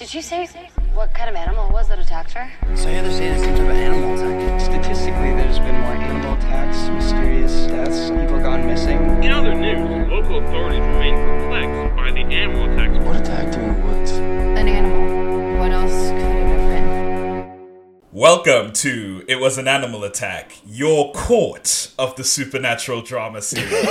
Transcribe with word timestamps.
Did 0.00 0.14
you 0.14 0.22
say 0.22 0.46
what 0.94 1.12
kind 1.12 1.28
of 1.28 1.36
animal 1.36 1.68
it 1.68 1.72
was 1.74 1.88
that 1.88 1.98
attacked 1.98 2.32
her? 2.32 2.50
So 2.74 2.88
yeah, 2.88 3.02
they're 3.02 3.12
saying 3.12 3.34
it's 3.34 3.44
some 3.44 3.54
type 3.54 3.64
of 3.64 3.70
animal 3.70 4.14
attack. 4.14 4.58
Statistically, 4.58 5.34
there's 5.34 5.58
been 5.58 5.78
more 5.78 5.92
animal 5.92 6.38
attacks, 6.38 6.88
mysterious 6.88 7.66
deaths, 7.66 8.08
people 8.08 8.40
gone 8.40 8.66
missing. 8.66 8.96
In 9.22 9.30
other 9.30 9.52
news, 9.54 10.08
local 10.08 10.38
authorities 10.38 10.80
remain 10.80 11.16
perplexed 11.16 11.96
by 11.96 12.12
the 12.12 12.20
animal 12.20 12.72
attacks. 12.72 13.04
What 13.04 13.16
attacked 13.16 13.56
you 13.56 13.62
in 13.62 13.74
the 13.78 13.86
woods? 13.86 14.12
An 14.12 14.68
animal. 14.68 15.58
What 15.58 15.70
else 15.70 16.08
could 16.08 16.16
it 16.16 16.48
have 16.48 17.44
been? 17.44 18.00
Welcome 18.10 18.72
to 18.72 19.22
It 19.28 19.38
Was 19.38 19.58
an 19.58 19.68
Animal 19.68 20.04
Attack, 20.04 20.62
your 20.64 21.12
court 21.12 21.92
of 21.98 22.16
the 22.16 22.24
supernatural 22.24 23.02
drama 23.02 23.42
series. 23.42 23.84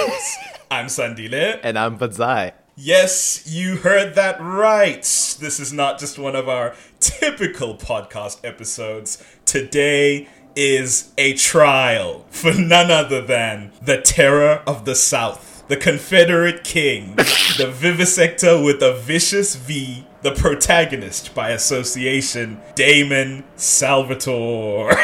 I'm 0.72 0.88
Sandile. 0.88 1.60
And 1.62 1.78
I'm 1.78 2.00
Fadzai. 2.00 2.54
Yes, 2.82 3.44
you 3.46 3.76
heard 3.76 4.16
that 4.16 4.40
right. 4.40 5.02
This 5.02 5.60
is 5.60 5.74
not 5.74 6.00
just 6.00 6.18
one 6.18 6.34
of 6.34 6.48
our 6.48 6.76
typical 7.02 7.76
podcast 7.76 8.40
episodes. 8.46 9.22
Today 9.44 10.30
is 10.56 11.12
a 11.18 11.34
trial 11.34 12.26
for 12.30 12.54
none 12.54 12.90
other 12.90 13.22
than 13.22 13.74
the 13.82 14.00
terror 14.00 14.64
of 14.66 14.86
the 14.86 14.96
South, 14.96 15.68
the 15.68 15.76
Confederate 15.76 16.64
King, 16.64 17.18
the 17.18 17.70
vivisector 17.70 18.64
with 18.64 18.82
a 18.82 18.94
vicious 18.94 19.58
V, 19.58 20.08
the 20.22 20.32
protagonist 20.32 21.36
by 21.36 21.50
association, 21.50 22.62
Damon 22.76 23.44
Salvatore. 23.58 24.94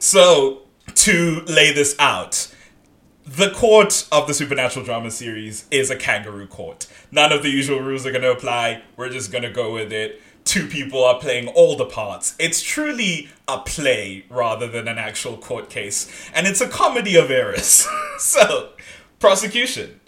so, 0.00 0.62
to 0.96 1.42
lay 1.42 1.72
this 1.72 1.94
out, 2.00 2.52
the 3.26 3.50
court 3.50 4.06
of 4.12 4.28
the 4.28 4.34
supernatural 4.34 4.84
drama 4.84 5.10
series 5.10 5.66
is 5.72 5.90
a 5.90 5.96
kangaroo 5.96 6.46
court. 6.46 6.86
None 7.10 7.32
of 7.32 7.42
the 7.42 7.50
usual 7.50 7.80
rules 7.80 8.06
are 8.06 8.12
going 8.12 8.22
to 8.22 8.30
apply. 8.30 8.82
We're 8.96 9.08
just 9.08 9.32
going 9.32 9.42
to 9.42 9.50
go 9.50 9.72
with 9.72 9.92
it. 9.92 10.22
Two 10.44 10.68
people 10.68 11.02
are 11.02 11.18
playing 11.18 11.48
all 11.48 11.76
the 11.76 11.86
parts. 11.86 12.36
It's 12.38 12.62
truly 12.62 13.28
a 13.48 13.58
play 13.58 14.24
rather 14.30 14.68
than 14.68 14.86
an 14.86 14.98
actual 14.98 15.36
court 15.36 15.68
case. 15.68 16.30
And 16.32 16.46
it's 16.46 16.60
a 16.60 16.68
comedy 16.68 17.16
of 17.16 17.32
errors. 17.32 17.88
so, 18.18 18.70
prosecution, 19.18 20.00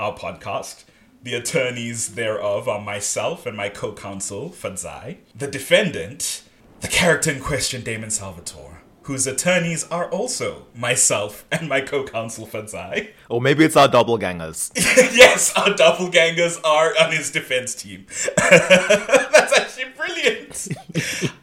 our 0.00 0.16
podcast. 0.16 0.84
The 1.22 1.34
attorneys 1.34 2.14
thereof 2.14 2.66
are 2.66 2.80
myself 2.80 3.44
and 3.44 3.56
my 3.58 3.68
co 3.68 3.92
counsel, 3.92 4.50
Fadzai. 4.50 5.18
The 5.34 5.46
defendant, 5.46 6.42
the 6.80 6.88
character 6.88 7.30
in 7.30 7.40
question, 7.40 7.82
Damon 7.82 8.10
Salvatore 8.10 8.73
whose 9.04 9.26
attorneys 9.26 9.84
are 9.88 10.10
also 10.10 10.66
myself 10.74 11.44
and 11.52 11.68
my 11.68 11.80
co-counsel 11.80 12.46
Fadzai. 12.46 13.10
Or 13.30 13.40
maybe 13.40 13.64
it's 13.64 13.74
our 13.76 13.88
doppelgangers. 13.88 14.70
yes, 14.76 15.52
our 15.56 15.68
doppelgangers 15.70 16.60
are 16.62 16.92
on 17.00 17.10
his 17.10 17.30
defense 17.30 17.74
team. 17.74 18.06
That's 18.36 19.58
actually 19.58 19.86
brilliant. 19.96 20.68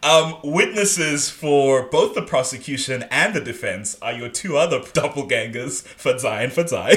um, 0.03 0.35
witnesses 0.43 1.29
for 1.29 1.83
both 1.89 2.13
the 2.13 2.21
prosecution 2.21 3.03
and 3.09 3.33
the 3.33 3.41
defense 3.41 3.97
are 4.01 4.13
your 4.13 4.29
two 4.29 4.57
other 4.57 4.79
doppelgangers, 4.79 5.83
Fadzai 5.97 6.43
and 6.43 6.51
Fadzai. 6.53 6.93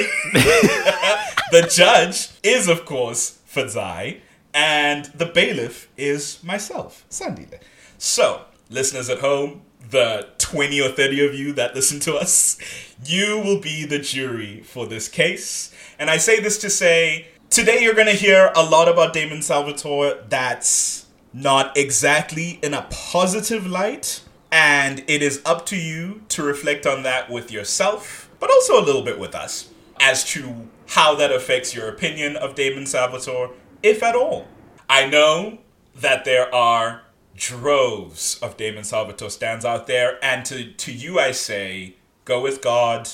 the 1.50 1.66
judge 1.68 2.28
is, 2.42 2.68
of 2.68 2.84
course, 2.84 3.38
Fadzai, 3.50 4.20
and 4.52 5.06
the 5.06 5.26
bailiff 5.26 5.88
is 5.96 6.42
myself, 6.44 7.04
Sandile. 7.10 7.58
So, 7.98 8.44
listeners 8.70 9.08
at 9.08 9.18
home, 9.20 9.62
the 9.90 10.28
20 10.54 10.80
or 10.80 10.88
30 10.88 11.26
of 11.26 11.34
you 11.34 11.52
that 11.54 11.74
listen 11.74 11.98
to 11.98 12.14
us, 12.14 12.56
you 13.04 13.40
will 13.40 13.58
be 13.58 13.84
the 13.84 13.98
jury 13.98 14.62
for 14.62 14.86
this 14.86 15.08
case. 15.08 15.74
And 15.98 16.08
I 16.08 16.16
say 16.16 16.38
this 16.38 16.58
to 16.58 16.70
say, 16.70 17.26
today 17.50 17.82
you're 17.82 17.92
going 17.94 18.06
to 18.06 18.12
hear 18.12 18.52
a 18.54 18.62
lot 18.62 18.88
about 18.88 19.12
Damon 19.12 19.42
Salvatore 19.42 20.14
that's 20.28 21.06
not 21.32 21.76
exactly 21.76 22.60
in 22.62 22.72
a 22.72 22.86
positive 22.88 23.66
light. 23.66 24.22
And 24.52 25.02
it 25.08 25.22
is 25.22 25.42
up 25.44 25.66
to 25.66 25.76
you 25.76 26.22
to 26.28 26.44
reflect 26.44 26.86
on 26.86 27.02
that 27.02 27.28
with 27.28 27.50
yourself, 27.50 28.30
but 28.38 28.48
also 28.48 28.80
a 28.80 28.84
little 28.84 29.02
bit 29.02 29.18
with 29.18 29.34
us, 29.34 29.70
as 29.98 30.22
to 30.34 30.68
how 30.90 31.16
that 31.16 31.32
affects 31.32 31.74
your 31.74 31.88
opinion 31.88 32.36
of 32.36 32.54
Damon 32.54 32.86
Salvatore, 32.86 33.50
if 33.82 34.04
at 34.04 34.14
all. 34.14 34.46
I 34.88 35.08
know 35.08 35.58
that 35.96 36.24
there 36.24 36.54
are 36.54 37.02
droves 37.36 38.38
of 38.40 38.56
Damon 38.56 38.84
Salvatore 38.84 39.30
stands 39.30 39.64
out 39.64 39.86
there. 39.86 40.18
And 40.22 40.44
to, 40.46 40.72
to 40.72 40.92
you, 40.92 41.18
I 41.18 41.32
say, 41.32 41.96
go 42.24 42.40
with 42.40 42.62
God, 42.62 43.08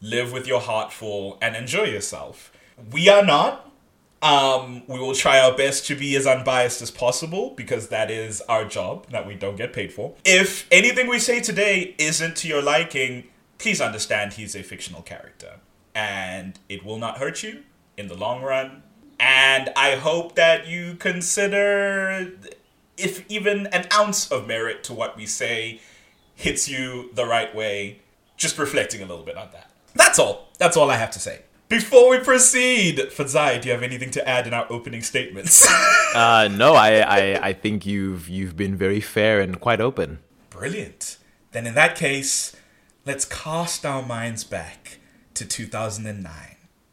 live 0.00 0.32
with 0.32 0.46
your 0.46 0.60
heart 0.60 0.92
full, 0.92 1.38
and 1.40 1.54
enjoy 1.54 1.84
yourself. 1.84 2.52
We 2.92 3.08
are 3.08 3.24
not. 3.24 3.62
Um, 4.22 4.82
we 4.88 4.98
will 4.98 5.14
try 5.14 5.38
our 5.38 5.54
best 5.54 5.86
to 5.86 5.94
be 5.94 6.16
as 6.16 6.26
unbiased 6.26 6.80
as 6.80 6.90
possible 6.90 7.50
because 7.50 7.88
that 7.88 8.10
is 8.10 8.40
our 8.42 8.64
job 8.64 9.06
that 9.10 9.26
we 9.26 9.34
don't 9.34 9.56
get 9.56 9.72
paid 9.72 9.92
for. 9.92 10.14
If 10.24 10.66
anything 10.72 11.06
we 11.06 11.18
say 11.18 11.40
today 11.40 11.94
isn't 11.98 12.36
to 12.38 12.48
your 12.48 12.62
liking, 12.62 13.24
please 13.58 13.80
understand 13.80 14.32
he's 14.32 14.56
a 14.56 14.62
fictional 14.62 15.02
character 15.02 15.60
and 15.94 16.58
it 16.68 16.84
will 16.84 16.98
not 16.98 17.18
hurt 17.18 17.42
you 17.42 17.62
in 17.96 18.08
the 18.08 18.14
long 18.14 18.42
run. 18.42 18.82
And 19.18 19.70
I 19.76 19.96
hope 19.96 20.34
that 20.34 20.66
you 20.66 20.94
consider 20.96 22.32
if 22.96 23.28
even 23.30 23.66
an 23.68 23.86
ounce 23.92 24.30
of 24.30 24.46
merit 24.46 24.84
to 24.84 24.94
what 24.94 25.16
we 25.16 25.26
say 25.26 25.80
hits 26.34 26.68
you 26.68 27.10
the 27.14 27.26
right 27.26 27.54
way, 27.54 28.00
just 28.36 28.58
reflecting 28.58 29.02
a 29.02 29.06
little 29.06 29.24
bit 29.24 29.36
on 29.36 29.48
that. 29.52 29.70
That's 29.94 30.18
all. 30.18 30.48
That's 30.58 30.76
all 30.76 30.90
I 30.90 30.96
have 30.96 31.10
to 31.12 31.20
say. 31.20 31.42
Before 31.68 32.10
we 32.10 32.18
proceed, 32.20 32.98
Fadzai, 32.98 33.60
do 33.60 33.68
you 33.68 33.74
have 33.74 33.82
anything 33.82 34.10
to 34.12 34.28
add 34.28 34.46
in 34.46 34.54
our 34.54 34.70
opening 34.70 35.02
statements? 35.02 35.66
uh, 36.14 36.48
no, 36.52 36.74
I, 36.74 37.00
I, 37.00 37.48
I 37.48 37.52
think 37.54 37.84
you've 37.84 38.28
you've 38.28 38.56
been 38.56 38.76
very 38.76 39.00
fair 39.00 39.40
and 39.40 39.58
quite 39.60 39.80
open. 39.80 40.20
Brilliant. 40.50 41.16
Then 41.50 41.66
in 41.66 41.74
that 41.74 41.96
case, 41.96 42.54
let's 43.04 43.24
cast 43.24 43.84
our 43.84 44.02
minds 44.02 44.44
back 44.44 44.98
to 45.34 45.44
2009. 45.44 46.32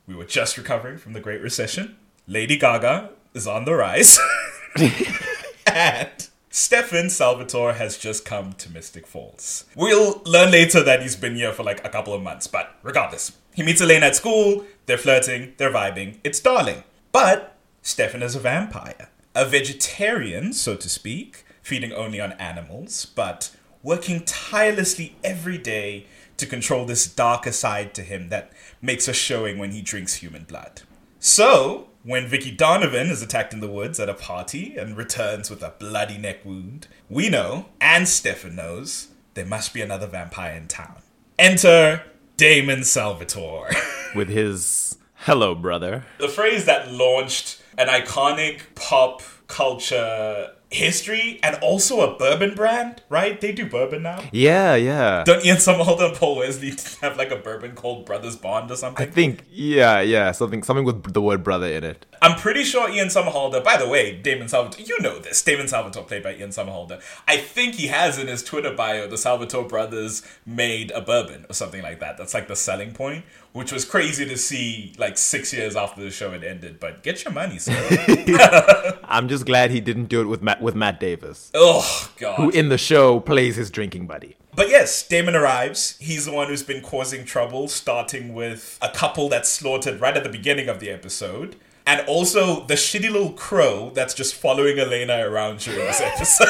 We 0.07 0.15
were 0.15 0.25
just 0.25 0.57
recovering 0.57 0.97
from 0.97 1.13
the 1.13 1.19
Great 1.19 1.41
Recession. 1.41 1.97
Lady 2.27 2.57
Gaga 2.57 3.11
is 3.33 3.45
on 3.45 3.65
the 3.65 3.75
rise. 3.75 4.19
and 5.73 6.29
Stefan 6.49 7.09
Salvatore 7.09 7.73
has 7.73 7.97
just 7.97 8.25
come 8.25 8.53
to 8.53 8.71
Mystic 8.71 9.07
Falls. 9.07 9.65
We'll 9.75 10.21
learn 10.23 10.51
later 10.51 10.83
that 10.83 11.01
he's 11.01 11.15
been 11.15 11.35
here 11.35 11.51
for 11.51 11.63
like 11.63 11.83
a 11.83 11.89
couple 11.89 12.13
of 12.13 12.21
months, 12.21 12.45
but 12.45 12.75
regardless, 12.83 13.31
he 13.55 13.63
meets 13.63 13.81
Elena 13.81 14.05
at 14.07 14.15
school, 14.15 14.63
they're 14.85 14.97
flirting, 14.97 15.53
they're 15.57 15.73
vibing, 15.73 16.19
it's 16.23 16.39
darling. 16.39 16.83
But 17.11 17.55
Stefan 17.81 18.21
is 18.21 18.35
a 18.35 18.39
vampire, 18.39 19.09
a 19.33 19.45
vegetarian, 19.45 20.53
so 20.53 20.75
to 20.75 20.87
speak, 20.87 21.43
feeding 21.63 21.91
only 21.91 22.21
on 22.21 22.33
animals, 22.33 23.05
but 23.05 23.49
working 23.81 24.23
tirelessly 24.23 25.15
every 25.23 25.57
day 25.57 26.05
to 26.37 26.45
control 26.45 26.85
this 26.85 27.07
darker 27.07 27.51
side 27.51 27.93
to 27.95 28.01
him 28.03 28.29
that 28.29 28.51
makes 28.81 29.07
a 29.07 29.13
showing 29.13 29.57
when 29.57 29.71
he 29.71 29.81
drinks 29.81 30.15
human 30.15 30.43
blood. 30.43 30.81
So, 31.19 31.87
when 32.03 32.27
Vicky 32.27 32.51
Donovan 32.51 33.07
is 33.07 33.21
attacked 33.21 33.53
in 33.53 33.61
the 33.61 33.69
woods 33.69 33.99
at 33.99 34.09
a 34.09 34.13
party 34.13 34.75
and 34.77 34.97
returns 34.97 35.49
with 35.49 35.63
a 35.63 35.73
bloody 35.79 36.17
neck 36.17 36.43
wound, 36.43 36.87
we 37.09 37.29
know, 37.29 37.67
and 37.79 38.07
Stefan 38.07 38.55
knows, 38.55 39.07
there 39.33 39.45
must 39.45 39.73
be 39.73 39.81
another 39.81 40.07
vampire 40.07 40.53
in 40.53 40.67
town. 40.67 41.01
Enter 41.39 42.03
Damon 42.37 42.83
Salvatore. 42.83 43.71
With 44.15 44.29
his 44.29 44.97
hello, 45.15 45.55
brother. 45.55 46.05
The 46.19 46.27
phrase 46.27 46.65
that 46.65 46.91
launched 46.91 47.61
an 47.77 47.87
iconic 47.87 48.61
pop 48.75 49.23
culture 49.47 50.51
history 50.73 51.39
and 51.43 51.55
also 51.61 52.01
a 52.01 52.17
bourbon 52.17 52.55
brand, 52.55 53.01
right? 53.09 53.39
They 53.39 53.51
do 53.51 53.65
bourbon 53.69 54.03
now. 54.03 54.23
Yeah, 54.31 54.75
yeah. 54.75 55.23
Don't 55.23 55.45
Ian 55.45 55.57
Somerhalder 55.57 56.09
and 56.09 56.15
Paul 56.15 56.37
Wesley 56.37 56.73
have 57.01 57.17
like 57.17 57.31
a 57.31 57.35
bourbon 57.37 57.75
called 57.75 58.05
Brothers 58.05 58.35
Bond 58.35 58.71
or 58.71 58.75
something? 58.75 59.07
I 59.07 59.09
think, 59.09 59.45
yeah, 59.51 60.01
yeah, 60.01 60.31
something, 60.31 60.63
something 60.63 60.85
with 60.85 61.13
the 61.13 61.21
word 61.21 61.43
brother 61.43 61.67
in 61.67 61.83
it. 61.83 62.05
I'm 62.23 62.39
pretty 62.39 62.63
sure 62.63 62.89
Ian 62.89 63.09
Somerhalder. 63.09 63.61
By 63.61 63.75
the 63.75 63.85
way, 63.85 64.15
Damon 64.15 64.47
Salvatore, 64.47 64.85
you 64.85 64.97
know 65.01 65.19
this. 65.19 65.41
Damon 65.41 65.67
Salvatore, 65.67 66.05
played 66.05 66.23
by 66.23 66.33
Ian 66.35 66.51
Somerhalder. 66.51 67.01
I 67.27 67.35
think 67.35 67.75
he 67.75 67.87
has 67.87 68.17
in 68.17 68.27
his 68.27 68.41
Twitter 68.41 68.73
bio 68.73 69.07
the 69.09 69.17
Salvatore 69.17 69.67
brothers 69.67 70.23
made 70.45 70.91
a 70.91 71.01
bourbon 71.01 71.45
or 71.49 71.53
something 71.53 71.81
like 71.81 71.99
that. 71.99 72.17
That's 72.17 72.33
like 72.33 72.47
the 72.47 72.55
selling 72.55 72.93
point, 72.93 73.25
which 73.51 73.73
was 73.73 73.83
crazy 73.83 74.23
to 74.25 74.37
see 74.37 74.93
like 74.97 75.17
six 75.17 75.51
years 75.51 75.75
after 75.75 76.01
the 76.01 76.11
show 76.11 76.31
had 76.31 76.45
ended. 76.45 76.79
But 76.79 77.03
get 77.03 77.25
your 77.25 77.33
money, 77.33 77.59
sir. 77.59 78.97
I'm 79.03 79.27
just 79.27 79.45
glad 79.45 79.71
he 79.71 79.81
didn't 79.81 80.05
do 80.05 80.21
it 80.21 80.27
with 80.27 80.41
Matt 80.41 80.61
with 80.61 80.75
Matt 80.75 81.01
Davis. 81.01 81.51
Oh 81.53 82.09
God! 82.15 82.37
Who 82.37 82.49
in 82.51 82.69
the 82.69 82.77
show 82.77 83.19
plays 83.19 83.57
his 83.57 83.69
drinking 83.69 84.07
buddy. 84.07 84.37
But 84.55 84.69
yes, 84.69 85.05
Damon 85.05 85.35
arrives. 85.35 85.97
He's 85.99 86.23
the 86.23 86.31
one 86.31 86.47
who's 86.47 86.63
been 86.63 86.81
causing 86.81 87.25
trouble, 87.25 87.67
starting 87.67 88.33
with 88.33 88.79
a 88.81 88.87
couple 88.87 89.27
that's 89.27 89.49
slaughtered 89.49 89.99
right 89.99 90.15
at 90.15 90.23
the 90.23 90.29
beginning 90.29 90.69
of 90.69 90.79
the 90.79 90.89
episode. 90.89 91.57
And 91.85 92.07
also 92.07 92.65
the 92.65 92.75
shitty 92.75 93.11
little 93.11 93.33
crow 93.33 93.91
that's 93.93 94.13
just 94.13 94.35
following 94.35 94.79
Elena 94.79 95.27
around 95.29 95.59
during 95.59 95.79
this 95.79 96.01
episode. 96.01 96.47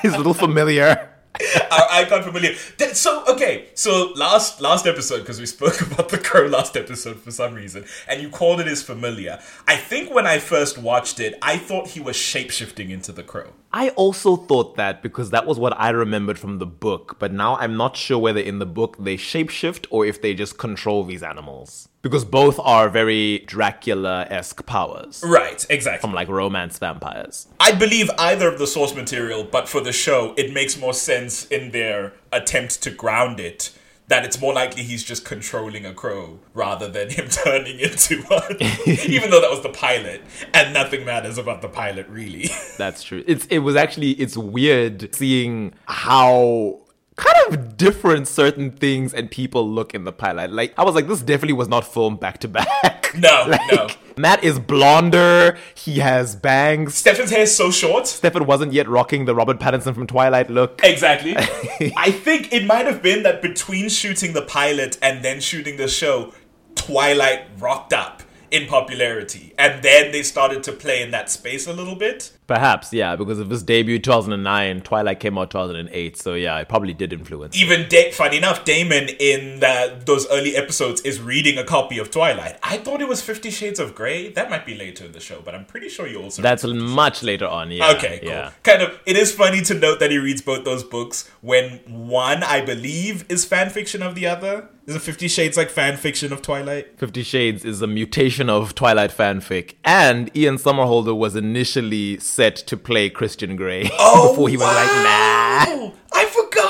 His 0.02 0.16
little 0.16 0.34
familiar. 0.34 1.08
I, 1.40 1.86
I 1.90 2.08
got 2.08 2.24
familiar. 2.24 2.54
So 2.92 3.24
okay, 3.28 3.68
so 3.74 4.12
last 4.16 4.60
last 4.60 4.86
episode 4.86 5.20
because 5.20 5.38
we 5.38 5.46
spoke 5.46 5.80
about 5.92 6.08
the 6.08 6.18
crow 6.18 6.46
last 6.46 6.76
episode 6.76 7.20
for 7.20 7.30
some 7.30 7.54
reason, 7.54 7.84
and 8.08 8.20
you 8.20 8.28
called 8.28 8.60
it 8.60 8.66
as 8.66 8.82
familiar. 8.82 9.40
I 9.66 9.76
think 9.76 10.12
when 10.12 10.26
I 10.26 10.38
first 10.38 10.78
watched 10.78 11.20
it, 11.20 11.38
I 11.42 11.56
thought 11.58 11.88
he 11.88 12.00
was 12.00 12.16
shapeshifting 12.16 12.90
into 12.90 13.12
the 13.12 13.22
crow. 13.22 13.52
I 13.72 13.90
also 13.90 14.36
thought 14.36 14.76
that 14.76 15.02
because 15.02 15.30
that 15.30 15.46
was 15.46 15.58
what 15.58 15.78
I 15.78 15.90
remembered 15.90 16.38
from 16.38 16.58
the 16.58 16.66
book, 16.66 17.16
but 17.18 17.32
now 17.32 17.56
I'm 17.56 17.76
not 17.76 17.96
sure 17.96 18.18
whether 18.18 18.40
in 18.40 18.58
the 18.58 18.66
book 18.66 18.96
they 18.98 19.16
shapeshift 19.16 19.86
or 19.90 20.06
if 20.06 20.20
they 20.22 20.34
just 20.34 20.58
control 20.58 21.04
these 21.04 21.22
animals. 21.22 21.88
Because 22.00 22.24
both 22.24 22.60
are 22.60 22.88
very 22.88 23.40
Dracula 23.40 24.26
esque 24.30 24.64
powers. 24.66 25.22
Right, 25.26 25.64
exactly. 25.68 26.00
From 26.00 26.14
like 26.14 26.28
romance 26.28 26.78
vampires. 26.78 27.48
I 27.58 27.72
believe 27.72 28.08
either 28.18 28.46
of 28.48 28.58
the 28.58 28.66
source 28.68 28.94
material, 28.94 29.42
but 29.42 29.68
for 29.68 29.80
the 29.80 29.92
show, 29.92 30.32
it 30.36 30.52
makes 30.52 30.78
more 30.78 30.94
sense 30.94 31.46
in 31.46 31.72
their 31.72 32.12
attempt 32.30 32.82
to 32.82 32.90
ground 32.90 33.40
it. 33.40 33.72
That 34.06 34.24
it's 34.24 34.40
more 34.40 34.54
likely 34.54 34.84
he's 34.84 35.04
just 35.04 35.26
controlling 35.26 35.84
a 35.84 35.92
crow 35.92 36.38
rather 36.54 36.88
than 36.88 37.10
him 37.10 37.28
turning 37.30 37.78
into 37.78 38.22
one. 38.22 38.56
Even 38.86 39.30
though 39.30 39.40
that 39.42 39.50
was 39.50 39.62
the 39.62 39.68
pilot, 39.68 40.22
and 40.54 40.72
nothing 40.72 41.04
matters 41.04 41.36
about 41.36 41.60
the 41.60 41.68
pilot, 41.68 42.08
really. 42.08 42.48
That's 42.78 43.02
true. 43.02 43.22
It's 43.26 43.44
it 43.46 43.58
was 43.58 43.76
actually 43.76 44.12
it's 44.12 44.34
weird 44.34 45.14
seeing 45.14 45.74
how 45.86 46.80
kind 47.18 47.36
of 47.54 47.76
different 47.76 48.28
certain 48.28 48.70
things 48.70 49.12
and 49.12 49.30
people 49.30 49.68
look 49.68 49.92
in 49.94 50.04
the 50.04 50.12
pilot. 50.12 50.52
Like 50.52 50.72
I 50.78 50.84
was 50.84 50.94
like, 50.94 51.08
this 51.08 51.20
definitely 51.20 51.54
was 51.54 51.68
not 51.68 51.84
filmed 51.84 52.20
back 52.20 52.38
to 52.40 52.48
back. 52.48 52.94
No, 53.16 53.46
Like, 53.48 53.72
no. 53.72 53.88
Matt 54.18 54.44
is 54.44 54.58
blonder. 54.58 55.56
He 55.74 56.00
has 56.00 56.36
bangs. 56.36 56.94
Stefan's 56.94 57.30
hair 57.30 57.40
is 57.42 57.56
so 57.56 57.70
short. 57.70 58.06
Stefan 58.06 58.44
wasn't 58.44 58.74
yet 58.74 58.86
rocking 58.86 59.24
the 59.24 59.34
Robert 59.34 59.58
Pattinson 59.58 59.94
from 59.94 60.06
Twilight 60.06 60.50
look. 60.50 60.80
Exactly. 60.84 61.34
I 61.96 62.10
think 62.10 62.52
it 62.52 62.66
might 62.66 62.84
have 62.84 63.00
been 63.02 63.22
that 63.22 63.40
between 63.40 63.88
shooting 63.88 64.34
the 64.34 64.42
pilot 64.42 64.98
and 65.00 65.24
then 65.24 65.40
shooting 65.40 65.78
the 65.78 65.88
show, 65.88 66.34
Twilight 66.74 67.46
rocked 67.58 67.94
up 67.94 68.22
in 68.50 68.66
popularity. 68.66 69.54
And 69.58 69.82
then 69.82 70.12
they 70.12 70.22
started 70.22 70.62
to 70.64 70.72
play 70.72 71.02
in 71.02 71.10
that 71.10 71.30
space 71.30 71.66
a 71.66 71.72
little 71.72 71.96
bit. 71.96 72.32
Perhaps, 72.46 72.94
yeah, 72.94 73.14
because 73.14 73.38
of 73.38 73.50
his 73.50 73.62
debut 73.62 73.98
2009, 73.98 74.80
Twilight 74.80 75.20
came 75.20 75.36
out 75.36 75.50
2008, 75.50 76.16
so 76.16 76.32
yeah, 76.32 76.58
it 76.58 76.68
probably 76.68 76.94
did 76.94 77.12
influence. 77.12 77.54
Even 77.54 77.86
da- 77.90 78.10
funny 78.10 78.38
enough, 78.38 78.64
Damon 78.64 79.08
in 79.20 79.60
the, 79.60 80.00
those 80.06 80.26
early 80.30 80.56
episodes 80.56 81.02
is 81.02 81.20
reading 81.20 81.58
a 81.58 81.64
copy 81.64 81.98
of 81.98 82.10
Twilight. 82.10 82.58
I 82.62 82.78
thought 82.78 83.02
it 83.02 83.08
was 83.08 83.20
Fifty 83.20 83.50
Shades 83.50 83.78
of 83.78 83.94
Grey. 83.94 84.32
That 84.32 84.48
might 84.48 84.64
be 84.64 84.74
later 84.74 85.04
in 85.04 85.12
the 85.12 85.20
show, 85.20 85.42
but 85.44 85.54
I'm 85.54 85.66
pretty 85.66 85.90
sure 85.90 86.06
you 86.06 86.22
also. 86.22 86.40
That's 86.40 86.64
much 86.64 87.22
later 87.22 87.46
on, 87.46 87.70
yeah. 87.70 87.90
Okay, 87.92 88.20
cool. 88.20 88.30
Yeah. 88.30 88.52
Kind 88.62 88.80
of. 88.80 88.98
It 89.04 89.18
is 89.18 89.30
funny 89.30 89.60
to 89.62 89.74
note 89.74 90.00
that 90.00 90.10
he 90.10 90.16
reads 90.16 90.40
both 90.40 90.64
those 90.64 90.84
books 90.84 91.30
when 91.42 91.80
one, 91.86 92.42
I 92.42 92.62
believe, 92.62 93.30
is 93.30 93.44
fan 93.44 93.68
fiction 93.68 94.02
of 94.02 94.14
the 94.14 94.26
other. 94.26 94.70
Is 94.88 94.96
it 94.96 95.02
Fifty 95.02 95.28
Shades 95.28 95.58
like 95.58 95.68
fan 95.68 95.98
fiction 95.98 96.32
of 96.32 96.40
Twilight? 96.40 96.98
Fifty 96.98 97.22
Shades 97.22 97.62
is 97.62 97.82
a 97.82 97.86
mutation 97.86 98.48
of 98.48 98.74
Twilight 98.74 99.10
fanfic, 99.10 99.74
and 99.84 100.34
Ian 100.34 100.56
Somerhalder 100.56 101.14
was 101.14 101.36
initially 101.36 102.18
set 102.20 102.56
to 102.56 102.74
play 102.74 103.10
Christian 103.10 103.54
Grey 103.54 103.90
oh, 103.98 104.30
before 104.30 104.48
he 104.48 104.56
was 104.56 104.64
like, 104.64 104.86
nah. 104.86 105.64
Oh, 105.68 105.94
I 106.10 106.24
forgot 106.24 106.67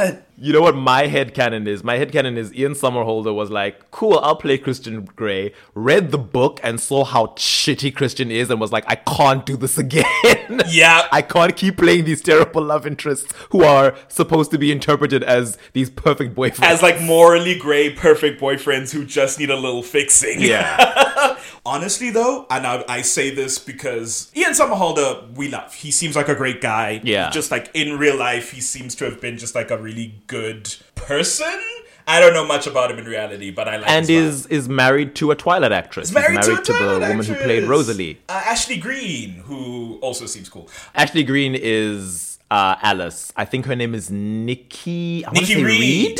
that. 0.00 0.26
You 0.42 0.54
know 0.54 0.62
what 0.62 0.74
my 0.74 1.06
head 1.06 1.34
headcanon 1.34 1.66
is? 1.66 1.84
My 1.84 1.98
head 1.98 2.12
headcanon 2.12 2.38
is 2.38 2.50
Ian 2.54 2.72
Somerhalder 2.72 3.34
was 3.34 3.50
like, 3.50 3.90
cool, 3.90 4.18
I'll 4.22 4.36
play 4.36 4.56
Christian 4.56 5.04
Grey, 5.04 5.52
read 5.74 6.12
the 6.12 6.16
book 6.16 6.60
and 6.62 6.80
saw 6.80 7.04
how 7.04 7.26
shitty 7.36 7.94
Christian 7.94 8.30
is 8.30 8.48
and 8.48 8.58
was 8.58 8.72
like, 8.72 8.84
I 8.86 8.94
can't 8.94 9.44
do 9.44 9.58
this 9.58 9.76
again. 9.84 10.62
Yeah. 10.66 11.06
I 11.12 11.20
can't 11.20 11.54
keep 11.54 11.76
playing 11.76 12.06
these 12.06 12.22
terrible 12.22 12.62
love 12.62 12.86
interests 12.86 13.34
who 13.50 13.64
are 13.64 13.94
supposed 14.08 14.50
to 14.52 14.56
be 14.56 14.72
interpreted 14.72 15.22
as 15.22 15.58
these 15.74 15.90
perfect 15.90 16.34
boyfriends. 16.34 16.62
As 16.62 16.80
like 16.82 17.02
morally 17.02 17.58
gray, 17.58 17.90
perfect 17.90 18.40
boyfriends 18.40 18.94
who 18.94 19.04
just 19.04 19.38
need 19.38 19.50
a 19.50 19.56
little 19.56 19.82
fixing. 19.82 20.40
yeah. 20.40 21.36
Honestly, 21.64 22.10
though, 22.10 22.46
and 22.50 22.66
I, 22.66 22.84
I 22.88 23.02
say 23.02 23.34
this 23.34 23.58
because 23.58 24.32
Ian 24.34 24.52
Somerhalder, 24.52 25.34
we 25.36 25.48
love. 25.48 25.74
He 25.74 25.90
seems 25.90 26.16
like 26.16 26.28
a 26.28 26.34
great 26.34 26.60
guy. 26.60 27.00
Yeah. 27.04 27.30
Just 27.30 27.50
like 27.50 27.70
in 27.74 27.98
real 27.98 28.16
life, 28.16 28.50
he 28.52 28.60
seems 28.60 28.94
to 28.96 29.04
have 29.04 29.20
been 29.20 29.36
just 29.36 29.54
like 29.54 29.70
a 29.70 29.76
really 29.78 30.14
good 30.26 30.74
person. 30.94 31.60
I 32.06 32.18
don't 32.18 32.32
know 32.32 32.46
much 32.46 32.66
about 32.66 32.90
him 32.90 32.98
in 32.98 33.04
reality, 33.04 33.50
but 33.50 33.68
I 33.68 33.76
like. 33.76 33.88
and 33.88 34.08
is 34.10 34.46
is 34.46 34.68
married 34.68 35.14
to 35.16 35.30
a 35.30 35.36
Twilight 35.36 35.70
actress. 35.70 36.08
He's 36.08 36.14
married, 36.14 36.38
He's 36.38 36.46
to, 36.46 36.52
married 36.52 36.62
a 36.62 36.64
to, 36.64 36.72
the 36.72 36.78
Twilight 36.78 37.08
woman 37.10 37.26
who 37.26 37.34
played. 37.36 37.68
Rosalie. 37.68 38.18
Uh, 38.28 38.42
Ashley 38.46 38.78
Greene, 38.78 39.34
who 39.44 39.98
also 40.00 40.26
seems 40.26 40.48
cool. 40.48 40.68
Ashley 40.94 41.22
Greene 41.22 41.54
is 41.54 42.38
uh, 42.50 42.76
Alice. 42.82 43.32
I 43.36 43.44
think 43.44 43.66
her 43.66 43.76
name 43.76 43.94
is 43.94 44.10
Nikki. 44.10 45.24
I 45.26 45.30
Nikki 45.32 45.54
say 45.54 45.62
Reed? 45.62 46.18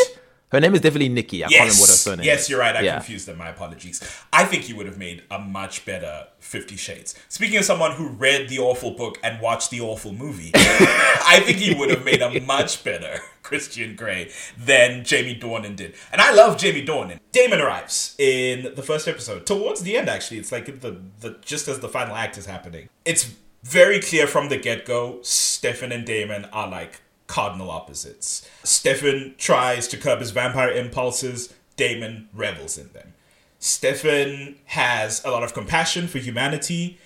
Her 0.52 0.58
name 0.60 0.74
is 0.74 0.80
definitely 0.80 1.08
Nikki. 1.10 1.44
I 1.44 1.48
can't 1.48 1.60
remember 1.60 1.80
what 1.80 1.88
her 1.88 1.92
Yes, 1.92 2.00
surname 2.00 2.26
yes, 2.26 2.42
is. 2.42 2.50
you're 2.50 2.58
right. 2.58 2.74
I 2.74 2.80
Yeah. 2.80 2.94
confused 2.96 3.26
them. 3.26 3.38
My 3.38 3.48
apologies. 3.50 4.00
I 4.32 4.44
think 4.44 4.68
you 4.68 4.74
would 4.76 4.86
have 4.86 4.98
made 4.98 5.22
a 5.30 5.38
much 5.38 5.84
better 5.84 6.26
Fifty 6.40 6.76
Shades. 6.76 7.14
Speaking 7.28 7.58
of 7.58 7.64
someone 7.64 7.92
who 7.92 8.08
read 8.08 8.48
the 8.48 8.58
awful 8.58 8.90
book 8.92 9.18
and 9.22 9.40
watched 9.40 9.70
the 9.70 9.80
awful 9.80 10.12
movie, 10.12 10.50
I 10.54 11.40
think 11.44 11.58
he 11.58 11.74
would 11.74 11.90
have 11.90 12.04
made 12.04 12.20
a 12.22 12.40
much 12.40 12.82
better 12.82 13.20
Christian 13.42 13.94
Grey 13.94 14.30
than 14.58 15.04
Jamie 15.04 15.38
Dornan 15.38 15.76
did. 15.76 15.94
And 16.12 16.20
I 16.20 16.32
love 16.32 16.58
Jamie 16.58 16.84
Dornan. 16.84 17.20
Damon 17.32 17.60
arrives 17.60 18.14
in 18.18 18.74
the 18.74 18.82
first 18.82 19.06
episode 19.06 19.46
towards 19.46 19.82
the 19.82 19.96
end. 19.96 20.08
Actually, 20.08 20.38
it's 20.38 20.50
like 20.50 20.80
the 20.80 20.96
the 21.20 21.36
just 21.42 21.68
as 21.68 21.78
the 21.78 21.88
final 21.88 22.16
act 22.16 22.36
is 22.38 22.46
happening. 22.46 22.88
It's 23.04 23.30
very 23.62 24.00
clear 24.00 24.26
from 24.26 24.48
the 24.48 24.56
get 24.56 24.84
go. 24.84 25.20
Stefan 25.22 25.92
and 25.92 26.04
Damon 26.04 26.46
are 26.52 26.68
like 26.68 27.02
cardinal 27.30 27.70
opposites. 27.70 28.46
Stefan 28.64 29.36
tries 29.38 29.86
to 29.86 29.96
curb 29.96 30.18
his 30.18 30.32
vampire 30.32 30.72
impulses, 30.72 31.54
Damon 31.76 32.28
revels 32.34 32.76
in 32.76 32.92
them. 32.92 33.14
Stefan 33.60 34.56
has 34.66 35.24
a 35.24 35.30
lot 35.30 35.44
of 35.44 35.54
compassion 35.54 36.08
for 36.08 36.18
humanity. 36.18 36.98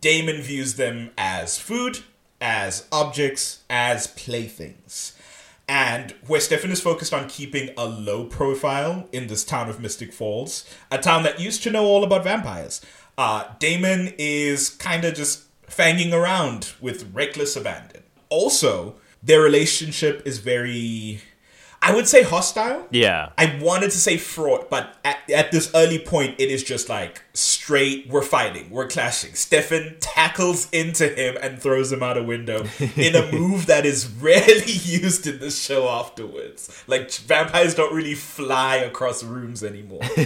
Damon 0.00 0.40
views 0.40 0.76
them 0.76 1.10
as 1.18 1.58
food, 1.58 1.98
as 2.40 2.86
objects, 2.90 3.64
as 3.68 4.06
playthings. 4.06 5.12
And 5.68 6.12
where 6.26 6.40
Stefan 6.40 6.70
is 6.70 6.80
focused 6.80 7.12
on 7.12 7.28
keeping 7.28 7.68
a 7.76 7.84
low 7.84 8.24
profile 8.24 9.08
in 9.12 9.26
this 9.26 9.44
town 9.44 9.68
of 9.68 9.78
Mystic 9.78 10.12
Falls, 10.12 10.64
a 10.90 10.96
town 10.96 11.22
that 11.24 11.38
used 11.38 11.62
to 11.64 11.70
know 11.70 11.84
all 11.84 12.02
about 12.02 12.24
vampires, 12.24 12.80
uh, 13.18 13.44
Damon 13.58 14.14
is 14.16 14.70
kind 14.70 15.04
of 15.04 15.14
just 15.14 15.42
fanging 15.66 16.14
around 16.14 16.72
with 16.80 17.12
reckless 17.12 17.56
abandon. 17.56 18.04
Also, 18.30 18.94
their 19.26 19.40
relationship 19.40 20.22
is 20.24 20.38
very, 20.38 21.20
I 21.82 21.94
would 21.94 22.06
say, 22.06 22.22
hostile. 22.22 22.86
Yeah. 22.90 23.30
I 23.36 23.58
wanted 23.60 23.90
to 23.90 23.98
say 23.98 24.16
fraught, 24.16 24.70
but 24.70 24.96
at, 25.04 25.18
at 25.28 25.50
this 25.50 25.70
early 25.74 25.98
point, 25.98 26.36
it 26.38 26.48
is 26.48 26.62
just 26.62 26.88
like 26.88 27.22
straight, 27.34 28.06
we're 28.08 28.22
fighting, 28.22 28.70
we're 28.70 28.86
clashing. 28.86 29.34
Stefan 29.34 29.96
tackles 29.98 30.70
into 30.70 31.08
him 31.08 31.36
and 31.42 31.60
throws 31.60 31.90
him 31.92 32.04
out 32.04 32.16
a 32.16 32.22
window 32.22 32.66
in 32.96 33.16
a 33.16 33.32
move 33.32 33.66
that 33.66 33.84
is 33.84 34.08
rarely 34.08 34.72
used 34.72 35.26
in 35.26 35.40
the 35.40 35.50
show 35.50 35.88
afterwards. 35.88 36.84
Like, 36.86 37.12
vampires 37.12 37.74
don't 37.74 37.94
really 37.94 38.14
fly 38.14 38.76
across 38.76 39.24
rooms 39.24 39.64
anymore. 39.64 40.02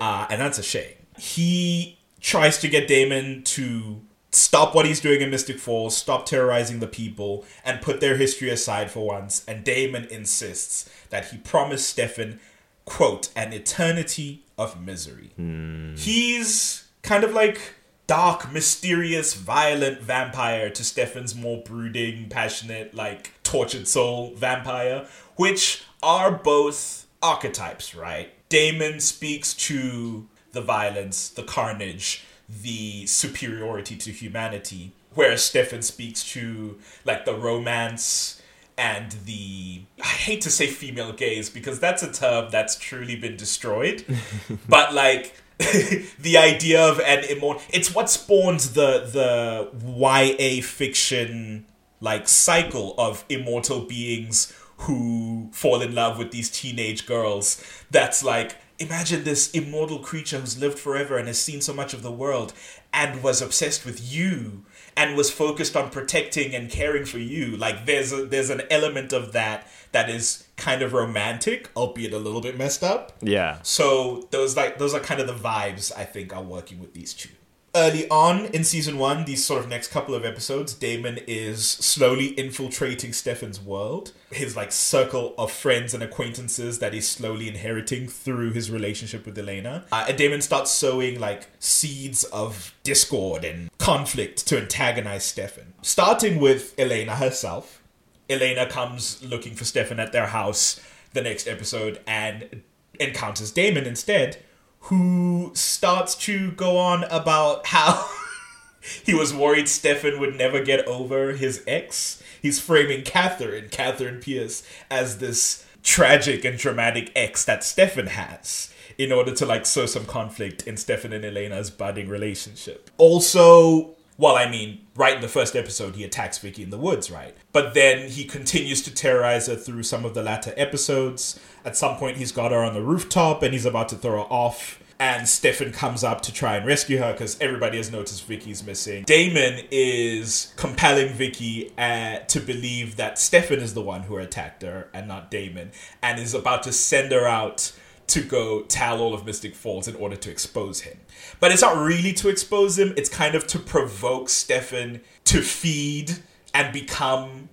uh, 0.00 0.26
and 0.28 0.40
that's 0.40 0.58
a 0.58 0.64
shame. 0.64 0.94
He 1.16 1.98
tries 2.20 2.58
to 2.58 2.68
get 2.68 2.88
Damon 2.88 3.44
to 3.44 4.00
stop 4.30 4.74
what 4.74 4.86
he's 4.86 5.00
doing 5.00 5.20
in 5.20 5.30
Mystic 5.30 5.58
Falls, 5.58 5.96
stop 5.96 6.26
terrorizing 6.26 6.80
the 6.80 6.86
people, 6.86 7.44
and 7.64 7.80
put 7.82 8.00
their 8.00 8.16
history 8.16 8.50
aside 8.50 8.90
for 8.90 9.06
once. 9.06 9.44
And 9.46 9.64
Damon 9.64 10.06
insists 10.10 10.88
that 11.10 11.26
he 11.26 11.38
promised 11.38 11.88
Stefan, 11.88 12.40
quote, 12.84 13.30
an 13.34 13.52
eternity 13.52 14.44
of 14.56 14.80
misery. 14.80 15.30
Hmm. 15.36 15.94
He's 15.96 16.84
kind 17.02 17.24
of 17.24 17.32
like 17.32 17.60
dark, 18.06 18.52
mysterious, 18.52 19.34
violent 19.34 20.00
vampire 20.00 20.68
to 20.70 20.84
Stefan's 20.84 21.34
more 21.34 21.62
brooding, 21.62 22.28
passionate, 22.28 22.94
like 22.94 23.32
tortured 23.42 23.86
soul 23.86 24.34
vampire, 24.34 25.06
which 25.36 25.84
are 26.02 26.30
both 26.30 27.06
archetypes, 27.22 27.94
right? 27.94 28.32
Damon 28.48 28.98
speaks 28.98 29.54
to 29.54 30.26
the 30.52 30.60
violence, 30.60 31.28
the 31.28 31.44
carnage, 31.44 32.24
the 32.62 33.06
superiority 33.06 33.96
to 33.96 34.10
humanity, 34.10 34.92
whereas 35.14 35.42
Stefan 35.42 35.82
speaks 35.82 36.24
to 36.32 36.78
like 37.04 37.24
the 37.24 37.34
romance 37.34 38.40
and 38.76 39.12
the 39.26 39.82
I 40.02 40.06
hate 40.06 40.40
to 40.42 40.50
say 40.50 40.66
female 40.66 41.12
gaze 41.12 41.50
because 41.50 41.78
that's 41.78 42.02
a 42.02 42.10
term 42.10 42.48
that's 42.50 42.76
truly 42.76 43.16
been 43.16 43.36
destroyed. 43.36 44.04
but 44.68 44.94
like 44.94 45.36
the 45.58 46.38
idea 46.38 46.80
of 46.80 47.00
an 47.00 47.24
immortal 47.24 47.62
it's 47.70 47.94
what 47.94 48.08
spawns 48.08 48.72
the 48.72 49.00
the 49.00 49.68
YA 49.86 50.62
fiction 50.62 51.66
like 52.00 52.26
cycle 52.26 52.94
of 52.96 53.24
immortal 53.28 53.80
beings 53.80 54.56
who 54.78 55.50
fall 55.52 55.82
in 55.82 55.94
love 55.94 56.16
with 56.16 56.30
these 56.30 56.50
teenage 56.50 57.04
girls 57.04 57.62
that's 57.90 58.24
like 58.24 58.56
imagine 58.80 59.22
this 59.24 59.50
immortal 59.52 59.98
creature 59.98 60.40
who's 60.40 60.58
lived 60.58 60.78
forever 60.78 61.18
and 61.18 61.28
has 61.28 61.40
seen 61.40 61.60
so 61.60 61.72
much 61.72 61.92
of 61.94 62.02
the 62.02 62.10
world 62.10 62.52
and 62.92 63.22
was 63.22 63.40
obsessed 63.40 63.84
with 63.84 64.12
you 64.12 64.64
and 64.96 65.16
was 65.16 65.30
focused 65.30 65.76
on 65.76 65.90
protecting 65.90 66.54
and 66.54 66.70
caring 66.70 67.04
for 67.04 67.18
you. 67.18 67.56
Like 67.56 67.86
there's 67.86 68.12
a, 68.12 68.24
there's 68.24 68.50
an 68.50 68.62
element 68.70 69.12
of 69.12 69.32
that 69.32 69.68
that 69.92 70.08
is 70.08 70.46
kind 70.56 70.82
of 70.82 70.92
romantic, 70.92 71.68
albeit 71.76 72.12
a 72.12 72.18
little 72.18 72.40
bit 72.40 72.56
messed 72.56 72.82
up. 72.82 73.12
Yeah. 73.20 73.58
So 73.62 74.28
those 74.30 74.56
like 74.56 74.78
those 74.78 74.94
are 74.94 75.00
kind 75.00 75.20
of 75.20 75.26
the 75.26 75.34
vibes 75.34 75.92
I 75.96 76.04
think 76.04 76.34
are 76.34 76.42
working 76.42 76.80
with 76.80 76.94
these 76.94 77.14
two. 77.14 77.30
Early 77.74 78.08
on 78.08 78.46
in 78.46 78.64
season 78.64 78.98
one, 78.98 79.24
these 79.26 79.44
sort 79.44 79.62
of 79.62 79.68
next 79.68 79.88
couple 79.88 80.12
of 80.14 80.24
episodes, 80.24 80.74
Damon 80.74 81.20
is 81.28 81.68
slowly 81.68 82.38
infiltrating 82.38 83.12
Stefan's 83.12 83.60
world, 83.60 84.10
his 84.32 84.56
like 84.56 84.72
circle 84.72 85.34
of 85.38 85.52
friends 85.52 85.94
and 85.94 86.02
acquaintances 86.02 86.80
that 86.80 86.92
he's 86.92 87.08
slowly 87.08 87.46
inheriting 87.46 88.08
through 88.08 88.52
his 88.52 88.72
relationship 88.72 89.24
with 89.24 89.38
Elena. 89.38 89.84
Uh, 89.92 90.06
and 90.08 90.18
Damon 90.18 90.40
starts 90.40 90.72
sowing 90.72 91.20
like 91.20 91.46
seeds 91.60 92.24
of 92.24 92.74
discord 92.82 93.44
and 93.44 93.70
conflict 93.78 94.48
to 94.48 94.58
antagonize 94.58 95.24
Stefan. 95.24 95.74
Starting 95.80 96.40
with 96.40 96.74
Elena 96.78 97.14
herself. 97.14 97.80
Elena 98.28 98.66
comes 98.66 99.22
looking 99.24 99.54
for 99.54 99.64
Stefan 99.64 100.00
at 100.00 100.12
their 100.12 100.26
house 100.26 100.80
the 101.12 101.22
next 101.22 101.46
episode 101.46 102.00
and 102.06 102.62
encounters 102.98 103.50
Damon 103.50 103.86
instead, 103.86 104.38
who 104.84 105.52
starts 105.54 106.14
to 106.14 106.52
go 106.52 106.76
on 106.76 107.04
about 107.04 107.66
how 107.66 108.08
he 109.04 109.14
was 109.14 109.32
worried 109.32 109.68
Stefan 109.68 110.18
would 110.20 110.36
never 110.36 110.62
get 110.62 110.86
over 110.86 111.32
his 111.32 111.62
ex. 111.66 112.22
He's 112.40 112.60
framing 112.60 113.04
Katherine, 113.04 113.68
Katherine 113.70 114.20
Pierce, 114.20 114.62
as 114.90 115.18
this 115.18 115.64
tragic 115.82 116.44
and 116.44 116.58
dramatic 116.58 117.12
ex 117.14 117.44
that 117.44 117.64
Stefan 117.64 118.08
has 118.08 118.72
in 118.98 119.12
order 119.12 119.34
to 119.34 119.46
like 119.46 119.64
sow 119.64 119.86
some 119.86 120.04
conflict 120.04 120.66
in 120.66 120.76
Stefan 120.76 121.12
and 121.12 121.24
Elena's 121.24 121.70
budding 121.70 122.08
relationship. 122.08 122.90
Also, 122.98 123.96
well, 124.20 124.36
I 124.36 124.50
mean, 124.50 124.86
right 124.94 125.16
in 125.16 125.22
the 125.22 125.28
first 125.28 125.56
episode, 125.56 125.96
he 125.96 126.04
attacks 126.04 126.36
Vicky 126.36 126.62
in 126.62 126.68
the 126.68 126.76
woods, 126.76 127.10
right? 127.10 127.34
But 127.52 127.72
then 127.72 128.10
he 128.10 128.24
continues 128.26 128.82
to 128.82 128.94
terrorize 128.94 129.46
her 129.46 129.56
through 129.56 129.84
some 129.84 130.04
of 130.04 130.12
the 130.12 130.22
latter 130.22 130.52
episodes. 130.58 131.40
At 131.64 131.74
some 131.74 131.96
point, 131.96 132.18
he's 132.18 132.30
got 132.30 132.52
her 132.52 132.58
on 132.58 132.74
the 132.74 132.82
rooftop 132.82 133.42
and 133.42 133.54
he's 133.54 133.64
about 133.64 133.88
to 133.88 133.96
throw 133.96 134.22
her 134.22 134.28
off. 134.30 134.78
And 134.98 135.26
Stefan 135.26 135.72
comes 135.72 136.04
up 136.04 136.20
to 136.22 136.32
try 136.34 136.56
and 136.56 136.66
rescue 136.66 136.98
her 136.98 137.12
because 137.12 137.40
everybody 137.40 137.78
has 137.78 137.90
noticed 137.90 138.26
Vicky's 138.26 138.62
missing. 138.62 139.04
Damon 139.04 139.64
is 139.70 140.52
compelling 140.56 141.14
Vicky 141.14 141.72
uh, 141.78 142.18
to 142.18 142.40
believe 142.40 142.96
that 142.96 143.18
Stefan 143.18 143.60
is 143.60 143.72
the 143.72 143.80
one 143.80 144.02
who 144.02 144.18
attacked 144.18 144.60
her 144.60 144.90
and 144.92 145.08
not 145.08 145.30
Damon, 145.30 145.70
and 146.02 146.20
is 146.20 146.34
about 146.34 146.62
to 146.64 146.72
send 146.74 147.12
her 147.12 147.26
out 147.26 147.72
to 148.10 148.20
go 148.22 148.62
tell 148.62 149.00
all 149.00 149.14
of 149.14 149.24
Mystic 149.24 149.54
Falls 149.54 149.88
in 149.88 149.96
order 149.96 150.16
to 150.16 150.30
expose 150.30 150.82
him. 150.82 150.98
But 151.38 151.52
it's 151.52 151.62
not 151.62 151.76
really 151.76 152.12
to 152.14 152.28
expose 152.28 152.78
him, 152.78 152.92
it's 152.96 153.08
kind 153.08 153.34
of 153.34 153.46
to 153.48 153.58
provoke 153.58 154.28
Stefan 154.28 155.00
to 155.24 155.42
feed 155.42 156.18
and 156.52 156.72
become 156.72 157.48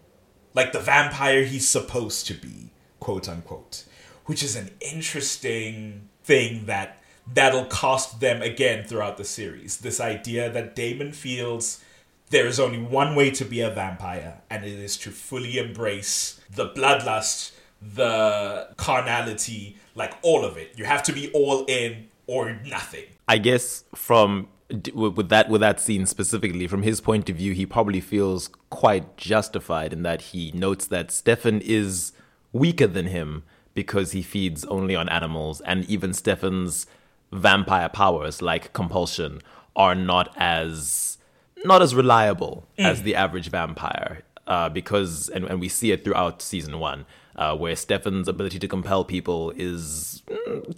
like 0.54 0.72
the 0.72 0.80
vampire 0.80 1.44
he's 1.44 1.68
supposed 1.68 2.26
to 2.28 2.34
be, 2.34 2.72
quote 3.00 3.30
unquote. 3.30 3.86
Which 4.26 4.44
is 4.44 4.56
an 4.56 4.72
interesting 4.82 6.10
thing 6.24 6.66
that 6.66 7.02
that'll 7.32 7.66
cost 7.66 8.20
them 8.20 8.42
again 8.42 8.84
throughout 8.86 9.18
the 9.18 9.24
series. 9.24 9.78
This 9.78 10.00
idea 10.00 10.50
that 10.50 10.76
Damon 10.76 11.12
feels 11.12 11.84
there 12.30 12.48
is 12.48 12.60
only 12.60 12.80
one 12.80 13.16
way 13.16 13.32
to 13.32 13.46
be 13.46 13.62
a 13.62 13.70
vampire, 13.70 14.42
and 14.50 14.66
it 14.66 14.74
is 14.74 14.98
to 14.98 15.12
fully 15.12 15.58
embrace 15.58 16.42
the 16.54 16.70
bloodlust, 16.70 17.52
the 17.82 18.70
carnality, 18.76 19.78
like 19.98 20.14
all 20.22 20.46
of 20.46 20.56
it. 20.56 20.72
You 20.76 20.86
have 20.86 21.04
to 21.04 21.12
be 21.12 21.30
all 21.32 21.66
in 21.66 22.08
or 22.28 22.60
nothing. 22.66 23.06
I 23.28 23.38
guess 23.40 23.84
from 23.96 24.48
with 24.94 25.30
that 25.30 25.50
with 25.50 25.62
that 25.62 25.80
scene 25.80 26.06
specifically, 26.06 26.68
from 26.68 26.84
his 26.84 27.02
point 27.02 27.30
of 27.30 27.36
view, 27.36 27.54
he 27.54 27.66
probably 27.66 28.02
feels 28.02 28.50
quite 28.70 29.18
justified 29.18 29.94
in 29.94 30.04
that 30.04 30.22
he 30.22 30.52
notes 30.52 30.88
that 30.88 31.12
Stefan 31.12 31.62
is 31.62 32.12
weaker 32.54 32.88
than 32.88 33.08
him 33.08 33.44
because 33.74 34.12
he 34.12 34.22
feeds 34.22 34.66
only 34.66 34.96
on 34.96 35.08
animals, 35.10 35.62
and 35.62 35.86
even 35.86 36.14
Stefan's 36.14 36.88
vampire 37.32 37.90
powers, 37.90 38.42
like 38.42 38.74
compulsion, 38.74 39.42
are 39.76 39.96
not 39.96 40.34
as 40.38 41.18
not 41.64 41.82
as 41.82 41.96
reliable 41.96 42.68
as 42.78 43.04
the 43.04 43.16
average 43.16 43.50
vampire. 43.50 44.24
Uh, 44.46 44.70
because 44.70 45.28
and, 45.30 45.44
and 45.46 45.60
we 45.60 45.68
see 45.68 45.92
it 45.92 46.06
throughout 46.06 46.42
season 46.42 46.80
one, 46.80 47.06
uh, 47.38 47.56
where 47.56 47.76
Stefan's 47.76 48.28
ability 48.28 48.60
to 48.60 48.68
compel 48.68 49.04
people 49.04 49.52
is 49.56 50.24
mm, 50.28 50.76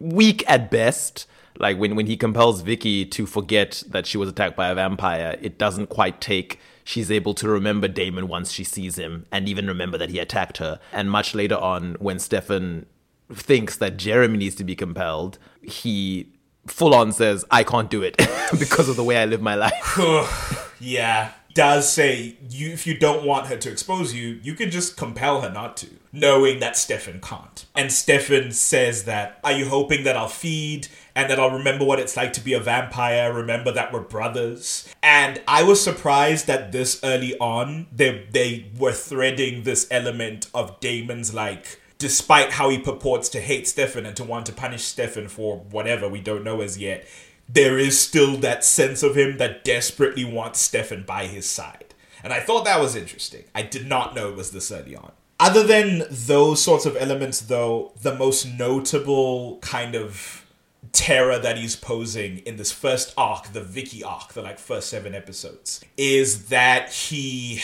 weak 0.00 0.44
at 0.48 0.70
best. 0.70 1.26
Like 1.58 1.78
when, 1.78 1.94
when 1.94 2.06
he 2.06 2.16
compels 2.16 2.62
Vicky 2.62 3.06
to 3.06 3.26
forget 3.26 3.82
that 3.88 4.06
she 4.06 4.18
was 4.18 4.28
attacked 4.28 4.56
by 4.56 4.68
a 4.68 4.74
vampire, 4.74 5.38
it 5.40 5.56
doesn't 5.56 5.86
quite 5.88 6.20
take. 6.20 6.58
She's 6.82 7.10
able 7.10 7.32
to 7.34 7.48
remember 7.48 7.88
Damon 7.88 8.28
once 8.28 8.52
she 8.52 8.64
sees 8.64 8.96
him 8.96 9.26
and 9.32 9.48
even 9.48 9.66
remember 9.66 9.96
that 9.98 10.10
he 10.10 10.18
attacked 10.18 10.58
her. 10.58 10.80
And 10.92 11.10
much 11.10 11.34
later 11.34 11.56
on, 11.56 11.94
when 12.00 12.18
Stefan 12.18 12.86
thinks 13.32 13.76
that 13.76 13.96
Jeremy 13.96 14.36
needs 14.36 14.54
to 14.56 14.64
be 14.64 14.74
compelled, 14.74 15.38
he 15.62 16.28
full 16.66 16.94
on 16.94 17.12
says, 17.12 17.44
I 17.50 17.62
can't 17.62 17.88
do 17.88 18.02
it 18.02 18.16
because 18.58 18.88
of 18.88 18.96
the 18.96 19.04
way 19.04 19.16
I 19.16 19.24
live 19.24 19.40
my 19.40 19.54
life. 19.54 20.74
yeah 20.80 21.32
does 21.54 21.90
say 21.90 22.36
you 22.50 22.70
if 22.70 22.86
you 22.86 22.98
don't 22.98 23.24
want 23.24 23.46
her 23.46 23.56
to 23.56 23.70
expose 23.70 24.12
you 24.12 24.40
you 24.42 24.54
can 24.54 24.70
just 24.70 24.96
compel 24.96 25.40
her 25.40 25.50
not 25.50 25.76
to 25.76 25.88
knowing 26.12 26.60
that 26.60 26.76
stefan 26.76 27.20
can't. 27.20 27.64
And 27.74 27.92
stefan 27.92 28.52
says 28.52 29.04
that 29.04 29.38
are 29.44 29.52
you 29.52 29.68
hoping 29.68 30.04
that 30.04 30.16
i'll 30.16 30.28
feed 30.28 30.88
and 31.14 31.30
that 31.30 31.38
i'll 31.38 31.50
remember 31.50 31.84
what 31.84 32.00
it's 32.00 32.16
like 32.16 32.32
to 32.34 32.40
be 32.40 32.52
a 32.52 32.60
vampire 32.60 33.32
remember 33.32 33.72
that 33.72 33.92
we're 33.92 34.00
brothers? 34.00 34.88
And 35.02 35.40
i 35.46 35.62
was 35.62 35.82
surprised 35.82 36.46
that 36.48 36.72
this 36.72 37.00
early 37.04 37.38
on 37.38 37.86
they 37.92 38.26
they 38.30 38.70
were 38.76 38.92
threading 38.92 39.62
this 39.62 39.86
element 39.90 40.50
of 40.52 40.80
damon's 40.80 41.32
like 41.32 41.80
despite 41.98 42.52
how 42.52 42.68
he 42.68 42.78
purports 42.78 43.28
to 43.28 43.40
hate 43.40 43.68
stefan 43.68 44.04
and 44.04 44.16
to 44.16 44.24
want 44.24 44.46
to 44.46 44.52
punish 44.52 44.82
stefan 44.82 45.28
for 45.28 45.58
whatever 45.70 46.08
we 46.08 46.20
don't 46.20 46.42
know 46.44 46.60
as 46.60 46.76
yet 46.78 47.06
there 47.48 47.78
is 47.78 47.98
still 47.98 48.36
that 48.38 48.64
sense 48.64 49.02
of 49.02 49.16
him 49.16 49.38
that 49.38 49.64
desperately 49.64 50.24
wants 50.24 50.60
Stefan 50.60 51.02
by 51.02 51.26
his 51.26 51.46
side. 51.46 51.94
And 52.22 52.32
I 52.32 52.40
thought 52.40 52.64
that 52.64 52.80
was 52.80 52.96
interesting. 52.96 53.44
I 53.54 53.62
did 53.62 53.86
not 53.86 54.14
know 54.14 54.30
it 54.30 54.36
was 54.36 54.50
this 54.50 54.72
early 54.72 54.96
on. 54.96 55.12
Other 55.38 55.62
than 55.62 56.04
those 56.10 56.62
sorts 56.62 56.86
of 56.86 56.96
elements, 56.96 57.40
though, 57.40 57.92
the 58.00 58.14
most 58.14 58.46
notable 58.46 59.58
kind 59.58 59.94
of 59.94 60.46
terror 60.92 61.38
that 61.38 61.58
he's 61.58 61.76
posing 61.76 62.38
in 62.38 62.56
this 62.56 62.72
first 62.72 63.12
arc, 63.16 63.52
the 63.52 63.60
Vicky 63.60 64.02
arc, 64.02 64.32
the 64.32 64.42
like 64.42 64.58
first 64.58 64.88
seven 64.88 65.14
episodes, 65.14 65.84
is 65.96 66.46
that 66.48 66.90
he. 66.90 67.60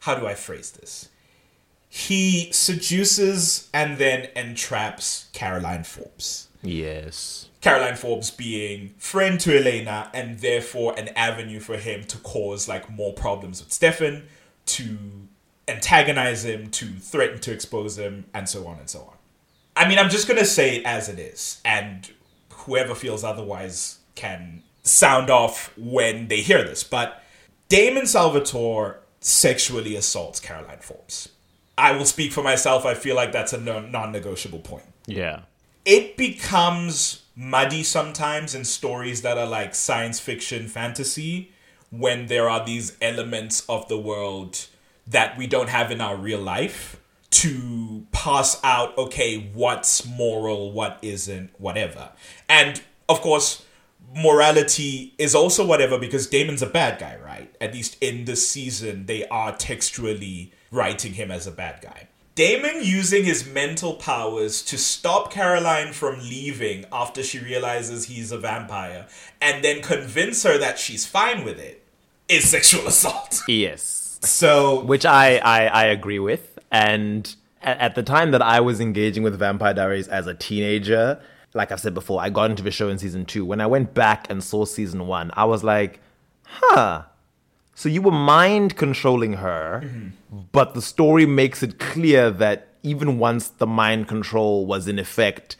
How 0.00 0.14
do 0.18 0.26
I 0.26 0.34
phrase 0.34 0.72
this? 0.72 1.10
He 1.88 2.50
seduces 2.50 3.70
and 3.72 3.98
then 3.98 4.28
entraps 4.34 5.28
Caroline 5.32 5.84
Forbes. 5.84 6.48
yes. 6.62 7.48
Caroline 7.64 7.96
Forbes 7.96 8.30
being 8.30 8.92
friend 8.98 9.40
to 9.40 9.56
Elena 9.58 10.10
and 10.12 10.38
therefore 10.40 10.92
an 10.98 11.08
avenue 11.16 11.60
for 11.60 11.78
him 11.78 12.04
to 12.04 12.18
cause 12.18 12.68
like 12.68 12.90
more 12.90 13.14
problems 13.14 13.64
with 13.64 13.72
Stefan, 13.72 14.24
to 14.66 14.98
antagonize 15.66 16.44
him, 16.44 16.70
to 16.72 16.84
threaten 16.84 17.40
to 17.40 17.52
expose 17.52 17.96
him, 17.96 18.26
and 18.34 18.46
so 18.46 18.66
on 18.66 18.78
and 18.78 18.90
so 18.90 19.00
on. 19.00 19.16
I 19.74 19.88
mean, 19.88 19.98
I'm 19.98 20.10
just 20.10 20.28
gonna 20.28 20.44
say 20.44 20.76
it 20.76 20.84
as 20.84 21.08
it 21.08 21.18
is, 21.18 21.62
and 21.64 22.10
whoever 22.52 22.94
feels 22.94 23.24
otherwise 23.24 23.98
can 24.14 24.62
sound 24.82 25.30
off 25.30 25.72
when 25.78 26.28
they 26.28 26.42
hear 26.42 26.62
this. 26.64 26.84
But 26.84 27.22
Damon 27.70 28.06
Salvatore 28.06 28.98
sexually 29.20 29.96
assaults 29.96 30.38
Caroline 30.38 30.80
Forbes. 30.80 31.30
I 31.78 31.92
will 31.92 32.04
speak 32.04 32.30
for 32.32 32.42
myself. 32.42 32.84
I 32.84 32.92
feel 32.92 33.16
like 33.16 33.32
that's 33.32 33.54
a 33.54 33.58
non 33.58 34.12
negotiable 34.12 34.58
point 34.60 34.84
Yeah. 35.06 35.40
it 35.86 36.18
becomes 36.18 37.22
muddy 37.36 37.82
sometimes 37.82 38.54
in 38.54 38.64
stories 38.64 39.22
that 39.22 39.36
are 39.36 39.46
like 39.46 39.74
science 39.74 40.20
fiction 40.20 40.68
fantasy 40.68 41.52
when 41.90 42.26
there 42.26 42.48
are 42.48 42.64
these 42.64 42.96
elements 43.00 43.64
of 43.68 43.88
the 43.88 43.98
world 43.98 44.66
that 45.06 45.36
we 45.36 45.46
don't 45.46 45.68
have 45.68 45.90
in 45.90 46.00
our 46.00 46.16
real 46.16 46.40
life 46.40 47.00
to 47.30 48.06
pass 48.12 48.60
out 48.62 48.96
okay 48.96 49.50
what's 49.52 50.06
moral 50.06 50.72
what 50.72 50.98
isn't 51.02 51.50
whatever. 51.58 52.10
And 52.48 52.80
of 53.08 53.20
course 53.20 53.64
morality 54.14 55.12
is 55.18 55.34
also 55.34 55.66
whatever 55.66 55.98
because 55.98 56.28
Damon's 56.28 56.62
a 56.62 56.66
bad 56.66 57.00
guy 57.00 57.16
right? 57.16 57.54
At 57.60 57.74
least 57.74 57.96
in 58.00 58.24
this 58.24 58.48
season 58.48 59.06
they 59.06 59.26
are 59.26 59.54
textually 59.56 60.52
writing 60.70 61.14
him 61.14 61.30
as 61.30 61.46
a 61.46 61.52
bad 61.52 61.80
guy 61.82 62.08
Damon 62.34 62.82
using 62.82 63.24
his 63.24 63.46
mental 63.46 63.94
powers 63.94 64.62
to 64.62 64.76
stop 64.76 65.30
Caroline 65.30 65.92
from 65.92 66.18
leaving 66.18 66.84
after 66.90 67.22
she 67.22 67.38
realizes 67.38 68.06
he's 68.06 68.32
a 68.32 68.38
vampire 68.38 69.06
and 69.40 69.62
then 69.62 69.80
convince 69.82 70.42
her 70.42 70.58
that 70.58 70.78
she's 70.78 71.06
fine 71.06 71.44
with 71.44 71.60
it 71.60 71.84
is 72.28 72.48
sexual 72.48 72.86
assault. 72.88 73.42
Yes. 73.46 74.18
So, 74.22 74.84
Which 74.84 75.06
I, 75.06 75.36
I, 75.36 75.66
I 75.66 75.84
agree 75.84 76.18
with. 76.18 76.58
And 76.72 77.32
at, 77.62 77.78
at 77.78 77.94
the 77.94 78.02
time 78.02 78.32
that 78.32 78.42
I 78.42 78.60
was 78.60 78.80
engaging 78.80 79.22
with 79.22 79.38
Vampire 79.38 79.74
Diaries 79.74 80.08
as 80.08 80.26
a 80.26 80.34
teenager, 80.34 81.20
like 81.52 81.70
I've 81.70 81.80
said 81.80 81.94
before, 81.94 82.20
I 82.20 82.30
got 82.30 82.50
into 82.50 82.64
the 82.64 82.72
show 82.72 82.88
in 82.88 82.98
season 82.98 83.26
two. 83.26 83.44
When 83.44 83.60
I 83.60 83.66
went 83.66 83.94
back 83.94 84.28
and 84.28 84.42
saw 84.42 84.64
season 84.64 85.06
one, 85.06 85.30
I 85.34 85.44
was 85.44 85.62
like, 85.62 86.00
huh. 86.42 87.04
So 87.74 87.88
you 87.88 88.02
were 88.02 88.12
mind 88.12 88.76
controlling 88.76 89.34
her, 89.34 89.82
mm-hmm. 89.84 90.40
but 90.52 90.74
the 90.74 90.82
story 90.82 91.26
makes 91.26 91.62
it 91.62 91.78
clear 91.78 92.30
that 92.30 92.68
even 92.82 93.18
once 93.18 93.48
the 93.48 93.66
mind 93.66 94.08
control 94.08 94.66
was 94.66 94.86
in 94.86 94.98
effect, 94.98 95.56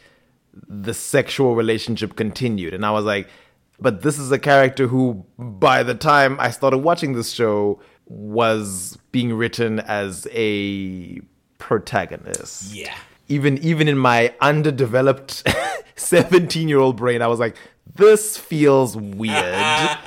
the 0.68 0.94
sexual 0.94 1.56
relationship 1.56 2.16
continued. 2.16 2.74
And 2.74 2.86
I 2.86 2.90
was 2.92 3.04
like, 3.04 3.28
but 3.80 4.02
this 4.02 4.18
is 4.18 4.30
a 4.30 4.38
character 4.38 4.86
who, 4.86 5.24
by 5.38 5.82
the 5.82 5.94
time 5.94 6.38
I 6.38 6.50
started 6.50 6.78
watching 6.78 7.14
this 7.14 7.32
show, 7.32 7.80
was 8.06 8.98
being 9.10 9.34
written 9.34 9.80
as 9.80 10.28
a 10.30 11.20
protagonist. 11.58 12.72
Yeah. 12.74 12.94
Even 13.28 13.58
even 13.58 13.88
in 13.88 13.98
my 13.98 14.34
underdeveloped 14.40 15.42
17 15.96 16.68
year 16.68 16.78
old 16.78 16.96
brain, 16.96 17.22
I 17.22 17.26
was 17.26 17.40
like, 17.40 17.56
this 17.94 18.36
feels 18.36 18.96
weird. 18.96 19.54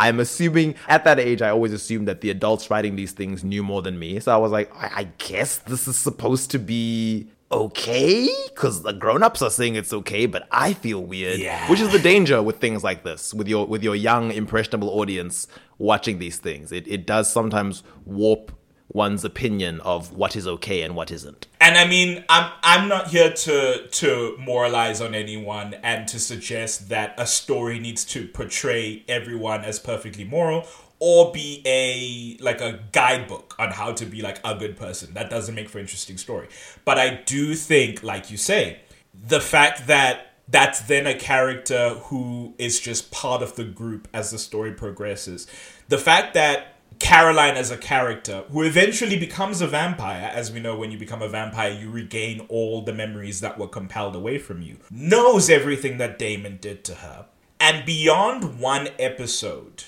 I'm 0.00 0.20
assuming 0.20 0.74
at 0.88 1.04
that 1.04 1.18
age, 1.18 1.42
I 1.42 1.50
always 1.50 1.72
assumed 1.72 2.06
that 2.08 2.20
the 2.20 2.30
adults 2.30 2.70
writing 2.70 2.96
these 2.96 3.12
things 3.12 3.42
knew 3.44 3.62
more 3.62 3.82
than 3.82 3.98
me. 3.98 4.20
So 4.20 4.32
I 4.32 4.36
was 4.36 4.52
like, 4.52 4.74
I, 4.76 4.90
I 5.00 5.04
guess 5.18 5.58
this 5.58 5.88
is 5.88 5.96
supposed 5.96 6.50
to 6.52 6.58
be 6.58 7.28
okay 7.50 8.28
because 8.48 8.82
the 8.82 8.92
grown-ups 8.92 9.40
are 9.40 9.48
saying 9.48 9.74
it's 9.74 9.90
okay 9.90 10.26
but 10.26 10.46
i 10.50 10.74
feel 10.74 11.02
weird 11.02 11.40
Yeah. 11.40 11.66
which 11.70 11.80
is 11.80 11.90
the 11.90 11.98
danger 11.98 12.42
with 12.42 12.58
things 12.58 12.84
like 12.84 13.04
this 13.04 13.32
with 13.32 13.48
your 13.48 13.66
with 13.66 13.82
your 13.82 13.94
young 13.94 14.30
impressionable 14.32 14.90
audience 15.00 15.48
watching 15.78 16.18
these 16.18 16.36
things 16.36 16.72
it, 16.72 16.86
it 16.86 17.06
does 17.06 17.32
sometimes 17.32 17.82
warp 18.04 18.52
one's 18.88 19.24
opinion 19.24 19.80
of 19.80 20.12
what 20.12 20.36
is 20.36 20.46
okay 20.46 20.82
and 20.82 20.94
what 20.94 21.10
isn't 21.10 21.46
And 21.68 21.76
I 21.76 21.86
mean, 21.86 22.24
I'm 22.30 22.50
I'm 22.62 22.88
not 22.88 23.08
here 23.08 23.30
to 23.30 23.88
to 23.88 24.36
moralize 24.38 25.02
on 25.02 25.14
anyone 25.14 25.74
and 25.82 26.08
to 26.08 26.18
suggest 26.18 26.88
that 26.88 27.14
a 27.18 27.26
story 27.26 27.78
needs 27.78 28.06
to 28.06 28.26
portray 28.26 29.04
everyone 29.06 29.64
as 29.64 29.78
perfectly 29.78 30.24
moral 30.24 30.66
or 30.98 31.30
be 31.30 31.60
a 31.66 32.42
like 32.42 32.62
a 32.62 32.80
guidebook 32.92 33.54
on 33.58 33.70
how 33.70 33.92
to 33.92 34.06
be 34.06 34.22
like 34.22 34.40
a 34.46 34.54
good 34.54 34.78
person. 34.78 35.12
That 35.12 35.28
doesn't 35.28 35.54
make 35.54 35.68
for 35.68 35.78
interesting 35.78 36.16
story. 36.16 36.48
But 36.86 36.96
I 36.96 37.20
do 37.26 37.54
think, 37.54 38.02
like 38.02 38.30
you 38.30 38.38
say, 38.38 38.80
the 39.12 39.38
fact 39.38 39.88
that 39.88 40.36
that's 40.48 40.80
then 40.80 41.06
a 41.06 41.14
character 41.14 41.90
who 42.04 42.54
is 42.56 42.80
just 42.80 43.10
part 43.10 43.42
of 43.42 43.56
the 43.56 43.64
group 43.64 44.08
as 44.14 44.30
the 44.30 44.38
story 44.38 44.72
progresses. 44.72 45.46
The 45.88 45.98
fact 45.98 46.32
that 46.32 46.77
Caroline 46.98 47.56
as 47.56 47.70
a 47.70 47.76
character, 47.76 48.44
who 48.50 48.62
eventually 48.62 49.18
becomes 49.18 49.60
a 49.60 49.66
vampire, 49.66 50.30
as 50.34 50.50
we 50.50 50.60
know, 50.60 50.76
when 50.76 50.90
you 50.90 50.98
become 50.98 51.22
a 51.22 51.28
vampire, 51.28 51.70
you 51.70 51.90
regain 51.90 52.40
all 52.48 52.82
the 52.82 52.92
memories 52.92 53.40
that 53.40 53.58
were 53.58 53.68
compelled 53.68 54.16
away 54.16 54.38
from 54.38 54.62
you, 54.62 54.78
knows 54.90 55.48
everything 55.48 55.98
that 55.98 56.18
Damon 56.18 56.58
did 56.60 56.84
to 56.84 56.96
her. 56.96 57.26
And 57.60 57.84
beyond 57.84 58.60
one 58.60 58.88
episode, 58.98 59.84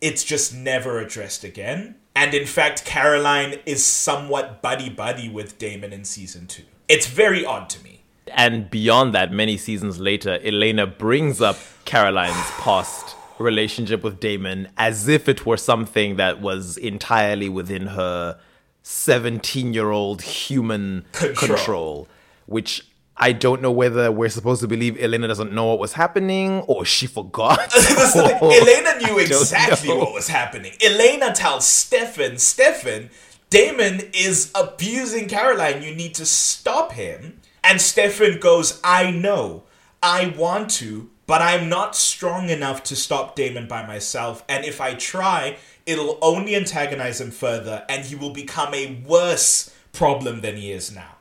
it's 0.00 0.24
just 0.24 0.54
never 0.54 0.98
addressed 1.00 1.44
again. 1.44 1.96
And 2.14 2.32
in 2.34 2.46
fact, 2.46 2.84
Caroline 2.84 3.58
is 3.66 3.84
somewhat 3.84 4.62
buddy 4.62 4.88
buddy 4.88 5.28
with 5.28 5.58
Damon 5.58 5.92
in 5.92 6.04
season 6.04 6.46
two. 6.46 6.64
It's 6.88 7.06
very 7.06 7.44
odd 7.44 7.68
to 7.70 7.82
me. 7.82 8.04
And 8.28 8.70
beyond 8.70 9.14
that, 9.14 9.32
many 9.32 9.56
seasons 9.56 9.98
later, 10.00 10.38
Elena 10.42 10.86
brings 10.86 11.40
up 11.40 11.58
Caroline's 11.84 12.50
past 12.52 13.15
relationship 13.38 14.02
with 14.02 14.20
Damon 14.20 14.68
as 14.76 15.08
if 15.08 15.28
it 15.28 15.44
were 15.46 15.56
something 15.56 16.16
that 16.16 16.40
was 16.40 16.76
entirely 16.76 17.48
within 17.48 17.86
her 17.88 18.38
17 18.82 19.74
year 19.74 19.90
old 19.90 20.22
human 20.22 21.04
Control. 21.12 21.56
control. 21.56 22.08
which 22.46 22.86
I 23.16 23.32
don't 23.32 23.62
know 23.62 23.70
whether 23.72 24.12
we're 24.12 24.28
supposed 24.28 24.60
to 24.60 24.68
believe 24.68 25.00
Elena 25.02 25.26
doesn't 25.26 25.50
know 25.52 25.66
what 25.66 25.78
was 25.78 25.94
happening 25.94 26.60
or 26.68 26.84
she 26.84 27.06
forgot. 27.06 27.58
That's 27.72 28.12
the 28.14 28.22
thing. 28.28 28.38
or- 28.40 28.52
Elena 28.52 28.98
knew 29.00 29.18
exactly 29.18 29.88
what 29.88 30.12
was 30.12 30.28
happening. 30.28 30.72
Elena 30.82 31.32
tells 31.32 31.66
Stefan, 31.66 32.36
Stefan, 32.38 33.08
Damon 33.48 34.02
is 34.12 34.50
abusing 34.54 35.28
Caroline. 35.28 35.82
You 35.82 35.94
need 35.94 36.14
to 36.16 36.26
stop 36.26 36.92
him. 36.92 37.40
And 37.64 37.80
Stefan 37.80 38.38
goes, 38.38 38.80
I 38.84 39.10
know. 39.10 39.62
I 40.02 40.34
want 40.36 40.70
to, 40.72 41.08
but 41.26 41.42
I'm 41.42 41.68
not 41.68 41.96
strong 41.96 42.48
enough 42.48 42.82
to 42.84 42.96
stop 42.96 43.34
Damon 43.34 43.66
by 43.66 43.86
myself. 43.86 44.44
And 44.48 44.64
if 44.64 44.80
I 44.80 44.94
try, 44.94 45.56
it'll 45.84 46.18
only 46.22 46.54
antagonize 46.54 47.20
him 47.20 47.30
further 47.30 47.84
and 47.88 48.04
he 48.04 48.14
will 48.14 48.30
become 48.30 48.74
a 48.74 49.02
worse 49.06 49.74
problem 49.92 50.40
than 50.40 50.56
he 50.56 50.72
is 50.72 50.94
now. 50.94 51.16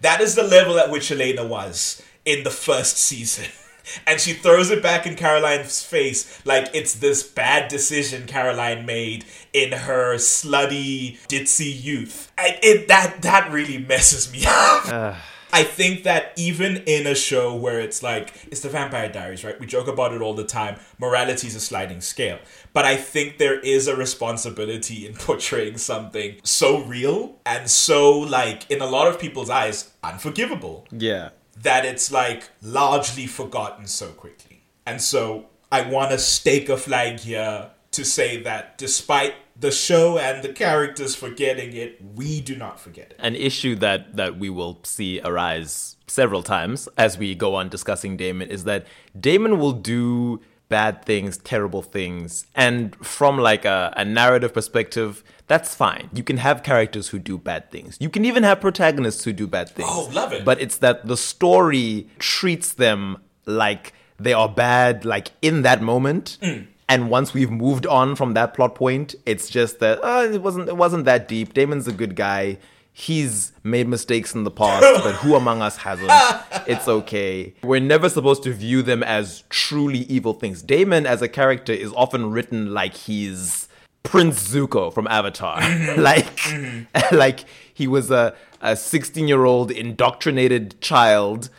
That 0.00 0.20
is 0.20 0.34
the 0.34 0.44
level 0.44 0.78
at 0.78 0.90
which 0.90 1.10
Elena 1.10 1.44
was 1.44 2.02
in 2.24 2.44
the 2.44 2.50
first 2.50 2.98
season. 2.98 3.46
And 4.06 4.20
she 4.20 4.34
throws 4.34 4.70
it 4.70 4.82
back 4.82 5.06
in 5.06 5.16
Caroline's 5.16 5.82
face 5.82 6.44
like 6.44 6.68
it's 6.74 6.94
this 6.94 7.22
bad 7.22 7.68
decision 7.68 8.26
Caroline 8.26 8.84
made 8.84 9.24
in 9.54 9.72
her 9.72 10.16
slutty, 10.16 11.18
ditzy 11.26 11.82
youth. 11.82 12.30
It 12.38 12.88
that 12.88 13.22
that 13.22 13.50
really 13.50 13.78
messes 13.78 14.30
me 14.30 14.44
up. 14.46 15.16
I 15.52 15.62
think 15.62 16.04
that 16.04 16.32
even 16.36 16.78
in 16.86 17.06
a 17.06 17.14
show 17.14 17.54
where 17.54 17.80
it's 17.80 18.02
like 18.02 18.34
it's 18.50 18.60
the 18.60 18.68
Vampire 18.68 19.08
Diaries, 19.08 19.44
right? 19.44 19.58
We 19.58 19.66
joke 19.66 19.88
about 19.88 20.12
it 20.12 20.20
all 20.20 20.34
the 20.34 20.44
time. 20.44 20.78
Morality 20.98 21.46
is 21.46 21.54
a 21.54 21.60
sliding 21.60 22.00
scale, 22.00 22.38
but 22.72 22.84
I 22.84 22.96
think 22.96 23.38
there 23.38 23.58
is 23.60 23.88
a 23.88 23.96
responsibility 23.96 25.06
in 25.06 25.14
portraying 25.26 25.78
something 25.78 26.36
so 26.42 26.82
real 26.82 27.36
and 27.46 27.70
so 27.70 28.18
like 28.18 28.70
in 28.70 28.80
a 28.80 28.86
lot 28.86 29.08
of 29.08 29.18
people's 29.18 29.50
eyes 29.50 29.92
unforgivable 30.02 30.86
yeah. 30.90 31.30
that 31.62 31.84
it's 31.84 32.12
like 32.12 32.50
largely 32.62 33.26
forgotten 33.26 33.86
so 33.86 34.08
quickly. 34.08 34.62
And 34.86 35.00
so 35.00 35.46
I 35.70 35.82
want 35.82 36.10
to 36.12 36.18
stake 36.18 36.68
a 36.68 36.76
flag 36.76 37.20
here 37.20 37.70
to 37.92 38.04
say 38.04 38.42
that 38.42 38.78
despite 38.78 39.34
the 39.60 39.70
show 39.70 40.18
and 40.18 40.42
the 40.42 40.52
characters 40.52 41.14
forgetting 41.14 41.74
it, 41.74 41.98
we 42.14 42.40
do 42.40 42.54
not 42.56 42.78
forget 42.78 43.10
it. 43.10 43.16
An 43.18 43.34
issue 43.34 43.74
that, 43.76 44.16
that 44.16 44.38
we 44.38 44.50
will 44.50 44.78
see 44.84 45.20
arise 45.24 45.96
several 46.06 46.42
times 46.42 46.88
as 46.96 47.18
we 47.18 47.34
go 47.34 47.54
on 47.54 47.68
discussing 47.68 48.16
Damon 48.16 48.50
is 48.50 48.64
that 48.64 48.86
Damon 49.18 49.58
will 49.58 49.72
do 49.72 50.40
bad 50.68 51.04
things, 51.04 51.38
terrible 51.38 51.82
things, 51.82 52.46
and 52.54 52.94
from 53.04 53.38
like 53.38 53.64
a, 53.64 53.92
a 53.96 54.04
narrative 54.04 54.52
perspective, 54.52 55.24
that's 55.46 55.74
fine. 55.74 56.10
You 56.12 56.22
can 56.22 56.36
have 56.36 56.62
characters 56.62 57.08
who 57.08 57.18
do 57.18 57.38
bad 57.38 57.70
things. 57.70 57.96
You 58.00 58.10
can 58.10 58.24
even 58.24 58.42
have 58.42 58.60
protagonists 58.60 59.24
who 59.24 59.32
do 59.32 59.46
bad 59.46 59.70
things. 59.70 59.88
Oh, 59.90 60.10
love 60.12 60.32
it. 60.32 60.44
But 60.44 60.60
it's 60.60 60.76
that 60.78 61.06
the 61.06 61.16
story 61.16 62.08
treats 62.18 62.74
them 62.74 63.18
like 63.46 63.94
they 64.20 64.34
are 64.34 64.48
bad, 64.48 65.04
like 65.04 65.30
in 65.40 65.62
that 65.62 65.80
moment. 65.80 66.36
Mm. 66.42 66.66
And 66.88 67.10
once 67.10 67.34
we've 67.34 67.50
moved 67.50 67.86
on 67.86 68.16
from 68.16 68.34
that 68.34 68.54
plot 68.54 68.74
point, 68.74 69.14
it's 69.26 69.50
just 69.50 69.78
that 69.80 70.02
uh, 70.02 70.28
it 70.32 70.42
wasn't 70.42 70.68
it 70.68 70.76
wasn't 70.76 71.04
that 71.04 71.28
deep. 71.28 71.54
Damon's 71.54 71.86
a 71.86 71.92
good 71.92 72.16
guy. 72.16 72.58
He's 72.92 73.52
made 73.62 73.86
mistakes 73.86 74.34
in 74.34 74.42
the 74.42 74.50
past, 74.50 75.04
but 75.04 75.14
who 75.16 75.36
among 75.36 75.62
us 75.62 75.76
hasn't? 75.76 76.10
It's 76.66 76.86
okay. 76.86 77.54
We're 77.62 77.80
never 77.80 78.10
supposed 78.10 78.42
to 78.42 78.52
view 78.52 78.82
them 78.82 79.02
as 79.02 79.44
truly 79.48 80.00
evil 80.00 80.34
things. 80.34 80.60
Damon, 80.60 81.06
as 81.06 81.22
a 81.22 81.28
character, 81.28 81.72
is 81.72 81.94
often 81.94 82.30
written 82.30 82.74
like 82.74 82.92
he's 82.92 83.68
Prince 84.02 84.52
Zuko 84.52 84.92
from 84.92 85.06
Avatar. 85.06 85.60
like, 85.96 86.40
like 87.12 87.44
he 87.72 87.86
was 87.86 88.10
a 88.10 88.34
a 88.60 88.76
16 88.76 89.28
year 89.28 89.44
old 89.44 89.70
indoctrinated 89.70 90.80
child 90.80 91.50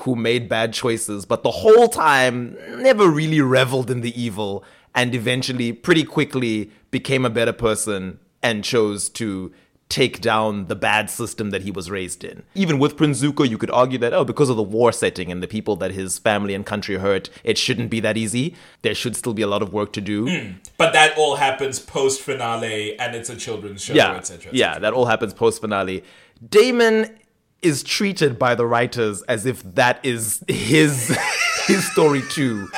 who 0.00 0.14
made 0.14 0.48
bad 0.48 0.72
choices, 0.72 1.24
but 1.24 1.42
the 1.42 1.50
whole 1.50 1.88
time 1.88 2.56
never 2.78 3.08
really 3.08 3.40
reveled 3.40 3.90
in 3.90 4.02
the 4.02 4.20
evil 4.20 4.62
and 4.96 5.14
eventually, 5.14 5.72
pretty 5.72 6.02
quickly, 6.02 6.70
became 6.90 7.24
a 7.24 7.30
better 7.30 7.52
person 7.52 8.18
and 8.42 8.64
chose 8.64 9.08
to 9.10 9.52
take 9.88 10.20
down 10.20 10.66
the 10.66 10.74
bad 10.74 11.08
system 11.08 11.50
that 11.50 11.62
he 11.62 11.70
was 11.70 11.90
raised 11.90 12.24
in. 12.24 12.42
Even 12.54 12.78
with 12.78 12.96
Prince 12.96 13.22
Zuko, 13.22 13.48
you 13.48 13.56
could 13.56 13.70
argue 13.70 13.98
that, 13.98 14.12
oh, 14.12 14.24
because 14.24 14.48
of 14.48 14.56
the 14.56 14.62
war 14.62 14.90
setting 14.90 15.30
and 15.30 15.42
the 15.42 15.46
people 15.46 15.76
that 15.76 15.92
his 15.92 16.18
family 16.18 16.54
and 16.54 16.66
country 16.66 16.96
hurt, 16.96 17.30
it 17.44 17.56
shouldn't 17.56 17.88
be 17.88 18.00
that 18.00 18.16
easy. 18.16 18.56
There 18.82 18.94
should 18.94 19.14
still 19.14 19.32
be 19.34 19.42
a 19.42 19.46
lot 19.46 19.62
of 19.62 19.72
work 19.72 19.92
to 19.92 20.00
do. 20.00 20.28
Hmm. 20.28 20.52
But 20.76 20.92
that 20.94 21.16
all 21.16 21.36
happens 21.36 21.78
post 21.78 22.20
finale 22.20 22.98
and 22.98 23.14
it's 23.14 23.30
a 23.30 23.36
children's 23.36 23.82
show, 23.82 23.94
yeah, 23.94 24.16
etc. 24.16 24.50
yeah, 24.52 24.78
that 24.80 24.92
all 24.92 25.06
happens 25.06 25.32
post 25.34 25.60
finale. 25.60 26.02
Damon 26.48 27.16
is 27.62 27.82
treated 27.82 28.38
by 28.38 28.54
the 28.54 28.66
writers 28.66 29.22
as 29.24 29.46
if 29.46 29.62
that 29.74 30.04
is 30.04 30.42
his 30.48 31.16
his 31.66 31.90
story 31.92 32.22
too, 32.30 32.68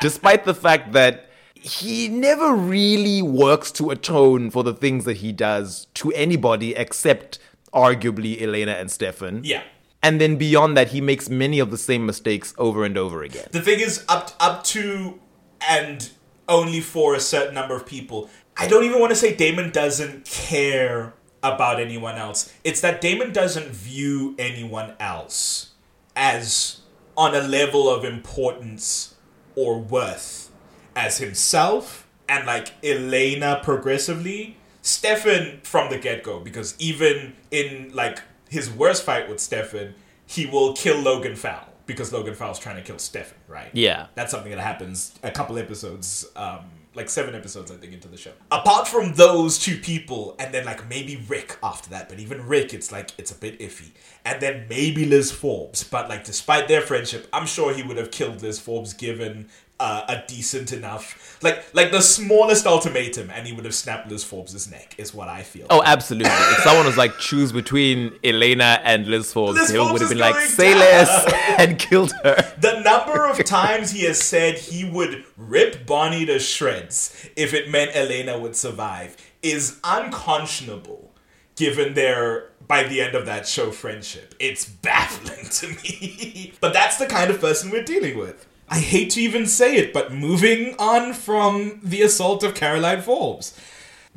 despite 0.00 0.44
the 0.44 0.54
fact 0.54 0.92
that 0.92 1.28
he 1.62 2.08
never 2.08 2.54
really 2.54 3.22
works 3.22 3.70
to 3.72 3.90
atone 3.90 4.50
for 4.50 4.64
the 4.64 4.74
things 4.74 5.04
that 5.04 5.18
he 5.18 5.32
does 5.32 5.86
to 5.94 6.10
anybody 6.12 6.74
except 6.74 7.38
arguably 7.72 8.40
Elena 8.40 8.72
and 8.72 8.90
Stefan. 8.90 9.42
Yeah. 9.44 9.62
And 10.02 10.20
then 10.20 10.36
beyond 10.36 10.76
that, 10.76 10.88
he 10.88 11.00
makes 11.00 11.30
many 11.30 11.60
of 11.60 11.70
the 11.70 11.78
same 11.78 12.04
mistakes 12.04 12.52
over 12.58 12.84
and 12.84 12.98
over 12.98 13.22
again. 13.22 13.46
The 13.52 13.62
thing 13.62 13.78
is, 13.78 14.04
up 14.08 14.32
up 14.40 14.64
to 14.64 15.20
and 15.68 16.10
only 16.48 16.80
for 16.80 17.14
a 17.14 17.20
certain 17.20 17.54
number 17.54 17.76
of 17.76 17.86
people. 17.86 18.28
I 18.56 18.66
don't 18.66 18.84
even 18.84 19.00
want 19.00 19.10
to 19.10 19.16
say 19.16 19.34
Damon 19.34 19.70
doesn't 19.70 20.24
care 20.24 21.14
about 21.42 21.80
anyone 21.80 22.16
else. 22.16 22.52
It's 22.64 22.80
that 22.80 23.00
Damon 23.00 23.32
doesn't 23.32 23.68
view 23.68 24.34
anyone 24.38 24.94
else 24.98 25.70
as 26.14 26.80
on 27.16 27.34
a 27.34 27.40
level 27.40 27.88
of 27.88 28.04
importance 28.04 29.14
or 29.54 29.78
worth 29.78 30.51
as 30.96 31.18
himself 31.18 32.06
and 32.28 32.46
like 32.46 32.72
Elena 32.84 33.60
progressively. 33.62 34.56
Stefan 34.82 35.60
from 35.62 35.90
the 35.90 35.98
get 35.98 36.24
go, 36.24 36.40
because 36.40 36.74
even 36.80 37.34
in 37.52 37.92
like 37.94 38.20
his 38.48 38.68
worst 38.68 39.04
fight 39.04 39.28
with 39.28 39.38
Stefan, 39.38 39.94
he 40.26 40.46
will 40.46 40.74
kill 40.74 40.98
Logan 40.98 41.36
Fell 41.36 41.68
because 41.86 42.12
Logan 42.12 42.34
Fell's 42.34 42.58
trying 42.58 42.76
to 42.76 42.82
kill 42.82 42.98
Stefan, 42.98 43.38
right? 43.48 43.70
Yeah. 43.72 44.06
That's 44.14 44.30
something 44.30 44.50
that 44.50 44.60
happens 44.60 45.14
a 45.22 45.30
couple 45.30 45.58
episodes, 45.58 46.26
um, 46.36 46.64
like 46.94 47.08
seven 47.08 47.34
episodes, 47.34 47.70
I 47.70 47.76
think, 47.76 47.92
into 47.92 48.08
the 48.08 48.16
show. 48.16 48.32
Apart 48.50 48.88
from 48.88 49.14
those 49.14 49.58
two 49.58 49.78
people, 49.78 50.36
and 50.38 50.52
then 50.52 50.64
like 50.64 50.88
maybe 50.88 51.22
Rick 51.28 51.58
after 51.62 51.90
that, 51.90 52.08
but 52.08 52.18
even 52.18 52.46
Rick, 52.46 52.74
it's 52.74 52.92
like 52.92 53.10
it's 53.18 53.30
a 53.30 53.34
bit 53.34 53.58
iffy. 53.60 53.90
And 54.24 54.40
then 54.40 54.66
maybe 54.68 55.04
Liz 55.04 55.30
Forbes, 55.30 55.84
but 55.84 56.08
like 56.08 56.24
despite 56.24 56.68
their 56.68 56.82
friendship, 56.82 57.28
I'm 57.32 57.46
sure 57.46 57.72
he 57.72 57.82
would 57.82 57.96
have 57.96 58.10
killed 58.10 58.42
Liz 58.42 58.58
Forbes 58.58 58.92
given 58.94 59.48
uh, 59.82 60.04
a 60.08 60.22
decent 60.28 60.72
enough, 60.72 61.42
like 61.42 61.74
like 61.74 61.90
the 61.90 62.00
smallest 62.00 62.66
ultimatum, 62.66 63.30
and 63.30 63.48
he 63.48 63.52
would 63.52 63.64
have 63.64 63.74
snapped 63.74 64.08
Liz 64.08 64.22
Forbes' 64.22 64.70
neck. 64.70 64.94
Is 64.96 65.12
what 65.12 65.28
I 65.28 65.42
feel. 65.42 65.66
Oh, 65.70 65.82
absolutely. 65.84 66.30
if 66.30 66.58
someone 66.58 66.86
was 66.86 66.96
like, 66.96 67.18
choose 67.18 67.50
between 67.50 68.12
Elena 68.22 68.80
and 68.84 69.08
Liz 69.08 69.32
Forbes, 69.32 69.58
Liz 69.58 69.70
he 69.70 69.76
Forbes 69.76 69.92
would 69.92 70.00
have 70.02 70.10
been 70.10 70.18
like, 70.18 70.36
say 70.36 70.70
down." 70.70 70.78
less, 70.78 71.34
and 71.58 71.80
killed 71.80 72.12
her. 72.22 72.54
The 72.60 72.80
number 72.80 73.26
of 73.26 73.44
times 73.44 73.90
he 73.90 74.04
has 74.04 74.20
said 74.20 74.56
he 74.56 74.88
would 74.88 75.24
rip 75.36 75.84
Bonnie 75.84 76.26
to 76.26 76.38
shreds 76.38 77.28
if 77.34 77.52
it 77.52 77.68
meant 77.68 77.96
Elena 77.96 78.38
would 78.38 78.54
survive 78.54 79.16
is 79.42 79.80
unconscionable 79.82 81.10
given 81.56 81.94
their 81.94 82.50
by 82.68 82.84
the 82.84 83.02
end 83.02 83.16
of 83.16 83.26
that 83.26 83.48
show 83.48 83.72
friendship. 83.72 84.36
It's 84.38 84.64
baffling 84.64 85.44
to 85.50 85.68
me. 85.82 86.52
but 86.60 86.72
that's 86.72 86.98
the 86.98 87.06
kind 87.06 87.32
of 87.32 87.40
person 87.40 87.72
we're 87.72 87.82
dealing 87.82 88.16
with. 88.16 88.46
I 88.72 88.78
hate 88.78 89.10
to 89.10 89.20
even 89.20 89.46
say 89.46 89.76
it, 89.76 89.92
but 89.92 90.14
moving 90.14 90.74
on 90.78 91.12
from 91.12 91.78
the 91.82 92.00
assault 92.00 92.42
of 92.42 92.54
Caroline 92.54 93.02
Forbes. 93.02 93.54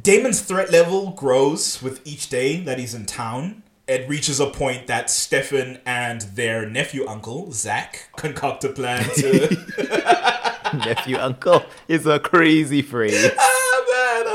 Damon's 0.02 0.40
threat 0.40 0.72
level 0.72 1.12
grows 1.12 1.82
with 1.82 2.00
each 2.08 2.30
day 2.30 2.62
that 2.62 2.80
he's 2.80 2.94
in 2.94 3.06
town. 3.06 3.64
It 3.86 4.08
reaches 4.08 4.40
a 4.40 4.50
point 4.50 4.88
that 4.88 5.10
Stefan 5.10 5.80
and 5.86 6.22
their 6.22 6.66
nephew 6.66 7.06
uncle, 7.06 7.52
Zach, 7.52 8.08
concoct 8.16 8.64
a 8.64 8.70
plan 8.70 9.04
to 9.16 9.58
Nephew 10.86 11.18
uncle 11.18 11.66
is 11.90 12.08
a 12.08 12.18
crazy 12.18 12.82
phrase. 12.82 13.32
Ah, 13.38 13.84
man, 13.92 14.28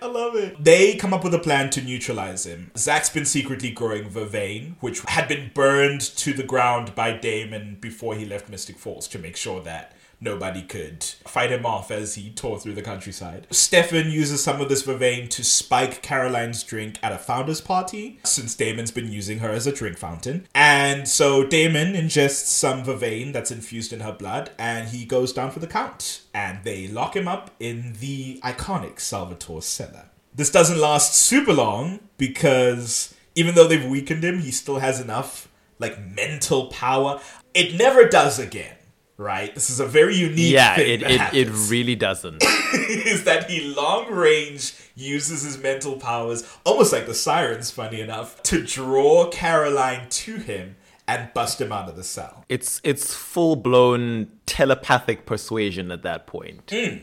I 0.00 0.06
love 0.06 0.27
it. 0.38 0.64
They 0.64 0.96
come 0.96 1.12
up 1.14 1.24
with 1.24 1.34
a 1.34 1.38
plan 1.38 1.70
to 1.70 1.82
neutralize 1.82 2.46
him. 2.46 2.70
Zach's 2.76 3.10
been 3.10 3.24
secretly 3.24 3.70
growing 3.70 4.10
vervain, 4.10 4.74
which 4.80 5.00
had 5.02 5.28
been 5.28 5.50
burned 5.54 6.00
to 6.00 6.32
the 6.32 6.42
ground 6.42 6.94
by 6.94 7.12
Damon 7.12 7.78
before 7.80 8.14
he 8.14 8.24
left 8.24 8.48
Mystic 8.48 8.78
Falls 8.78 9.08
to 9.08 9.18
make 9.18 9.36
sure 9.36 9.60
that 9.62 9.94
nobody 10.20 10.62
could 10.62 11.04
fight 11.04 11.50
him 11.50 11.64
off 11.64 11.90
as 11.90 12.16
he 12.16 12.30
tore 12.30 12.58
through 12.58 12.74
the 12.74 12.82
countryside. 12.82 13.46
Stefan 13.50 14.10
uses 14.10 14.42
some 14.42 14.60
of 14.60 14.68
this 14.68 14.82
vervain 14.82 15.28
to 15.30 15.44
spike 15.44 16.02
Caroline's 16.02 16.62
drink 16.64 16.98
at 17.02 17.12
a 17.12 17.18
founder's 17.18 17.60
party, 17.60 18.18
since 18.24 18.54
Damon's 18.54 18.90
been 18.90 19.12
using 19.12 19.38
her 19.38 19.50
as 19.50 19.66
a 19.66 19.72
drink 19.72 19.96
fountain. 19.96 20.46
And 20.54 21.06
so 21.08 21.44
Damon 21.44 21.94
ingests 21.94 22.46
some 22.46 22.82
vervain 22.82 23.32
that's 23.32 23.50
infused 23.50 23.92
in 23.92 24.00
her 24.00 24.12
blood, 24.12 24.50
and 24.58 24.88
he 24.88 25.04
goes 25.04 25.32
down 25.32 25.50
for 25.50 25.60
the 25.60 25.66
count. 25.66 26.22
And 26.34 26.64
they 26.64 26.88
lock 26.88 27.14
him 27.14 27.28
up 27.28 27.52
in 27.60 27.94
the 28.00 28.40
iconic 28.42 29.00
Salvatore 29.00 29.62
cellar. 29.62 30.06
This 30.38 30.52
doesn't 30.52 30.78
last 30.78 31.14
super 31.14 31.52
long 31.52 31.98
because 32.16 33.12
even 33.34 33.56
though 33.56 33.66
they've 33.66 33.84
weakened 33.84 34.22
him, 34.22 34.38
he 34.38 34.52
still 34.52 34.78
has 34.78 35.00
enough 35.00 35.48
like 35.80 36.00
mental 36.00 36.68
power. 36.68 37.20
It 37.54 37.74
never 37.74 38.08
does 38.08 38.38
again, 38.38 38.76
right? 39.16 39.52
This 39.52 39.68
is 39.68 39.80
a 39.80 39.84
very 39.84 40.14
unique 40.14 40.52
Yeah, 40.52 40.76
thing 40.76 41.00
it, 41.00 41.02
it, 41.02 41.34
it 41.34 41.48
really 41.68 41.96
doesn't. 41.96 42.44
is 42.72 43.24
that 43.24 43.50
he 43.50 43.74
long 43.74 44.12
range 44.12 44.74
uses 44.94 45.42
his 45.42 45.58
mental 45.58 45.96
powers, 45.96 46.48
almost 46.64 46.92
like 46.92 47.06
the 47.06 47.14
sirens, 47.14 47.72
funny 47.72 48.00
enough, 48.00 48.40
to 48.44 48.62
draw 48.62 49.28
Caroline 49.30 50.08
to 50.10 50.36
him 50.36 50.76
and 51.08 51.34
bust 51.34 51.60
him 51.60 51.72
out 51.72 51.88
of 51.88 51.96
the 51.96 52.04
cell. 52.04 52.44
It's 52.48 52.80
it's 52.84 53.12
full 53.12 53.56
blown 53.56 54.30
telepathic 54.46 55.26
persuasion 55.26 55.90
at 55.90 56.04
that 56.04 56.28
point. 56.28 56.70
Hmm. 56.70 56.98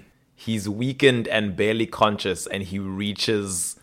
He's 0.45 0.69
weakened 0.69 1.27
and 1.27 1.55
barely 1.55 1.87
conscious, 1.87 2.45
and 2.45 2.61
he 2.61 2.77
reaches 2.77 3.77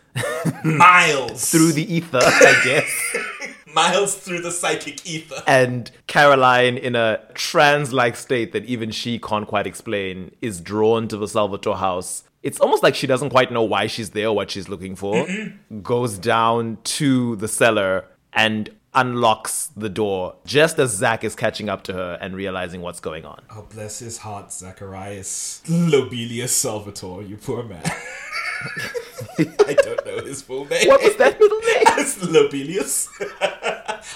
Miles 0.65 1.51
through 1.51 1.73
the 1.73 1.93
ether, 1.93 2.21
I 2.23 2.61
guess. 2.65 3.17
miles 3.75 4.15
through 4.15 4.43
the 4.43 4.53
psychic 4.53 5.05
ether. 5.05 5.43
and 5.47 5.91
Caroline, 6.07 6.77
in 6.77 6.95
a 6.95 7.19
trance 7.35 7.93
like 7.93 8.15
state 8.15 8.53
that 8.53 8.65
even 8.67 8.93
she 8.93 9.19
can't 9.19 9.49
quite 9.49 9.67
explain, 9.67 10.31
is 10.41 10.61
drawn 10.61 11.09
to 11.09 11.17
the 11.17 11.27
Salvatore 11.27 11.79
house. 11.79 12.23
It's 12.45 12.61
almost 12.61 12.85
like 12.85 12.95
she 12.95 13.09
doesn't 13.09 13.31
quite 13.31 13.51
know 13.51 13.63
why 13.65 13.89
she's 13.89 14.11
there, 14.11 14.29
or 14.29 14.37
what 14.37 14.53
she's 14.53 14.69
looking 14.69 14.95
for. 14.95 15.27
Goes 15.83 16.17
down 16.17 16.79
to 16.85 17.35
the 17.37 17.49
cellar 17.49 18.07
and 18.33 18.71
unlocks 18.95 19.71
the 19.77 19.89
door 19.89 20.37
just 20.45 20.79
as 20.79 20.91
Zach 20.91 21.25
is 21.25 21.35
catching 21.35 21.69
up 21.69 21.83
to 21.85 21.93
her 21.93 22.19
and 22.21 22.37
realizing 22.37 22.83
what's 22.83 23.01
going 23.01 23.25
on. 23.25 23.43
Oh, 23.51 23.67
bless 23.73 24.01
his 24.01 24.19
heart, 24.19 24.53
Zacharias 24.53 25.63
Lobelius 25.67 26.51
Salvatore, 26.51 27.23
you 27.23 27.37
poor 27.37 27.63
man. 27.63 27.83
I 29.39 29.75
don't 29.75 30.07
know 30.07 30.25
his 30.25 30.43
full 30.43 30.67
name. 30.67 30.89
What 30.89 31.03
was 31.03 31.17
that 31.17 31.39
middle 31.41 31.59
name? 31.59 31.83
It's 32.03 32.17
Lobelius. 32.19 33.09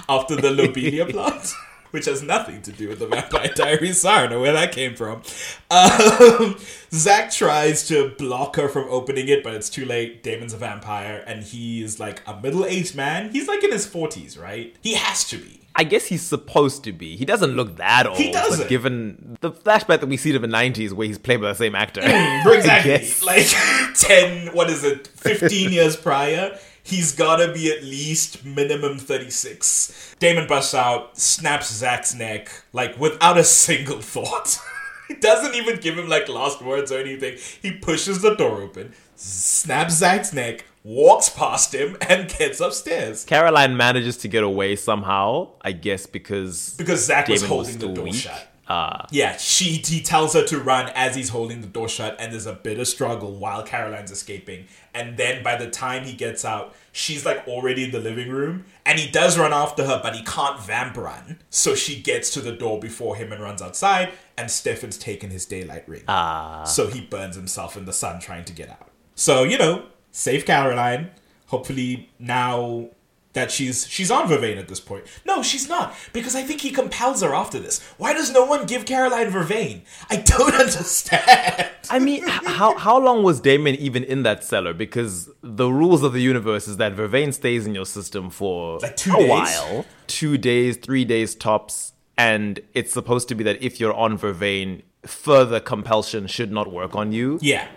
After 0.08 0.36
the 0.36 0.50
Lobelia 0.50 1.06
plant. 1.10 1.52
Which 1.96 2.04
has 2.04 2.22
nothing 2.22 2.60
to 2.60 2.72
do 2.72 2.90
with 2.90 2.98
the 2.98 3.06
Vampire 3.06 3.48
Diaries. 3.54 4.02
So 4.02 4.10
I 4.10 4.20
don't 4.20 4.30
know 4.32 4.40
where 4.42 4.52
that 4.52 4.70
came 4.70 4.94
from. 4.94 5.22
Um, 5.70 6.56
Zach 6.92 7.30
tries 7.30 7.88
to 7.88 8.10
block 8.18 8.56
her 8.56 8.68
from 8.68 8.86
opening 8.90 9.28
it, 9.28 9.42
but 9.42 9.54
it's 9.54 9.70
too 9.70 9.86
late. 9.86 10.22
Damon's 10.22 10.52
a 10.52 10.58
vampire, 10.58 11.24
and 11.26 11.42
he's 11.42 11.98
like 11.98 12.20
a 12.26 12.38
middle 12.38 12.66
aged 12.66 12.94
man. 12.94 13.30
He's 13.30 13.48
like 13.48 13.64
in 13.64 13.72
his 13.72 13.86
40s, 13.86 14.38
right? 14.38 14.76
He 14.82 14.92
has 14.92 15.24
to 15.28 15.38
be. 15.38 15.62
I 15.74 15.84
guess 15.84 16.04
he's 16.04 16.20
supposed 16.22 16.84
to 16.84 16.92
be. 16.92 17.16
He 17.16 17.24
doesn't 17.24 17.56
look 17.56 17.76
that 17.76 18.06
old. 18.06 18.18
He 18.18 18.30
doesn't. 18.30 18.60
But 18.60 18.68
given 18.68 19.38
the 19.40 19.52
flashback 19.52 20.00
that 20.00 20.06
we 20.06 20.18
see 20.18 20.34
of 20.36 20.42
the 20.42 20.48
90s 20.48 20.92
where 20.92 21.06
he's 21.06 21.18
played 21.18 21.40
by 21.40 21.48
the 21.48 21.54
same 21.54 21.74
actor. 21.74 22.02
Exactly. 22.46 23.26
Like 23.26 23.46
10, 23.96 24.54
what 24.54 24.68
is 24.70 24.84
it, 24.84 25.06
15 25.08 25.72
years 25.72 25.96
prior, 25.96 26.58
he's 26.86 27.12
gotta 27.12 27.52
be 27.52 27.70
at 27.70 27.82
least 27.82 28.44
minimum 28.44 28.98
36. 28.98 30.14
Damon 30.18 30.46
busts 30.46 30.74
out, 30.74 31.18
snaps 31.18 31.72
Zach's 31.72 32.14
neck, 32.14 32.48
like 32.72 32.98
without 32.98 33.36
a 33.36 33.44
single 33.44 34.00
thought. 34.00 34.58
he 35.08 35.14
doesn't 35.14 35.54
even 35.54 35.78
give 35.80 35.98
him 35.98 36.08
like 36.08 36.28
last 36.28 36.62
words 36.62 36.92
or 36.92 36.98
anything. 36.98 37.36
He 37.60 37.72
pushes 37.72 38.22
the 38.22 38.34
door 38.36 38.62
open, 38.62 38.94
snaps 39.16 39.94
Zach's 39.94 40.32
neck, 40.32 40.64
walks 40.84 41.28
past 41.28 41.74
him, 41.74 41.96
and 42.08 42.28
gets 42.28 42.60
upstairs. 42.60 43.24
Caroline 43.24 43.76
manages 43.76 44.16
to 44.18 44.28
get 44.28 44.44
away 44.44 44.76
somehow, 44.76 45.48
I 45.62 45.72
guess 45.72 46.06
because 46.06 46.74
Because 46.78 47.04
Zach 47.04 47.28
was 47.28 47.42
Damon 47.42 47.56
was 47.56 47.66
holding 47.68 47.88
the 47.88 47.94
door 47.94 48.04
weak. 48.04 48.14
shut. 48.14 48.52
Uh, 48.68 49.06
Yeah, 49.10 49.36
she 49.36 49.82
he 49.84 50.00
tells 50.00 50.34
her 50.34 50.44
to 50.46 50.58
run 50.58 50.90
as 50.94 51.14
he's 51.14 51.28
holding 51.28 51.60
the 51.60 51.66
door 51.68 51.88
shut, 51.88 52.16
and 52.18 52.32
there's 52.32 52.46
a 52.46 52.52
bit 52.52 52.78
of 52.78 52.88
struggle 52.88 53.36
while 53.36 53.62
Caroline's 53.62 54.10
escaping. 54.10 54.66
And 54.92 55.16
then 55.16 55.42
by 55.42 55.56
the 55.56 55.70
time 55.70 56.04
he 56.04 56.14
gets 56.14 56.44
out, 56.44 56.74
she's 56.90 57.24
like 57.24 57.46
already 57.46 57.84
in 57.84 57.90
the 57.92 58.00
living 58.00 58.28
room, 58.28 58.64
and 58.84 58.98
he 58.98 59.10
does 59.10 59.38
run 59.38 59.52
after 59.52 59.86
her, 59.86 60.00
but 60.02 60.14
he 60.16 60.22
can't 60.24 60.60
vamp 60.60 60.96
run. 60.96 61.40
So 61.50 61.74
she 61.74 62.00
gets 62.00 62.30
to 62.30 62.40
the 62.40 62.52
door 62.52 62.80
before 62.80 63.14
him 63.16 63.32
and 63.32 63.40
runs 63.42 63.62
outside, 63.62 64.12
and 64.36 64.50
Stefan's 64.50 64.98
taken 64.98 65.30
his 65.30 65.44
daylight 65.46 65.88
ring. 65.88 66.02
Ah. 66.08 66.64
So 66.64 66.88
he 66.88 67.00
burns 67.00 67.36
himself 67.36 67.76
in 67.76 67.84
the 67.84 67.92
sun 67.92 68.20
trying 68.20 68.44
to 68.46 68.52
get 68.52 68.68
out. 68.70 68.88
So, 69.14 69.44
you 69.44 69.58
know, 69.58 69.84
save 70.10 70.44
Caroline. 70.44 71.10
Hopefully 71.46 72.10
now 72.18 72.88
that 73.36 73.52
she's 73.52 73.86
she's 73.86 74.10
on 74.10 74.26
Vervain 74.28 74.56
at 74.58 74.66
this 74.68 74.80
point. 74.80 75.04
No, 75.24 75.42
she's 75.42 75.68
not, 75.68 75.94
because 76.12 76.34
I 76.34 76.42
think 76.42 76.60
he 76.62 76.70
compels 76.72 77.22
her 77.22 77.32
after 77.34 77.58
this. 77.60 77.80
Why 77.98 78.12
does 78.12 78.32
no 78.32 78.44
one 78.44 78.66
give 78.66 78.84
Caroline 78.84 79.30
Vervain? 79.30 79.82
I 80.10 80.16
don't 80.16 80.54
understand. 80.64 81.70
I 81.90 81.98
mean, 82.00 82.26
how 82.26 82.76
how 82.76 82.98
long 82.98 83.22
was 83.22 83.40
Damon 83.40 83.76
even 83.76 84.02
in 84.02 84.24
that 84.24 84.42
cellar? 84.42 84.72
Because 84.74 85.30
the 85.42 85.68
rules 85.68 86.02
of 86.02 86.12
the 86.12 86.20
universe 86.20 86.66
is 86.66 86.78
that 86.78 86.96
Vervain 86.96 87.32
stays 87.32 87.66
in 87.66 87.74
your 87.74 87.86
system 87.86 88.30
for 88.30 88.78
Like 88.80 88.96
two 88.96 89.14
a 89.14 89.18
days? 89.18 89.28
while, 89.30 89.84
two 90.08 90.36
days, 90.38 90.76
three 90.78 91.04
days 91.04 91.34
tops, 91.34 91.92
and 92.18 92.58
it's 92.74 92.92
supposed 92.92 93.28
to 93.28 93.34
be 93.34 93.44
that 93.44 93.62
if 93.62 93.78
you're 93.78 93.94
on 93.94 94.18
Vervain, 94.18 94.82
further 95.04 95.60
compulsion 95.60 96.26
should 96.26 96.50
not 96.50 96.72
work 96.72 96.96
on 96.96 97.12
you. 97.12 97.38
Yeah. 97.42 97.68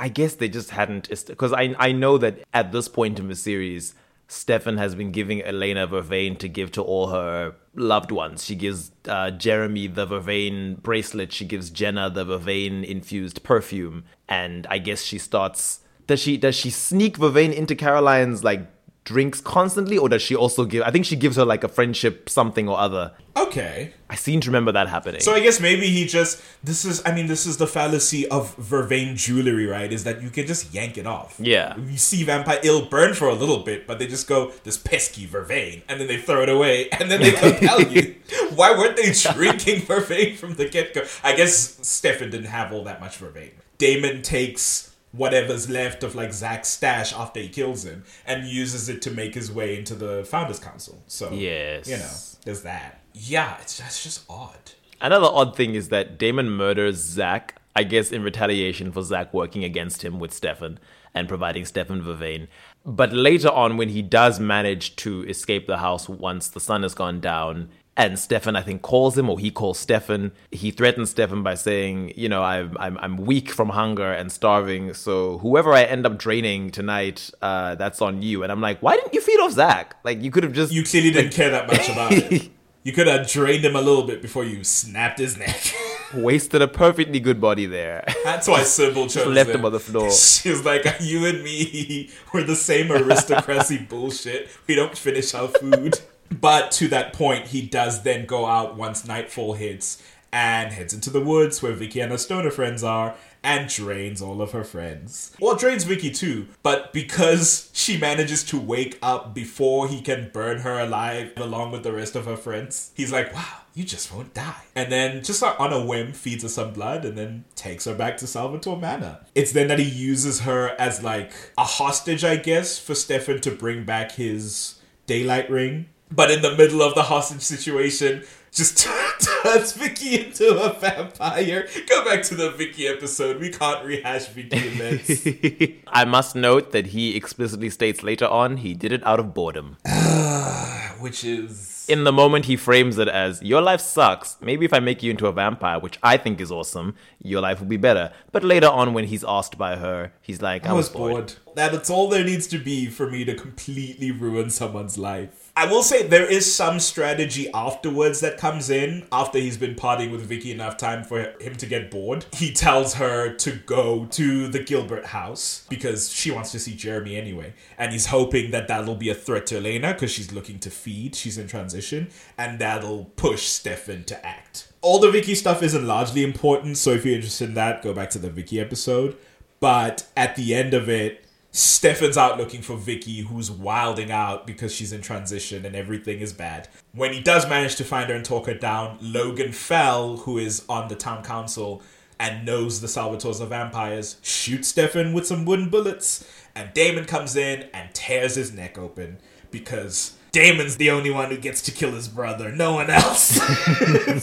I 0.00 0.08
guess 0.08 0.34
they 0.34 0.48
just 0.48 0.70
hadn't 0.70 1.08
because 1.26 1.52
I 1.52 1.74
I 1.78 1.92
know 1.92 2.18
that 2.18 2.40
at 2.54 2.70
this 2.72 2.86
point 2.86 3.18
in 3.18 3.26
the 3.28 3.34
series, 3.34 3.94
Stefan 4.30 4.76
has 4.76 4.94
been 4.94 5.10
giving 5.10 5.42
Elena 5.42 5.88
Vervain 5.88 6.38
to 6.38 6.48
give 6.48 6.70
to 6.72 6.82
all 6.82 7.08
her 7.08 7.54
loved 7.74 8.12
ones. 8.12 8.44
She 8.44 8.54
gives 8.54 8.92
uh, 9.08 9.30
Jeremy 9.30 9.86
the 9.86 10.06
Vervain 10.06 10.82
bracelet. 10.82 11.32
She 11.32 11.46
gives 11.46 11.70
Jenna 11.70 12.10
the 12.10 12.26
Vervain 12.26 12.84
infused 12.84 13.42
perfume, 13.42 14.04
and 14.28 14.66
I 14.68 14.78
guess 14.78 15.02
she 15.02 15.18
starts. 15.18 15.80
Does 16.06 16.20
she 16.20 16.36
does 16.36 16.54
she 16.54 16.68
sneak 16.68 17.16
Vervain 17.16 17.54
into 17.54 17.74
Caroline's 17.74 18.44
like 18.44 18.66
drinks 19.08 19.40
constantly, 19.40 19.96
or 19.96 20.08
does 20.08 20.20
she 20.20 20.36
also 20.36 20.66
give? 20.66 20.82
I 20.82 20.90
think 20.90 21.06
she 21.06 21.16
gives 21.16 21.36
her 21.36 21.44
like 21.44 21.64
a 21.64 21.68
friendship 21.68 22.28
something 22.28 22.68
or 22.68 22.78
other. 22.78 23.12
Okay. 23.36 23.94
I 24.10 24.16
seem 24.16 24.40
to 24.42 24.48
remember 24.50 24.70
that 24.72 24.88
happening. 24.88 25.22
So 25.22 25.32
I 25.32 25.40
guess 25.40 25.60
maybe 25.60 25.88
he 25.88 26.06
just 26.06 26.42
this 26.62 26.84
is 26.84 27.02
I 27.06 27.14
mean 27.14 27.26
this 27.26 27.46
is 27.46 27.56
the 27.56 27.66
fallacy 27.66 28.28
of 28.28 28.54
vervain 28.56 29.16
jewelry, 29.16 29.66
right? 29.66 29.90
Is 29.90 30.04
that 30.04 30.22
you 30.22 30.28
can 30.28 30.46
just 30.46 30.74
yank 30.74 30.98
it 30.98 31.06
off. 31.06 31.36
Yeah. 31.40 31.76
You 31.78 31.96
see 31.96 32.22
vampire 32.22 32.60
it'll 32.62 32.84
burn 32.86 33.14
for 33.14 33.28
a 33.28 33.34
little 33.34 33.60
bit, 33.60 33.86
but 33.86 33.98
they 33.98 34.06
just 34.06 34.28
go 34.28 34.52
this 34.64 34.76
pesky 34.76 35.26
vervain 35.26 35.82
and 35.88 35.98
then 35.98 36.06
they 36.06 36.18
throw 36.18 36.42
it 36.42 36.50
away 36.50 36.90
and 37.00 37.10
then 37.10 37.20
they 37.22 37.32
compel 37.44 37.80
you. 37.80 38.14
Why 38.54 38.76
weren't 38.76 38.96
they 38.96 39.12
drinking 39.12 39.82
vervain 39.86 40.36
from 40.36 40.54
the 40.54 40.68
get 40.68 40.92
go? 40.92 41.04
I 41.24 41.34
guess 41.34 41.78
Stefan 41.86 42.28
didn't 42.30 42.48
have 42.48 42.72
all 42.72 42.84
that 42.84 43.00
much 43.00 43.18
vervain. 43.18 43.52
Damon 43.78 44.20
takes 44.22 44.87
whatever's 45.12 45.68
left 45.70 46.02
of 46.02 46.14
like 46.14 46.32
Zach's 46.32 46.68
stash 46.68 47.12
after 47.12 47.40
he 47.40 47.48
kills 47.48 47.84
him 47.84 48.04
and 48.26 48.46
uses 48.46 48.88
it 48.88 49.00
to 49.02 49.10
make 49.10 49.34
his 49.34 49.50
way 49.50 49.78
into 49.78 49.94
the 49.94 50.24
founders 50.24 50.58
council. 50.58 51.02
So 51.06 51.30
Yes. 51.32 51.88
you 51.88 51.96
know, 51.96 52.10
there's 52.44 52.62
that. 52.62 53.02
Yeah, 53.14 53.56
it's 53.60 53.78
that's 53.78 54.02
just 54.02 54.24
odd. 54.28 54.72
Another 55.00 55.26
odd 55.30 55.56
thing 55.56 55.74
is 55.74 55.88
that 55.90 56.18
Damon 56.18 56.50
murders 56.50 56.96
Zach, 56.96 57.54
I 57.74 57.84
guess 57.84 58.10
in 58.12 58.22
retaliation 58.22 58.92
for 58.92 59.02
Zach 59.02 59.32
working 59.32 59.64
against 59.64 60.02
him 60.04 60.18
with 60.18 60.32
Stefan 60.32 60.78
and 61.14 61.28
providing 61.28 61.64
Stefan 61.64 62.02
Vervain. 62.02 62.48
But 62.84 63.12
later 63.12 63.48
on, 63.48 63.76
when 63.76 63.88
he 63.90 64.02
does 64.02 64.38
manage 64.40 64.96
to 64.96 65.24
escape 65.28 65.66
the 65.66 65.78
house 65.78 66.08
once 66.08 66.48
the 66.48 66.60
sun 66.60 66.82
has 66.82 66.94
gone 66.94 67.20
down, 67.20 67.70
and 67.98 68.16
Stefan, 68.16 68.54
I 68.54 68.62
think, 68.62 68.80
calls 68.80 69.18
him 69.18 69.28
or 69.28 69.40
he 69.40 69.50
calls 69.50 69.78
Stefan, 69.78 70.30
he 70.52 70.70
threatens 70.70 71.10
Stefan 71.10 71.42
by 71.42 71.56
saying, 71.56 72.14
You 72.16 72.28
know, 72.28 72.42
I'm, 72.44 72.76
I'm, 72.78 72.96
I'm 72.98 73.16
weak 73.16 73.50
from 73.50 73.70
hunger 73.70 74.10
and 74.10 74.30
starving, 74.30 74.94
so 74.94 75.38
whoever 75.38 75.74
I 75.74 75.82
end 75.82 76.06
up 76.06 76.16
draining 76.16 76.70
tonight, 76.70 77.30
uh, 77.42 77.74
that's 77.74 78.00
on 78.00 78.22
you. 78.22 78.44
And 78.44 78.52
I'm 78.52 78.60
like, 78.60 78.80
Why 78.80 78.96
didn't 78.96 79.12
you 79.12 79.20
feed 79.20 79.40
off 79.40 79.52
Zach? 79.52 79.96
Like, 80.04 80.22
you 80.22 80.30
could 80.30 80.44
have 80.44 80.52
just. 80.52 80.72
You 80.72 80.84
clearly 80.84 81.10
didn't 81.10 81.32
care 81.32 81.50
that 81.50 81.66
much 81.66 81.88
about 81.90 82.12
it. 82.12 82.50
You 82.84 82.94
could 82.94 83.06
have 83.08 83.28
drained 83.28 83.66
him 83.66 83.76
a 83.76 83.82
little 83.82 84.04
bit 84.06 84.22
before 84.22 84.44
you 84.44 84.64
snapped 84.64 85.18
his 85.18 85.36
neck. 85.36 85.74
wasted 86.14 86.62
a 86.62 86.68
perfectly 86.68 87.20
good 87.20 87.38
body 87.38 87.66
there. 87.66 88.02
That's 88.24 88.48
why 88.48 88.62
Sybil 88.62 89.08
chose 89.08 89.26
left 89.26 89.50
him 89.50 89.64
on 89.66 89.72
the 89.72 89.80
floor. 89.80 90.10
She 90.38 90.48
was 90.48 90.64
like, 90.64 90.86
"You 91.00 91.26
and 91.26 91.42
me, 91.44 92.08
we're 92.32 92.44
the 92.44 92.56
same 92.56 92.90
aristocracy 92.90 93.76
bullshit. 93.76 94.48
We 94.66 94.74
don't 94.74 94.96
finish 94.96 95.34
our 95.34 95.48
food." 95.48 96.00
But 96.30 96.70
to 96.72 96.88
that 96.88 97.12
point, 97.12 97.48
he 97.48 97.62
does 97.62 98.02
then 98.02 98.26
go 98.26 98.46
out 98.46 98.76
once 98.76 99.06
nightfall 99.06 99.54
hits 99.54 100.02
and 100.32 100.72
heads 100.72 100.92
into 100.92 101.10
the 101.10 101.20
woods 101.20 101.62
where 101.62 101.72
Vicky 101.72 102.00
and 102.00 102.12
her 102.12 102.18
stoner 102.18 102.50
friends 102.50 102.84
are 102.84 103.16
and 103.42 103.68
drains 103.68 104.20
all 104.20 104.42
of 104.42 104.52
her 104.52 104.64
friends. 104.64 105.34
Well, 105.40 105.56
drains 105.56 105.84
Vicky 105.84 106.10
too, 106.10 106.48
but 106.62 106.92
because 106.92 107.70
she 107.72 107.96
manages 107.96 108.44
to 108.44 108.58
wake 108.58 108.98
up 109.02 109.32
before 109.32 109.88
he 109.88 110.02
can 110.02 110.30
burn 110.32 110.58
her 110.58 110.78
alive 110.78 111.32
along 111.36 111.72
with 111.72 111.82
the 111.82 111.92
rest 111.92 112.14
of 112.16 112.26
her 112.26 112.36
friends, 112.36 112.90
he's 112.94 113.12
like, 113.12 113.32
wow, 113.32 113.62
you 113.74 113.84
just 113.84 114.12
won't 114.12 114.34
die. 114.34 114.64
And 114.74 114.90
then, 114.90 115.22
just 115.22 115.42
on 115.42 115.72
a 115.72 115.84
whim, 115.84 116.12
feeds 116.12 116.42
her 116.42 116.48
some 116.48 116.72
blood 116.72 117.04
and 117.04 117.16
then 117.16 117.44
takes 117.54 117.84
her 117.84 117.94
back 117.94 118.16
to 118.18 118.26
Salvatore 118.26 118.76
Manor. 118.76 119.20
It's 119.34 119.52
then 119.52 119.68
that 119.68 119.78
he 119.78 119.88
uses 119.88 120.40
her 120.40 120.74
as 120.78 121.02
like 121.02 121.32
a 121.56 121.64
hostage, 121.64 122.24
I 122.24 122.36
guess, 122.36 122.78
for 122.78 122.94
Stefan 122.94 123.40
to 123.42 123.50
bring 123.50 123.84
back 123.84 124.12
his 124.12 124.80
daylight 125.06 125.48
ring. 125.48 125.86
But 126.10 126.30
in 126.30 126.42
the 126.42 126.56
middle 126.56 126.82
of 126.82 126.94
the 126.94 127.02
hostage 127.02 127.42
situation, 127.42 128.24
just 128.52 128.78
turns 129.42 129.72
Vicky 129.72 130.26
into 130.26 130.58
a 130.58 130.72
vampire. 130.72 131.68
Go 131.88 132.04
back 132.04 132.22
to 132.24 132.34
the 132.34 132.50
Vicky 132.50 132.86
episode. 132.86 133.40
We 133.40 133.50
can't 133.50 133.84
rehash 133.84 134.26
Vicky 134.26 134.56
events. 134.56 135.78
I 135.88 136.04
must 136.04 136.34
note 136.34 136.72
that 136.72 136.88
he 136.88 137.16
explicitly 137.16 137.70
states 137.70 138.02
later 138.02 138.26
on 138.26 138.58
he 138.58 138.74
did 138.74 138.92
it 138.92 139.06
out 139.06 139.20
of 139.20 139.34
boredom. 139.34 139.76
Which 141.00 141.24
is. 141.24 141.86
In 141.88 142.04
the 142.04 142.12
moment, 142.12 142.46
he 142.46 142.56
frames 142.56 142.98
it 142.98 143.08
as 143.08 143.40
Your 143.42 143.62
life 143.62 143.80
sucks. 143.80 144.36
Maybe 144.40 144.64
if 144.64 144.74
I 144.74 144.80
make 144.80 145.02
you 145.02 145.10
into 145.10 145.26
a 145.26 145.32
vampire, 145.32 145.78
which 145.78 145.98
I 146.02 146.16
think 146.16 146.40
is 146.40 146.50
awesome, 146.50 146.96
your 147.22 147.40
life 147.40 147.60
will 147.60 147.68
be 147.68 147.76
better. 147.76 148.12
But 148.32 148.42
later 148.44 148.66
on, 148.66 148.94
when 148.94 149.04
he's 149.04 149.24
asked 149.24 149.56
by 149.56 149.76
her, 149.76 150.12
he's 150.20 150.42
like, 150.42 150.66
I, 150.66 150.70
I 150.70 150.72
was 150.72 150.88
bored. 150.88 151.34
That's 151.54 151.88
all 151.88 152.08
there 152.08 152.24
needs 152.24 152.46
to 152.48 152.58
be 152.58 152.86
for 152.86 153.08
me 153.08 153.24
to 153.24 153.34
completely 153.34 154.10
ruin 154.10 154.50
someone's 154.50 154.98
life. 154.98 155.37
I 155.58 155.64
will 155.64 155.82
say 155.82 156.06
there 156.06 156.30
is 156.30 156.54
some 156.54 156.78
strategy 156.78 157.50
afterwards 157.52 158.20
that 158.20 158.38
comes 158.38 158.70
in 158.70 159.04
after 159.10 159.40
he's 159.40 159.56
been 159.56 159.74
partying 159.74 160.12
with 160.12 160.20
Vicky 160.20 160.52
enough 160.52 160.76
time 160.76 161.02
for 161.02 161.34
him 161.40 161.56
to 161.56 161.66
get 161.66 161.90
bored. 161.90 162.26
He 162.32 162.52
tells 162.52 162.94
her 162.94 163.34
to 163.34 163.50
go 163.66 164.06
to 164.12 164.46
the 164.46 164.62
Gilbert 164.62 165.06
house 165.06 165.66
because 165.68 166.12
she 166.12 166.30
wants 166.30 166.52
to 166.52 166.60
see 166.60 166.76
Jeremy 166.76 167.16
anyway. 167.16 167.54
And 167.76 167.90
he's 167.90 168.06
hoping 168.06 168.52
that 168.52 168.68
that'll 168.68 168.94
be 168.94 169.10
a 169.10 169.16
threat 169.16 169.46
to 169.46 169.56
Elena 169.56 169.94
because 169.94 170.12
she's 170.12 170.30
looking 170.30 170.60
to 170.60 170.70
feed, 170.70 171.16
she's 171.16 171.38
in 171.38 171.48
transition, 171.48 172.10
and 172.38 172.60
that'll 172.60 173.06
push 173.16 173.46
Stefan 173.46 174.04
to 174.04 174.24
act. 174.24 174.72
All 174.80 175.00
the 175.00 175.10
Vicky 175.10 175.34
stuff 175.34 175.64
isn't 175.64 175.84
largely 175.84 176.22
important, 176.22 176.76
so 176.76 176.90
if 176.90 177.04
you're 177.04 177.16
interested 177.16 177.48
in 177.48 177.54
that, 177.54 177.82
go 177.82 177.92
back 177.92 178.10
to 178.10 178.20
the 178.20 178.30
Vicky 178.30 178.60
episode. 178.60 179.16
But 179.58 180.06
at 180.16 180.36
the 180.36 180.54
end 180.54 180.72
of 180.72 180.88
it, 180.88 181.24
Stefan's 181.58 182.16
out 182.16 182.38
looking 182.38 182.62
for 182.62 182.76
Vicky, 182.76 183.22
who's 183.22 183.50
wilding 183.50 184.12
out 184.12 184.46
because 184.46 184.72
she's 184.72 184.92
in 184.92 185.00
transition 185.00 185.66
and 185.66 185.74
everything 185.74 186.20
is 186.20 186.32
bad. 186.32 186.68
When 186.92 187.12
he 187.12 187.20
does 187.20 187.48
manage 187.48 187.74
to 187.76 187.84
find 187.84 188.08
her 188.10 188.14
and 188.14 188.24
talk 188.24 188.46
her 188.46 188.54
down, 188.54 188.96
Logan 189.02 189.50
Fell, 189.50 190.18
who 190.18 190.38
is 190.38 190.64
on 190.68 190.86
the 190.86 190.94
town 190.94 191.24
council 191.24 191.82
and 192.20 192.46
knows 192.46 192.80
the 192.80 192.86
Salvators 192.86 193.40
are 193.40 193.46
vampires, 193.46 194.18
shoots 194.22 194.68
Stefan 194.68 195.12
with 195.12 195.26
some 195.26 195.44
wooden 195.44 195.68
bullets, 195.68 196.24
and 196.54 196.72
Damon 196.74 197.06
comes 197.06 197.34
in 197.34 197.68
and 197.74 197.92
tears 197.92 198.36
his 198.36 198.52
neck 198.52 198.78
open 198.78 199.18
because 199.50 200.16
Damon's 200.30 200.76
the 200.76 200.92
only 200.92 201.10
one 201.10 201.30
who 201.30 201.38
gets 201.38 201.60
to 201.62 201.72
kill 201.72 201.90
his 201.90 202.06
brother, 202.06 202.52
no 202.52 202.74
one 202.74 202.88
else. 202.88 203.42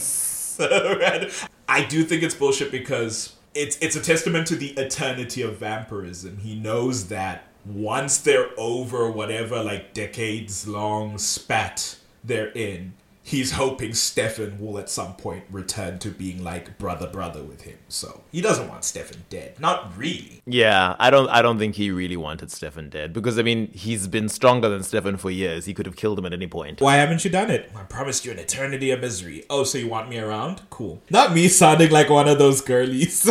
so. 0.00 1.00
I 1.68 1.84
do 1.84 2.02
think 2.02 2.22
it's 2.22 2.34
bullshit 2.34 2.70
because 2.70 3.35
it's 3.56 3.78
it's 3.80 3.96
a 3.96 4.00
testament 4.00 4.46
to 4.48 4.56
the 4.56 4.70
eternity 4.72 5.42
of 5.42 5.56
vampirism. 5.56 6.38
He 6.38 6.54
knows 6.54 7.08
that 7.08 7.48
once 7.64 8.18
they're 8.18 8.50
over 8.56 9.10
whatever 9.10 9.62
like 9.62 9.94
decades 9.94 10.68
long 10.68 11.18
spat 11.18 11.96
they're 12.22 12.52
in, 12.52 12.94
he's 13.26 13.52
hoping 13.52 13.92
Stefan 13.92 14.60
will 14.60 14.78
at 14.78 14.88
some 14.88 15.14
point 15.16 15.42
return 15.50 15.98
to 15.98 16.10
being 16.10 16.44
like 16.44 16.78
brother 16.78 17.08
brother 17.08 17.42
with 17.42 17.62
him. 17.62 17.76
So 17.88 18.20
he 18.30 18.40
doesn't 18.40 18.68
want 18.68 18.84
Stefan 18.84 19.24
dead. 19.28 19.58
Not 19.58 19.98
really. 19.98 20.42
Yeah, 20.46 20.94
I 21.00 21.10
don't 21.10 21.28
I 21.28 21.42
don't 21.42 21.58
think 21.58 21.74
he 21.74 21.90
really 21.90 22.16
wanted 22.16 22.52
Stefan 22.52 22.88
dead 22.88 23.12
because 23.12 23.36
I 23.38 23.42
mean 23.42 23.66
he's 23.72 24.06
been 24.06 24.28
stronger 24.28 24.68
than 24.68 24.84
Stefan 24.84 25.16
for 25.16 25.30
years. 25.30 25.64
He 25.64 25.74
could 25.74 25.86
have 25.86 25.96
killed 25.96 26.20
him 26.20 26.26
at 26.26 26.32
any 26.32 26.46
point. 26.46 26.80
Why 26.80 26.96
haven't 26.96 27.24
you 27.24 27.30
done 27.30 27.50
it? 27.50 27.70
I 27.74 27.82
promised 27.82 28.24
you 28.24 28.30
an 28.30 28.38
eternity 28.38 28.92
of 28.92 29.00
misery. 29.00 29.44
Oh, 29.50 29.64
so 29.64 29.78
you 29.78 29.88
want 29.88 30.08
me 30.08 30.20
around? 30.20 30.62
Cool. 30.70 31.02
Not 31.10 31.34
me 31.34 31.48
sounding 31.48 31.90
like 31.90 32.08
one 32.08 32.28
of 32.28 32.38
those 32.38 32.60
girlies. 32.60 33.28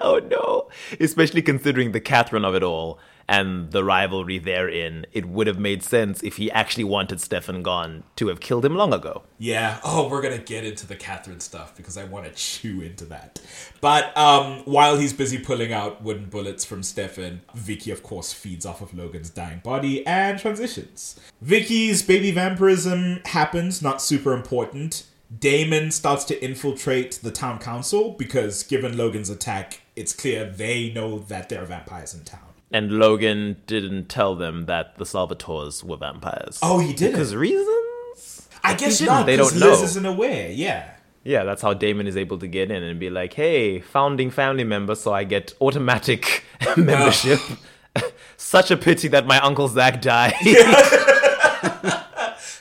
oh 0.00 0.20
no! 0.30 0.68
Especially 1.00 1.40
considering 1.40 1.92
the 1.92 2.00
Katherine 2.00 2.44
of 2.44 2.54
it 2.54 2.62
all 2.62 2.98
and 3.28 3.70
the 3.72 3.82
rivalry 3.84 4.38
therein, 4.38 5.06
it 5.12 5.26
would 5.26 5.46
have 5.46 5.58
made 5.58 5.82
sense 5.82 6.22
if 6.22 6.36
he 6.36 6.50
actually 6.50 6.84
wanted 6.84 7.20
Stefan 7.20 7.62
gone 7.62 8.04
to 8.16 8.28
have 8.28 8.40
killed 8.40 8.64
him 8.64 8.76
long 8.76 8.92
ago. 8.92 9.22
Yeah. 9.38 9.80
Oh, 9.84 10.08
we're 10.08 10.22
gonna 10.22 10.38
get 10.38 10.64
into 10.64 10.86
the 10.86 10.96
Katherine 10.96 11.40
stuff 11.40 11.76
because 11.76 11.96
I 11.96 12.04
want 12.04 12.26
to 12.26 12.32
chew 12.32 12.80
into 12.80 13.04
that. 13.06 13.40
But 13.80 14.16
um, 14.16 14.62
while 14.64 14.96
he's 14.96 15.12
busy 15.12 15.38
pulling 15.38 15.72
out 15.72 16.02
wooden 16.02 16.26
bullets 16.26 16.64
from 16.64 16.82
Stefan, 16.82 17.42
Vicky, 17.54 17.90
of 17.90 18.02
course, 18.02 18.32
feeds 18.32 18.64
off 18.64 18.80
of 18.80 18.94
Logan's 18.94 19.30
dying 19.30 19.60
body 19.62 20.06
and 20.06 20.38
transitions. 20.38 21.18
Vicky's 21.40 22.02
baby 22.02 22.30
vampirism 22.30 23.20
happens, 23.24 23.82
not 23.82 24.00
super 24.00 24.32
important. 24.32 25.04
Damon 25.36 25.90
starts 25.90 26.24
to 26.24 26.44
infiltrate 26.44 27.18
the 27.22 27.32
town 27.32 27.58
council 27.58 28.12
because, 28.12 28.62
given 28.62 28.96
Logan's 28.96 29.28
attack, 29.28 29.80
it's 29.96 30.12
clear 30.12 30.48
they 30.48 30.92
know 30.92 31.18
that 31.18 31.48
there 31.48 31.62
are 31.62 31.66
vampires 31.66 32.14
in 32.14 32.22
town. 32.22 32.45
And 32.72 32.92
Logan 32.98 33.56
didn't 33.66 34.08
tell 34.08 34.34
them 34.34 34.66
that 34.66 34.98
the 34.98 35.06
Salvators 35.06 35.84
were 35.84 35.96
vampires. 35.96 36.58
Oh, 36.62 36.78
he 36.80 36.92
didn't. 36.92 37.12
Because 37.12 37.34
reasons? 37.34 38.48
I 38.64 38.74
guess 38.74 39.00
not. 39.00 39.26
They 39.26 39.36
don't 39.36 39.52
Liz 39.54 39.60
know. 39.60 39.84
isn't 39.84 40.06
aware. 40.06 40.50
Yeah. 40.50 40.90
Yeah, 41.22 41.44
that's 41.44 41.62
how 41.62 41.74
Damon 41.74 42.06
is 42.06 42.16
able 42.16 42.38
to 42.38 42.46
get 42.46 42.70
in 42.70 42.82
and 42.82 42.98
be 43.00 43.10
like, 43.10 43.34
hey, 43.34 43.80
founding 43.80 44.30
family 44.30 44.64
member, 44.64 44.94
so 44.94 45.12
I 45.12 45.24
get 45.24 45.52
automatic 45.60 46.44
membership. 46.76 47.40
Such 48.36 48.70
a 48.70 48.76
pity 48.76 49.08
that 49.08 49.26
my 49.26 49.38
Uncle 49.40 49.68
Zach 49.68 50.00
died. 50.02 50.34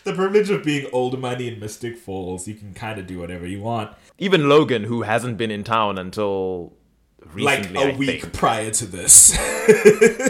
The 0.04 0.14
privilege 0.14 0.52
of 0.52 0.64
being 0.64 0.88
old 0.94 1.20
money 1.20 1.48
in 1.48 1.60
Mystic 1.60 1.98
Falls, 1.98 2.48
you 2.48 2.54
can 2.54 2.76
kind 2.76 3.00
of 3.00 3.08
do 3.08 3.18
whatever 3.18 3.48
you 3.48 3.60
want. 3.60 3.92
Even 4.20 4.48
Logan, 4.48 4.84
who 4.84 5.02
hasn't 5.02 5.36
been 5.36 5.50
in 5.50 5.64
town 5.64 5.98
until 5.98 6.74
Like 7.34 7.60
recently, 7.60 7.84
a 7.84 7.94
I 7.94 7.98
week 7.98 8.22
think, 8.22 8.34
prior 8.34 8.72
to 8.72 8.86
this. 8.86 9.38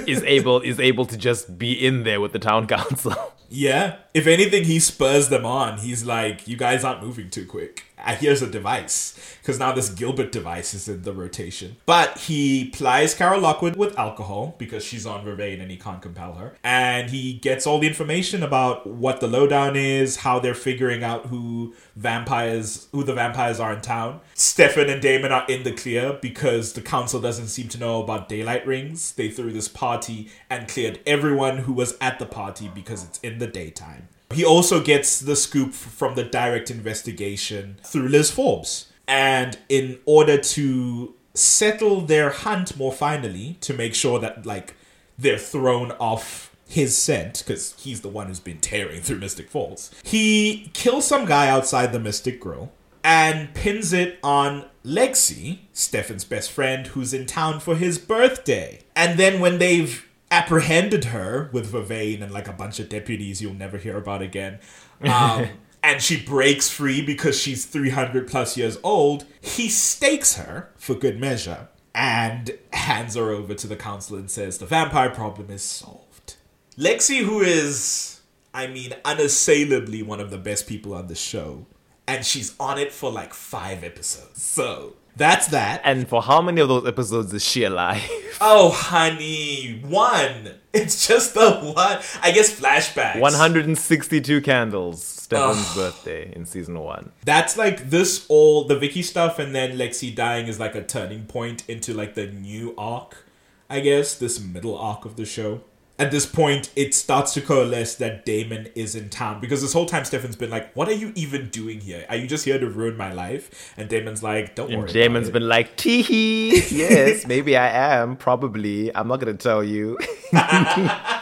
is 0.07 0.23
able 0.23 0.61
is 0.61 0.79
able 0.79 1.05
to 1.05 1.17
just 1.17 1.57
be 1.57 1.73
in 1.73 2.03
there 2.03 2.21
with 2.21 2.31
the 2.31 2.39
town 2.39 2.67
council. 2.75 3.15
yeah. 3.49 3.97
If 4.13 4.27
anything, 4.27 4.63
he 4.63 4.79
spurs 4.79 5.29
them 5.29 5.45
on. 5.45 5.79
He's 5.79 6.03
like, 6.05 6.47
you 6.47 6.57
guys 6.57 6.83
aren't 6.83 7.03
moving 7.03 7.29
too 7.29 7.45
quick. 7.45 7.83
Here's 8.13 8.41
a 8.41 8.47
device. 8.47 9.19
Because 9.41 9.59
now 9.59 9.71
this 9.71 9.89
Gilbert 9.89 10.31
device 10.31 10.73
is 10.73 10.87
in 10.87 11.03
the 11.03 11.13
rotation. 11.13 11.77
But 11.85 12.17
he 12.17 12.69
plies 12.69 13.13
Carol 13.13 13.41
Lockwood 13.41 13.75
with 13.75 13.97
alcohol 13.97 14.55
because 14.57 14.83
she's 14.83 15.05
on 15.05 15.25
Vervain 15.25 15.61
and 15.61 15.69
he 15.69 15.77
can't 15.77 16.01
compel 16.01 16.33
her. 16.33 16.55
And 16.63 17.09
he 17.09 17.33
gets 17.33 17.67
all 17.67 17.79
the 17.79 17.87
information 17.87 18.41
about 18.41 18.87
what 18.87 19.19
the 19.19 19.27
lowdown 19.27 19.75
is, 19.75 20.17
how 20.17 20.39
they're 20.39 20.55
figuring 20.55 21.03
out 21.03 21.27
who 21.27 21.75
vampires, 21.95 22.87
who 22.91 23.03
the 23.03 23.13
vampires 23.13 23.59
are 23.59 23.73
in 23.73 23.81
town. 23.81 24.21
Stefan 24.33 24.89
and 24.89 25.01
Damon 25.01 25.31
are 25.31 25.45
in 25.47 25.63
the 25.63 25.71
clear 25.71 26.17
because 26.21 26.73
the 26.73 26.81
council 26.81 27.21
doesn't 27.21 27.47
seem 27.47 27.67
to 27.69 27.79
know 27.79 28.01
about 28.01 28.29
daylight 28.29 28.65
rings. 28.65 29.13
They 29.13 29.29
threw 29.29 29.51
this 29.51 29.67
party 29.67 30.29
and 30.49 30.67
cleared 30.67 30.99
everyone 31.05 31.59
who 31.59 31.73
was 31.73 31.95
at 32.01 32.19
the 32.19 32.25
party 32.25 32.69
because 32.73 33.03
it's 33.03 33.19
in 33.19 33.37
the 33.37 33.47
daytime. 33.47 34.07
He 34.33 34.43
also 34.43 34.81
gets 34.81 35.19
the 35.19 35.35
scoop 35.35 35.73
from 35.73 36.15
the 36.15 36.23
direct 36.23 36.71
investigation 36.71 37.77
through 37.83 38.07
Liz 38.07 38.31
Forbes. 38.31 38.91
And 39.07 39.57
in 39.69 39.99
order 40.05 40.37
to 40.37 41.13
settle 41.33 42.01
their 42.01 42.31
hunt 42.31 42.75
more 42.77 42.91
finally, 42.91 43.57
to 43.61 43.73
make 43.73 43.93
sure 43.93 44.19
that, 44.19 44.45
like, 44.45 44.75
they're 45.17 45.37
thrown 45.37 45.91
off 45.93 46.55
his 46.67 46.97
scent, 46.97 47.43
because 47.45 47.75
he's 47.77 48.01
the 48.01 48.09
one 48.09 48.27
who's 48.27 48.39
been 48.39 48.59
tearing 48.59 49.01
through 49.01 49.19
Mystic 49.19 49.49
Falls, 49.49 49.91
he 50.03 50.71
kills 50.73 51.05
some 51.05 51.25
guy 51.25 51.47
outside 51.47 51.93
the 51.93 51.99
Mystic 51.99 52.39
Grill 52.39 52.71
and 53.03 53.53
pins 53.53 53.93
it 53.93 54.17
on 54.23 54.65
Lexi, 54.83 55.59
Stefan's 55.73 56.25
best 56.25 56.51
friend, 56.51 56.87
who's 56.87 57.13
in 57.13 57.27
town 57.27 57.59
for 57.59 57.75
his 57.75 57.99
birthday. 57.99 58.79
And 58.95 59.19
then 59.19 59.39
when 59.39 59.59
they've 59.59 60.03
apprehended 60.31 61.05
her 61.05 61.49
with 61.51 61.71
Vervain 61.71 62.21
and 62.21 62.31
like 62.31 62.47
a 62.47 62.53
bunch 62.53 62.79
of 62.79 62.89
deputies 62.89 63.41
you'll 63.41 63.53
never 63.53 63.77
hear 63.77 63.97
about 63.97 64.21
again, 64.21 64.59
um, 65.01 65.47
and 65.83 66.01
she 66.01 66.19
breaks 66.19 66.69
free 66.69 67.01
because 67.01 67.39
she's 67.39 67.65
300 67.65 68.27
plus 68.27 68.57
years 68.57 68.77
old, 68.83 69.25
he 69.39 69.69
stakes 69.69 70.35
her 70.35 70.71
for 70.75 70.95
good 70.95 71.19
measure 71.19 71.67
and 71.93 72.57
hands 72.73 73.15
her 73.15 73.31
over 73.31 73.53
to 73.53 73.67
the 73.67 73.75
council 73.75 74.17
and 74.17 74.29
says 74.29 74.57
the 74.57 74.65
vampire 74.65 75.09
problem 75.09 75.49
is 75.49 75.61
solved. 75.61 76.35
Lexi, 76.77 77.23
who 77.23 77.39
is, 77.39 78.19
I 78.53 78.67
mean, 78.67 78.93
unassailably 79.05 80.03
one 80.03 80.19
of 80.19 80.31
the 80.31 80.37
best 80.37 80.67
people 80.67 80.93
on 80.93 81.07
the 81.07 81.15
show, 81.15 81.65
and 82.07 82.25
she's 82.25 82.53
on 82.59 82.77
it 82.77 82.91
for 82.91 83.11
like 83.11 83.33
five 83.33 83.83
episodes. 83.83 84.41
So 84.41 84.95
that's 85.15 85.47
that. 85.47 85.81
And 85.83 86.07
for 86.07 86.21
how 86.21 86.41
many 86.41 86.61
of 86.61 86.67
those 86.67 86.87
episodes 86.87 87.33
is 87.33 87.43
she 87.43 87.63
alive? 87.63 88.01
Oh, 88.41 88.69
honey, 88.69 89.79
one. 89.87 90.55
It's 90.73 91.07
just 91.07 91.35
the 91.35 91.51
one. 91.51 91.99
I 92.21 92.31
guess 92.31 92.59
flashbacks. 92.59 93.21
162 93.21 94.41
candles, 94.41 95.01
Stefan's 95.01 95.73
birthday 95.73 96.33
in 96.35 96.45
season 96.45 96.77
one. 96.79 97.13
That's 97.23 97.55
like 97.55 97.89
this 97.89 98.25
all 98.27 98.65
the 98.65 98.77
Vicky 98.77 99.01
stuff, 99.03 99.39
and 99.39 99.55
then 99.55 99.77
Lexi 99.77 100.13
dying 100.13 100.47
is 100.47 100.59
like 100.59 100.75
a 100.75 100.83
turning 100.83 101.27
point 101.27 101.63
into 101.69 101.93
like 101.93 102.15
the 102.15 102.27
new 102.27 102.75
arc. 102.77 103.25
I 103.69 103.79
guess 103.79 104.15
this 104.15 104.37
middle 104.39 104.77
arc 104.77 105.05
of 105.05 105.15
the 105.15 105.25
show. 105.25 105.61
At 105.97 106.11
this 106.11 106.25
point, 106.25 106.71
it 106.75 106.93
starts 106.93 107.33
to 107.35 107.41
coalesce 107.41 107.95
that 107.95 108.25
Damon 108.25 108.67
is 108.75 108.95
in 108.95 109.09
town 109.09 109.39
because 109.39 109.61
this 109.61 109.71
whole 109.71 109.85
time 109.85 110.03
Stefan's 110.03 110.35
been 110.35 110.49
like, 110.49 110.73
"What 110.75 110.89
are 110.89 110.93
you 110.93 111.13
even 111.15 111.49
doing 111.49 111.79
here? 111.79 112.05
Are 112.09 112.17
you 112.17 112.27
just 112.27 112.43
here 112.43 112.59
to 112.59 112.67
ruin 112.67 112.97
my 112.97 113.13
life?" 113.13 113.73
And 113.77 113.87
Damon's 113.87 114.21
like, 114.21 114.55
"Don't 114.55 114.69
worry." 114.71 114.79
And 114.81 114.93
Damon's 114.93 115.29
about 115.29 115.37
it." 115.37 115.39
been 115.39 115.47
like, 115.47 115.77
teehee, 115.77 116.71
yes, 116.71 117.25
maybe 117.25 117.55
I 117.55 117.69
am, 117.99 118.17
probably. 118.17 118.93
I'm 118.93 119.07
not 119.07 119.21
gonna 119.21 119.35
tell 119.35 119.63
you. 119.63 119.97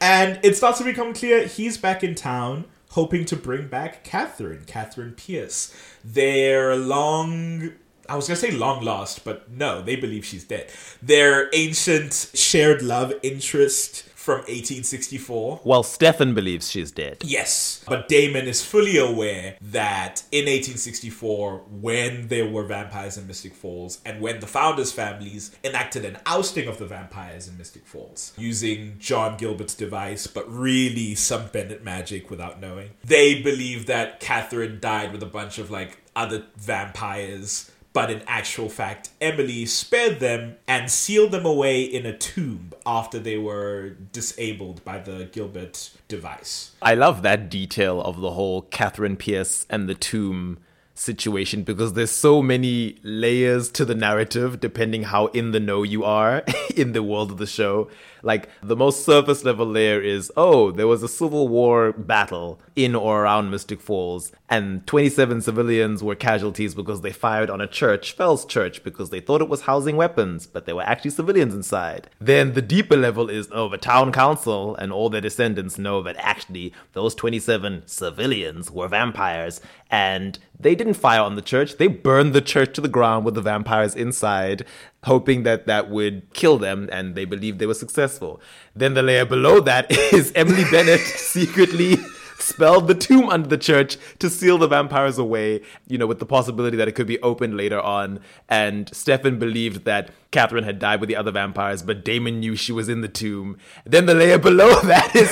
And 0.00 0.38
it 0.42 0.56
starts 0.56 0.78
to 0.78 0.84
become 0.84 1.14
clear 1.14 1.46
he's 1.46 1.76
back 1.78 2.04
in 2.04 2.14
town, 2.14 2.66
hoping 2.90 3.24
to 3.26 3.36
bring 3.36 3.68
back 3.68 4.04
Katherine, 4.04 4.64
Katherine 4.66 5.12
Pierce. 5.12 5.74
Their 6.04 6.76
long. 6.76 7.72
I 8.08 8.16
was 8.16 8.26
gonna 8.28 8.36
say 8.36 8.50
long 8.52 8.84
lost, 8.84 9.24
but 9.24 9.50
no, 9.50 9.82
they 9.82 9.96
believe 9.96 10.24
she's 10.24 10.44
dead. 10.44 10.70
Their 11.02 11.48
ancient 11.52 12.30
shared 12.34 12.82
love 12.82 13.12
interest 13.22 14.04
from 14.26 14.38
1864. 14.38 15.60
well, 15.62 15.84
Stefan 15.84 16.34
believes 16.34 16.68
she's 16.68 16.90
dead. 16.90 17.18
Yes, 17.22 17.84
but 17.86 18.08
Damon 18.08 18.48
is 18.48 18.60
fully 18.60 18.98
aware 18.98 19.56
that 19.60 20.24
in 20.32 20.46
1864, 20.46 21.58
when 21.70 22.26
there 22.26 22.48
were 22.48 22.64
vampires 22.64 23.16
in 23.16 23.28
Mystic 23.28 23.54
Falls, 23.54 24.00
and 24.04 24.20
when 24.20 24.40
the 24.40 24.48
founders' 24.48 24.90
families 24.90 25.54
enacted 25.62 26.04
an 26.04 26.18
ousting 26.26 26.66
of 26.66 26.78
the 26.78 26.86
vampires 26.86 27.46
in 27.46 27.56
Mystic 27.56 27.86
Falls, 27.86 28.32
using 28.36 28.96
John 28.98 29.36
Gilbert's 29.36 29.76
device, 29.76 30.26
but 30.26 30.52
really 30.52 31.14
some 31.14 31.46
Bennett 31.52 31.84
magic 31.84 32.28
without 32.28 32.60
knowing, 32.60 32.90
they 33.04 33.40
believe 33.40 33.86
that 33.86 34.18
Katherine 34.18 34.80
died 34.80 35.12
with 35.12 35.22
a 35.22 35.26
bunch 35.26 35.58
of 35.58 35.70
like 35.70 35.98
other 36.16 36.46
vampires. 36.56 37.70
But 37.96 38.10
in 38.10 38.22
actual 38.26 38.68
fact, 38.68 39.08
Emily 39.22 39.64
spared 39.64 40.20
them 40.20 40.56
and 40.68 40.90
sealed 40.90 41.30
them 41.30 41.46
away 41.46 41.80
in 41.80 42.04
a 42.04 42.14
tomb 42.14 42.72
after 42.84 43.18
they 43.18 43.38
were 43.38 43.96
disabled 44.12 44.84
by 44.84 44.98
the 44.98 45.30
Gilbert 45.32 45.92
device. 46.06 46.72
I 46.82 46.94
love 46.94 47.22
that 47.22 47.48
detail 47.48 48.02
of 48.02 48.20
the 48.20 48.32
whole 48.32 48.60
Katherine 48.60 49.16
Pierce 49.16 49.64
and 49.70 49.88
the 49.88 49.94
tomb 49.94 50.58
situation 50.98 51.62
because 51.62 51.92
there's 51.92 52.10
so 52.10 52.42
many 52.42 52.98
layers 53.02 53.70
to 53.70 53.84
the 53.84 53.94
narrative 53.94 54.60
depending 54.60 55.04
how 55.04 55.26
in 55.28 55.52
the 55.52 55.60
know 55.60 55.82
you 55.82 56.04
are 56.04 56.42
in 56.76 56.92
the 56.92 57.02
world 57.02 57.30
of 57.30 57.38
the 57.38 57.46
show. 57.46 57.88
Like 58.22 58.48
the 58.60 58.74
most 58.74 59.04
surface 59.04 59.44
level 59.44 59.66
layer 59.66 60.00
is 60.00 60.32
oh, 60.36 60.72
there 60.72 60.88
was 60.88 61.02
a 61.02 61.08
civil 61.08 61.46
war 61.46 61.92
battle 61.92 62.60
in 62.74 62.94
or 62.94 63.22
around 63.22 63.50
Mystic 63.50 63.80
Falls, 63.80 64.32
and 64.48 64.86
27 64.86 65.40
civilians 65.42 66.02
were 66.02 66.14
casualties 66.14 66.74
because 66.74 67.02
they 67.02 67.12
fired 67.12 67.50
on 67.50 67.60
a 67.60 67.66
church, 67.66 68.12
Fells 68.12 68.44
Church, 68.44 68.82
because 68.82 69.10
they 69.10 69.20
thought 69.20 69.40
it 69.40 69.48
was 69.48 69.62
housing 69.62 69.96
weapons, 69.96 70.46
but 70.46 70.66
there 70.66 70.74
were 70.74 70.82
actually 70.82 71.12
civilians 71.12 71.54
inside. 71.54 72.10
Then 72.20 72.54
the 72.54 72.62
deeper 72.62 72.96
level 72.96 73.30
is 73.30 73.48
oh, 73.52 73.68
the 73.68 73.78
town 73.78 74.12
council 74.12 74.74
and 74.74 74.92
all 74.92 75.08
their 75.08 75.20
descendants 75.20 75.78
know 75.78 76.02
that 76.02 76.16
actually 76.18 76.72
those 76.94 77.14
27 77.14 77.84
civilians 77.86 78.70
were 78.70 78.88
vampires, 78.88 79.60
and 79.90 80.38
they 80.58 80.74
didn't 80.74 80.94
fire 80.94 81.20
on 81.20 81.36
the 81.36 81.42
church, 81.42 81.76
they 81.76 81.86
burned 81.86 82.32
the 82.32 82.40
church 82.40 82.74
to 82.74 82.80
the 82.80 82.88
ground 82.88 83.24
with 83.24 83.34
the 83.34 83.42
vampires 83.42 83.94
inside 83.94 84.64
hoping 85.04 85.44
that 85.44 85.66
that 85.66 85.88
would 85.88 86.32
kill 86.34 86.58
them, 86.58 86.88
and 86.90 87.14
they 87.14 87.24
believed 87.24 87.60
they 87.60 87.66
were 87.66 87.74
successful. 87.74 88.40
Then 88.74 88.94
the 88.94 89.02
layer 89.02 89.24
below 89.24 89.60
that 89.60 89.90
is 90.12 90.32
Emily 90.34 90.64
Bennett 90.70 91.00
secretly 91.00 91.96
spelled 92.38 92.86
the 92.86 92.94
tomb 92.94 93.28
under 93.28 93.48
the 93.48 93.58
church 93.58 93.96
to 94.18 94.28
seal 94.28 94.58
the 94.58 94.68
vampires 94.68 95.18
away, 95.18 95.62
you 95.86 95.98
know, 95.98 96.06
with 96.06 96.18
the 96.18 96.26
possibility 96.26 96.76
that 96.76 96.88
it 96.88 96.92
could 96.92 97.06
be 97.06 97.20
opened 97.22 97.56
later 97.56 97.80
on. 97.80 98.20
And 98.48 98.94
Stefan 98.94 99.38
believed 99.38 99.84
that 99.84 100.10
Katherine 100.30 100.64
had 100.64 100.78
died 100.78 101.00
with 101.00 101.08
the 101.08 101.16
other 101.16 101.30
vampires, 101.30 101.82
but 101.82 102.04
Damon 102.04 102.40
knew 102.40 102.56
she 102.56 102.72
was 102.72 102.88
in 102.88 103.00
the 103.00 103.08
tomb. 103.08 103.58
Then 103.84 104.06
the 104.06 104.14
layer 104.14 104.38
below 104.50 104.80
that 104.80 105.14
is 105.14 105.30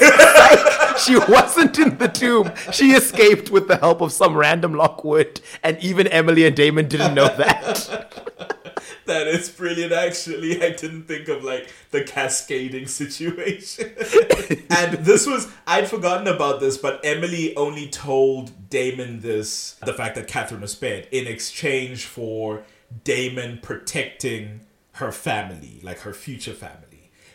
she 0.99 1.17
wasn't 1.17 1.79
in 1.79 1.99
the 1.99 2.09
tomb. 2.09 2.53
She 2.73 2.93
escaped 2.93 3.51
with 3.51 3.69
the 3.69 3.77
help 3.77 4.01
of 4.01 4.13
some 4.13 4.37
random 4.37 4.75
Lockwood, 4.75 5.41
and 5.63 5.79
even 5.79 6.07
Emily 6.09 6.47
and 6.47 6.57
Damon 6.57 6.89
didn't 6.89 7.15
know 7.15 7.29
that. 7.37 8.11
That 9.07 9.27
is 9.27 9.51
brilliant, 9.51 9.93
actually. 9.93 10.63
I 10.63 10.71
didn't 10.71 11.05
think 11.05 11.29
of 11.29 11.45
like 11.45 11.69
the 11.91 12.03
cascading 12.05 12.87
situation. 12.87 13.93
and 14.71 15.05
this 15.05 15.27
was, 15.27 15.51
I'd 15.67 15.89
forgotten 15.89 16.27
about 16.27 16.61
this, 16.61 16.79
but 16.79 17.01
Emily 17.05 17.55
only 17.57 17.89
told 17.89 18.71
Damon 18.71 19.21
this 19.21 19.77
the 19.85 19.93
fact 19.93 20.15
that 20.15 20.27
Katherine 20.27 20.63
was 20.63 20.73
spared 20.73 21.07
in 21.11 21.27
exchange 21.27 22.07
for 22.07 22.65
Damon 23.03 23.59
protecting 23.63 24.61
her 24.93 25.13
family, 25.13 25.81
like 25.83 26.01
her 26.01 26.15
future 26.15 26.55
family. 26.55 26.94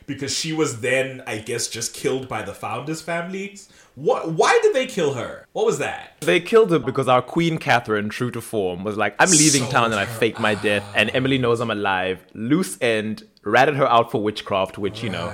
Because 0.10 0.36
she 0.36 0.54
was 0.54 0.82
then, 0.82 1.22
I 1.28 1.38
guess, 1.38 1.68
just 1.68 1.94
killed 1.94 2.28
by 2.28 2.42
the 2.42 2.52
founders' 2.52 3.00
families. 3.00 3.70
What? 3.94 4.32
Why 4.32 4.58
did 4.64 4.74
they 4.74 4.88
kill 4.88 5.14
her? 5.14 5.46
What 5.54 5.68
was 5.68 5.78
that? 5.78 6.20
They 6.22 6.40
killed 6.40 6.72
her 6.72 6.80
because 6.80 7.08
our 7.08 7.22
Queen 7.22 7.60
Katherine, 7.60 8.10
true 8.10 8.32
to 8.32 8.42
form, 8.42 8.84
was 8.84 8.98
like, 8.98 9.14
I'm 9.20 9.30
leaving 9.30 9.68
town 9.70 9.92
and 9.92 10.00
I 10.00 10.06
fake 10.06 10.40
my 10.40 10.56
death, 10.56 10.84
and 10.96 11.12
Emily 11.14 11.38
knows 11.38 11.60
I'm 11.60 11.70
alive. 11.70 12.26
Loose 12.34 12.76
end, 12.82 13.24
ratted 13.44 13.76
her 13.76 13.88
out 13.88 14.10
for 14.10 14.20
witchcraft, 14.24 14.80
which, 14.80 15.04
you 15.04 15.12
know, 15.12 15.30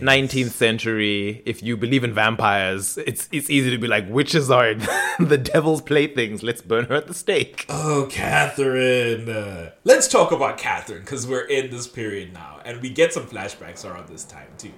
19th 0.00 0.50
century, 0.50 1.42
if 1.44 1.62
you 1.62 1.76
believe 1.76 2.04
in 2.04 2.14
vampires, 2.14 2.98
it's 2.98 3.28
it's 3.32 3.50
easy 3.50 3.70
to 3.70 3.78
be 3.78 3.86
like, 3.86 4.08
witches 4.08 4.50
are 4.50 4.74
the 5.18 5.38
devil's 5.38 5.82
playthings. 5.82 6.42
Let's 6.42 6.62
burn 6.62 6.86
her 6.86 6.94
at 6.94 7.06
the 7.06 7.14
stake. 7.14 7.66
Oh, 7.68 8.08
Katherine. 8.10 9.28
Uh, 9.28 9.70
let's 9.84 10.08
talk 10.08 10.32
about 10.32 10.58
Katherine 10.58 11.00
because 11.00 11.26
we're 11.26 11.46
in 11.46 11.70
this 11.70 11.86
period 11.86 12.32
now, 12.32 12.60
and 12.64 12.80
we 12.80 12.90
get 12.90 13.12
some 13.12 13.26
flashbacks 13.26 13.84
around 13.84 14.08
this 14.08 14.24
time 14.24 14.48
too. 14.58 14.72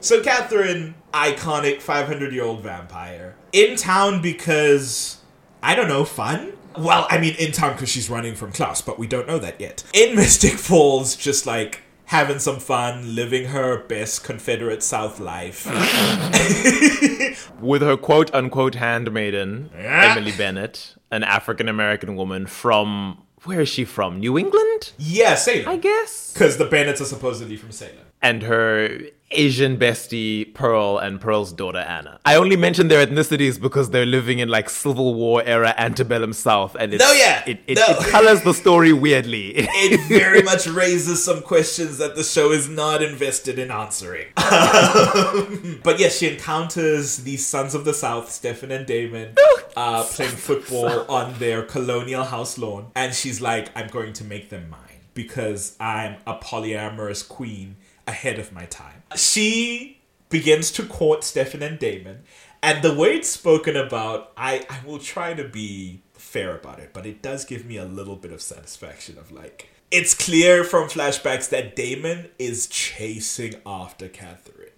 So, 0.00 0.22
Katherine, 0.22 0.94
iconic 1.12 1.80
500 1.82 2.32
year 2.32 2.44
old 2.44 2.62
vampire, 2.62 3.36
in 3.52 3.76
town 3.76 4.22
because, 4.22 5.18
I 5.62 5.74
don't 5.74 5.88
know, 5.88 6.04
fun? 6.04 6.54
Well, 6.78 7.06
I 7.10 7.18
mean, 7.18 7.34
in 7.38 7.52
town 7.52 7.72
because 7.72 7.88
she's 7.88 8.08
running 8.08 8.34
from 8.34 8.52
Klaus, 8.52 8.80
but 8.80 8.98
we 8.98 9.06
don't 9.06 9.26
know 9.26 9.38
that 9.38 9.60
yet. 9.60 9.84
In 9.92 10.14
Mystic 10.16 10.52
Falls, 10.52 11.16
just 11.16 11.46
like 11.46 11.82
having 12.10 12.40
some 12.40 12.58
fun, 12.58 13.14
living 13.14 13.46
her 13.46 13.84
best 13.86 14.24
Confederate 14.24 14.82
South 14.82 15.20
life. 15.20 15.64
With 17.60 17.82
her 17.82 17.96
quote 17.96 18.34
unquote 18.34 18.74
handmaiden, 18.74 19.70
Yeah. 19.74 20.14
Emily 20.16 20.32
Bennett, 20.36 20.96
an 21.10 21.22
African 21.22 21.68
American 21.68 22.16
woman 22.16 22.46
from. 22.46 23.22
Where 23.44 23.60
is 23.62 23.68
she 23.70 23.84
from? 23.84 24.18
New 24.20 24.36
England? 24.36 24.92
yeah, 24.98 25.34
Salem. 25.34 25.68
I 25.68 25.76
guess. 25.76 26.32
Because 26.34 26.58
the 26.58 26.66
Bennetts 26.66 27.00
are 27.00 27.06
supposedly 27.06 27.56
from 27.56 27.70
Salem. 27.72 27.94
And 28.22 28.42
her 28.42 29.00
Asian 29.32 29.76
bestie 29.76 30.52
Pearl 30.54 30.98
and 30.98 31.20
Pearl's 31.20 31.52
daughter 31.52 31.78
Anna. 31.78 32.18
I 32.24 32.34
only 32.34 32.56
mention 32.56 32.88
their 32.88 33.06
ethnicities 33.06 33.60
because 33.60 33.90
they're 33.90 34.06
living 34.06 34.40
in 34.40 34.48
like 34.48 34.68
Civil 34.68 35.14
War 35.14 35.42
era 35.44 35.72
antebellum 35.78 36.32
South, 36.32 36.74
and 36.78 36.92
it's, 36.92 37.02
No, 37.02 37.12
yeah, 37.12 37.44
it, 37.46 37.60
it, 37.68 37.76
no. 37.76 37.84
it 37.88 37.98
colors 38.08 38.42
the 38.42 38.52
story 38.52 38.92
weirdly. 38.92 39.68
It 39.82 40.00
very 40.08 40.42
much 40.42 40.66
raises 40.66 41.24
some 41.24 41.42
questions 41.42 41.98
that 41.98 42.16
the 42.16 42.24
show 42.24 42.50
is 42.50 42.68
not 42.68 43.02
invested 43.02 43.58
in 43.58 43.70
answering. 43.70 44.26
but 44.36 45.98
yes, 45.98 46.18
she 46.18 46.28
encounters 46.28 47.18
these 47.18 47.46
sons 47.46 47.74
of 47.74 47.84
the 47.84 47.94
South, 47.94 48.30
Stefan 48.30 48.70
and 48.70 48.86
Damon, 48.86 49.34
uh, 49.76 50.02
playing 50.04 50.32
football 50.32 51.10
on 51.10 51.38
their 51.38 51.62
colonial 51.62 52.24
house 52.24 52.58
lawn. 52.58 52.90
And 52.94 53.14
she's 53.14 53.40
like, 53.40 53.70
I'm 53.76 53.88
going 53.88 54.12
to 54.14 54.24
make 54.24 54.50
them 54.50 54.68
mine 54.70 54.80
because 55.14 55.76
I'm 55.80 56.16
a 56.26 56.34
polyamorous 56.34 57.26
queen 57.26 57.76
ahead 58.10 58.38
of 58.38 58.52
my 58.52 58.66
time. 58.66 59.02
She 59.16 60.00
begins 60.28 60.70
to 60.72 60.84
court 60.84 61.24
Stefan 61.24 61.62
and 61.62 61.78
Damon. 61.78 62.22
And 62.62 62.82
the 62.82 62.94
way 62.94 63.16
it's 63.16 63.28
spoken 63.28 63.76
about, 63.76 64.32
I, 64.36 64.66
I 64.68 64.86
will 64.86 64.98
try 64.98 65.32
to 65.34 65.44
be 65.44 66.02
fair 66.12 66.54
about 66.54 66.78
it, 66.78 66.90
but 66.92 67.06
it 67.06 67.22
does 67.22 67.44
give 67.44 67.64
me 67.64 67.78
a 67.78 67.84
little 67.84 68.16
bit 68.16 68.32
of 68.32 68.42
satisfaction 68.42 69.16
of 69.18 69.32
like, 69.32 69.70
it's 69.90 70.14
clear 70.14 70.62
from 70.62 70.88
flashbacks 70.88 71.48
that 71.48 71.74
Damon 71.74 72.28
is 72.38 72.66
chasing 72.66 73.54
after 73.64 74.08
Katherine. 74.08 74.68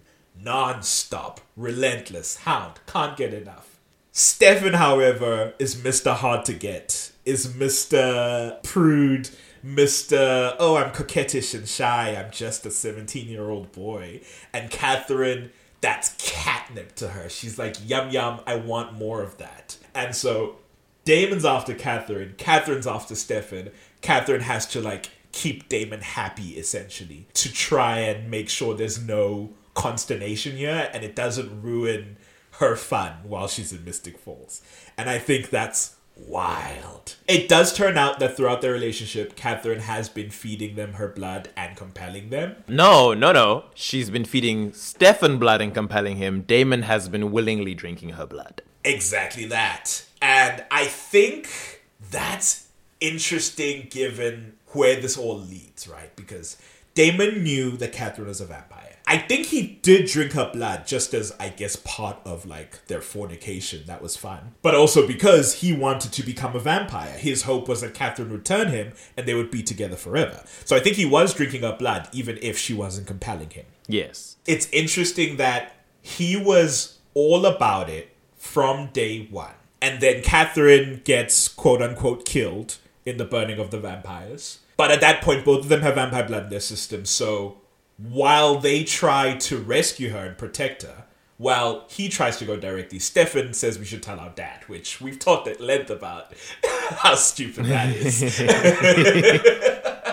Non-stop, 0.41 1.41
relentless, 1.55 2.37
hound, 2.37 2.79
can't 2.87 3.15
get 3.15 3.33
enough. 3.33 3.77
Stefan, 4.11 4.73
however, 4.73 5.53
is 5.59 5.75
Mr. 5.75 6.15
Hard 6.15 6.45
to 6.45 6.53
Get, 6.53 7.11
is 7.25 7.47
Mr. 7.47 8.61
Prude, 8.63 9.29
Mr. 9.65 10.55
Oh, 10.59 10.75
I'm 10.75 10.91
coquettish 10.91 11.53
and 11.53 11.67
shy, 11.67 12.15
I'm 12.15 12.31
just 12.31 12.65
a 12.65 12.71
17 12.71 13.27
year 13.27 13.49
old 13.49 13.71
boy. 13.71 14.21
And 14.51 14.69
Katherine, 14.69 15.51
that's 15.81 16.15
catnip 16.17 16.95
to 16.95 17.09
her. 17.09 17.29
She's 17.29 17.57
like, 17.57 17.75
yum 17.87 18.09
yum, 18.09 18.41
I 18.45 18.55
want 18.55 18.93
more 18.93 19.21
of 19.21 19.37
that. 19.37 19.77
And 19.95 20.15
so 20.15 20.57
Damon's 21.05 21.45
after 21.45 21.73
Katherine, 21.73 22.35
Katherine's 22.37 22.87
after 22.87 23.15
Stefan. 23.15 23.69
Katherine 24.01 24.41
has 24.41 24.65
to 24.67 24.81
like 24.81 25.09
keep 25.31 25.67
Damon 25.67 26.01
happy 26.01 26.51
essentially 26.51 27.27
to 27.33 27.51
try 27.51 27.99
and 27.99 28.29
make 28.29 28.49
sure 28.49 28.75
there's 28.75 29.03
no 29.03 29.51
consternation 29.73 30.55
here 30.55 30.89
and 30.93 31.03
it 31.03 31.15
doesn't 31.15 31.61
ruin 31.61 32.17
her 32.59 32.75
fun 32.75 33.13
while 33.23 33.47
she's 33.47 33.73
in 33.73 33.83
Mystic 33.83 34.17
Falls. 34.17 34.61
And 34.97 35.09
I 35.09 35.17
think 35.17 35.49
that's 35.49 35.95
wild. 36.15 37.15
It 37.27 37.47
does 37.49 37.73
turn 37.73 37.97
out 37.97 38.19
that 38.19 38.35
throughout 38.37 38.61
their 38.61 38.71
relationship, 38.73 39.35
Katherine 39.35 39.81
has 39.81 40.09
been 40.09 40.29
feeding 40.29 40.75
them 40.75 40.93
her 40.93 41.07
blood 41.07 41.49
and 41.55 41.75
compelling 41.75 42.29
them. 42.29 42.57
no, 42.67 43.13
no, 43.13 43.31
no. 43.31 43.65
She's 43.73 44.09
been 44.09 44.25
feeding 44.25 44.73
Stefan 44.73 45.39
blood 45.39 45.61
and 45.61 45.73
compelling 45.73 46.17
him. 46.17 46.41
Damon 46.41 46.83
has 46.83 47.09
been 47.09 47.31
willingly 47.31 47.73
drinking 47.73 48.09
her 48.09 48.25
blood. 48.25 48.61
Exactly 48.83 49.45
that. 49.45 50.05
And 50.21 50.63
I 50.69 50.85
think 50.85 51.81
that's 52.11 52.67
interesting 52.99 53.87
given 53.89 54.53
where 54.67 54.99
this 54.99 55.17
all 55.17 55.37
leads, 55.37 55.87
right? 55.87 56.15
Because 56.15 56.57
Damon 56.93 57.43
knew 57.43 57.71
that 57.77 57.91
Katherine 57.93 58.27
was 58.27 58.41
a 58.41 58.45
vampire. 58.45 58.72
I 59.05 59.17
think 59.17 59.47
he 59.47 59.79
did 59.81 60.05
drink 60.07 60.31
her 60.33 60.49
blood 60.53 60.87
just 60.87 61.13
as, 61.13 61.33
I 61.39 61.49
guess, 61.49 61.75
part 61.75 62.17
of 62.25 62.45
like 62.45 62.85
their 62.87 63.01
fornication. 63.01 63.83
That 63.85 64.01
was 64.01 64.15
fun. 64.15 64.53
But 64.61 64.75
also 64.75 65.05
because 65.05 65.55
he 65.55 65.73
wanted 65.73 66.13
to 66.13 66.23
become 66.23 66.55
a 66.55 66.59
vampire. 66.59 67.17
His 67.17 67.43
hope 67.43 67.67
was 67.67 67.81
that 67.81 67.93
Katherine 67.93 68.31
would 68.31 68.45
turn 68.45 68.69
him 68.69 68.93
and 69.17 69.27
they 69.27 69.33
would 69.33 69.51
be 69.51 69.61
together 69.61 69.95
forever. 69.97 70.43
So 70.65 70.75
I 70.75 70.79
think 70.79 70.95
he 70.95 71.05
was 71.05 71.33
drinking 71.33 71.61
her 71.63 71.75
blood 71.77 72.07
even 72.13 72.39
if 72.41 72.57
she 72.57 72.73
wasn't 72.73 73.07
compelling 73.07 73.49
him 73.49 73.65
Yes. 73.87 74.37
it's 74.45 74.69
interesting 74.71 75.35
that 75.37 75.73
he 76.01 76.37
was 76.37 76.99
all 77.13 77.45
about 77.45 77.89
it 77.89 78.15
from 78.37 78.87
day 78.93 79.27
one. 79.29 79.53
And 79.81 79.99
then 80.01 80.21
Katherine 80.23 81.01
gets 81.03 81.49
quote 81.49 81.81
unquote 81.81 82.25
killed 82.25 82.77
in 83.05 83.17
the 83.17 83.25
burning 83.25 83.59
of 83.59 83.69
the 83.71 83.79
vampires. 83.79 84.59
But 84.77 84.91
at 84.91 85.01
that 85.01 85.21
point, 85.21 85.43
both 85.45 85.59
of 85.63 85.69
them 85.69 85.81
have 85.81 85.95
vampire 85.95 86.23
blood 86.25 86.43
in 86.45 86.49
their 86.49 86.59
system. 86.61 87.05
So 87.05 87.57
while 87.97 88.59
they 88.59 88.83
try 88.83 89.35
to 89.35 89.57
rescue 89.57 90.09
her 90.09 90.25
and 90.25 90.37
protect 90.37 90.83
her, 90.83 91.05
while 91.37 91.85
he 91.89 92.09
tries 92.09 92.37
to 92.37 92.45
go 92.45 92.55
directly, 92.55 92.99
Stefan 92.99 93.53
says 93.53 93.79
we 93.79 93.85
should 93.85 94.03
tell 94.03 94.19
our 94.19 94.29
dad, 94.29 94.63
which 94.67 95.01
we've 95.01 95.19
talked 95.19 95.47
at 95.47 95.59
length 95.59 95.89
about 95.89 96.31
how 96.97 97.15
stupid 97.15 97.65
that 97.65 97.95
is. 97.95 98.39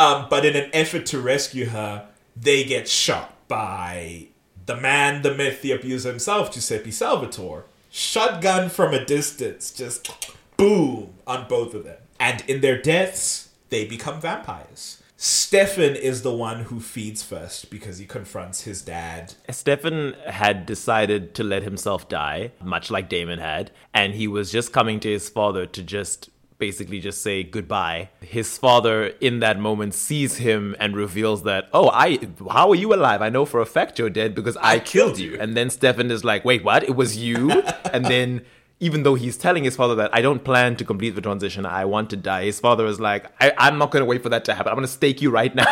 Um, 0.00 0.28
but 0.30 0.46
in 0.46 0.56
an 0.56 0.70
effort 0.72 1.04
to 1.06 1.20
rescue 1.20 1.66
her, 1.66 2.06
they 2.34 2.64
get 2.64 2.88
shot 2.88 3.34
by 3.48 4.28
the 4.64 4.74
man, 4.74 5.20
the 5.20 5.34
myth, 5.34 5.60
the 5.60 5.72
abuser 5.72 6.08
himself, 6.08 6.50
Giuseppe 6.50 6.90
Salvatore. 6.90 7.64
Shotgun 7.90 8.70
from 8.70 8.94
a 8.94 9.04
distance, 9.04 9.70
just 9.70 10.10
boom 10.56 11.12
on 11.26 11.46
both 11.48 11.74
of 11.74 11.84
them. 11.84 11.98
And 12.18 12.42
in 12.48 12.62
their 12.62 12.80
deaths, 12.80 13.50
they 13.68 13.84
become 13.84 14.22
vampires. 14.22 14.99
Stefan 15.22 15.96
is 15.96 16.22
the 16.22 16.34
one 16.34 16.60
who 16.60 16.80
feeds 16.80 17.22
first 17.22 17.68
because 17.68 17.98
he 17.98 18.06
confronts 18.06 18.62
his 18.62 18.80
dad. 18.80 19.34
Stefan 19.50 20.14
had 20.26 20.64
decided 20.64 21.34
to 21.34 21.44
let 21.44 21.62
himself 21.62 22.08
die, 22.08 22.52
much 22.64 22.90
like 22.90 23.10
Damon 23.10 23.38
had, 23.38 23.70
and 23.92 24.14
he 24.14 24.26
was 24.26 24.50
just 24.50 24.72
coming 24.72 24.98
to 25.00 25.10
his 25.10 25.28
father 25.28 25.66
to 25.66 25.82
just 25.82 26.30
basically 26.56 27.00
just 27.00 27.20
say 27.20 27.42
goodbye. 27.42 28.08
His 28.22 28.56
father 28.56 29.08
in 29.20 29.40
that 29.40 29.60
moment 29.60 29.92
sees 29.92 30.38
him 30.38 30.74
and 30.80 30.96
reveals 30.96 31.42
that, 31.42 31.68
"Oh, 31.74 31.90
I 31.90 32.18
how 32.50 32.70
are 32.70 32.74
you 32.74 32.94
alive? 32.94 33.20
I 33.20 33.28
know 33.28 33.44
for 33.44 33.60
a 33.60 33.66
fact 33.66 33.98
you're 33.98 34.08
dead 34.08 34.34
because 34.34 34.56
I, 34.56 34.78
killed 34.78 35.18
you." 35.18 35.36
And 35.38 35.54
then 35.54 35.68
Stefan 35.68 36.10
is 36.10 36.24
like, 36.24 36.46
"Wait, 36.46 36.64
what? 36.64 36.82
It 36.82 36.96
was 36.96 37.18
you?" 37.18 37.50
and 37.92 38.06
then 38.06 38.40
even 38.80 39.02
though 39.02 39.14
he's 39.14 39.36
telling 39.36 39.64
his 39.64 39.76
father 39.76 39.94
that 39.96 40.14
I 40.14 40.22
don't 40.22 40.42
plan 40.42 40.76
to 40.76 40.84
complete 40.84 41.10
the 41.10 41.20
transition, 41.20 41.66
I 41.66 41.84
want 41.84 42.10
to 42.10 42.16
die, 42.16 42.44
his 42.44 42.58
father 42.58 42.86
is 42.86 42.98
like, 42.98 43.26
I, 43.40 43.52
I'm 43.58 43.78
not 43.78 43.90
going 43.90 44.00
to 44.00 44.06
wait 44.06 44.22
for 44.22 44.30
that 44.30 44.44
to 44.46 44.54
happen. 44.54 44.70
I'm 44.70 44.76
going 44.76 44.86
to 44.86 44.92
stake 44.92 45.20
you 45.20 45.30
right 45.30 45.54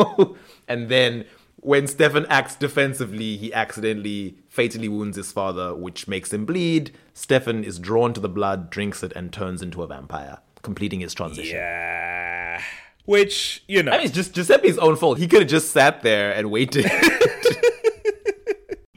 now. 0.00 0.34
and 0.66 0.88
then 0.88 1.24
when 1.56 1.86
Stefan 1.86 2.26
acts 2.26 2.56
defensively, 2.56 3.36
he 3.36 3.54
accidentally 3.54 4.36
fatally 4.48 4.88
wounds 4.88 5.16
his 5.16 5.30
father, 5.30 5.74
which 5.74 6.08
makes 6.08 6.32
him 6.32 6.44
bleed. 6.44 6.92
Stefan 7.14 7.62
is 7.62 7.78
drawn 7.78 8.12
to 8.14 8.20
the 8.20 8.28
blood, 8.28 8.68
drinks 8.68 9.02
it, 9.02 9.12
and 9.14 9.32
turns 9.32 9.62
into 9.62 9.82
a 9.82 9.86
vampire, 9.86 10.38
completing 10.62 11.00
his 11.00 11.14
transition. 11.14 11.56
Yeah. 11.56 12.60
Which, 13.04 13.62
you 13.68 13.84
know. 13.84 13.92
I 13.92 13.98
mean, 13.98 14.06
it's 14.06 14.14
just 14.14 14.34
Giuseppe's 14.34 14.78
own 14.78 14.96
fault. 14.96 15.18
He 15.18 15.28
could 15.28 15.42
have 15.42 15.48
just 15.48 15.70
sat 15.70 16.02
there 16.02 16.32
and 16.32 16.50
waited. 16.50 16.86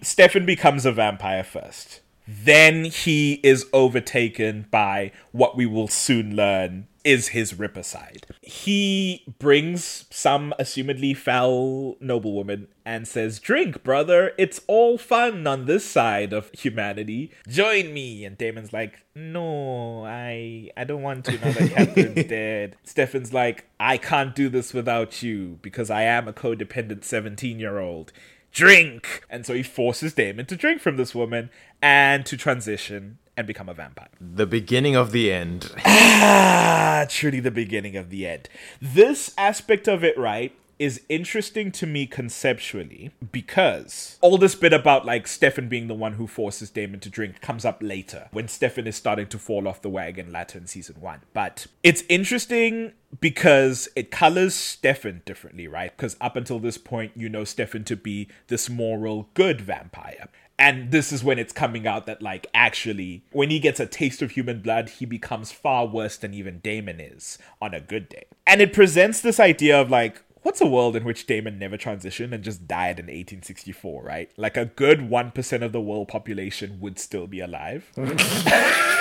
Stefan 0.01 0.47
becomes 0.47 0.88
a 0.88 0.91
vampire 0.91 1.43
first. 1.43 2.01
Then 2.32 2.86
he 2.86 3.39
is 3.43 3.65
overtaken 3.73 4.67
by 4.69 5.11
what 5.32 5.57
we 5.57 5.65
will 5.65 5.88
soon 5.88 6.36
learn 6.36 6.86
is 7.03 7.30
his 7.30 7.57
Ripper 7.57 7.82
side. 7.82 8.27
He 8.43 9.25
brings 9.39 10.05
some 10.11 10.53
assumedly 10.59 11.17
foul 11.17 11.97
noblewoman 11.99 12.67
and 12.86 13.07
says, 13.07 13.39
Drink, 13.39 13.84
brother. 13.84 14.34
It's 14.38 14.61
all 14.67 14.99
fun 14.99 15.47
on 15.47 15.65
this 15.65 15.84
side 15.84 16.32
of 16.32 16.51
humanity. 16.51 17.32
Join 17.47 17.93
me. 17.95 18.25
And 18.25 18.38
Damon's 18.38 18.73
like, 18.73 19.05
No, 19.15 20.05
I 20.05 20.69
I 20.77 20.84
don't 20.84 21.01
want 21.01 21.25
to 21.25 21.32
now 21.32 21.51
that 21.51 21.71
Katherine's 21.71 22.25
dead. 22.30 22.75
Stefan's 22.84 23.34
like, 23.34 23.65
I 23.80 23.97
can't 23.97 24.36
do 24.36 24.49
this 24.49 24.71
without 24.71 25.23
you 25.23 25.57
because 25.63 25.89
I 25.89 26.03
am 26.03 26.27
a 26.27 26.34
codependent 26.34 27.05
17 27.05 27.59
year 27.59 27.80
old 27.80 28.13
drink. 28.52 29.26
And 29.30 29.45
so 29.45 29.54
he 29.54 29.64
forces 29.64 30.14
Damon 30.14 30.45
to 30.47 30.56
drink 30.56 30.82
from 30.82 30.97
this 30.97 31.14
woman 31.16 31.50
and 31.82 32.26
to 32.26 32.38
transition 32.38 33.18
and 33.38 33.47
become 33.47 33.70
a 33.70 33.74
vampire. 33.74 34.10
the 34.20 34.45
beginning 34.45 34.95
of 34.95 35.12
the 35.12 35.32
end. 35.32 35.72
Ah, 36.22 37.06
truly 37.08 37.39
the 37.39 37.50
beginning 37.52 37.95
of 37.95 38.10
the 38.10 38.28
end. 38.28 38.50
This 38.82 39.34
aspect 39.38 39.88
of 39.88 40.04
it, 40.04 40.18
right, 40.18 40.54
is 40.80 41.01
interesting 41.09 41.71
to 41.73 41.86
me 41.86 42.07
conceptually 42.07 43.11
because 43.32 44.17
all 44.21 44.38
this 44.38 44.55
bit 44.55 44.71
about 44.71 45.05
like 45.05 45.27
Stefan 45.27 45.67
being 45.67 45.88
the 45.88 45.93
one 45.93 46.13
who 46.13 46.25
forces 46.25 46.69
Damon 46.69 47.01
to 47.01 47.09
drink 47.09 47.41
comes 47.41 47.65
up 47.65 47.80
later 47.82 48.30
when 48.32 48.47
Stefan 48.47 48.88
is 48.88 48.95
starting 48.95 49.27
to 49.27 49.38
fall 49.38 49.67
off 49.67 49.82
the 49.82 49.89
wagon 49.89 50.32
later 50.32 50.57
in 50.57 50.67
season 50.67 50.95
one. 51.01 51.19
But 51.34 51.67
it's 51.84 52.03
interesting 52.07 52.93
because 53.19 53.89
it 53.95 54.09
colors 54.09 54.55
Stefan 54.55 55.21
differently, 55.25 55.67
right? 55.67 55.95
Because 55.95 56.15
up 56.21 56.38
until 56.38 56.59
this 56.59 56.77
point, 56.77 57.11
you 57.15 57.27
know 57.27 57.43
Stefan 57.43 57.84
to 57.86 57.97
be 57.97 58.30
this 58.47 58.69
moral 58.69 59.30
good 59.34 59.59
vampire. 59.59 60.30
And 60.59 60.91
this 60.91 61.13
is 61.13 61.23
when 61.23 61.39
it's 61.39 61.53
coming 61.53 61.88
out 61.88 62.05
that, 62.05 62.21
like, 62.21 62.45
actually, 62.53 63.23
when 63.32 63.49
he 63.49 63.59
gets 63.59 63.80
a 63.80 63.86
taste 63.86 64.21
of 64.21 64.32
human 64.32 64.59
blood, 64.59 64.89
he 64.89 65.05
becomes 65.05 65.53
far 65.53 65.88
worse 65.88 66.17
than 66.17 66.34
even 66.34 66.59
Damon 66.59 66.99
is 66.99 67.38
on 67.61 67.73
a 67.73 67.80
good 67.80 68.09
day. 68.09 68.25
And 68.45 68.59
it 68.59 68.73
presents 68.73 69.21
this 69.21 69.39
idea 69.39 69.80
of, 69.80 69.89
like, 69.89 70.21
what's 70.41 70.61
a 70.61 70.67
world 70.67 70.95
in 70.95 71.03
which 71.03 71.27
Damon 71.27 71.59
never 71.59 71.77
transitioned 71.77 72.33
and 72.33 72.43
just 72.43 72.67
died 72.67 72.99
in 72.99 73.05
1864, 73.05 74.03
right? 74.03 74.31
Like 74.37 74.57
a 74.57 74.65
good 74.65 74.99
1% 74.99 75.61
of 75.61 75.71
the 75.71 75.81
world 75.81 76.07
population 76.07 76.79
would 76.79 76.99
still 76.99 77.27
be 77.27 77.39
alive. 77.39 77.91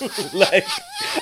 like 0.32 0.66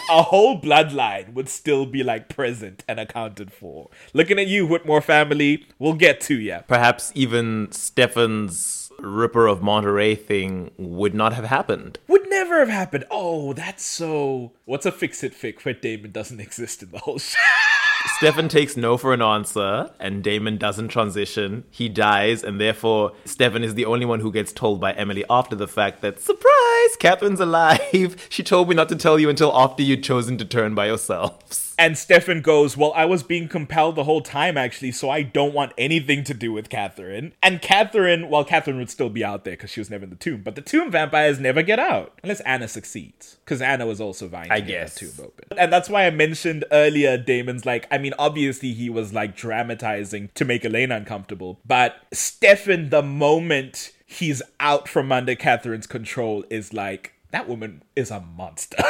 a 0.09 0.22
whole 0.22 0.61
bloodline 0.61 1.34
would 1.34 1.48
still 1.48 1.86
be 1.86 2.03
like 2.03 2.28
present 2.28 2.84
and 2.88 2.98
accounted 2.98 3.53
for. 3.53 3.90
Looking 4.12 4.38
at 4.38 4.46
you, 4.46 4.66
Whitmore 4.66 5.01
family, 5.01 5.66
we'll 5.78 5.94
get 5.94 6.20
to 6.22 6.38
ya. 6.38 6.62
Perhaps 6.66 7.12
even 7.14 7.70
Stefan's 7.72 8.90
Ripper 8.98 9.46
of 9.46 9.62
Monterey 9.62 10.14
thing 10.14 10.70
would 10.76 11.14
not 11.14 11.32
have 11.32 11.46
happened. 11.46 11.98
Would 12.09 12.28
never 12.28 12.61
have 12.61 12.68
happened. 12.68 13.05
Oh, 13.11 13.53
that's 13.53 13.82
so. 13.82 14.53
What's 14.64 14.86
a 14.86 14.92
fix 14.92 15.22
it 15.22 15.34
fic 15.34 15.64
where 15.64 15.74
Damon 15.74 16.12
doesn't 16.12 16.40
exist 16.40 16.82
in 16.82 16.90
the 16.90 16.98
whole 16.98 17.18
show? 17.18 17.38
Stefan 18.16 18.48
takes 18.48 18.76
no 18.76 18.96
for 18.96 19.12
an 19.12 19.22
answer, 19.22 19.90
and 19.98 20.22
Damon 20.22 20.59
doesn't 20.59 20.88
transition. 20.88 21.64
He 21.70 21.88
dies, 21.88 22.42
and 22.42 22.61
therefore 22.61 23.12
Stefan 23.24 23.64
is 23.64 23.74
the 23.74 23.86
only 23.86 24.07
one 24.07 24.20
who 24.20 24.32
gets 24.32 24.53
told 24.53 24.80
by 24.80 24.92
Emily 24.92 25.24
after 25.30 25.57
the 25.57 25.68
fact 25.68 26.03
that 26.03 26.20
surprise, 26.20 26.96
Katherine's 26.98 27.40
alive. 27.40 28.16
She 28.30 28.42
told 28.42 28.68
me 28.68 28.74
not 28.74 28.88
to 28.90 28.96
tell 28.96 29.18
you 29.18 29.28
until 29.28 29.57
after 29.57 29.82
you'd 29.82 30.05
chosen 30.05 30.38
to 30.38 30.44
turn 30.44 30.74
by 30.74 30.86
yourselves. 30.86 31.70
And 31.81 31.97
Stefan 31.97 32.43
goes, 32.43 32.76
Well, 32.76 32.93
I 32.95 33.07
was 33.07 33.22
being 33.22 33.49
compelled 33.49 33.97
the 33.97 34.05
whole 34.05 34.20
time, 34.20 34.59
actually, 34.59 34.93
so 34.93 35.09
I 35.09 35.22
don't 35.22 35.55
want 35.55 35.72
anything 35.78 36.24
to 36.24 36.35
do 36.35 36.53
with 36.53 36.68
Katherine. 36.68 37.33
And 37.43 37.62
Katherine, 37.62 38.28
well, 38.28 38.45
Katherine 38.45 38.76
would 38.76 38.91
still 38.91 39.09
be 39.09 39.24
out 39.24 39.45
there 39.45 39.55
because 39.55 39.70
she 39.70 39.81
was 39.81 39.89
never 39.89 40.05
in 40.05 40.11
the 40.11 40.16
tomb, 40.16 40.43
but 40.43 40.57
the 40.57 40.61
tomb 40.61 40.91
vampires 40.91 41.41
never 41.41 41.62
get 41.62 41.78
out 41.78 42.18
unless 42.22 42.41
Anna 42.41 42.68
succeeds. 42.68 43.39
Because 43.47 43.62
Anna 43.62 43.87
was 43.87 43.99
also 43.99 44.28
vying 44.28 44.49
to 44.49 44.55
I 44.55 44.61
get 44.61 44.66
guess. 44.66 44.99
the 44.99 45.07
tomb 45.07 45.24
open. 45.24 45.59
And 45.59 45.72
that's 45.72 45.89
why 45.89 46.07
I 46.07 46.11
mentioned 46.11 46.66
earlier 46.70 47.16
Damon's 47.16 47.64
like, 47.64 47.87
I 47.91 47.97
mean, 47.97 48.12
obviously 48.18 48.74
he 48.74 48.91
was 48.91 49.14
like 49.14 49.35
dramatizing 49.35 50.28
to 50.35 50.45
make 50.45 50.66
Elena 50.66 50.97
uncomfortable, 50.97 51.61
but 51.64 51.97
Stefan, 52.12 52.91
the 52.91 53.03
moment 53.03 53.93
he's 54.05 54.43
out 54.61 54.87
from 54.87 55.11
under 55.11 55.35
Katherine's 55.35 55.87
control, 55.87 56.45
is 56.51 56.74
like, 56.74 57.14
that 57.33 57.49
woman 57.49 57.83
is 57.97 58.11
a 58.11 58.20
monster. 58.20 58.76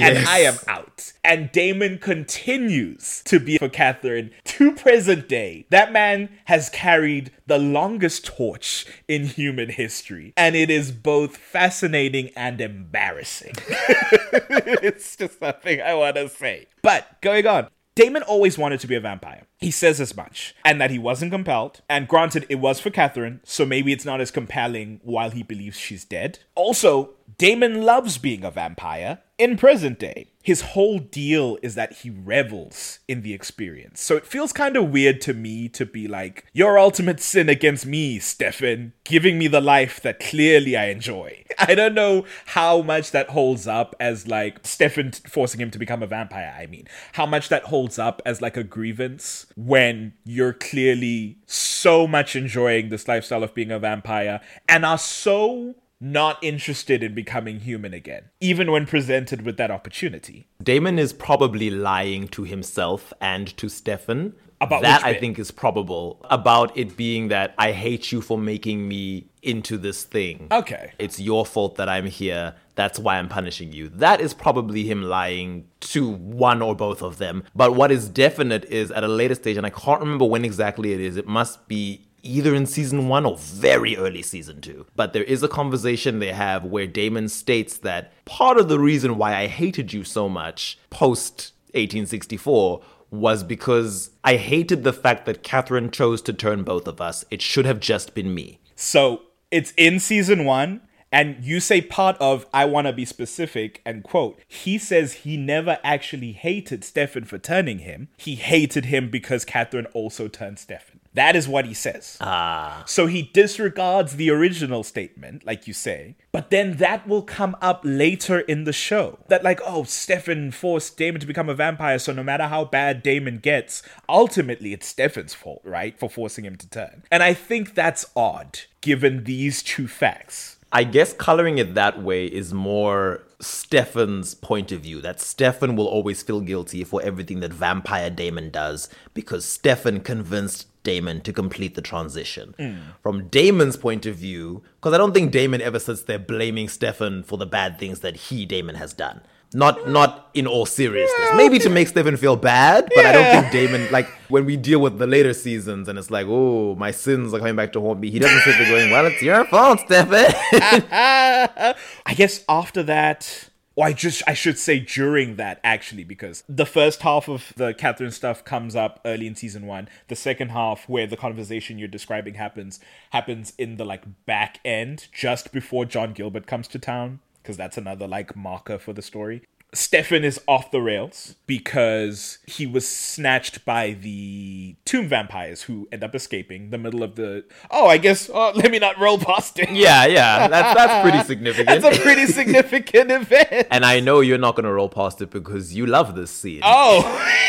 and 0.00 0.18
I 0.26 0.40
am 0.40 0.56
out. 0.66 1.12
And 1.24 1.50
Damon 1.52 1.98
continues 1.98 3.22
to 3.24 3.38
be 3.38 3.58
for 3.58 3.68
Katherine 3.68 4.30
to 4.44 4.72
present 4.72 5.28
day. 5.28 5.66
That 5.70 5.92
man 5.92 6.30
has 6.46 6.68
carried 6.68 7.32
the 7.46 7.58
longest 7.58 8.26
torch 8.26 8.86
in 9.06 9.24
human 9.24 9.70
history. 9.70 10.32
And 10.36 10.56
it 10.56 10.70
is 10.70 10.92
both 10.92 11.36
fascinating 11.36 12.30
and 12.36 12.60
embarrassing. 12.60 13.54
it's 13.68 15.16
just 15.16 15.38
something 15.38 15.80
I 15.80 15.94
want 15.94 16.16
to 16.16 16.28
say. 16.28 16.66
But 16.82 17.20
going 17.20 17.46
on. 17.46 17.68
Damon 17.98 18.22
always 18.22 18.56
wanted 18.56 18.78
to 18.78 18.86
be 18.86 18.94
a 18.94 19.00
vampire. 19.00 19.48
He 19.56 19.72
says 19.72 20.00
as 20.00 20.16
much, 20.16 20.54
and 20.64 20.80
that 20.80 20.92
he 20.92 21.00
wasn't 21.00 21.32
compelled. 21.32 21.80
And 21.88 22.06
granted, 22.06 22.46
it 22.48 22.60
was 22.60 22.78
for 22.78 22.90
Katherine, 22.90 23.40
so 23.42 23.66
maybe 23.66 23.90
it's 23.92 24.04
not 24.04 24.20
as 24.20 24.30
compelling 24.30 25.00
while 25.02 25.30
he 25.30 25.42
believes 25.42 25.76
she's 25.76 26.04
dead. 26.04 26.38
Also, 26.54 27.14
Damon 27.38 27.82
loves 27.82 28.16
being 28.16 28.44
a 28.44 28.52
vampire 28.52 29.18
in 29.38 29.56
present 29.56 29.98
day. 29.98 30.32
His 30.42 30.62
whole 30.62 30.98
deal 30.98 31.58
is 31.62 31.74
that 31.74 31.92
he 31.92 32.10
revels 32.10 33.00
in 33.06 33.22
the 33.22 33.34
experience. 33.34 34.00
So 34.00 34.16
it 34.16 34.26
feels 34.26 34.52
kind 34.52 34.76
of 34.76 34.90
weird 34.90 35.20
to 35.22 35.34
me 35.34 35.68
to 35.70 35.84
be 35.84 36.08
like, 36.08 36.46
your 36.52 36.78
ultimate 36.78 37.20
sin 37.20 37.48
against 37.48 37.84
me, 37.84 38.18
Stefan, 38.18 38.94
giving 39.04 39.38
me 39.38 39.46
the 39.46 39.60
life 39.60 40.00
that 40.00 40.20
clearly 40.20 40.74
I 40.76 40.86
enjoy. 40.86 41.44
I 41.58 41.74
don't 41.74 41.94
know 41.94 42.24
how 42.46 42.80
much 42.82 43.10
that 43.10 43.30
holds 43.30 43.66
up 43.66 43.94
as 44.00 44.26
like 44.26 44.66
Stefan 44.66 45.12
forcing 45.12 45.60
him 45.60 45.70
to 45.70 45.78
become 45.78 46.02
a 46.02 46.06
vampire, 46.06 46.54
I 46.58 46.66
mean. 46.66 46.88
How 47.12 47.26
much 47.26 47.50
that 47.50 47.64
holds 47.64 47.98
up 47.98 48.22
as 48.24 48.40
like 48.40 48.56
a 48.56 48.64
grievance 48.64 49.46
when 49.54 50.14
you're 50.24 50.54
clearly 50.54 51.38
so 51.46 52.06
much 52.06 52.34
enjoying 52.34 52.88
this 52.88 53.06
lifestyle 53.06 53.42
of 53.42 53.54
being 53.54 53.70
a 53.70 53.78
vampire 53.78 54.40
and 54.66 54.86
are 54.86 54.98
so 54.98 55.74
not 56.00 56.42
interested 56.42 57.02
in 57.02 57.14
becoming 57.14 57.60
human 57.60 57.92
again, 57.92 58.24
even 58.40 58.70
when 58.70 58.86
presented 58.86 59.42
with 59.42 59.56
that 59.56 59.70
opportunity. 59.70 60.48
Damon 60.62 60.98
is 60.98 61.12
probably 61.12 61.70
lying 61.70 62.28
to 62.28 62.44
himself 62.44 63.12
and 63.20 63.56
to 63.56 63.68
Stefan. 63.68 64.34
About 64.60 64.82
that, 64.82 65.04
I 65.04 65.14
think, 65.14 65.38
is 65.38 65.52
probable. 65.52 66.24
About 66.30 66.76
it 66.76 66.96
being 66.96 67.28
that 67.28 67.54
I 67.58 67.70
hate 67.70 68.10
you 68.10 68.20
for 68.20 68.36
making 68.36 68.88
me 68.88 69.28
into 69.40 69.78
this 69.78 70.02
thing. 70.02 70.48
Okay. 70.50 70.92
It's 70.98 71.20
your 71.20 71.46
fault 71.46 71.76
that 71.76 71.88
I'm 71.88 72.06
here. 72.06 72.54
That's 72.74 72.98
why 72.98 73.18
I'm 73.18 73.28
punishing 73.28 73.72
you. 73.72 73.88
That 73.88 74.20
is 74.20 74.34
probably 74.34 74.82
him 74.82 75.02
lying 75.02 75.68
to 75.80 76.08
one 76.10 76.60
or 76.60 76.74
both 76.74 77.02
of 77.02 77.18
them. 77.18 77.44
But 77.54 77.76
what 77.76 77.92
is 77.92 78.08
definite 78.08 78.64
is 78.64 78.90
at 78.90 79.04
a 79.04 79.08
later 79.08 79.36
stage, 79.36 79.56
and 79.56 79.66
I 79.66 79.70
can't 79.70 80.00
remember 80.00 80.24
when 80.24 80.44
exactly 80.44 80.92
it 80.92 81.00
is, 81.00 81.16
it 81.16 81.28
must 81.28 81.68
be 81.68 82.07
either 82.22 82.54
in 82.54 82.66
season 82.66 83.08
one 83.08 83.26
or 83.26 83.36
very 83.36 83.96
early 83.96 84.22
season 84.22 84.60
two. 84.60 84.86
But 84.96 85.12
there 85.12 85.24
is 85.24 85.42
a 85.42 85.48
conversation 85.48 86.18
they 86.18 86.32
have 86.32 86.64
where 86.64 86.86
Damon 86.86 87.28
states 87.28 87.78
that 87.78 88.12
part 88.24 88.58
of 88.58 88.68
the 88.68 88.78
reason 88.78 89.16
why 89.16 89.36
I 89.36 89.46
hated 89.46 89.92
you 89.92 90.04
so 90.04 90.28
much 90.28 90.78
post 90.90 91.52
1864 91.74 92.82
was 93.10 93.42
because 93.42 94.10
I 94.22 94.36
hated 94.36 94.84
the 94.84 94.92
fact 94.92 95.26
that 95.26 95.42
Katherine 95.42 95.90
chose 95.90 96.20
to 96.22 96.32
turn 96.32 96.62
both 96.62 96.86
of 96.86 97.00
us. 97.00 97.24
It 97.30 97.40
should 97.40 97.64
have 97.64 97.80
just 97.80 98.14
been 98.14 98.34
me. 98.34 98.60
So 98.76 99.22
it's 99.50 99.72
in 99.76 99.98
season 99.98 100.44
one, 100.44 100.82
and 101.10 101.42
you 101.42 101.60
say 101.60 101.80
part 101.80 102.16
of 102.20 102.46
I 102.52 102.66
want 102.66 102.86
to 102.86 102.92
be 102.92 103.04
specific 103.04 103.80
and 103.86 104.04
quote, 104.04 104.38
he 104.46 104.76
says 104.78 105.14
he 105.14 105.36
never 105.36 105.78
actually 105.82 106.32
hated 106.32 106.84
Stefan 106.84 107.24
for 107.24 107.38
turning 107.38 107.78
him. 107.80 108.08
He 108.18 108.34
hated 108.34 108.86
him 108.86 109.08
because 109.10 109.44
Katherine 109.44 109.86
also 109.86 110.28
turned 110.28 110.58
Stefan. 110.58 110.97
That 111.18 111.34
is 111.34 111.48
what 111.48 111.64
he 111.64 111.74
says. 111.74 112.16
Ah. 112.20 112.84
So 112.86 113.08
he 113.08 113.22
disregards 113.34 114.14
the 114.14 114.30
original 114.30 114.84
statement, 114.84 115.44
like 115.44 115.66
you 115.66 115.74
say, 115.74 116.14
but 116.30 116.50
then 116.50 116.76
that 116.76 117.08
will 117.08 117.22
come 117.22 117.56
up 117.60 117.80
later 117.82 118.38
in 118.38 118.62
the 118.62 118.72
show. 118.72 119.18
That, 119.26 119.42
like, 119.42 119.60
oh, 119.66 119.82
Stefan 119.82 120.52
forced 120.52 120.96
Damon 120.96 121.20
to 121.20 121.26
become 121.26 121.48
a 121.48 121.56
vampire, 121.56 121.98
so 121.98 122.12
no 122.12 122.22
matter 122.22 122.46
how 122.46 122.66
bad 122.66 123.02
Damon 123.02 123.38
gets, 123.38 123.82
ultimately 124.08 124.72
it's 124.72 124.86
Stefan's 124.86 125.34
fault, 125.34 125.60
right? 125.64 125.98
For 125.98 126.08
forcing 126.08 126.44
him 126.44 126.54
to 126.54 126.70
turn. 126.70 127.02
And 127.10 127.24
I 127.24 127.34
think 127.34 127.74
that's 127.74 128.06
odd, 128.14 128.60
given 128.80 129.24
these 129.24 129.60
two 129.64 129.88
facts. 129.88 130.56
I 130.70 130.84
guess 130.84 131.12
coloring 131.14 131.58
it 131.58 131.74
that 131.74 132.00
way 132.00 132.26
is 132.26 132.54
more 132.54 133.24
Stefan's 133.40 134.34
point 134.34 134.70
of 134.70 134.82
view. 134.82 135.00
That 135.00 135.20
Stefan 135.20 135.74
will 135.74 135.88
always 135.88 136.22
feel 136.22 136.40
guilty 136.40 136.84
for 136.84 137.02
everything 137.02 137.40
that 137.40 137.52
Vampire 137.52 138.10
Damon 138.10 138.50
does 138.50 138.88
because 139.14 139.44
Stefan 139.44 140.00
convinced 140.00 140.66
Damon 140.88 141.20
to 141.20 141.34
complete 141.34 141.74
the 141.74 141.82
transition. 141.82 142.54
Mm. 142.58 142.78
From 143.02 143.28
Damon's 143.28 143.76
point 143.76 144.06
of 144.06 144.16
view, 144.16 144.62
because 144.76 144.94
I 144.94 144.96
don't 144.96 145.12
think 145.12 145.32
Damon 145.32 145.60
ever 145.60 145.78
sits 145.78 146.00
there 146.02 146.18
blaming 146.18 146.66
Stefan 146.66 147.24
for 147.24 147.36
the 147.36 147.44
bad 147.44 147.78
things 147.78 148.00
that 148.00 148.16
he, 148.16 148.46
Damon, 148.46 148.76
has 148.76 148.94
done. 148.94 149.20
Not 149.52 149.88
not 149.88 150.30
in 150.32 150.46
all 150.46 150.64
seriousness. 150.64 151.30
Maybe 151.34 151.58
to 151.58 151.68
make 151.68 151.88
Stefan 151.88 152.16
feel 152.16 152.36
bad, 152.36 152.88
but 152.94 153.04
I 153.04 153.12
don't 153.12 153.30
think 153.30 153.52
Damon 153.52 153.90
like 153.90 154.06
when 154.28 154.46
we 154.46 154.56
deal 154.56 154.78
with 154.78 154.98
the 154.98 155.06
later 155.06 155.34
seasons 155.34 155.88
and 155.88 155.98
it's 155.98 156.10
like, 156.10 156.26
oh, 156.28 156.74
my 156.74 156.90
sins 156.90 157.32
are 157.34 157.38
coming 157.38 157.56
back 157.56 157.72
to 157.74 157.80
haunt 157.80 158.00
me. 158.00 158.10
He 158.10 158.18
doesn't 158.18 158.40
sit 158.42 158.58
there 158.58 158.68
going, 158.70 158.90
Well, 158.90 159.06
it's 159.06 159.22
your 159.22 159.44
fault, 159.46 159.80
Stefan. 159.80 160.32
I 160.52 162.14
guess 162.14 162.44
after 162.48 162.82
that, 162.84 163.47
or 163.78 163.86
I 163.86 163.92
just 163.92 164.24
I 164.26 164.34
should 164.34 164.58
say 164.58 164.80
during 164.80 165.36
that 165.36 165.60
actually, 165.62 166.02
because 166.02 166.42
the 166.48 166.66
first 166.66 167.02
half 167.02 167.28
of 167.28 167.52
the 167.54 167.72
Katherine 167.72 168.10
stuff 168.10 168.44
comes 168.44 168.74
up 168.74 169.00
early 169.04 169.28
in 169.28 169.36
season 169.36 169.66
one. 169.68 169.88
The 170.08 170.16
second 170.16 170.48
half, 170.48 170.88
where 170.88 171.06
the 171.06 171.16
conversation 171.16 171.78
you're 171.78 171.86
describing 171.86 172.34
happens, 172.34 172.80
happens 173.10 173.52
in 173.56 173.76
the 173.76 173.84
like 173.84 174.02
back 174.26 174.58
end, 174.64 175.06
just 175.12 175.52
before 175.52 175.84
John 175.84 176.12
Gilbert 176.12 176.48
comes 176.48 176.66
to 176.68 176.80
town, 176.80 177.20
because 177.40 177.56
that's 177.56 177.78
another 177.78 178.08
like 178.08 178.34
marker 178.34 178.80
for 178.80 178.92
the 178.92 179.00
story. 179.00 179.42
Stefan 179.74 180.24
is 180.24 180.40
off 180.48 180.70
the 180.70 180.80
rails 180.80 181.34
because 181.46 182.38
he 182.46 182.66
was 182.66 182.88
snatched 182.88 183.66
by 183.66 183.92
the 183.92 184.76
tomb 184.86 185.08
vampires 185.08 185.62
who 185.62 185.86
end 185.92 186.02
up 186.02 186.14
escaping 186.14 186.70
the 186.70 186.78
middle 186.78 187.02
of 187.02 187.16
the. 187.16 187.44
Oh, 187.70 187.86
I 187.86 187.98
guess. 187.98 188.30
Oh, 188.32 188.52
let 188.56 188.70
me 188.70 188.78
not 188.78 188.98
roll 188.98 189.18
past 189.18 189.58
it. 189.58 189.70
Yeah, 189.70 190.06
yeah, 190.06 190.48
that's 190.48 190.74
that's 190.74 191.02
pretty 191.02 191.22
significant. 191.26 191.68
That's 191.82 191.98
a 191.98 192.00
pretty 192.00 192.26
significant 192.26 193.10
event. 193.10 193.66
and 193.70 193.84
I 193.84 194.00
know 194.00 194.20
you're 194.20 194.38
not 194.38 194.56
gonna 194.56 194.72
roll 194.72 194.88
past 194.88 195.20
it 195.20 195.30
because 195.30 195.74
you 195.74 195.84
love 195.86 196.14
this 196.14 196.30
scene. 196.30 196.60
Oh, 196.64 197.02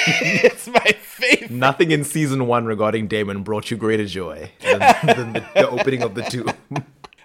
it's 0.08 0.68
my 0.68 0.92
favorite. 1.02 1.52
Nothing 1.52 1.92
in 1.92 2.04
season 2.04 2.48
one 2.48 2.66
regarding 2.66 3.08
Damon 3.08 3.44
brought 3.44 3.72
you 3.72 3.78
greater 3.78 4.06
joy 4.06 4.52
than, 4.62 4.80
than 5.06 5.34
the, 5.34 5.46
the 5.56 5.70
opening 5.70 6.02
of 6.04 6.16
the 6.16 6.24
tomb. 6.24 6.52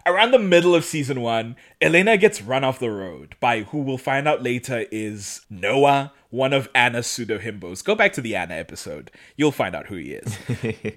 Around 0.07 0.33
the 0.33 0.39
middle 0.39 0.75
of 0.75 0.85
season 0.85 1.23
one, 1.23 1.57
Elena 1.81 2.19
gets 2.19 2.43
run 2.43 2.63
off 2.63 2.79
the 2.79 2.91
road 2.91 3.37
by 3.41 3.63
who 3.63 3.79
we'll 3.79 3.97
find 3.97 4.29
out 4.29 4.43
later 4.43 4.85
is 4.91 5.41
Noah, 5.49 6.13
one 6.29 6.53
of 6.53 6.69
Anna's 6.75 7.07
pseudo 7.07 7.39
himbos. 7.39 7.83
Go 7.83 7.95
back 7.95 8.13
to 8.15 8.21
the 8.21 8.37
Anna 8.37 8.55
episode. 8.55 9.11
You'll 9.37 9.51
find 9.51 9.75
out 9.75 9.87
who 9.87 9.97
he 9.97 10.13
is. 10.13 10.37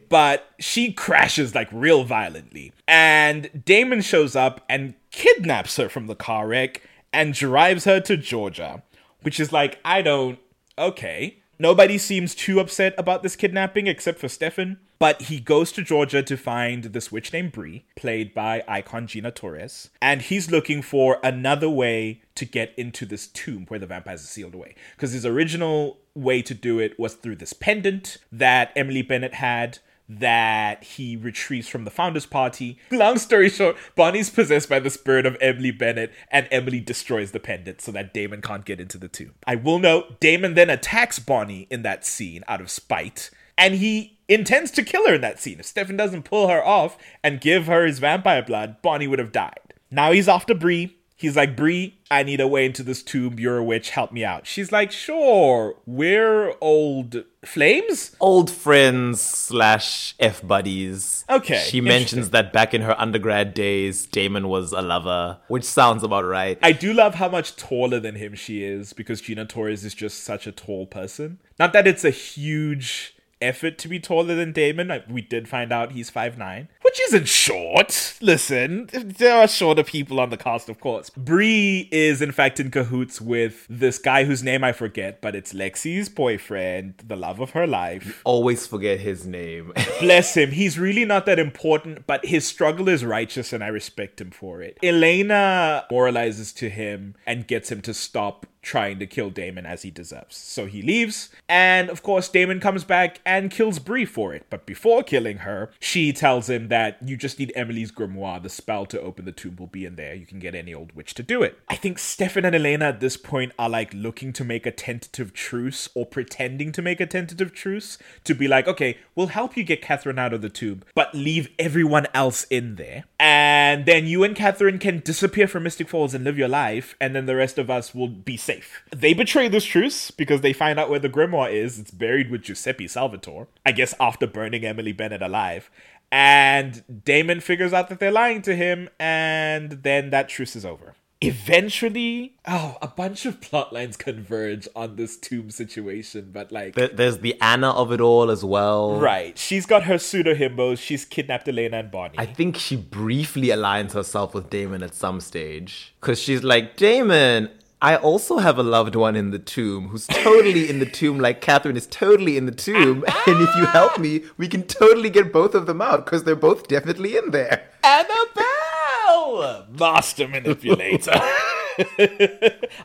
but 0.10 0.50
she 0.60 0.92
crashes 0.92 1.56
like 1.56 1.70
real 1.72 2.04
violently. 2.04 2.74
And 2.86 3.64
Damon 3.64 4.02
shows 4.02 4.36
up 4.36 4.66
and 4.68 4.94
kidnaps 5.12 5.78
her 5.78 5.88
from 5.88 6.08
the 6.08 6.16
car 6.16 6.46
wreck 6.46 6.82
and 7.14 7.34
drives 7.34 7.86
her 7.86 8.02
to 8.02 8.18
Georgia, 8.18 8.84
which 9.22 9.40
is 9.40 9.54
like, 9.54 9.80
I 9.86 10.02
don't. 10.02 10.38
Okay. 10.78 11.38
Nobody 11.60 11.98
seems 11.98 12.36
too 12.36 12.60
upset 12.60 12.94
about 12.98 13.24
this 13.24 13.36
kidnapping 13.36 13.88
except 13.88 14.20
for 14.20 14.28
Stefan. 14.28 14.80
But 15.00 15.24
he 15.24 15.40
goes 15.40 15.72
to 15.74 15.84
Georgia 15.84 16.24
to 16.24 16.38
find 16.38 16.86
this 16.86 17.12
witch 17.12 17.32
named 17.32 17.52
Bree, 17.52 17.86
played 17.96 18.34
by 18.34 18.64
icon 18.68 19.06
Gina 19.06 19.32
Torres, 19.32 19.92
and 20.02 20.24
he's 20.24 20.50
looking 20.50 20.82
for 20.82 21.20
another 21.24 21.70
way 21.70 22.22
to 22.34 22.46
get 22.46 22.74
into 22.78 23.06
this 23.06 23.28
tomb 23.28 23.66
where 23.68 23.80
the 23.80 23.86
vampires 23.86 24.24
are 24.24 24.28
sealed 24.28 24.56
away. 24.56 24.74
Because 24.96 25.12
his 25.12 25.26
original 25.26 26.00
way 26.16 26.42
to 26.42 26.56
do 26.56 26.80
it 26.80 26.98
was 27.00 27.14
through 27.14 27.36
this 27.36 27.54
pendant 27.54 28.18
that 28.32 28.72
Emily 28.76 29.04
Bennett 29.04 29.36
had 29.36 29.80
that 30.10 30.84
he 30.84 31.18
retrieves 31.18 31.68
from 31.68 31.84
the 31.84 31.92
founders 31.92 32.26
party. 32.26 32.80
Long 32.92 33.18
story 33.18 33.50
short, 33.50 33.76
Bonnie's 33.96 34.30
possessed 34.30 34.70
by 34.70 34.80
the 34.80 34.90
spirit 34.90 35.26
of 35.26 35.38
Emily 35.42 35.72
Bennett, 35.72 36.14
and 36.32 36.48
Emily 36.52 36.80
destroys 36.80 37.32
the 37.32 37.40
pendant 37.40 37.82
so 37.82 37.92
that 37.92 38.14
Damon 38.14 38.42
can't 38.42 38.66
get 38.66 38.80
into 38.80 38.98
the 38.98 39.08
tomb. 39.08 39.34
I 39.46 39.56
will 39.56 39.80
note, 39.80 40.20
Damon 40.20 40.54
then 40.54 40.70
attacks 40.70 41.20
Bonnie 41.20 41.68
in 41.70 41.84
that 41.84 42.06
scene 42.06 42.44
out 42.48 42.62
of 42.62 42.70
spite, 42.70 43.30
and 43.58 43.76
he 43.76 44.20
intends 44.30 44.72
to 44.72 44.84
kill 44.84 45.08
her 45.08 45.16
in 45.16 45.22
that 45.22 45.40
scene. 45.40 45.60
If 45.60 45.66
Stefan 45.66 45.98
doesn't 45.98 46.24
pull 46.24 46.48
her 46.48 46.64
off 46.64 46.98
and 47.24 47.42
give 47.42 47.68
her 47.68 47.86
his 47.86 48.00
vampire 48.00 48.44
blood, 48.44 48.82
Bonnie 48.82 49.08
would 49.08 49.20
have 49.20 49.32
died. 49.32 49.74
Now 49.90 50.12
he's 50.12 50.28
off 50.28 50.46
to 50.48 50.56
Bree. 50.56 50.97
He's 51.20 51.36
like, 51.36 51.56
Bree, 51.56 51.98
I 52.12 52.22
need 52.22 52.40
a 52.40 52.48
way 52.48 52.68
into 52.68 52.84
this 52.84 53.02
tomb. 53.02 53.40
You're 53.40 53.58
a 53.58 53.64
witch. 53.64 53.90
Help 53.90 54.12
me 54.12 54.24
out. 54.24 54.46
She's 54.46 54.72
like, 54.72 54.92
sure. 54.92 55.76
We're 55.88 56.54
old 56.62 57.24
flames? 57.44 58.16
Old 58.20 58.52
friends 58.52 59.20
slash 59.20 60.14
F 60.20 60.46
buddies. 60.46 61.26
Okay, 61.28 61.66
She 61.68 61.82
mentions 61.82 62.30
that 62.30 62.54
back 62.54 62.76
in 62.76 62.82
her 62.84 63.00
undergrad 63.02 63.56
days, 63.56 64.06
Damon 64.06 64.48
was 64.48 64.72
a 64.74 64.82
lover, 64.84 65.40
which 65.48 65.64
sounds 65.64 66.04
about 66.04 66.24
right. 66.24 66.60
I 66.62 66.72
do 66.72 66.94
love 66.94 67.16
how 67.16 67.30
much 67.30 67.56
taller 67.56 68.00
than 68.00 68.14
him 68.14 68.36
she 68.36 68.64
is 68.64 68.94
because 68.94 69.20
Gina 69.20 69.46
Torres 69.46 69.84
is 69.84 69.96
just 69.96 70.24
such 70.24 70.46
a 70.46 70.52
tall 70.52 70.86
person. 70.86 71.40
Not 71.58 71.74
that 71.74 71.88
it's 71.88 72.06
a 72.06 72.12
huge 72.12 73.16
effort 73.42 73.78
to 73.80 73.88
be 73.88 74.00
taller 74.00 74.36
than 74.36 74.52
Damon. 74.52 74.92
I- 74.92 75.04
We 75.10 75.22
did 75.22 75.48
find 75.48 75.72
out 75.72 75.92
he's 75.92 76.10
5'9, 76.10 76.68
which 76.82 77.00
isn't 77.08 77.28
short. 77.28 78.16
Listen, 78.22 78.90
there 78.92 79.36
are 79.38 79.48
shorter 79.48 79.84
people 79.84 80.20
on 80.20 80.30
the 80.32 80.38
cast, 80.38 80.70
of 80.70 80.80
course. 80.80 81.10
Bree 81.12 81.88
is, 81.92 82.22
in 82.22 82.32
fact, 82.32 82.60
in 82.60 82.72
cahoots 82.72 83.22
with 83.22 83.66
this 83.70 84.00
guy 84.00 84.24
whose 84.26 84.44
name 84.44 84.64
I 84.64 84.72
forget, 84.72 85.22
but 85.22 85.36
it's 85.36 85.54
Lexi's 85.54 86.10
boyfriend, 86.10 86.96
the 87.08 87.16
love 87.16 87.40
of 87.40 87.52
her 87.52 87.68
life. 87.68 88.22
Always 88.26 88.66
forget 88.68 89.00
his 89.00 89.26
name. 89.26 89.72
Bless 90.00 90.36
him. 90.36 90.52
He's 90.52 90.80
really 90.80 91.06
not 91.06 91.26
that 91.28 91.40
important, 91.40 92.08
but 92.08 92.26
his 92.26 92.48
struggle 92.48 92.90
is 92.90 93.06
righteous 93.06 93.54
and 93.54 93.64
I 93.64 93.68
respect 93.68 94.20
him 94.20 94.32
for 94.32 94.62
it. 94.62 94.78
Elena 94.84 95.86
moralizes 95.92 96.54
to 96.56 96.70
him 96.70 97.16
and 97.26 97.48
gets 97.48 97.72
him 97.72 97.82
to 97.82 97.94
stop 97.94 98.46
trying 98.68 99.00
to 99.00 99.08
kill 99.08 99.30
Damon 99.30 99.66
as 99.66 99.84
he 99.84 99.90
deserves. 99.90 100.36
So 100.36 100.66
he 100.66 100.82
leaves, 100.82 101.30
and 101.48 101.90
of 101.90 102.04
course, 102.04 102.28
Damon 102.28 102.60
comes 102.60 102.84
back 102.84 103.22
and 103.26 103.50
kills 103.50 103.80
Bree 103.80 104.04
for 104.04 104.34
it. 104.34 104.46
But 104.50 104.66
before 104.66 105.04
killing 105.04 105.38
her, 105.38 105.72
she 105.80 106.12
tells 106.12 106.50
him 106.50 106.68
that 106.68 106.98
you 107.02 107.16
just 107.16 107.40
need 107.40 107.54
Emily's 107.56 107.94
grimoire. 107.94 108.44
The 108.44 108.50
spell 108.50 108.86
to 108.88 109.00
open 109.00 109.24
the 109.24 109.32
tomb 109.32 109.56
will 109.56 109.68
be 109.68 109.86
in 109.86 109.96
there. 109.96 110.14
You 110.14 110.26
can 110.26 110.40
get 110.40 110.54
any 110.54 110.74
old 110.74 110.92
witch 110.92 111.14
to 111.14 111.24
do 111.24 111.44
it. 111.44 111.58
I 111.70 111.78
think 111.78 111.98
Stefan 111.98 112.44
and 112.44 112.54
Elena 112.54 112.86
at 112.86 113.00
this 113.00 113.16
point 113.16 113.54
are 113.58 113.70
like 113.70 113.94
looking 113.94 114.34
to 114.34 114.44
make 114.44 114.66
a 114.66 114.72
tentative 114.72 115.34
truce 115.34 115.88
or 115.96 116.06
pretending 116.06 116.74
to 116.74 116.82
make 116.82 117.00
a 117.00 117.06
tentative 117.06 117.54
truce 117.54 117.98
to 118.26 118.36
be 118.36 118.50
like, 118.50 118.68
okay, 118.68 118.98
we'll 119.16 119.28
help 119.28 119.56
you 119.56 119.64
get 119.64 119.82
Katherine 119.82 120.20
out 120.20 120.34
of 120.34 120.42
the 120.42 120.50
tomb, 120.50 120.84
but 120.94 121.16
leave 121.16 121.50
everyone 121.58 122.08
else 122.14 122.44
in 122.50 122.76
there. 122.76 123.06
And 123.18 123.86
then 123.86 124.08
you 124.08 124.26
and 124.26 124.36
Katherine 124.36 124.80
can 124.80 125.00
disappear 125.00 125.48
from 125.48 125.64
Mystic 125.64 125.88
Falls 125.88 126.14
and 126.14 126.26
live 126.26 126.38
your 126.38 126.50
life, 126.50 126.96
and 127.00 127.16
then 127.16 127.28
the 127.28 127.36
rest 127.38 127.58
of 127.58 127.70
us 127.70 127.96
will 127.96 128.10
be 128.10 128.36
safe. 128.36 128.57
They 128.96 129.14
betray 129.14 129.48
this 129.48 129.66
truce 129.66 130.12
because 130.12 130.42
they 130.42 130.54
find 130.54 130.80
out 130.80 130.90
where 130.90 131.00
the 131.00 131.10
grimoire 131.10 131.52
is. 131.52 131.80
It's 131.80 131.92
buried 131.92 132.30
with 132.32 132.42
Giuseppe 132.44 132.88
Salvatore, 132.88 133.48
I 133.66 133.72
guess 133.72 133.94
after 134.00 134.28
burning 134.28 134.66
Emily 134.66 134.92
Bennett 134.94 135.22
alive. 135.22 135.70
And 136.12 136.84
Damon 137.04 137.42
figures 137.42 137.74
out 137.74 137.90
that 137.90 138.00
they're 138.00 138.12
lying 138.12 138.42
to 138.44 138.56
him, 138.56 138.88
and 139.00 139.72
then 139.84 140.10
that 140.12 140.30
truce 140.30 140.56
is 140.56 140.66
over. 140.66 140.96
Eventually, 141.20 142.36
oh, 142.48 142.78
a 142.82 142.88
bunch 142.88 143.26
of 143.26 143.42
plot 143.42 143.74
lines 143.74 143.96
converge 143.98 144.68
on 144.76 144.96
this 144.98 145.18
tomb 145.18 145.50
situation, 145.50 146.30
but 146.32 146.52
like. 146.52 146.76
There- 146.76 146.90
There's 146.90 147.20
the 147.20 147.36
Anna 147.42 147.72
of 147.72 147.92
it 147.92 148.02
all 148.02 148.30
as 148.30 148.44
well. 148.46 149.00
Right. 149.00 149.38
She's 149.38 149.66
got 149.66 149.84
her 149.84 149.98
pseudo 149.98 150.34
himbos. 150.36 150.78
She's 150.80 151.06
kidnapped 151.06 151.48
Elena 151.48 151.78
and 151.78 151.90
Bonnie. 151.90 152.20
I 152.20 152.26
think 152.26 152.58
she 152.58 152.76
briefly 152.76 153.48
aligns 153.48 153.94
herself 153.94 154.34
with 154.34 154.50
Damon 154.50 154.84
at 154.84 154.94
some 154.94 155.20
stage. 155.22 155.96
Because 156.02 156.20
she's 156.20 156.44
like, 156.44 156.76
Damon, 156.76 157.50
I 157.80 157.96
also 157.96 158.40
have 158.40 158.58
a 158.58 158.64
loved 158.64 158.96
one 158.96 159.16
in 159.16 159.30
the 159.30 159.38
tomb 159.38 159.90
who's 159.90 160.08
totally 160.08 160.68
in 160.68 160.80
the 160.80 160.86
tomb, 160.88 161.20
like 161.20 161.42
Katherine 161.42 161.78
is 161.78 161.86
totally 161.86 162.36
in 162.36 162.48
the 162.48 162.52
tomb. 162.52 163.06
And 163.28 163.42
if 163.42 163.56
you 163.56 163.66
help 163.66 164.00
me, 164.00 164.24
we 164.38 164.48
can 164.48 164.64
totally 164.64 165.10
get 165.10 165.32
both 165.34 165.54
of 165.54 165.68
them 165.68 165.82
out 165.82 166.06
because 166.06 166.24
they're 166.24 166.36
both 166.36 166.68
definitely 166.68 167.18
in 167.18 167.32
there. 167.32 167.70
Annabelle! 167.84 169.68
Master 169.78 170.28
manipulator. 170.28 171.12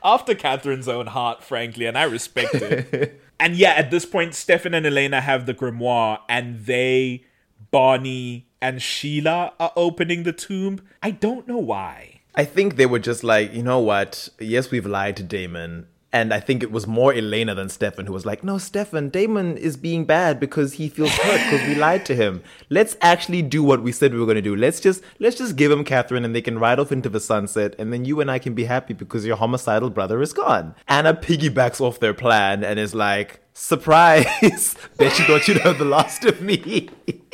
After 0.04 0.34
Katherine's 0.34 0.88
own 0.88 1.06
heart, 1.06 1.42
frankly, 1.42 1.86
and 1.86 1.96
I 1.96 2.02
respect 2.02 2.54
it. 2.54 3.22
and 3.40 3.56
yeah, 3.56 3.70
at 3.70 3.90
this 3.90 4.04
point, 4.04 4.34
Stefan 4.34 4.74
and 4.74 4.84
Elena 4.84 5.22
have 5.22 5.46
the 5.46 5.54
grimoire, 5.54 6.18
and 6.28 6.66
they, 6.66 7.24
Bonnie, 7.70 8.48
and 8.60 8.82
Sheila 8.82 9.54
are 9.58 9.72
opening 9.74 10.24
the 10.24 10.32
tomb. 10.32 10.80
I 11.02 11.12
don't 11.12 11.48
know 11.48 11.58
why. 11.58 12.11
I 12.34 12.44
think 12.44 12.76
they 12.76 12.86
were 12.86 12.98
just 12.98 13.22
like, 13.22 13.52
you 13.52 13.62
know 13.62 13.78
what? 13.78 14.28
Yes, 14.38 14.70
we've 14.70 14.86
lied 14.86 15.16
to 15.18 15.22
Damon. 15.22 15.86
And 16.14 16.34
I 16.34 16.40
think 16.40 16.62
it 16.62 16.70
was 16.70 16.86
more 16.86 17.14
Elena 17.14 17.54
than 17.54 17.70
Stefan 17.70 18.04
who 18.04 18.12
was 18.12 18.26
like, 18.26 18.44
no, 18.44 18.58
Stefan, 18.58 19.08
Damon 19.08 19.56
is 19.56 19.78
being 19.78 20.04
bad 20.04 20.38
because 20.38 20.74
he 20.74 20.90
feels 20.90 21.10
hurt 21.10 21.40
because 21.50 21.66
we 21.66 21.74
lied 21.74 22.04
to 22.06 22.14
him. 22.14 22.42
Let's 22.68 22.98
actually 23.00 23.40
do 23.40 23.62
what 23.62 23.82
we 23.82 23.92
said 23.92 24.12
we 24.12 24.20
were 24.20 24.26
going 24.26 24.36
to 24.36 24.42
do. 24.42 24.54
Let's 24.54 24.78
just 24.78 25.02
let's 25.20 25.36
just 25.38 25.56
give 25.56 25.72
him 25.72 25.84
Katherine 25.84 26.26
and 26.26 26.34
they 26.34 26.42
can 26.42 26.58
ride 26.58 26.78
off 26.78 26.92
into 26.92 27.08
the 27.08 27.20
sunset 27.20 27.74
and 27.78 27.94
then 27.94 28.04
you 28.04 28.20
and 28.20 28.30
I 28.30 28.38
can 28.38 28.52
be 28.52 28.64
happy 28.64 28.92
because 28.92 29.24
your 29.24 29.36
homicidal 29.36 29.88
brother 29.88 30.20
is 30.20 30.34
gone. 30.34 30.74
Anna 30.86 31.14
piggybacks 31.14 31.80
off 31.80 31.98
their 31.98 32.12
plan 32.12 32.62
and 32.62 32.78
is 32.78 32.94
like, 32.94 33.40
surprise! 33.54 34.76
Bet 34.98 35.18
you 35.18 35.24
thought 35.24 35.48
you'd 35.48 35.58
have 35.58 35.78
the 35.78 35.86
last 35.86 36.26
of 36.26 36.42
me. 36.42 36.90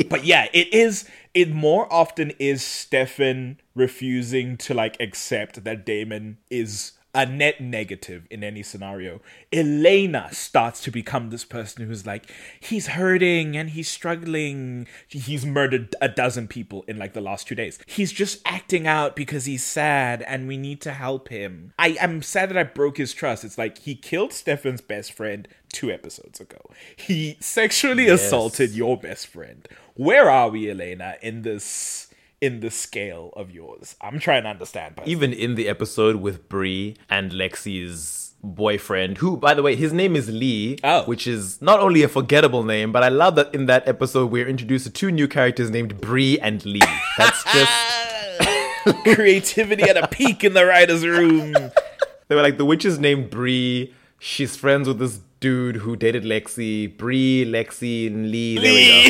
But 0.09 0.25
yeah, 0.25 0.47
it 0.53 0.73
is. 0.73 1.09
It 1.39 1.53
more 1.53 1.87
often 1.93 2.33
is 2.41 2.65
Stefan 2.65 3.61
refusing 3.77 4.57
to 4.57 4.75
like 4.75 4.97
accept 4.99 5.63
that 5.63 5.87
Damon 5.87 6.39
is 6.51 6.95
a 7.15 7.25
net 7.25 7.61
negative 7.61 8.27
in 8.29 8.43
any 8.43 8.63
scenario. 8.63 9.21
Elena 9.53 10.29
starts 10.33 10.81
to 10.83 10.91
become 10.91 11.31
this 11.31 11.45
person 11.45 11.87
who's 11.87 12.05
like, 12.05 12.29
he's 12.59 12.89
hurting 12.89 13.57
and 13.57 13.71
he's 13.71 13.89
struggling. 13.89 14.89
He's 15.07 15.47
murdered 15.47 15.95
a 16.01 16.09
dozen 16.09 16.49
people 16.49 16.85
in 16.89 16.99
like 16.99 17.15
the 17.15 17.21
last 17.21 17.47
two 17.47 17.55
days. 17.55 17.79
He's 17.87 18.13
just 18.13 18.41
acting 18.45 18.89
out 18.89 19.15
because 19.17 19.47
he's 19.47 19.65
sad 19.65 20.23
and 20.23 20.49
we 20.49 20.57
need 20.57 20.81
to 20.83 20.93
help 20.93 21.29
him. 21.29 21.73
I 21.79 21.97
am 22.01 22.21
sad 22.21 22.51
that 22.51 22.59
I 22.59 22.65
broke 22.65 22.99
his 22.99 23.15
trust. 23.15 23.45
It's 23.45 23.59
like 23.59 23.79
he 23.79 23.95
killed 23.95 24.33
Stefan's 24.33 24.81
best 24.81 25.13
friend 25.13 25.47
two 25.73 25.91
episodes 25.91 26.41
ago. 26.41 26.59
He 26.97 27.37
sexually 27.41 28.09
assaulted 28.09 28.71
your 28.73 28.97
best 28.97 29.27
friend. 29.27 29.67
Where 29.95 30.31
are 30.31 30.49
we, 30.49 30.71
Elena, 30.71 31.17
in 31.23 31.43
this 31.43 32.09
in 32.41 32.61
the 32.61 32.71
scale 32.71 33.33
of 33.37 33.51
yours? 33.51 33.97
I'm 34.01 34.19
trying 34.21 34.45
to 34.45 34.49
understand. 34.51 34.95
But 34.97 35.09
even 35.09 35.33
in 35.33 35.55
the 35.57 35.69
episode 35.69 36.17
with 36.17 36.49
Bree 36.49 36.97
and 37.11 37.33
Lexi's 37.33 38.33
boyfriend, 38.45 39.19
who, 39.19 39.37
by 39.37 39.55
the 39.55 39.63
way, 39.65 39.75
his 39.75 39.93
name 39.93 40.15
is 40.15 40.29
Lee, 40.31 40.79
Oh. 40.85 41.03
which 41.05 41.27
is 41.27 41.61
not 41.61 41.81
only 41.81 42.05
a 42.05 42.09
forgettable 42.09 42.63
name, 42.63 42.93
but 42.93 43.03
I 43.03 43.09
love 43.09 43.35
that 43.35 43.53
in 43.53 43.67
that 43.67 43.89
episode 43.89 44.31
we're 44.31 44.47
introduced 44.47 44.85
to 44.87 44.91
two 44.93 45.11
new 45.11 45.27
characters 45.27 45.71
named 45.71 46.01
Bree 46.01 46.39
and 46.39 46.65
Lee. 46.65 46.81
That's 47.19 47.43
just 47.53 49.05
creativity 49.05 49.83
at 49.85 49.97
a 49.97 50.07
peak 50.09 50.45
in 50.45 50.55
the 50.55 50.65
writers' 50.65 51.05
room. 51.05 51.53
they 52.29 52.35
were 52.35 52.43
like 52.43 52.59
the 52.59 52.65
witch 52.65 52.85
is 52.85 52.99
named 52.99 53.31
Bree. 53.31 53.93
She's 54.19 54.57
friends 54.57 54.89
with 54.89 54.99
this 54.99 55.21
dude 55.41 55.77
who 55.77 55.95
dated 55.97 56.25
Lexi. 56.25 56.97
Bree, 56.97 57.45
Lexi, 57.47 58.09
and 58.09 58.31
Lee. 58.31 58.59
There 58.59 58.73
we 58.73 59.09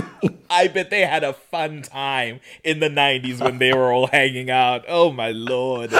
go. 0.00 0.30
I 0.50 0.68
bet 0.68 0.90
they 0.90 1.00
had 1.06 1.24
a 1.24 1.32
fun 1.32 1.82
time 1.82 2.40
in 2.62 2.80
the 2.80 2.88
90s 2.88 3.40
when 3.42 3.58
they 3.58 3.72
were 3.72 3.92
all 3.92 4.06
hanging 4.08 4.50
out. 4.50 4.84
Oh 4.88 5.10
my 5.12 5.30
lord. 5.30 5.92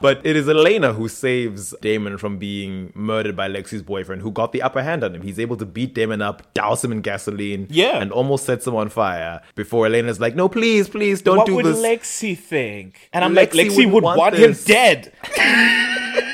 But 0.00 0.20
it 0.26 0.34
is 0.34 0.48
Elena 0.48 0.94
who 0.94 1.06
saves 1.08 1.72
Damon 1.80 2.18
from 2.18 2.38
being 2.38 2.92
murdered 2.94 3.36
by 3.36 3.48
Lexi's 3.48 3.82
boyfriend, 3.82 4.22
who 4.22 4.32
got 4.32 4.50
the 4.50 4.60
upper 4.60 4.82
hand 4.82 5.04
on 5.04 5.14
him. 5.14 5.22
He's 5.22 5.38
able 5.38 5.56
to 5.58 5.64
beat 5.64 5.94
Damon 5.94 6.20
up, 6.20 6.52
douse 6.54 6.82
him 6.84 6.90
in 6.90 7.02
gasoline, 7.02 7.68
Yeah. 7.70 7.98
and 8.02 8.10
almost 8.10 8.44
sets 8.44 8.66
him 8.66 8.74
on 8.74 8.88
fire. 8.88 9.40
Before 9.54 9.86
Elena's 9.86 10.18
like, 10.18 10.34
"No, 10.34 10.48
please, 10.48 10.88
please, 10.88 11.22
don't 11.22 11.36
what 11.38 11.46
do 11.46 11.56
this. 11.62 11.76
What 11.76 11.82
would. 11.82 12.00
Lexi 12.00 12.36
think? 12.36 13.08
And 13.12 13.24
I'm 13.24 13.32
like, 13.34 13.52
Lexi 13.52 13.70
Lexi 13.70 13.84
wouldn't 13.86 14.02
want 14.02 14.18
want, 14.18 14.34
him 14.34 14.56
dead. 14.64 15.12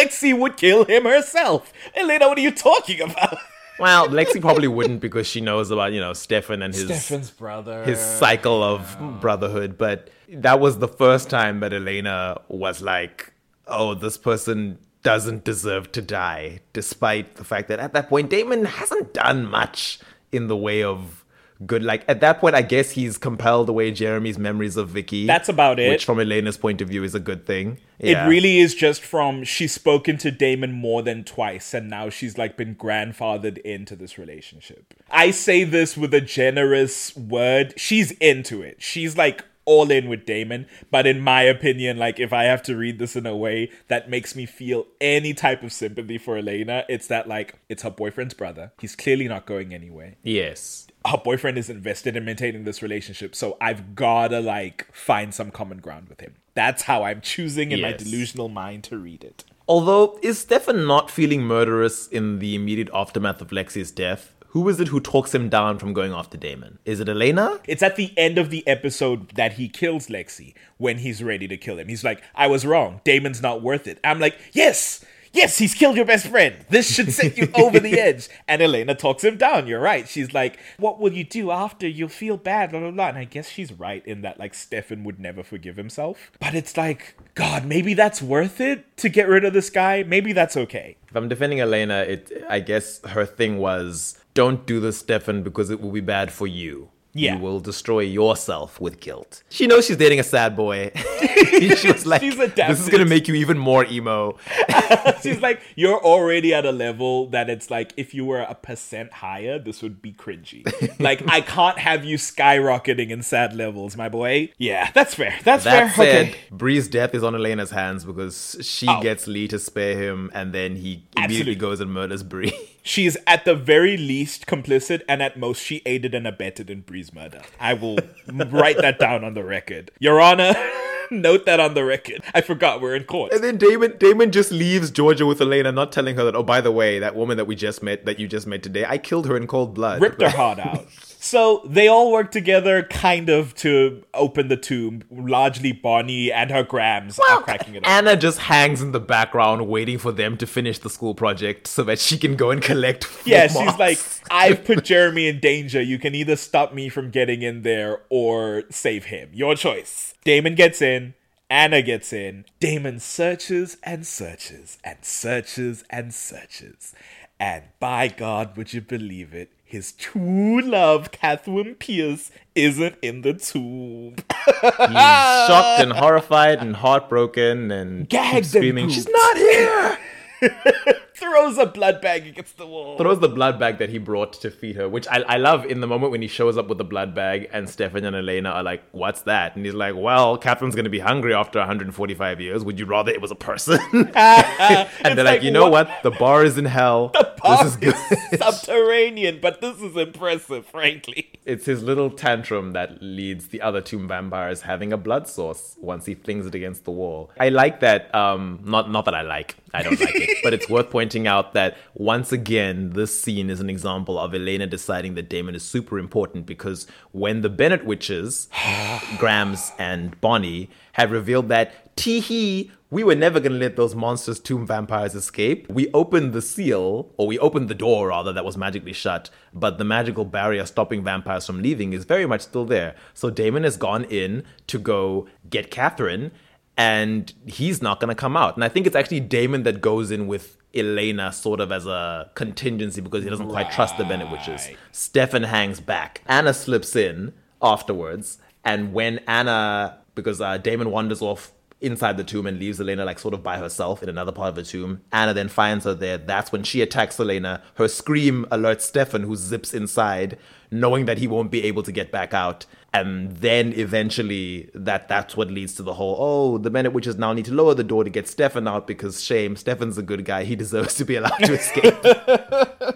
Lexi 0.00 0.38
would 0.38 0.56
kill 0.56 0.84
him 0.84 1.04
herself. 1.04 1.72
Elena, 1.94 2.28
what 2.28 2.38
are 2.38 2.42
you 2.42 2.50
talking 2.50 3.00
about? 3.00 3.38
well, 3.78 4.08
Lexi 4.08 4.40
probably 4.40 4.68
wouldn't 4.68 5.00
because 5.00 5.26
she 5.26 5.40
knows 5.40 5.70
about 5.70 5.92
you 5.92 6.00
know 6.00 6.12
Stefan 6.12 6.62
and 6.62 6.74
his 6.74 6.84
Stefan's 6.84 7.30
brother. 7.30 7.84
his 7.84 7.98
cycle 7.98 8.62
of 8.62 8.96
brotherhood. 9.20 9.76
But 9.78 10.10
that 10.28 10.60
was 10.60 10.78
the 10.78 10.88
first 10.88 11.30
time 11.30 11.60
that 11.60 11.72
Elena 11.72 12.40
was 12.48 12.82
like, 12.82 13.32
"Oh, 13.66 13.94
this 13.94 14.16
person 14.16 14.78
doesn't 15.02 15.44
deserve 15.44 15.92
to 15.92 16.02
die, 16.02 16.60
despite 16.72 17.36
the 17.36 17.44
fact 17.44 17.68
that 17.68 17.78
at 17.78 17.92
that 17.94 18.08
point 18.08 18.30
Damon 18.30 18.64
hasn't 18.66 19.14
done 19.14 19.46
much 19.46 19.98
in 20.30 20.46
the 20.48 20.56
way 20.56 20.82
of 20.82 21.19
good. 21.66 21.82
Like 21.82 22.04
at 22.08 22.20
that 22.20 22.40
point, 22.40 22.54
I 22.54 22.62
guess 22.62 22.92
he's 22.92 23.18
compelled 23.18 23.68
away 23.68 23.90
Jeremy's 23.90 24.38
memories 24.38 24.76
of 24.76 24.88
Vicky. 24.88 25.26
That's 25.26 25.48
about 25.48 25.78
it. 25.78 25.90
Which, 25.90 26.04
from 26.04 26.20
Elena's 26.20 26.58
point 26.58 26.80
of 26.80 26.88
view, 26.88 27.04
is 27.04 27.14
a 27.14 27.20
good 27.20 27.46
thing. 27.46 27.78
It 27.98 28.16
really 28.26 28.60
is 28.60 28.74
just 28.74 29.02
from 29.02 29.44
she's 29.44 29.74
spoken 29.74 30.16
to 30.18 30.30
Damon 30.30 30.72
more 30.72 31.02
than 31.02 31.24
twice, 31.24 31.74
and 31.74 31.90
now 31.90 32.08
she's 32.08 32.38
like 32.38 32.56
been 32.56 32.74
grandfathered 32.74 33.58
into 33.58 33.94
this 33.94 34.18
relationship. 34.18 34.94
I 35.10 35.30
say 35.30 35.64
this 35.64 35.96
with 35.96 36.14
a 36.14 36.20
generous 36.20 37.14
word. 37.16 37.74
She's 37.76 38.12
into 38.12 38.62
it. 38.62 38.82
She's 38.82 39.16
like 39.16 39.44
all 39.66 39.90
in 39.90 40.08
with 40.08 40.26
Damon, 40.26 40.66
but 40.90 41.06
in 41.06 41.20
my 41.20 41.42
opinion, 41.42 41.96
like 41.96 42.18
if 42.18 42.32
I 42.32 42.44
have 42.44 42.62
to 42.64 42.76
read 42.76 42.98
this 42.98 43.14
in 43.14 43.26
a 43.26 43.36
way 43.36 43.70
that 43.88 44.10
makes 44.10 44.34
me 44.34 44.46
feel 44.46 44.86
any 45.00 45.34
type 45.34 45.62
of 45.62 45.72
sympathy 45.72 46.18
for 46.18 46.36
Elena, 46.36 46.84
it's 46.88 47.06
that 47.06 47.28
like 47.28 47.60
it's 47.68 47.82
her 47.82 47.90
boyfriend's 47.90 48.34
brother. 48.34 48.72
He's 48.80 48.96
clearly 48.96 49.28
not 49.28 49.46
going 49.46 49.72
anywhere 49.72 50.16
Yes. 50.22 50.88
Her 51.06 51.18
boyfriend 51.18 51.58
is 51.58 51.70
invested 51.70 52.16
in 52.16 52.24
maintaining 52.24 52.64
this 52.64 52.82
relationship, 52.82 53.34
so 53.34 53.56
I've 53.60 53.94
gotta 53.94 54.40
like 54.40 54.92
find 54.92 55.34
some 55.34 55.50
common 55.50 55.78
ground 55.78 56.08
with 56.08 56.20
him. 56.20 56.34
That's 56.54 56.82
how 56.82 57.04
I'm 57.04 57.20
choosing 57.20 57.72
in 57.72 57.80
my 57.80 57.92
delusional 57.92 58.48
mind 58.48 58.84
to 58.84 58.98
read 58.98 59.24
it. 59.24 59.44
Although, 59.68 60.18
is 60.20 60.40
Stefan 60.40 60.86
not 60.86 61.10
feeling 61.10 61.42
murderous 61.42 62.08
in 62.08 62.40
the 62.40 62.54
immediate 62.56 62.90
aftermath 62.92 63.40
of 63.40 63.50
Lexi's 63.50 63.92
death? 63.92 64.34
Who 64.48 64.68
is 64.68 64.80
it 64.80 64.88
who 64.88 64.98
talks 64.98 65.32
him 65.32 65.48
down 65.48 65.78
from 65.78 65.92
going 65.92 66.12
after 66.12 66.36
Damon? 66.36 66.80
Is 66.84 66.98
it 66.98 67.08
Elena? 67.08 67.60
It's 67.68 67.84
at 67.84 67.94
the 67.94 68.12
end 68.18 68.36
of 68.36 68.50
the 68.50 68.66
episode 68.66 69.30
that 69.36 69.52
he 69.52 69.68
kills 69.68 70.08
Lexi 70.08 70.54
when 70.76 70.98
he's 70.98 71.22
ready 71.22 71.46
to 71.46 71.56
kill 71.56 71.78
him. 71.78 71.86
He's 71.86 72.02
like, 72.02 72.20
I 72.34 72.48
was 72.48 72.66
wrong. 72.66 73.00
Damon's 73.04 73.40
not 73.40 73.62
worth 73.62 73.86
it. 73.86 74.00
I'm 74.02 74.18
like, 74.18 74.36
yes, 74.52 75.04
yes, 75.32 75.58
he's 75.58 75.74
killed 75.74 75.96
your 75.96 76.04
best 76.04 76.26
friend. 76.26 76.64
This 76.68 76.92
should 76.92 77.12
set 77.12 77.36
you 77.36 77.48
over 77.54 77.80
the 77.80 77.98
edge. 78.00 78.28
And 78.48 78.62
Elena 78.62 78.94
talks 78.94 79.24
him 79.24 79.36
down. 79.36 79.66
You're 79.66 79.80
right. 79.80 80.08
She's 80.08 80.32
like, 80.32 80.58
what 80.78 81.00
will 81.00 81.12
you 81.12 81.24
do 81.24 81.50
after? 81.50 81.86
You'll 81.86 82.08
feel 82.08 82.36
bad, 82.36 82.70
blah, 82.70 82.80
blah, 82.80 82.90
blah. 82.90 83.08
And 83.08 83.18
I 83.18 83.24
guess 83.24 83.48
she's 83.48 83.72
right 83.72 84.04
in 84.06 84.22
that, 84.22 84.38
like, 84.38 84.54
Stefan 84.54 85.04
would 85.04 85.20
never 85.20 85.42
forgive 85.42 85.76
himself. 85.76 86.30
But 86.38 86.54
it's 86.54 86.76
like, 86.76 87.16
God, 87.34 87.64
maybe 87.64 87.94
that's 87.94 88.20
worth 88.22 88.60
it 88.60 88.96
to 88.98 89.08
get 89.08 89.28
rid 89.28 89.44
of 89.44 89.52
this 89.52 89.70
guy. 89.70 90.02
Maybe 90.02 90.32
that's 90.32 90.56
okay. 90.56 90.96
If 91.08 91.16
I'm 91.16 91.28
defending 91.28 91.60
Elena, 91.60 92.00
it 92.00 92.32
I 92.48 92.60
guess 92.60 93.04
her 93.06 93.26
thing 93.26 93.58
was 93.58 94.18
don't 94.34 94.66
do 94.66 94.80
this, 94.80 94.98
Stefan, 94.98 95.42
because 95.42 95.70
it 95.70 95.80
will 95.80 95.90
be 95.90 96.00
bad 96.00 96.32
for 96.32 96.46
you. 96.46 96.90
Yeah. 97.12 97.34
You 97.36 97.40
will 97.42 97.60
destroy 97.60 98.00
yourself 98.00 98.80
with 98.80 99.00
guilt. 99.00 99.42
She 99.48 99.66
knows 99.66 99.86
she's 99.86 99.96
dating 99.96 100.20
a 100.20 100.22
sad 100.22 100.54
boy. 100.56 100.92
she 101.76 101.90
was 101.92 102.06
like, 102.06 102.20
She's 102.22 102.36
this 102.36 102.80
is 102.80 102.88
going 102.88 103.02
to 103.02 103.08
make 103.08 103.26
you 103.26 103.34
even 103.34 103.58
more 103.58 103.84
emo. 103.86 104.38
She's 105.22 105.40
like, 105.40 105.60
you're 105.74 106.02
already 106.02 106.54
at 106.54 106.64
a 106.64 106.72
level 106.72 107.26
that 107.30 107.50
it's 107.50 107.70
like, 107.70 107.92
if 107.96 108.14
you 108.14 108.24
were 108.24 108.40
a 108.40 108.54
percent 108.54 109.12
higher, 109.12 109.58
this 109.58 109.82
would 109.82 110.00
be 110.00 110.12
cringy. 110.12 110.64
like, 111.00 111.22
I 111.28 111.40
can't 111.40 111.78
have 111.78 112.04
you 112.04 112.16
skyrocketing 112.16 113.10
in 113.10 113.22
sad 113.22 113.54
levels, 113.54 113.96
my 113.96 114.08
boy. 114.08 114.52
Yeah, 114.58 114.90
that's 114.94 115.14
fair. 115.14 115.34
That's 115.44 115.64
That 115.64 115.92
fair. 115.94 116.04
said, 116.06 116.26
okay. 116.28 116.38
Bree's 116.50 116.88
death 116.88 117.14
is 117.14 117.22
on 117.24 117.34
Elena's 117.34 117.70
hands 117.70 118.04
because 118.04 118.56
she 118.62 118.86
Oh. 118.88 119.02
gets 119.02 119.26
Lee 119.26 119.48
to 119.48 119.58
spare 119.58 119.96
him 119.96 120.30
and 120.32 120.52
then 120.52 120.76
he 120.76 121.04
immediately 121.16 121.54
goes 121.54 121.80
and 121.80 121.92
murders 121.92 122.22
Bree. 122.22 122.52
She's 122.82 123.16
at 123.26 123.44
the 123.44 123.54
very 123.54 123.96
least 123.96 124.46
complicit, 124.46 125.02
and 125.08 125.22
at 125.22 125.38
most, 125.38 125.62
she 125.62 125.82
aided 125.84 126.14
and 126.14 126.26
abetted 126.26 126.70
in 126.70 126.80
Bree's 126.80 127.12
murder. 127.12 127.42
I 127.58 127.74
will 127.74 127.98
write 128.26 128.78
that 128.78 128.98
down 128.98 129.22
on 129.24 129.34
the 129.34 129.44
record. 129.44 129.90
Your 129.98 130.20
Honor, 130.20 130.54
note 131.10 131.44
that 131.46 131.60
on 131.60 131.74
the 131.74 131.84
record. 131.84 132.22
I 132.34 132.40
forgot 132.40 132.80
we're 132.80 132.96
in 132.96 133.04
court. 133.04 133.32
And 133.32 133.44
then 133.44 133.58
Damon 133.58 133.96
Damon 133.98 134.32
just 134.32 134.50
leaves 134.50 134.90
Georgia 134.90 135.26
with 135.26 135.40
Elena, 135.40 135.72
not 135.72 135.92
telling 135.92 136.16
her 136.16 136.24
that, 136.24 136.34
oh, 136.34 136.42
by 136.42 136.60
the 136.60 136.72
way, 136.72 136.98
that 136.98 137.14
woman 137.14 137.36
that 137.36 137.46
we 137.46 137.54
just 137.54 137.82
met, 137.82 138.06
that 138.06 138.18
you 138.18 138.26
just 138.26 138.46
met 138.46 138.62
today, 138.62 138.84
I 138.88 138.98
killed 138.98 139.26
her 139.26 139.36
in 139.36 139.46
cold 139.46 139.74
blood. 139.74 140.00
ripped 140.00 140.22
her 140.22 140.30
heart 140.30 140.58
out. 140.58 140.86
So 141.22 141.60
they 141.66 141.86
all 141.86 142.10
work 142.10 142.30
together, 142.30 142.82
kind 142.82 143.28
of, 143.28 143.54
to 143.56 144.02
open 144.14 144.48
the 144.48 144.56
tomb. 144.56 145.02
Largely, 145.10 145.70
Bonnie 145.70 146.32
and 146.32 146.50
her 146.50 146.64
Grams 146.64 147.18
are 147.18 147.42
cracking 147.42 147.74
it 147.74 147.84
up. 147.84 147.90
Anna 147.90 148.16
just 148.16 148.38
hangs 148.38 148.80
in 148.80 148.92
the 148.92 149.00
background 149.00 149.68
waiting 149.68 149.98
for 149.98 150.12
them 150.12 150.38
to 150.38 150.46
finish 150.46 150.78
the 150.78 150.88
school 150.88 151.14
project 151.14 151.66
so 151.66 151.82
that 151.82 151.98
she 151.98 152.16
can 152.16 152.36
go 152.36 152.50
and 152.50 152.62
collect. 152.62 153.06
yeah, 153.26 153.48
she's 153.48 153.78
like. 153.78 153.98
I've 154.30 154.64
put 154.70 154.82
Jeremy 154.84 155.28
in 155.28 155.40
danger. 155.40 155.82
You 155.82 155.98
can 155.98 156.14
either 156.14 156.36
stop 156.36 156.72
me 156.72 156.88
from 156.88 157.10
getting 157.10 157.42
in 157.42 157.62
there 157.62 158.00
or 158.08 158.62
save 158.70 159.06
him. 159.06 159.28
Your 159.34 159.54
choice. 159.54 160.14
Damon 160.24 160.54
gets 160.54 160.80
in. 160.80 161.12
Anna 161.50 161.82
gets 161.82 162.14
in. 162.14 162.46
Damon 162.60 162.98
searches 162.98 163.76
and 163.82 164.06
searches 164.06 164.78
and 164.82 165.04
searches 165.04 165.84
and 165.90 166.14
searches. 166.14 166.94
And 167.38 167.64
by 167.78 168.08
God, 168.08 168.56
would 168.56 168.72
you 168.72 168.80
believe 168.80 169.34
it? 169.34 169.50
His 169.70 169.92
true 169.92 170.60
love, 170.60 171.12
Katherine 171.12 171.76
Pierce, 171.76 172.32
isn't 172.56 172.96
in 173.02 173.22
the 173.22 173.34
tomb. 173.34 174.16
He's 174.44 174.66
shocked 174.66 175.80
and 175.80 175.92
horrified 175.92 176.58
and 176.58 176.74
heartbroken 176.74 177.70
and 177.70 178.08
Gagged 178.08 178.34
keeps 178.34 178.54
and 178.54 178.62
screaming. 178.62 178.88
She's 178.88 179.08
not 179.08 179.36
here! 179.36 179.98
Throws 181.20 181.58
a 181.58 181.66
blood 181.66 182.00
bag 182.00 182.26
against 182.26 182.56
the 182.56 182.66
wall. 182.66 182.96
Throws 182.96 183.20
the 183.20 183.28
blood 183.28 183.58
bag 183.58 183.76
that 183.78 183.90
he 183.90 183.98
brought 183.98 184.32
to 184.40 184.50
feed 184.50 184.76
her, 184.76 184.88
which 184.88 185.06
I, 185.08 185.20
I 185.20 185.36
love 185.36 185.66
in 185.66 185.80
the 185.82 185.86
moment 185.86 186.12
when 186.12 186.22
he 186.22 186.28
shows 186.28 186.56
up 186.56 186.68
with 186.68 186.78
the 186.78 186.84
blood 186.84 187.14
bag 187.14 187.48
and 187.52 187.68
Stefan 187.68 188.04
and 188.04 188.16
Elena 188.16 188.48
are 188.50 188.62
like, 188.62 188.82
What's 188.92 189.22
that? 189.22 189.54
And 189.54 189.64
he's 189.66 189.74
like, 189.74 189.94
Well, 189.96 190.38
Katherine's 190.38 190.74
gonna 190.74 190.88
be 190.88 190.98
hungry 190.98 191.34
after 191.34 191.58
145 191.58 192.40
years. 192.40 192.64
Would 192.64 192.78
you 192.78 192.86
rather 192.86 193.12
it 193.12 193.20
was 193.20 193.30
a 193.30 193.34
person? 193.34 193.78
and 193.92 194.08
they're 194.16 195.16
like, 195.16 195.24
like, 195.24 195.42
You 195.42 195.50
know 195.50 195.68
what- 195.68 195.88
what? 195.88 196.02
The 196.02 196.10
bar 196.12 196.42
is 196.44 196.56
in 196.56 196.64
hell. 196.64 197.08
Bar 197.42 197.64
this 197.64 197.72
is 197.72 197.76
good. 197.76 198.38
subterranean, 198.38 199.38
but 199.40 199.60
this 199.60 199.80
is 199.80 199.96
impressive, 199.96 200.66
frankly. 200.66 201.30
it's 201.44 201.66
his 201.66 201.82
little 201.82 202.10
tantrum 202.10 202.72
that 202.72 203.02
leads 203.02 203.48
the 203.48 203.60
other 203.62 203.80
tomb 203.80 204.06
vampires 204.08 204.62
having 204.62 204.92
a 204.92 204.96
blood 204.96 205.28
source 205.28 205.76
once 205.80 206.06
he 206.06 206.14
flings 206.14 206.46
it 206.46 206.54
against 206.54 206.84
the 206.84 206.90
wall. 206.90 207.30
I 207.38 207.48
like 207.50 207.80
that. 207.80 208.14
Um, 208.14 208.60
not 208.64 208.90
not 208.90 209.04
that 209.06 209.14
I 209.14 209.22
like. 209.22 209.56
I 209.72 209.82
don't 209.82 210.00
like 210.00 210.14
it, 210.16 210.38
but 210.42 210.52
it's 210.52 210.68
worth 210.68 210.90
pointing 210.90 211.09
out 211.26 211.52
that 211.54 211.76
once 211.94 212.32
again, 212.32 212.90
this 212.90 213.20
scene 213.20 213.50
is 213.50 213.60
an 213.60 213.70
example 213.70 214.18
of 214.18 214.34
Elena 214.34 214.66
deciding 214.66 215.14
that 215.14 215.28
Damon 215.28 215.54
is 215.54 215.62
super 215.62 215.98
important 215.98 216.46
because 216.46 216.86
when 217.12 217.40
the 217.40 217.48
Bennett 217.48 217.84
witches, 217.84 218.48
Grams 219.18 219.72
and 219.78 220.20
Bonnie, 220.20 220.70
had 220.92 221.10
revealed 221.10 221.48
that 221.48 221.96
tee 221.96 222.20
hee. 222.20 222.70
We 222.90 223.04
were 223.04 223.14
never 223.14 223.38
going 223.38 223.52
to 223.52 223.58
let 223.58 223.76
those 223.76 223.94
monstrous 223.94 224.40
tomb 224.40 224.66
vampires 224.66 225.14
escape. 225.14 225.68
We 225.68 225.92
opened 225.92 226.32
the 226.32 226.42
seal, 226.42 227.12
or 227.16 227.28
we 227.28 227.38
opened 227.38 227.68
the 227.68 227.74
door 227.74 228.08
rather, 228.08 228.32
that 228.32 228.44
was 228.44 228.56
magically 228.56 228.92
shut, 228.92 229.30
but 229.54 229.78
the 229.78 229.84
magical 229.84 230.24
barrier 230.24 230.66
stopping 230.66 231.04
vampires 231.04 231.46
from 231.46 231.62
leaving 231.62 231.92
is 231.92 232.04
very 232.04 232.26
much 232.26 232.40
still 232.40 232.64
there. 232.64 232.96
So 233.14 233.30
Damon 233.30 233.62
has 233.62 233.76
gone 233.76 234.04
in 234.04 234.42
to 234.66 234.78
go 234.78 235.28
get 235.48 235.70
Katherine, 235.70 236.32
and 236.76 237.32
he's 237.46 237.80
not 237.82 238.00
going 238.00 238.08
to 238.08 238.14
come 238.14 238.36
out. 238.36 238.56
And 238.56 238.64
I 238.64 238.68
think 238.68 238.86
it's 238.86 238.96
actually 238.96 239.20
Damon 239.20 239.62
that 239.64 239.80
goes 239.80 240.10
in 240.10 240.26
with 240.26 240.56
Elena 240.74 241.32
sort 241.32 241.60
of 241.60 241.72
as 241.72 241.86
a 241.86 242.30
contingency 242.34 243.00
because 243.00 243.24
he 243.24 243.30
doesn't 243.30 243.48
quite 243.48 243.70
trust 243.72 243.98
the 243.98 244.04
Bennett 244.04 244.30
witches. 244.30 244.68
Stefan 244.92 245.44
hangs 245.44 245.80
back. 245.80 246.22
Anna 246.26 246.54
slips 246.54 246.94
in 246.94 247.32
afterwards, 247.60 248.38
and 248.64 248.92
when 248.92 249.18
Anna, 249.26 249.98
because 250.14 250.40
uh, 250.40 250.58
Damon 250.58 250.90
wanders 250.90 251.22
off 251.22 251.52
inside 251.80 252.16
the 252.16 252.24
tomb 252.24 252.46
and 252.46 252.58
leaves 252.58 252.80
Elena 252.80 253.04
like 253.04 253.18
sort 253.18 253.34
of 253.34 253.42
by 253.42 253.58
herself 253.58 254.02
in 254.02 254.08
another 254.08 254.32
part 254.32 254.50
of 254.50 254.54
the 254.54 254.62
tomb. 254.62 255.00
Anna 255.12 255.32
then 255.32 255.48
finds 255.48 255.84
her 255.84 255.94
there. 255.94 256.18
That's 256.18 256.52
when 256.52 256.62
she 256.62 256.82
attacks 256.82 257.18
Elena. 257.18 257.62
Her 257.76 257.88
scream 257.88 258.46
alerts 258.50 258.82
Stefan, 258.82 259.22
who 259.22 259.34
zips 259.34 259.72
inside, 259.72 260.38
knowing 260.70 261.06
that 261.06 261.18
he 261.18 261.26
won't 261.26 261.50
be 261.50 261.64
able 261.64 261.82
to 261.82 261.92
get 261.92 262.12
back 262.12 262.34
out. 262.34 262.66
And 262.92 263.36
then 263.36 263.72
eventually 263.74 264.68
that 264.74 265.06
that's 265.06 265.36
what 265.36 265.48
leads 265.48 265.74
to 265.74 265.82
the 265.84 265.94
whole, 265.94 266.16
oh, 266.18 266.58
the 266.58 266.70
Bennett 266.70 266.92
witches 266.92 267.16
now 267.16 267.32
need 267.32 267.44
to 267.44 267.54
lower 267.54 267.72
the 267.72 267.84
door 267.84 268.02
to 268.02 268.10
get 268.10 268.26
Stefan 268.26 268.66
out 268.66 268.88
because 268.88 269.22
shame, 269.22 269.54
Stefan's 269.54 269.96
a 269.96 270.02
good 270.02 270.24
guy. 270.24 270.42
He 270.42 270.56
deserves 270.56 270.94
to 270.96 271.04
be 271.04 271.14
allowed 271.14 271.38
to 271.38 271.52
escape. 271.52 271.94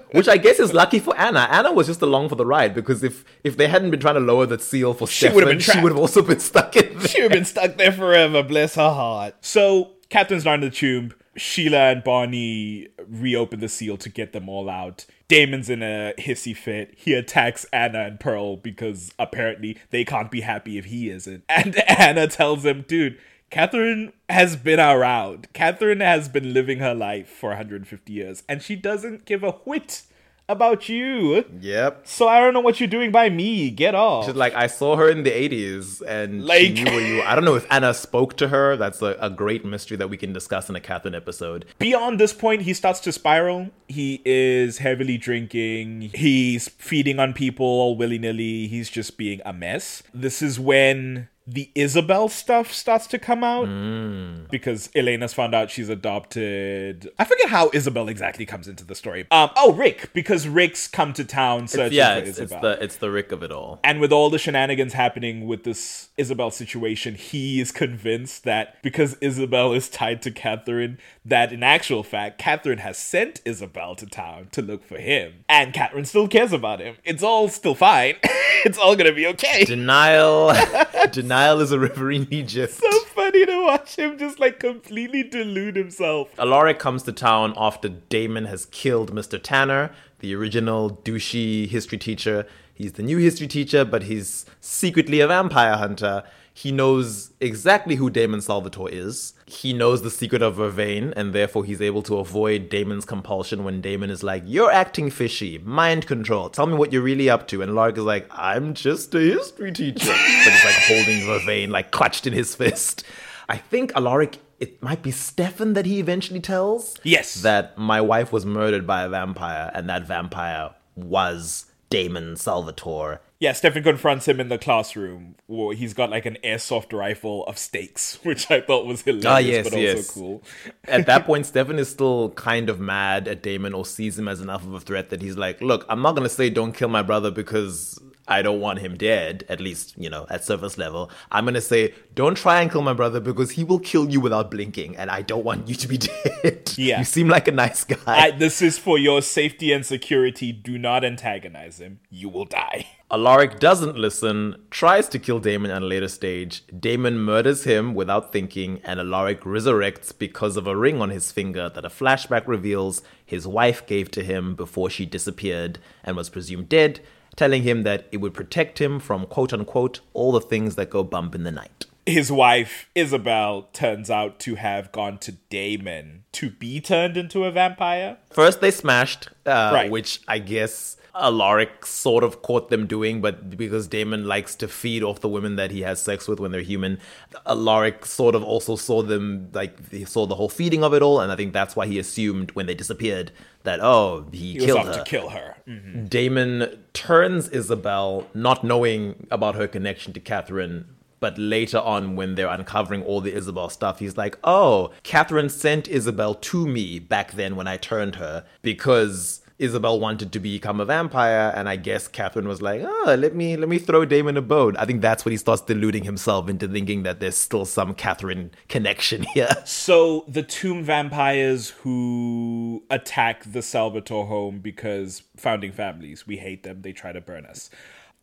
Which 0.13 0.27
I 0.27 0.37
guess 0.37 0.59
is 0.59 0.73
lucky 0.73 0.99
for 0.99 1.17
Anna. 1.17 1.47
Anna 1.51 1.73
was 1.73 1.87
just 1.87 2.03
along 2.03 2.29
for 2.29 2.35
the 2.35 2.47
ride 2.47 2.75
because 2.75 3.05
if 3.05 3.25
if 3.45 3.57
they 3.57 3.69
hadn't 3.69 3.93
been 3.93 4.01
trying 4.01 4.15
to 4.15 4.21
lower 4.21 4.47
the 4.47 4.59
seal 4.59 4.95
for 4.95 5.07
She 5.07 5.29
Stefan, 5.29 5.61
she 5.61 5.81
would 5.81 5.93
have 5.93 5.99
also 5.99 6.23
been 6.23 6.41
stuck 6.41 6.77
in 6.77 6.99
there. 6.99 7.09
She 7.09 7.23
would 7.23 7.31
have 7.31 7.39
been 7.39 7.45
stuck 7.45 7.77
there 7.77 7.93
forever, 7.93 8.43
bless 8.43 8.75
her 8.75 8.91
heart. 8.91 9.37
So, 9.43 9.93
Katherine's 10.11 10.45
not 10.45 10.55
in 10.55 10.61
the 10.63 10.71
tomb. 10.71 11.15
Sheila 11.37 11.91
and 11.91 12.05
Bonnie 12.05 12.89
reopen 13.07 13.61
the 13.61 13.69
seal 13.69 13.97
to 13.99 14.09
get 14.09 14.33
them 14.33 14.49
all 14.49 14.69
out. 14.69 15.07
Damon's 15.29 15.71
in 15.71 15.83
a 15.83 16.15
hissy 16.19 16.57
fit. 16.57 16.95
He 16.97 17.15
attacks 17.15 17.65
Anna 17.73 18.01
and 18.01 18.21
Pearl 18.21 18.57
because 18.57 19.13
apparently 19.19 19.79
they 19.91 20.05
can't 20.05 20.31
be 20.31 20.43
happy 20.43 20.79
if 20.79 20.87
he 20.87 21.11
isn't. 21.11 21.45
And 21.49 21.77
Anna 21.89 22.27
tells 22.27 22.65
him, 22.65 22.85
dude, 22.87 23.19
Katherine 23.51 24.13
has 24.29 24.57
been 24.57 24.81
around. 24.81 25.49
Katherine 25.53 26.01
has 26.01 26.29
been 26.29 26.53
living 26.53 26.79
her 26.79 26.95
life 26.95 27.29
for 27.29 27.51
150 27.51 28.13
years, 28.13 28.43
and 28.49 28.61
she 28.63 28.75
doesn't 28.75 29.25
give 29.25 29.45
a 29.45 29.53
whit 29.53 30.03
about 30.49 30.89
you. 30.89 31.45
Yep. 31.61 32.07
So 32.07 32.29
I 32.29 32.39
don't 32.41 32.53
know 32.53 32.61
what 32.61 32.79
you're 32.81 32.89
doing 32.89 33.11
by 33.11 33.31
me. 33.31 33.71
Get 33.71 33.95
off. 33.95 34.27
She's 34.27 34.35
like, 34.35 34.55
I 34.55 34.67
saw 34.67 34.97
her 34.97 35.09
in 35.09 35.23
the 35.23 35.31
80s 35.31 36.03
and 36.07 36.43
she 36.43 36.47
Like- 36.47 36.73
knew 36.75 36.85
where 36.85 37.01
you 37.01 37.23
I 37.23 37.35
don't 37.35 37.45
know 37.45 37.55
if 37.55 37.67
Anna 37.71 37.95
spoke 37.95 38.37
to 38.37 38.49
her. 38.49 38.77
That's 38.77 39.01
a, 39.01 39.17
a 39.21 39.31
great 39.31 39.65
mystery 39.65 39.97
that 39.97 40.11
we 40.11 40.17
can 40.17 40.33
discuss 40.33 40.69
in 40.69 40.77
a 40.77 40.81
Katherine 40.81 41.15
episode. 41.15 41.65
Beyond 41.79 42.21
this 42.21 42.33
point, 42.33 42.63
he 42.63 42.75
starts 42.75 43.01
to 43.01 43.13
spiral. 43.13 43.71
He 43.89 44.21
is 44.25 44.79
heavily 44.79 45.17
drinking. 45.17 46.11
He's 46.15 46.69
feeding 46.69 47.19
on 47.19 47.33
people 47.33 47.65
all 47.67 47.97
willy 47.97 48.19
nilly. 48.19 48.67
He's 48.69 48.91
just 48.91 49.17
being 49.17 49.41
a 49.47 49.53
mess. 49.53 50.03
This 50.13 50.43
is 50.43 50.61
when 50.61 51.29
the 51.47 51.71
Isobel 51.77 52.31
stuff 52.31 52.73
starts 52.73 53.07
to 53.09 53.19
come 53.19 53.45
out 53.45 54.49
because 54.51 54.89
Elena's 54.95 55.35
found 55.35 55.55
out 55.55 55.71
she's 55.71 55.91
adopted. 55.91 57.11
I 57.19 57.25
forget 57.25 57.51
how 57.51 57.69
Isobel 57.71 58.09
exactly 58.09 58.47
comes 58.47 58.67
into 58.67 58.85
the 58.85 58.95
story. 58.95 59.27
Um, 59.31 59.51
oh, 59.57 59.73
Rick, 59.73 60.11
because 60.15 60.49
Rick's 60.49 60.89
come 60.89 61.13
to 61.13 61.25
town 61.25 61.69
searching 61.69 61.99
yeah, 61.99 62.19
for 62.19 62.27
it's, 62.27 62.39
it's 62.39 62.53
the 62.53 62.79
it's 62.81 62.97
the 62.97 63.11
Rick 63.11 63.31
of 63.31 63.43
it 63.43 63.53
all. 63.53 63.81
And 63.85 64.01
with 64.01 64.11
all 64.11 64.31
the 64.31 64.39
shenanigans 64.39 64.95
happening 64.95 65.47
with 65.47 65.65
this 65.65 66.09
Isobel 66.19 66.53
situation, 66.53 67.15
he 67.15 67.61
is 67.61 67.71
convinced 67.71 68.45
that 68.45 68.83
because 68.83 69.17
Isobel 69.17 69.77
is 69.77 69.91
tied 69.91 70.23
to 70.23 70.31
Katherine, 70.31 70.99
that 71.27 71.53
in 71.53 71.63
actual 71.63 72.03
fact, 72.03 72.39
Katherine 72.39 72.79
has 72.79 72.97
sent 72.97 73.45
Isobel 73.45 73.97
to 73.99 74.07
town 74.07 74.49
to 74.53 74.63
look 74.63 74.83
for 74.83 74.97
him. 74.97 75.45
And 75.49 75.75
Katherine 75.75 76.07
still 76.07 76.29
cares 76.29 76.55
about 76.55 76.81
him. 76.81 76.97
It's 77.05 77.23
all 77.23 77.49
still 77.49 77.75
fine. 77.75 78.15
it's 78.65 78.79
all 78.79 78.97
gonna 78.97 79.13
be 79.13 79.27
okay. 79.27 79.65
Denial 79.65 80.49
Denial 81.11 81.61
is 81.61 81.73
a 81.73 81.79
river 81.79 82.11
in 82.11 82.27
Egypt. 82.31 82.75
so 82.75 82.91
funny 83.07 83.45
to 83.47 83.65
watch 83.65 83.97
him 83.97 84.19
just 84.19 84.39
like 84.41 84.59
completely 84.61 85.23
delude 85.23 85.77
himself. 85.77 86.29
Alaric 86.39 86.79
comes 86.79 87.03
to 87.05 87.13
town 87.13 87.55
after 87.57 87.89
Damon 87.89 88.47
has 88.47 88.67
killed 88.67 89.15
Mr. 89.15 89.41
Tanner, 89.43 89.91
the 90.21 90.35
original 90.35 90.91
douchey 91.05 91.69
history 91.69 91.99
teacher. 91.99 92.47
He's 92.75 92.95
the 92.95 93.03
new 93.03 93.19
history 93.19 93.47
teacher, 93.47 93.85
but 93.85 94.05
he's 94.05 94.47
secretly 94.61 95.21
a 95.21 95.29
vampire 95.29 95.77
hunter. 95.77 96.25
He 96.57 96.71
knows 96.71 97.33
exactly 97.41 97.97
who 97.97 98.09
Damon 98.09 98.41
Salvatore 98.41 98.89
is. 98.89 99.35
He 99.45 99.73
knows 99.73 100.03
the 100.03 100.11
secret 100.11 100.41
of 100.41 100.55
Vervain, 100.55 101.13
and 101.17 101.33
therefore 101.33 101.65
he's 101.65 101.83
able 101.83 102.03
to 102.05 102.19
avoid 102.19 102.69
Damon's 102.69 103.05
compulsion 103.05 103.65
when 103.65 103.81
Damon 103.81 104.09
is 104.09 104.23
like, 104.23 104.45
You're 104.47 104.71
acting 104.71 105.11
fishy, 105.11 105.59
mind 105.59 106.07
control, 106.07 106.49
tell 106.49 106.67
me 106.67 106.75
what 106.75 106.93
you're 106.93 107.03
really 107.03 107.29
up 107.29 107.49
to. 107.49 107.61
And 107.61 107.73
Alaric 107.73 107.99
is 107.99 108.05
like, 108.05 108.29
I'm 108.31 108.73
just 108.73 109.13
a 109.17 109.19
history 109.19 109.73
teacher. 109.73 110.07
but 110.07 110.53
he's 110.53 110.65
like 110.65 110.75
holding 110.77 111.23
Vervain, 111.23 111.71
like 111.71 111.91
clutched 111.91 112.25
in 112.25 112.33
his 112.33 112.55
fist. 112.55 113.05
I 113.49 113.57
think 113.57 113.93
Alaric, 113.97 114.39
it 114.61 114.81
might 114.81 115.03
be 115.03 115.11
Stefan 115.11 115.73
that 115.73 115.87
he 115.87 115.99
eventually 115.99 116.41
tells. 116.41 116.97
Yes. 117.03 117.43
That 117.43 117.77
my 117.77 118.01
wife 118.01 118.33
was 118.33 118.47
murdered 118.47 118.87
by 118.87 119.03
a 119.03 119.09
vampire, 119.09 119.73
and 119.75 119.89
that 119.91 120.07
vampire 120.07 120.71
was 120.95 121.67
Damon 121.91 122.37
Salvatore. 122.37 123.21
Yeah, 123.45 123.53
Stefan 123.53 123.83
confronts 123.83 124.27
him 124.27 124.41
in 124.41 124.49
the 124.49 124.57
classroom 124.57 125.35
where 125.49 125.75
he's 125.75 125.93
got 125.93 126.09
like 126.09 126.25
an 126.25 126.39
airsoft 126.43 126.95
rifle 126.95 127.45
of 127.45 127.59
stakes, 127.59 128.19
which 128.23 128.51
I 128.51 128.63
thought 128.63 128.87
was 128.87 129.03
hilarious, 129.03 129.27
Ah, 129.27 129.37
yes, 129.37 129.69
but 129.69 129.75
also 129.79 130.13
cool. 130.15 130.43
At 130.85 131.05
that 131.05 131.25
point, 131.27 131.45
Stefan 131.45 131.79
is 131.79 131.91
still 131.91 132.31
kind 132.31 132.71
of 132.71 132.81
mad 132.81 133.29
at 133.29 133.43
Damon 133.43 133.75
or 133.75 133.85
sees 133.85 134.19
him 134.19 134.29
as 134.29 134.41
enough 134.41 134.65
of 134.65 134.73
a 134.73 134.81
threat 134.81 135.11
that 135.11 135.21
he's 135.21 135.37
like, 135.37 135.61
Look, 135.61 135.85
I'm 135.91 136.01
not 136.01 136.13
going 136.13 136.27
to 136.27 136.35
say 136.35 136.49
don't 136.49 136.73
kill 136.73 136.89
my 136.89 137.03
brother 137.03 137.31
because 137.31 138.01
I 138.27 138.41
don't 138.41 138.61
want 138.61 138.79
him 138.79 138.97
dead, 138.97 139.45
at 139.51 139.61
least, 139.61 139.95
you 139.99 140.09
know, 140.09 140.27
at 140.31 140.43
surface 140.43 140.79
level. 140.79 141.11
I'm 141.31 141.45
going 141.45 141.53
to 141.55 141.61
say 141.61 141.93
don't 142.15 142.37
try 142.37 142.63
and 142.63 142.73
kill 142.73 142.81
my 142.81 142.95
brother 142.95 143.21
because 143.21 143.51
he 143.51 143.65
will 143.65 143.79
kill 143.79 144.09
you 144.09 144.21
without 144.21 144.51
blinking, 144.51 144.97
and 144.97 145.11
I 145.11 145.21
don't 145.21 145.45
want 145.45 145.69
you 145.69 145.75
to 145.75 145.87
be 145.87 145.99
dead. 146.43 146.73
Yeah. 146.79 147.01
You 147.01 147.05
seem 147.05 147.29
like 147.29 147.47
a 147.47 147.53
nice 147.53 147.85
guy. 147.85 147.99
I, 148.07 148.31
this 148.31 148.63
is 148.63 148.79
for 148.79 148.97
your 148.97 149.21
safety 149.21 149.71
and 149.71 149.85
security. 149.85 150.51
Do 150.51 150.79
not 150.79 151.05
antagonize 151.05 151.79
him. 151.79 152.01
You 152.09 152.31
will 152.31 152.47
die. 152.47 152.87
Alaric 153.15 153.61
doesn't 153.61 153.97
listen, 153.97 154.57
tries 154.73 155.09
to 155.11 155.21
kill 155.21 155.39
Damon 155.39 155.71
at 155.71 155.83
a 155.83 155.87
later 155.87 156.09
stage. 156.09 156.65
Damon 156.81 157.17
murders 157.17 157.63
him 157.63 157.95
without 157.95 158.33
thinking, 158.33 158.81
and 158.83 158.99
Alaric 158.99 159.43
resurrects 159.43 160.13
because 160.19 160.57
of 160.57 160.67
a 160.67 160.77
ring 160.77 161.01
on 161.01 161.11
his 161.11 161.31
finger 161.31 161.69
that 161.69 161.85
a 161.85 161.89
flashback 161.89 162.43
reveals 162.49 163.03
his 163.25 163.47
wife 163.47 163.87
gave 163.87 164.11
to 164.11 164.25
him 164.25 164.57
before 164.57 164.91
she 164.91 165.07
disappeared 165.07 165.79
and 166.03 166.17
was 166.17 166.29
presumed 166.29 166.69
dead, 166.69 166.99
telling 167.37 167.63
him 167.63 167.85
that 167.85 168.09
it 168.11 168.17
would 168.17 168.35
protect 168.35 168.81
him 168.81 168.99
from 168.99 169.27
quote 169.27 169.53
unquote 169.53 170.01
all 170.13 170.33
the 170.33 170.41
things 170.41 170.75
that 170.75 170.91
go 170.91 171.05
bump 171.05 171.37
in 171.37 171.45
the 171.45 171.53
night. 171.53 171.87
His 172.07 172.33
wife, 172.33 172.91
Isobel, 172.97 173.73
turns 173.73 174.11
out 174.11 174.41
to 174.41 174.57
have 174.57 174.91
gone 174.91 175.19
to 175.19 175.33
Damon 175.51 176.25
to 176.33 176.51
be 176.51 176.81
turned 176.81 177.17
into 177.17 177.45
a 177.45 177.53
vampire. 177.53 178.17
First, 178.31 178.61
they 178.61 178.73
smashed, 178.73 179.29
uh, 179.47 179.71
Right. 179.73 179.89
which 179.91 180.21
I 180.27 180.41
guess 180.41 180.97
Alaric 181.15 181.87
sort 181.87 182.25
of 182.25 182.43
caught 182.43 182.71
them 182.71 182.87
doing, 182.87 183.21
but 183.21 183.57
because 183.57 183.87
Damon 183.87 184.27
likes 184.27 184.55
to 184.57 184.69
feed 184.69 185.03
off 185.03 185.21
the 185.21 185.29
women 185.29 185.57
that 185.57 185.71
he 185.71 185.83
has 185.83 186.01
sex 186.03 186.27
with 186.27 186.41
when 186.41 186.51
they're 186.51 186.61
human, 186.61 186.99
Alaric 187.47 188.05
sort 188.05 188.35
of 188.35 188.43
also 188.43 188.77
saw 188.77 189.03
them, 189.03 189.49
like, 189.53 189.91
he 189.91 190.05
saw 190.05 190.27
the 190.27 190.35
whole 190.35 190.49
feeding 190.49 190.83
of 190.83 190.93
it 190.93 191.03
all, 191.03 191.21
and 191.21 191.31
I 191.31 191.37
think 191.37 191.53
that's 191.53 191.77
why 191.77 191.87
he 191.87 191.99
assumed 191.99 192.51
when 192.53 192.67
they 192.67 192.75
disappeared 192.75 193.31
that, 193.63 193.81
oh, 193.81 194.27
he, 194.33 194.55
He 194.55 194.59
killed 194.67 194.87
her. 194.87 194.93
to 194.95 195.05
kill 195.05 195.29
her. 195.31 195.57
Mm. 195.69 196.09
Damon 196.11 196.85
turns 196.93 197.49
Isobel, 197.49 198.27
not 198.35 198.65
knowing 198.65 199.27
about 199.31 199.55
her 199.55 199.69
connection 199.69 200.13
to 200.15 200.21
Katherine. 200.21 200.87
But 201.21 201.39
later 201.39 201.79
on, 201.79 202.17
when 202.17 202.35
they're 202.35 202.49
uncovering 202.49 203.03
all 203.03 203.23
the 203.23 203.33
Isobel 203.33 203.71
stuff, 203.71 203.99
he's 203.99 204.19
like, 204.19 204.37
oh, 204.45 204.91
Katherine 205.05 205.49
sent 205.49 205.89
Isobel 205.89 206.39
to 206.43 206.67
me 206.67 206.99
back 206.99 207.33
then 207.33 207.57
when 207.57 207.67
I 207.67 207.79
turned 207.79 208.17
her 208.17 208.45
because 208.61 209.41
Isobel 209.61 210.01
wanted 210.01 210.33
to 210.33 210.41
become 210.41 210.81
a 210.81 210.85
vampire, 210.85 211.53
and 211.55 211.69
I 211.69 211.77
guess 211.77 212.09
Katherine 212.09 212.49
was 212.49 212.61
like, 212.61 212.83
oh, 212.85 213.15
let 213.17 213.37
me 213.37 213.57
let 213.57 213.69
me 213.69 213.79
throw 213.79 214.05
Damon 214.05 214.37
a 214.37 214.43
bone. 214.43 214.77
I 214.77 214.85
think 214.85 215.01
that's 215.01 215.25
when 215.25 215.31
he 215.31 215.39
starts 215.39 215.63
deluding 215.63 216.03
himself 216.03 216.49
into 216.49 216.67
thinking 216.67 217.05
that 217.05 217.21
there's 217.21 217.37
still 217.37 217.65
some 217.65 217.95
Katherine 217.95 218.51
connection 218.69 219.23
here. 219.35 219.49
So 219.65 220.25
the 220.27 220.43
tomb 220.43 220.83
vampires 220.83 221.71
who 221.71 222.83
attack 222.91 223.45
the 223.45 223.63
Salvatore 223.63 224.27
home 224.27 224.59
because 224.59 225.23
founding 225.37 225.71
families, 225.71 226.27
we 226.27 226.39
hate 226.39 226.65
them, 226.65 226.83
they 226.83 226.93
try 226.93 227.13
to 227.13 227.21
burn 227.21 227.47
us. 227.47 227.71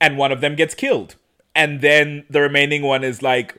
And 0.01 0.17
one 0.17 0.31
of 0.31 0.41
them 0.41 0.55
gets 0.55 0.75
killed. 0.75 1.15
And 1.55 1.81
then 1.81 2.25
the 2.29 2.41
remaining 2.41 2.81
one 2.81 3.03
is 3.03 3.21
like, 3.21 3.57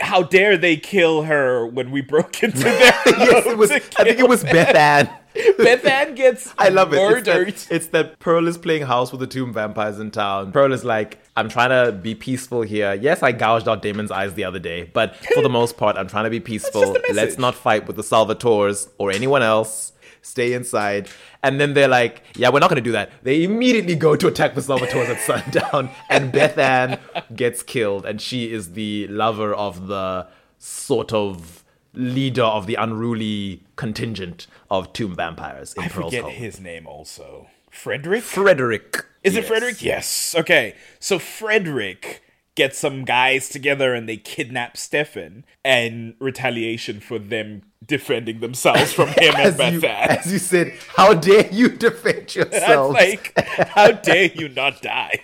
how 0.00 0.22
dare 0.22 0.56
they 0.56 0.76
kill 0.76 1.22
her 1.22 1.66
when 1.66 1.90
we 1.90 2.00
broke 2.00 2.42
into 2.42 2.58
their 2.58 2.74
yes, 3.06 3.46
it 3.46 3.56
was. 3.56 3.70
I 3.70 3.78
think 3.78 4.18
it 4.18 4.28
was 4.28 4.42
Beth 4.42 4.74
Ann. 4.74 5.08
Beth 5.58 5.84
Ann 5.84 6.14
gets 6.14 6.52
I 6.58 6.68
love 6.68 6.92
it. 6.92 6.96
It's 6.96 7.10
murdered. 7.26 7.54
that, 7.54 7.68
it's 7.70 7.86
that 7.88 8.18
Pearl 8.18 8.46
is 8.48 8.58
playing 8.58 8.82
house 8.86 9.10
with 9.12 9.20
the 9.20 9.26
tomb 9.26 9.52
vampires 9.52 9.98
in 9.98 10.10
town. 10.10 10.52
Pearl 10.52 10.72
is 10.72 10.84
like, 10.84 11.18
I'm 11.36 11.48
trying 11.48 11.70
to 11.70 11.92
be 11.92 12.14
peaceful 12.14 12.62
here. 12.62 12.94
Yes, 12.94 13.22
I 13.22 13.32
gouged 13.32 13.68
out 13.68 13.82
Damon's 13.82 14.10
eyes 14.10 14.34
the 14.34 14.44
other 14.44 14.58
day, 14.58 14.90
but 14.92 15.16
for 15.34 15.42
the 15.42 15.48
most 15.48 15.76
part, 15.76 15.96
I'm 15.96 16.08
trying 16.08 16.24
to 16.24 16.30
be 16.30 16.40
peaceful. 16.52 16.80
just 16.80 16.96
a 16.96 17.00
message. 17.00 17.16
Let's 17.16 17.38
not 17.38 17.54
fight 17.54 17.86
with 17.86 17.96
the 17.96 18.02
Salvatores 18.02 18.88
or 18.98 19.10
anyone 19.10 19.42
else. 19.42 19.92
Stay 20.22 20.52
inside. 20.52 21.08
And 21.42 21.60
then 21.60 21.74
they're 21.74 21.88
like, 21.88 22.22
yeah, 22.36 22.48
we're 22.48 22.58
not 22.58 22.68
going 22.68 22.82
to 22.82 22.88
do 22.88 22.92
that. 22.92 23.10
They 23.22 23.44
immediately 23.44 23.94
go 23.94 24.16
to 24.16 24.26
attack 24.26 24.54
the 24.54 24.60
Salvatores 24.60 25.08
at 25.08 25.20
sundown, 25.20 25.90
and 26.10 26.32
Beth 26.32 26.58
Ann 26.58 26.98
gets 27.34 27.62
killed, 27.62 28.04
and 28.04 28.20
she 28.20 28.52
is 28.52 28.72
the 28.72 29.06
lover 29.08 29.54
of 29.54 29.86
the 29.86 30.26
sort 30.58 31.12
of 31.12 31.57
leader 31.94 32.42
of 32.44 32.66
the 32.66 32.74
unruly 32.74 33.62
contingent 33.76 34.46
of 34.70 34.92
tomb 34.92 35.14
vampires 35.16 35.74
in 35.74 35.84
I 35.84 35.88
Pearl's 35.88 36.12
forget 36.12 36.24
home. 36.24 36.32
his 36.32 36.60
name 36.60 36.86
also. 36.86 37.48
Frederick? 37.70 38.22
Frederick. 38.22 39.04
Is 39.24 39.36
it 39.36 39.44
Frederick? 39.44 39.82
Yes. 39.82 40.34
Okay. 40.38 40.74
So 41.00 41.18
Frederick 41.18 42.22
gets 42.58 42.76
some 42.78 43.04
guys 43.04 43.48
together 43.48 43.94
and 43.94 44.06
they 44.08 44.16
kidnap 44.18 44.76
Stefan 44.76 45.44
and 45.64 46.14
retaliation 46.18 47.00
for 47.00 47.18
them 47.18 47.62
defending 47.86 48.40
themselves 48.40 48.92
from 48.92 49.08
him 49.08 49.32
and 49.36 49.58
As 49.60 49.72
you, 49.72 49.88
Ann. 49.88 50.10
as 50.18 50.32
you 50.32 50.38
said, 50.38 50.74
how 50.96 51.14
dare 51.14 51.48
you 51.50 51.68
defend 51.86 52.34
yourself? 52.34 52.92
like, 52.92 53.32
how 53.68 53.92
dare 53.92 54.24
you 54.34 54.48
not 54.50 54.82
die? 54.82 55.20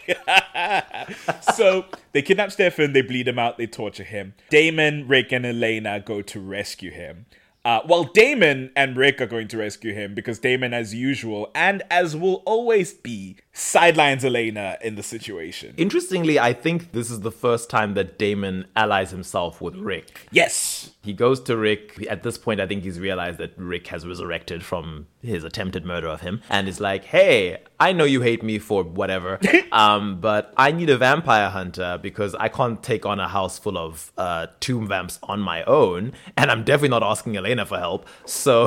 so 1.55 1.85
they 2.13 2.23
kidnap 2.23 2.53
Stefan, 2.53 2.93
they 2.93 3.03
bleed 3.03 3.29
him 3.29 3.39
out, 3.39 3.59
they 3.59 3.67
torture 3.67 4.05
him. 4.05 4.35
Damon, 4.51 5.07
Rick, 5.09 5.33
and 5.33 5.45
Elena 5.45 6.01
go 6.01 6.23
to 6.23 6.41
rescue 6.41 6.91
him. 6.91 7.27
Uh, 7.65 7.81
well, 7.89 8.05
Damon 8.05 8.71
and 8.77 8.97
Rick 8.97 9.21
are 9.23 9.27
going 9.27 9.49
to 9.49 9.59
rescue 9.59 9.95
him 9.95 10.15
because 10.15 10.39
Damon, 10.39 10.75
as 10.75 10.95
usual, 10.95 11.51
and 11.55 11.83
as 11.91 12.15
will 12.15 12.43
always 12.45 12.93
be, 12.93 13.37
sidelines 13.55 14.25
Elena 14.25 14.77
in 14.83 14.97
the 14.97 15.03
situation. 15.03 15.75
Interestingly, 15.77 16.39
I 16.41 16.53
think 16.53 16.93
this 16.93 17.11
is 17.11 17.21
the 17.21 17.31
first 17.31 17.71
time 17.71 17.95
that 17.95 18.19
Damon 18.19 18.67
allies 18.75 19.13
himself 19.13 19.61
with 19.61 19.77
Rick. 19.77 20.27
Yes. 20.33 20.91
He 21.03 21.13
goes 21.13 21.41
to 21.43 21.57
Rick. 21.57 22.05
At 22.11 22.25
this 22.25 22.37
point, 22.37 22.61
I 22.61 22.67
think 22.67 22.83
he's 22.83 22.99
realized 22.99 23.39
that 23.39 23.53
Rick 23.57 23.87
has 23.89 24.07
resurrected 24.07 24.65
from 24.65 25.07
his 25.23 25.45
attempted 25.45 25.85
murder 25.85 26.09
of 26.09 26.21
him 26.21 26.43
and 26.51 26.69
is 26.69 26.81
like, 26.81 27.05
hey, 27.05 27.59
I 27.79 27.93
know 27.93 28.05
you 28.05 28.23
hate 28.23 28.43
me 28.43 28.59
for 28.59 28.83
whatever, 28.83 29.39
um, 29.73 30.21
but 30.21 30.53
I 30.57 30.73
need 30.73 30.91
a 30.91 30.99
vampire 30.99 31.51
hunter 31.51 31.99
because 32.03 32.35
I 32.35 32.49
can't 32.49 32.83
take 32.83 33.07
on 33.07 33.21
a 33.21 33.29
house 33.29 33.59
full 33.59 33.79
of 33.79 34.13
uh, 34.19 34.49
tomb 34.61 34.89
vamps 34.89 35.19
on 35.23 35.41
my 35.41 35.63
own. 35.65 36.13
And 36.37 36.51
I'm 36.51 36.65
definitely 36.65 36.89
not 36.89 37.03
asking 37.03 37.37
Elena 37.37 37.67
for 37.67 37.79
help. 37.79 38.09
So, 38.25 38.67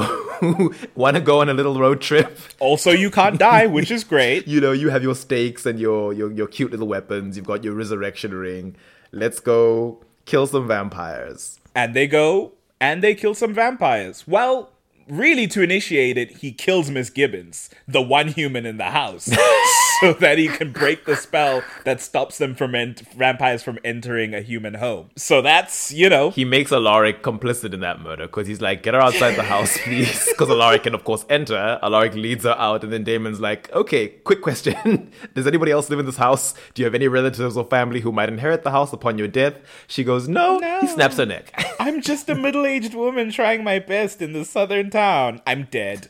want 0.96 1.16
to 1.16 1.22
go 1.22 1.42
on 1.42 1.50
a 1.50 1.54
little 1.54 1.80
road 1.80 2.02
trip? 2.02 2.38
Also, 2.60 2.92
you 2.92 3.12
can't 3.12 3.38
die, 3.38 3.68
which 3.68 3.92
is 3.92 4.04
great. 4.04 4.48
you 4.48 4.62
know, 4.62 4.77
you 4.78 4.90
have 4.90 5.04
your 5.04 5.16
stakes 5.16 5.66
and 5.66 5.80
your, 5.80 6.14
your 6.14 6.32
your 6.32 6.48
cute 6.48 6.72
little 6.72 6.88
weapons. 6.88 7.38
You've 7.38 7.46
got 7.46 7.64
your 7.64 7.74
resurrection 7.74 8.34
ring. 8.34 8.76
Let's 9.12 9.40
go 9.40 10.04
kill 10.26 10.48
some 10.48 10.68
vampires. 10.68 11.60
And 11.76 11.94
they 11.94 12.08
go 12.08 12.54
and 12.80 13.04
they 13.04 13.16
kill 13.16 13.34
some 13.34 13.54
vampires. 13.54 14.28
Well, 14.28 14.72
really, 15.08 15.48
to 15.48 15.62
initiate 15.62 16.18
it, 16.18 16.38
he 16.38 16.52
kills 16.52 16.90
Miss 16.92 17.10
Gibbons, 17.10 17.70
the 17.88 18.02
one 18.02 18.30
human 18.30 18.66
in 18.66 18.78
the 18.78 18.92
house, 18.92 19.30
so 20.02 20.14
that 20.14 20.38
he 20.38 20.48
can 20.48 20.72
break 20.72 21.06
the 21.06 21.16
spell 21.16 21.64
that 21.86 22.02
stops 22.02 22.38
them 22.38 22.56
from 22.56 22.74
vampires 23.16 23.64
from 23.64 23.80
entering 23.84 24.34
a 24.34 24.42
human 24.42 24.76
home. 24.76 25.10
So 25.16 25.42
that's 25.42 25.92
you 25.92 26.10
know 26.10 26.32
He 26.32 26.46
makes 26.46 26.72
Alaric 26.72 27.24
complicit 27.24 27.74
in 27.74 27.80
that 27.82 28.02
murder 28.02 28.28
because 28.28 28.48
he's 28.48 28.62
like, 28.62 28.84
get 28.84 28.94
her 28.94 29.02
outside 29.02 29.36
the 29.36 29.44
house, 29.44 29.78
please. 29.84 30.28
Because 30.30 30.50
Alaric 30.50 30.84
can, 30.84 30.94
of 30.96 31.04
course, 31.04 31.26
enter. 31.30 31.80
Alaric 31.82 32.14
leads 32.14 32.44
her 32.44 32.56
out, 32.58 32.84
and 32.84 32.92
then 32.94 33.04
Damon's 33.04 33.40
like, 33.40 33.72
okay, 33.74 34.10
quick 34.10 34.42
question. 34.42 35.12
Does 35.34 35.48
anybody 35.48 35.72
else 35.72 35.90
live 35.90 36.00
in 36.00 36.06
this 36.06 36.18
house? 36.18 36.54
Do 36.74 36.82
you 36.82 36.86
have 36.86 36.96
any 36.96 37.08
relatives 37.08 37.58
or 37.58 37.66
family 37.66 38.02
who 38.02 38.12
might 38.12 38.30
inherit 38.30 38.64
the 38.64 38.72
house 38.72 38.94
upon 38.94 39.18
your 39.18 39.28
death? 39.28 39.56
She 39.88 40.04
goes, 40.04 40.28
no. 40.28 40.58
No. 40.60 40.80
He 40.82 40.88
snaps 40.88 41.18
her 41.18 41.26
neck. 41.26 41.52
I'm 41.80 42.02
just 42.02 42.30
a 42.30 42.36
middle-aged 42.36 42.94
woman 42.94 43.32
trying 43.32 43.64
my 43.64 43.80
best 43.80 44.22
in 44.22 44.34
the 44.34 44.46
southern 44.46 44.90
town. 44.90 45.42
I'm 45.48 45.68
dead. 45.72 46.10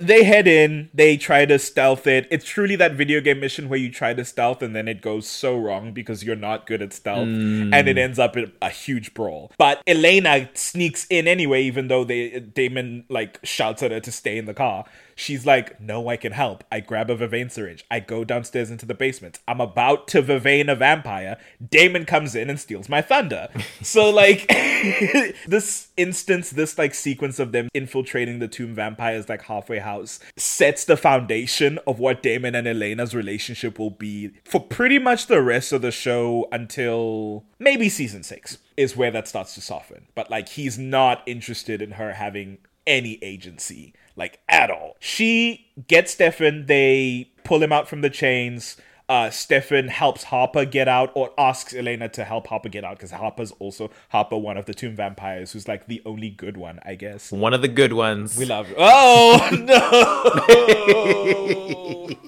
They 0.00 0.24
head 0.24 0.48
in, 0.48 0.88
they 0.94 1.16
try 1.16 1.44
to 1.44 1.58
stealth 1.58 2.06
it. 2.06 2.26
It's 2.30 2.44
truly 2.44 2.74
that 2.76 2.94
video 2.94 3.20
game 3.20 3.38
mission 3.38 3.68
where 3.68 3.78
you 3.78 3.92
try 3.92 4.14
to 4.14 4.24
stealth 4.24 4.62
and 4.62 4.74
then 4.74 4.88
it 4.88 5.02
goes 5.02 5.28
so 5.28 5.58
wrong 5.58 5.92
because 5.92 6.24
you're 6.24 6.36
not 6.36 6.66
good 6.66 6.80
at 6.80 6.92
stealth 6.94 7.28
hmm. 7.28 7.72
and 7.72 7.86
it 7.86 7.98
ends 7.98 8.18
up 8.18 8.36
in 8.36 8.50
a 8.62 8.70
huge 8.70 9.12
brawl. 9.12 9.52
But 9.58 9.82
Elena 9.86 10.48
sneaks 10.54 11.06
in 11.10 11.28
anyway, 11.28 11.62
even 11.62 11.88
though 11.88 12.04
they 12.04 12.40
Damon 12.40 13.04
like 13.08 13.38
shouts 13.44 13.82
at 13.82 13.90
her 13.90 14.00
to 14.00 14.12
stay 14.12 14.38
in 14.38 14.46
the 14.46 14.54
car. 14.54 14.86
She's 15.20 15.44
like, 15.44 15.78
No, 15.78 16.08
I 16.08 16.16
can 16.16 16.32
help. 16.32 16.64
I 16.72 16.80
grab 16.80 17.10
a 17.10 17.16
Vervain 17.16 17.50
syringe. 17.50 17.84
I 17.90 18.00
go 18.00 18.24
downstairs 18.24 18.70
into 18.70 18.86
the 18.86 18.94
basement. 18.94 19.38
I'm 19.46 19.60
about 19.60 20.08
to 20.08 20.22
Vervain 20.22 20.72
a 20.72 20.74
vampire. 20.74 21.36
Damon 21.68 22.06
comes 22.06 22.34
in 22.34 22.48
and 22.48 22.58
steals 22.58 22.88
my 22.88 23.02
thunder. 23.02 23.48
So, 23.82 24.10
like, 24.10 24.46
this 25.46 25.88
instance, 25.96 26.50
this 26.50 26.76
like 26.76 26.94
sequence 26.94 27.38
of 27.38 27.52
them 27.52 27.68
infiltrating 27.72 28.38
the 28.38 28.48
tomb 28.48 28.74
vampires 28.74 29.28
like 29.28 29.42
halfway 29.42 29.78
house 29.78 30.20
sets 30.36 30.84
the 30.84 30.96
foundation 30.96 31.78
of 31.86 31.98
what 31.98 32.22
Damon 32.22 32.54
and 32.54 32.68
Elena's 32.68 33.14
relationship 33.14 33.78
will 33.78 33.90
be 33.90 34.32
for 34.44 34.60
pretty 34.60 34.98
much 34.98 35.26
the 35.26 35.42
rest 35.42 35.72
of 35.72 35.82
the 35.82 35.90
show 35.90 36.46
until 36.52 37.44
maybe 37.58 37.88
season 37.88 38.22
six 38.22 38.58
is 38.76 38.96
where 38.96 39.10
that 39.10 39.28
starts 39.28 39.54
to 39.54 39.60
soften. 39.60 40.06
But 40.14 40.30
like, 40.30 40.50
he's 40.50 40.78
not 40.78 41.22
interested 41.26 41.80
in 41.82 41.92
her 41.92 42.14
having 42.14 42.58
any 42.90 43.18
agency, 43.22 43.94
like 44.16 44.40
at 44.48 44.70
all. 44.70 44.96
She 44.98 45.68
gets 45.86 46.12
Stefan, 46.12 46.66
they 46.66 47.30
pull 47.44 47.62
him 47.62 47.72
out 47.72 47.88
from 47.88 48.00
the 48.02 48.10
chains. 48.10 48.76
Uh, 49.10 49.28
Stefan 49.28 49.88
helps 49.88 50.22
Harper 50.22 50.64
get 50.64 50.86
out, 50.86 51.10
or 51.16 51.32
asks 51.36 51.74
Elena 51.74 52.08
to 52.10 52.22
help 52.22 52.46
Harper 52.46 52.68
get 52.68 52.84
out, 52.84 52.96
because 52.96 53.10
Harper's 53.10 53.50
also 53.58 53.90
Harper, 54.10 54.38
one 54.38 54.56
of 54.56 54.66
the 54.66 54.72
tomb 54.72 54.94
vampires, 54.94 55.50
who's 55.50 55.66
like 55.66 55.88
the 55.88 56.00
only 56.06 56.30
good 56.30 56.56
one, 56.56 56.78
I 56.84 56.94
guess. 56.94 57.32
One 57.32 57.52
of 57.52 57.60
the 57.60 57.66
good 57.66 57.92
ones. 57.92 58.38
We 58.38 58.44
love. 58.44 58.68
You. 58.68 58.76
Oh 58.78 59.50
no! 62.14 62.20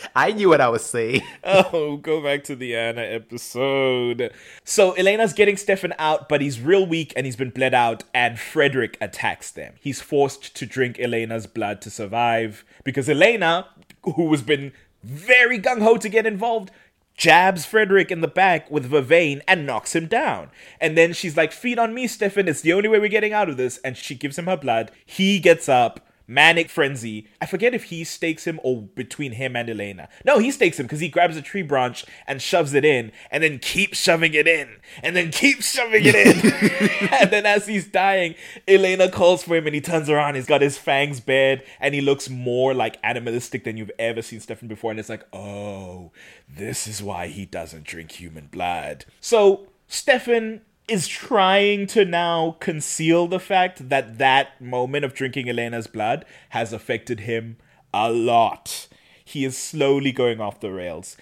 I 0.16 0.32
knew 0.32 0.48
what 0.48 0.60
I 0.60 0.68
was 0.68 0.84
saying. 0.84 1.22
Oh, 1.44 1.96
go 1.96 2.20
back 2.20 2.42
to 2.44 2.56
the 2.56 2.76
Anna 2.76 3.02
episode. 3.02 4.32
So 4.64 4.92
Elena's 4.92 5.32
getting 5.32 5.56
Stefan 5.56 5.94
out, 5.98 6.28
but 6.28 6.40
he's 6.40 6.60
real 6.60 6.86
weak 6.86 7.12
and 7.14 7.24
he's 7.24 7.36
been 7.36 7.50
bled 7.50 7.72
out, 7.72 8.02
and 8.12 8.36
Frederick 8.36 8.98
attacks 9.00 9.52
them. 9.52 9.74
He's 9.80 10.00
forced 10.00 10.56
to 10.56 10.66
drink 10.66 10.98
Elena's 10.98 11.46
blood 11.46 11.80
to 11.82 11.90
survive 11.90 12.64
because 12.82 13.08
Elena, 13.08 13.68
who 14.02 14.28
has 14.32 14.42
been 14.42 14.72
very 15.02 15.58
gung 15.58 15.82
ho 15.82 15.96
to 15.96 16.08
get 16.08 16.26
involved, 16.26 16.70
jabs 17.16 17.66
Frederick 17.66 18.10
in 18.10 18.20
the 18.20 18.28
back 18.28 18.70
with 18.70 18.90
Vervain 18.90 19.42
and 19.46 19.66
knocks 19.66 19.94
him 19.94 20.06
down. 20.06 20.50
And 20.80 20.96
then 20.96 21.12
she's 21.12 21.36
like, 21.36 21.52
Feed 21.52 21.78
on 21.78 21.94
me, 21.94 22.06
Stefan. 22.06 22.48
It's 22.48 22.62
the 22.62 22.72
only 22.72 22.88
way 22.88 22.98
we're 22.98 23.08
getting 23.08 23.32
out 23.32 23.48
of 23.48 23.56
this. 23.56 23.78
And 23.84 23.96
she 23.96 24.14
gives 24.14 24.38
him 24.38 24.46
her 24.46 24.56
blood. 24.56 24.90
He 25.04 25.38
gets 25.38 25.68
up. 25.68 26.00
Manic 26.30 26.70
frenzy. 26.70 27.26
I 27.40 27.46
forget 27.46 27.74
if 27.74 27.84
he 27.84 28.04
stakes 28.04 28.46
him 28.46 28.60
or 28.62 28.82
between 28.82 29.32
him 29.32 29.56
and 29.56 29.68
Elena. 29.68 30.08
No, 30.24 30.38
he 30.38 30.52
stakes 30.52 30.78
him 30.78 30.86
because 30.86 31.00
he 31.00 31.08
grabs 31.08 31.36
a 31.36 31.42
tree 31.42 31.62
branch 31.62 32.04
and 32.24 32.40
shoves 32.40 32.72
it 32.72 32.84
in, 32.84 33.10
and 33.32 33.42
then 33.42 33.58
keeps 33.58 33.98
shoving 33.98 34.32
it 34.34 34.46
in, 34.46 34.76
and 35.02 35.16
then 35.16 35.32
keeps 35.32 35.74
shoving 35.74 36.04
it 36.04 36.14
in. 36.14 37.08
and 37.20 37.32
then 37.32 37.46
as 37.46 37.66
he's 37.66 37.88
dying, 37.88 38.36
Elena 38.68 39.10
calls 39.10 39.42
for 39.42 39.56
him, 39.56 39.66
and 39.66 39.74
he 39.74 39.80
turns 39.80 40.08
around. 40.08 40.36
He's 40.36 40.46
got 40.46 40.62
his 40.62 40.78
fangs 40.78 41.18
bared, 41.18 41.64
and 41.80 41.96
he 41.96 42.00
looks 42.00 42.30
more 42.30 42.74
like 42.74 42.98
animalistic 43.02 43.64
than 43.64 43.76
you've 43.76 43.90
ever 43.98 44.22
seen 44.22 44.38
Stefan 44.38 44.68
before. 44.68 44.92
And 44.92 45.00
it's 45.00 45.08
like, 45.08 45.26
oh, 45.32 46.12
this 46.48 46.86
is 46.86 47.02
why 47.02 47.26
he 47.26 47.44
doesn't 47.44 47.82
drink 47.82 48.12
human 48.12 48.46
blood. 48.46 49.04
So 49.20 49.66
Stefan 49.88 50.60
is 50.90 51.06
trying 51.06 51.86
to 51.86 52.04
now 52.04 52.56
conceal 52.58 53.28
the 53.28 53.38
fact 53.38 53.88
that 53.88 54.18
that 54.18 54.60
moment 54.60 55.04
of 55.04 55.14
drinking 55.14 55.48
Elena's 55.48 55.86
blood 55.86 56.24
has 56.50 56.72
affected 56.72 57.20
him 57.20 57.56
a 57.94 58.10
lot. 58.10 58.88
He 59.24 59.44
is 59.44 59.56
slowly 59.56 60.10
going 60.10 60.40
off 60.40 60.60
the 60.60 60.72
rails. 60.72 61.16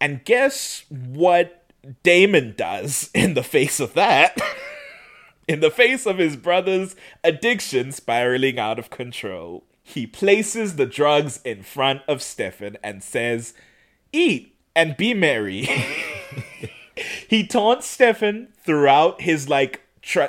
And 0.00 0.24
guess 0.24 0.84
what 0.90 1.64
Damon 2.02 2.54
does 2.56 3.10
in 3.14 3.34
the 3.34 3.44
face 3.44 3.78
of 3.78 3.94
that? 3.94 4.36
in 5.48 5.60
the 5.60 5.70
face 5.70 6.06
of 6.06 6.18
his 6.18 6.36
brother's 6.36 6.96
addiction 7.22 7.92
spiraling 7.92 8.58
out 8.58 8.78
of 8.78 8.90
control. 8.90 9.64
He 9.82 10.06
places 10.06 10.76
the 10.76 10.86
drugs 10.86 11.40
in 11.44 11.62
front 11.62 12.02
of 12.08 12.22
Stefan 12.22 12.76
and 12.82 13.02
says, 13.02 13.54
Eat 14.12 14.56
and 14.74 14.96
be 14.96 15.14
merry. 15.14 15.68
he 17.28 17.46
taunts 17.46 17.86
Stefan 17.86 18.48
throughout 18.64 19.20
his 19.22 19.48
like 19.48 19.82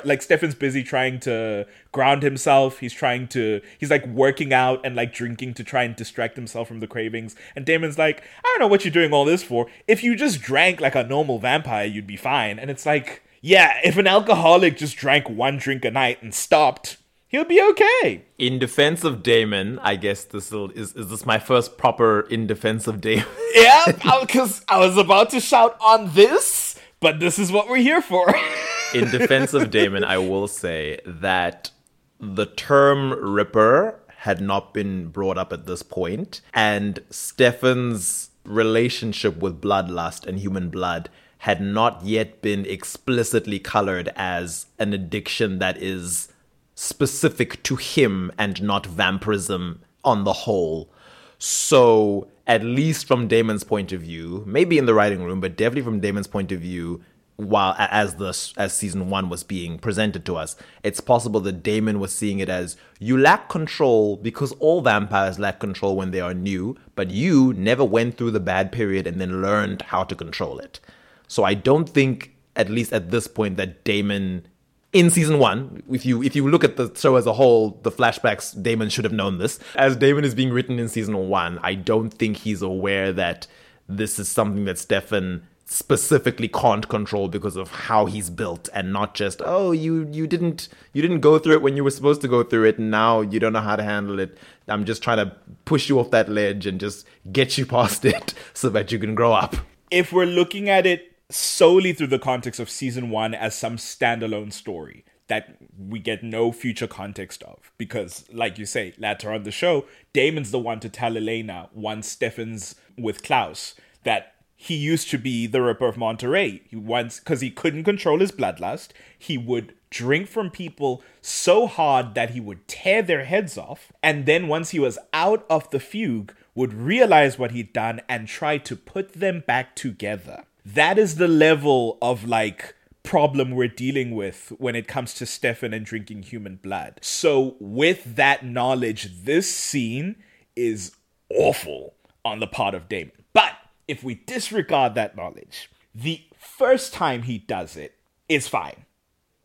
like 0.04 0.22
Stefan's 0.22 0.54
busy 0.54 0.84
trying 0.84 1.18
to 1.20 1.66
ground 1.90 2.22
himself. 2.22 2.78
He's 2.78 2.92
trying 2.92 3.26
to 3.28 3.60
he's 3.78 3.90
like 3.90 4.06
working 4.06 4.52
out 4.52 4.80
and 4.84 4.94
like 4.94 5.12
drinking 5.12 5.54
to 5.54 5.64
try 5.64 5.82
and 5.82 5.96
distract 5.96 6.36
himself 6.36 6.68
from 6.68 6.80
the 6.80 6.86
cravings. 6.86 7.34
And 7.56 7.66
Damon's 7.66 7.98
like, 7.98 8.22
I 8.22 8.42
don't 8.52 8.60
know 8.60 8.68
what 8.68 8.84
you're 8.84 8.92
doing 8.92 9.12
all 9.12 9.24
this 9.24 9.42
for. 9.42 9.66
If 9.88 10.04
you 10.04 10.14
just 10.14 10.40
drank 10.40 10.80
like 10.80 10.94
a 10.94 11.02
normal 11.02 11.38
vampire, 11.38 11.86
you'd 11.86 12.06
be 12.06 12.16
fine. 12.16 12.58
And 12.58 12.70
it's 12.70 12.86
like, 12.86 13.22
yeah, 13.40 13.78
if 13.84 13.98
an 13.98 14.06
alcoholic 14.06 14.76
just 14.76 14.96
drank 14.96 15.28
one 15.28 15.58
drink 15.58 15.84
a 15.84 15.90
night 15.90 16.22
and 16.22 16.32
stopped, 16.32 16.96
he'll 17.28 17.44
be 17.44 17.60
okay. 17.70 18.24
In 18.38 18.58
defense 18.58 19.04
of 19.04 19.22
Damon, 19.22 19.78
I 19.80 19.96
guess 19.96 20.24
this 20.24 20.50
will, 20.50 20.70
is 20.70 20.94
is 20.94 21.08
this 21.08 21.26
my 21.26 21.38
first 21.38 21.78
proper 21.78 22.20
in 22.22 22.46
defense 22.46 22.86
of 22.86 23.00
Damon? 23.00 23.26
Yeah, 23.54 23.92
because 24.20 24.64
I 24.68 24.80
was 24.80 24.96
about 24.96 25.30
to 25.30 25.38
shout 25.38 25.76
on 25.80 26.12
this, 26.12 26.76
but 26.98 27.20
this 27.20 27.38
is 27.38 27.52
what 27.52 27.68
we're 27.68 27.76
here 27.76 28.02
for. 28.02 28.34
in 28.94 29.08
defense 29.12 29.54
of 29.54 29.70
Damon, 29.70 30.02
I 30.02 30.18
will 30.18 30.48
say 30.48 30.98
that 31.06 31.70
the 32.18 32.46
term 32.46 33.12
Ripper 33.12 34.00
had 34.08 34.40
not 34.40 34.74
been 34.74 35.08
brought 35.08 35.38
up 35.38 35.52
at 35.52 35.66
this 35.66 35.84
point, 35.84 36.40
and 36.52 36.98
Stefan's 37.10 38.30
relationship 38.44 39.36
with 39.36 39.60
bloodlust 39.60 40.26
and 40.26 40.38
human 40.38 40.68
blood 40.68 41.08
had 41.38 41.60
not 41.60 42.04
yet 42.04 42.40
been 42.40 42.64
explicitly 42.64 43.58
colored 43.58 44.10
as 44.16 44.66
an 44.78 44.92
addiction 44.92 45.58
that 45.58 45.76
is 45.76 46.28
specific 46.74 47.62
to 47.64 47.76
him 47.76 48.30
and 48.38 48.62
not 48.62 48.86
vampirism 48.86 49.82
on 50.04 50.24
the 50.24 50.32
whole. 50.32 50.90
So, 51.38 52.28
at 52.46 52.62
least 52.62 53.06
from 53.06 53.28
Damon's 53.28 53.64
point 53.64 53.92
of 53.92 54.02
view, 54.02 54.44
maybe 54.46 54.78
in 54.78 54.86
the 54.86 54.94
writing 54.94 55.22
room, 55.22 55.40
but 55.40 55.56
definitely 55.56 55.82
from 55.82 56.00
Damon's 56.00 56.26
point 56.26 56.52
of 56.52 56.60
view, 56.60 57.02
while 57.36 57.74
as 57.78 58.14
the 58.14 58.28
as 58.56 58.72
season 58.72 59.10
one 59.10 59.28
was 59.28 59.42
being 59.42 59.78
presented 59.78 60.24
to 60.24 60.36
us, 60.36 60.54
it's 60.82 61.00
possible 61.00 61.40
that 61.40 61.62
Damon 61.62 61.98
was 61.98 62.12
seeing 62.12 62.38
it 62.38 62.48
as 62.48 62.76
you 63.00 63.18
lack 63.18 63.48
control 63.48 64.16
because 64.16 64.52
all 64.52 64.82
vampires 64.82 65.38
lack 65.38 65.58
control 65.58 65.96
when 65.96 66.12
they 66.12 66.20
are 66.20 66.34
new, 66.34 66.76
but 66.94 67.10
you 67.10 67.52
never 67.54 67.84
went 67.84 68.16
through 68.16 68.30
the 68.30 68.40
bad 68.40 68.70
period 68.70 69.06
and 69.06 69.20
then 69.20 69.42
learned 69.42 69.82
how 69.82 70.04
to 70.04 70.14
control 70.14 70.58
it. 70.60 70.78
So 71.26 71.42
I 71.42 71.54
don't 71.54 71.88
think, 71.88 72.34
at 72.54 72.70
least 72.70 72.92
at 72.92 73.10
this 73.10 73.26
point, 73.26 73.56
that 73.56 73.82
Damon 73.82 74.46
in 74.94 75.10
season 75.10 75.38
one, 75.38 75.82
if 75.90 76.06
you 76.06 76.22
if 76.22 76.34
you 76.34 76.48
look 76.48 76.64
at 76.64 76.76
the 76.76 76.90
show 76.94 77.16
as 77.16 77.26
a 77.26 77.32
whole, 77.34 77.80
the 77.82 77.90
flashbacks, 77.90 78.60
Damon 78.62 78.88
should 78.88 79.04
have 79.04 79.12
known 79.12 79.38
this. 79.38 79.58
As 79.74 79.96
Damon 79.96 80.24
is 80.24 80.34
being 80.34 80.52
written 80.52 80.78
in 80.78 80.88
season 80.88 81.28
one, 81.28 81.58
I 81.62 81.74
don't 81.74 82.10
think 82.10 82.38
he's 82.38 82.62
aware 82.62 83.12
that 83.12 83.46
this 83.88 84.18
is 84.18 84.28
something 84.28 84.64
that 84.64 84.78
Stefan 84.78 85.42
specifically 85.66 86.46
can't 86.46 86.88
control 86.88 87.26
because 87.26 87.56
of 87.56 87.70
how 87.70 88.06
he's 88.06 88.28
built 88.28 88.68
and 88.74 88.92
not 88.92 89.14
just 89.14 89.40
oh 89.46 89.72
you 89.72 90.06
you 90.12 90.26
didn't 90.26 90.68
you 90.92 91.00
didn't 91.00 91.20
go 91.20 91.38
through 91.38 91.54
it 91.54 91.62
when 91.62 91.74
you 91.74 91.82
were 91.82 91.90
supposed 91.90 92.20
to 92.20 92.28
go 92.28 92.44
through 92.44 92.64
it. 92.64 92.78
And 92.78 92.90
now 92.90 93.20
you 93.20 93.40
don't 93.40 93.52
know 93.52 93.60
how 93.60 93.76
to 93.76 93.82
handle 93.82 94.20
it. 94.20 94.38
I'm 94.68 94.84
just 94.84 95.02
trying 95.02 95.18
to 95.18 95.34
push 95.64 95.88
you 95.88 95.98
off 95.98 96.12
that 96.12 96.28
ledge 96.28 96.66
and 96.66 96.78
just 96.78 97.04
get 97.32 97.58
you 97.58 97.66
past 97.76 98.04
it 98.04 98.32
so 98.52 98.68
that 98.70 98.92
you 98.92 99.00
can 99.00 99.16
grow 99.16 99.32
up. 99.32 99.56
If 99.90 100.12
we're 100.12 100.26
looking 100.26 100.68
at 100.68 100.86
it 100.86 101.13
solely 101.30 101.92
through 101.92 102.06
the 102.06 102.18
context 102.18 102.60
of 102.60 102.70
season 102.70 103.10
one 103.10 103.34
as 103.34 103.54
some 103.54 103.76
standalone 103.76 104.52
story 104.52 105.04
that 105.26 105.56
we 105.78 105.98
get 105.98 106.22
no 106.22 106.52
future 106.52 106.86
context 106.86 107.42
of 107.44 107.72
because 107.78 108.26
like 108.30 108.58
you 108.58 108.66
say 108.66 108.92
later 108.98 109.32
on 109.32 109.42
the 109.42 109.50
show 109.50 109.86
damon's 110.12 110.50
the 110.50 110.58
one 110.58 110.78
to 110.78 110.88
tell 110.88 111.16
elena 111.16 111.68
once 111.72 112.06
stefan's 112.06 112.74
with 112.98 113.22
klaus 113.22 113.74
that 114.02 114.34
he 114.56 114.76
used 114.76 115.10
to 115.10 115.18
be 115.18 115.46
the 115.46 115.60
Ripper 115.60 115.86
of 115.86 115.98
Monterey. 115.98 116.62
He 116.70 116.76
once, 116.76 117.18
because 117.18 117.42
he 117.42 117.50
couldn't 117.50 117.84
control 117.84 118.20
his 118.20 118.32
bloodlust, 118.32 118.92
he 119.18 119.36
would 119.36 119.74
drink 119.90 120.26
from 120.26 120.48
people 120.48 121.02
so 121.20 121.66
hard 121.66 122.14
that 122.14 122.30
he 122.30 122.40
would 122.40 122.66
tear 122.66 123.02
their 123.02 123.24
heads 123.24 123.58
off. 123.58 123.92
And 124.02 124.24
then 124.24 124.48
once 124.48 124.70
he 124.70 124.78
was 124.78 124.98
out 125.12 125.44
of 125.50 125.68
the 125.70 125.80
fugue, 125.80 126.34
would 126.54 126.72
realize 126.72 127.38
what 127.38 127.50
he'd 127.50 127.72
done 127.72 128.00
and 128.08 128.26
try 128.26 128.56
to 128.58 128.74
put 128.74 129.12
them 129.14 129.42
back 129.46 129.76
together. 129.76 130.44
That 130.64 130.98
is 130.98 131.16
the 131.16 131.28
level 131.28 131.98
of 132.00 132.26
like 132.26 132.74
problem 133.02 133.52
we're 133.52 133.68
dealing 133.68 134.14
with 134.16 134.52
when 134.58 134.74
it 134.74 134.88
comes 134.88 135.14
to 135.14 135.26
Stefan 135.26 135.72
and 135.72 135.86
drinking 135.86 136.22
human 136.24 136.56
blood. 136.56 136.98
So, 137.02 137.56
with 137.60 138.16
that 138.16 138.44
knowledge, 138.44 139.24
this 139.24 139.54
scene 139.54 140.16
is 140.56 140.92
awful 141.28 141.94
on 142.24 142.40
the 142.40 142.46
part 142.46 142.74
of 142.74 142.88
Damon. 142.88 143.12
But 143.32 143.52
if 143.86 144.02
we 144.02 144.14
disregard 144.14 144.94
that 144.94 145.16
knowledge, 145.16 145.70
the 145.94 146.22
first 146.38 146.92
time 146.92 147.22
he 147.22 147.38
does 147.38 147.76
it 147.76 147.94
is 148.28 148.48
fine. 148.48 148.86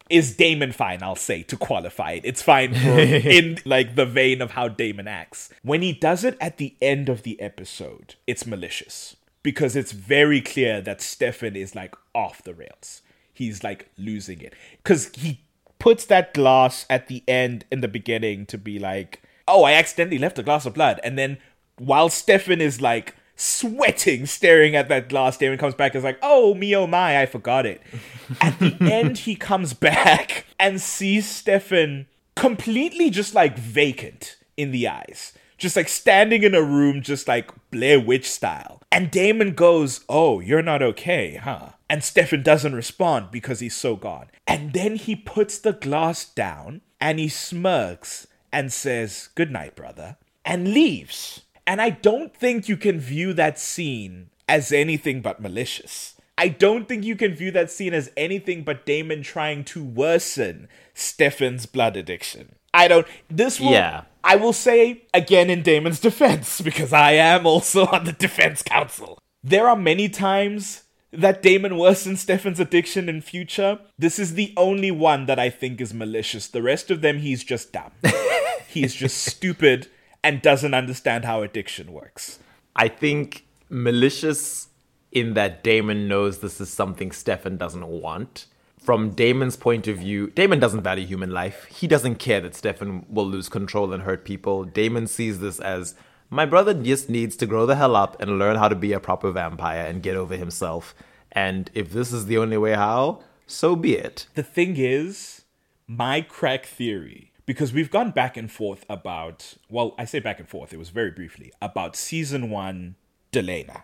Is 0.09 0.35
Damon 0.35 0.71
fine, 0.71 1.03
I'll 1.03 1.15
say, 1.15 1.43
to 1.43 1.55
qualify 1.55 2.13
it. 2.13 2.25
It's 2.25 2.41
fine 2.41 2.73
for 2.73 2.99
in 2.99 3.59
like 3.63 3.93
the 3.93 4.07
vein 4.07 4.41
of 4.41 4.51
how 4.51 4.67
Damon 4.67 5.07
acts. 5.07 5.51
When 5.61 5.83
he 5.83 5.93
does 5.93 6.23
it 6.23 6.35
at 6.41 6.57
the 6.57 6.75
end 6.81 7.09
of 7.09 7.21
the 7.21 7.39
episode, 7.39 8.15
it's 8.25 8.47
malicious. 8.47 9.15
Because 9.49 9.75
it's 9.75 9.91
very 9.91 10.41
clear 10.41 10.81
that 10.81 11.01
Stefan 11.01 11.55
is 11.55 11.75
like 11.75 11.95
off 12.13 12.43
the 12.43 12.53
rails. 12.53 13.01
He's 13.33 13.63
like 13.63 13.89
losing 13.97 14.41
it. 14.41 14.53
Because 14.83 15.11
he 15.15 15.41
puts 15.79 16.05
that 16.05 16.33
glass 16.33 16.85
at 16.89 17.07
the 17.07 17.23
end 17.27 17.65
in 17.71 17.81
the 17.81 17.87
beginning 17.87 18.45
to 18.47 18.57
be 18.57 18.79
like, 18.79 19.21
oh, 19.47 19.63
I 19.63 19.73
accidentally 19.73 20.17
left 20.17 20.39
a 20.39 20.43
glass 20.43 20.65
of 20.65 20.73
blood. 20.73 20.99
And 21.03 21.17
then 21.17 21.37
while 21.77 22.09
Stefan 22.09 22.61
is 22.61 22.81
like 22.81 23.15
sweating, 23.39 24.25
staring 24.25 24.75
at 24.75 24.89
that 24.89 25.07
glass. 25.07 25.37
Damon 25.37 25.57
comes 25.57 25.73
back 25.73 25.95
and 25.95 25.99
is 25.99 26.03
like, 26.03 26.19
oh, 26.21 26.53
me, 26.53 26.75
oh, 26.75 26.85
my, 26.85 27.21
I 27.21 27.25
forgot 27.25 27.65
it. 27.65 27.81
At 28.41 28.59
the 28.59 28.75
end, 28.81 29.19
he 29.19 29.35
comes 29.35 29.73
back 29.73 30.45
and 30.59 30.81
sees 30.81 31.27
Stefan 31.27 32.07
completely 32.35 33.09
just 33.09 33.33
like 33.33 33.57
vacant 33.57 34.35
in 34.57 34.71
the 34.71 34.87
eyes. 34.87 35.33
Just 35.59 35.75
like 35.75 35.89
standing 35.89 36.43
in 36.43 36.55
a 36.55 36.63
room, 36.63 37.01
just 37.01 37.27
like 37.27 37.51
Blair 37.69 37.99
Witch 37.99 38.29
style. 38.29 38.81
And 38.91 39.11
Damon 39.11 39.53
goes, 39.53 40.03
Oh, 40.09 40.39
you're 40.39 40.63
not 40.63 40.81
okay, 40.81 41.35
huh? 41.35 41.69
And 41.89 42.03
Stefan 42.03 42.43
doesn't 42.43 42.75
respond 42.75 43.29
because 43.31 43.59
he's 43.59 43.75
so 43.75 43.95
gone. 43.95 44.27
And 44.47 44.73
then 44.73 44.95
he 44.95 45.15
puts 45.15 45.59
the 45.59 45.73
glass 45.73 46.25
down 46.25 46.81
and 46.99 47.19
he 47.19 47.27
smirks 47.27 48.27
and 48.51 48.71
says, 48.73 49.29
Good 49.35 49.51
night, 49.51 49.75
brother, 49.75 50.17
and 50.45 50.73
leaves. 50.73 51.41
And 51.67 51.81
I 51.81 51.91
don't 51.91 52.35
think 52.35 52.67
you 52.67 52.77
can 52.77 52.99
view 52.99 53.33
that 53.33 53.59
scene 53.59 54.29
as 54.47 54.71
anything 54.71 55.21
but 55.21 55.39
malicious. 55.39 56.15
I 56.37 56.47
don't 56.47 56.87
think 56.87 57.03
you 57.03 57.15
can 57.15 57.35
view 57.35 57.51
that 57.51 57.69
scene 57.69 57.93
as 57.93 58.11
anything 58.15 58.63
but 58.63 58.85
Damon 58.85 59.23
trying 59.23 59.65
to 59.65 59.83
worsen 59.83 60.69
Stefan's 60.93 61.65
blood 61.65 61.97
addiction. 61.97 62.55
I 62.73 62.87
don't. 62.87 63.05
This 63.29 63.59
will. 63.59 63.71
Yeah. 63.71 64.03
I 64.23 64.35
will 64.35 64.53
say 64.53 65.03
again 65.13 65.49
in 65.49 65.61
Damon's 65.61 65.99
defense, 66.09 66.61
because 66.61 66.93
I 66.93 67.13
am 67.13 67.45
also 67.45 67.85
on 67.85 68.05
the 68.05 68.13
defense 68.13 68.61
council. 68.61 69.19
There 69.43 69.67
are 69.67 69.75
many 69.75 70.09
times 70.09 70.83
that 71.11 71.41
Damon 71.41 71.73
worsens 71.73 72.17
Stefan's 72.17 72.59
addiction 72.59 73.09
in 73.09 73.21
future. 73.21 73.79
This 73.97 74.19
is 74.19 74.33
the 74.35 74.53
only 74.57 74.91
one 74.91 75.25
that 75.25 75.39
I 75.39 75.49
think 75.49 75.81
is 75.81 75.93
malicious. 75.93 76.47
The 76.47 76.61
rest 76.61 76.91
of 76.91 77.01
them, 77.01 77.19
he's 77.19 77.43
just 77.43 77.71
dumb. 77.71 77.91
he's 78.67 78.93
just 78.93 79.17
stupid 79.17 79.87
and 80.23 80.41
doesn't 80.41 80.73
understand 80.73 81.25
how 81.25 81.41
addiction 81.41 81.91
works. 81.91 82.39
I 82.75 82.89
think 82.89 83.45
malicious 83.69 84.67
in 85.11 85.33
that 85.33 85.63
Damon 85.63 86.07
knows 86.07 86.39
this 86.39 86.61
is 86.61 86.69
something 86.69 87.11
Stefan 87.11 87.57
doesn't 87.57 87.87
want. 87.87 88.45
From 88.79 89.11
Damon's 89.11 89.57
point 89.57 89.87
of 89.87 89.97
view, 89.97 90.29
Damon 90.31 90.59
doesn't 90.59 90.81
value 90.81 91.05
human 91.05 91.31
life. 91.31 91.65
He 91.65 91.85
doesn't 91.85 92.15
care 92.15 92.41
that 92.41 92.55
Stefan 92.55 93.05
will 93.09 93.27
lose 93.27 93.49
control 93.49 93.93
and 93.93 94.03
hurt 94.03 94.25
people. 94.25 94.63
Damon 94.63 95.07
sees 95.07 95.39
this 95.39 95.59
as 95.59 95.95
my 96.29 96.45
brother 96.45 96.73
just 96.73 97.09
needs 97.09 97.35
to 97.37 97.45
grow 97.45 97.65
the 97.65 97.75
hell 97.75 97.95
up 97.95 98.19
and 98.21 98.39
learn 98.39 98.55
how 98.55 98.67
to 98.67 98.75
be 98.75 98.93
a 98.93 98.99
proper 98.99 99.31
vampire 99.31 99.85
and 99.85 100.01
get 100.01 100.15
over 100.15 100.35
himself. 100.35 100.95
And 101.31 101.69
if 101.73 101.91
this 101.91 102.11
is 102.11 102.25
the 102.25 102.37
only 102.37 102.57
way 102.57 102.73
how, 102.73 103.21
so 103.45 103.75
be 103.75 103.95
it. 103.95 104.27
The 104.35 104.43
thing 104.43 104.75
is, 104.77 105.43
my 105.87 106.21
crack 106.21 106.65
theory 106.65 107.29
because 107.49 107.73
we've 107.73 107.89
gone 107.89 108.11
back 108.11 108.37
and 108.37 108.51
forth 108.51 108.85
about 108.87 109.55
well 109.71 109.95
i 109.97 110.05
say 110.05 110.19
back 110.19 110.39
and 110.39 110.47
forth 110.47 110.71
it 110.71 110.77
was 110.77 110.91
very 110.91 111.09
briefly 111.09 111.51
about 111.63 111.95
season 111.95 112.51
one 112.51 112.95
delena 113.31 113.81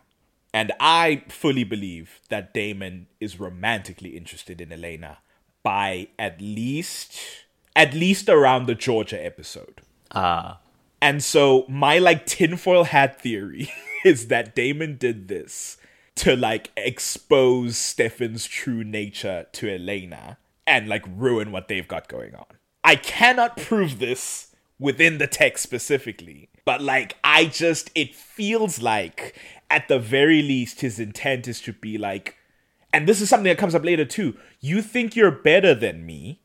and 0.56 0.72
i 0.80 1.22
fully 1.28 1.64
believe 1.64 2.08
that 2.30 2.53
damon 2.53 3.08
is 3.20 3.39
romantically 3.39 4.12
interested 4.20 4.60
in 4.62 4.72
elena 4.72 5.18
by 5.64 6.08
at 6.18 6.39
least 6.41 7.20
at 7.76 7.93
least 7.93 8.30
around 8.30 8.66
the 8.66 8.76
georgia 8.88 9.20
episode 9.32 9.82
Ah. 10.12 10.60
and 11.01 11.24
so 11.24 11.66
my 11.68 11.97
like 11.99 12.26
tinfoil 12.26 12.86
hat 12.86 13.22
theory 13.22 13.70
is 14.06 14.28
that 14.28 14.56
damon 14.56 14.97
did 14.97 15.28
this 15.28 15.78
to 16.16 16.36
like 16.36 16.72
expose 16.78 17.76
stefan's 17.78 18.45
true 18.45 18.84
nature 18.84 19.45
to 19.51 19.70
elena 19.70 20.38
and 20.66 20.88
like 20.88 21.03
ruin 21.26 21.51
what 21.51 21.68
they've 21.68 21.88
got 21.95 22.08
going 22.08 22.34
on 22.36 22.45
I 22.88 22.95
cannot 22.97 23.58
prove 23.58 23.97
this 23.97 24.53
within 24.78 25.18
the 25.18 25.26
text 25.26 25.64
specifically, 25.64 26.49
but 26.66 26.82
like 26.84 27.18
I 27.24 27.45
just 27.45 27.89
it 27.95 28.14
feels 28.14 28.80
like 28.80 29.36
at 29.70 29.88
the 29.88 29.99
very 29.99 30.41
least 30.41 30.82
his 30.82 30.99
intent 30.99 31.47
is 31.47 31.61
to 31.61 31.74
be 31.74 31.97
like 31.97 32.38
and 32.95 33.09
this 33.09 33.20
is 33.20 33.28
something 33.28 33.49
that 33.49 33.57
comes 33.57 33.76
up 33.76 33.84
later 33.84 34.05
too. 34.05 34.38
You 34.61 34.82
think 34.82 35.18
you're 35.18 35.30
better 35.30 35.76
than 35.76 36.05
me? 36.05 36.39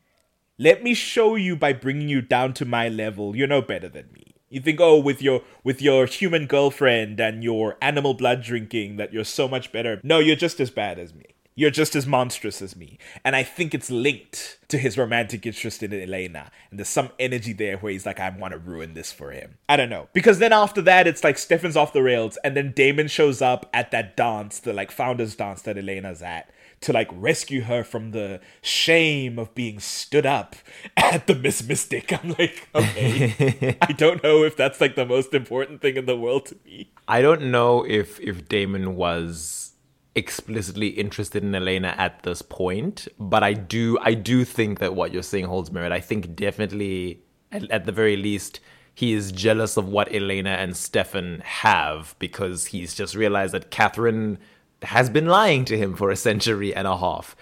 Let 0.59 0.83
me 0.83 0.93
show 0.93 1.35
you 1.35 1.55
by 1.55 1.71
bringing 1.71 2.09
you 2.09 2.21
down 2.21 2.53
to 2.55 2.65
my 2.65 2.89
level. 2.89 3.37
You're 3.37 3.47
no 3.47 3.61
better 3.61 3.87
than 3.87 4.11
me. 4.11 4.35
You 4.49 4.59
think, 4.59 4.81
oh, 4.81 4.99
with 4.99 5.21
your 5.21 5.43
with 5.63 5.81
your 5.81 6.05
human 6.05 6.47
girlfriend 6.47 7.21
and 7.21 7.41
your 7.41 7.77
animal 7.81 8.13
blood 8.13 8.43
drinking, 8.43 8.97
that 8.97 9.13
you're 9.13 9.23
so 9.23 9.47
much 9.47 9.71
better. 9.71 10.01
No, 10.03 10.19
you're 10.19 10.35
just 10.35 10.59
as 10.59 10.69
bad 10.69 10.99
as 10.99 11.13
me. 11.13 11.23
You're 11.53 11.69
just 11.69 11.95
as 11.95 12.07
monstrous 12.07 12.61
as 12.61 12.75
me. 12.75 12.97
And 13.25 13.35
I 13.35 13.43
think 13.43 13.73
it's 13.73 13.91
linked 13.91 14.57
to 14.69 14.77
his 14.77 14.97
romantic 14.97 15.45
interest 15.45 15.83
in 15.83 15.93
Elena. 15.93 16.49
And 16.69 16.79
there's 16.79 16.87
some 16.87 17.09
energy 17.19 17.51
there 17.51 17.77
where 17.77 17.91
he's 17.91 18.05
like, 18.05 18.19
I 18.21 18.29
want 18.29 18.53
to 18.53 18.57
ruin 18.57 18.93
this 18.93 19.11
for 19.11 19.31
him. 19.31 19.57
I 19.67 19.75
don't 19.75 19.89
know. 19.89 20.07
Because 20.13 20.39
then 20.39 20.53
after 20.53 20.81
that, 20.83 21.07
it's 21.07 21.23
like 21.23 21.37
Stefan's 21.37 21.75
off 21.75 21.91
the 21.91 22.01
rails. 22.01 22.37
And 22.43 22.55
then 22.55 22.71
Damon 22.71 23.09
shows 23.09 23.41
up 23.41 23.69
at 23.73 23.91
that 23.91 24.15
dance, 24.15 24.59
the 24.59 24.71
like 24.71 24.91
founders 24.91 25.35
dance 25.35 25.61
that 25.63 25.77
Elena's 25.77 26.21
at. 26.21 26.49
To 26.81 26.93
like 26.93 27.09
rescue 27.11 27.61
her 27.61 27.83
from 27.83 28.09
the 28.09 28.39
shame 28.63 29.37
of 29.37 29.53
being 29.53 29.79
stood 29.79 30.25
up 30.25 30.55
at 30.97 31.27
the 31.27 31.35
Miss 31.35 31.61
Mystic. 31.61 32.11
I'm 32.11 32.33
like, 32.39 32.69
okay. 32.73 33.77
I 33.81 33.91
don't 33.91 34.23
know 34.23 34.43
if 34.43 34.57
that's 34.57 34.81
like 34.81 34.95
the 34.95 35.05
most 35.05 35.35
important 35.35 35.81
thing 35.81 35.95
in 35.95 36.07
the 36.07 36.17
world 36.17 36.47
to 36.47 36.57
me. 36.65 36.89
I 37.07 37.21
don't 37.21 37.51
know 37.51 37.85
if 37.85 38.19
if 38.19 38.47
Damon 38.47 38.95
was 38.95 39.70
explicitly 40.15 40.87
interested 40.87 41.43
in 41.43 41.53
Elena 41.55 41.93
at 41.97 42.23
this 42.23 42.41
point, 42.41 43.07
but 43.19 43.43
I 43.43 43.53
do 43.53 43.97
I 44.01 44.13
do 44.13 44.43
think 44.43 44.79
that 44.79 44.93
what 44.95 45.13
you're 45.13 45.23
saying 45.23 45.45
holds 45.45 45.71
merit. 45.71 45.91
I 45.91 45.99
think 45.99 46.35
definitely 46.35 47.21
at, 47.51 47.69
at 47.71 47.85
the 47.85 47.91
very 47.91 48.17
least 48.17 48.59
he 48.93 49.13
is 49.13 49.31
jealous 49.31 49.77
of 49.77 49.87
what 49.87 50.13
Elena 50.13 50.49
and 50.51 50.75
Stefan 50.75 51.41
have 51.45 52.15
because 52.19 52.67
he's 52.67 52.93
just 52.93 53.15
realized 53.15 53.53
that 53.53 53.71
Katherine 53.71 54.37
has 54.83 55.09
been 55.11 55.27
lying 55.27 55.63
to 55.63 55.77
him 55.77 55.95
for 55.95 56.09
a 56.09 56.15
century 56.15 56.73
and 56.75 56.87
a 56.87 56.97
half. 56.97 57.35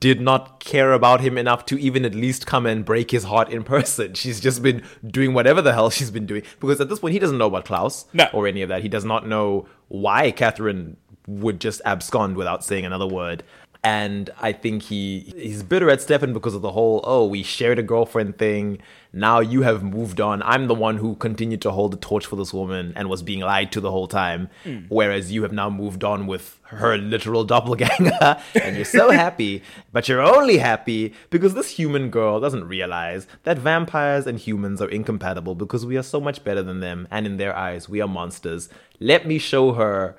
Did 0.00 0.20
not 0.20 0.60
care 0.60 0.92
about 0.94 1.20
him 1.20 1.36
enough 1.36 1.66
to 1.66 1.78
even 1.78 2.04
at 2.06 2.14
least 2.14 2.46
come 2.46 2.64
and 2.66 2.84
break 2.86 3.10
his 3.10 3.24
heart 3.24 3.50
in 3.50 3.62
person. 3.76 4.14
She's 4.14 4.40
just 4.40 4.62
been 4.62 4.82
doing 5.06 5.32
whatever 5.34 5.60
the 5.62 5.74
hell 5.74 5.90
she's 5.90 6.10
been 6.10 6.26
doing. 6.26 6.42
Because 6.58 6.80
at 6.80 6.88
this 6.88 6.98
point, 6.98 7.12
he 7.12 7.18
doesn't 7.18 7.36
know 7.38 7.46
about 7.48 7.66
Klaus 7.66 8.06
No. 8.14 8.26
or 8.32 8.46
any 8.46 8.62
of 8.62 8.70
that. 8.70 8.82
He 8.82 8.88
does 8.88 9.04
not 9.04 9.28
know 9.28 9.68
why 9.88 10.30
Katherine 10.30 10.96
would 11.26 11.60
just 11.60 11.80
abscond 11.84 12.36
without 12.36 12.64
saying 12.64 12.84
another 12.84 13.06
word. 13.06 13.42
And 13.86 14.30
I 14.40 14.50
think 14.50 14.82
he 14.82 15.32
he's 15.36 15.62
bitter 15.62 15.88
at 15.90 16.02
Stefan 16.02 16.32
because 16.32 16.54
of 16.54 16.62
the 16.62 16.72
whole, 16.72 17.00
oh, 17.04 17.24
we 17.24 17.44
shared 17.44 17.78
a 17.78 17.84
girlfriend 17.84 18.36
thing. 18.36 18.78
Now 19.12 19.38
you 19.38 19.62
have 19.62 19.84
moved 19.84 20.20
on. 20.20 20.42
I'm 20.42 20.66
the 20.66 20.74
one 20.74 20.96
who 20.96 21.14
continued 21.14 21.62
to 21.62 21.70
hold 21.70 21.92
the 21.92 21.96
torch 21.96 22.26
for 22.26 22.34
this 22.34 22.52
woman 22.52 22.92
and 22.96 23.08
was 23.08 23.22
being 23.22 23.40
lied 23.40 23.70
to 23.72 23.80
the 23.80 23.92
whole 23.92 24.08
time. 24.08 24.48
Hmm. 24.64 24.86
Whereas 24.88 25.30
you 25.30 25.44
have 25.44 25.52
now 25.52 25.70
moved 25.70 26.02
on 26.02 26.26
with 26.26 26.58
her 26.64 26.98
literal 26.98 27.44
doppelganger 27.52 28.38
and 28.60 28.74
you're 28.74 28.84
so 28.84 29.10
happy. 29.12 29.62
But 29.92 30.08
you're 30.08 30.20
only 30.20 30.58
happy 30.58 31.14
because 31.30 31.54
this 31.54 31.70
human 31.70 32.10
girl 32.10 32.40
doesn't 32.40 32.66
realize 32.66 33.28
that 33.44 33.56
vampires 33.56 34.26
and 34.26 34.38
humans 34.38 34.82
are 34.82 34.88
incompatible 34.88 35.54
because 35.54 35.86
we 35.86 35.96
are 35.96 36.02
so 36.02 36.20
much 36.20 36.42
better 36.42 36.62
than 36.62 36.80
them. 36.80 37.06
And 37.10 37.24
in 37.24 37.36
their 37.36 37.56
eyes, 37.56 37.88
we 37.88 38.00
are 38.00 38.08
monsters. 38.08 38.68
Let 38.98 39.26
me 39.26 39.38
show 39.38 39.74
her 39.74 40.16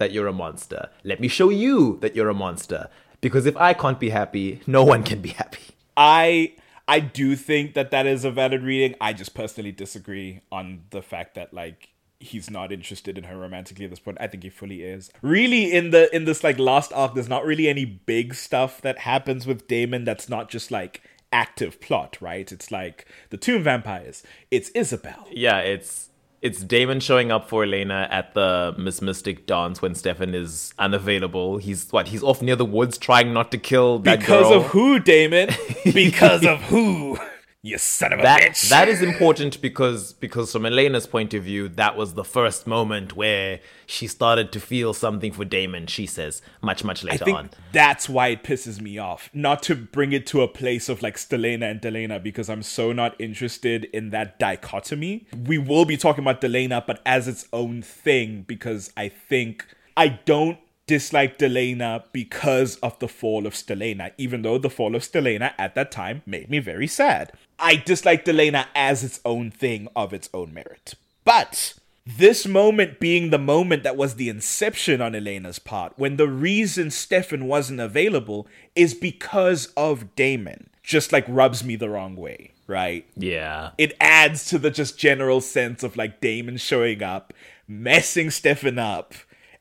that 0.00 0.12
you're 0.12 0.26
a 0.26 0.32
monster. 0.32 0.88
Let 1.04 1.20
me 1.20 1.28
show 1.28 1.50
you 1.50 1.98
that 2.00 2.16
you're 2.16 2.30
a 2.30 2.34
monster. 2.34 2.88
Because 3.20 3.46
if 3.46 3.56
I 3.56 3.74
can't 3.74 4.00
be 4.00 4.08
happy, 4.10 4.62
no 4.66 4.82
one 4.82 5.04
can 5.04 5.20
be 5.20 5.28
happy. 5.28 5.62
I 5.96 6.54
I 6.88 7.00
do 7.00 7.36
think 7.36 7.74
that 7.74 7.92
that 7.92 8.06
is 8.06 8.24
a 8.24 8.30
valid 8.30 8.62
reading. 8.62 8.96
I 9.00 9.12
just 9.12 9.34
personally 9.34 9.72
disagree 9.72 10.40
on 10.50 10.84
the 10.90 11.02
fact 11.02 11.34
that 11.34 11.52
like 11.52 11.90
he's 12.18 12.50
not 12.50 12.72
interested 12.72 13.16
in 13.16 13.24
her 13.24 13.36
romantically 13.36 13.84
at 13.84 13.90
this 13.90 13.98
point. 13.98 14.18
I 14.20 14.26
think 14.26 14.42
he 14.42 14.50
fully 14.50 14.82
is. 14.82 15.10
Really 15.22 15.70
in 15.72 15.90
the 15.90 16.14
in 16.16 16.24
this 16.24 16.42
like 16.42 16.58
last 16.58 16.92
arc 16.94 17.14
there's 17.14 17.28
not 17.28 17.44
really 17.44 17.68
any 17.68 17.84
big 17.84 18.34
stuff 18.34 18.80
that 18.80 19.00
happens 19.00 19.46
with 19.46 19.68
Damon 19.68 20.04
that's 20.04 20.28
not 20.28 20.48
just 20.48 20.70
like 20.70 21.02
active 21.32 21.80
plot, 21.80 22.16
right? 22.20 22.50
It's 22.50 22.70
like 22.70 23.06
the 23.28 23.36
tomb 23.36 23.62
vampires. 23.62 24.22
It's 24.50 24.70
Isobel. 24.70 25.26
Yeah, 25.30 25.58
it's 25.58 26.09
it's 26.42 26.62
Damon 26.64 27.00
showing 27.00 27.30
up 27.30 27.48
for 27.48 27.64
Elena 27.64 28.08
at 28.10 28.34
the 28.34 28.74
Miss 28.78 29.02
Mystic 29.02 29.46
dance 29.46 29.82
when 29.82 29.94
Stefan 29.94 30.34
is 30.34 30.72
unavailable. 30.78 31.58
He's 31.58 31.90
what? 31.90 32.08
He's 32.08 32.22
off 32.22 32.40
near 32.40 32.56
the 32.56 32.64
woods 32.64 32.96
trying 32.98 33.32
not 33.32 33.50
to 33.52 33.58
kill 33.58 33.98
that 34.00 34.20
Because 34.20 34.48
girl. 34.48 34.60
of 34.60 34.66
who, 34.66 34.98
Damon? 35.00 35.50
because 35.84 36.44
of 36.46 36.58
who? 36.62 37.18
You 37.62 37.76
son 37.76 38.14
of 38.14 38.20
a 38.20 38.22
that 38.22 38.40
bitch. 38.40 38.70
that 38.70 38.88
is 38.88 39.02
important 39.02 39.60
because 39.60 40.14
because 40.14 40.50
from 40.50 40.64
Elena's 40.64 41.06
point 41.06 41.34
of 41.34 41.44
view, 41.44 41.68
that 41.68 41.94
was 41.94 42.14
the 42.14 42.24
first 42.24 42.66
moment 42.66 43.14
where 43.16 43.60
she 43.84 44.06
started 44.06 44.50
to 44.52 44.60
feel 44.60 44.94
something 44.94 45.30
for 45.30 45.44
Damon. 45.44 45.86
She 45.86 46.06
says 46.06 46.40
much 46.62 46.84
much 46.84 47.04
I 47.04 47.08
later 47.10 47.24
think 47.26 47.36
on. 47.38 47.50
that's 47.72 48.08
why 48.08 48.28
it 48.28 48.44
pisses 48.44 48.80
me 48.80 48.96
off. 48.96 49.28
Not 49.34 49.62
to 49.64 49.74
bring 49.76 50.12
it 50.12 50.26
to 50.28 50.40
a 50.40 50.48
place 50.48 50.88
of 50.88 51.02
like 51.02 51.16
Stelena 51.16 51.70
and 51.70 51.82
Delena 51.82 52.22
because 52.22 52.48
I'm 52.48 52.62
so 52.62 52.92
not 52.92 53.14
interested 53.20 53.84
in 53.92 54.08
that 54.08 54.38
dichotomy. 54.38 55.26
We 55.46 55.58
will 55.58 55.84
be 55.84 55.98
talking 55.98 56.24
about 56.24 56.40
Delena, 56.40 56.86
but 56.86 57.02
as 57.04 57.28
its 57.28 57.46
own 57.52 57.82
thing 57.82 58.42
because 58.48 58.90
I 58.96 59.08
think 59.10 59.66
I 59.98 60.08
don't 60.24 60.58
dislike 60.90 61.38
Delena 61.38 62.02
because 62.10 62.74
of 62.78 62.98
the 62.98 63.06
fall 63.06 63.46
of 63.46 63.54
Stelena, 63.54 64.10
even 64.18 64.42
though 64.42 64.58
the 64.58 64.68
fall 64.68 64.96
of 64.96 65.02
Stelena 65.02 65.54
at 65.56 65.76
that 65.76 65.92
time 65.92 66.22
made 66.26 66.50
me 66.50 66.58
very 66.58 66.88
sad. 66.88 67.30
I 67.60 67.76
dislike 67.76 68.24
Delena 68.24 68.66
as 68.74 69.04
its 69.04 69.20
own 69.24 69.52
thing 69.52 69.86
of 69.94 70.12
its 70.12 70.28
own 70.34 70.52
merit. 70.52 70.94
But 71.24 71.74
this 72.04 72.44
moment 72.44 72.98
being 72.98 73.30
the 73.30 73.38
moment 73.38 73.84
that 73.84 73.96
was 73.96 74.16
the 74.16 74.28
inception 74.28 75.00
on 75.00 75.12
Elena's 75.12 75.60
part, 75.60 75.92
when 75.96 76.16
the 76.16 76.26
reason 76.26 76.90
Stefan 76.90 77.46
wasn't 77.46 77.78
available 77.78 78.48
is 78.74 78.92
because 78.92 79.66
of 79.76 80.16
Damon, 80.16 80.70
just 80.82 81.12
like 81.12 81.24
rubs 81.28 81.62
me 81.62 81.76
the 81.76 81.88
wrong 81.88 82.16
way, 82.16 82.50
right? 82.66 83.06
Yeah. 83.16 83.70
It 83.78 83.96
adds 84.00 84.44
to 84.46 84.58
the 84.58 84.72
just 84.72 84.98
general 84.98 85.40
sense 85.40 85.84
of 85.84 85.96
like 85.96 86.20
Damon 86.20 86.56
showing 86.56 87.00
up, 87.00 87.32
messing 87.68 88.32
Stefan 88.32 88.80
up, 88.80 89.14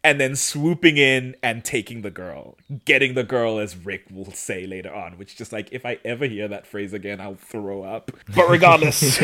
and 0.04 0.20
then 0.20 0.36
swooping 0.36 0.98
in 0.98 1.36
and 1.44 1.64
taking 1.66 2.02
the 2.02 2.10
girl, 2.12 2.58
getting 2.86 3.16
the 3.16 3.24
girl, 3.24 3.60
as 3.60 3.76
Rick 3.76 4.06
will 4.12 4.32
say 4.32 4.66
later 4.66 4.94
on, 4.94 5.18
which 5.18 5.36
just 5.36 5.52
like 5.52 5.70
if 5.72 5.86
I 5.86 6.00
ever 6.06 6.26
hear 6.26 6.48
that 6.48 6.66
phrase 6.66 6.94
again, 6.94 7.20
I'll 7.20 7.36
throw 7.36 7.84
up. 7.84 8.12
But 8.34 8.50
regardless, 8.50 9.18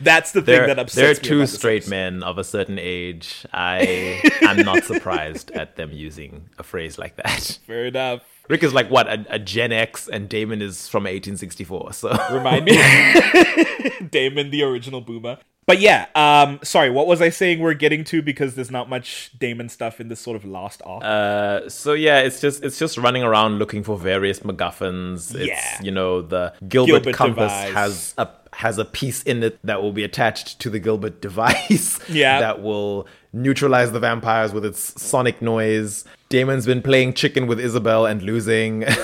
that's 0.00 0.32
the 0.32 0.42
thing 0.42 0.44
There, 0.56 0.66
that 0.66 0.78
upsets 0.78 0.96
me. 0.96 1.02
there 1.02 1.10
are 1.10 1.14
two 1.14 1.46
straight 1.46 1.88
men 1.88 2.22
of 2.22 2.38
a 2.38 2.44
certain 2.44 2.78
age. 2.80 3.46
I 3.52 4.20
am 4.42 4.58
not 4.64 4.84
surprised 4.84 5.50
at 5.52 5.76
them 5.76 5.92
using 5.92 6.48
a 6.58 6.62
phrase 6.62 6.98
like 6.98 7.16
that. 7.16 7.58
Fair 7.66 7.86
enough. 7.86 8.22
Rick 8.48 8.62
is 8.62 8.72
like 8.74 8.88
what 8.90 9.08
a, 9.08 9.24
a 9.28 9.38
Gen 9.40 9.72
X, 9.72 10.08
and 10.08 10.28
Damon 10.28 10.62
is 10.62 10.88
from 10.88 11.02
1864. 11.04 11.92
So 11.94 12.10
Remind 12.32 12.64
me, 12.64 12.72
Damon, 14.10 14.50
the 14.50 14.62
original 14.62 15.00
boomer. 15.00 15.38
But 15.66 15.80
yeah, 15.80 16.06
um, 16.14 16.60
sorry, 16.62 16.90
what 16.90 17.08
was 17.08 17.20
I 17.20 17.28
saying? 17.30 17.58
We're 17.58 17.74
getting 17.74 18.04
to 18.04 18.22
because 18.22 18.54
there's 18.54 18.70
not 18.70 18.88
much 18.88 19.32
Damon 19.36 19.68
stuff 19.68 20.00
in 20.00 20.06
this 20.08 20.20
sort 20.20 20.36
of 20.36 20.44
last 20.44 20.80
arc. 20.86 21.02
Uh, 21.02 21.68
so 21.68 21.92
yeah, 21.92 22.20
it's 22.20 22.40
just 22.40 22.62
it's 22.62 22.78
just 22.78 22.96
running 22.96 23.24
around 23.24 23.58
looking 23.58 23.82
for 23.82 23.98
various 23.98 24.38
MacGuffins. 24.40 25.34
It's 25.34 25.48
Yeah. 25.48 25.82
you 25.82 25.90
know 25.90 26.22
the 26.22 26.52
Gilbert, 26.68 27.02
Gilbert 27.04 27.14
compass 27.14 27.52
device. 27.52 27.72
has 27.74 28.14
a 28.16 28.28
has 28.52 28.78
a 28.78 28.84
piece 28.84 29.22
in 29.24 29.42
it 29.42 29.58
that 29.64 29.82
will 29.82 29.92
be 29.92 30.04
attached 30.04 30.60
to 30.60 30.70
the 30.70 30.78
Gilbert 30.78 31.20
device. 31.28 31.98
Yeah. 32.08 32.38
that 32.40 32.62
will 32.62 33.08
neutralize 33.32 33.90
the 33.92 34.00
vampires 34.00 34.52
with 34.52 34.64
its 34.64 35.02
sonic 35.02 35.42
noise. 35.42 36.04
Damon's 36.28 36.66
been 36.66 36.82
playing 36.82 37.14
chicken 37.14 37.46
with 37.46 37.58
Isobel 37.58 38.10
and 38.10 38.22
losing. 38.22 38.84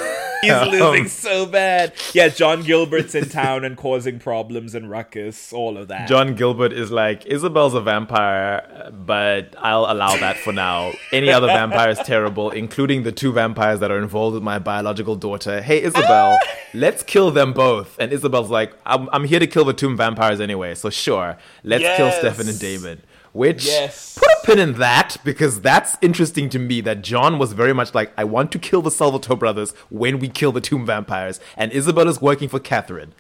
He's 0.42 0.50
losing 0.62 1.02
Um, 1.02 1.06
so 1.08 1.46
bad. 1.46 1.92
Yeah, 2.12 2.26
John 2.26 2.62
Gilbert's 2.64 3.14
in 3.14 3.28
town 3.28 3.64
and 3.64 3.76
causing 3.76 4.18
problems 4.18 4.74
and 4.74 4.90
ruckus, 4.90 5.52
all 5.52 5.78
of 5.78 5.86
that. 5.86 6.08
John 6.08 6.34
Gilbert 6.34 6.72
is 6.72 6.90
like, 6.90 7.22
Isobel's 7.26 7.74
a 7.74 7.80
vampire, 7.80 8.90
but 8.92 9.54
I'll 9.60 9.86
allow 9.88 10.16
that 10.16 10.36
for 10.38 10.52
now. 10.52 10.94
Any 11.12 11.30
other 11.30 11.46
vampire 11.46 11.90
is 11.90 11.98
terrible, 12.00 12.50
including 12.50 13.04
the 13.04 13.12
two 13.12 13.32
vampires 13.32 13.78
that 13.78 13.92
are 13.92 13.98
involved 13.98 14.34
with 14.34 14.42
my 14.42 14.58
biological 14.58 15.14
daughter. 15.14 15.62
Hey, 15.62 15.80
Isobel, 15.82 16.36
let's 16.74 17.04
kill 17.04 17.30
them 17.30 17.52
both. 17.52 17.96
And 18.00 18.10
Isobel's 18.10 18.50
like, 18.50 18.74
I'm, 18.84 19.08
I'm 19.12 19.24
here 19.24 19.38
to 19.38 19.46
kill 19.46 19.64
the 19.64 19.72
tomb 19.74 19.96
vampires 19.96 20.40
anyway, 20.40 20.74
so 20.74 20.90
sure, 20.90 21.38
let's 21.62 21.84
kill 21.96 22.06
Yes. 22.06 22.18
Stefan 22.18 22.48
and 22.48 22.58
Damon. 22.58 23.00
Which, 23.32 23.64
Yes. 23.66 24.18
put 24.18 24.28
a 24.28 24.46
pin 24.46 24.58
in 24.58 24.74
that, 24.74 25.16
because 25.24 25.60
that's 25.60 25.96
interesting 26.02 26.48
to 26.50 26.58
me 26.58 26.80
that 26.82 27.02
John 27.02 27.38
was 27.38 27.54
very 27.54 27.72
much 27.72 27.94
like, 27.94 28.12
I 28.16 28.24
want 28.24 28.52
to 28.52 28.58
kill 28.58 28.82
the 28.82 28.90
Salvatore 28.90 29.36
brothers 29.36 29.72
when 29.88 30.18
we 30.18 30.28
kill 30.28 30.52
the 30.52 30.60
tomb 30.60 30.84
vampires. 30.84 31.40
And 31.56 31.72
Isobel 31.72 32.08
is 32.08 32.20
working 32.20 32.48
for 32.48 32.58
Katherine. 32.58 33.14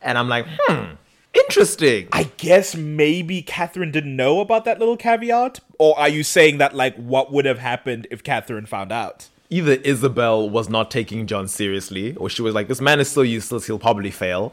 And 0.00 0.16
I'm 0.16 0.28
like, 0.28 0.46
hmm, 0.62 0.94
interesting. 1.34 2.08
I 2.12 2.30
guess 2.38 2.74
maybe 2.74 3.42
Katherine 3.42 3.90
didn't 3.92 4.16
know 4.16 4.40
about 4.40 4.64
that 4.64 4.78
little 4.78 4.96
caveat? 4.96 5.60
Or 5.78 5.98
are 5.98 6.08
you 6.08 6.22
saying 6.22 6.56
that, 6.58 6.74
like, 6.74 6.96
what 6.96 7.30
would 7.30 7.44
have 7.44 7.58
happened 7.58 8.06
if 8.10 8.22
Katherine 8.24 8.66
found 8.66 8.92
out? 8.92 9.28
either 9.52 9.76
Isobel 9.78 10.48
was 10.48 10.68
not 10.68 10.92
taking 10.92 11.26
John 11.26 11.48
seriously, 11.48 12.14
or 12.14 12.30
she 12.30 12.40
was 12.40 12.54
like, 12.54 12.68
this 12.68 12.80
man 12.80 13.00
is 13.00 13.10
so 13.10 13.22
useless, 13.22 13.66
he'll 13.66 13.80
probably 13.80 14.12
fail. 14.12 14.52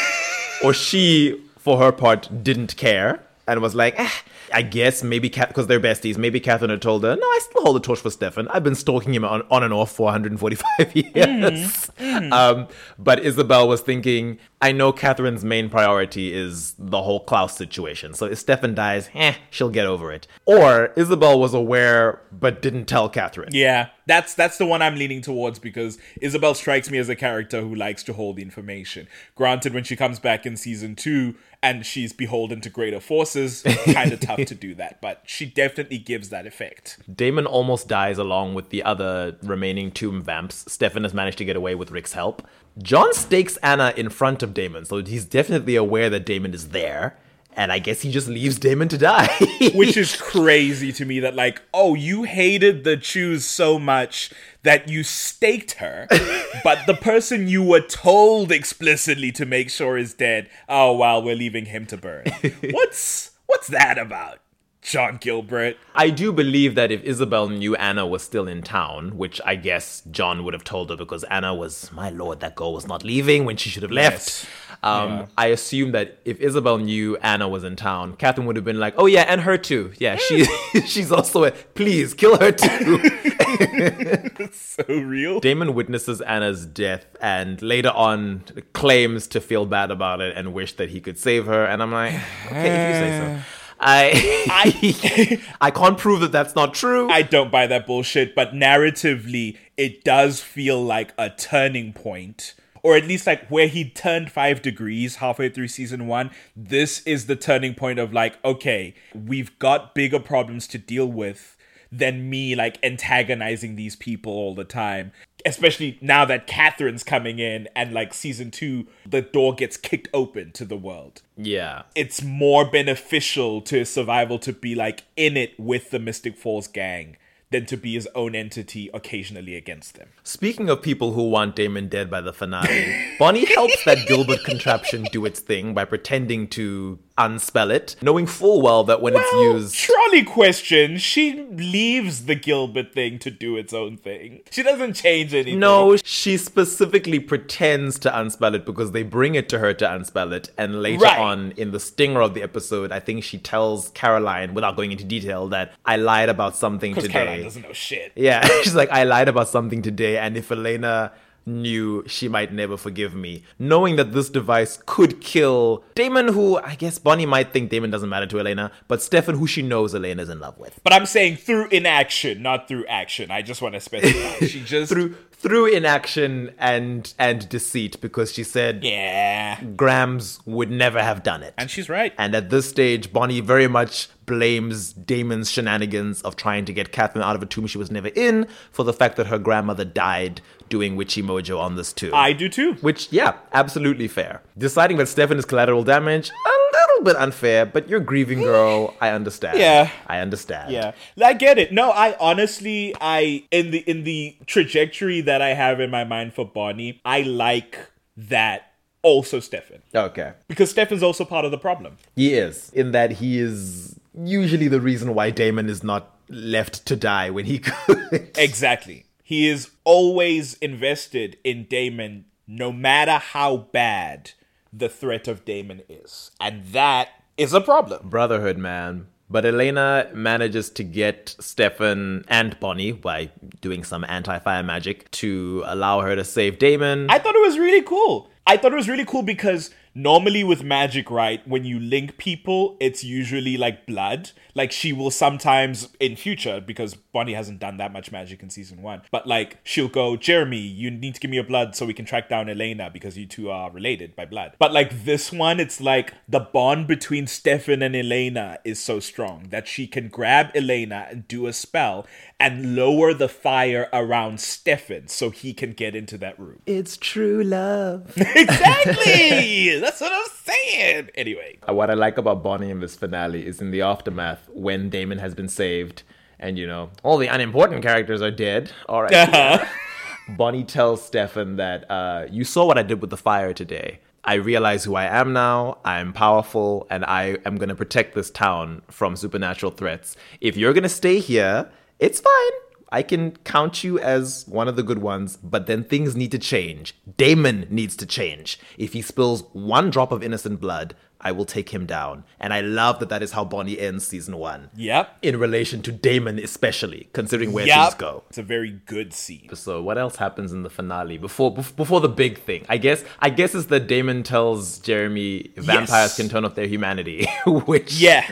or 0.62 0.74
she, 0.74 1.42
for 1.56 1.78
her 1.78 1.90
part, 1.90 2.28
didn't 2.44 2.76
care 2.76 3.20
and 3.46 3.60
was 3.60 3.74
like, 3.74 3.98
eh, 3.98 4.10
I 4.52 4.62
guess 4.62 5.02
maybe 5.02 5.28
because 5.28 5.66
they're 5.66 5.80
besties, 5.80 6.16
maybe 6.16 6.40
Katherine 6.40 6.70
had 6.70 6.82
told 6.82 7.04
her, 7.04 7.14
no, 7.16 7.22
I 7.26 7.40
still 7.42 7.62
hold 7.62 7.76
the 7.76 7.80
torch 7.80 8.00
for 8.00 8.10
Stefan. 8.10 8.48
I've 8.48 8.64
been 8.64 8.74
stalking 8.74 9.14
him 9.14 9.24
on, 9.24 9.42
on 9.50 9.62
and 9.62 9.72
off 9.72 9.92
for 9.92 10.04
145 10.04 10.96
years. 10.96 11.90
Um, 12.32 12.68
but 12.98 13.20
Isobel 13.22 13.68
was 13.68 13.80
thinking, 13.80 14.38
I 14.60 14.72
know 14.72 14.90
Katherine's 14.90 15.44
main 15.44 15.68
priority 15.68 16.32
is 16.32 16.74
the 16.78 17.02
whole 17.02 17.20
Klaus 17.20 17.56
situation. 17.56 18.14
So 18.14 18.26
if 18.26 18.38
Stefan 18.38 18.74
dies, 18.74 19.10
eh, 19.14 19.34
she'll 19.50 19.70
get 19.70 19.86
over 19.86 20.10
it. 20.10 20.26
Or 20.46 20.92
Isobel 20.96 21.38
was 21.38 21.52
aware 21.52 22.22
but 22.32 22.62
didn't 22.62 22.86
tell 22.86 23.08
Katherine. 23.08 23.50
Yeah, 23.52 23.88
that's 24.06 24.34
that's 24.34 24.56
the 24.56 24.66
one 24.66 24.80
I'm 24.80 24.96
leaning 24.96 25.20
towards 25.20 25.58
because 25.58 25.98
Isobel 26.22 26.56
strikes 26.56 26.90
me 26.90 26.98
as 26.98 27.08
a 27.08 27.16
character 27.16 27.60
who 27.60 27.74
likes 27.74 28.02
to 28.04 28.14
hold 28.14 28.36
the 28.36 28.42
information. 28.42 29.08
Granted, 29.34 29.74
when 29.74 29.84
she 29.84 29.94
comes 29.94 30.18
back 30.18 30.46
in 30.46 30.56
season 30.56 30.96
two 30.96 31.34
and 31.62 31.84
she's 31.84 32.12
beholden 32.12 32.60
to 32.62 32.70
greater 32.70 33.00
forces, 33.00 33.62
kind 33.92 34.12
of 34.12 34.20
tough 34.20 34.44
to 34.44 34.54
do 34.54 34.74
that, 34.76 35.00
but 35.02 35.22
she 35.26 35.44
definitely 35.44 35.98
gives 35.98 36.30
that 36.30 36.46
effect. 36.46 36.98
Damon 37.14 37.46
almost 37.46 37.88
dies 37.88 38.18
along 38.18 38.54
with 38.54 38.70
the 38.70 38.82
other 38.82 39.36
remaining 39.42 39.90
tomb 39.90 40.22
vamps. 40.22 40.70
Stefan 40.72 41.02
has 41.02 41.12
managed 41.12 41.38
to 41.38 41.44
get 41.44 41.56
away 41.56 41.74
with 41.74 41.90
Rick's 41.90 42.12
help. 42.14 42.46
John 42.82 43.14
stakes 43.14 43.56
Anna 43.58 43.94
in 43.96 44.10
front 44.10 44.42
of 44.42 44.52
Damon, 44.52 44.84
so 44.84 45.02
he's 45.02 45.24
definitely 45.24 45.76
aware 45.76 46.10
that 46.10 46.26
Damon 46.26 46.52
is 46.52 46.68
there. 46.68 47.16
And 47.58 47.72
I 47.72 47.78
guess 47.78 48.02
he 48.02 48.10
just 48.10 48.28
leaves 48.28 48.58
Damon 48.58 48.88
to 48.88 48.98
die. 48.98 49.34
Which 49.74 49.96
is 49.96 50.14
crazy 50.14 50.92
to 50.92 51.06
me 51.06 51.20
that, 51.20 51.34
like, 51.34 51.62
oh, 51.72 51.94
you 51.94 52.24
hated 52.24 52.84
the 52.84 52.98
choose 52.98 53.46
so 53.46 53.78
much 53.78 54.30
that 54.62 54.90
you 54.90 55.02
staked 55.02 55.72
her, 55.72 56.06
but 56.64 56.80
the 56.86 56.92
person 56.92 57.48
you 57.48 57.62
were 57.62 57.80
told 57.80 58.52
explicitly 58.52 59.32
to 59.32 59.46
make 59.46 59.70
sure 59.70 59.96
is 59.96 60.12
dead, 60.12 60.50
oh, 60.68 60.94
well, 60.94 61.22
we're 61.22 61.34
leaving 61.34 61.64
him 61.66 61.86
to 61.86 61.96
burn. 61.96 62.26
What's 62.72 63.30
what's 63.46 63.68
that 63.68 63.96
about? 63.96 64.40
John 64.86 65.16
Gilbert. 65.20 65.76
I 65.96 66.10
do 66.10 66.32
believe 66.32 66.76
that 66.76 66.92
if 66.92 67.02
Isobel 67.02 67.48
knew 67.58 67.74
Anna 67.74 68.06
was 68.06 68.22
still 68.22 68.46
in 68.46 68.62
town, 68.62 69.16
which 69.18 69.40
I 69.44 69.56
guess 69.56 70.02
John 70.12 70.44
would 70.44 70.54
have 70.54 70.62
told 70.62 70.90
her 70.90 70.96
because 70.96 71.24
Anna 71.24 71.52
was, 71.54 71.90
my 71.92 72.10
lord, 72.10 72.38
that 72.40 72.54
girl 72.54 72.72
was 72.72 72.86
not 72.86 73.02
leaving 73.02 73.44
when 73.44 73.56
she 73.56 73.68
should 73.68 73.82
have 73.82 73.90
left. 73.90 74.14
Yes. 74.14 74.46
Um, 74.84 75.10
Yeah. 75.10 75.26
I 75.36 75.46
assume 75.46 75.90
that 75.92 76.18
if 76.24 76.38
Isobel 76.38 76.78
knew 76.84 77.16
Anna 77.16 77.48
was 77.48 77.64
in 77.64 77.74
town, 77.74 78.14
Katherine 78.16 78.46
would 78.46 78.54
have 78.56 78.64
been 78.64 78.78
like, 78.78 78.94
"Oh 78.96 79.06
yeah, 79.06 79.22
and 79.22 79.40
her 79.40 79.56
too. 79.58 79.92
Yeah, 79.98 80.16
she 80.16 80.44
she's 80.86 81.10
also 81.10 81.44
a. 81.44 81.50
Please 81.50 82.14
kill 82.14 82.36
her 82.38 82.52
too." 82.52 83.00
So 84.52 84.84
real. 84.88 85.40
Damon 85.40 85.74
witnesses 85.74 86.20
Anna's 86.20 86.66
death 86.66 87.06
and 87.20 87.60
later 87.62 87.88
on 87.90 88.44
claims 88.74 89.26
to 89.28 89.40
feel 89.40 89.64
bad 89.66 89.90
about 89.90 90.20
it 90.20 90.36
and 90.36 90.52
wish 90.52 90.74
that 90.74 90.90
he 90.90 91.00
could 91.00 91.18
save 91.18 91.46
her. 91.46 91.64
And 91.64 91.82
I'm 91.82 91.90
like, 91.92 92.14
okay, 92.46 92.68
if 92.68 92.94
you 92.94 93.00
say 93.00 93.38
so. 93.38 93.42
I 93.86 95.40
I 95.60 95.70
can't 95.70 95.96
prove 95.96 96.20
that 96.20 96.32
that's 96.32 96.54
not 96.54 96.74
true. 96.74 97.08
I 97.08 97.22
don't 97.22 97.52
buy 97.52 97.66
that 97.68 97.86
bullshit, 97.86 98.34
but 98.34 98.52
narratively, 98.52 99.56
it 99.76 100.02
does 100.04 100.42
feel 100.42 100.82
like 100.82 101.12
a 101.16 101.30
turning 101.30 101.92
point. 101.92 102.54
Or 102.82 102.96
at 102.96 103.06
least 103.06 103.26
like 103.26 103.48
where 103.48 103.66
he 103.66 103.88
turned 103.88 104.30
five 104.30 104.62
degrees 104.62 105.16
halfway 105.16 105.48
through 105.48 105.68
season 105.68 106.06
one. 106.06 106.30
This 106.54 107.00
is 107.02 107.26
the 107.26 107.34
turning 107.34 107.74
point 107.74 107.98
of 107.98 108.12
like, 108.12 108.42
okay, 108.44 108.94
we've 109.14 109.56
got 109.58 109.94
bigger 109.94 110.20
problems 110.20 110.68
to 110.68 110.78
deal 110.78 111.06
with 111.06 111.56
than 111.90 112.28
me 112.28 112.54
like 112.54 112.78
antagonizing 112.82 113.76
these 113.76 113.96
people 113.96 114.32
all 114.32 114.54
the 114.54 114.64
time. 114.64 115.12
Especially 115.44 115.98
now 116.00 116.24
that 116.24 116.46
Katherine's 116.46 117.04
coming 117.04 117.38
in 117.38 117.68
and 117.76 117.92
like 117.92 118.14
season 118.14 118.50
two, 118.50 118.86
the 119.08 119.22
door 119.22 119.54
gets 119.54 119.76
kicked 119.76 120.08
open 120.12 120.50
to 120.52 120.64
the 120.64 120.76
world 120.76 121.22
yeah. 121.36 121.82
it's 121.94 122.22
more 122.22 122.64
beneficial 122.64 123.60
to 123.62 123.84
survival 123.84 124.38
to 124.40 124.52
be 124.52 124.74
like 124.74 125.04
in 125.16 125.36
it 125.36 125.58
with 125.58 125.90
the 125.90 125.98
Mystic 125.98 126.36
Falls 126.36 126.66
gang 126.66 127.16
than 127.50 127.66
to 127.66 127.76
be 127.76 127.94
his 127.94 128.08
own 128.14 128.34
entity 128.34 128.90
occasionally 128.92 129.54
against 129.54 129.94
them. 129.94 130.08
Speaking 130.24 130.68
of 130.68 130.82
people 130.82 131.12
who 131.12 131.28
want 131.28 131.54
Damon 131.54 131.88
dead 131.88 132.10
by 132.10 132.20
the 132.20 132.32
finale, 132.32 133.16
Bonnie 133.18 133.44
helps 133.54 133.84
that 133.84 134.08
Gilbert 134.08 134.42
contraption 134.44 135.04
do 135.12 135.24
its 135.24 135.38
thing 135.38 135.72
by 135.72 135.84
pretending 135.84 136.48
to 136.48 136.98
unspell 137.18 137.70
it, 137.70 137.96
knowing 138.02 138.26
full 138.26 138.60
well 138.60 138.84
that 138.84 139.00
when 139.00 139.14
it's 139.16 139.32
used. 139.32 139.74
trolley 139.74 140.22
question. 140.22 140.98
She 140.98 141.44
leaves 141.50 142.26
the 142.26 142.34
Gilbert 142.34 142.92
thing 142.92 143.18
to 143.20 143.30
do 143.30 143.56
its 143.56 143.72
own 143.72 143.96
thing. 143.96 144.40
She 144.50 144.62
doesn't 144.62 144.94
change 144.94 145.32
anything. 145.34 145.58
No, 145.58 145.96
she 145.96 146.36
specifically 146.36 147.18
pretends 147.20 147.98
to 148.00 148.18
unspell 148.18 148.54
it 148.54 148.66
because 148.66 148.92
they 148.92 149.02
bring 149.02 149.34
it 149.34 149.48
to 149.50 149.58
her 149.58 149.72
to 149.74 149.92
unspell 149.94 150.32
it. 150.32 150.50
And 150.58 150.82
later 150.82 151.04
Right. 151.04 151.18
on 151.18 151.52
in 151.56 151.70
the 151.72 151.80
stinger 151.80 152.20
of 152.20 152.34
the 152.34 152.42
episode, 152.42 152.92
I 152.92 153.00
think 153.00 153.24
she 153.24 153.38
tells 153.38 153.88
Caroline, 153.90 154.54
without 154.54 154.76
going 154.76 154.92
into 154.92 155.04
detail, 155.04 155.48
that 155.48 155.72
I 155.84 155.96
lied 155.96 156.28
about 156.28 156.56
something 156.56 156.94
today. 156.94 157.08
Caroline 157.08 157.42
doesn't 157.44 157.62
know 157.62 157.72
shit. 157.72 158.12
Yeah, 158.14 158.46
she's 158.62 158.74
like, 158.74 158.90
I 158.90 159.04
lied 159.04 159.28
about 159.28 159.48
something 159.48 159.82
today, 159.82 160.18
and 160.18 160.36
if 160.36 160.50
Elena 160.52 161.12
knew, 161.46 162.02
she 162.06 162.28
might 162.28 162.52
never 162.52 162.76
forgive 162.76 163.14
me. 163.14 163.42
Knowing 163.58 163.96
that 163.96 164.12
this 164.12 164.28
device 164.28 164.80
could 164.84 165.20
kill 165.20 165.84
Damon, 165.94 166.28
who 166.28 166.58
I 166.58 166.74
guess 166.74 166.98
Bonnie 166.98 167.26
might 167.26 167.52
think 167.52 167.70
Damon 167.70 167.90
doesn't 167.90 168.08
matter 168.08 168.26
to 168.26 168.40
Elena, 168.40 168.72
but 168.88 169.00
Stefan, 169.00 169.36
who 169.38 169.46
she 169.46 169.62
knows 169.62 169.94
Elena's 169.94 170.28
in 170.28 170.40
love 170.40 170.58
with. 170.58 170.80
But 170.82 170.92
I'm 170.92 171.06
saying 171.06 171.36
through 171.36 171.68
inaction, 171.68 172.42
not 172.42 172.68
through 172.68 172.86
action. 172.86 173.30
I 173.30 173.42
just 173.42 173.62
want 173.62 173.74
to 173.74 173.80
specify. 173.80 174.46
She 174.46 174.60
just 174.60 174.90
Through 174.92 175.16
through 175.32 175.66
inaction 175.66 176.54
and 176.58 177.12
and 177.18 177.46
deceit, 177.48 178.00
because 178.00 178.32
she 178.32 178.42
said 178.42 178.82
yeah, 178.82 179.62
Grams 179.76 180.40
would 180.46 180.70
never 180.70 181.02
have 181.02 181.22
done 181.22 181.42
it. 181.42 181.52
and 181.58 181.70
she's 181.70 181.88
right. 181.88 182.12
And 182.18 182.34
at 182.34 182.50
this 182.50 182.68
stage, 182.68 183.12
Bonnie 183.12 183.40
very 183.40 183.68
much 183.68 184.08
blames 184.24 184.92
Damon's 184.92 185.50
shenanigans 185.50 186.20
of 186.22 186.34
trying 186.36 186.64
to 186.64 186.72
get 186.72 186.90
Katherine 186.90 187.22
out 187.24 187.36
of 187.36 187.42
a 187.42 187.46
tomb 187.46 187.66
she 187.66 187.78
was 187.78 187.90
never 187.90 188.08
in 188.08 188.46
for 188.72 188.82
the 188.82 188.92
fact 188.92 189.16
that 189.16 189.28
her 189.28 189.38
grandmother 189.38 189.84
died 189.84 190.40
doing 190.68 190.96
witchy 190.96 191.22
mojo 191.22 191.58
on 191.60 191.76
this 191.76 191.92
too. 191.92 192.12
I 192.14 192.32
do 192.32 192.48
too. 192.48 192.74
Which, 192.80 193.12
yeah, 193.12 193.34
absolutely 193.52 194.08
fair. 194.08 194.42
Deciding 194.58 194.96
that 194.98 195.08
Stefan 195.08 195.38
is 195.38 195.44
collateral 195.44 195.84
damage, 195.84 196.30
a 196.30 196.76
little 196.76 197.04
bit 197.04 197.16
unfair, 197.16 197.66
but 197.66 197.88
you're 197.88 198.00
grieving, 198.00 198.40
girl. 198.40 198.94
I 199.00 199.10
understand. 199.10 199.58
Yeah. 199.58 199.90
I 200.06 200.18
understand. 200.18 200.72
Yeah, 200.72 200.92
I 201.22 201.32
get 201.34 201.58
it. 201.58 201.72
No, 201.72 201.90
I 201.90 202.16
honestly, 202.18 202.94
I 203.00 203.44
in 203.50 203.70
the 203.70 203.78
in 203.80 204.04
the 204.04 204.36
trajectory 204.46 205.20
that 205.22 205.40
I 205.42 205.54
have 205.54 205.80
in 205.80 205.90
my 205.90 206.04
mind 206.04 206.34
for 206.34 206.44
Bonnie, 206.46 207.00
I 207.04 207.22
like 207.22 207.78
that 208.16 208.72
also 209.02 209.38
Stefan 209.40 209.82
Okay. 209.94 210.32
because 210.48 210.70
Stefan's 210.70 211.02
also 211.02 211.24
part 211.24 211.44
of 211.44 211.50
the 211.52 211.58
problem. 211.58 211.96
He 212.16 212.34
is, 212.34 212.70
in 212.72 212.90
that 212.92 213.12
he 213.12 213.38
is 213.38 213.98
usually 214.18 214.66
the 214.68 214.80
reason 214.80 215.14
why 215.14 215.30
Damon 215.30 215.68
is 215.68 215.84
not 215.84 216.16
left 216.28 216.84
to 216.86 216.96
die 216.96 217.30
when 217.30 217.44
he 217.44 217.58
could. 217.60 218.30
Exactly. 218.36 219.05
He 219.26 219.48
is 219.48 219.70
always 219.82 220.54
invested 220.58 221.36
in 221.42 221.64
Damon, 221.64 222.26
no 222.46 222.70
matter 222.70 223.18
how 223.18 223.56
bad 223.56 224.30
the 224.72 224.88
threat 224.88 225.26
of 225.26 225.44
Damon 225.44 225.82
is, 225.88 226.30
and 226.40 226.64
that 226.66 227.08
is 227.36 227.52
a 227.52 227.60
problem. 227.60 228.08
Brotherhood, 228.08 228.56
man. 228.56 229.08
But 229.28 229.44
Elena 229.44 230.08
manages 230.14 230.70
to 230.70 230.84
get 230.84 231.34
Stefan 231.40 232.24
and 232.28 232.60
Bonnie 232.60 232.92
by 232.92 233.32
doing 233.60 233.82
some 233.82 234.04
anti 234.08 234.38
fire 234.38 234.62
magic 234.62 235.10
to 235.22 235.64
allow 235.66 236.02
her 236.02 236.14
to 236.14 236.22
save 236.22 236.60
Damon. 236.60 237.10
I 237.10 237.18
thought 237.18 237.34
it 237.34 237.44
was 237.44 237.58
really 237.58 237.82
cool. 237.82 238.30
I 238.46 238.56
thought 238.56 238.72
it 238.72 238.76
was 238.76 238.88
really 238.88 239.04
cool 239.04 239.24
because 239.24 239.70
normally 239.96 240.44
with 240.44 240.62
magic, 240.62 241.10
right, 241.10 241.46
when 241.48 241.64
you 241.64 241.80
link 241.80 242.18
people, 242.18 242.76
it's 242.78 243.02
usually 243.02 243.56
like 243.56 243.86
blood. 243.86 244.30
Like 244.54 244.70
she 244.70 244.92
will 244.92 245.10
sometimes 245.10 245.88
in 245.98 246.16
future, 246.16 246.60
because 246.60 246.94
Bonnie 246.94 247.32
hasn't 247.32 247.58
done 247.58 247.78
that 247.78 247.92
much 247.92 248.12
magic 248.12 248.42
in 248.42 248.50
season 248.50 248.82
one, 248.82 249.02
but 249.10 249.26
like 249.26 249.58
she'll 249.64 249.88
go, 249.88 250.16
Jeremy, 250.16 250.58
you 250.58 250.90
need 250.90 251.14
to 251.14 251.20
give 251.20 251.30
me 251.30 251.36
your 251.36 251.44
blood 251.44 251.74
so 251.74 251.86
we 251.86 251.94
can 251.94 252.04
track 252.04 252.28
down 252.28 252.48
Elena 252.48 252.90
because 252.90 253.16
you 253.16 253.26
two 253.26 253.50
are 253.50 253.70
related 253.70 254.14
by 254.14 254.26
blood. 254.26 254.52
But 254.58 254.72
like 254.72 255.04
this 255.04 255.32
one, 255.32 255.58
it's 255.58 255.80
like 255.80 256.12
the 256.28 256.40
bond 256.40 256.86
between 256.86 257.26
Stefan 257.26 257.82
and 257.82 257.96
Elena 257.96 258.58
is 258.64 258.78
so 258.78 259.00
strong 259.00 259.48
that 259.48 259.66
she 259.66 259.86
can 259.86 260.08
grab 260.08 260.50
Elena 260.54 261.06
and 261.10 261.26
do 261.26 261.46
a 261.46 261.52
spell 261.52 262.06
and 262.38 262.76
lower 262.76 263.14
the 263.14 263.28
fire 263.28 263.88
around 263.92 264.40
Stefan 264.40 265.08
so 265.08 265.30
he 265.30 265.54
can 265.54 265.72
get 265.72 265.96
into 265.96 266.18
that 266.18 266.38
room. 266.38 266.60
it's 266.66 266.96
true 266.96 267.42
love. 267.42 268.12
Exactly. 268.36 269.78
That's 269.80 270.00
what 270.00 270.12
I'm 270.12 270.26
saying. 270.44 271.10
Anyway, 271.14 271.58
what 271.66 271.90
I 271.90 271.94
like 271.94 272.18
about 272.18 272.42
Bonnie 272.42 272.70
in 272.70 272.80
this 272.80 272.94
finale 272.94 273.46
is 273.46 273.60
in 273.60 273.70
the 273.70 273.82
aftermath 273.82 274.48
when 274.52 274.90
Damon 274.90 275.18
has 275.18 275.34
been 275.34 275.48
saved 275.48 276.02
and, 276.38 276.58
you 276.58 276.66
know, 276.66 276.90
all 277.02 277.16
the 277.16 277.28
unimportant 277.28 277.82
characters 277.82 278.20
are 278.20 278.30
dead. 278.30 278.70
All 278.88 279.02
right. 279.02 279.12
Uh-huh. 279.14 279.64
Bonnie 280.36 280.64
tells 280.64 281.04
Stefan 281.04 281.56
that 281.56 281.90
uh, 281.90 282.26
you 282.30 282.44
saw 282.44 282.66
what 282.66 282.78
I 282.78 282.82
did 282.82 283.00
with 283.00 283.10
the 283.10 283.16
fire 283.16 283.54
today. 283.54 284.00
I 284.24 284.34
realize 284.34 284.82
who 284.84 284.96
I 284.96 285.04
am 285.04 285.32
now. 285.32 285.78
I'm 285.84 286.12
powerful, 286.12 286.88
and 286.90 287.04
I 287.04 287.38
am 287.46 287.56
going 287.56 287.68
to 287.68 287.76
protect 287.76 288.16
this 288.16 288.28
town 288.28 288.82
from 288.88 289.14
supernatural 289.14 289.70
threats. 289.70 290.16
If 290.40 290.56
you're 290.56 290.72
going 290.72 290.82
to 290.82 290.88
stay 290.88 291.20
here, 291.20 291.70
it's 291.98 292.20
fine. 292.20 292.52
I 292.90 293.02
can 293.02 293.32
count 293.38 293.82
you 293.82 293.98
as 293.98 294.44
one 294.46 294.68
of 294.68 294.76
the 294.76 294.82
good 294.82 294.98
ones, 294.98 295.36
but 295.36 295.66
then 295.66 295.82
things 295.82 296.14
need 296.14 296.30
to 296.32 296.38
change. 296.38 296.94
Damon 297.16 297.66
needs 297.68 297.96
to 297.96 298.06
change. 298.06 298.60
If 298.78 298.92
he 298.92 299.02
spills 299.02 299.42
one 299.52 299.90
drop 299.90 300.12
of 300.12 300.22
innocent 300.22 300.60
blood, 300.60 300.94
I 301.20 301.32
will 301.32 301.44
take 301.46 301.70
him 301.70 301.86
down. 301.86 302.24
And 302.38 302.52
I 302.52 302.60
love 302.60 302.98
that 303.00 303.08
that 303.08 303.22
is 303.22 303.32
how 303.32 303.44
Bonnie 303.44 303.78
ends 303.78 304.06
season 304.06 304.36
one. 304.36 304.70
yep. 304.76 305.16
In 305.22 305.38
relation 305.38 305.82
to 305.82 305.92
Damon, 305.92 306.38
especially, 306.38 307.08
considering 307.12 307.52
where 307.52 307.66
Yep. 307.66 307.78
things 307.80 307.94
go. 307.94 308.22
It's 308.28 308.38
a 308.38 308.42
very 308.42 308.70
good 308.86 309.12
scene. 309.12 309.48
So 309.54 309.82
what 309.82 309.98
else 309.98 310.16
happens 310.16 310.52
in 310.52 310.62
the 310.62 310.70
finale 310.70 311.18
before 311.18 311.52
before 311.52 312.00
the 312.00 312.08
big 312.08 312.38
thing? 312.38 312.64
I 312.68 312.76
guess 312.78 313.04
I 313.20 313.30
guess 313.30 313.54
is 313.54 313.66
that 313.68 313.86
Damon 313.86 314.22
tells 314.22 314.78
Jeremy 314.78 315.50
vampires 315.56 315.88
Yes. 315.90 316.16
can 316.16 316.28
turn 316.28 316.44
off 316.44 316.54
their 316.54 316.66
humanity, 316.66 317.26
which 317.46 317.94
Yeah. 317.94 318.24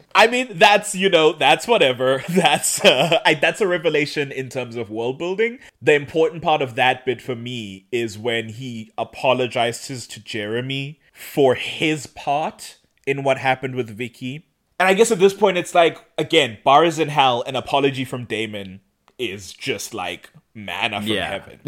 I 0.18 0.28
mean, 0.28 0.48
that's, 0.56 0.94
you 0.94 1.10
know, 1.10 1.34
that's 1.34 1.68
whatever. 1.68 2.22
That's 2.30 2.82
uh, 2.82 3.18
I, 3.26 3.34
that's 3.34 3.60
a 3.60 3.66
revelation 3.66 4.32
in 4.32 4.48
terms 4.48 4.74
of 4.76 4.88
world 4.88 5.18
building. 5.18 5.58
The 5.82 5.92
important 5.92 6.42
part 6.42 6.62
of 6.62 6.74
that 6.76 7.04
bit 7.04 7.20
for 7.20 7.34
me 7.36 7.86
is 7.92 8.16
when 8.18 8.48
he 8.48 8.90
apologizes 8.96 10.06
to 10.06 10.20
Jeremy 10.20 11.00
for 11.16 11.54
his 11.54 12.06
part 12.06 12.78
in 13.06 13.22
what 13.22 13.38
happened 13.38 13.74
with 13.74 13.88
Vicky. 13.88 14.46
And 14.78 14.86
I 14.86 14.92
guess 14.94 15.10
at 15.10 15.18
this 15.18 15.32
point 15.32 15.56
it's 15.56 15.74
like 15.74 15.98
again, 16.18 16.58
bars 16.62 16.98
in 16.98 17.08
hell, 17.08 17.42
an 17.46 17.56
apology 17.56 18.04
from 18.04 18.24
Damon 18.26 18.80
is 19.18 19.52
just 19.54 19.94
like 19.94 20.30
manna 20.54 21.00
from 21.00 21.08
Yeah. 21.10 21.30
heaven. 21.30 21.60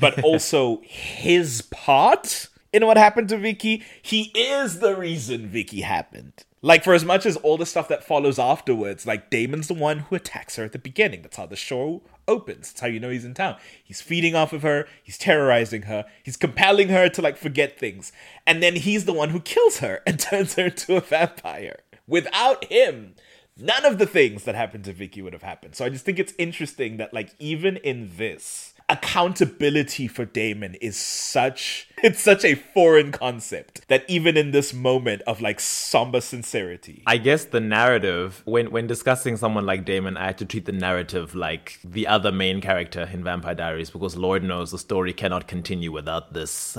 but 0.00 0.18
also 0.24 0.80
his 0.84 1.60
part 1.62 2.48
in 2.72 2.86
what 2.86 2.96
happened 2.96 3.28
to 3.28 3.36
Vicky, 3.36 3.82
he 4.00 4.32
is 4.34 4.78
the 4.80 4.96
reason 4.96 5.46
Vicky 5.48 5.82
happened. 5.82 6.44
Like 6.64 6.82
for 6.82 6.94
as 6.94 7.04
much 7.04 7.26
as 7.26 7.36
all 7.36 7.58
the 7.58 7.66
stuff 7.66 7.88
that 7.88 8.04
follows 8.04 8.38
afterwards, 8.38 9.06
like 9.06 9.28
Damon's 9.28 9.68
the 9.68 9.74
one 9.74 9.98
who 9.98 10.16
attacks 10.16 10.56
her 10.56 10.64
at 10.64 10.72
the 10.72 10.78
beginning. 10.78 11.20
That's 11.20 11.36
how 11.36 11.44
the 11.44 11.56
show 11.56 12.00
opens. 12.26 12.70
That's 12.70 12.80
how 12.80 12.86
you 12.86 12.98
know 12.98 13.10
he's 13.10 13.26
in 13.26 13.34
town. 13.34 13.56
He's 13.84 14.00
feeding 14.00 14.34
off 14.34 14.54
of 14.54 14.62
her, 14.62 14.88
he's 15.02 15.18
terrorizing 15.18 15.82
her, 15.82 16.06
he's 16.22 16.38
compelling 16.38 16.88
her 16.88 17.10
to 17.10 17.20
like 17.20 17.36
forget 17.36 17.78
things. 17.78 18.12
And 18.46 18.62
then 18.62 18.76
he's 18.76 19.04
the 19.04 19.12
one 19.12 19.28
who 19.28 19.40
kills 19.40 19.80
her 19.80 20.00
and 20.06 20.18
turns 20.18 20.54
her 20.54 20.64
into 20.68 20.96
a 20.96 21.02
vampire. 21.02 21.80
Without 22.06 22.64
him, 22.72 23.14
none 23.58 23.84
of 23.84 23.98
the 23.98 24.06
things 24.06 24.44
that 24.44 24.54
happened 24.54 24.84
to 24.84 24.94
Vicky 24.94 25.20
would 25.20 25.34
have 25.34 25.42
happened. 25.42 25.74
So 25.74 25.84
I 25.84 25.90
just 25.90 26.06
think 26.06 26.18
it's 26.18 26.32
interesting 26.38 26.96
that 26.96 27.12
like 27.12 27.34
even 27.38 27.76
in 27.76 28.12
this 28.16 28.72
accountability 28.88 30.06
for 30.06 30.24
Damon 30.24 30.74
is 30.76 30.96
such 30.96 31.88
it's 32.02 32.20
such 32.20 32.44
a 32.44 32.54
foreign 32.54 33.12
concept 33.12 33.86
that 33.88 34.04
even 34.08 34.36
in 34.36 34.50
this 34.50 34.74
moment 34.74 35.22
of 35.26 35.40
like 35.40 35.58
somber 35.58 36.20
sincerity 36.20 37.02
I 37.06 37.16
guess 37.16 37.44
the 37.46 37.60
narrative, 37.60 38.42
when 38.44 38.70
when 38.70 38.86
discussing 38.86 39.36
someone 39.36 39.66
like 39.66 39.84
Damon, 39.84 40.16
I 40.16 40.26
had 40.26 40.38
to 40.38 40.44
treat 40.44 40.66
the 40.66 40.72
narrative 40.72 41.34
like 41.34 41.78
the 41.84 42.06
other 42.06 42.32
main 42.32 42.60
character 42.60 43.08
in 43.12 43.24
Vampire 43.24 43.54
Diaries 43.54 43.90
because 43.90 44.16
Lord 44.16 44.42
knows 44.42 44.70
the 44.70 44.78
story 44.78 45.12
cannot 45.12 45.46
continue 45.48 45.92
without 45.92 46.32
this. 46.32 46.76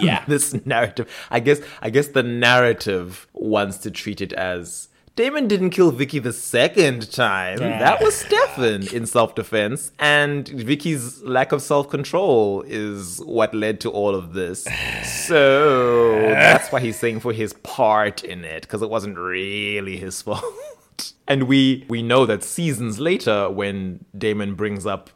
Yeah. 0.00 0.24
this 0.28 0.54
narrative. 0.64 1.10
I 1.30 1.40
guess 1.40 1.60
I 1.80 1.90
guess 1.90 2.08
the 2.08 2.22
narrative 2.22 3.26
wants 3.32 3.78
to 3.78 3.90
treat 3.90 4.20
it 4.20 4.32
as 4.32 4.88
Damon 5.20 5.48
didn't 5.48 5.68
kill 5.68 5.90
Vicky 5.90 6.18
the 6.18 6.32
second 6.32 7.12
time. 7.12 7.58
That 7.58 8.00
was 8.00 8.16
Stefan 8.16 8.88
in 8.88 9.04
self 9.04 9.34
defense. 9.34 9.92
And 9.98 10.48
Vicky's 10.48 11.22
lack 11.22 11.52
of 11.52 11.60
self 11.60 11.90
control 11.90 12.64
is 12.66 13.18
what 13.26 13.54
led 13.54 13.80
to 13.80 13.90
all 13.90 14.14
of 14.14 14.32
this. 14.32 14.66
So 15.04 16.12
that's 16.30 16.72
why 16.72 16.80
he's 16.80 16.98
saying 16.98 17.20
for 17.20 17.34
his 17.34 17.52
part 17.52 18.24
in 18.24 18.46
it, 18.46 18.62
because 18.62 18.80
it 18.80 18.88
wasn't 18.88 19.18
really 19.18 19.98
his 19.98 20.22
fault. 20.26 21.12
And 21.28 21.42
we 21.42 21.84
we 21.90 22.02
know 22.02 22.24
that 22.24 22.42
seasons 22.42 22.98
later, 22.98 23.50
when 23.50 24.06
Damon 24.16 24.54
brings 24.54 24.86
up, 24.86 25.10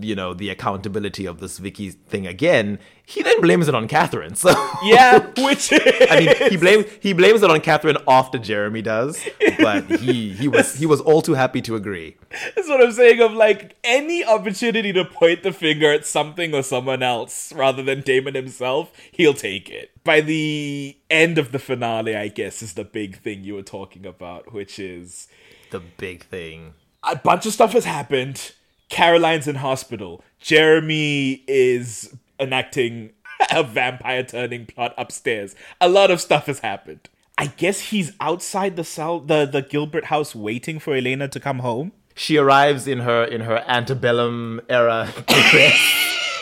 you 0.00 0.14
know, 0.14 0.32
the 0.32 0.48
accountability 0.48 1.26
of 1.26 1.40
this 1.40 1.58
Vicky 1.58 1.90
thing 1.90 2.26
again, 2.26 2.78
he 3.04 3.22
then 3.22 3.38
blames 3.42 3.68
it 3.68 3.74
on 3.74 3.86
Katherine. 3.86 4.34
So 4.34 4.50
yeah 4.82 5.18
which 5.36 5.70
I 5.72 6.20
mean, 6.20 6.50
he 6.50 6.56
blames 6.56 6.86
he 7.00 7.12
blames 7.12 7.42
it 7.42 7.50
on 7.50 7.60
Katherine 7.60 7.98
after 8.08 8.38
Jeremy 8.38 8.80
does, 8.80 9.22
but 9.58 9.84
he 10.00 10.30
he 10.32 10.48
was 10.48 10.74
he 10.74 10.86
was 10.86 11.02
all 11.02 11.20
too 11.20 11.34
happy 11.34 11.60
to 11.62 11.76
agree. 11.76 12.16
That's 12.56 12.68
what 12.68 12.82
I'm 12.82 12.92
saying. 12.92 13.20
Of 13.20 13.32
like 13.32 13.76
any 13.84 14.24
opportunity 14.24 14.92
to 14.94 15.04
point 15.04 15.42
the 15.42 15.52
finger 15.52 15.92
at 15.92 16.06
something 16.06 16.54
or 16.54 16.62
someone 16.62 17.02
else 17.02 17.52
rather 17.52 17.82
than 17.82 18.00
Damon 18.00 18.34
himself, 18.34 18.90
he'll 19.12 19.34
take 19.34 19.68
it. 19.68 19.90
By 20.02 20.22
the 20.22 20.96
end 21.10 21.36
of 21.36 21.52
the 21.52 21.58
finale, 21.58 22.16
I 22.16 22.28
guess, 22.28 22.62
is 22.62 22.72
the 22.72 22.84
big 22.84 23.18
thing 23.18 23.44
you 23.44 23.54
were 23.54 23.62
talking 23.62 24.06
about, 24.06 24.52
which 24.54 24.78
is 24.78 25.28
The 25.70 25.80
big 25.80 26.24
thing. 26.24 26.72
a 27.02 27.16
bunch 27.16 27.44
of 27.44 27.52
stuff 27.52 27.72
has 27.72 27.84
happened. 27.84 28.52
Caroline's 28.88 29.46
in 29.46 29.56
hospital. 29.56 30.22
Jeremy 30.40 31.42
is 31.46 32.14
enacting 32.40 33.10
a 33.50 33.62
vampire 33.62 34.24
turning 34.24 34.66
plot 34.66 34.94
upstairs. 34.96 35.54
A 35.80 35.88
lot 35.88 36.10
of 36.10 36.20
stuff 36.20 36.46
has 36.46 36.60
happened. 36.60 37.08
I 37.36 37.46
guess 37.46 37.80
he's 37.90 38.12
outside 38.20 38.76
the 38.76 38.84
cell, 38.84 39.20
the 39.20 39.46
the 39.46 39.62
Gilbert 39.62 40.06
house, 40.06 40.34
waiting 40.34 40.80
for 40.80 40.96
Elena 40.96 41.28
to 41.28 41.38
come 41.38 41.60
home. 41.60 41.92
She 42.16 42.36
arrives 42.36 42.88
in 42.88 43.00
her 43.00 43.24
in 43.24 43.42
her 43.42 43.64
antebellum 43.68 44.60
era 44.68 45.12
dress 45.26 45.78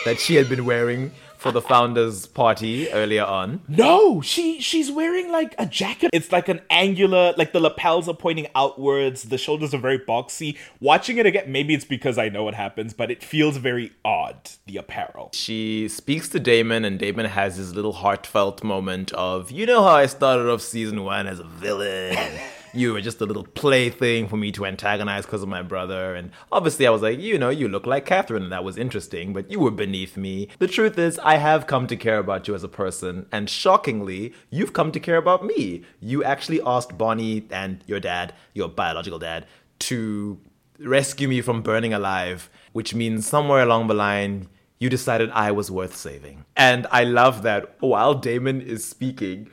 that 0.05 0.19
she 0.19 0.35
had 0.35 0.49
been 0.49 0.65
wearing 0.65 1.11
for 1.37 1.51
the 1.51 1.61
founders 1.61 2.25
party 2.25 2.91
earlier 2.91 3.23
on. 3.23 3.61
No, 3.67 4.21
she 4.21 4.59
she's 4.59 4.91
wearing 4.91 5.31
like 5.31 5.55
a 5.57 5.65
jacket. 5.65 6.09
It's 6.13 6.31
like 6.31 6.49
an 6.49 6.61
angular, 6.69 7.33
like 7.37 7.53
the 7.53 7.59
lapels 7.59 8.09
are 8.09 8.15
pointing 8.15 8.47
outwards. 8.55 9.23
The 9.23 9.37
shoulders 9.37 9.73
are 9.73 9.79
very 9.79 9.99
boxy. 9.99 10.57
Watching 10.79 11.17
it 11.17 11.25
again, 11.25 11.51
maybe 11.51 11.73
it's 11.73 11.85
because 11.85 12.17
I 12.17 12.29
know 12.29 12.43
what 12.43 12.55
happens, 12.55 12.93
but 12.93 13.11
it 13.11 13.23
feels 13.23 13.57
very 13.57 13.93
odd. 14.03 14.49
The 14.65 14.77
apparel. 14.77 15.31
She 15.33 15.87
speaks 15.87 16.27
to 16.29 16.39
Damon, 16.39 16.83
and 16.83 16.99
Damon 16.99 17.27
has 17.27 17.55
his 17.57 17.75
little 17.75 17.93
heartfelt 17.93 18.63
moment 18.63 19.11
of, 19.13 19.51
you 19.51 19.65
know 19.65 19.83
how 19.83 19.95
I 19.95 20.07
started 20.07 20.49
off 20.51 20.61
season 20.61 21.03
one 21.03 21.27
as 21.27 21.39
a 21.39 21.43
villain. 21.43 22.17
You 22.77 22.93
were 22.93 23.01
just 23.01 23.19
a 23.21 23.25
little 23.25 23.43
plaything 23.43 24.27
for 24.27 24.37
me 24.37 24.51
to 24.51 24.63
antagonize 24.63 25.25
because 25.25 25.41
of 25.41 25.49
my 25.49 25.63
brother. 25.63 26.13
And 26.13 26.29
obviously, 26.51 26.85
I 26.85 26.91
was 26.91 27.01
like, 27.01 27.19
you 27.19 27.39
know, 27.39 27.49
you 27.49 27.67
look 27.67 27.87
like 27.87 28.05
Katherine, 28.05 28.43
and 28.43 28.51
that 28.51 28.63
was 28.63 28.77
interesting, 28.77 29.33
but 29.33 29.49
you 29.49 29.59
were 29.59 29.71
beneath 29.71 30.15
me. 30.15 30.49
The 30.59 30.67
truth 30.67 30.99
is, 30.99 31.17
I 31.23 31.37
have 31.37 31.65
come 31.65 31.87
to 31.87 31.95
care 31.97 32.19
about 32.19 32.47
you 32.47 32.53
as 32.53 32.63
a 32.63 32.67
person, 32.67 33.25
and 33.31 33.49
shockingly, 33.49 34.31
you've 34.51 34.73
come 34.73 34.91
to 34.91 34.99
care 34.99 35.17
about 35.17 35.43
me. 35.43 35.85
You 35.99 36.23
actually 36.23 36.61
asked 36.63 36.99
Bonnie 36.99 37.47
and 37.49 37.83
your 37.87 37.99
dad, 37.99 38.35
your 38.53 38.69
biological 38.69 39.17
dad, 39.17 39.47
to 39.79 40.39
rescue 40.77 41.27
me 41.27 41.41
from 41.41 41.63
burning 41.63 41.95
alive, 41.95 42.47
which 42.73 42.93
means 42.93 43.25
somewhere 43.25 43.63
along 43.63 43.87
the 43.87 43.95
line, 43.95 44.49
you 44.77 44.87
decided 44.87 45.31
I 45.31 45.51
was 45.51 45.71
worth 45.71 45.95
saving. 45.95 46.45
And 46.55 46.85
I 46.91 47.05
love 47.05 47.41
that 47.41 47.75
while 47.79 48.13
Damon 48.13 48.61
is 48.61 48.85
speaking, 48.85 49.49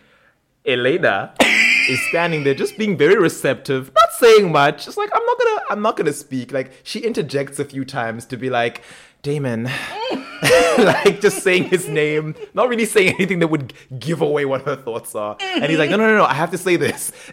Elena 0.66 1.34
is 1.88 2.00
standing 2.08 2.44
there 2.44 2.54
just 2.54 2.76
being 2.78 2.96
very 2.96 3.16
receptive, 3.16 3.92
not 3.94 4.12
saying 4.18 4.52
much. 4.52 4.84
Just 4.84 4.96
like 4.96 5.10
I'm 5.14 5.24
not 5.24 5.38
gonna 5.38 5.60
I'm 5.70 5.82
not 5.82 5.96
gonna 5.96 6.12
speak. 6.12 6.52
Like 6.52 6.72
she 6.82 7.00
interjects 7.00 7.58
a 7.58 7.64
few 7.64 7.84
times 7.84 8.26
to 8.26 8.36
be 8.36 8.50
like, 8.50 8.82
Damon. 9.22 9.64
like 10.78 11.20
just 11.20 11.42
saying 11.42 11.64
his 11.64 11.88
name, 11.88 12.34
not 12.52 12.68
really 12.68 12.84
saying 12.84 13.14
anything 13.14 13.38
that 13.40 13.48
would 13.48 13.72
give 13.98 14.20
away 14.20 14.44
what 14.44 14.62
her 14.62 14.76
thoughts 14.76 15.14
are. 15.14 15.36
And 15.40 15.64
he's 15.64 15.78
like, 15.78 15.90
no, 15.90 15.96
no, 15.96 16.06
no, 16.06 16.18
no, 16.18 16.24
I 16.24 16.34
have 16.34 16.50
to 16.50 16.58
say 16.58 16.76
this. 16.76 17.10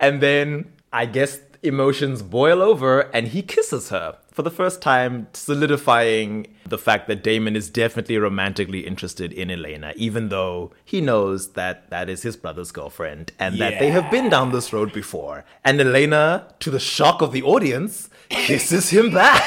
and 0.00 0.22
then 0.22 0.72
I 0.92 1.06
guess 1.06 1.40
emotions 1.62 2.22
boil 2.22 2.62
over 2.62 3.02
and 3.12 3.28
he 3.28 3.42
kisses 3.42 3.90
her 3.90 4.16
for 4.36 4.42
the 4.42 4.50
first 4.50 4.82
time, 4.82 5.28
solidifying 5.32 6.46
the 6.66 6.76
fact 6.76 7.08
that 7.08 7.24
Damon 7.24 7.56
is 7.56 7.70
definitely 7.70 8.18
romantically 8.18 8.80
interested 8.80 9.32
in 9.32 9.50
Elena, 9.50 9.94
even 9.96 10.28
though 10.28 10.72
he 10.84 11.00
knows 11.00 11.52
that 11.52 11.88
that 11.88 12.10
is 12.10 12.20
his 12.20 12.36
brother's 12.36 12.70
girlfriend 12.70 13.32
and 13.38 13.58
that 13.58 13.78
they 13.78 13.90
have 13.90 14.10
been 14.10 14.28
down 14.28 14.52
this 14.52 14.74
road 14.74 14.92
before. 14.92 15.46
And 15.64 15.80
Elena, 15.80 16.52
to 16.60 16.70
the 16.70 16.78
shock 16.78 17.22
of 17.22 17.32
the 17.32 17.42
audience, 17.44 18.10
kisses 18.28 18.90
him 18.90 19.10
back. 19.10 19.42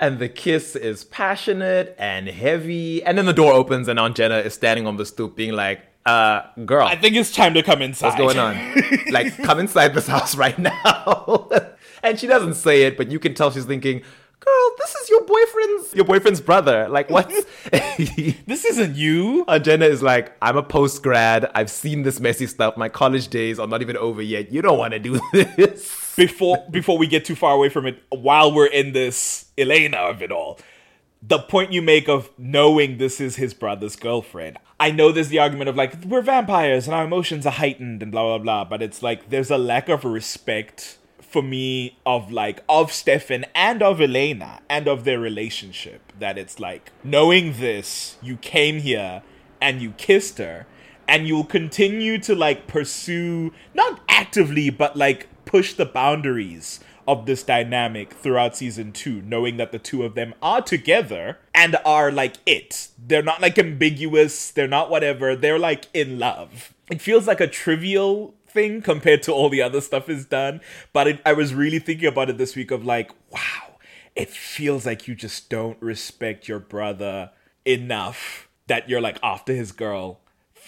and 0.00 0.18
the 0.18 0.30
kiss 0.34 0.74
is 0.74 1.04
passionate 1.04 1.94
and 1.98 2.28
heavy. 2.28 3.02
And 3.04 3.18
then 3.18 3.26
the 3.26 3.34
door 3.34 3.52
opens 3.52 3.88
and 3.88 3.98
Aunt 3.98 4.16
Jenna 4.16 4.38
is 4.38 4.54
standing 4.54 4.86
on 4.86 4.96
the 4.96 5.04
stoop 5.04 5.36
being 5.36 5.52
like, 5.52 5.82
uh, 6.06 6.44
girl. 6.64 6.86
I 6.86 6.96
think 6.96 7.14
it's 7.14 7.30
time 7.30 7.52
to 7.52 7.62
come 7.62 7.82
inside. 7.82 8.18
What's 8.18 8.34
going 8.34 8.38
on? 8.38 8.56
like, 9.10 9.36
come 9.36 9.58
inside 9.60 9.92
this 9.92 10.06
house 10.06 10.34
right 10.34 10.58
now. 10.58 11.50
and 12.02 12.18
she 12.18 12.26
doesn't 12.26 12.54
say 12.54 12.82
it, 12.82 12.96
but 12.96 13.10
you 13.10 13.18
can 13.18 13.34
tell 13.34 13.50
she's 13.50 13.64
thinking, 13.64 14.02
girl, 14.40 14.70
this 14.78 14.94
is 14.94 15.10
your 15.10 15.24
boyfriend's 15.24 15.94
your 15.94 16.04
boyfriend's 16.04 16.40
brother. 16.40 16.88
Like, 16.88 17.10
what? 17.10 17.32
This 18.46 18.64
isn't 18.64 18.94
you. 18.96 19.44
And 19.48 19.64
Jenna 19.64 19.86
is 19.86 20.02
like, 20.02 20.32
I'm 20.40 20.56
a 20.56 20.62
post 20.62 21.02
grad. 21.02 21.50
I've 21.54 21.70
seen 21.70 22.02
this 22.02 22.20
messy 22.20 22.46
stuff. 22.46 22.76
My 22.76 22.88
college 22.88 23.28
days 23.28 23.58
are 23.58 23.66
not 23.66 23.82
even 23.82 23.96
over 23.96 24.22
yet. 24.22 24.52
You 24.52 24.62
don't 24.62 24.78
want 24.78 24.92
to 24.92 24.98
do 25.00 25.20
this. 25.32 26.14
Before 26.16 26.64
before 26.70 26.98
we 26.98 27.06
get 27.06 27.24
too 27.24 27.34
far 27.34 27.54
away 27.54 27.68
from 27.68 27.86
it, 27.86 28.02
while 28.10 28.52
we're 28.52 28.66
in 28.66 28.92
this 28.92 29.46
Elena 29.56 29.98
of 29.98 30.22
it 30.22 30.32
all, 30.32 30.58
the 31.22 31.38
point 31.38 31.72
you 31.72 31.82
make 31.82 32.08
of 32.08 32.30
knowing 32.38 32.98
this 32.98 33.20
is 33.20 33.36
his 33.36 33.54
brother's 33.54 33.96
girlfriend. 33.96 34.58
I 34.80 34.92
know 34.92 35.10
there's 35.10 35.28
the 35.28 35.40
argument 35.40 35.68
of 35.68 35.76
like 35.76 36.04
we're 36.04 36.22
vampires 36.22 36.86
and 36.86 36.94
our 36.94 37.04
emotions 37.04 37.46
are 37.46 37.52
heightened 37.52 38.02
and 38.02 38.12
blah 38.12 38.24
blah 38.24 38.38
blah, 38.38 38.64
but 38.64 38.82
it's 38.82 39.02
like 39.02 39.30
there's 39.30 39.50
a 39.50 39.58
lack 39.58 39.88
of 39.88 40.04
respect 40.04 40.97
for 41.28 41.42
me 41.42 41.98
of 42.06 42.32
like 42.32 42.64
of 42.68 42.90
Stefan 42.90 43.44
and 43.54 43.82
of 43.82 44.00
Elena 44.00 44.60
and 44.68 44.88
of 44.88 45.04
their 45.04 45.20
relationship 45.20 46.12
that 46.18 46.38
it's 46.38 46.58
like 46.58 46.90
knowing 47.04 47.54
this 47.58 48.16
you 48.22 48.36
came 48.38 48.80
here 48.80 49.22
and 49.60 49.82
you 49.82 49.92
kissed 49.92 50.38
her 50.38 50.66
and 51.06 51.28
you'll 51.28 51.44
continue 51.44 52.18
to 52.18 52.34
like 52.34 52.66
pursue 52.66 53.52
not 53.74 54.00
actively 54.08 54.70
but 54.70 54.96
like 54.96 55.28
push 55.44 55.74
the 55.74 55.86
boundaries 55.86 56.80
of 57.06 57.26
this 57.26 57.42
dynamic 57.42 58.12
throughout 58.12 58.56
season 58.56 58.92
2 58.92 59.22
knowing 59.22 59.58
that 59.58 59.70
the 59.70 59.78
two 59.78 60.02
of 60.04 60.14
them 60.14 60.34
are 60.42 60.62
together 60.62 61.38
and 61.54 61.76
are 61.84 62.12
like 62.12 62.36
it. 62.46 62.88
They're 62.98 63.22
not 63.22 63.40
like 63.40 63.58
ambiguous. 63.58 64.50
They're 64.50 64.68
not 64.68 64.90
whatever. 64.90 65.34
They're 65.34 65.58
like 65.58 65.86
in 65.92 66.18
love. 66.18 66.72
It 66.90 67.02
feels 67.02 67.26
like 67.26 67.40
a 67.40 67.46
trivial 67.46 68.34
thing 68.50 68.82
compared 68.82 69.22
to 69.22 69.32
all 69.32 69.48
the 69.48 69.62
other 69.62 69.80
stuff 69.80 70.08
is 70.08 70.24
done 70.24 70.60
but 70.92 71.06
it, 71.06 71.20
i 71.24 71.32
was 71.32 71.54
really 71.54 71.78
thinking 71.78 72.08
about 72.08 72.30
it 72.30 72.38
this 72.38 72.56
week 72.56 72.70
of 72.70 72.84
like 72.84 73.10
wow 73.30 73.76
it 74.16 74.30
feels 74.30 74.84
like 74.84 75.06
you 75.06 75.14
just 75.14 75.48
don't 75.48 75.80
respect 75.80 76.48
your 76.48 76.58
brother 76.58 77.30
enough 77.64 78.48
that 78.66 78.88
you're 78.88 79.00
like 79.00 79.18
after 79.22 79.52
his 79.54 79.72
girl 79.72 80.20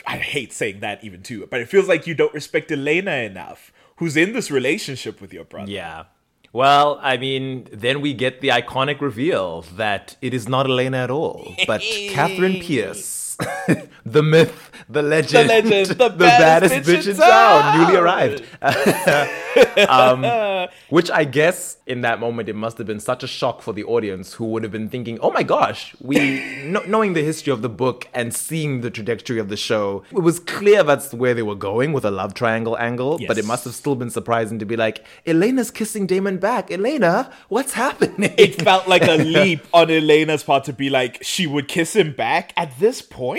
I 0.06 0.16
hate 0.16 0.52
saying 0.52 0.80
that 0.80 1.02
even 1.04 1.22
too, 1.22 1.46
but 1.50 1.60
it 1.60 1.68
feels 1.68 1.88
like 1.88 2.06
you 2.06 2.14
don't 2.14 2.32
respect 2.32 2.70
Elena 2.70 3.12
enough, 3.16 3.72
who's 3.96 4.16
in 4.16 4.32
this 4.32 4.50
relationship 4.50 5.20
with 5.20 5.32
your 5.32 5.44
brother. 5.44 5.70
Yeah. 5.70 6.04
Well, 6.52 6.98
I 7.00 7.16
mean, 7.16 7.68
then 7.72 8.00
we 8.00 8.12
get 8.12 8.40
the 8.40 8.48
iconic 8.48 9.00
reveal 9.00 9.62
that 9.76 10.16
it 10.20 10.34
is 10.34 10.48
not 10.48 10.66
Elena 10.66 10.98
at 10.98 11.10
all, 11.10 11.54
but 11.66 11.80
Katherine 11.80 12.60
Pierce. 12.62 13.19
the 14.06 14.22
myth, 14.22 14.70
the 14.88 15.02
legend, 15.02 15.48
The 15.48 15.62
legend, 15.62 15.86
the 15.98 16.10
baddest 16.10 16.74
bitch 16.88 17.08
in 17.08 17.16
town. 17.16 17.78
newly 17.78 17.96
arrived. 17.96 18.44
um, 19.88 20.68
which 20.88 21.10
I 21.10 21.24
guess 21.24 21.78
in 21.86 22.02
that 22.02 22.20
moment 22.20 22.48
it 22.48 22.54
must 22.56 22.78
have 22.78 22.86
been 22.86 23.00
such 23.00 23.22
a 23.22 23.26
shock 23.26 23.62
for 23.62 23.72
the 23.72 23.84
audience 23.84 24.34
who 24.34 24.46
would 24.46 24.62
have 24.62 24.72
been 24.72 24.88
thinking, 24.88 25.18
"Oh 25.20 25.30
my 25.30 25.42
gosh, 25.42 25.94
we 26.00 26.16
kn- 26.16 26.82
knowing 26.86 27.12
the 27.14 27.22
history 27.22 27.52
of 27.52 27.62
the 27.62 27.68
book 27.68 28.08
and 28.14 28.34
seeing 28.34 28.80
the 28.80 28.90
trajectory 28.90 29.38
of 29.38 29.48
the 29.48 29.56
show, 29.56 30.04
it 30.10 30.20
was 30.20 30.38
clear 30.40 30.82
that's 30.82 31.12
where 31.14 31.34
they 31.34 31.42
were 31.42 31.54
going 31.54 31.92
with 31.92 32.04
a 32.04 32.10
love 32.10 32.34
triangle 32.34 32.76
angle. 32.78 33.18
But 33.26 33.38
it 33.38 33.44
must 33.44 33.64
have 33.64 33.74
still 33.74 33.94
been 33.96 34.10
surprising 34.10 34.58
to 34.58 34.64
be 34.66 34.76
like, 34.76 35.04
Elena's 35.26 35.70
kissing 35.70 36.06
Damon 36.06 36.38
back. 36.38 36.70
Elena, 36.70 37.30
what's 37.48 37.72
happening? 37.74 38.34
it 38.38 38.60
felt 38.62 38.86
like 38.88 39.02
a 39.02 39.16
leap 39.16 39.60
on 39.72 39.90
Elena's 39.90 40.42
part 40.42 40.64
to 40.64 40.72
be 40.72 40.90
like 40.90 41.18
she 41.22 41.46
would 41.46 41.68
kiss 41.68 41.94
him 41.94 42.12
back 42.12 42.52
at 42.56 42.78
this 42.78 43.02
point. 43.02 43.29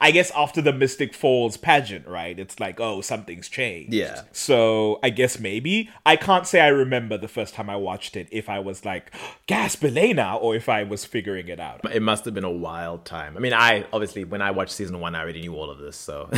I 0.00 0.10
guess 0.10 0.30
after 0.32 0.62
the 0.62 0.72
Mystic 0.72 1.14
Falls 1.14 1.56
pageant, 1.56 2.06
right? 2.06 2.38
It's 2.38 2.60
like, 2.60 2.78
oh, 2.80 3.00
something's 3.00 3.48
changed. 3.48 3.92
Yeah. 3.92 4.22
So 4.32 5.00
I 5.02 5.10
guess 5.10 5.40
maybe. 5.40 5.90
I 6.06 6.16
can't 6.16 6.46
say 6.46 6.60
I 6.60 6.68
remember 6.68 7.18
the 7.18 7.28
first 7.28 7.54
time 7.54 7.68
I 7.68 7.76
watched 7.76 8.16
it 8.16 8.28
if 8.30 8.48
I 8.48 8.60
was 8.60 8.84
like, 8.84 9.12
gasp, 9.46 9.82
Elena, 9.84 10.36
or 10.36 10.54
if 10.54 10.68
I 10.68 10.84
was 10.84 11.04
figuring 11.04 11.48
it 11.48 11.58
out. 11.58 11.80
It 11.92 12.02
must 12.02 12.24
have 12.24 12.34
been 12.34 12.44
a 12.44 12.50
wild 12.50 13.04
time. 13.04 13.36
I 13.36 13.40
mean, 13.40 13.52
I 13.52 13.86
obviously 13.92 14.24
when 14.24 14.42
I 14.42 14.50
watched 14.52 14.72
season 14.72 15.00
one, 15.00 15.14
I 15.14 15.20
already 15.20 15.40
knew 15.40 15.54
all 15.54 15.70
of 15.70 15.78
this, 15.78 15.96
so 15.96 16.30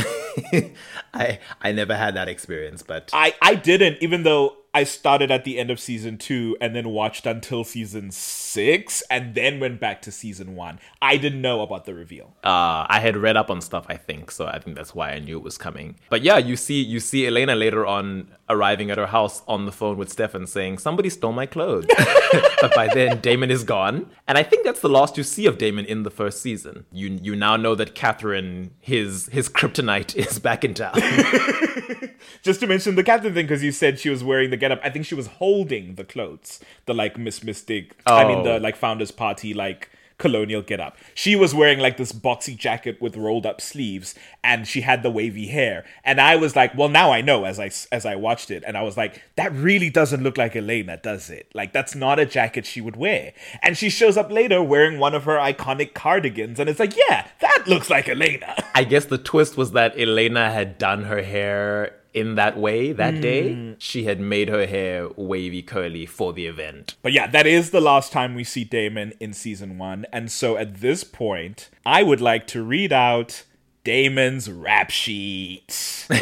I 1.13 1.39
I 1.61 1.71
never 1.71 1.95
had 1.95 2.15
that 2.15 2.27
experience. 2.27 2.83
But 2.83 3.11
I, 3.13 3.35
I 3.41 3.55
didn't, 3.55 3.97
even 4.01 4.23
though 4.23 4.57
I 4.73 4.85
started 4.85 5.29
at 5.29 5.43
the 5.43 5.59
end 5.59 5.69
of 5.69 5.79
season 5.79 6.17
two 6.17 6.57
and 6.59 6.75
then 6.75 6.89
watched 6.89 7.25
until 7.27 7.63
season 7.63 8.09
six 8.11 9.03
and 9.09 9.35
then 9.35 9.59
went 9.59 9.79
back 9.79 10.01
to 10.03 10.11
season 10.11 10.55
one. 10.55 10.79
I 11.01 11.17
didn't 11.17 11.41
know 11.41 11.61
about 11.61 11.85
the 11.85 11.93
reveal. 11.93 12.33
uh, 12.43 12.87
I 12.89 12.99
had 12.99 13.15
read 13.15 13.37
up 13.37 13.51
on 13.51 13.61
stuff, 13.61 13.85
I 13.87 13.97
think, 13.97 14.31
so 14.31 14.47
I 14.47 14.57
think 14.59 14.75
that's 14.75 14.95
why 14.95 15.11
I 15.11 15.19
knew 15.19 15.37
it 15.37 15.43
was 15.43 15.57
coming. 15.57 15.95
But 16.09 16.23
yeah, 16.23 16.37
you 16.39 16.55
see, 16.55 16.81
you 16.81 16.99
see 16.99 17.27
Elena 17.27 17.55
later 17.55 17.85
on 17.85 18.29
arriving 18.53 18.91
at 18.91 18.97
her 18.97 19.07
house 19.07 19.41
on 19.47 19.65
the 19.65 19.71
phone 19.71 19.97
with 19.97 20.09
Stefan, 20.09 20.47
saying 20.47 20.77
somebody 20.77 21.09
stole 21.09 21.33
my 21.33 21.45
clothes. 21.45 21.85
but 22.61 22.73
by 22.75 22.87
then, 22.93 23.19
Damon 23.19 23.51
is 23.51 23.63
gone, 23.63 24.09
and 24.27 24.37
I 24.37 24.43
think 24.43 24.63
that's 24.63 24.79
the 24.81 24.89
last 24.89 25.17
you 25.17 25.23
see 25.23 25.45
of 25.45 25.57
Damon 25.57 25.85
in 25.85 26.03
the 26.03 26.11
first 26.11 26.41
season. 26.41 26.85
You 26.91 27.19
you 27.21 27.35
now 27.35 27.57
know 27.57 27.75
that 27.75 27.95
Katherine, 27.95 28.71
his 28.79 29.27
his 29.31 29.49
kryptonite, 29.49 30.15
is 30.27 30.39
back 30.39 30.63
in 30.63 30.73
town. 30.73 30.93
Just 32.41 32.59
to 32.61 32.67
mention 32.67 32.95
the 32.95 33.03
captain 33.03 33.33
thing, 33.33 33.45
because 33.45 33.63
you 33.63 33.71
said 33.71 33.99
she 33.99 34.09
was 34.09 34.23
wearing 34.23 34.49
the 34.49 34.57
getup. 34.57 34.79
I 34.83 34.89
think 34.89 35.05
she 35.05 35.15
was 35.15 35.27
holding 35.27 35.95
the 35.95 36.03
clothes, 36.03 36.59
the 36.85 36.93
like 36.93 37.17
Miss 37.17 37.43
Mystic. 37.43 37.95
I 38.05 38.25
mean, 38.25 38.43
the 38.43 38.53
Oh. 38.55 38.57
like 38.57 38.75
Founders 38.77 39.11
Party 39.11 39.53
like 39.53 39.89
colonial 40.17 40.61
getup. 40.61 40.97
She 41.13 41.35
was 41.35 41.53
wearing 41.53 41.79
like 41.79 41.97
this 41.97 42.11
boxy 42.11 42.55
jacket 42.55 43.01
with 43.01 43.17
rolled 43.17 43.45
up 43.45 43.61
sleeves, 43.61 44.15
and 44.43 44.67
she 44.67 44.81
had 44.81 45.03
the 45.03 45.11
wavy 45.11 45.47
hair. 45.47 45.85
And 46.03 46.19
I 46.19 46.35
was 46.35 46.55
like, 46.55 46.75
well, 46.75 46.89
now 46.89 47.11
I 47.11 47.21
know 47.21 47.45
as 47.45 47.59
I 47.59 47.71
as 47.91 48.05
I 48.05 48.15
watched 48.15 48.51
it, 48.51 48.63
and 48.65 48.77
I 48.77 48.81
was 48.81 48.97
like, 48.97 49.21
that 49.35 49.51
really 49.53 49.89
doesn't 49.89 50.23
look 50.23 50.37
like 50.37 50.55
Elena, 50.55 50.97
does 50.97 51.29
it? 51.29 51.49
Like 51.53 51.73
that's 51.73 51.95
not 51.95 52.19
a 52.19 52.25
jacket 52.25 52.65
she 52.65 52.81
would 52.81 52.95
wear. 52.95 53.33
And 53.61 53.77
she 53.77 53.89
shows 53.89 54.17
up 54.17 54.31
later 54.31 54.61
wearing 54.61 54.99
one 54.99 55.13
of 55.15 55.23
her 55.25 55.37
iconic 55.37 55.93
cardigans, 55.93 56.59
and 56.59 56.69
it's 56.69 56.79
like, 56.79 56.95
yeah, 57.09 57.27
that 57.39 57.63
looks 57.67 57.89
like 57.89 58.07
Elena. 58.07 58.55
I 58.75 58.83
guess 58.83 59.05
the 59.05 59.17
twist 59.17 59.57
was 59.57 59.71
that 59.71 59.99
Elena 59.99 60.51
had 60.51 60.77
done 60.77 61.03
her 61.03 61.21
hair 61.21 61.95
in 62.13 62.35
that 62.35 62.57
way 62.57 62.91
that 62.91 63.21
day. 63.21 63.53
Hmm. 63.53 63.73
She 63.77 64.05
had 64.05 64.19
made 64.19 64.49
her 64.49 64.65
hair 64.65 65.09
wavy 65.15 65.61
curly 65.61 66.05
for 66.05 66.33
the 66.33 66.45
event. 66.45 66.95
But 67.01 67.11
yeah, 67.11 67.27
that 67.27 67.47
is 67.47 67.71
the 67.71 67.81
last 67.81 68.11
time 68.11 68.35
we 68.35 68.43
see 68.43 68.63
Damon 68.63 69.13
in 69.19 69.33
season 69.33 69.77
one. 69.77 70.05
And 70.11 70.31
so 70.31 70.57
at 70.57 70.81
this 70.81 71.03
point, 71.03 71.69
I 71.85 72.03
would 72.03 72.21
like 72.21 72.47
to 72.47 72.63
read 72.63 72.93
out 72.93 73.43
Damon's 73.83 74.49
rap 74.49 74.89
sheet. 74.89 76.07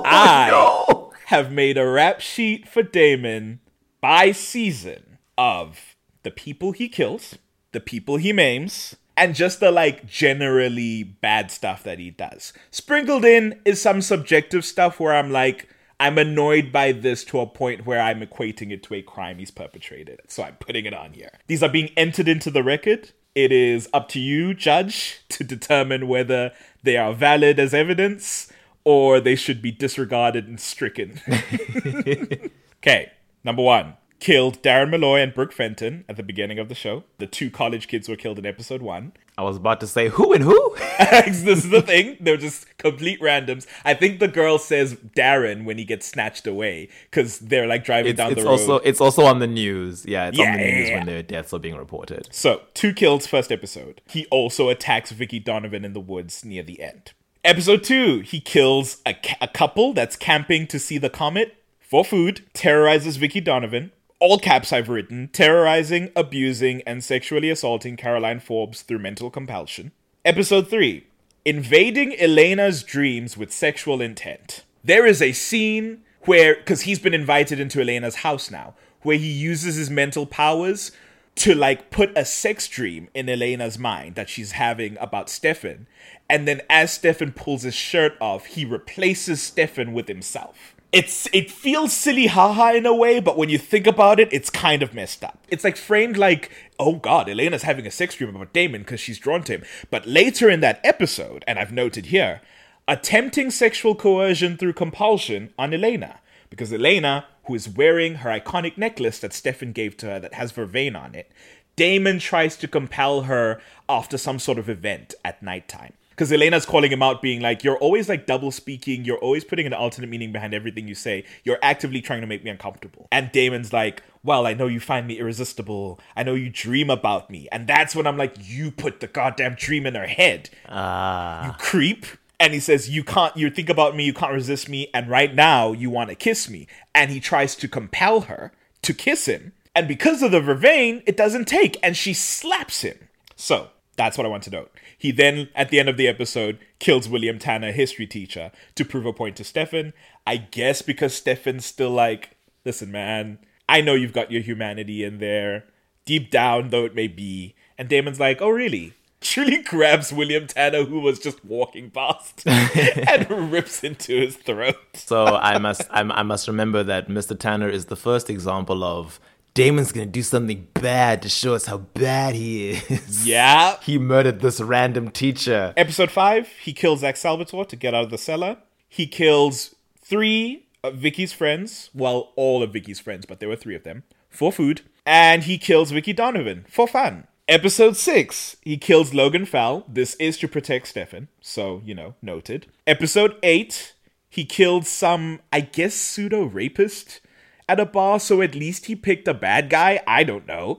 Oh 0.00 0.02
I 0.04 1.24
have 1.26 1.52
made 1.52 1.76
a 1.76 1.86
rap 1.86 2.20
sheet 2.20 2.68
for 2.68 2.82
Damon 2.82 3.60
by 4.00 4.32
season 4.32 5.18
of 5.36 5.96
the 6.22 6.30
people 6.30 6.72
he 6.72 6.88
kills, 6.88 7.36
the 7.72 7.80
people 7.80 8.16
he 8.16 8.32
maims, 8.32 8.96
and 9.18 9.34
just 9.34 9.60
the 9.60 9.70
like 9.70 10.06
generally 10.06 11.02
bad 11.02 11.50
stuff 11.50 11.82
that 11.82 11.98
he 11.98 12.10
does. 12.10 12.52
Sprinkled 12.70 13.24
in 13.24 13.60
is 13.64 13.82
some 13.82 14.00
subjective 14.00 14.64
stuff 14.64 14.98
where 15.00 15.14
I'm 15.14 15.30
like, 15.30 15.68
I'm 16.00 16.16
annoyed 16.16 16.70
by 16.70 16.92
this 16.92 17.24
to 17.24 17.40
a 17.40 17.46
point 17.46 17.84
where 17.84 18.00
I'm 18.00 18.20
equating 18.20 18.70
it 18.70 18.82
to 18.84 18.94
a 18.94 19.02
crime 19.02 19.38
he's 19.38 19.50
perpetrated. 19.50 20.20
So 20.28 20.44
I'm 20.44 20.54
putting 20.56 20.86
it 20.86 20.94
on 20.94 21.12
here. 21.12 21.30
These 21.48 21.62
are 21.62 21.68
being 21.68 21.90
entered 21.96 22.28
into 22.28 22.50
the 22.50 22.62
record. 22.62 23.10
It 23.34 23.50
is 23.50 23.88
up 23.92 24.08
to 24.10 24.20
you, 24.20 24.54
judge, 24.54 25.20
to 25.30 25.44
determine 25.44 26.08
whether 26.08 26.52
they 26.82 26.96
are 26.96 27.12
valid 27.12 27.58
as 27.58 27.74
evidence 27.74 28.50
or 28.84 29.20
they 29.20 29.34
should 29.34 29.60
be 29.60 29.72
disregarded 29.72 30.46
and 30.46 30.60
stricken. 30.60 31.20
Okay, 32.82 33.10
number 33.42 33.62
one. 33.62 33.94
Killed 34.20 34.60
Darren 34.62 34.90
Malloy 34.90 35.20
and 35.20 35.32
Brooke 35.32 35.52
Fenton 35.52 36.04
at 36.08 36.16
the 36.16 36.22
beginning 36.24 36.58
of 36.58 36.68
the 36.68 36.74
show. 36.74 37.04
The 37.18 37.26
two 37.26 37.50
college 37.50 37.86
kids 37.86 38.08
were 38.08 38.16
killed 38.16 38.38
in 38.38 38.44
episode 38.46 38.82
one. 38.82 39.12
I 39.36 39.42
was 39.42 39.56
about 39.56 39.78
to 39.80 39.86
say 39.86 40.08
who 40.08 40.32
and 40.32 40.42
who? 40.42 40.74
this 40.98 41.44
is 41.46 41.70
the 41.70 41.80
thing. 41.82 42.16
They're 42.18 42.36
just 42.36 42.76
complete 42.78 43.20
randoms. 43.20 43.66
I 43.84 43.94
think 43.94 44.18
the 44.18 44.26
girl 44.26 44.58
says 44.58 44.94
Darren 45.16 45.64
when 45.64 45.78
he 45.78 45.84
gets 45.84 46.04
snatched 46.06 46.48
away 46.48 46.88
because 47.08 47.38
they're 47.38 47.68
like 47.68 47.84
driving 47.84 48.10
It's, 48.10 48.16
down 48.16 48.32
it's 48.32 48.40
the 48.40 48.46
road. 48.46 48.50
also 48.50 48.76
it's 48.80 49.00
also 49.00 49.24
on 49.24 49.38
the 49.38 49.46
news. 49.46 50.04
Yeah, 50.04 50.28
it's 50.28 50.38
on 50.40 50.44
Yeah, 50.44 50.56
the 50.56 50.62
yeah, 50.64 50.74
news 50.78 50.88
yeah. 50.88 50.96
when 50.96 51.06
their 51.06 51.22
deaths 51.22 51.52
are 51.54 51.60
being 51.60 51.76
reported. 51.76 52.28
So, 52.32 52.62
two 52.74 52.92
kills 52.92 53.28
first 53.28 53.52
episode. 53.52 54.00
He 54.08 54.26
also 54.26 54.68
attacks 54.68 55.12
Vicky 55.12 55.38
Donovan 55.38 55.84
in 55.84 55.92
the 55.92 56.00
woods 56.00 56.44
near 56.44 56.64
the 56.64 56.82
end. 56.82 57.12
Episode 57.44 57.84
2, 57.84 58.20
he 58.20 58.40
kills 58.40 59.00
a, 59.06 59.14
ca- 59.14 59.36
a 59.40 59.46
couple 59.46 59.92
that's 59.92 60.16
camping 60.16 60.66
to 60.66 60.78
see 60.80 60.98
the 60.98 61.08
comet 61.08 61.54
for 61.78 62.04
food, 62.04 62.44
terrorizes 62.52 63.16
Vicky 63.16 63.40
Donovan. 63.40 63.92
All 64.20 64.40
caps 64.40 64.72
I've 64.72 64.88
written, 64.88 65.28
terrorizing, 65.32 66.10
abusing, 66.16 66.82
and 66.82 67.04
sexually 67.04 67.50
assaulting 67.50 67.96
Caroline 67.96 68.40
Forbes 68.40 68.82
through 68.82 68.98
mental 68.98 69.30
compulsion. 69.30 69.92
Episode 70.24 70.66
3, 70.66 71.06
invading 71.44 72.16
Elena's 72.18 72.82
dreams 72.82 73.36
with 73.36 73.52
sexual 73.52 74.00
intent. 74.00 74.64
There 74.82 75.06
is 75.06 75.22
a 75.22 75.30
scene 75.30 76.02
where, 76.22 76.56
because 76.56 76.80
he's 76.80 76.98
been 76.98 77.14
invited 77.14 77.60
into 77.60 77.80
Elena's 77.80 78.16
house 78.16 78.50
now, 78.50 78.74
where 79.02 79.18
he 79.18 79.30
uses 79.30 79.76
his 79.76 79.88
mental 79.88 80.26
powers 80.26 80.90
to 81.36 81.54
like 81.54 81.90
put 81.90 82.10
a 82.18 82.24
sex 82.24 82.66
dream 82.66 83.08
in 83.14 83.28
Elena's 83.28 83.78
mind 83.78 84.16
that 84.16 84.28
she's 84.28 84.50
having 84.50 84.98
about 84.98 85.30
Stefan. 85.30 85.86
And 86.28 86.48
then 86.48 86.62
as 86.68 86.92
Stefan 86.92 87.30
pulls 87.30 87.62
his 87.62 87.74
shirt 87.74 88.14
off, 88.20 88.46
he 88.46 88.64
replaces 88.64 89.40
Stefan 89.40 89.92
with 89.92 90.08
himself. 90.08 90.74
It's 90.90 91.28
it 91.34 91.50
feels 91.50 91.92
silly 91.92 92.28
haha 92.28 92.72
in 92.72 92.86
a 92.86 92.94
way, 92.94 93.20
but 93.20 93.36
when 93.36 93.50
you 93.50 93.58
think 93.58 93.86
about 93.86 94.18
it, 94.18 94.32
it's 94.32 94.48
kind 94.48 94.82
of 94.82 94.94
messed 94.94 95.22
up. 95.22 95.38
It's 95.48 95.62
like 95.64 95.76
framed 95.76 96.16
like, 96.16 96.50
oh 96.78 96.94
god, 96.94 97.28
Elena's 97.28 97.62
having 97.62 97.86
a 97.86 97.90
sex 97.90 98.14
dream 98.14 98.34
about 98.34 98.54
Damon 98.54 98.82
because 98.82 98.98
she's 98.98 99.18
drawn 99.18 99.42
to 99.44 99.52
him. 99.52 99.64
But 99.90 100.06
later 100.06 100.48
in 100.48 100.60
that 100.60 100.80
episode, 100.82 101.44
and 101.46 101.58
I've 101.58 101.72
noted 101.72 102.06
here, 102.06 102.40
attempting 102.86 103.50
sexual 103.50 103.94
coercion 103.94 104.56
through 104.56 104.72
compulsion 104.72 105.52
on 105.58 105.74
Elena. 105.74 106.20
Because 106.48 106.72
Elena, 106.72 107.26
who 107.44 107.54
is 107.54 107.68
wearing 107.68 108.16
her 108.16 108.30
iconic 108.30 108.78
necklace 108.78 109.18
that 109.18 109.34
Stefan 109.34 109.72
gave 109.72 109.98
to 109.98 110.06
her 110.06 110.18
that 110.18 110.34
has 110.34 110.52
vervain 110.52 110.96
on 110.96 111.14
it, 111.14 111.30
Damon 111.76 112.18
tries 112.18 112.56
to 112.56 112.66
compel 112.66 113.22
her 113.22 113.60
after 113.88 114.16
some 114.16 114.38
sort 114.38 114.58
of 114.58 114.70
event 114.70 115.14
at 115.22 115.42
nighttime. 115.42 115.92
Because 116.18 116.32
Elena's 116.32 116.66
calling 116.66 116.90
him 116.90 117.00
out, 117.00 117.22
being 117.22 117.40
like, 117.40 117.62
You're 117.62 117.78
always 117.78 118.08
like 118.08 118.26
double 118.26 118.50
speaking. 118.50 119.04
You're 119.04 119.18
always 119.18 119.44
putting 119.44 119.66
an 119.66 119.72
alternate 119.72 120.10
meaning 120.10 120.32
behind 120.32 120.52
everything 120.52 120.88
you 120.88 120.96
say. 120.96 121.24
You're 121.44 121.60
actively 121.62 122.00
trying 122.00 122.22
to 122.22 122.26
make 122.26 122.42
me 122.42 122.50
uncomfortable. 122.50 123.06
And 123.12 123.30
Damon's 123.30 123.72
like, 123.72 124.02
Well, 124.24 124.44
I 124.44 124.52
know 124.52 124.66
you 124.66 124.80
find 124.80 125.06
me 125.06 125.20
irresistible. 125.20 126.00
I 126.16 126.24
know 126.24 126.34
you 126.34 126.50
dream 126.50 126.90
about 126.90 127.30
me. 127.30 127.46
And 127.52 127.68
that's 127.68 127.94
when 127.94 128.04
I'm 128.04 128.16
like, 128.16 128.34
You 128.40 128.72
put 128.72 128.98
the 128.98 129.06
goddamn 129.06 129.54
dream 129.54 129.86
in 129.86 129.94
her 129.94 130.08
head. 130.08 130.50
Ah. 130.68 131.46
You 131.46 131.52
creep. 131.52 132.04
And 132.40 132.52
he 132.52 132.58
says, 132.58 132.90
You 132.90 133.04
can't, 133.04 133.36
you 133.36 133.48
think 133.48 133.68
about 133.68 133.94
me, 133.94 134.04
you 134.04 134.12
can't 134.12 134.32
resist 134.32 134.68
me. 134.68 134.88
And 134.92 135.08
right 135.08 135.32
now, 135.32 135.70
you 135.70 135.88
want 135.88 136.10
to 136.10 136.16
kiss 136.16 136.50
me. 136.50 136.66
And 136.96 137.12
he 137.12 137.20
tries 137.20 137.54
to 137.54 137.68
compel 137.68 138.22
her 138.22 138.50
to 138.82 138.92
kiss 138.92 139.26
him. 139.26 139.52
And 139.72 139.86
because 139.86 140.22
of 140.22 140.32
the 140.32 140.40
vervain, 140.40 141.04
it 141.06 141.16
doesn't 141.16 141.46
take. 141.46 141.76
And 141.80 141.96
she 141.96 142.12
slaps 142.12 142.80
him. 142.80 143.08
So 143.36 143.68
that's 143.98 144.16
what 144.18 144.24
I 144.24 144.30
want 144.30 144.42
to 144.44 144.50
note. 144.50 144.72
He 144.98 145.12
then, 145.12 145.48
at 145.54 145.70
the 145.70 145.78
end 145.78 145.88
of 145.88 145.96
the 145.96 146.08
episode, 146.08 146.58
kills 146.80 147.08
William 147.08 147.38
Tanner, 147.38 147.70
history 147.70 148.06
teacher, 148.06 148.50
to 148.74 148.84
prove 148.84 149.06
a 149.06 149.12
point 149.12 149.36
to 149.36 149.44
Stefan. 149.44 149.92
I 150.26 150.36
guess 150.38 150.82
because 150.82 151.14
Stefan's 151.14 151.64
still 151.64 151.90
like, 151.90 152.36
listen, 152.64 152.90
man, 152.90 153.38
I 153.68 153.80
know 153.80 153.94
you've 153.94 154.12
got 154.12 154.32
your 154.32 154.42
humanity 154.42 155.04
in 155.04 155.18
there, 155.18 155.66
deep 156.04 156.30
down 156.32 156.70
though 156.70 156.84
it 156.84 156.96
may 156.96 157.06
be. 157.06 157.54
And 157.78 157.88
Damon's 157.88 158.18
like, 158.18 158.42
oh, 158.42 158.48
really? 158.48 158.94
Truly 159.20 159.62
grabs 159.62 160.12
William 160.12 160.48
Tanner, 160.48 160.84
who 160.84 160.98
was 160.98 161.20
just 161.20 161.44
walking 161.44 161.90
past, 161.90 162.42
and 162.46 163.52
rips 163.52 163.84
into 163.84 164.16
his 164.20 164.34
throat. 164.34 164.76
So 164.94 165.26
I 165.26 165.58
must 165.58 165.82
I, 165.90 166.00
I 166.00 166.22
must 166.24 166.48
remember 166.48 166.82
that 166.82 167.08
Mr. 167.08 167.38
Tanner 167.38 167.68
is 167.68 167.86
the 167.86 167.96
first 167.96 168.28
example 168.28 168.82
of 168.82 169.20
Damon's 169.58 169.90
gonna 169.90 170.06
do 170.06 170.22
something 170.22 170.68
bad 170.74 171.20
to 171.22 171.28
show 171.28 171.52
us 171.52 171.66
how 171.66 171.78
bad 171.78 172.36
he 172.36 172.70
is. 172.70 173.26
Yeah. 173.26 173.76
He 173.82 173.98
murdered 173.98 174.38
this 174.38 174.60
random 174.60 175.10
teacher. 175.10 175.74
Episode 175.76 176.12
5, 176.12 176.46
he 176.62 176.72
kills 176.72 177.00
Zach 177.00 177.16
Salvatore 177.16 177.64
to 177.64 177.74
get 177.74 177.92
out 177.92 178.04
of 178.04 178.10
the 178.10 178.18
cellar. 178.18 178.58
He 178.88 179.08
kills 179.08 179.74
three 180.00 180.66
of 180.84 180.94
Vicky's 180.94 181.32
friends. 181.32 181.90
Well, 181.92 182.32
all 182.36 182.62
of 182.62 182.72
Vicky's 182.72 183.00
friends, 183.00 183.26
but 183.26 183.40
there 183.40 183.48
were 183.48 183.56
three 183.56 183.74
of 183.74 183.82
them. 183.82 184.04
For 184.30 184.52
food. 184.52 184.82
And 185.04 185.42
he 185.42 185.58
kills 185.58 185.90
Vicky 185.90 186.12
Donovan 186.12 186.64
for 186.68 186.86
fun. 186.86 187.26
Episode 187.48 187.96
6, 187.96 188.58
he 188.62 188.76
kills 188.76 189.12
Logan 189.12 189.44
Fell. 189.44 189.84
This 189.88 190.14
is 190.20 190.38
to 190.38 190.46
protect 190.46 190.86
Stefan. 190.86 191.26
So, 191.40 191.82
you 191.84 191.96
know, 191.96 192.14
noted. 192.22 192.68
Episode 192.86 193.34
8, 193.42 193.94
he 194.30 194.44
killed 194.44 194.86
some, 194.86 195.40
I 195.52 195.62
guess, 195.62 195.94
pseudo 195.94 196.44
rapist 196.44 197.20
at 197.68 197.80
a 197.80 197.86
bar. 197.86 198.20
So 198.20 198.42
at 198.42 198.54
least 198.54 198.86
he 198.86 198.96
picked 198.96 199.28
a 199.28 199.34
bad 199.34 199.70
guy. 199.70 200.00
I 200.06 200.24
don't 200.24 200.46
know. 200.46 200.78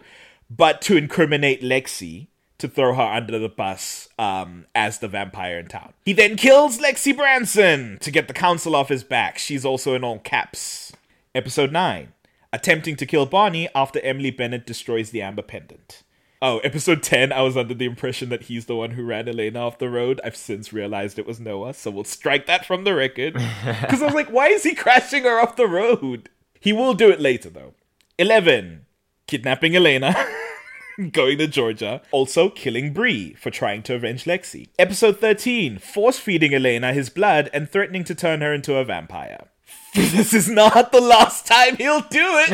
But 0.50 0.82
to 0.84 0.98
incriminate 0.98 1.62
Lexi, 1.62 2.28
to 2.60 2.68
throw 2.68 2.94
her 2.94 3.02
under 3.02 3.40
the 3.40 3.50
bus 3.50 4.10
um, 4.20 4.66
as 4.76 5.00
the 5.00 5.08
vampire 5.08 5.58
in 5.58 5.68
town. 5.68 5.94
He 6.06 6.14
then 6.14 6.36
kills 6.36 6.78
Lexi 6.78 7.16
Branson 7.16 7.98
to 8.02 8.12
get 8.12 8.28
the 8.28 8.34
council 8.34 8.76
off 8.76 8.90
his 8.90 9.04
back. 9.04 9.38
She's 9.38 9.66
also 9.66 9.96
in 9.96 10.04
all 10.04 10.20
caps. 10.20 10.92
Episode 11.34 11.72
9 11.72 12.14
Attempting 12.52 12.96
to 12.98 13.06
kill 13.06 13.26
Bonnie 13.26 13.70
after 13.74 14.00
Emily 14.02 14.32
Bennett 14.32 14.66
destroys 14.66 15.12
the 15.12 15.22
Amber 15.22 15.42
Pendant. 15.42 16.04
Oh, 16.42 16.60
episode 16.60 17.04
10, 17.04 17.32
I 17.32 17.42
was 17.42 17.56
under 17.58 17.74
the 17.74 17.86
impression 17.86 18.30
that 18.30 18.44
he's 18.44 18.66
the 18.66 18.76
one 18.76 18.92
who 18.92 19.04
ran 19.04 19.28
Elena 19.28 19.60
off 19.60 19.78
the 19.78 19.90
road. 19.90 20.22
I've 20.24 20.38
since 20.38 20.72
realized 20.74 21.20
it 21.20 21.28
was 21.28 21.40
Noah, 21.40 21.74
so 21.74 21.92
we'll 21.92 22.06
strike 22.06 22.46
that 22.48 22.66
from 22.66 22.86
the 22.86 22.96
record. 22.96 23.34
Because 23.82 24.02
I 24.02 24.06
was 24.06 24.16
like, 24.16 24.30
why 24.30 24.48
is 24.48 24.64
he 24.64 24.74
crashing 24.74 25.24
her 25.24 25.40
off 25.40 25.58
the 25.58 25.68
road? 25.68 26.30
He 26.60 26.74
will 26.74 26.94
do 26.94 27.10
it 27.10 27.22
later, 27.22 27.50
though. 27.50 27.74
11. 28.18 28.86
Kidnapping 29.28 29.76
Elena. 29.76 30.16
going 31.12 31.38
to 31.38 31.48
Georgia. 31.48 32.02
Also 32.12 32.50
killing 32.50 32.94
Bree 32.94 33.34
for 33.36 33.50
trying 33.50 33.84
to 33.84 33.96
avenge 33.96 34.26
Lexi. 34.26 34.68
Episode 34.78 35.20
13. 35.20 35.78
Force 35.80 36.20
feeding 36.20 36.54
Elena 36.54 36.94
his 36.94 37.10
blood 37.10 37.50
and 37.54 37.70
threatening 37.70 38.04
to 38.04 38.14
turn 38.14 38.42
her 38.42 38.54
into 38.54 38.76
a 38.76 38.84
vampire. 38.84 39.48
This 39.96 40.34
is 40.36 40.48
not 40.48 40.92
the 40.92 41.02
last 41.02 41.48
time 41.48 41.76
he'll 41.78 42.02
do 42.02 42.26
it. 42.48 42.52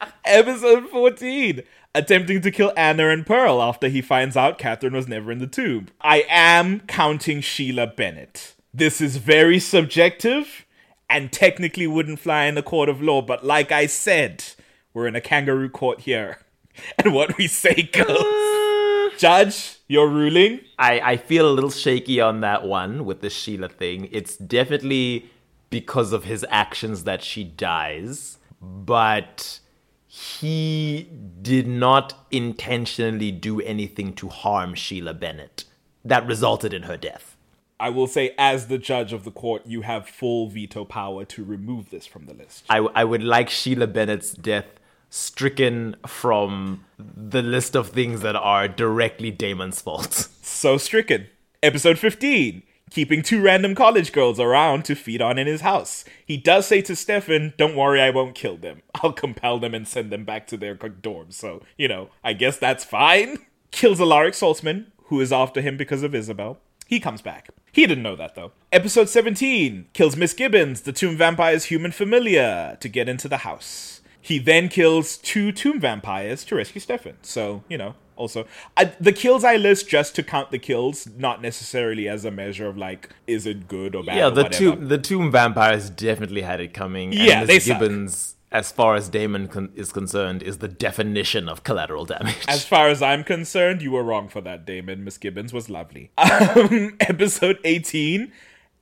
Episode 0.24 0.88
14. 0.88 1.62
Attempting 1.94 2.40
to 2.40 2.50
kill 2.50 2.72
Anna 2.76 3.08
and 3.08 3.24
Pearl 3.24 3.62
after 3.62 3.88
he 3.88 4.02
finds 4.02 4.36
out 4.36 4.58
Katherine 4.58 4.94
was 4.94 5.06
never 5.06 5.30
in 5.30 5.38
the 5.38 5.46
tomb. 5.46 5.88
I 6.00 6.24
am 6.28 6.80
counting 6.80 7.40
Sheila 7.40 7.86
Bennett. 7.86 8.56
This 8.74 9.00
is 9.00 9.16
very 9.18 9.60
subjective 9.60 10.66
and 11.10 11.32
technically 11.32 11.86
wouldn't 11.86 12.20
fly 12.20 12.44
in 12.44 12.58
a 12.58 12.62
court 12.62 12.88
of 12.88 13.02
law, 13.02 13.22
but 13.22 13.44
like 13.44 13.72
I 13.72 13.86
said, 13.86 14.44
we're 14.92 15.06
in 15.06 15.16
a 15.16 15.20
kangaroo 15.20 15.70
court 15.70 16.00
here. 16.00 16.38
And 16.96 17.12
what 17.12 17.36
we 17.36 17.48
say 17.48 17.90
goes. 17.92 18.08
Uh. 18.08 19.10
Judge, 19.18 19.78
your 19.88 20.08
ruling? 20.08 20.60
I, 20.78 21.00
I 21.00 21.16
feel 21.16 21.50
a 21.50 21.50
little 21.50 21.70
shaky 21.70 22.20
on 22.20 22.40
that 22.42 22.64
one 22.64 23.04
with 23.04 23.20
the 23.20 23.30
Sheila 23.30 23.68
thing. 23.68 24.08
It's 24.12 24.36
definitely 24.36 25.28
because 25.70 26.12
of 26.12 26.22
his 26.22 26.46
actions 26.48 27.02
that 27.02 27.24
she 27.24 27.42
dies, 27.42 28.38
but 28.62 29.58
he 30.06 31.08
did 31.42 31.66
not 31.66 32.26
intentionally 32.30 33.32
do 33.32 33.60
anything 33.60 34.14
to 34.14 34.28
harm 34.28 34.74
Sheila 34.74 35.14
Bennett. 35.14 35.64
That 36.04 36.26
resulted 36.26 36.72
in 36.72 36.84
her 36.84 36.96
death. 36.96 37.36
I 37.80 37.90
will 37.90 38.06
say, 38.06 38.34
as 38.36 38.66
the 38.66 38.78
judge 38.78 39.12
of 39.12 39.24
the 39.24 39.30
court, 39.30 39.62
you 39.66 39.82
have 39.82 40.08
full 40.08 40.48
veto 40.48 40.84
power 40.84 41.24
to 41.26 41.44
remove 41.44 41.90
this 41.90 42.06
from 42.06 42.26
the 42.26 42.34
list. 42.34 42.64
I, 42.68 42.78
I 42.78 43.04
would 43.04 43.22
like 43.22 43.48
Sheila 43.48 43.86
Bennett's 43.86 44.32
death 44.32 44.66
stricken 45.10 45.96
from 46.06 46.84
the 46.98 47.40
list 47.40 47.74
of 47.74 47.90
things 47.90 48.20
that 48.20 48.36
are 48.36 48.68
directly 48.68 49.30
Damon's 49.30 49.80
fault. 49.80 50.28
So 50.48 50.76
stricken. 50.76 51.28
Episode 51.62 52.00
15. 52.00 52.64
Keeping 52.90 53.22
two 53.22 53.40
random 53.40 53.76
college 53.76 54.12
girls 54.12 54.40
around 54.40 54.84
to 54.86 54.96
feed 54.96 55.22
on 55.22 55.38
in 55.38 55.46
his 55.46 55.60
house. 55.60 56.04
He 56.26 56.36
does 56.36 56.66
say 56.66 56.80
to 56.82 56.96
Stefan, 56.96 57.54
Don't 57.56 57.76
worry, 57.76 58.00
I 58.00 58.10
won't 58.10 58.34
kill 58.34 58.56
them. 58.56 58.82
I'll 58.96 59.12
compel 59.12 59.60
them 59.60 59.72
and 59.72 59.86
send 59.86 60.10
them 60.10 60.24
back 60.24 60.48
to 60.48 60.56
their 60.56 60.74
dorms. 60.74 61.34
So, 61.34 61.62
you 61.76 61.86
know, 61.86 62.08
I 62.24 62.32
guess 62.32 62.56
that's 62.58 62.82
fine. 62.82 63.38
Kills 63.70 64.00
Alaric 64.00 64.34
Saltzman, 64.34 64.86
who 65.04 65.20
is 65.20 65.32
after 65.32 65.60
him 65.60 65.76
because 65.76 66.02
of 66.02 66.10
Isobel. 66.12 66.56
He 66.88 66.98
comes 66.98 67.22
back. 67.22 67.50
He 67.78 67.86
didn't 67.86 68.02
know 68.02 68.16
that 68.16 68.34
though. 68.34 68.50
Episode 68.72 69.08
17 69.08 69.86
kills 69.92 70.16
Miss 70.16 70.32
Gibbons, 70.32 70.80
the 70.80 70.90
tomb 70.90 71.16
vampire's 71.16 71.66
human 71.66 71.92
familiar, 71.92 72.76
to 72.80 72.88
get 72.88 73.08
into 73.08 73.28
the 73.28 73.36
house. 73.38 74.00
He 74.20 74.40
then 74.40 74.68
kills 74.68 75.16
two 75.16 75.52
tomb 75.52 75.78
vampires 75.78 76.44
to 76.46 76.56
rescue 76.56 76.80
Stefan. 76.80 77.18
So, 77.22 77.62
you 77.68 77.78
know, 77.78 77.94
also. 78.16 78.46
I, 78.76 78.86
the 78.98 79.12
kills 79.12 79.44
I 79.44 79.54
list 79.54 79.88
just 79.88 80.16
to 80.16 80.24
count 80.24 80.50
the 80.50 80.58
kills, 80.58 81.08
not 81.16 81.40
necessarily 81.40 82.08
as 82.08 82.24
a 82.24 82.32
measure 82.32 82.66
of 82.66 82.76
like, 82.76 83.10
is 83.28 83.46
it 83.46 83.68
good 83.68 83.94
or 83.94 84.02
bad? 84.02 84.16
yeah, 84.16 84.26
or 84.26 84.30
the 84.32 84.42
whatever. 84.42 84.74
tomb 84.74 84.88
the 84.88 84.98
tomb 84.98 85.30
vampires 85.30 85.88
definitely 85.88 86.42
had 86.42 86.60
it 86.60 86.74
coming. 86.74 87.12
Yeah, 87.12 87.38
and 87.38 87.46
Miss. 87.46 87.64
Gibbons, 87.64 88.34
as 88.50 88.72
far 88.72 88.94
as 88.94 89.08
Damon 89.08 89.48
con- 89.48 89.72
is 89.74 89.92
concerned, 89.92 90.42
is 90.42 90.58
the 90.58 90.68
definition 90.68 91.48
of 91.48 91.64
collateral 91.64 92.04
damage. 92.04 92.44
As 92.48 92.64
far 92.64 92.88
as 92.88 93.02
I'm 93.02 93.24
concerned, 93.24 93.82
you 93.82 93.90
were 93.90 94.02
wrong 94.02 94.28
for 94.28 94.40
that, 94.40 94.64
Damon. 94.64 95.04
Miss 95.04 95.18
Gibbons 95.18 95.52
was 95.52 95.68
lovely. 95.68 96.10
Um, 96.18 96.96
episode 97.00 97.58
18 97.64 98.32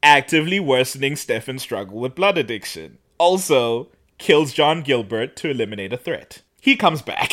actively 0.03 0.61
worsening 0.61 1.17
Stefan's 1.17 1.63
struggle 1.63 1.99
with 1.99 2.15
blood 2.15 2.39
addiction. 2.39 2.99
Also, 3.19 3.89
kills 4.19 4.53
John 4.53 4.83
Gilbert 4.83 5.37
to 5.37 5.51
eliminate 5.51 5.93
a 5.93 5.97
threat. 5.97 6.43
He 6.61 6.77
comes 6.77 7.03
back. 7.03 7.33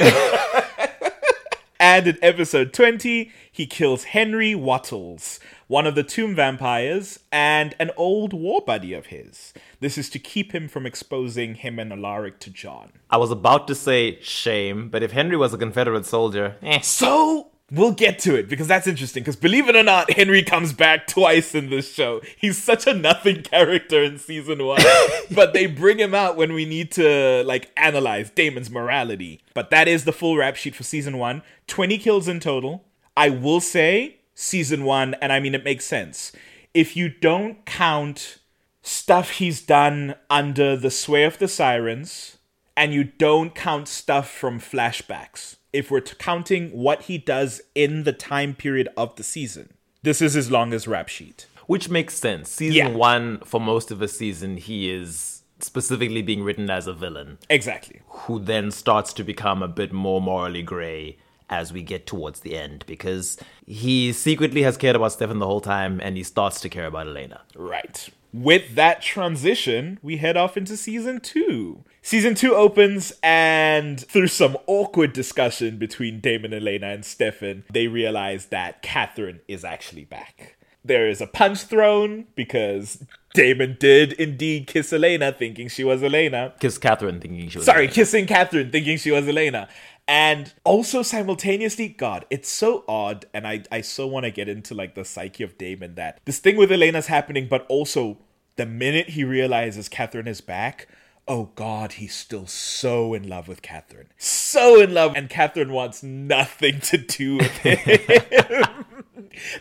and 1.80 2.06
in 2.06 2.18
episode 2.22 2.72
20, 2.72 3.30
he 3.50 3.66
kills 3.66 4.04
Henry 4.04 4.54
Wattles, 4.54 5.40
one 5.72 5.86
of 5.86 5.94
the 5.94 6.02
tomb 6.02 6.34
vampires, 6.34 7.18
and 7.32 7.74
an 7.80 7.90
old 7.96 8.34
war 8.34 8.60
buddy 8.60 8.92
of 8.92 9.06
his. 9.06 9.54
This 9.80 9.96
is 9.96 10.10
to 10.10 10.18
keep 10.18 10.54
him 10.54 10.68
from 10.68 10.84
exposing 10.84 11.54
him 11.54 11.78
and 11.78 11.90
Alaric 11.90 12.40
to 12.40 12.50
John. 12.50 12.92
I 13.08 13.16
was 13.16 13.30
about 13.30 13.66
to 13.68 13.74
say 13.74 14.20
shame, 14.20 14.90
but 14.90 15.02
if 15.02 15.12
Henry 15.12 15.34
was 15.34 15.54
a 15.54 15.56
Confederate 15.56 16.04
soldier, 16.04 16.56
eh. 16.62 16.82
So 16.82 17.52
we'll 17.70 17.92
get 17.92 18.18
to 18.18 18.34
it 18.34 18.50
because 18.50 18.68
that's 18.68 18.86
interesting. 18.86 19.22
Because 19.22 19.36
believe 19.36 19.66
it 19.66 19.74
or 19.74 19.82
not, 19.82 20.10
Henry 20.12 20.42
comes 20.42 20.74
back 20.74 21.06
twice 21.06 21.54
in 21.54 21.70
this 21.70 21.90
show. 21.90 22.20
He's 22.36 22.62
such 22.62 22.86
a 22.86 22.92
nothing 22.92 23.42
character 23.54 24.04
in 24.04 24.18
season 24.18 24.66
one, 24.66 24.82
but 25.30 25.54
they 25.54 25.64
bring 25.64 25.98
him 25.98 26.14
out 26.14 26.36
when 26.36 26.52
we 26.52 26.66
need 26.66 26.92
to 26.92 27.44
like 27.46 27.70
analyze 27.78 28.28
Damon's 28.28 28.70
morality. 28.70 29.40
But 29.54 29.70
that 29.70 29.88
is 29.88 30.04
the 30.04 30.12
full 30.12 30.36
rap 30.36 30.56
sheet 30.56 30.74
for 30.74 30.82
season 30.82 31.16
one. 31.16 31.40
Twenty 31.66 31.96
kills 31.96 32.28
in 32.28 32.40
total. 32.40 32.84
I 33.16 33.30
will 33.30 33.60
say 33.60 34.18
season 34.34 34.84
one, 34.84 35.14
and 35.20 35.32
I 35.32 35.40
mean 35.40 35.54
it 35.54 35.64
makes 35.64 35.84
sense 35.84 36.32
if 36.74 36.96
you 36.96 37.08
don't 37.10 37.64
count 37.66 38.38
stuff 38.82 39.30
he's 39.32 39.60
done 39.60 40.14
under 40.30 40.74
the 40.76 40.90
sway 40.90 41.22
of 41.24 41.38
the 41.38 41.46
sirens 41.48 42.38
and 42.76 42.94
you 42.94 43.04
don't 43.04 43.54
count 43.54 43.86
stuff 43.88 44.30
from 44.30 44.58
flashbacks. 44.58 45.56
If 45.72 45.90
we're 45.90 46.00
counting 46.00 46.70
what 46.70 47.02
he 47.02 47.18
does 47.18 47.60
in 47.74 48.04
the 48.04 48.12
time 48.12 48.54
period 48.54 48.88
of 48.96 49.14
the 49.16 49.22
season, 49.22 49.74
this 50.02 50.22
is 50.22 50.32
his 50.34 50.50
longest 50.50 50.86
rap 50.86 51.08
sheet. 51.08 51.46
which 51.66 51.88
makes 51.88 52.14
sense. 52.14 52.50
Season 52.50 52.74
Yeah. 52.76 52.88
one, 52.88 53.38
for 53.44 53.60
most 53.60 53.90
of 53.92 53.98
the 54.00 54.08
season, 54.08 54.56
he 54.56 54.90
is 54.90 55.42
specifically 55.60 56.20
being 56.20 56.42
written 56.42 56.68
as 56.68 56.86
a 56.88 56.92
villain 56.92 57.38
Exactly. 57.48 58.00
who 58.08 58.38
then 58.40 58.70
starts 58.72 59.12
to 59.12 59.22
become 59.22 59.62
a 59.62 59.68
bit 59.68 59.92
more 59.92 60.20
morally 60.20 60.62
gray 60.62 61.16
as 61.52 61.70
we 61.70 61.82
get 61.82 62.06
towards 62.06 62.40
the 62.40 62.56
end 62.56 62.82
because 62.86 63.36
he 63.66 64.10
secretly 64.10 64.62
has 64.62 64.78
cared 64.78 64.96
about 64.96 65.12
Stefan 65.12 65.38
the 65.38 65.46
whole 65.46 65.60
time 65.60 66.00
and 66.02 66.16
he 66.16 66.22
starts 66.22 66.60
to 66.62 66.70
care 66.70 66.86
about 66.86 67.06
Elena. 67.06 67.42
Right. 67.54 68.08
With 68.32 68.74
that 68.76 69.02
transition, 69.02 69.98
we 70.02 70.16
head 70.16 70.38
off 70.38 70.56
into 70.56 70.78
season 70.78 71.20
two. 71.20 71.84
Season 72.00 72.34
two 72.34 72.54
opens, 72.54 73.12
and 73.22 74.00
through 74.00 74.28
some 74.28 74.56
awkward 74.66 75.12
discussion 75.12 75.76
between 75.76 76.20
Damon, 76.20 76.54
Elena, 76.54 76.88
and 76.88 77.04
Stefan, 77.04 77.64
they 77.70 77.86
realize 77.86 78.46
that 78.46 78.80
Katherine 78.80 79.40
is 79.46 79.64
actually 79.64 80.04
back. 80.04 80.56
There 80.84 81.08
is 81.08 81.20
a 81.20 81.26
punch 81.26 81.62
thrown 81.62 82.26
because 82.34 83.04
Damon 83.34 83.76
did 83.78 84.12
indeed 84.14 84.66
kiss 84.66 84.92
Elena, 84.92 85.32
thinking 85.32 85.68
she 85.68 85.84
was 85.84 86.02
Elena. 86.02 86.54
Kiss 86.60 86.78
Katherine 86.78 87.20
thinking 87.20 87.48
she 87.48 87.58
was 87.58 87.66
Sorry, 87.66 87.88
kissing 87.88 88.26
Katherine, 88.26 88.70
thinking 88.70 88.98
she 88.98 89.10
was 89.10 89.26
Elena. 89.28 89.68
And 90.08 90.52
also 90.64 91.02
simultaneously, 91.02 91.88
God, 91.88 92.26
it's 92.28 92.48
so 92.48 92.84
odd, 92.88 93.26
and 93.32 93.46
I, 93.46 93.62
I 93.70 93.82
so 93.82 94.06
want 94.06 94.24
to 94.24 94.30
get 94.32 94.48
into 94.48 94.74
like 94.74 94.94
the 94.96 95.04
psyche 95.04 95.44
of 95.44 95.56
Damon 95.56 95.94
that 95.94 96.20
this 96.24 96.40
thing 96.40 96.56
with 96.56 96.72
Elena's 96.72 97.06
happening, 97.06 97.46
but 97.48 97.64
also 97.68 98.18
the 98.56 98.66
minute 98.66 99.10
he 99.10 99.24
realizes 99.24 99.88
Katherine 99.88 100.26
is 100.26 100.40
back, 100.40 100.88
oh 101.28 101.50
God, 101.54 101.92
he's 101.92 102.14
still 102.14 102.46
so 102.46 103.14
in 103.14 103.28
love 103.28 103.46
with 103.48 103.62
Katherine. 103.62 104.08
So 104.18 104.80
in 104.80 104.92
love, 104.92 105.14
and 105.14 105.30
Katherine 105.30 105.72
wants 105.72 106.02
nothing 106.02 106.80
to 106.80 106.98
do 106.98 107.36
with 107.36 107.56
him. 107.58 108.84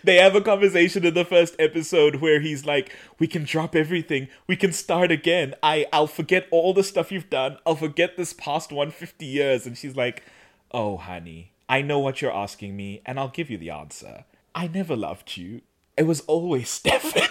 They 0.04 0.18
have 0.18 0.36
a 0.36 0.42
conversation 0.42 1.06
in 1.06 1.14
the 1.14 1.26
first 1.26 1.56
episode 1.60 2.16
where 2.16 2.40
he's 2.40 2.66
like, 2.66 2.92
"We 3.20 3.28
can 3.28 3.44
drop 3.44 3.76
everything. 3.76 4.28
We 4.48 4.56
can 4.56 4.72
start 4.72 5.12
again. 5.12 5.56
I 5.62 5.86
I'll 5.92 6.08
forget 6.08 6.48
all 6.52 6.74
the 6.74 6.84
stuff 6.84 7.12
you've 7.12 7.30
done. 7.30 7.58
I'll 7.66 7.76
forget 7.76 8.18
this 8.18 8.34
past 8.34 8.72
150 8.72 9.26
years." 9.26 9.66
And 9.66 9.78
she's 9.78 9.96
like, 9.96 10.24
"Oh, 10.72 10.98
honey, 10.98 11.52
I 11.70 11.82
know 11.82 12.00
what 12.00 12.22
you're 12.22 12.36
asking 12.36 12.76
me, 12.76 13.02
and 13.06 13.20
I'll 13.20 13.30
give 13.30 13.50
you 13.50 13.58
the 13.58 13.70
answer. 13.70 14.26
I 14.54 14.68
never 14.68 14.96
loved 14.96 15.38
you. 15.38 15.62
It 15.98 16.04
was 16.04 16.22
always 16.22 16.70
Stefan." 16.80 17.28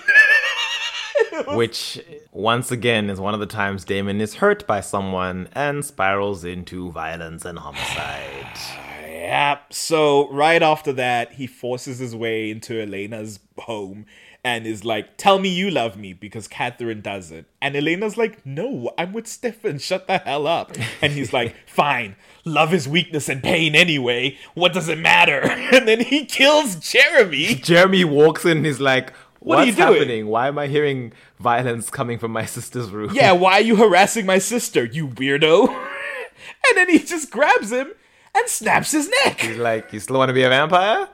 Which, 1.49 2.01
once 2.33 2.71
again, 2.71 3.09
is 3.09 3.21
one 3.21 3.35
of 3.35 3.41
the 3.41 3.47
times 3.47 3.85
Damon 3.85 4.21
is 4.21 4.35
hurt 4.35 4.67
by 4.67 4.81
someone 4.81 5.49
and 5.53 5.85
spirals 5.85 6.45
into 6.45 6.91
violence 6.91 7.45
and 7.45 7.59
homicide. 7.59 8.80
Yep. 9.31 9.73
So 9.73 10.29
right 10.33 10.61
after 10.61 10.93
that, 10.95 11.35
he 11.35 11.47
forces 11.47 12.01
his 12.01 12.17
way 12.17 12.51
into 12.51 12.83
Elena's 12.83 13.39
home 13.61 14.07
and 14.43 14.67
is 14.67 14.85
like, 14.85 15.17
"Tell 15.19 15.39
me 15.39 15.49
you 15.49 15.71
love 15.71 15.97
me," 15.97 16.13
because 16.15 16.49
Katherine 16.49 17.01
doesn't. 17.01 17.47
And 17.63 17.77
Elena's 17.77 18.17
like, 18.17 18.45
"No, 18.45 18.93
I'm 18.99 19.13
with 19.13 19.29
Stefan. 19.29 19.79
Shut 19.79 20.09
the 20.09 20.19
hell 20.19 20.49
up." 20.49 20.73
And 21.01 21.13
he's 21.13 21.33
like, 21.33 21.55
"Fine. 21.69 22.17
Love 22.45 22.75
is 22.75 22.89
weakness 22.89 23.29
and 23.29 23.41
pain 23.41 23.77
anyway. 23.77 24.37
What 24.55 24.73
does 24.73 24.89
it 24.89 24.99
matter?" 24.99 25.43
And 25.73 25.87
then 25.87 26.01
he 26.01 26.25
kills 26.25 26.75
Jeremy. 26.75 27.55
Jeremy 27.55 28.05
walks 28.05 28.45
in 28.45 28.59
and 28.59 28.67
is 28.67 28.81
like, 28.81 29.13
What 29.39 29.55
are 29.55 29.59
What's 29.59 29.67
you 29.69 29.85
doing?" 29.85 29.95
happening? 29.95 30.27
Why 30.27 30.49
am 30.49 30.59
I 30.59 30.67
hearing 30.67 31.13
violence 31.39 31.89
coming 31.89 32.19
from 32.19 32.33
my 32.33 32.47
sister's 32.57 32.91
room? 32.91 33.11
Yeah, 33.13 33.31
why 33.31 33.53
are 33.53 33.61
you 33.61 33.77
harassing 33.77 34.27
my 34.27 34.39
sister, 34.39 34.85
you 34.85 35.07
weirdo? 35.07 35.69
and 35.69 36.77
then 36.77 36.89
he 36.89 36.99
just 36.99 37.31
grabs 37.31 37.71
him 37.71 37.93
and 38.35 38.49
snaps 38.49 38.93
his 38.93 39.11
neck. 39.25 39.41
He's 39.41 39.57
like, 39.57 39.93
you 39.93 40.01
still 40.01 40.19
want 40.19 40.29
to 40.29 40.35
be 40.35 40.43
a 40.43 40.49
vampire? 40.49 41.09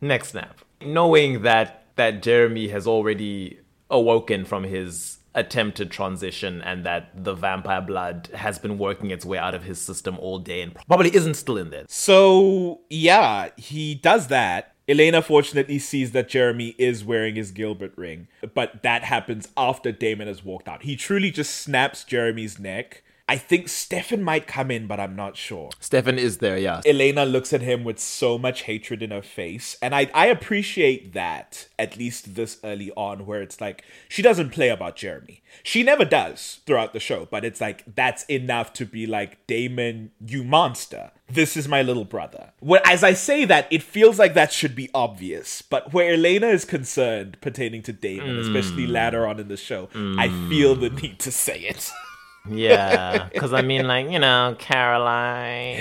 Next 0.00 0.28
snap. 0.30 0.60
Knowing 0.80 1.42
that 1.42 1.76
that 1.96 2.22
Jeremy 2.22 2.68
has 2.68 2.86
already 2.86 3.60
awoken 3.90 4.44
from 4.44 4.64
his 4.64 5.18
attempted 5.34 5.90
transition 5.90 6.60
and 6.62 6.84
that 6.84 7.24
the 7.24 7.34
vampire 7.34 7.80
blood 7.80 8.28
has 8.34 8.58
been 8.58 8.78
working 8.78 9.10
its 9.10 9.24
way 9.24 9.38
out 9.38 9.54
of 9.54 9.64
his 9.64 9.80
system 9.80 10.18
all 10.18 10.38
day 10.38 10.62
and 10.62 10.74
probably 10.86 11.14
isn't 11.14 11.34
still 11.34 11.56
in 11.56 11.70
there. 11.70 11.84
So, 11.88 12.80
yeah, 12.88 13.50
he 13.56 13.94
does 13.94 14.28
that. 14.28 14.74
Elena 14.88 15.22
fortunately 15.22 15.78
sees 15.78 16.10
that 16.12 16.28
Jeremy 16.28 16.74
is 16.76 17.04
wearing 17.04 17.36
his 17.36 17.52
Gilbert 17.52 17.92
ring, 17.96 18.26
but 18.54 18.82
that 18.82 19.04
happens 19.04 19.46
after 19.56 19.92
Damon 19.92 20.26
has 20.26 20.44
walked 20.44 20.66
out. 20.66 20.82
He 20.82 20.96
truly 20.96 21.30
just 21.30 21.54
snaps 21.54 22.02
Jeremy's 22.02 22.58
neck. 22.58 23.04
I 23.30 23.36
think 23.36 23.68
Stefan 23.68 24.24
might 24.24 24.48
come 24.48 24.72
in, 24.72 24.88
but 24.88 24.98
I'm 24.98 25.14
not 25.14 25.36
sure. 25.36 25.70
Stefan 25.78 26.18
is 26.18 26.38
there, 26.38 26.58
yeah. 26.58 26.80
Elena 26.84 27.24
looks 27.24 27.52
at 27.52 27.60
him 27.60 27.84
with 27.84 28.00
so 28.00 28.36
much 28.36 28.62
hatred 28.62 29.04
in 29.04 29.12
her 29.12 29.22
face. 29.22 29.76
And 29.80 29.94
I, 29.94 30.10
I 30.12 30.26
appreciate 30.26 31.12
that, 31.12 31.68
at 31.78 31.96
least 31.96 32.34
this 32.34 32.58
early 32.64 32.90
on, 32.96 33.26
where 33.26 33.40
it's 33.40 33.60
like, 33.60 33.84
she 34.08 34.20
doesn't 34.20 34.50
play 34.50 34.68
about 34.68 34.96
Jeremy. 34.96 35.44
She 35.62 35.84
never 35.84 36.04
does 36.04 36.58
throughout 36.66 36.92
the 36.92 36.98
show, 36.98 37.28
but 37.30 37.44
it's 37.44 37.60
like, 37.60 37.84
that's 37.94 38.24
enough 38.24 38.72
to 38.72 38.84
be 38.84 39.06
like, 39.06 39.46
Damon, 39.46 40.10
you 40.26 40.42
monster. 40.42 41.12
This 41.28 41.56
is 41.56 41.68
my 41.68 41.82
little 41.82 42.04
brother. 42.04 42.50
Well, 42.60 42.82
as 42.84 43.04
I 43.04 43.12
say 43.12 43.44
that, 43.44 43.68
it 43.70 43.84
feels 43.84 44.18
like 44.18 44.34
that 44.34 44.52
should 44.52 44.74
be 44.74 44.90
obvious. 44.92 45.62
But 45.62 45.92
where 45.92 46.14
Elena 46.14 46.48
is 46.48 46.64
concerned 46.64 47.36
pertaining 47.40 47.82
to 47.82 47.92
Damon, 47.92 48.40
especially 48.40 48.86
hmm. 48.86 48.92
later 48.92 49.24
on 49.24 49.38
in 49.38 49.46
the 49.46 49.56
show, 49.56 49.88
I 49.94 50.26
feel 50.48 50.74
the 50.74 50.88
hmm. 50.88 50.96
need 50.96 51.20
to 51.20 51.30
say 51.30 51.60
it. 51.60 51.92
Yeah, 52.50 53.28
because 53.32 53.52
I 53.52 53.62
mean, 53.62 53.86
like, 53.86 54.10
you 54.10 54.18
know, 54.18 54.56
Caroline. 54.58 55.76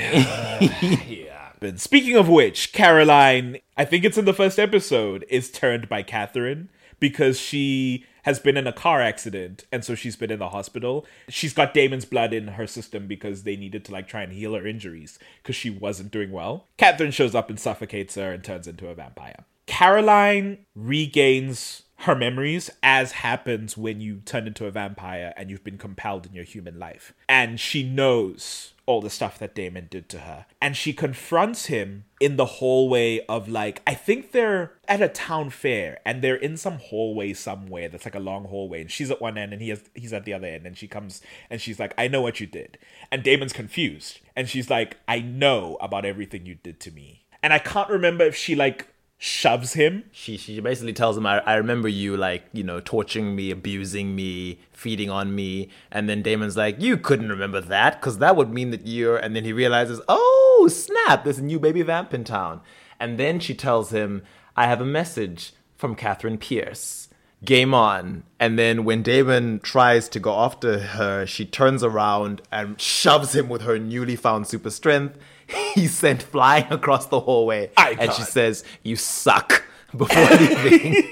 And 1.62 1.78
speaking 1.82 2.16
of 2.16 2.30
which, 2.30 2.74
Caroline, 2.74 3.58
I 3.76 3.86
think 3.86 4.06
it's 4.06 4.18
in 4.18 4.26
the 4.26 4.34
first 4.34 4.60
episode, 4.60 5.26
is 5.30 5.52
turned 5.52 5.90
by 5.90 6.04
Katherine 6.04 6.70
because 7.00 7.40
she 7.40 8.06
has 8.24 8.40
been 8.40 8.58
in 8.58 8.68
a 8.68 8.74
car 8.74 9.02
accident 9.02 9.66
and 9.72 9.84
so 9.84 9.96
she's 9.96 10.16
been 10.16 10.32
in 10.32 10.40
the 10.40 10.50
hospital. 10.50 11.06
She's 11.30 11.54
got 11.54 11.74
Damon's 11.74 12.06
blood 12.06 12.34
in 12.34 12.50
her 12.50 12.68
system 12.68 13.08
because 13.08 13.44
they 13.44 13.56
needed 13.56 13.86
to 13.86 13.92
like 13.92 14.08
try 14.08 14.22
and 14.22 14.34
heal 14.34 14.54
her 14.54 14.68
injuries 14.68 15.18
because 15.42 15.56
she 15.56 15.70
wasn't 15.70 16.12
doing 16.12 16.32
well. 16.32 16.68
Catherine 16.78 17.12
shows 17.12 17.34
up 17.34 17.50
and 17.50 17.60
suffocates 17.60 18.16
her 18.16 18.32
and 18.32 18.44
turns 18.44 18.68
into 18.68 18.88
a 18.88 18.94
vampire. 18.94 19.46
Caroline 19.66 20.66
regains 20.76 21.84
her 22.04 22.16
memories 22.16 22.70
as 22.82 23.12
happens 23.12 23.76
when 23.76 24.00
you 24.00 24.22
turn 24.24 24.48
into 24.48 24.66
a 24.66 24.72
vampire 24.72 25.34
and 25.36 25.50
you've 25.50 25.66
been 25.66 25.78
compelled 25.78 26.26
in 26.26 26.34
your 26.34 26.46
human 26.46 26.80
life. 26.80 27.14
And 27.28 27.60
she 27.60 27.84
knows 27.84 28.74
all 28.86 29.02
the 29.02 29.10
stuff 29.10 29.38
that 29.38 29.54
Damon 29.54 29.88
did 29.92 30.08
to 30.10 30.20
her. 30.20 30.46
And 30.62 30.78
she 30.78 30.94
confronts 30.94 31.66
him 31.66 32.06
in 32.22 32.38
the 32.38 32.46
hallway 32.46 33.26
of 33.28 33.50
like, 33.50 33.82
I 33.86 33.96
think 33.96 34.32
they're 34.32 34.72
at 34.88 35.02
a 35.02 35.10
town 35.10 35.50
fair 35.50 36.00
and 36.06 36.22
they're 36.22 36.36
in 36.36 36.56
some 36.56 36.80
hallway 36.80 37.34
somewhere 37.34 37.90
that's 37.90 38.06
like 38.06 38.16
a 38.16 38.20
long 38.20 38.46
hallway. 38.46 38.80
And 38.80 38.90
she's 38.90 39.12
at 39.12 39.22
one 39.22 39.38
end 39.38 39.52
and 39.52 39.62
he 39.62 39.70
has, 39.70 39.84
he's 39.94 40.14
at 40.14 40.24
the 40.24 40.34
other 40.34 40.48
end. 40.48 40.66
And 40.66 40.78
she 40.78 40.88
comes 40.88 41.22
and 41.50 41.60
she's 41.60 41.80
like, 41.80 41.94
I 41.98 42.08
know 42.08 42.22
what 42.22 42.40
you 42.40 42.48
did. 42.48 42.78
And 43.12 43.24
Damon's 43.24 43.54
confused. 43.54 44.22
And 44.38 44.48
she's 44.48 44.70
like, 44.70 44.98
I 45.06 45.20
know 45.20 45.78
about 45.82 46.06
everything 46.06 46.46
you 46.46 46.56
did 46.56 46.80
to 46.80 46.92
me. 46.92 47.26
And 47.44 47.52
I 47.52 47.60
can't 47.60 47.90
remember 47.90 48.24
if 48.24 48.36
she 48.36 48.56
like 48.56 48.88
shoves 49.22 49.74
him 49.74 50.02
she 50.12 50.38
she 50.38 50.62
basically 50.62 50.94
tells 50.94 51.18
him, 51.18 51.26
I, 51.26 51.40
I 51.40 51.56
remember 51.56 51.90
you 51.90 52.16
like 52.16 52.46
you 52.54 52.64
know 52.64 52.80
torturing 52.80 53.36
me, 53.36 53.52
abusing 53.52 54.16
me, 54.16 54.60
feeding 54.72 55.10
on 55.10 55.36
me, 55.36 55.70
and 55.92 56.08
then 56.10 56.22
Damon's 56.22 56.56
like, 56.56 56.82
you 56.82 56.96
couldn't 56.98 57.30
remember 57.30 57.60
that 57.60 58.00
because 58.00 58.20
that 58.20 58.38
would 58.38 58.50
mean 58.50 58.72
that 58.72 58.88
you're. 58.88 59.18
And 59.18 59.36
then 59.36 59.44
he 59.44 59.52
realizes, 59.52 60.02
oh 60.08 60.70
snap, 60.72 61.26
there's 61.26 61.38
a 61.38 61.44
new 61.44 61.60
baby 61.60 61.82
vamp 61.82 62.14
in 62.14 62.24
town. 62.24 62.62
And 62.98 63.20
then 63.20 63.42
she 63.42 63.54
tells 63.54 63.92
him, 63.92 64.24
I 64.56 64.68
have 64.68 64.80
a 64.80 64.86
message 64.86 65.54
from 65.76 65.96
Katherine 65.96 66.38
Pierce. 66.38 67.10
Game 67.44 67.74
on. 67.74 68.24
And 68.40 68.60
then 68.60 68.84
when 68.84 69.02
Damon 69.02 69.60
tries 69.62 70.10
to 70.10 70.20
go 70.20 70.38
after 70.38 70.80
her, 70.80 71.26
she 71.26 71.46
turns 71.46 71.84
around 71.84 72.42
and 72.52 72.80
shoves 72.80 73.34
him 73.34 73.48
with 73.48 73.62
her 73.62 73.80
newly 73.80 74.18
found 74.18 74.48
super 74.48 74.70
strength. 74.70 75.18
He's 75.74 75.94
sent 75.96 76.22
flying 76.24 76.72
across 76.72 77.08
the 77.08 77.20
hallway. 77.20 77.72
And 77.78 78.12
she 78.14 78.24
says, 78.24 78.64
You 78.84 78.96
suck 78.96 79.64
before 79.96 80.38
leaving. 80.38 81.04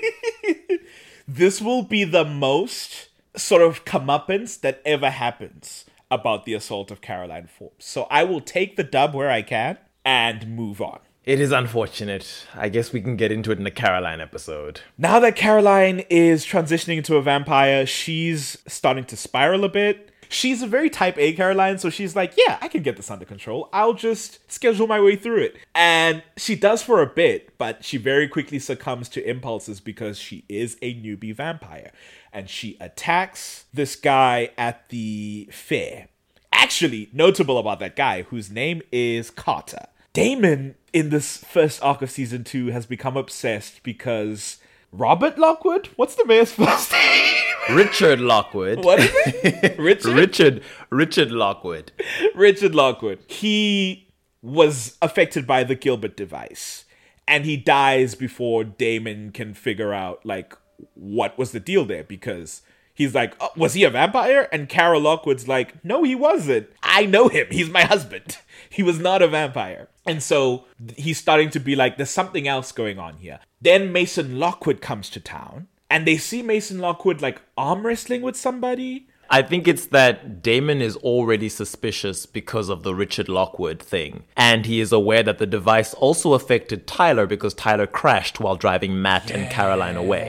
this 1.28 1.62
will 1.62 1.84
be 1.84 2.04
the 2.04 2.26
most 2.26 3.10
sort 3.36 3.62
of 3.62 3.86
comeuppance 3.86 4.60
that 4.62 4.82
ever 4.86 5.10
happens 5.10 5.86
about 6.10 6.46
the 6.46 6.54
assault 6.54 6.90
of 6.92 7.02
Caroline 7.02 7.48
Forbes. 7.48 7.86
So 7.86 8.08
I 8.10 8.24
will 8.24 8.42
take 8.42 8.76
the 8.78 8.84
dub 8.84 9.14
where 9.14 9.30
I 9.30 9.42
can 9.42 9.78
and 10.06 10.56
move 10.56 10.82
on. 10.82 11.00
it 11.26 11.40
is 11.42 11.52
unfortunate. 11.52 12.46
I 12.56 12.70
guess 12.70 12.94
we 12.94 13.02
can 13.02 13.18
get 13.18 13.32
into 13.32 13.52
it 13.52 13.58
in 13.58 13.66
the 13.66 13.72
Caroline 13.72 14.22
episode. 14.22 14.80
Now 14.98 15.20
that 15.20 15.36
Caroline 15.36 16.00
is 16.10 16.46
transitioning 16.46 16.98
into 16.98 17.18
a 17.18 17.22
vampire, 17.22 17.86
she's 17.86 18.58
starting 18.68 19.04
to 19.06 19.18
spiral 19.18 19.66
a 19.66 19.70
bit. 19.70 20.12
She's 20.30 20.62
a 20.62 20.68
very 20.68 20.90
type 20.90 21.18
A 21.18 21.34
Caroline, 21.34 21.78
so 21.78 21.90
she's 21.90 22.16
like, 22.16 22.34
yeah, 22.38 22.58
I 22.62 22.68
can 22.68 22.84
get 22.84 22.98
this 22.98 23.10
under 23.12 23.26
control. 23.26 23.70
I'll 23.72 23.94
just 23.94 24.52
schedule 24.52 24.88
my 24.88 25.00
way 25.00 25.16
through 25.16 25.42
it. 25.42 25.58
And 25.74 26.24
she 26.36 26.56
does 26.56 26.82
for 26.82 27.02
a 27.02 27.08
bit, 27.08 27.58
but 27.58 27.84
she 27.84 27.98
very 27.98 28.28
quickly 28.28 28.60
succumbs 28.60 29.10
to 29.10 29.30
impulses 29.30 29.80
because 29.80 30.18
she 30.18 30.46
is 30.50 30.78
a 30.82 30.94
newbie 30.96 31.36
vampire. 31.36 31.92
And 32.34 32.50
she 32.50 32.78
attacks 32.80 33.66
this 33.74 33.96
guy 33.96 34.52
at 34.58 34.90
the 34.90 35.50
fair. 35.52 36.10
Actually, 36.52 37.10
notable 37.14 37.58
about 37.58 37.80
that 37.80 37.96
guy, 37.96 38.24
whose 38.24 38.50
name 38.50 38.82
is 38.92 39.30
Carter. 39.30 39.88
Damon, 40.14 40.76
in 40.94 41.10
this 41.10 41.38
first 41.38 41.82
arc 41.84 42.02
of 42.02 42.10
season 42.10 42.44
two, 42.44 42.68
has 42.68 42.86
become 42.88 43.16
obsessed 43.16 43.84
because 43.84 44.58
Robert 44.92 45.38
Lockwood? 45.38 45.90
What's 45.96 46.16
the 46.16 46.26
mayor's 46.26 46.52
first 46.52 46.92
name? 46.92 47.36
Richard 47.72 48.20
Lockwood. 48.20 48.84
What 48.84 49.00
is 49.00 49.12
it? 49.14 49.78
Richard? 49.80 50.14
Richard 50.14 50.64
Richard 50.90 51.32
Lockwood. 51.32 51.92
Richard 52.34 52.74
Lockwood. 52.74 53.20
He 53.28 54.08
was 54.42 54.98
affected 55.02 55.46
by 55.46 55.64
the 55.64 55.76
Gilbert 55.76 56.16
device. 56.16 56.86
And 57.28 57.44
he 57.44 57.58
dies 57.58 58.16
before 58.16 58.64
Damon 58.64 59.32
can 59.32 59.54
figure 59.54 59.94
out, 59.94 60.26
like, 60.26 60.56
what 60.94 61.38
was 61.38 61.52
the 61.52 61.60
deal 61.60 61.84
there 61.84 62.06
because 62.06 62.62
he's 62.94 63.14
like, 63.14 63.36
oh, 63.42 63.50
was 63.58 63.74
he 63.74 63.84
a 63.84 63.90
vampire? 63.90 64.48
And 64.52 64.70
Carol 64.70 65.02
Lockwood's 65.02 65.48
like, 65.48 65.84
no, 65.84 66.04
he 66.04 66.16
wasn't. 66.16 66.70
I 66.82 67.06
know 67.06 67.28
him. 67.28 67.48
He's 67.52 67.70
my 67.70 67.84
husband. 67.84 68.38
He 68.70 68.84
was 68.84 69.00
not 69.00 69.22
a 69.22 69.28
vampire. 69.30 69.88
And 70.08 70.24
so 70.24 70.66
he's 70.96 71.18
starting 71.18 71.50
to 71.52 71.60
be 71.60 71.76
like, 71.76 71.98
there's 71.98 72.10
something 72.10 72.48
else 72.48 72.72
going 72.72 72.98
on 72.98 73.18
here. 73.18 73.40
Then 73.62 73.92
Mason 73.92 74.40
Lockwood 74.40 74.82
comes 74.82 75.10
to 75.12 75.20
town 75.20 75.68
and 75.90 76.08
they 76.08 76.18
see 76.18 76.42
Mason 76.42 76.80
Lockwood 76.80 77.22
like 77.22 77.42
arm 77.58 77.86
wrestling 77.86 78.22
with 78.22 78.36
somebody. 78.36 79.08
I 79.30 79.42
think 79.42 79.68
it's 79.68 79.88
that 79.88 80.42
Damon 80.42 80.82
is 80.82 80.96
already 80.98 81.50
suspicious 81.50 82.26
because 82.26 82.70
of 82.70 82.84
the 82.84 82.96
Richard 82.96 83.30
Lockwood 83.30 83.82
thing. 83.82 84.24
And 84.36 84.66
he 84.66 84.80
is 84.80 84.92
aware 84.92 85.24
that 85.24 85.38
the 85.38 85.46
device 85.46 85.94
also 85.96 86.34
affected 86.34 86.88
Tyler 86.88 87.26
because 87.26 87.54
Tyler 87.54 87.88
crashed 87.88 88.40
while 88.40 88.56
driving 88.56 89.02
Matt 89.02 89.30
and 89.32 89.50
Caroline 89.52 89.98
away. 89.98 90.26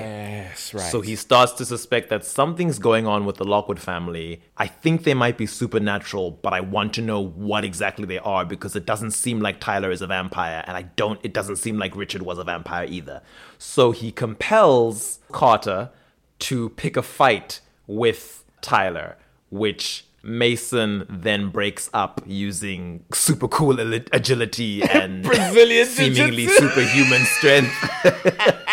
Yes, 0.48 0.74
right. 0.74 0.90
So 0.90 1.00
he 1.00 1.16
starts 1.16 1.52
to 1.52 1.64
suspect 1.64 2.08
that 2.10 2.24
something's 2.24 2.78
going 2.78 3.06
on 3.06 3.24
with 3.24 3.36
the 3.36 3.44
Lockwood 3.44 3.78
family. 3.78 4.42
I 4.56 4.66
think 4.66 5.04
they 5.04 5.14
might 5.14 5.38
be 5.38 5.46
supernatural, 5.46 6.32
but 6.32 6.52
I 6.52 6.60
want 6.60 6.94
to 6.94 7.02
know 7.02 7.20
what 7.20 7.64
exactly 7.64 8.06
they 8.06 8.18
are 8.18 8.44
because 8.44 8.74
it 8.74 8.86
doesn't 8.86 9.12
seem 9.12 9.40
like 9.40 9.60
Tyler 9.60 9.90
is 9.90 10.02
a 10.02 10.06
vampire, 10.06 10.64
and 10.66 10.76
I 10.76 10.82
don't 10.82 11.20
it 11.22 11.32
doesn't 11.32 11.56
seem 11.56 11.78
like 11.78 11.94
Richard 11.94 12.22
was 12.22 12.38
a 12.38 12.44
vampire 12.44 12.86
either. 12.88 13.22
So 13.58 13.92
he 13.92 14.10
compels 14.10 15.20
Carter 15.30 15.90
to 16.40 16.70
pick 16.70 16.96
a 16.96 17.02
fight 17.02 17.60
with 17.86 18.44
Tyler, 18.62 19.16
which 19.50 20.04
Mason 20.22 21.06
then 21.08 21.50
breaks 21.50 21.88
up 21.92 22.20
using 22.26 23.04
super 23.12 23.48
cool 23.48 23.78
agility 23.80 24.82
and 24.90 25.24
Brazilian 25.24 25.86
seemingly 25.86 26.46
superhuman 26.46 27.24
strength. 27.24 27.74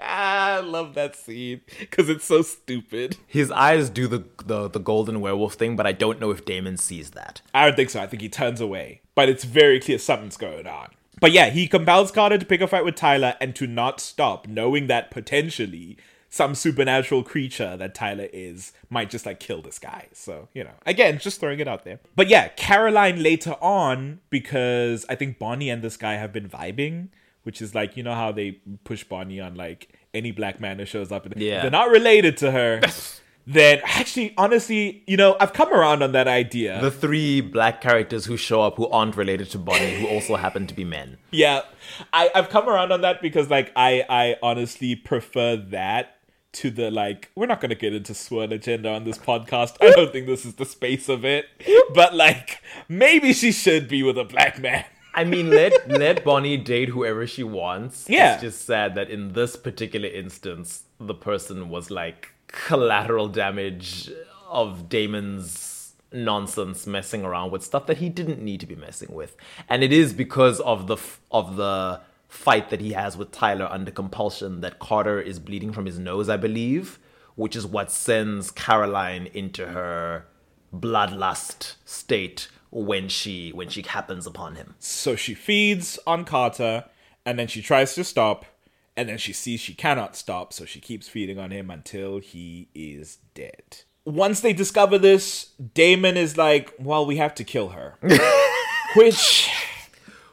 I 0.00 0.60
love 0.60 0.94
that 0.94 1.14
scene 1.14 1.60
because 1.78 2.08
it's 2.08 2.24
so 2.24 2.42
stupid. 2.42 3.16
His 3.26 3.50
eyes 3.50 3.90
do 3.90 4.08
the, 4.08 4.24
the 4.44 4.68
the 4.68 4.80
golden 4.80 5.20
werewolf 5.20 5.54
thing, 5.54 5.76
but 5.76 5.86
I 5.86 5.92
don't 5.92 6.18
know 6.18 6.30
if 6.30 6.44
Damon 6.44 6.76
sees 6.76 7.10
that. 7.12 7.40
I 7.54 7.66
don't 7.66 7.76
think 7.76 7.90
so. 7.90 8.00
I 8.00 8.06
think 8.06 8.22
he 8.22 8.28
turns 8.28 8.60
away, 8.60 9.02
but 9.14 9.28
it's 9.28 9.44
very 9.44 9.78
clear 9.78 9.98
something's 9.98 10.36
going 10.36 10.66
on. 10.66 10.88
But 11.20 11.32
yeah, 11.32 11.50
he 11.50 11.68
compels 11.68 12.10
Carter 12.10 12.38
to 12.38 12.46
pick 12.46 12.60
a 12.60 12.66
fight 12.66 12.84
with 12.84 12.94
Tyler 12.94 13.34
and 13.40 13.54
to 13.56 13.66
not 13.66 14.00
stop, 14.00 14.46
knowing 14.46 14.86
that 14.86 15.10
potentially 15.10 15.96
some 16.30 16.54
supernatural 16.54 17.22
creature 17.22 17.76
that 17.76 17.94
Tyler 17.94 18.28
is 18.32 18.72
might 18.90 19.10
just 19.10 19.24
like 19.26 19.40
kill 19.40 19.62
this 19.62 19.78
guy. 19.78 20.08
So, 20.12 20.48
you 20.52 20.64
know, 20.64 20.74
again, 20.86 21.18
just 21.18 21.40
throwing 21.40 21.60
it 21.60 21.68
out 21.68 21.84
there. 21.84 22.00
But 22.16 22.28
yeah, 22.28 22.48
Caroline 22.48 23.22
later 23.22 23.56
on, 23.60 24.20
because 24.30 25.06
I 25.08 25.14
think 25.14 25.38
Bonnie 25.38 25.70
and 25.70 25.82
this 25.82 25.96
guy 25.96 26.14
have 26.14 26.32
been 26.32 26.48
vibing, 26.48 27.08
which 27.44 27.62
is 27.62 27.74
like, 27.74 27.96
you 27.96 28.02
know 28.02 28.14
how 28.14 28.32
they 28.32 28.60
push 28.84 29.04
Bonnie 29.04 29.40
on 29.40 29.54
like 29.54 29.88
any 30.12 30.30
black 30.30 30.60
man 30.60 30.78
who 30.78 30.84
shows 30.84 31.10
up. 31.10 31.24
And 31.24 31.40
Yeah. 31.40 31.62
They're 31.62 31.70
not 31.70 31.90
related 31.90 32.36
to 32.38 32.50
her. 32.50 32.82
then 33.46 33.80
actually, 33.84 34.34
honestly, 34.36 35.02
you 35.06 35.16
know, 35.16 35.34
I've 35.40 35.54
come 35.54 35.72
around 35.72 36.02
on 36.02 36.12
that 36.12 36.28
idea. 36.28 36.78
The 36.82 36.90
three 36.90 37.40
black 37.40 37.80
characters 37.80 38.26
who 38.26 38.36
show 38.36 38.60
up 38.60 38.76
who 38.76 38.86
aren't 38.88 39.16
related 39.16 39.48
to 39.52 39.58
Bonnie, 39.58 40.00
who 40.00 40.06
also 40.08 40.36
happen 40.36 40.66
to 40.66 40.74
be 40.74 40.84
men. 40.84 41.16
yeah 41.30 41.62
I, 42.12 42.30
i've 42.34 42.48
come 42.50 42.68
around 42.68 42.92
on 42.92 43.00
that 43.00 43.22
because 43.22 43.48
like 43.50 43.72
i 43.74 44.04
i 44.08 44.36
honestly 44.42 44.94
prefer 44.94 45.56
that 45.56 46.17
to 46.52 46.70
the 46.70 46.90
like 46.90 47.30
we're 47.34 47.46
not 47.46 47.60
going 47.60 47.68
to 47.68 47.74
get 47.76 47.94
into 47.94 48.14
sworn 48.14 48.52
agenda 48.52 48.88
on 48.90 49.04
this 49.04 49.18
podcast 49.18 49.76
i 49.80 49.90
don't 49.90 50.12
think 50.12 50.26
this 50.26 50.44
is 50.44 50.54
the 50.54 50.64
space 50.64 51.08
of 51.08 51.24
it 51.24 51.46
but 51.94 52.14
like 52.14 52.62
maybe 52.88 53.32
she 53.32 53.52
should 53.52 53.88
be 53.88 54.02
with 54.02 54.16
a 54.18 54.24
black 54.24 54.58
man 54.58 54.84
I 55.14 55.24
mean, 55.24 55.50
let 55.50 55.88
let 55.88 56.22
Bonnie 56.22 56.56
date 56.56 56.90
whoever 56.90 57.26
she 57.26 57.42
wants. 57.42 58.08
Yeah. 58.08 58.34
It's 58.34 58.42
just 58.42 58.64
sad 58.64 58.94
that 58.94 59.10
in 59.10 59.32
this 59.32 59.56
particular 59.56 60.08
instance, 60.08 60.84
the 61.00 61.14
person 61.14 61.70
was 61.70 61.90
like 61.90 62.28
collateral 62.46 63.26
damage 63.26 64.12
of 64.48 64.88
Damon's 64.88 65.94
nonsense 66.12 66.86
messing 66.86 67.24
around 67.24 67.50
with 67.50 67.64
stuff 67.64 67.86
that 67.86 67.98
he 67.98 68.08
didn't 68.08 68.40
need 68.40 68.60
to 68.60 68.66
be 68.66 68.76
messing 68.76 69.12
with. 69.12 69.36
And 69.68 69.82
it 69.82 69.92
is 69.92 70.12
because 70.12 70.60
of 70.60 70.86
the 70.86 70.96
f- 70.96 71.20
of 71.32 71.56
the 71.56 72.00
fight 72.28 72.70
that 72.70 72.80
he 72.80 72.92
has 72.92 73.16
with 73.16 73.32
Tyler 73.32 73.66
under 73.70 73.90
compulsion 73.90 74.60
that 74.60 74.78
Carter 74.78 75.20
is 75.20 75.38
bleeding 75.38 75.72
from 75.72 75.86
his 75.86 75.98
nose, 75.98 76.28
I 76.28 76.36
believe, 76.36 76.98
which 77.34 77.56
is 77.56 77.66
what 77.66 77.90
sends 77.90 78.50
Caroline 78.50 79.26
into 79.32 79.68
her 79.68 80.26
bloodlust 80.74 81.76
state 81.84 82.48
when 82.70 83.08
she 83.08 83.50
when 83.50 83.68
she 83.68 83.80
happens 83.82 84.26
upon 84.26 84.54
him. 84.56 84.74
so 84.78 85.16
she 85.16 85.32
feeds 85.32 85.98
on 86.06 86.22
carter 86.24 86.84
and 87.24 87.38
then 87.38 87.46
she 87.48 87.62
tries 87.62 87.94
to 87.94 88.04
stop 88.04 88.44
and 88.94 89.08
then 89.08 89.16
she 89.16 89.32
sees 89.32 89.58
she 89.60 89.72
cannot 89.72 90.14
stop 90.14 90.52
so 90.52 90.66
she 90.66 90.78
keeps 90.78 91.08
feeding 91.08 91.38
on 91.38 91.50
him 91.50 91.70
until 91.70 92.18
he 92.18 92.68
is 92.74 93.18
dead 93.32 93.78
once 94.04 94.40
they 94.42 94.52
discover 94.52 94.98
this 94.98 95.52
damon 95.72 96.18
is 96.18 96.36
like 96.36 96.74
well 96.78 97.06
we 97.06 97.16
have 97.16 97.34
to 97.34 97.42
kill 97.44 97.70
her 97.70 97.96
which 98.96 99.48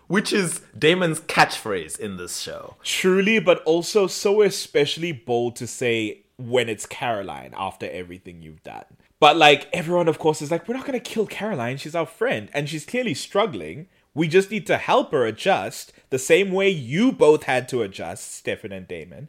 Which 0.07 0.32
is 0.32 0.61
Damon's 0.77 1.19
catchphrase 1.22 1.99
in 1.99 2.18
this 2.18 2.40
show. 2.40 2.76
truly, 2.84 3.40
but 3.40 3.64
also 3.64 4.07
so 4.07 4.41
especially 4.41 5.11
bold 5.11 5.56
to 5.57 5.68
say 5.68 6.22
when 6.38 6.69
it's 6.69 6.86
Caroline 6.86 7.53
after 7.57 7.90
everything 7.90 8.41
you've 8.41 8.64
done. 8.64 8.86
But 9.19 9.38
like 9.38 9.68
everyone, 9.73 10.07
of 10.07 10.19
course, 10.19 10.41
is 10.41 10.52
like, 10.52 10.68
we're 10.68 10.76
not 10.76 10.86
gonna 10.86 10.99
kill 10.99 11.26
Caroline. 11.26 11.77
She's 11.77 11.95
our 11.95 12.06
friend, 12.06 12.49
and 12.53 12.69
she's 12.69 12.86
clearly 12.86 13.14
struggling. 13.14 13.88
We 14.14 14.27
just 14.27 14.52
need 14.52 14.68
to 14.68 14.77
help 14.77 15.11
her 15.11 15.26
adjust 15.26 15.91
the 16.10 16.19
same 16.19 16.52
way 16.52 16.69
you 16.69 17.11
both 17.11 17.44
had 17.44 17.68
to 17.69 17.82
adjust, 17.82 18.36
Stefan 18.36 18.72
and 18.72 18.88
Damon, 18.88 19.27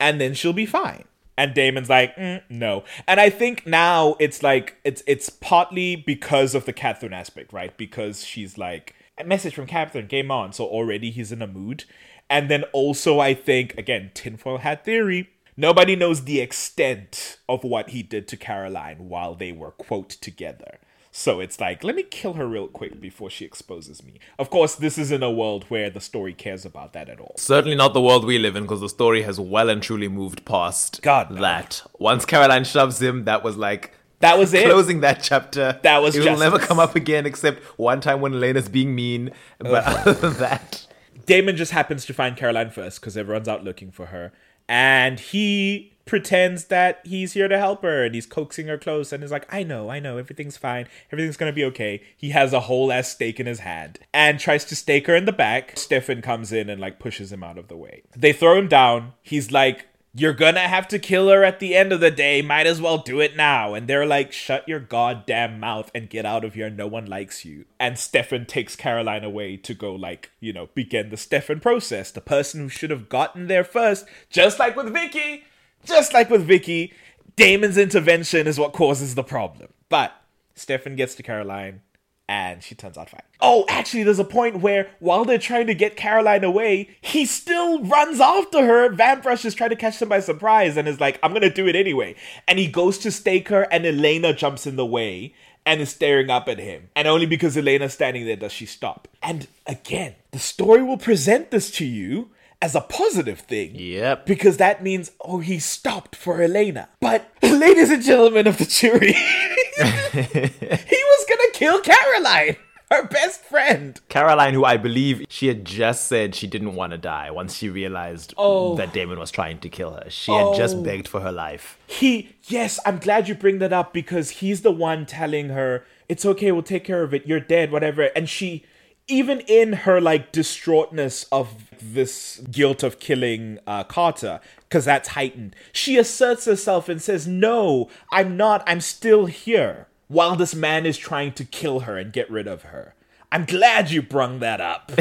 and 0.00 0.20
then 0.20 0.34
she'll 0.34 0.52
be 0.52 0.66
fine. 0.66 1.04
And 1.38 1.54
Damon's 1.54 1.90
like, 1.90 2.16
"Mm, 2.16 2.42
no. 2.48 2.84
And 3.06 3.20
I 3.20 3.28
think 3.30 3.66
now 3.66 4.16
it's 4.18 4.42
like 4.42 4.76
it's 4.84 5.02
it's 5.06 5.28
partly 5.28 5.94
because 5.94 6.54
of 6.54 6.64
the 6.64 6.72
Katherine 6.72 7.12
aspect, 7.12 7.52
right? 7.52 7.76
Because 7.76 8.24
she's 8.24 8.56
like 8.56 8.94
a 9.18 9.24
message 9.24 9.54
from 9.54 9.66
Katherine, 9.66 10.06
game 10.06 10.30
on. 10.30 10.52
So 10.52 10.64
already 10.64 11.10
he's 11.10 11.32
in 11.32 11.42
a 11.42 11.46
mood. 11.46 11.84
And 12.28 12.50
then 12.50 12.64
also 12.72 13.20
I 13.20 13.34
think 13.34 13.76
again, 13.78 14.10
tinfoil 14.14 14.58
hat 14.58 14.84
theory. 14.84 15.30
Nobody 15.56 15.96
knows 15.96 16.24
the 16.24 16.40
extent 16.40 17.38
of 17.48 17.64
what 17.64 17.90
he 17.90 18.02
did 18.02 18.28
to 18.28 18.36
Caroline 18.36 19.08
while 19.08 19.34
they 19.34 19.52
were 19.52 19.70
quote 19.70 20.10
together. 20.10 20.78
So 21.10 21.40
it's 21.40 21.58
like, 21.58 21.82
let 21.82 21.96
me 21.96 22.02
kill 22.02 22.34
her 22.34 22.46
real 22.46 22.68
quick 22.68 23.00
before 23.00 23.30
she 23.30 23.46
exposes 23.46 24.04
me. 24.04 24.20
Of 24.38 24.50
course, 24.50 24.74
this 24.74 24.98
is 24.98 25.10
in 25.10 25.22
a 25.22 25.30
world 25.30 25.64
where 25.68 25.88
the 25.88 25.98
story 25.98 26.34
cares 26.34 26.66
about 26.66 26.92
that 26.92 27.08
at 27.08 27.20
all. 27.20 27.36
Certainly 27.38 27.76
not 27.76 27.94
the 27.94 28.02
world 28.02 28.26
we 28.26 28.38
live 28.38 28.54
in, 28.54 28.64
because 28.64 28.82
the 28.82 28.90
story 28.90 29.22
has 29.22 29.40
well 29.40 29.70
and 29.70 29.82
truly 29.82 30.08
moved 30.08 30.44
past 30.44 31.00
God, 31.00 31.30
no. 31.30 31.40
that. 31.40 31.82
Once 31.98 32.26
Caroline 32.26 32.64
shoves 32.64 33.00
him, 33.00 33.24
that 33.24 33.42
was 33.42 33.56
like 33.56 33.94
That 34.26 34.38
was 34.38 34.54
it. 34.54 34.64
closing 34.64 35.00
that 35.00 35.22
chapter. 35.22 35.78
That 35.82 36.02
was 36.02 36.16
it 36.16 36.24
It 36.24 36.30
will 36.30 36.38
never 36.38 36.58
come 36.58 36.78
up 36.78 36.96
again, 36.96 37.26
except 37.26 37.62
one 37.78 38.00
time 38.00 38.20
when 38.20 38.34
Elena's 38.34 38.68
being 38.68 38.94
mean. 38.94 39.30
But 39.58 39.84
other 39.84 40.14
than 40.14 40.34
that, 40.34 40.86
Damon 41.26 41.56
just 41.56 41.72
happens 41.72 42.04
to 42.06 42.14
find 42.14 42.36
Caroline 42.36 42.70
first 42.70 43.00
because 43.00 43.16
everyone's 43.16 43.48
out 43.48 43.64
looking 43.64 43.90
for 43.90 44.06
her. 44.06 44.32
And 44.68 45.20
he 45.20 45.92
pretends 46.06 46.66
that 46.66 47.00
he's 47.04 47.32
here 47.32 47.48
to 47.48 47.58
help 47.58 47.82
her 47.82 48.04
and 48.04 48.14
he's 48.14 48.26
coaxing 48.26 48.68
her 48.68 48.78
close 48.78 49.12
and 49.12 49.24
is 49.24 49.32
like, 49.32 49.52
I 49.52 49.64
know, 49.64 49.90
I 49.90 49.98
know, 49.98 50.18
everything's 50.18 50.56
fine. 50.56 50.86
Everything's 51.12 51.36
gonna 51.36 51.52
be 51.52 51.64
okay. 51.64 52.02
He 52.16 52.30
has 52.30 52.52
a 52.52 52.60
whole 52.60 52.92
ass 52.92 53.08
stake 53.08 53.40
in 53.40 53.46
his 53.46 53.60
hand 53.60 53.98
and 54.14 54.38
tries 54.38 54.64
to 54.66 54.76
stake 54.76 55.08
her 55.08 55.16
in 55.16 55.24
the 55.24 55.32
back. 55.32 55.76
Stefan 55.76 56.22
comes 56.22 56.52
in 56.52 56.70
and 56.70 56.80
like 56.80 57.00
pushes 57.00 57.32
him 57.32 57.42
out 57.42 57.58
of 57.58 57.68
the 57.68 57.76
way. 57.76 58.02
They 58.16 58.32
throw 58.32 58.56
him 58.56 58.68
down. 58.68 59.14
He's 59.22 59.50
like, 59.50 59.86
you're 60.18 60.32
gonna 60.32 60.60
have 60.60 60.88
to 60.88 60.98
kill 60.98 61.28
her 61.28 61.44
at 61.44 61.60
the 61.60 61.74
end 61.74 61.92
of 61.92 62.00
the 62.00 62.10
day. 62.10 62.40
Might 62.40 62.66
as 62.66 62.80
well 62.80 62.98
do 62.98 63.20
it 63.20 63.36
now. 63.36 63.74
And 63.74 63.86
they're 63.86 64.06
like, 64.06 64.32
shut 64.32 64.66
your 64.66 64.80
goddamn 64.80 65.60
mouth 65.60 65.90
and 65.94 66.08
get 66.08 66.24
out 66.24 66.44
of 66.44 66.54
here. 66.54 66.70
No 66.70 66.86
one 66.86 67.04
likes 67.04 67.44
you. 67.44 67.66
And 67.78 67.98
Stefan 67.98 68.46
takes 68.46 68.76
Caroline 68.76 69.24
away 69.24 69.58
to 69.58 69.74
go, 69.74 69.94
like, 69.94 70.30
you 70.40 70.54
know, 70.54 70.70
begin 70.74 71.10
the 71.10 71.18
Stefan 71.18 71.60
process. 71.60 72.10
The 72.10 72.22
person 72.22 72.62
who 72.62 72.68
should 72.70 72.90
have 72.90 73.10
gotten 73.10 73.46
there 73.46 73.64
first, 73.64 74.06
just 74.30 74.58
like 74.58 74.74
with 74.74 74.90
Vicki, 74.92 75.44
just 75.84 76.14
like 76.14 76.30
with 76.30 76.46
Vicki, 76.46 76.94
Damon's 77.36 77.76
intervention 77.76 78.46
is 78.46 78.58
what 78.58 78.72
causes 78.72 79.14
the 79.14 79.22
problem. 79.22 79.68
But 79.90 80.14
Stefan 80.54 80.96
gets 80.96 81.14
to 81.16 81.22
Caroline 81.22 81.82
and 82.28 82.62
she 82.62 82.74
turns 82.74 82.98
out 82.98 83.10
fine. 83.10 83.22
Oh, 83.40 83.64
actually, 83.68 84.02
there's 84.02 84.18
a 84.18 84.24
point 84.24 84.60
where 84.60 84.90
while 84.98 85.24
they're 85.24 85.38
trying 85.38 85.66
to 85.68 85.74
get 85.74 85.96
Caroline 85.96 86.44
away, 86.44 86.96
he 87.00 87.24
still 87.26 87.82
runs 87.84 88.20
after 88.20 88.64
her. 88.66 88.90
Vamprush 88.90 89.44
is 89.44 89.54
trying 89.54 89.70
to 89.70 89.76
catch 89.76 89.98
them 89.98 90.08
by 90.08 90.20
surprise 90.20 90.76
and 90.76 90.88
is 90.88 91.00
like, 91.00 91.18
I'm 91.22 91.32
gonna 91.32 91.50
do 91.50 91.68
it 91.68 91.76
anyway. 91.76 92.16
And 92.48 92.58
he 92.58 92.66
goes 92.66 92.98
to 92.98 93.10
stake 93.10 93.48
her, 93.48 93.62
and 93.70 93.86
Elena 93.86 94.32
jumps 94.32 94.66
in 94.66 94.76
the 94.76 94.86
way 94.86 95.34
and 95.64 95.80
is 95.80 95.90
staring 95.90 96.30
up 96.30 96.48
at 96.48 96.58
him. 96.58 96.88
And 96.94 97.08
only 97.08 97.26
because 97.26 97.56
Elena's 97.56 97.94
standing 97.94 98.24
there 98.24 98.36
does 98.36 98.52
she 98.52 98.66
stop. 98.66 99.08
And 99.22 99.48
again, 99.66 100.14
the 100.30 100.38
story 100.38 100.82
will 100.82 100.96
present 100.96 101.50
this 101.50 101.70
to 101.72 101.84
you 101.84 102.30
as 102.62 102.74
a 102.74 102.80
positive 102.80 103.40
thing. 103.40 103.72
Yep. 103.74 104.26
Because 104.26 104.56
that 104.56 104.82
means, 104.82 105.10
oh, 105.20 105.40
he 105.40 105.58
stopped 105.58 106.16
for 106.16 106.40
Elena. 106.40 106.88
But, 107.00 107.30
ladies 107.42 107.90
and 107.90 108.02
gentlemen 108.02 108.46
of 108.46 108.58
the 108.58 108.64
jury, 108.64 109.12
he 109.76 109.82
was 110.22 111.26
gonna 111.28 111.35
kill 111.56 111.80
Caroline, 111.80 112.56
her 112.90 113.06
best 113.06 113.40
friend. 113.42 114.00
Caroline, 114.08 114.54
who 114.54 114.64
I 114.64 114.76
believe 114.76 115.24
she 115.28 115.48
had 115.48 115.64
just 115.64 116.06
said 116.06 116.34
she 116.34 116.46
didn't 116.46 116.74
want 116.74 116.92
to 116.92 116.98
die 116.98 117.30
once 117.30 117.56
she 117.56 117.68
realized 117.68 118.34
Oh. 118.36 118.76
that 118.76 118.92
Damon 118.92 119.18
was 119.18 119.30
trying 119.30 119.58
to 119.60 119.68
kill 119.68 119.92
her. 119.92 120.08
She 120.10 120.30
had 120.32 120.54
just 120.54 120.76
Oh. 120.76 120.82
begged 120.82 121.08
for 121.08 121.20
her 121.20 121.32
life. 121.32 121.78
He, 121.86 122.36
yes, 122.44 122.78
I'm 122.86 122.98
glad 122.98 123.28
you 123.28 123.34
bring 123.34 123.58
that 123.58 123.72
up 123.72 123.92
because 123.92 124.30
he's 124.40 124.60
the 124.62 124.70
one 124.70 125.06
telling 125.06 125.48
her, 125.48 125.84
it's 126.08 126.24
okay, 126.26 126.52
we'll 126.52 126.62
take 126.62 126.84
care 126.84 127.02
of 127.02 127.12
it, 127.14 127.26
you're 127.26 127.40
dead, 127.40 127.72
whatever. 127.72 128.10
And 128.14 128.28
she 128.28 128.64
even 129.08 129.38
in 129.46 129.72
her 129.72 130.00
like 130.00 130.32
distraughtness 130.32 131.26
of 131.30 131.70
this 131.80 132.40
guilt 132.50 132.82
of 132.82 132.98
killing 132.98 133.58
uh, 133.66 133.84
Carter, 133.84 134.40
because 134.68 134.84
that's 134.84 135.10
heightened, 135.10 135.54
she 135.72 135.96
asserts 135.96 136.44
herself 136.44 136.88
and 136.88 137.00
says, 137.00 137.26
No, 137.26 137.88
I'm 138.12 138.36
not, 138.36 138.62
I'm 138.66 138.80
still 138.80 139.26
here. 139.26 139.86
While 140.08 140.36
this 140.36 140.54
man 140.54 140.86
is 140.86 140.98
trying 140.98 141.32
to 141.32 141.44
kill 141.44 141.80
her 141.80 141.98
and 141.98 142.12
get 142.12 142.30
rid 142.30 142.46
of 142.46 142.62
her. 142.64 142.94
I'm 143.32 143.44
glad 143.44 143.90
you 143.90 144.02
brung 144.02 144.38
that 144.40 144.60
up. 144.60 144.92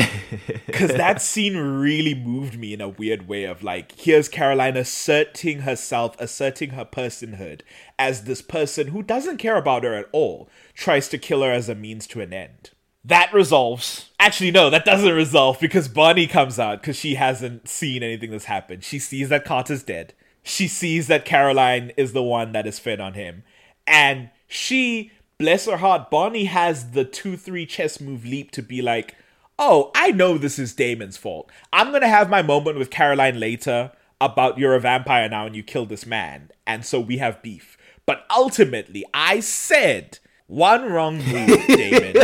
Because 0.66 0.92
that 0.98 1.22
scene 1.22 1.56
really 1.56 2.14
moved 2.14 2.60
me 2.60 2.74
in 2.74 2.82
a 2.82 2.90
weird 2.90 3.30
way 3.30 3.46
of 3.46 3.64
like, 3.64 3.94
here's 3.94 4.28
Caroline 4.28 4.76
asserting 4.76 5.60
herself, 5.62 6.20
asserting 6.20 6.72
her 6.72 6.84
personhood 6.84 7.62
as 7.98 8.26
this 8.26 8.42
person 8.42 8.88
who 8.88 9.02
doesn't 9.02 9.38
care 9.38 9.56
about 9.56 9.86
her 9.86 9.94
at 9.94 10.10
all, 10.12 10.50
tries 10.74 11.08
to 11.08 11.18
kill 11.18 11.44
her 11.44 11.52
as 11.52 11.70
a 11.70 11.76
means 11.76 12.08
to 12.08 12.20
an 12.20 12.34
end. 12.34 12.72
That 13.06 13.34
resolves. 13.34 14.10
Actually, 14.20 14.52
no, 14.52 14.70
that 14.70 14.84
doesn't 14.84 15.14
resolve 15.14 15.62
because 15.62 15.88
Bonnie 15.88 16.28
comes 16.28 16.60
out 16.60 16.82
because 16.82 16.98
she 16.98 17.16
hasn't 17.16 17.70
seen 17.70 18.04
anything 18.04 18.32
that's 18.32 18.46
happened. 18.46 18.84
She 18.84 19.00
sees 19.00 19.30
that 19.30 19.46
Carter's 19.46 19.84
dead. 19.84 20.14
She 20.44 20.68
sees 20.68 21.08
that 21.08 21.24
Caroline 21.24 21.94
is 21.96 22.12
the 22.12 22.24
one 22.24 22.52
that 22.52 22.68
is 22.68 22.80
fed 22.80 23.00
on 23.00 23.14
him. 23.14 23.44
And 23.88 24.32
she, 24.48 25.12
bless 25.38 25.66
her 25.66 25.78
heart, 25.78 26.10
Bonnie 26.10 26.46
has 26.46 26.92
the 26.92 27.06
2 27.06 27.38
3 27.38 27.66
chess 27.66 28.00
move 28.00 28.26
leap 28.26 28.52
to 28.52 28.62
be 28.62 28.82
like, 28.82 29.16
oh, 29.58 29.92
I 29.96 30.12
know 30.12 30.38
this 30.38 30.60
is 30.60 30.74
Damon's 30.74 31.18
fault. 31.18 31.50
I'm 31.72 31.90
going 31.90 32.02
to 32.02 32.08
have 32.08 32.30
my 32.30 32.42
moment 32.42 32.78
with 32.78 32.90
Caroline 32.90 33.40
later 33.40 33.92
about 34.22 34.58
you're 34.58 34.76
a 34.76 34.80
vampire 34.80 35.30
now 35.30 35.46
and 35.46 35.56
you 35.56 35.64
killed 35.64 35.90
this 35.90 36.06
man. 36.06 36.52
And 36.66 36.86
so 36.86 37.00
we 37.00 37.18
have 37.18 37.42
beef. 37.42 37.78
But 38.06 38.26
ultimately, 38.30 39.04
I 39.14 39.40
said 39.40 40.20
one 40.48 40.92
wrong 40.92 41.18
move, 41.18 41.68
Damon. 41.68 42.16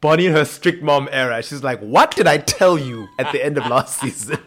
Bonnie 0.00 0.26
in 0.26 0.32
her 0.32 0.44
strict 0.44 0.82
mom 0.82 1.08
era. 1.10 1.42
She's 1.42 1.64
like, 1.64 1.80
What 1.80 2.14
did 2.14 2.26
I 2.26 2.38
tell 2.38 2.78
you 2.78 3.08
at 3.18 3.32
the 3.32 3.44
end 3.44 3.58
of 3.58 3.66
last 3.66 4.00
season? 4.00 4.38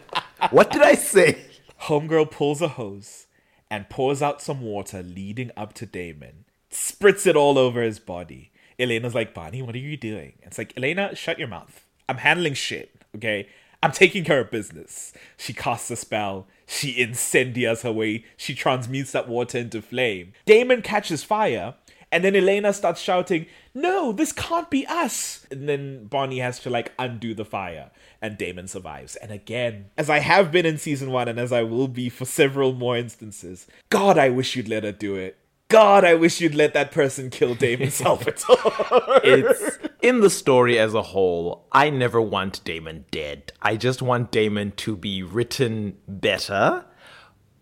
What 0.50 0.70
did 0.70 0.82
I 0.82 0.94
say? 0.94 1.38
Homegirl 1.82 2.30
pulls 2.30 2.62
a 2.62 2.68
hose 2.68 3.26
and 3.70 3.88
pours 3.88 4.22
out 4.22 4.40
some 4.40 4.60
water 4.60 5.02
leading 5.02 5.50
up 5.56 5.72
to 5.74 5.86
Damon, 5.86 6.44
spritz 6.72 7.26
it 7.26 7.36
all 7.36 7.58
over 7.58 7.82
his 7.82 7.98
body. 7.98 8.50
Elena's 8.78 9.14
like, 9.14 9.34
Bonnie, 9.34 9.62
what 9.62 9.74
are 9.74 9.78
you 9.78 9.96
doing? 9.96 10.34
It's 10.42 10.58
like, 10.58 10.76
Elena, 10.76 11.14
shut 11.14 11.38
your 11.38 11.48
mouth. 11.48 11.84
I'm 12.08 12.18
handling 12.18 12.54
shit, 12.54 12.94
okay? 13.14 13.48
I'm 13.82 13.92
taking 13.92 14.24
care 14.24 14.40
of 14.40 14.50
business. 14.50 15.12
She 15.36 15.52
casts 15.52 15.90
a 15.90 15.96
spell. 15.96 16.46
She 16.66 16.94
incendias 16.94 17.82
her 17.82 17.92
way. 17.92 18.24
She 18.36 18.54
transmutes 18.54 19.12
that 19.12 19.28
water 19.28 19.58
into 19.58 19.82
flame. 19.82 20.32
Damon 20.46 20.82
catches 20.82 21.24
fire, 21.24 21.74
and 22.12 22.22
then 22.22 22.36
Elena 22.36 22.72
starts 22.72 23.00
shouting, 23.00 23.46
No, 23.74 24.12
this 24.12 24.32
can't 24.32 24.70
be 24.70 24.86
us. 24.86 25.46
And 25.50 25.68
then 25.68 26.06
Bonnie 26.06 26.38
has 26.38 26.60
to 26.60 26.70
like 26.70 26.92
undo 26.98 27.34
the 27.34 27.44
fire, 27.44 27.90
and 28.20 28.38
Damon 28.38 28.68
survives. 28.68 29.16
And 29.16 29.32
again, 29.32 29.90
as 29.98 30.08
I 30.08 30.20
have 30.20 30.52
been 30.52 30.66
in 30.66 30.78
season 30.78 31.10
one, 31.10 31.26
and 31.26 31.40
as 31.40 31.52
I 31.52 31.62
will 31.62 31.88
be 31.88 32.08
for 32.08 32.24
several 32.24 32.72
more 32.74 32.96
instances, 32.96 33.66
God, 33.90 34.16
I 34.16 34.28
wish 34.28 34.54
you'd 34.54 34.68
let 34.68 34.84
her 34.84 34.92
do 34.92 35.16
it. 35.16 35.38
God, 35.72 36.04
I 36.04 36.12
wish 36.12 36.38
you'd 36.38 36.54
let 36.54 36.74
that 36.74 36.90
person 36.90 37.30
kill 37.30 37.54
Damon 37.54 37.90
Salvatore. 38.02 39.20
It's 39.24 39.78
in 40.02 40.20
the 40.20 40.28
story 40.28 40.78
as 40.78 40.92
a 40.92 41.00
whole, 41.00 41.66
I 41.72 41.88
never 41.88 42.20
want 42.20 42.62
Damon 42.62 43.06
dead. 43.10 43.54
I 43.62 43.76
just 43.76 44.02
want 44.02 44.30
Damon 44.30 44.72
to 44.72 44.94
be 44.94 45.22
written 45.22 45.96
better 46.06 46.84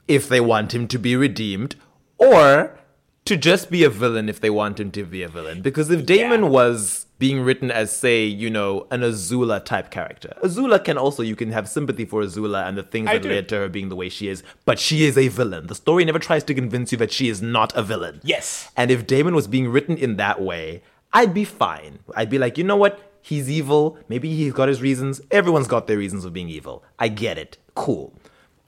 if 0.09 0.29
they 0.29 0.41
want 0.41 0.75
him 0.75 0.89
to 0.89 0.99
be 0.99 1.15
redeemed, 1.15 1.77
or 2.19 2.80
to 3.27 3.37
just 3.37 3.71
be 3.71 3.85
a 3.85 3.91
villain 3.91 4.29
if 4.29 4.41
they 4.41 4.51
want 4.51 4.81
him 4.81 4.91
to 4.93 5.05
be 5.05 5.23
a 5.23 5.29
villain. 5.29 5.63
Because 5.63 5.91
if 5.91 6.05
Damon 6.07 6.43
Yeah. 6.45 6.49
was 6.49 7.07
being 7.19 7.41
written 7.43 7.71
as, 7.71 7.95
say, 7.95 8.25
you 8.25 8.49
know, 8.49 8.87
an 8.91 9.03
Azula 9.03 9.63
type 9.65 9.91
character, 9.91 10.33
Azula 10.43 10.83
can 10.83 10.97
also, 10.97 11.23
you 11.23 11.37
can 11.37 11.53
have 11.53 11.69
sympathy 11.69 12.05
for 12.07 12.23
Azula 12.23 12.67
and 12.67 12.79
the 12.79 12.83
things 12.83 13.09
I 13.09 13.15
that 13.15 13.23
do. 13.23 13.29
led 13.29 13.49
to 13.51 13.57
her 13.57 13.69
being 13.69 13.91
the 13.91 13.97
way 13.97 14.09
she 14.09 14.29
is, 14.29 14.43
but 14.65 14.79
she 14.79 15.05
is 15.05 15.19
a 15.19 15.29
villain. 15.29 15.67
The 15.67 15.75
story 15.75 16.05
never 16.05 16.19
tries 16.19 16.43
to 16.45 16.55
convince 16.55 16.93
you 16.93 16.99
that 16.99 17.13
she 17.13 17.29
is 17.29 17.43
not 17.43 17.77
a 17.77 17.83
villain. 17.83 18.21
Yes. 18.25 18.71
And 18.77 18.91
if 18.91 19.07
Damon 19.07 19.35
was 19.35 19.47
being 19.47 19.69
written 19.69 19.97
in 19.99 20.17
that 20.17 20.41
way, 20.41 20.83
I'd 21.13 21.35
be 21.35 21.45
fine. 21.45 21.99
I'd 22.17 22.31
be 22.31 22.39
like, 22.39 22.57
you 22.57 22.65
know 22.65 22.77
what? 22.77 22.99
He's 23.23 23.51
evil. 23.51 23.99
Maybe 24.09 24.35
he's 24.35 24.55
got 24.55 24.69
his 24.69 24.81
reasons. 24.81 25.21
Everyone's 25.31 25.69
got 25.69 25.87
their 25.87 25.99
reasons 25.99 26.25
of 26.25 26.33
being 26.33 26.49
evil. 26.49 26.83
I 26.99 27.09
get 27.09 27.37
it. 27.37 27.59
Cool. 27.75 28.15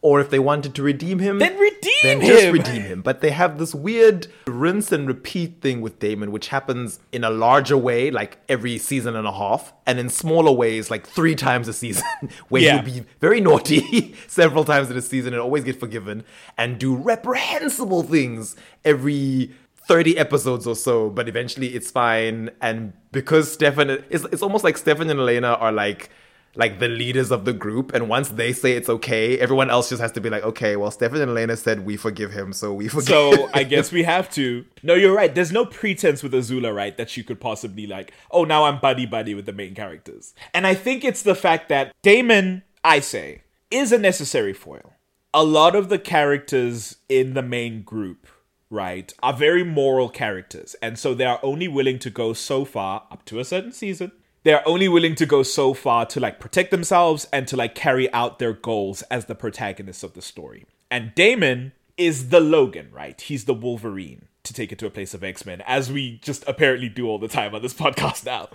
Or 0.04 0.20
if 0.20 0.30
they 0.30 0.40
wanted 0.40 0.74
to 0.74 0.82
redeem 0.82 1.20
him, 1.20 1.38
Then 1.38 1.56
redeem 1.56 1.92
then 2.02 2.20
just 2.20 2.42
him. 2.42 2.52
redeem 2.54 2.82
him. 2.82 3.02
But 3.02 3.20
they 3.20 3.30
have 3.30 3.58
this 3.58 3.72
weird 3.72 4.26
rinse 4.48 4.90
and 4.90 5.06
repeat 5.06 5.60
thing 5.60 5.80
with 5.80 6.00
Damon, 6.00 6.32
which 6.32 6.48
happens 6.48 6.98
in 7.12 7.22
a 7.22 7.30
larger 7.30 7.76
way, 7.76 8.10
like 8.10 8.38
every 8.48 8.78
season 8.78 9.14
and 9.14 9.28
a 9.28 9.32
half, 9.32 9.72
and 9.86 10.00
in 10.00 10.08
smaller 10.08 10.50
ways, 10.50 10.90
like 10.90 11.06
three 11.06 11.36
times 11.36 11.68
a 11.68 11.72
season, 11.72 12.04
where 12.48 12.62
Yeah. 12.62 12.82
he'll 12.82 12.94
be 13.00 13.06
very 13.20 13.40
naughty 13.40 14.16
several 14.26 14.64
times 14.64 14.90
in 14.90 14.96
a 14.96 15.02
season 15.02 15.34
and 15.34 15.40
always 15.40 15.62
get 15.62 15.78
forgiven, 15.78 16.24
and 16.58 16.78
do 16.80 16.96
reprehensible 16.96 18.02
things 18.02 18.56
every 18.84 19.52
30 19.86 20.18
episodes 20.18 20.66
or 20.66 20.74
so, 20.74 21.10
but 21.10 21.28
eventually 21.28 21.68
it's 21.74 21.90
fine. 21.92 22.50
And 22.60 22.92
because 23.12 23.52
Stefan, 23.52 23.90
it's, 23.90 24.24
it's 24.32 24.42
almost 24.42 24.64
like 24.64 24.76
Stefan 24.78 25.10
and 25.10 25.20
Elena 25.20 25.54
are 25.54 25.72
like, 25.72 26.10
like 26.54 26.80
the 26.80 26.88
leaders 26.88 27.30
of 27.30 27.44
the 27.44 27.52
group, 27.52 27.94
and 27.94 28.08
once 28.08 28.28
they 28.28 28.52
say 28.52 28.72
it's 28.72 28.88
okay, 28.88 29.38
everyone 29.38 29.70
else 29.70 29.88
just 29.88 30.02
has 30.02 30.12
to 30.12 30.20
be 30.20 30.28
like, 30.28 30.42
okay, 30.42 30.76
well, 30.76 30.90
Stefan 30.90 31.20
and 31.20 31.30
Elena 31.30 31.56
said 31.56 31.86
we 31.86 31.96
forgive 31.96 32.32
him, 32.32 32.52
so 32.52 32.74
we 32.74 32.88
forgive. 32.88 33.06
So 33.06 33.48
I 33.54 33.64
guess 33.64 33.90
we 33.90 34.02
have 34.02 34.30
to. 34.34 34.64
No, 34.82 34.94
you're 34.94 35.14
right. 35.14 35.34
There's 35.34 35.52
no 35.52 35.64
pretense 35.64 36.22
with 36.22 36.32
Azula, 36.32 36.74
right? 36.74 36.96
That 36.96 37.08
she 37.08 37.22
could 37.22 37.40
possibly 37.40 37.86
like, 37.86 38.12
oh, 38.30 38.44
now 38.44 38.64
I'm 38.64 38.80
buddy 38.80 39.06
buddy 39.06 39.34
with 39.34 39.46
the 39.46 39.52
main 39.52 39.74
characters. 39.74 40.34
And 40.52 40.66
I 40.66 40.74
think 40.74 41.04
it's 41.04 41.22
the 41.22 41.34
fact 41.34 41.68
that 41.70 41.94
Damon, 42.02 42.62
I 42.84 43.00
say, 43.00 43.42
is 43.70 43.90
a 43.92 43.98
necessary 43.98 44.52
foil. 44.52 44.94
A 45.32 45.44
lot 45.44 45.74
of 45.74 45.88
the 45.88 45.98
characters 45.98 46.96
in 47.08 47.32
the 47.32 47.42
main 47.42 47.82
group, 47.82 48.26
right, 48.68 49.10
are 49.22 49.32
very 49.32 49.64
moral 49.64 50.10
characters. 50.10 50.76
And 50.82 50.98
so 50.98 51.14
they 51.14 51.24
are 51.24 51.40
only 51.42 51.68
willing 51.68 51.98
to 52.00 52.10
go 52.10 52.34
so 52.34 52.66
far 52.66 53.06
up 53.10 53.24
to 53.26 53.40
a 53.40 53.44
certain 53.44 53.72
season. 53.72 54.12
They're 54.44 54.66
only 54.66 54.88
willing 54.88 55.14
to 55.16 55.26
go 55.26 55.42
so 55.42 55.72
far 55.74 56.06
to 56.06 56.20
like 56.20 56.40
protect 56.40 56.70
themselves 56.70 57.28
and 57.32 57.46
to 57.48 57.56
like 57.56 57.74
carry 57.74 58.12
out 58.12 58.38
their 58.38 58.52
goals 58.52 59.02
as 59.02 59.26
the 59.26 59.34
protagonists 59.34 60.02
of 60.02 60.14
the 60.14 60.22
story. 60.22 60.66
And 60.90 61.14
Damon 61.14 61.72
is 61.96 62.30
the 62.30 62.40
Logan, 62.40 62.88
right? 62.92 63.20
He's 63.20 63.44
the 63.44 63.54
Wolverine 63.54 64.26
to 64.44 64.52
take 64.52 64.72
it 64.72 64.78
to 64.80 64.86
a 64.86 64.90
place 64.90 65.14
of 65.14 65.22
X 65.22 65.46
Men, 65.46 65.62
as 65.66 65.92
we 65.92 66.18
just 66.18 66.42
apparently 66.48 66.88
do 66.88 67.06
all 67.06 67.18
the 67.18 67.28
time 67.28 67.54
on 67.54 67.62
this 67.62 67.74
podcast 67.84 68.26
now. 68.26 68.48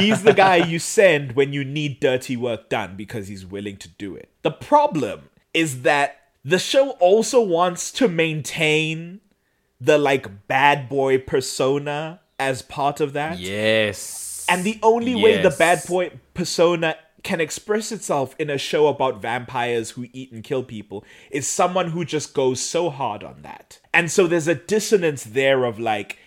he's 0.00 0.22
the 0.22 0.32
guy 0.32 0.56
you 0.56 0.78
send 0.78 1.32
when 1.32 1.52
you 1.52 1.64
need 1.64 1.98
dirty 1.98 2.36
work 2.36 2.68
done 2.68 2.94
because 2.96 3.26
he's 3.26 3.44
willing 3.44 3.76
to 3.78 3.88
do 3.88 4.14
it. 4.14 4.28
The 4.42 4.52
problem 4.52 5.28
is 5.52 5.82
that 5.82 6.20
the 6.44 6.58
show 6.58 6.90
also 6.92 7.40
wants 7.40 7.90
to 7.92 8.06
maintain 8.08 9.20
the 9.80 9.98
like 9.98 10.46
bad 10.46 10.88
boy 10.88 11.18
persona 11.18 12.20
as 12.38 12.62
part 12.62 13.00
of 13.00 13.12
that. 13.14 13.38
yes. 13.40 14.27
And 14.48 14.64
the 14.64 14.78
only 14.82 15.14
way 15.14 15.42
the 15.42 15.50
bad 15.50 15.82
boy 15.86 16.12
persona 16.34 16.96
can 17.22 17.40
express 17.40 17.92
itself 17.92 18.34
in 18.38 18.48
a 18.48 18.58
show 18.58 18.86
about 18.86 19.20
vampires 19.20 19.90
who 19.90 20.06
eat 20.12 20.32
and 20.32 20.44
kill 20.44 20.62
people 20.62 21.04
is 21.30 21.46
someone 21.46 21.90
who 21.90 22.04
just 22.04 22.32
goes 22.32 22.60
so 22.60 22.90
hard 22.90 23.22
on 23.22 23.42
that. 23.42 23.80
And 23.92 24.10
so 24.10 24.26
there's 24.26 24.48
a 24.48 24.54
dissonance 24.54 25.24
there 25.24 25.64
of 25.64 25.78
like, 25.78 26.18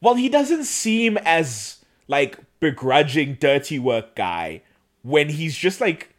well, 0.00 0.14
he 0.14 0.28
doesn't 0.28 0.64
seem 0.64 1.16
as 1.18 1.82
like 2.08 2.38
begrudging 2.60 3.38
dirty 3.40 3.78
work 3.78 4.14
guy 4.14 4.62
when 5.02 5.28
he's 5.30 5.56
just 5.56 5.80
like 5.80 6.14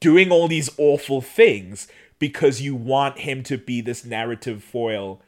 doing 0.00 0.30
all 0.30 0.48
these 0.48 0.70
awful 0.78 1.20
things 1.20 1.88
because 2.18 2.60
you 2.60 2.74
want 2.74 3.18
him 3.18 3.42
to 3.42 3.58
be 3.58 3.80
this 3.80 4.04
narrative 4.04 4.62
foil 4.62 5.20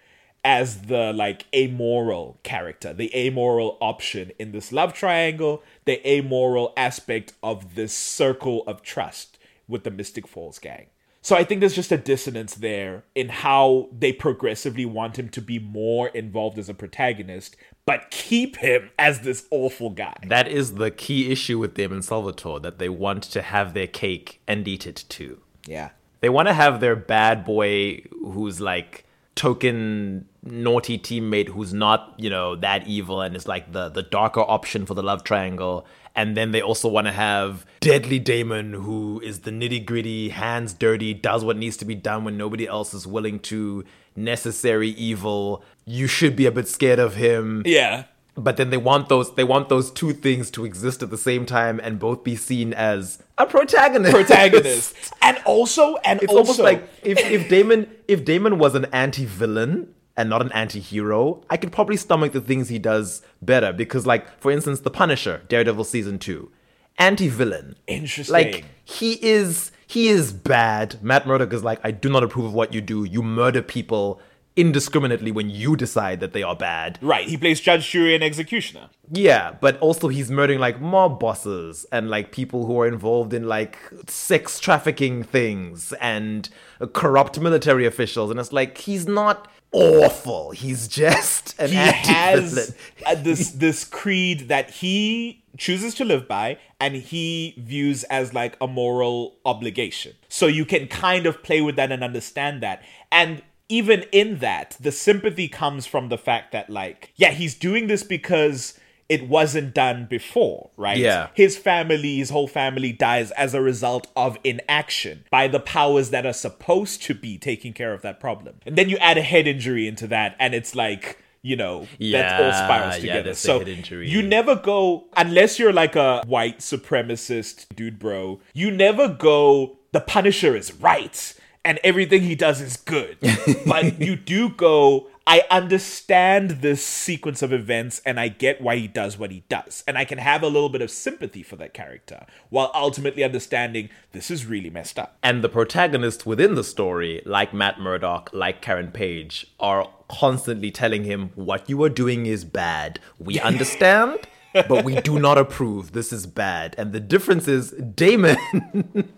as 0.49 0.81
the 0.85 1.13
like 1.13 1.45
amoral 1.55 2.41
character, 2.43 2.95
the 2.95 3.15
amoral 3.15 3.77
option 3.83 4.33
in 4.39 4.51
this 4.53 4.73
love 4.73 4.95
triangle, 4.95 5.63
the 5.85 6.09
amoral 6.09 6.73
aspect 6.75 7.35
of 7.43 7.75
this 7.75 7.93
circle 7.93 8.65
of 8.67 8.81
trust 8.81 9.39
with 9.69 9.85
the 9.85 9.91
Mystic 9.91 10.27
Falls 10.27 10.59
gang. 10.59 10.87
So 11.21 11.37
I 11.37 11.45
think 11.45 11.61
there's 11.61 11.75
just 11.75 11.93
a 11.93 11.99
dissonance 11.99 12.55
there 12.55 13.05
in 13.15 13.29
how 13.29 13.91
they 13.93 14.11
progressively 14.11 14.87
want 14.87 15.19
him 15.19 15.29
to 15.29 15.43
be 15.43 15.59
more 15.59 16.09
involved 16.09 16.59
as 16.59 16.71
a 16.71 16.75
protagonist, 16.75 17.55
but 17.85 18.11
keep 18.11 18.57
him 18.57 18.89
as 18.99 19.21
this 19.21 19.47
awful 19.51 19.91
guy. 19.91 20.17
That 20.27 20.49
is 20.49 20.77
the 20.77 20.91
key 20.91 21.31
issue 21.31 21.59
with 21.59 21.75
Damon 21.75 22.01
Salvatore, 22.01 22.61
that 22.61 22.79
they 22.79 22.89
want 22.89 23.23
to 23.25 23.43
have 23.43 23.75
their 23.75 23.87
cake 23.87 24.41
and 24.49 24.67
eat 24.67 24.87
it 24.87 25.05
too. 25.11 25.43
yeah. 25.67 25.91
They 26.21 26.31
want 26.31 26.49
to 26.49 26.55
have 26.55 26.81
their 26.81 26.97
bad 26.97 27.45
boy 27.45 28.03
who's 28.25 28.61
like 28.61 29.05
token 29.37 30.28
naughty 30.43 30.99
teammate 30.99 31.49
who's 31.49 31.75
not, 31.75 32.15
you 32.17 32.31
know, 32.31 32.57
that 32.57 32.87
evil 32.87 33.21
and 33.21 33.37
is 33.37 33.47
like 33.49 33.73
the 33.73 33.89
the 33.89 34.03
darker 34.03 34.41
option 34.41 34.87
for 34.87 34.95
the 34.95 35.03
love 35.03 35.25
triangle. 35.25 35.87
And 36.15 36.37
then 36.37 36.51
they 36.51 36.61
also 36.61 36.89
want 36.89 37.07
to 37.07 37.13
have 37.13 37.65
Deadly 37.81 38.19
Damon, 38.19 38.73
who 38.73 39.21
is 39.21 39.41
the 39.41 39.53
nitty 39.53 39.85
gritty, 39.87 40.31
hands 40.31 40.73
dirty, 40.73 41.15
does 41.15 41.45
what 41.45 41.57
needs 41.57 41.77
to 41.77 41.85
be 41.85 41.95
done 41.95 42.25
when 42.25 42.37
nobody 42.37 42.67
else 42.67 42.93
is 42.93 43.07
willing 43.07 43.39
to, 43.41 43.85
necessary 44.17 44.89
evil. 44.91 45.63
You 45.85 46.09
should 46.09 46.35
be 46.35 46.47
a 46.47 46.51
bit 46.51 46.67
scared 46.67 46.99
of 46.99 47.15
him. 47.15 47.63
Yeah. 47.65 48.05
but 48.35 48.57
then 48.57 48.71
they 48.71 48.77
want 48.77 49.09
those 49.09 49.35
they 49.35 49.45
want 49.45 49.69
those 49.69 49.91
two 49.91 50.13
things 50.13 50.51
to 50.53 50.65
exist 50.65 51.03
at 51.03 51.11
the 51.11 51.19
same 51.19 51.45
time 51.47 51.81
and 51.83 51.99
both 51.99 52.23
be 52.25 52.37
seen 52.37 52.73
as 52.73 53.21
a 53.37 53.47
protagonist. 53.47 54.13
protagonist. 54.15 54.95
and 55.23 55.39
also, 55.45 55.97
and 56.05 56.23
It's 56.23 56.33
also, 56.33 56.41
almost 56.41 56.61
like 56.61 56.89
if, 57.03 57.19
if 57.19 57.49
Damon 57.49 57.89
if 58.09 58.25
Damon 58.25 58.59
was 58.59 58.75
an 58.75 58.87
anti-villain 58.93 59.93
and 60.19 60.29
not 60.29 60.43
an 60.43 60.53
anti-hero, 60.53 61.43
I 61.49 61.57
could 61.57 61.73
probably 61.73 61.97
stomach 61.97 62.33
the 62.33 62.41
things 62.41 62.69
he 62.69 62.79
does 62.79 63.23
better 63.41 63.73
because 63.73 64.05
like 64.05 64.39
for 64.41 64.51
instance 64.51 64.81
The 64.81 64.91
Punisher, 64.91 65.43
Daredevil 65.49 65.85
season 65.85 66.19
2, 66.19 66.51
anti-villain. 66.99 67.77
Interesting. 67.87 68.33
Like 68.33 68.65
he 68.85 69.13
is 69.25 69.71
he 69.87 70.09
is 70.09 70.33
bad. 70.33 71.03
Matt 71.03 71.27
Murdock 71.27 71.53
is 71.53 71.65
like 71.65 71.81
I 71.85 71.93
do 71.93 72.11
not 72.11 72.25
approve 72.25 72.47
of 72.47 72.53
what 72.53 72.75
you 72.75 72.81
do. 72.81 73.05
You 73.05 73.23
murder 73.23 73.63
people 73.63 74.21
indiscriminately 74.57 75.31
when 75.31 75.49
you 75.49 75.77
decide 75.77 76.19
that 76.19 76.33
they 76.33 76.43
are 76.43 76.57
bad. 76.57 76.99
right, 77.01 77.29
he 77.29 77.37
plays 77.37 77.61
judge, 77.61 77.89
jury, 77.89 78.13
and 78.13 78.25
executioner. 78.25 78.91
Yeah, 79.09 79.55
but 79.61 79.79
also 79.79 80.09
he's 80.09 80.33
murdering 80.33 80.59
like 80.59 80.81
mob 80.81 81.21
bosses 81.21 81.87
and 81.93 82.11
like 82.11 82.33
people 82.33 82.67
who 82.67 82.81
are 82.81 82.89
involved 82.89 83.33
in 83.33 83.47
like 83.47 83.79
sex 84.09 84.59
trafficking 84.59 85.23
things 85.23 85.93
and 86.01 86.49
corrupt 86.93 87.39
military 87.39 87.87
officials. 87.87 88.33
And 88.33 88.41
it's 88.41 88.53
like 88.53 88.79
he's 88.79 89.07
not 89.07 89.49
awful. 89.73 90.51
He's 90.53 90.89
just 90.89 91.59
an 91.59 91.69
he 91.71 91.77
has 91.77 92.75
uh, 93.07 93.15
this 93.23 93.51
this 93.51 93.85
creed 93.85 94.49
that 94.49 94.71
he 94.71 95.45
chooses 95.57 95.95
to 95.97 96.05
live 96.05 96.29
by 96.29 96.59
and 96.81 96.95
he 96.95 97.55
views 97.59 98.05
as 98.05 98.33
like 98.33 98.57
a 98.61 98.67
moral 98.67 99.37
obligation. 99.45 100.15
So 100.29 100.47
you 100.47 100.65
can 100.65 100.87
kind 100.87 101.27
of 101.27 101.43
play 101.43 101.61
with 101.61 101.77
that 101.77 101.91
and 101.91 102.05
understand 102.05 102.63
that. 102.63 102.83
And 103.11 103.43
even 103.69 104.05
in 104.13 104.39
that 104.39 104.77
the 104.81 104.93
sympathy 104.93 105.49
comes 105.49 105.87
from 105.87 106.09
the 106.09 106.19
fact 106.19 106.53
that 106.53 106.71
like 106.71 107.13
yeah 107.17 107.31
he's 107.31 107.55
doing 107.55 107.87
this 107.87 108.03
because 108.03 108.78
it 109.09 109.29
wasn't 109.29 109.75
done 109.75 110.07
before 110.09 110.71
right? 110.77 110.99
Yeah. 110.99 111.29
his 111.35 111.57
family 111.57 112.19
his 112.19 112.31
whole 112.31 112.49
family 112.49 112.93
dies 112.93 113.31
as 113.33 113.55
a 113.55 113.61
result 113.61 114.07
of 114.17 114.39
inaction 114.45 115.25
by 115.31 115.49
the 115.49 115.61
powers 115.61 116.11
that 116.11 116.27
are 116.27 116.33
supposed 116.33 117.03
to 117.05 117.15
be 117.15 117.39
taking 117.39 117.73
care 117.73 117.93
of 117.93 118.03
that 118.03 118.21
problem. 118.21 118.57
And 118.67 118.77
then 118.77 118.89
you 118.89 118.97
add 118.99 119.19
a 119.19 119.23
head 119.23 119.47
injury 119.47 119.87
into 119.89 120.07
that 120.09 120.37
and 120.39 120.55
it's 120.55 120.75
like 120.75 121.19
you 121.41 121.55
know 121.55 121.87
that 122.01 122.41
all 122.41 122.53
spirals 122.53 122.99
together. 122.99 123.31
a 123.31 123.35
so 123.35 123.61
you 123.65 124.23
never 124.23 124.57
go 124.57 125.07
unless 125.17 125.59
you're 125.59 125.73
like 125.73 125.95
a 125.95 126.23
white 126.27 126.59
supremacist 126.59 127.67
dude 127.77 127.97
bro 127.99 128.41
you 128.53 128.73
never 128.73 129.09
go 129.09 129.79
the 129.93 130.01
punisher 130.01 130.57
is 130.57 130.75
right 130.75 131.35
and 131.65 131.79
everything 131.85 132.23
he 132.23 132.35
does 132.35 132.61
is 132.61 132.77
good. 132.79 133.19
But 133.67 134.01
you 134.01 134.17
do 134.17 134.49
go 134.49 135.08
I 135.29 135.45
understand 135.51 136.63
this 136.63 136.83
sequence 136.83 137.43
of 137.43 137.53
events 137.53 138.01
and 138.07 138.19
I 138.19 138.29
get 138.29 138.63
why 138.63 138.77
he 138.77 138.89
does 138.89 139.19
what 139.19 139.31
he 139.31 139.45
does. 139.51 139.85
And 139.87 139.99
I 139.99 140.07
can 140.07 140.17
have 140.17 140.43
a 140.43 140.47
little 140.47 140.71
bit 140.71 140.81
of 140.81 140.91
sympathy 140.91 141.43
for 141.43 141.57
that 141.57 141.75
character 141.75 142.25
while 142.49 142.71
ultimately 142.75 143.23
understanding 143.23 143.91
this 144.13 144.31
is 144.31 144.47
really 144.47 144.71
messed 144.71 144.99
up. 144.99 145.19
and 145.23 145.45
the 145.45 145.51
protagonists 145.51 146.25
within 146.25 146.55
the 146.55 146.65
story, 146.65 147.21
like 147.27 147.53
Matt 147.53 147.79
Murdock, 147.79 148.31
like 148.33 148.63
Karen 148.63 148.91
Page, 148.91 149.47
are 149.61 149.91
constantly 150.09 150.71
telling 150.71 151.05
him 151.05 151.31
what 151.35 151.69
you 151.69 151.83
are 151.83 151.91
doing 151.91 152.25
is 152.25 152.47
bad. 152.47 152.99
We 153.19 153.39
understand, 153.51 154.21
but 154.55 154.83
we 154.83 154.99
do 155.03 155.19
not 155.19 155.37
approve. 155.37 155.93
This 155.93 156.11
is 156.11 156.27
bad. 156.27 156.75
And 156.79 156.95
the 156.95 157.01
difference 157.01 157.47
is 157.47 157.73
Damon, 157.73 158.39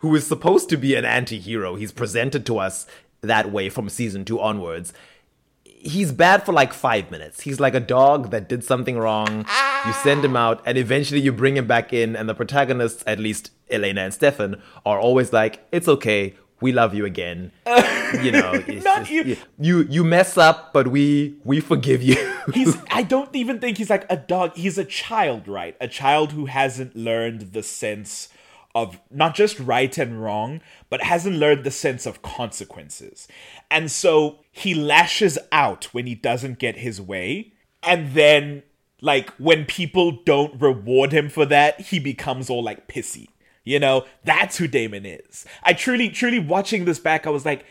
who 0.00 0.14
is 0.14 0.26
supposed 0.26 0.68
to 0.68 0.76
be 0.76 0.94
an 0.94 1.06
anti 1.06 1.38
hero, 1.38 1.76
he's 1.76 1.90
presented 1.90 2.44
to 2.44 2.58
us 2.58 2.86
that 3.22 3.50
way 3.50 3.70
from 3.70 3.88
season 3.88 4.24
two 4.24 4.38
onwards. 4.38 4.92
He's 5.84 6.12
bad 6.12 6.44
for 6.46 6.52
like 6.52 6.72
five 6.72 7.10
minutes. 7.10 7.40
He's 7.40 7.58
like 7.58 7.74
a 7.74 7.80
dog 7.80 8.30
that 8.30 8.48
did 8.48 8.62
something 8.62 8.96
wrong. 8.98 9.44
You 9.86 9.92
send 9.94 10.24
him 10.24 10.36
out, 10.36 10.62
and 10.64 10.78
eventually 10.78 11.20
you 11.20 11.32
bring 11.32 11.56
him 11.56 11.66
back 11.66 11.92
in. 11.92 12.14
And 12.14 12.28
the 12.28 12.34
protagonists, 12.34 13.02
at 13.06 13.18
least 13.18 13.50
Elena 13.70 14.02
and 14.02 14.14
Stefan, 14.14 14.62
are 14.86 14.98
always 15.00 15.32
like, 15.32 15.66
"It's 15.72 15.88
okay, 15.88 16.34
we 16.60 16.70
love 16.70 16.94
you 16.94 17.04
again." 17.04 17.50
You 18.22 18.30
know, 18.30 18.52
it's 18.66 18.84
Not 18.84 19.06
just- 19.06 19.10
you- 19.10 19.36
you 19.58 19.82
you 19.90 20.04
mess 20.04 20.38
up, 20.38 20.72
but 20.72 20.88
we 20.88 21.34
we 21.44 21.58
forgive 21.60 22.00
you. 22.02 22.16
He's 22.54 22.76
I 22.90 23.02
don't 23.02 23.34
even 23.34 23.58
think 23.58 23.78
he's 23.78 23.90
like 23.90 24.06
a 24.08 24.16
dog. 24.16 24.54
He's 24.54 24.78
a 24.78 24.84
child, 24.84 25.48
right? 25.48 25.76
A 25.80 25.88
child 25.88 26.30
who 26.32 26.46
hasn't 26.46 26.94
learned 26.94 27.52
the 27.54 27.62
sense 27.64 28.28
of 28.74 29.00
not 29.10 29.34
just 29.34 29.58
right 29.58 29.96
and 29.98 30.22
wrong, 30.22 30.60
but 30.88 31.02
hasn't 31.02 31.36
learned 31.36 31.64
the 31.64 31.70
sense 31.70 32.06
of 32.06 32.22
consequences. 32.22 33.28
And 33.70 33.90
so 33.90 34.38
he 34.50 34.74
lashes 34.74 35.38
out 35.50 35.86
when 35.92 36.06
he 36.06 36.14
doesn't 36.14 36.58
get 36.58 36.76
his 36.76 37.00
way. 37.00 37.52
And 37.82 38.14
then 38.14 38.62
like 39.02 39.30
when 39.32 39.66
people 39.66 40.12
don't 40.24 40.58
reward 40.60 41.12
him 41.12 41.28
for 41.28 41.44
that, 41.46 41.80
he 41.80 41.98
becomes 41.98 42.48
all 42.48 42.62
like 42.62 42.88
pissy. 42.88 43.28
You 43.64 43.78
know, 43.78 44.06
that's 44.24 44.56
who 44.56 44.66
Damon 44.66 45.04
is. 45.04 45.44
I 45.62 45.72
truly, 45.72 46.08
truly 46.08 46.38
watching 46.38 46.84
this 46.84 46.98
back, 46.98 47.26
I 47.26 47.30
was 47.30 47.44
like, 47.44 47.64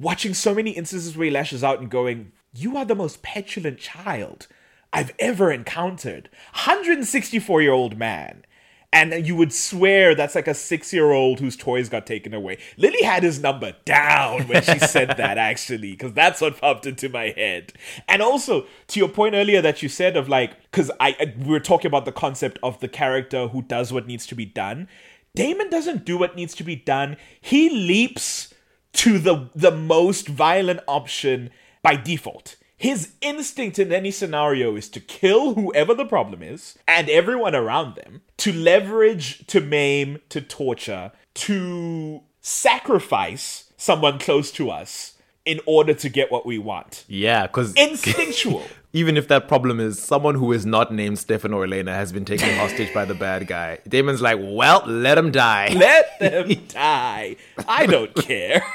watching 0.00 0.34
so 0.34 0.54
many 0.54 0.72
instances 0.72 1.16
where 1.16 1.26
he 1.26 1.30
lashes 1.30 1.64
out 1.64 1.80
and 1.80 1.90
going, 1.90 2.32
You 2.54 2.76
are 2.76 2.84
the 2.84 2.94
most 2.94 3.22
petulant 3.22 3.78
child 3.78 4.46
I've 4.92 5.14
ever 5.18 5.52
encountered. 5.52 6.28
164 6.52 7.62
year 7.62 7.72
old 7.72 7.96
man. 7.96 8.44
And 8.90 9.26
you 9.26 9.36
would 9.36 9.52
swear 9.52 10.14
that's 10.14 10.34
like 10.34 10.48
a 10.48 10.54
six 10.54 10.94
year 10.94 11.10
old 11.12 11.40
whose 11.40 11.56
toys 11.56 11.90
got 11.90 12.06
taken 12.06 12.32
away. 12.32 12.56
Lily 12.78 13.02
had 13.02 13.22
his 13.22 13.38
number 13.38 13.74
down 13.84 14.48
when 14.48 14.62
she 14.62 14.78
said 14.78 15.08
that, 15.18 15.36
actually, 15.50 15.90
because 15.92 16.14
that's 16.14 16.40
what 16.40 16.58
popped 16.58 16.86
into 16.86 17.10
my 17.10 17.34
head. 17.36 17.74
And 18.08 18.22
also, 18.22 18.64
to 18.88 18.98
your 18.98 19.10
point 19.10 19.34
earlier 19.34 19.60
that 19.60 19.82
you 19.82 19.90
said 19.90 20.16
of 20.16 20.28
like, 20.28 20.58
because 20.70 20.90
I 21.00 21.14
I- 21.20 21.34
we 21.38 21.50
were 21.50 21.60
talking 21.60 21.88
about 21.88 22.06
the 22.06 22.12
concept 22.12 22.58
of 22.62 22.80
the 22.80 22.88
character 22.88 23.48
who 23.48 23.60
does 23.62 23.92
what 23.92 24.06
needs 24.06 24.26
to 24.26 24.34
be 24.34 24.46
done. 24.46 24.88
Damon 25.34 25.68
doesn't 25.68 26.06
do 26.06 26.16
what 26.16 26.34
needs 26.34 26.54
to 26.54 26.64
be 26.64 26.74
done. 26.74 27.18
He 27.40 27.68
leaps 27.68 28.54
to 28.94 29.18
the 29.18 29.50
the 29.54 29.70
most 29.70 30.28
violent 30.28 30.80
option 30.88 31.50
by 31.82 31.94
default. 31.94 32.56
His 32.78 33.10
instinct 33.20 33.80
in 33.80 33.92
any 33.92 34.12
scenario 34.12 34.76
is 34.76 34.88
to 34.90 35.00
kill 35.00 35.54
whoever 35.54 35.94
the 35.94 36.04
problem 36.06 36.44
is 36.44 36.78
and 36.86 37.10
everyone 37.10 37.56
around 37.56 37.96
them, 37.96 38.22
to 38.38 38.52
leverage, 38.52 39.44
to 39.48 39.60
maim, 39.60 40.20
to 40.28 40.40
torture, 40.40 41.10
to 41.34 42.22
sacrifice 42.40 43.72
someone 43.76 44.20
close 44.20 44.52
to 44.52 44.70
us 44.70 45.14
in 45.44 45.60
order 45.66 45.92
to 45.94 46.08
get 46.08 46.30
what 46.30 46.46
we 46.46 46.56
want. 46.58 47.04
yeah, 47.08 47.46
because 47.48 47.72
Instinctual. 47.74 48.62
even 48.92 49.16
if 49.16 49.26
that 49.26 49.48
problem 49.48 49.80
is 49.80 50.00
someone 50.00 50.34
who 50.36 50.52
is 50.52 50.64
not 50.64 50.92
named 50.92 51.18
Stefan 51.18 51.52
or 51.52 51.64
Elena 51.64 51.94
has 51.94 52.12
been 52.12 52.24
taken 52.24 52.54
hostage 52.56 52.92
by 52.94 53.04
the 53.04 53.14
bad 53.14 53.48
guy, 53.48 53.78
Damon's 53.88 54.22
like, 54.22 54.38
well, 54.40 54.84
let 54.86 55.18
him 55.18 55.32
die. 55.32 55.72
Let 55.74 56.18
them 56.20 56.48
die. 56.68 57.36
I 57.66 57.86
don't 57.86 58.14
care. 58.14 58.62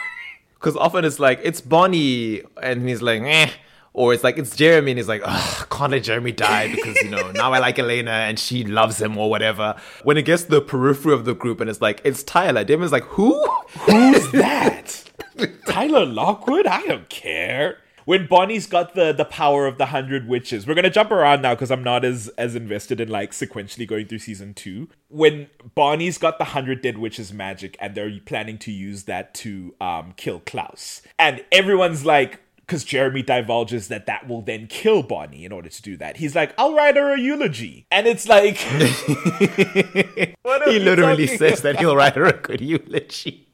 Because 0.56 0.78
often 0.78 1.04
it's 1.04 1.20
like, 1.20 1.42
it's 1.44 1.60
Bonnie, 1.60 2.42
and 2.62 2.88
he's 2.88 3.02
like, 3.02 3.22
eh. 3.22 3.50
Or 3.94 4.14
it's 4.14 4.24
like, 4.24 4.40
it's 4.40 4.56
Jeremy, 4.56 4.92
and 4.92 4.98
he's 4.98 5.08
like, 5.08 5.22
can't 5.70 5.92
let 5.92 6.04
Jeremy 6.04 6.32
die 6.32 6.74
because, 6.74 6.96
you 7.04 7.10
know, 7.12 7.32
now 7.32 7.54
I 7.54 7.60
like 7.60 7.78
Elena 7.78 8.12
and 8.12 8.40
she 8.40 8.64
loves 8.64 9.00
him 9.00 9.18
or 9.18 9.30
whatever. 9.30 9.76
When 10.04 10.18
it 10.18 10.24
gets 10.24 10.44
to 10.44 10.50
the 10.50 10.62
periphery 10.62 11.14
of 11.14 11.26
the 11.26 11.36
group 11.36 11.62
and 11.62 11.70
it's 11.70 11.82
like, 11.82 12.02
it's 12.04 12.24
Tyler, 12.24 12.64
Damon's 12.64 12.92
like, 12.92 13.04
who? 13.04 13.46
Who's 13.82 14.32
that? 14.32 15.04
Tyler 15.68 16.06
Lockwood? 16.06 16.66
I 16.66 16.86
don't 16.88 17.10
care. 17.10 17.78
When 18.06 18.28
Bonnie's 18.28 18.68
got 18.68 18.96
the 18.96 19.14
the 19.14 19.24
power 19.24 19.66
of 19.66 19.78
the 19.78 19.86
hundred 19.88 20.28
witches, 20.28 20.68
we're 20.68 20.74
gonna 20.74 20.90
jump 20.90 21.10
around 21.10 21.42
now 21.42 21.56
because 21.56 21.72
I'm 21.72 21.84
not 21.84 22.04
as 22.04 22.28
as 22.38 22.54
invested 22.54 23.00
in 23.00 23.08
like 23.08 23.32
sequentially 23.32 23.88
going 23.88 24.08
through 24.08 24.20
season 24.20 24.54
two. 24.54 24.90
When 25.08 25.48
Bonnie's 25.74 26.18
got 26.18 26.38
the 26.38 26.44
hundred 26.46 26.82
dead 26.82 26.98
witches 26.98 27.32
magic 27.32 27.78
and 27.80 27.96
they're 27.96 28.12
planning 28.26 28.58
to 28.60 28.72
use 28.72 29.04
that 29.04 29.34
to 29.36 29.74
um 29.80 30.14
kill 30.18 30.42
Klaus, 30.42 31.02
and 31.18 31.44
everyone's 31.52 32.06
like. 32.06 32.40
Because 32.66 32.84
Jeremy 32.86 33.22
divulges 33.22 33.90
that 33.90 34.06
that 34.06 34.28
will 34.28 34.42
then 34.42 34.68
kill 34.68 35.04
Bonnie 35.04 35.44
in 35.44 35.52
order 35.52 35.68
to 35.68 35.82
do 35.82 35.98
that. 35.98 36.18
He's 36.18 36.34
like, 36.34 36.54
I'll 36.58 36.74
write 36.74 36.96
her 36.96 37.14
a 37.14 37.20
eulogy. 37.20 37.86
And 37.92 38.08
it's 38.08 38.28
like. 38.28 38.58
He 40.66 40.80
literally 40.80 41.28
says 41.28 41.62
that 41.62 41.80
he'll 41.80 41.96
write 41.96 42.16
her 42.16 42.26
a 42.26 42.34
good 42.34 42.62
eulogy. 42.62 43.48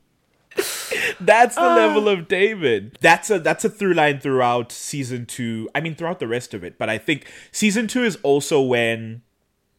That's 1.19 1.55
the 1.55 1.61
ah. 1.61 1.75
level 1.75 2.07
of 2.07 2.27
David. 2.27 2.97
That's 3.01 3.29
a 3.29 3.39
that's 3.39 3.65
a 3.65 3.69
through 3.69 3.93
line 3.93 4.19
throughout 4.19 4.71
season 4.71 5.25
two. 5.25 5.69
I 5.75 5.81
mean, 5.81 5.95
throughout 5.95 6.19
the 6.19 6.27
rest 6.27 6.53
of 6.53 6.63
it. 6.63 6.77
But 6.77 6.89
I 6.89 6.97
think 6.97 7.25
season 7.51 7.87
two 7.87 8.03
is 8.03 8.17
also 8.23 8.61
when, 8.61 9.21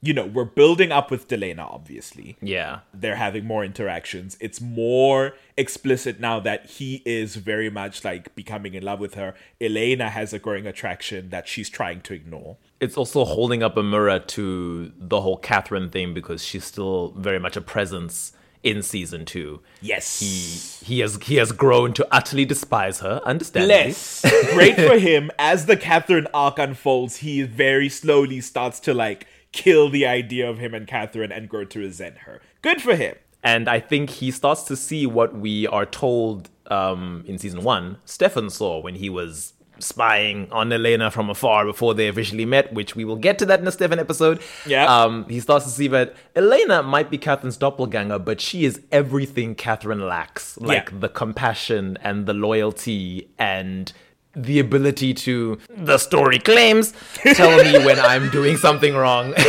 you 0.02 0.14
know, 0.14 0.24
we're 0.24 0.44
building 0.46 0.90
up 0.92 1.10
with 1.10 1.28
Delena. 1.28 1.60
Obviously, 1.70 2.36
Yeah. 2.40 2.80
they're 2.94 3.16
having 3.16 3.44
more 3.44 3.62
interactions. 3.64 4.36
It's 4.40 4.60
more 4.60 5.34
explicit 5.58 6.18
now 6.20 6.40
that 6.40 6.66
he 6.66 7.02
is 7.04 7.36
very 7.36 7.68
much 7.68 8.02
like 8.04 8.34
becoming 8.34 8.72
in 8.74 8.82
love 8.82 8.98
with 8.98 9.14
her. 9.14 9.34
Elena 9.60 10.08
has 10.08 10.32
a 10.32 10.38
growing 10.38 10.66
attraction 10.66 11.28
that 11.30 11.46
she's 11.46 11.68
trying 11.68 12.00
to 12.02 12.14
ignore. 12.14 12.56
It's 12.80 12.96
also 12.96 13.24
holding 13.26 13.62
up 13.62 13.76
a 13.76 13.82
mirror 13.82 14.18
to 14.18 14.90
the 14.98 15.20
whole 15.20 15.36
Katherine 15.36 15.90
thing 15.90 16.14
because 16.14 16.42
she's 16.42 16.64
still 16.64 17.12
very 17.18 17.38
much 17.38 17.56
a 17.56 17.60
presence 17.60 18.32
in 18.62 18.82
season 18.82 19.24
two. 19.24 19.60
Yes. 19.82 20.20
He 20.20 20.84
he 20.94 21.00
has 21.00 21.18
he 21.22 21.36
has 21.36 21.50
grown 21.52 21.92
to 21.94 22.06
utterly 22.10 22.44
despise 22.46 23.00
her, 23.00 23.20
understandably. 23.24 23.74
Less. 23.88 24.22
Great 24.52 24.76
for 24.76 24.98
him. 24.98 25.30
As 25.38 25.66
the 25.66 25.76
Katherine 25.76 26.26
arc 26.34 26.58
unfolds, 26.58 27.16
he 27.18 27.42
very 27.42 27.88
slowly 27.88 28.40
starts 28.42 28.78
to 28.80 28.92
like 28.94 29.26
kill 29.52 29.88
the 29.90 30.06
idea 30.06 30.48
of 30.48 30.58
him 30.58 30.74
and 30.74 30.86
Katherine 30.86 31.32
and 31.32 31.48
grow 31.48 31.64
to 31.64 31.78
resent 31.80 32.18
her. 32.18 32.40
Good 32.62 32.80
for 32.82 32.94
him. 32.96 33.16
And 33.42 33.68
I 33.68 33.80
think 33.80 34.10
he 34.10 34.30
starts 34.30 34.64
to 34.64 34.76
see 34.76 35.06
what 35.06 35.34
we 35.34 35.66
are 35.66 35.86
told 35.86 36.50
um, 36.66 37.24
in 37.26 37.38
season 37.38 37.62
one 37.64 37.96
Stefan 38.04 38.50
saw 38.50 38.80
when 38.80 38.94
he 38.96 39.08
was 39.10 39.54
spying 39.78 40.46
on 40.52 40.70
Elena 40.70 41.10
from 41.10 41.30
afar 41.30 41.64
before 41.64 41.94
they 41.94 42.06
officially 42.06 42.44
met, 42.44 42.70
which 42.74 42.94
we 42.94 43.02
will 43.02 43.16
get 43.16 43.38
to 43.38 43.46
that 43.46 43.58
in 43.58 43.64
the 43.64 43.72
Stefan 43.72 43.98
episode. 43.98 44.38
Yeah. 44.66 44.84
Um, 44.84 45.24
he 45.28 45.40
starts 45.40 45.64
to 45.64 45.70
see 45.70 45.88
that 45.88 46.14
Elena 46.36 46.82
might 46.82 47.10
be 47.10 47.16
Katherine's 47.16 47.56
doppelganger, 47.56 48.18
but 48.18 48.42
she 48.42 48.66
is 48.66 48.82
everything 48.92 49.54
Katherine 49.54 50.06
lacks. 50.06 50.58
Like 50.58 50.90
Yeah. 50.92 50.98
the 51.00 51.08
compassion 51.08 51.96
and 52.02 52.26
the 52.26 52.34
loyalty 52.34 53.30
and 53.38 53.90
the 54.34 54.58
ability 54.60 55.14
to, 55.14 55.58
the 55.76 55.98
story 55.98 56.38
claims, 56.38 56.92
tell 57.34 57.56
me 57.62 57.84
when 57.84 57.98
I'm 57.98 58.30
doing 58.30 58.56
something 58.56 58.94
wrong. 58.94 59.34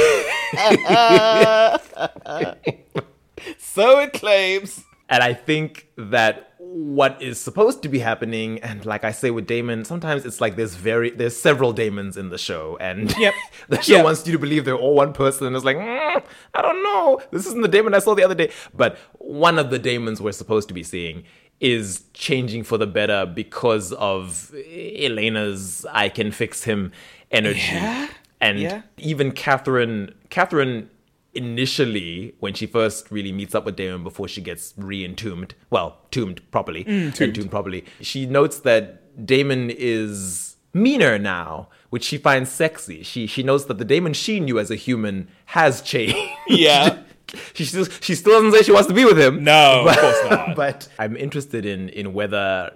So 3.57 3.99
it 3.99 4.13
claims. 4.13 4.83
And 5.09 5.23
I 5.23 5.33
think 5.33 5.87
that 5.97 6.53
what 6.59 7.21
is 7.21 7.39
supposed 7.39 7.81
to 7.83 7.89
be 7.89 7.99
happening, 7.99 8.59
and 8.59 8.85
like 8.85 9.03
I 9.03 9.11
say 9.11 9.29
with 9.31 9.45
Damon, 9.47 9.83
sometimes 9.83 10.25
it's 10.25 10.39
like 10.39 10.55
there's 10.55 10.75
very 10.75 11.09
there's 11.09 11.35
several 11.35 11.73
Damons 11.73 12.15
in 12.17 12.29
the 12.29 12.37
show, 12.37 12.77
and 12.79 13.13
Yep. 13.17 13.33
the 13.69 13.81
show 13.81 13.95
Yep. 13.95 14.05
wants 14.05 14.25
you 14.25 14.31
to 14.33 14.39
believe 14.39 14.63
they're 14.63 14.75
all 14.75 14.93
one 14.95 15.11
person, 15.11 15.47
and 15.47 15.55
it's 15.55 15.65
like 15.65 15.75
"Mm, 15.75 16.23
I 16.53 16.61
don't 16.61 16.81
know, 16.83 17.19
this 17.31 17.45
isn't 17.47 17.61
the 17.61 17.67
Damon 17.67 17.93
I 17.93 17.99
saw 17.99 18.13
the 18.13 18.23
other 18.23 18.35
day. 18.35 18.51
But 18.73 18.97
one 19.17 19.57
of 19.59 19.69
the 19.69 19.79
Damons 19.79 20.21
we're 20.21 20.31
supposed 20.31 20.67
to 20.69 20.73
be 20.73 20.83
seeing 20.83 21.23
is 21.61 22.03
changing 22.13 22.63
for 22.63 22.77
the 22.77 22.87
better 22.87 23.25
because 23.25 23.93
of 23.93 24.51
Elena's 24.99 25.85
"I 25.91 26.09
can 26.09 26.31
fix 26.31 26.63
him" 26.65 26.91
energy, 27.31 27.59
Yeah. 27.71 28.07
and 28.41 28.59
Yeah. 28.59 28.81
even 28.97 29.31
Katherine 29.31 30.13
Katherine 30.29 30.89
initially 31.33 32.33
when 32.39 32.53
she 32.53 32.65
first 32.65 33.09
really 33.09 33.31
meets 33.31 33.55
up 33.55 33.65
with 33.65 33.75
Damon 33.77 34.03
before 34.03 34.27
she 34.27 34.41
gets 34.41 34.73
re-entombed 34.75 35.53
well 35.69 35.97
tombed 36.11 36.41
properly 36.51 36.83
mm, 36.83 37.21
entombed 37.21 37.49
properly 37.49 37.85
she 38.01 38.25
notes 38.25 38.59
that 38.59 39.25
Damon 39.25 39.69
is 39.69 40.57
meaner 40.73 41.17
now 41.17 41.69
which 41.89 42.03
she 42.03 42.17
finds 42.17 42.49
sexy 42.49 43.01
she 43.03 43.27
she 43.27 43.43
knows 43.43 43.67
that 43.67 43.77
the 43.77 43.85
Damon 43.85 44.11
she 44.13 44.39
knew 44.41 44.59
as 44.59 44.69
a 44.71 44.75
human 44.75 45.27
has 45.47 45.81
changed 45.81 46.17
Yeah. 46.49 46.97
she 47.53 47.65
still 47.65 47.85
she 48.01 48.15
still 48.15 48.33
doesn't 48.33 48.51
say 48.51 48.63
she 48.63 48.71
wants 48.71 48.87
to 48.87 48.93
be 48.93 49.05
with 49.05 49.17
him 49.19 49.43
No, 49.43 49.79
of 49.81 49.85
but, 49.85 49.99
course 49.99 50.17
not. 50.29 50.55
but 50.63 50.87
I'm 50.99 51.15
interested 51.17 51.65
in 51.65 51.89
in 51.89 52.13
whether 52.13 52.71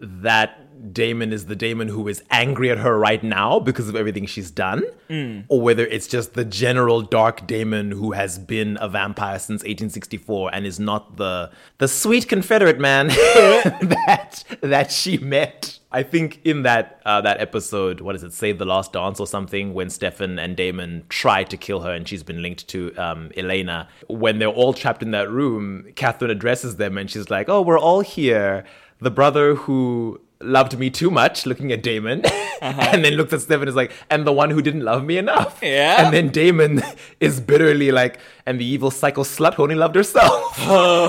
that 0.00 0.64
Damon 0.94 1.32
is 1.32 1.46
the 1.46 1.56
Damon 1.56 1.88
who 1.88 2.06
is 2.06 2.22
angry 2.30 2.70
at 2.70 2.78
her 2.78 2.96
right 2.96 3.20
now 3.24 3.58
because 3.58 3.88
of 3.88 3.96
everything 3.96 4.26
she's 4.26 4.50
done, 4.52 4.84
Hmm. 5.08 5.40
or 5.48 5.60
whether 5.60 5.84
it's 5.84 6.06
just 6.06 6.34
the 6.34 6.44
general 6.44 7.02
dark 7.02 7.48
Damon 7.48 7.90
who 7.90 8.12
has 8.12 8.38
been 8.38 8.78
a 8.80 8.88
vampire 8.88 9.40
since 9.40 9.62
1864 9.62 10.54
and 10.54 10.64
is 10.66 10.78
not 10.78 11.16
the 11.16 11.50
the 11.78 11.88
sweet 11.88 12.28
Confederate 12.28 12.78
man 12.78 13.08
that 13.08 14.44
that 14.60 14.92
she 14.92 15.18
met. 15.18 15.77
I 15.90 16.02
think 16.02 16.40
in 16.44 16.64
that 16.64 17.00
uh, 17.06 17.22
that 17.22 17.40
episode, 17.40 18.00
what 18.02 18.14
is 18.14 18.22
it, 18.22 18.34
Save 18.34 18.58
the 18.58 18.66
Last 18.66 18.92
Dance 18.92 19.20
or 19.20 19.26
something, 19.26 19.72
when 19.72 19.88
Stefan 19.88 20.38
and 20.38 20.54
Damon 20.54 21.04
try 21.08 21.44
to 21.44 21.56
kill 21.56 21.80
her 21.80 21.92
and 21.92 22.06
she's 22.06 22.22
been 22.22 22.42
linked 22.42 22.68
to 22.68 22.94
um, 22.96 23.30
Elena, 23.36 23.88
when 24.08 24.38
they're 24.38 24.48
all 24.48 24.74
trapped 24.74 25.02
in 25.02 25.12
that 25.12 25.30
room, 25.30 25.86
Katherine 25.96 26.30
addresses 26.30 26.76
them 26.76 26.98
and 26.98 27.10
she's 27.10 27.30
like, 27.30 27.48
"Oh, 27.48 27.62
we're 27.62 27.78
all 27.78 28.00
here." 28.00 28.64
The 29.00 29.10
brother 29.10 29.54
who 29.54 30.20
loved 30.40 30.78
me 30.78 30.90
too 30.90 31.10
much, 31.10 31.46
looking 31.46 31.72
at 31.72 31.82
Damon, 31.82 32.22
and 32.60 33.02
then 33.04 33.14
looks 33.14 33.32
at 33.32 33.40
Stefan 33.40 33.62
and 33.62 33.68
is 33.70 33.76
like, 33.76 33.92
"And 34.10 34.26
the 34.26 34.32
one 34.32 34.50
who 34.50 34.60
didn't 34.60 34.82
love 34.82 35.04
me 35.04 35.16
enough." 35.16 35.58
Yeah. 35.62 36.04
And 36.04 36.12
then 36.12 36.28
Damon 36.28 36.82
is 37.20 37.40
bitterly 37.40 37.92
like, 37.92 38.18
"And 38.44 38.60
the 38.60 38.64
evil 38.66 38.90
psycho 38.90 39.22
slut 39.22 39.54
who 39.54 39.62
only 39.62 39.74
loved 39.74 39.94
herself." 39.94 40.54
Oh, 40.60 41.08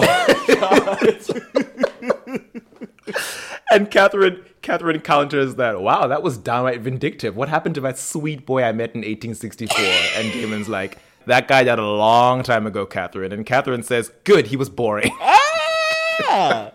And 3.72 3.92
Katherine 3.92 4.44
Katherine 4.70 5.00
counters 5.00 5.56
that, 5.56 5.82
wow, 5.82 6.06
that 6.06 6.22
was 6.22 6.38
downright 6.38 6.82
vindictive. 6.82 7.36
What 7.36 7.50
happened 7.50 7.74
to 7.74 7.82
that 7.82 7.98
sweet 7.98 8.46
boy 8.46 8.62
I 8.62 8.72
met 8.72 8.94
in 8.94 9.02
1864? 9.02 9.76
And 10.16 10.32
Damon's 10.32 10.70
like, 10.70 11.00
that 11.26 11.48
guy 11.48 11.64
died 11.64 11.80
a 11.80 11.88
long 11.88 12.44
time 12.44 12.68
ago, 12.68 12.86
Katherine. 12.86 13.32
And 13.32 13.48
Katherine 13.48 13.82
says, 13.82 14.12
good, 14.26 14.46
he 14.48 14.56
was 14.56 14.70
boring. 14.70 15.12
Ah! 16.22 16.74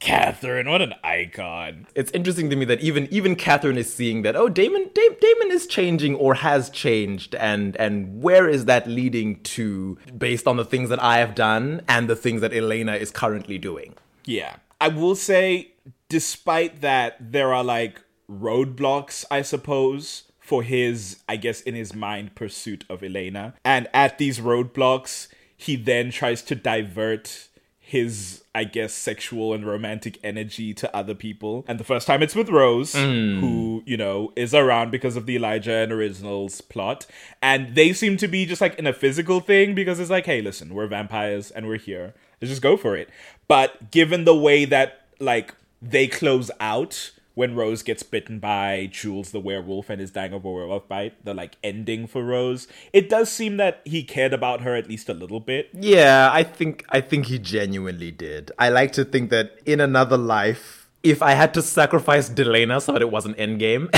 Katherine, 0.00 0.68
what 0.68 0.80
an 0.80 0.94
icon. 1.04 1.86
it's 1.94 2.10
interesting 2.12 2.48
to 2.48 2.56
me 2.56 2.64
that 2.64 2.80
even 2.80 3.06
even 3.12 3.36
Katherine 3.36 3.76
is 3.76 3.92
seeing 3.92 4.22
that, 4.22 4.34
oh, 4.34 4.48
Damon 4.48 4.90
da- 4.94 5.16
Damon 5.20 5.50
is 5.50 5.66
changing 5.66 6.14
or 6.14 6.34
has 6.34 6.70
changed, 6.70 7.34
and 7.34 7.76
and 7.76 8.22
where 8.22 8.48
is 8.48 8.64
that 8.64 8.88
leading 8.88 9.40
to 9.42 9.98
based 10.16 10.46
on 10.46 10.56
the 10.56 10.64
things 10.64 10.88
that 10.88 11.02
I 11.02 11.18
have 11.18 11.34
done 11.34 11.82
and 11.86 12.08
the 12.08 12.16
things 12.16 12.40
that 12.40 12.54
Elena 12.54 12.94
is 12.94 13.10
currently 13.10 13.58
doing? 13.58 13.94
Yeah. 14.24 14.56
I 14.80 14.88
will 14.88 15.14
say, 15.14 15.72
despite 16.08 16.80
that, 16.80 17.16
there 17.20 17.52
are 17.52 17.64
like 17.64 18.00
roadblocks, 18.30 19.24
I 19.30 19.42
suppose, 19.42 20.24
for 20.40 20.62
his, 20.62 21.18
I 21.28 21.36
guess, 21.36 21.60
in 21.60 21.74
his 21.74 21.94
mind, 21.94 22.34
pursuit 22.34 22.84
of 22.88 23.02
Elena. 23.02 23.54
And 23.64 23.88
at 23.92 24.18
these 24.18 24.38
roadblocks, 24.38 25.28
he 25.56 25.76
then 25.76 26.10
tries 26.10 26.42
to 26.42 26.54
divert 26.54 27.48
his, 27.78 28.42
I 28.52 28.64
guess, 28.64 28.92
sexual 28.92 29.54
and 29.54 29.64
romantic 29.64 30.18
energy 30.24 30.74
to 30.74 30.94
other 30.94 31.14
people. 31.14 31.64
And 31.68 31.78
the 31.78 31.84
first 31.84 32.06
time 32.06 32.20
it's 32.20 32.34
with 32.34 32.48
Rose, 32.48 32.94
hmm. 32.94 33.38
who, 33.40 33.82
you 33.86 33.96
know, 33.96 34.32
is 34.34 34.54
around 34.54 34.90
because 34.90 35.16
of 35.16 35.26
the 35.26 35.36
Elijah 35.36 35.76
and 35.76 35.92
Originals 35.92 36.60
plot. 36.60 37.06
And 37.40 37.76
they 37.76 37.92
seem 37.92 38.16
to 38.16 38.26
be 38.26 38.44
just 38.44 38.60
like 38.60 38.74
in 38.76 38.88
a 38.88 38.92
physical 38.92 39.38
thing 39.38 39.76
because 39.76 40.00
it's 40.00 40.10
like, 40.10 40.26
hey, 40.26 40.42
listen, 40.42 40.74
we're 40.74 40.88
vampires 40.88 41.52
and 41.52 41.68
we're 41.68 41.78
here. 41.78 42.14
Let's 42.40 42.50
just 42.50 42.62
go 42.62 42.76
for 42.76 42.96
it. 42.96 43.08
But 43.46 43.92
given 43.92 44.24
the 44.24 44.36
way 44.36 44.64
that, 44.64 45.06
like, 45.20 45.54
they 45.90 46.08
close 46.08 46.50
out 46.60 47.12
when 47.36 47.54
Rose 47.54 47.82
gets 47.82 48.02
bitten 48.02 48.38
by 48.38 48.88
Jules 48.90 49.30
the 49.30 49.38
werewolf 49.40 49.90
and 49.90 50.00
is 50.00 50.10
dying 50.10 50.32
of 50.32 50.44
a 50.44 50.50
werewolf 50.50 50.88
bite, 50.88 51.22
the 51.22 51.34
like 51.34 51.56
ending 51.62 52.06
for 52.06 52.24
Rose, 52.24 52.66
it 52.94 53.10
does 53.10 53.30
seem 53.30 53.58
that 53.58 53.82
he 53.84 54.02
cared 54.02 54.32
about 54.32 54.62
her 54.62 54.74
at 54.74 54.88
least 54.88 55.10
a 55.10 55.14
little 55.14 55.38
bit. 55.38 55.68
Yeah, 55.74 56.30
I 56.32 56.42
think 56.42 56.84
I 56.88 57.02
think 57.02 57.26
he 57.26 57.38
genuinely 57.38 58.10
did. 58.10 58.52
I 58.58 58.70
like 58.70 58.92
to 58.92 59.04
think 59.04 59.28
that 59.30 59.58
in 59.66 59.80
another 59.80 60.16
life, 60.16 60.88
if 61.02 61.22
I 61.22 61.32
had 61.32 61.52
to 61.54 61.62
sacrifice 61.62 62.30
Delena 62.30 62.80
so 62.80 62.92
that 62.92 63.02
it 63.02 63.10
wasn't 63.10 63.36
endgame, 63.36 63.90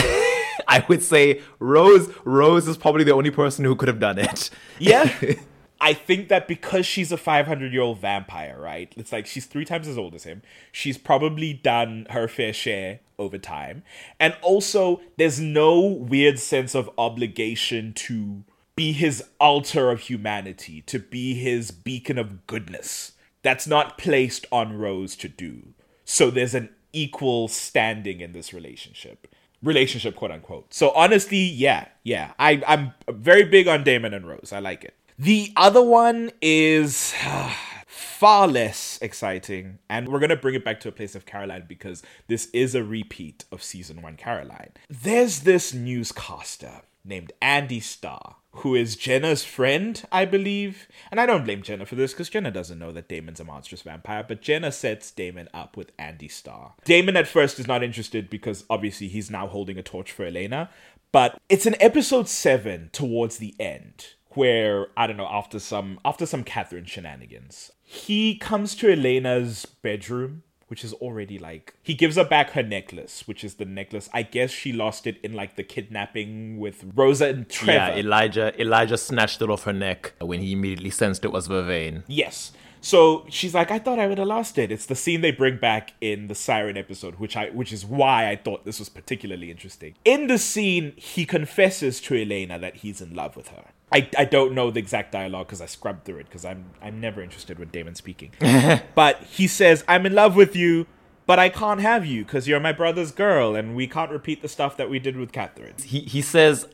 I 0.68 0.84
would 0.88 1.04
say 1.04 1.40
Rose 1.60 2.12
Rose 2.24 2.66
is 2.66 2.76
probably 2.76 3.04
the 3.04 3.14
only 3.14 3.30
person 3.30 3.64
who 3.64 3.76
could 3.76 3.88
have 3.88 4.00
done 4.00 4.18
it. 4.18 4.50
Yeah. 4.80 5.14
I 5.80 5.94
think 5.94 6.28
that 6.28 6.48
because 6.48 6.86
she's 6.86 7.12
a 7.12 7.16
500 7.16 7.72
year 7.72 7.82
old 7.82 8.00
vampire, 8.00 8.58
right? 8.60 8.92
It's 8.96 9.12
like 9.12 9.26
she's 9.26 9.46
three 9.46 9.64
times 9.64 9.86
as 9.86 9.96
old 9.98 10.14
as 10.14 10.24
him. 10.24 10.42
She's 10.72 10.98
probably 10.98 11.52
done 11.52 12.06
her 12.10 12.26
fair 12.26 12.52
share 12.52 13.00
over 13.18 13.38
time. 13.38 13.82
And 14.18 14.36
also, 14.42 15.00
there's 15.16 15.40
no 15.40 15.80
weird 15.80 16.38
sense 16.38 16.74
of 16.74 16.90
obligation 16.98 17.92
to 17.94 18.44
be 18.74 18.92
his 18.92 19.24
altar 19.40 19.90
of 19.90 20.00
humanity, 20.00 20.82
to 20.82 20.98
be 20.98 21.34
his 21.34 21.70
beacon 21.70 22.18
of 22.18 22.46
goodness. 22.46 23.12
That's 23.42 23.66
not 23.66 23.98
placed 23.98 24.46
on 24.50 24.78
Rose 24.78 25.16
to 25.16 25.28
do. 25.28 25.74
So 26.04 26.30
there's 26.30 26.54
an 26.54 26.70
equal 26.92 27.48
standing 27.48 28.20
in 28.20 28.32
this 28.32 28.52
relationship. 28.52 29.26
Relationship, 29.62 30.14
quote 30.16 30.30
unquote. 30.30 30.72
So 30.72 30.90
honestly, 30.90 31.38
yeah, 31.38 31.88
yeah. 32.04 32.32
I, 32.38 32.62
I'm 32.66 32.94
very 33.08 33.44
big 33.44 33.66
on 33.66 33.84
Damon 33.84 34.14
and 34.14 34.28
Rose. 34.28 34.52
I 34.52 34.60
like 34.60 34.84
it. 34.84 34.94
The 35.20 35.52
other 35.56 35.82
one 35.82 36.30
is 36.40 37.12
far 37.88 38.46
less 38.46 39.00
exciting, 39.02 39.80
and 39.90 40.06
we're 40.06 40.20
gonna 40.20 40.36
bring 40.36 40.54
it 40.54 40.64
back 40.64 40.78
to 40.80 40.88
a 40.88 40.92
place 40.92 41.16
of 41.16 41.26
Caroline 41.26 41.64
because 41.66 42.04
this 42.28 42.48
is 42.52 42.76
a 42.76 42.84
repeat 42.84 43.44
of 43.50 43.60
season 43.60 44.00
one 44.00 44.16
Caroline. 44.16 44.70
There's 44.88 45.40
this 45.40 45.74
newscaster 45.74 46.82
named 47.04 47.32
Andie 47.42 47.80
Star, 47.80 48.36
who 48.52 48.76
is 48.76 48.94
Jenna's 48.94 49.44
friend, 49.44 50.00
I 50.12 50.24
believe. 50.24 50.86
And 51.10 51.20
I 51.20 51.26
don't 51.26 51.44
blame 51.44 51.62
Jenna 51.62 51.84
for 51.84 51.96
this 51.96 52.12
because 52.12 52.28
Jenna 52.28 52.52
doesn't 52.52 52.78
know 52.78 52.92
that 52.92 53.08
Damon's 53.08 53.40
a 53.40 53.44
monstrous 53.44 53.82
vampire, 53.82 54.24
but 54.26 54.40
Jenna 54.40 54.70
sets 54.70 55.10
Damon 55.10 55.48
up 55.52 55.76
with 55.76 55.90
Andie 55.98 56.28
Star. 56.28 56.74
Damon 56.84 57.16
at 57.16 57.26
first 57.26 57.58
is 57.58 57.66
not 57.66 57.82
interested 57.82 58.30
because 58.30 58.64
obviously 58.70 59.08
he's 59.08 59.32
now 59.32 59.48
holding 59.48 59.78
a 59.78 59.82
torch 59.82 60.12
for 60.12 60.24
Elena, 60.24 60.70
but 61.10 61.40
it's 61.48 61.66
in 61.66 61.74
episode 61.80 62.28
7 62.28 62.90
towards 62.92 63.38
the 63.38 63.56
end 63.58 64.14
where 64.30 64.88
I 64.96 65.06
don't 65.06 65.16
know 65.16 65.28
after 65.30 65.58
some 65.58 65.98
after 66.04 66.26
some 66.26 66.44
Katherine 66.44 66.84
shenanigans, 66.84 67.72
he 67.82 68.36
comes 68.36 68.74
to 68.76 68.92
Elena's 68.92 69.66
bedroom, 69.66 70.42
which 70.68 70.84
is 70.84 70.92
already 70.94 71.38
like 71.38 71.74
he 71.82 71.94
gives 71.94 72.16
her 72.16 72.24
back 72.24 72.50
her 72.50 72.62
necklace, 72.62 73.26
which 73.26 73.42
is 73.42 73.54
the 73.54 73.64
necklace. 73.64 74.08
I 74.12 74.22
guess 74.22 74.50
she 74.50 74.72
lost 74.72 75.06
it 75.06 75.18
in 75.22 75.32
like 75.32 75.56
the 75.56 75.64
kidnapping 75.64 76.58
with 76.58 76.84
Rosa 76.94 77.28
and 77.28 77.48
Trevor. 77.48 77.72
Yeah, 77.72 77.96
Elijah 77.96 78.60
Elijah 78.60 78.98
snatched 78.98 79.42
it 79.42 79.50
off 79.50 79.64
her 79.64 79.72
neck 79.72 80.14
when 80.20 80.40
he 80.40 80.52
immediately 80.52 80.90
sensed 80.90 81.24
it 81.24 81.32
was 81.32 81.48
Vervain. 81.48 82.04
Yes. 82.06 82.52
So 82.80 83.26
she's 83.28 83.54
like, 83.54 83.70
I 83.70 83.78
thought 83.78 83.98
I 83.98 84.06
would 84.06 84.18
have 84.18 84.28
lost 84.28 84.56
it. 84.56 84.70
It's 84.70 84.86
the 84.86 84.94
scene 84.94 85.20
they 85.20 85.32
bring 85.32 85.56
back 85.56 85.94
in 86.00 86.28
the 86.28 86.34
Siren 86.34 86.76
episode, 86.76 87.16
which 87.16 87.36
I 87.36 87.50
which 87.50 87.72
is 87.72 87.84
why 87.84 88.30
I 88.30 88.36
thought 88.36 88.64
this 88.64 88.78
was 88.78 88.88
particularly 88.88 89.50
interesting. 89.50 89.94
In 90.04 90.26
the 90.28 90.38
scene, 90.38 90.92
he 90.96 91.24
confesses 91.24 92.00
to 92.02 92.14
Elena 92.14 92.58
that 92.58 92.76
he's 92.76 93.00
in 93.00 93.14
love 93.14 93.36
with 93.36 93.48
her. 93.48 93.64
I, 93.90 94.08
I 94.18 94.24
don't 94.26 94.52
know 94.54 94.70
the 94.70 94.80
exact 94.80 95.12
dialogue 95.12 95.46
because 95.46 95.60
I 95.62 95.66
scrubbed 95.66 96.04
through 96.04 96.18
it 96.18 96.26
because 96.26 96.44
I'm 96.44 96.66
I'm 96.82 97.00
never 97.00 97.22
interested 97.22 97.58
with 97.58 97.72
Damon 97.72 97.94
speaking. 97.94 98.32
but 98.94 99.22
he 99.24 99.46
says, 99.46 99.82
I'm 99.88 100.04
in 100.04 100.14
love 100.14 100.36
with 100.36 100.54
you, 100.54 100.86
but 101.26 101.38
I 101.38 101.48
can't 101.48 101.80
have 101.80 102.04
you 102.04 102.24
because 102.24 102.46
you're 102.46 102.60
my 102.60 102.72
brother's 102.72 103.12
girl 103.12 103.54
and 103.56 103.74
we 103.74 103.86
can't 103.86 104.10
repeat 104.10 104.42
the 104.42 104.48
stuff 104.48 104.76
that 104.76 104.90
we 104.90 104.98
did 104.98 105.16
with 105.16 105.32
Katherine. 105.32 105.74
He 105.82 106.00
he 106.00 106.20
says, 106.20 106.66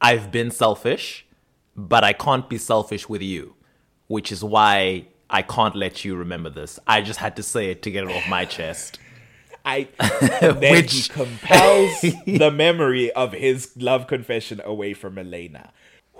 "I've 0.00 0.30
been 0.30 0.50
selfish, 0.50 1.26
but 1.74 2.04
I 2.04 2.12
can't 2.12 2.48
be 2.48 2.58
selfish 2.58 3.08
with 3.08 3.22
you," 3.22 3.54
which 4.06 4.30
is 4.30 4.44
why 4.44 5.06
I 5.30 5.42
can't 5.42 5.74
let 5.74 6.04
you 6.04 6.16
remember 6.16 6.50
this. 6.50 6.78
I 6.86 7.00
just 7.00 7.18
had 7.20 7.34
to 7.36 7.42
say 7.42 7.70
it 7.70 7.82
to 7.82 7.90
get 7.90 8.04
it 8.04 8.10
off 8.10 8.28
my 8.28 8.44
chest. 8.44 8.98
I 9.64 9.88
then 10.30 10.62
he 10.62 10.70
Which- 10.70 11.10
compels 11.10 12.00
the 12.00 12.50
memory 12.54 13.10
of 13.12 13.32
his 13.32 13.72
love 13.76 14.06
confession 14.06 14.60
away 14.64 14.94
from 14.94 15.18
Elena, 15.18 15.72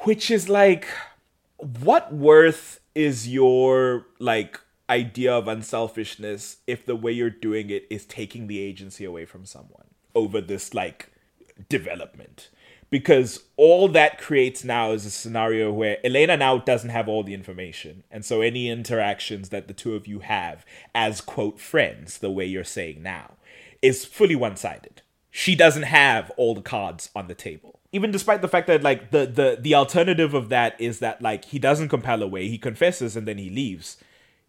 which 0.04 0.30
is 0.30 0.48
like, 0.48 0.86
what 1.56 2.12
worth 2.12 2.80
is 2.94 3.28
your 3.28 4.06
like 4.18 4.60
idea 4.90 5.32
of 5.32 5.48
unselfishness 5.48 6.58
if 6.66 6.86
the 6.86 6.96
way 6.96 7.12
you're 7.12 7.30
doing 7.30 7.70
it 7.70 7.86
is 7.90 8.04
taking 8.04 8.46
the 8.46 8.58
agency 8.60 9.04
away 9.04 9.24
from 9.24 9.44
someone 9.44 9.86
over 10.14 10.40
this 10.40 10.72
like 10.74 11.10
development? 11.68 12.50
Because 12.90 13.44
all 13.56 13.88
that 13.88 14.18
creates 14.18 14.64
now 14.64 14.92
is 14.92 15.04
a 15.04 15.10
scenario 15.10 15.70
where 15.70 15.98
Elena 16.06 16.38
now 16.38 16.56
doesn't 16.56 16.88
have 16.88 17.06
all 17.06 17.22
the 17.22 17.34
information. 17.34 18.02
And 18.10 18.24
so 18.24 18.40
any 18.40 18.70
interactions 18.70 19.50
that 19.50 19.68
the 19.68 19.74
two 19.74 19.94
of 19.94 20.06
you 20.06 20.20
have 20.20 20.64
as 20.94 21.20
quote 21.20 21.60
friends, 21.60 22.18
the 22.18 22.30
way 22.30 22.46
you're 22.46 22.64
saying 22.64 23.02
now, 23.02 23.34
is 23.82 24.06
fully 24.06 24.36
one 24.36 24.56
sided. 24.56 25.02
She 25.30 25.54
doesn't 25.54 25.82
have 25.82 26.30
all 26.38 26.54
the 26.54 26.62
cards 26.62 27.10
on 27.14 27.28
the 27.28 27.34
table. 27.34 27.77
Even 27.92 28.10
despite 28.10 28.42
the 28.42 28.48
fact 28.48 28.66
that 28.66 28.82
like 28.82 29.10
the, 29.10 29.26
the 29.26 29.58
the 29.60 29.74
alternative 29.74 30.34
of 30.34 30.50
that 30.50 30.78
is 30.78 30.98
that 30.98 31.22
like 31.22 31.46
he 31.46 31.58
doesn't 31.58 31.88
compel 31.88 32.22
away, 32.22 32.48
he 32.48 32.58
confesses 32.58 33.16
and 33.16 33.26
then 33.26 33.38
he 33.38 33.48
leaves. 33.48 33.96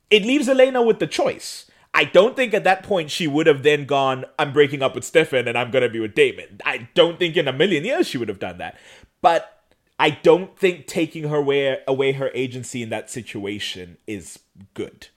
It 0.09 0.23
leaves 0.23 0.49
Elena 0.49 0.81
with 0.81 0.99
the 0.99 1.07
choice. 1.07 1.69
I 1.93 2.03
don't 2.03 2.35
think 2.35 2.53
at 2.53 2.63
that 2.65 2.83
point 2.83 3.11
she 3.11 3.27
would 3.27 3.47
have 3.47 3.63
then 3.63 3.85
gone, 3.85 4.25
I'm 4.37 4.53
breaking 4.53 4.81
up 4.83 4.93
with 4.93 5.03
Stefan 5.03 5.47
and 5.47 5.57
I'm 5.57 5.71
gonna 5.71 5.89
be 5.89 5.99
with 5.99 6.15
Damon. 6.15 6.59
I 6.65 6.89
don't 6.93 7.17
think 7.17 7.37
in 7.37 7.47
a 7.47 7.53
million 7.53 7.85
years 7.85 8.07
she 8.07 8.17
would 8.17 8.29
have 8.29 8.39
done 8.39 8.57
that. 8.59 8.77
But 9.21 9.59
I 9.97 10.11
don't 10.11 10.57
think 10.57 10.87
taking 10.87 11.27
her 11.27 11.37
away, 11.37 11.79
away 11.87 12.13
her 12.13 12.31
agency 12.33 12.81
in 12.81 12.89
that 12.89 13.09
situation 13.09 13.97
is 14.07 14.39
good. 14.73 15.07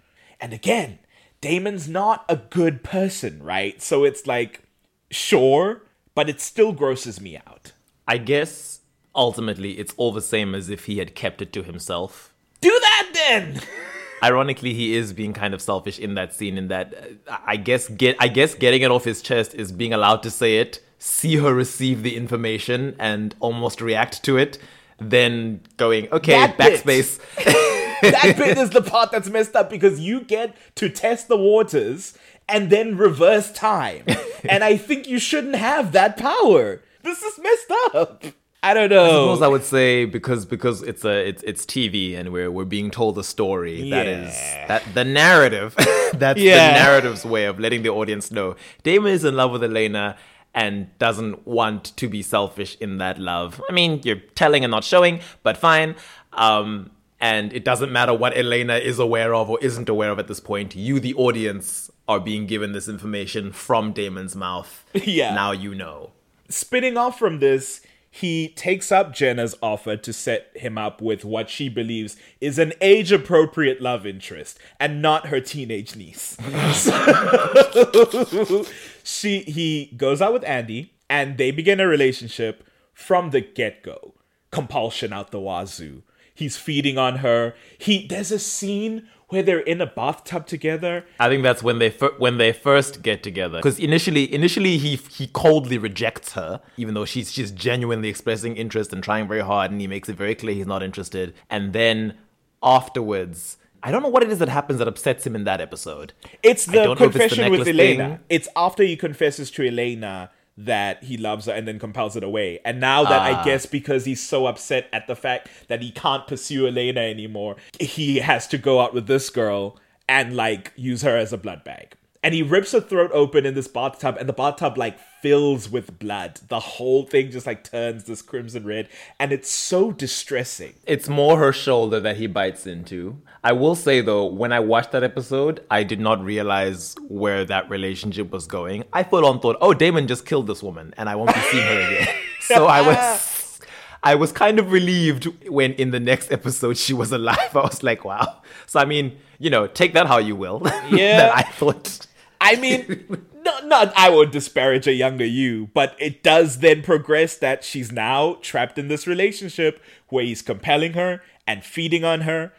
And 0.40 0.53
again, 0.53 0.99
Damon's 1.40 1.89
not 1.89 2.24
a 2.28 2.36
good 2.36 2.82
person, 2.82 3.43
right? 3.43 3.81
So 3.81 4.03
it's 4.05 4.27
like, 4.27 4.62
sure, 5.11 5.82
but 6.15 6.28
it 6.28 6.40
still 6.40 6.73
grosses 6.73 7.20
me 7.20 7.36
out. 7.36 7.73
I 8.07 8.19
guess 8.19 8.81
ultimately 9.15 9.79
it's 9.79 9.95
all 9.97 10.12
the 10.12 10.23
same 10.23 10.55
as 10.55 10.70
if 10.70 10.87
he 10.87 10.99
had 10.99 11.15
kept 11.15 11.43
it 11.43 11.53
to 11.55 11.62
himself. 11.62 12.35
Do 12.61 12.70
that 12.70 13.11
then! 13.12 13.61
Ironically, 14.23 14.73
he 14.73 14.95
is 14.95 15.12
being 15.12 15.33
kind 15.33 15.53
of 15.53 15.61
selfish 15.61 15.99
in 15.99 16.15
that 16.15 16.33
scene. 16.33 16.57
In 16.57 16.69
that, 16.69 17.19
uh, 17.27 17.37
I 17.45 17.57
guess 17.57 17.89
get 17.89 18.16
I 18.20 18.29
guess 18.29 18.55
getting 18.55 18.83
it 18.83 18.91
off 18.91 19.05
his 19.05 19.20
chest 19.20 19.53
is 19.53 19.73
being 19.73 19.93
allowed 19.93 20.23
to 20.23 20.31
say 20.31 20.59
it, 20.59 20.81
see 20.99 21.37
her 21.37 21.53
receive 21.53 22.05
the 22.05 22.16
information, 22.16 22.95
and 23.01 23.35
almost 23.41 23.81
react 23.81 24.23
to 24.24 24.39
it. 24.39 24.59
Then 25.01 25.61
going, 25.77 26.09
okay, 26.12 26.35
That 26.35 26.57
backspace. 26.57 27.19
that 28.03 28.35
bit 28.37 28.59
is 28.59 28.70
the 28.70 28.83
part 28.83 29.11
that's 29.11 29.29
messed 29.29 29.57
up 29.57 29.69
because 29.69 29.99
you 29.99 30.20
get 30.20 30.57
to 30.77 30.89
test 30.89 31.27
the 31.27 31.37
waters 31.37 32.16
and 32.49 32.70
then 32.70 32.97
reverse 32.97 33.51
time. 33.51 34.05
and 34.49 34.62
I 34.62 34.77
think 34.77 35.09
you 35.09 35.19
shouldn't 35.19 35.57
have 35.57 35.91
that 35.93 36.16
power. 36.16 36.83
This 37.03 37.23
is 37.23 37.39
messed 37.39 37.70
up. 37.95 38.24
I 38.65 38.74
don't 38.74 38.91
know. 38.91 39.05
I 39.05 39.09
suppose 39.09 39.43
I 39.43 39.49
would 39.49 39.65
say 39.65 40.05
because 40.05 40.47
because 40.47 40.83
it's 40.85 41.05
a 41.05 41.29
it's 41.29 41.43
it's 41.43 41.66
TV 41.66 42.16
and 42.16 42.33
we're 42.33 42.49
we're 42.51 42.65
being 42.65 42.93
told 42.93 43.19
a 43.19 43.24
story 43.24 43.91
that 43.91 44.07
is 44.07 44.33
that 44.69 44.85
the 44.95 45.05
narrative 45.05 45.74
that's 46.15 46.39
Yeah. 46.41 46.69
the 46.79 46.79
narrative's 46.85 47.24
way 47.24 47.47
of 47.47 47.59
letting 47.59 47.83
the 47.83 47.89
audience 47.89 48.31
know 48.31 48.55
Damon 48.85 49.11
is 49.12 49.24
in 49.24 49.35
love 49.35 49.51
with 49.51 49.65
Elena 49.65 50.16
and 50.55 50.97
doesn't 50.99 51.45
want 51.47 51.97
to 51.97 52.09
be 52.09 52.23
selfish 52.23 52.77
in 52.79 52.99
that 52.99 53.19
love. 53.19 53.61
I 53.69 53.73
mean, 53.73 54.01
you're 54.05 54.20
telling 54.37 54.62
and 54.65 54.70
not 54.70 54.85
showing, 54.85 55.19
but 55.43 55.57
fine. 55.57 55.97
Um 56.33 56.93
and 57.20 57.53
it 57.53 57.65
doesn't 57.65 57.91
matter 57.91 58.15
what 58.15 58.37
Elena 58.37 58.77
is 58.77 59.01
aware 59.01 59.35
of 59.35 59.51
or 59.51 59.59
isn't 59.61 59.89
aware 59.89 60.11
of 60.11 60.19
at 60.20 60.27
this 60.29 60.41
point. 60.41 60.74
You, 60.77 60.99
the 61.01 61.15
audience, 61.15 61.89
are 62.09 62.19
being 62.20 62.47
given 62.47 62.73
this 62.73 62.89
information 62.89 63.53
from 63.53 63.93
Damon's 63.93 64.37
mouth. 64.37 64.85
Yeah. 64.95 65.35
Now 65.35 65.51
you 65.53 65.74
know. 65.74 66.11
Spinning 66.53 66.97
off 66.97 67.19
from 67.19 67.39
this, 67.39 67.81
he 68.11 68.49
takes 68.49 68.93
up 68.93 69.15
Jenna's 69.15 69.57
offer 69.62 69.97
to 69.97 70.12
set 70.12 70.51
him 70.55 70.77
up 70.77 71.01
with 71.01 71.24
what 71.24 71.49
she 71.49 71.70
believes 71.70 72.16
is 72.43 72.59
an 72.59 72.74
age 72.83 73.11
appropriate 73.11 73.81
love 73.81 74.07
interest 74.07 74.59
and 74.79 75.01
not 75.01 75.29
her 75.29 75.41
teenage 75.41 75.97
niece. 75.97 76.37
She 79.05 79.41
he 79.41 79.93
goes 79.97 80.23
out 80.23 80.33
with 80.33 80.45
Andie 80.45 80.93
and 81.11 81.37
they 81.37 81.51
begin 81.51 81.81
a 81.81 81.89
relationship 81.89 82.65
from 82.93 83.31
the 83.31 83.41
get-go. 83.41 84.15
Compulsion 84.51 85.12
out 85.12 85.31
the 85.31 85.41
wazoo. 85.41 86.03
He's 86.35 86.57
feeding 86.57 86.99
on 86.99 87.16
her. 87.16 87.55
He 87.79 88.07
there's 88.07 88.31
a 88.31 88.39
scene 88.39 89.09
where 89.33 89.43
they're 89.43 89.61
in 89.61 89.81
a 89.81 89.87
bathtub 89.87 90.47
together 90.47 91.05
I 91.19 91.29
think 91.29 91.43
that's 91.43 91.63
when 91.63 91.79
they 91.79 91.91
fir- 91.91 92.15
when 92.19 92.37
they 92.39 92.53
first 92.53 93.03
get 93.03 93.23
together. 93.23 93.59
Because 93.59 93.79
initially, 93.79 94.33
initially 94.33 94.77
he 94.79 94.97
he 94.97 95.27
coldly 95.29 95.79
rejects 95.79 96.33
her, 96.33 96.61
even 96.77 96.95
though 96.95 97.05
she's 97.05 97.33
she's 97.33 97.51
genuinely 97.51 98.09
expressing 98.09 98.57
interest 98.57 98.93
and 98.93 99.03
trying 99.03 99.27
very 99.27 99.41
hard, 99.41 99.71
and 99.71 99.81
he 99.81 99.87
makes 99.87 100.09
it 100.09 100.17
very 100.17 100.35
clear 100.35 100.55
he's 100.55 100.67
not 100.67 100.83
interested. 100.83 101.35
And 101.49 101.73
then 101.73 102.19
afterwards, 102.63 103.57
I 103.83 103.91
don't 103.91 104.03
know 104.03 104.09
what 104.09 104.23
it 104.23 104.31
is 104.31 104.39
that 104.39 104.49
happens 104.49 104.79
that 104.79 104.89
upsets 104.89 105.27
him 105.27 105.35
in 105.35 105.45
that 105.45 105.61
episode. 105.61 106.13
It's 106.43 106.67
the 106.67 106.83
if 106.83 106.91
it's 106.91 107.01
the 107.01 107.07
confession 107.07 107.51
with 107.51 107.67
Elena. 107.67 108.09
thing. 108.09 108.19
It's 108.29 108.49
after 108.55 108.83
he 108.83 108.97
confesses 108.97 109.51
to 109.53 109.67
Elena 109.67 110.31
that 110.57 111.05
he 111.05 111.16
loves 111.16 111.47
her 111.47 111.53
and 111.53 111.66
then 111.66 111.79
compels 111.79 112.15
it 112.16 112.23
away. 112.23 112.61
And 112.65 112.79
now 112.81 113.05
that 113.05 113.20
Ah. 113.23 113.41
I 113.41 113.45
guess 113.45 113.66
because 113.66 114.05
he's 114.05 114.20
so 114.20 114.47
upset 114.47 114.87
at 114.93 115.07
the 115.07 115.16
fact 115.16 115.49
that 115.69 115.81
he 115.83 115.91
can't 115.91 116.27
pursue 116.27 116.66
Elena 116.66 117.01
anymore, 117.01 117.57
he 117.81 118.19
has 118.19 118.47
to 118.49 118.59
go 118.59 118.81
out 118.81 118.93
with 118.95 119.07
this 119.07 119.31
girl 119.31 119.79
and 120.09 120.37
like 120.37 120.73
use 120.77 121.03
her 121.03 121.16
as 121.16 121.33
a 121.33 121.39
blood 121.39 121.65
bag. 121.65 121.95
And 122.24 122.35
he 122.35 122.43
rips 122.43 122.70
her 122.70 122.81
throat 122.81 123.11
open 123.12 123.45
in 123.45 123.55
this 123.55 123.66
bathtub, 123.66 124.16
and 124.16 124.29
the 124.29 124.33
bathtub 124.33 124.79
like 124.79 124.97
fills 125.20 125.69
with 125.69 125.99
blood. 125.99 126.39
The 126.47 126.61
whole 126.61 127.03
thing 127.05 127.33
just 127.33 127.49
like 127.49 127.65
turns 127.65 128.05
this 128.05 128.23
crimson 128.23 128.65
red, 128.65 128.89
and 129.19 129.33
it's 129.33 129.51
so 129.51 129.91
distressing. 129.91 130.74
It's 130.87 131.09
more 131.09 131.39
her 131.39 131.53
shoulder 131.53 131.99
that 131.99 132.19
he 132.19 132.29
bites 132.29 132.65
into. 132.65 133.20
I 133.44 133.52
will 133.52 133.74
say 133.74 134.01
though, 134.01 134.27
when 134.27 134.52
I 134.52 134.60
watched 134.60 134.93
that 134.93 135.02
episode, 135.02 135.64
I 135.70 135.82
did 135.82 135.98
not 135.98 136.23
realize 136.23 136.94
where 137.09 137.44
that 137.44 137.69
relationship 137.69 138.31
was 138.31 138.47
going. 138.47 138.85
I 138.93 139.02
full 139.02 139.27
on 139.27 139.40
thought, 139.40 139.56
oh, 139.60 139.74
Damon 139.74 140.06
just 140.06 140.27
killed 140.27 140.47
this 140.47 140.62
woman, 140.62 140.94
and 140.97 141.09
I 141.09 141.16
won't 141.16 141.35
be 141.35 141.40
seeing 141.40 141.66
her 141.66 141.81
again. 141.81 142.14
so 142.40 142.66
I 142.66 142.81
was, 142.82 143.60
I 144.05 144.14
was 144.14 144.31
kind 144.31 144.60
of 144.60 144.70
relieved 144.70 145.24
when 145.48 145.73
in 145.73 145.90
the 145.90 145.98
next 145.98 146.31
episode 146.31 146.77
she 146.77 146.94
was 146.94 147.10
alive. 147.10 147.51
I 147.56 147.60
was 147.60 147.82
like, 147.82 148.05
wow. 148.05 148.43
So 148.66 148.78
I 148.78 148.85
mean, 148.85 149.19
you 149.39 149.51
know, 149.51 149.66
take 149.66 149.94
that 149.94 150.06
how 150.06 150.19
you 150.19 150.36
will. 150.36 150.62
Yeah. 150.90 151.19
that 151.19 151.36
I 151.36 151.43
thought. 151.43 152.06
I 152.40 152.56
mean, 152.56 153.24
no, 153.44 153.66
not 153.66 153.93
I 153.97 154.10
won't 154.10 154.31
disparage 154.31 154.86
a 154.86 154.93
younger 154.93 155.24
you, 155.24 155.69
but 155.74 155.97
it 155.98 156.23
does 156.23 156.59
then 156.59 156.82
progress 156.82 157.36
that 157.39 157.64
she's 157.64 157.90
now 157.90 158.39
trapped 158.40 158.78
in 158.78 158.86
this 158.86 159.06
relationship 159.06 159.81
where 160.09 160.24
he's 160.24 160.43
compelling 160.43 160.93
her 160.93 161.23
and 161.47 161.64
feeding 161.64 162.05
on 162.05 162.23
her 162.23 162.52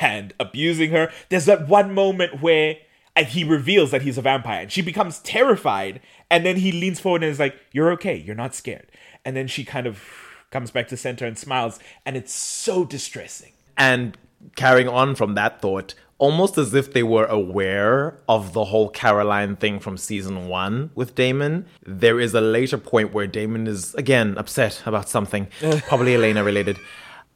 and 0.00 0.34
abusing 0.38 0.90
her. 0.90 1.10
There's 1.28 1.46
that 1.46 1.68
one 1.68 1.94
moment 1.94 2.42
where 2.42 2.76
and 3.16 3.26
he 3.26 3.42
reveals 3.42 3.90
that 3.90 4.02
he's 4.02 4.16
a 4.16 4.22
vampire 4.22 4.62
and 4.62 4.70
she 4.70 4.80
becomes 4.80 5.18
terrified 5.20 6.00
and 6.30 6.46
then 6.46 6.56
he 6.56 6.70
leans 6.70 7.00
forward 7.00 7.24
and 7.24 7.32
is 7.32 7.40
like, 7.40 7.56
"You're 7.72 7.90
okay. 7.92 8.16
You're 8.16 8.36
not 8.36 8.54
scared." 8.54 8.86
And 9.24 9.36
then 9.36 9.48
she 9.48 9.64
kind 9.64 9.86
of 9.86 10.02
comes 10.50 10.70
back 10.70 10.88
to 10.88 10.96
center 10.96 11.26
and 11.26 11.36
smiles 11.36 11.78
and 12.06 12.16
it's 12.16 12.32
so 12.32 12.84
distressing. 12.84 13.52
And 13.76 14.16
carrying 14.56 14.88
on 14.88 15.14
from 15.14 15.34
that 15.34 15.60
thought, 15.60 15.94
almost 16.18 16.58
as 16.58 16.74
if 16.74 16.92
they 16.92 17.02
were 17.02 17.26
aware 17.26 18.18
of 18.28 18.52
the 18.52 18.66
whole 18.66 18.88
Caroline 18.88 19.56
thing 19.56 19.80
from 19.80 19.96
season 19.96 20.48
one 20.48 20.90
with 20.94 21.14
Damon, 21.14 21.66
there 21.84 22.20
is 22.20 22.34
a 22.34 22.40
later 22.40 22.78
point 22.78 23.12
where 23.12 23.26
Damon 23.26 23.66
is 23.66 23.94
again 23.94 24.36
upset 24.38 24.82
about 24.86 25.08
something, 25.08 25.48
probably 25.88 26.14
Elena 26.14 26.44
related, 26.44 26.78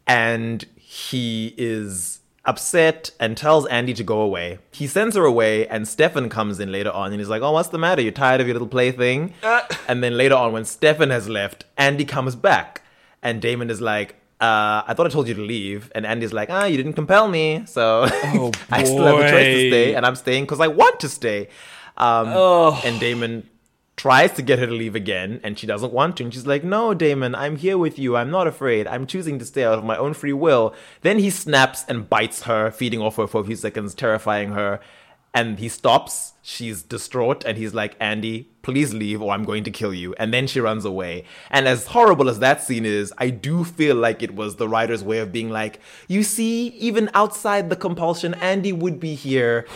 and 0.06 0.64
he 0.76 1.54
is 1.56 2.20
upset 2.44 3.10
and 3.20 3.36
tells 3.36 3.66
Andie 3.66 3.94
to 3.94 4.04
go 4.04 4.20
away. 4.20 4.58
He 4.72 4.86
sends 4.86 5.14
her 5.16 5.24
away, 5.24 5.66
and 5.68 5.86
Stefan 5.86 6.28
comes 6.28 6.58
in 6.60 6.72
later 6.72 6.90
on 6.90 7.12
and 7.12 7.20
he's 7.20 7.28
like, 7.28 7.42
Oh, 7.42 7.52
what's 7.52 7.68
the 7.68 7.78
matter? 7.78 8.02
You're 8.02 8.12
tired 8.12 8.40
of 8.40 8.46
your 8.46 8.54
little 8.54 8.68
plaything? 8.68 9.34
and 9.88 10.02
then 10.02 10.16
later 10.16 10.34
on, 10.34 10.52
when 10.52 10.64
Stefan 10.64 11.10
has 11.10 11.28
left, 11.28 11.64
Andie 11.78 12.04
comes 12.04 12.34
back, 12.36 12.82
and 13.22 13.40
Damon 13.40 13.70
is 13.70 13.80
like, 13.80 14.16
uh, 14.40 14.82
I 14.88 14.94
thought 14.94 15.06
I 15.06 15.10
told 15.10 15.28
you 15.28 15.34
to 15.34 15.40
leave. 15.40 15.92
And 15.94 16.04
Andie's 16.04 16.32
like, 16.32 16.50
ah, 16.50 16.64
you 16.64 16.76
didn't 16.76 16.94
compel 16.94 17.28
me. 17.28 17.62
So 17.66 18.06
Oh, 18.10 18.50
I 18.72 18.82
still 18.82 19.04
have 19.06 19.18
a 19.20 19.30
choice 19.30 19.54
to 19.54 19.68
stay. 19.70 19.94
And 19.94 20.04
I'm 20.04 20.16
staying 20.16 20.44
because 20.44 20.58
I 20.60 20.66
want 20.66 20.98
to 21.00 21.08
stay. 21.08 21.48
Um, 21.96 22.26
And 22.84 22.98
Damon 22.98 23.48
tries 23.96 24.32
to 24.32 24.42
get 24.42 24.58
her 24.58 24.66
to 24.66 24.72
leave 24.72 24.94
again. 24.94 25.40
And 25.42 25.58
she 25.58 25.66
doesn't 25.66 25.92
want 25.92 26.16
to. 26.16 26.24
And 26.24 26.32
she's 26.32 26.46
like, 26.46 26.64
no, 26.64 26.94
Damon, 26.94 27.34
I'm 27.34 27.56
here 27.56 27.78
with 27.78 27.98
you. 27.98 28.16
I'm 28.16 28.30
not 28.30 28.46
afraid. 28.46 28.86
I'm 28.86 29.06
choosing 29.06 29.38
to 29.38 29.44
stay 29.44 29.64
out 29.64 29.78
of 29.78 29.84
my 29.84 29.96
own 29.96 30.14
free 30.14 30.32
will. 30.32 30.74
Then 31.02 31.18
he 31.18 31.30
snaps 31.30 31.84
and 31.88 32.08
bites 32.08 32.42
her, 32.42 32.70
feeding 32.70 33.00
off 33.00 33.16
her 33.16 33.26
for 33.26 33.40
a 33.40 33.44
few 33.44 33.56
seconds, 33.56 33.94
terrifying 33.94 34.52
her. 34.52 34.80
And 35.34 35.58
he 35.58 35.68
stops. 35.68 36.34
She's 36.42 36.82
distraught. 36.82 37.44
And 37.44 37.56
he's 37.56 37.74
like, 37.74 37.96
Andie, 38.00 38.48
please 38.62 38.92
leave 38.92 39.22
or 39.22 39.32
I'm 39.32 39.44
going 39.44 39.64
to 39.64 39.70
kill 39.70 39.94
you. 39.94 40.14
And 40.18 40.32
then 40.32 40.46
she 40.46 40.60
runs 40.60 40.84
away. 40.84 41.24
And 41.50 41.68
as 41.68 41.86
horrible 41.86 42.28
as 42.28 42.38
that 42.40 42.62
scene 42.62 42.84
is, 42.84 43.12
I 43.18 43.30
do 43.30 43.64
feel 43.64 43.96
like 43.96 44.22
it 44.22 44.34
was 44.34 44.56
the 44.56 44.68
writer's 44.68 45.04
way 45.04 45.18
of 45.18 45.32
being 45.32 45.48
like, 45.48 45.80
you 46.08 46.22
see, 46.22 46.68
even 46.68 47.10
outside 47.14 47.70
the 47.70 47.76
compulsion, 47.76 48.34
Andie 48.34 48.72
would 48.72 49.00
be 49.00 49.14
here 49.14 49.66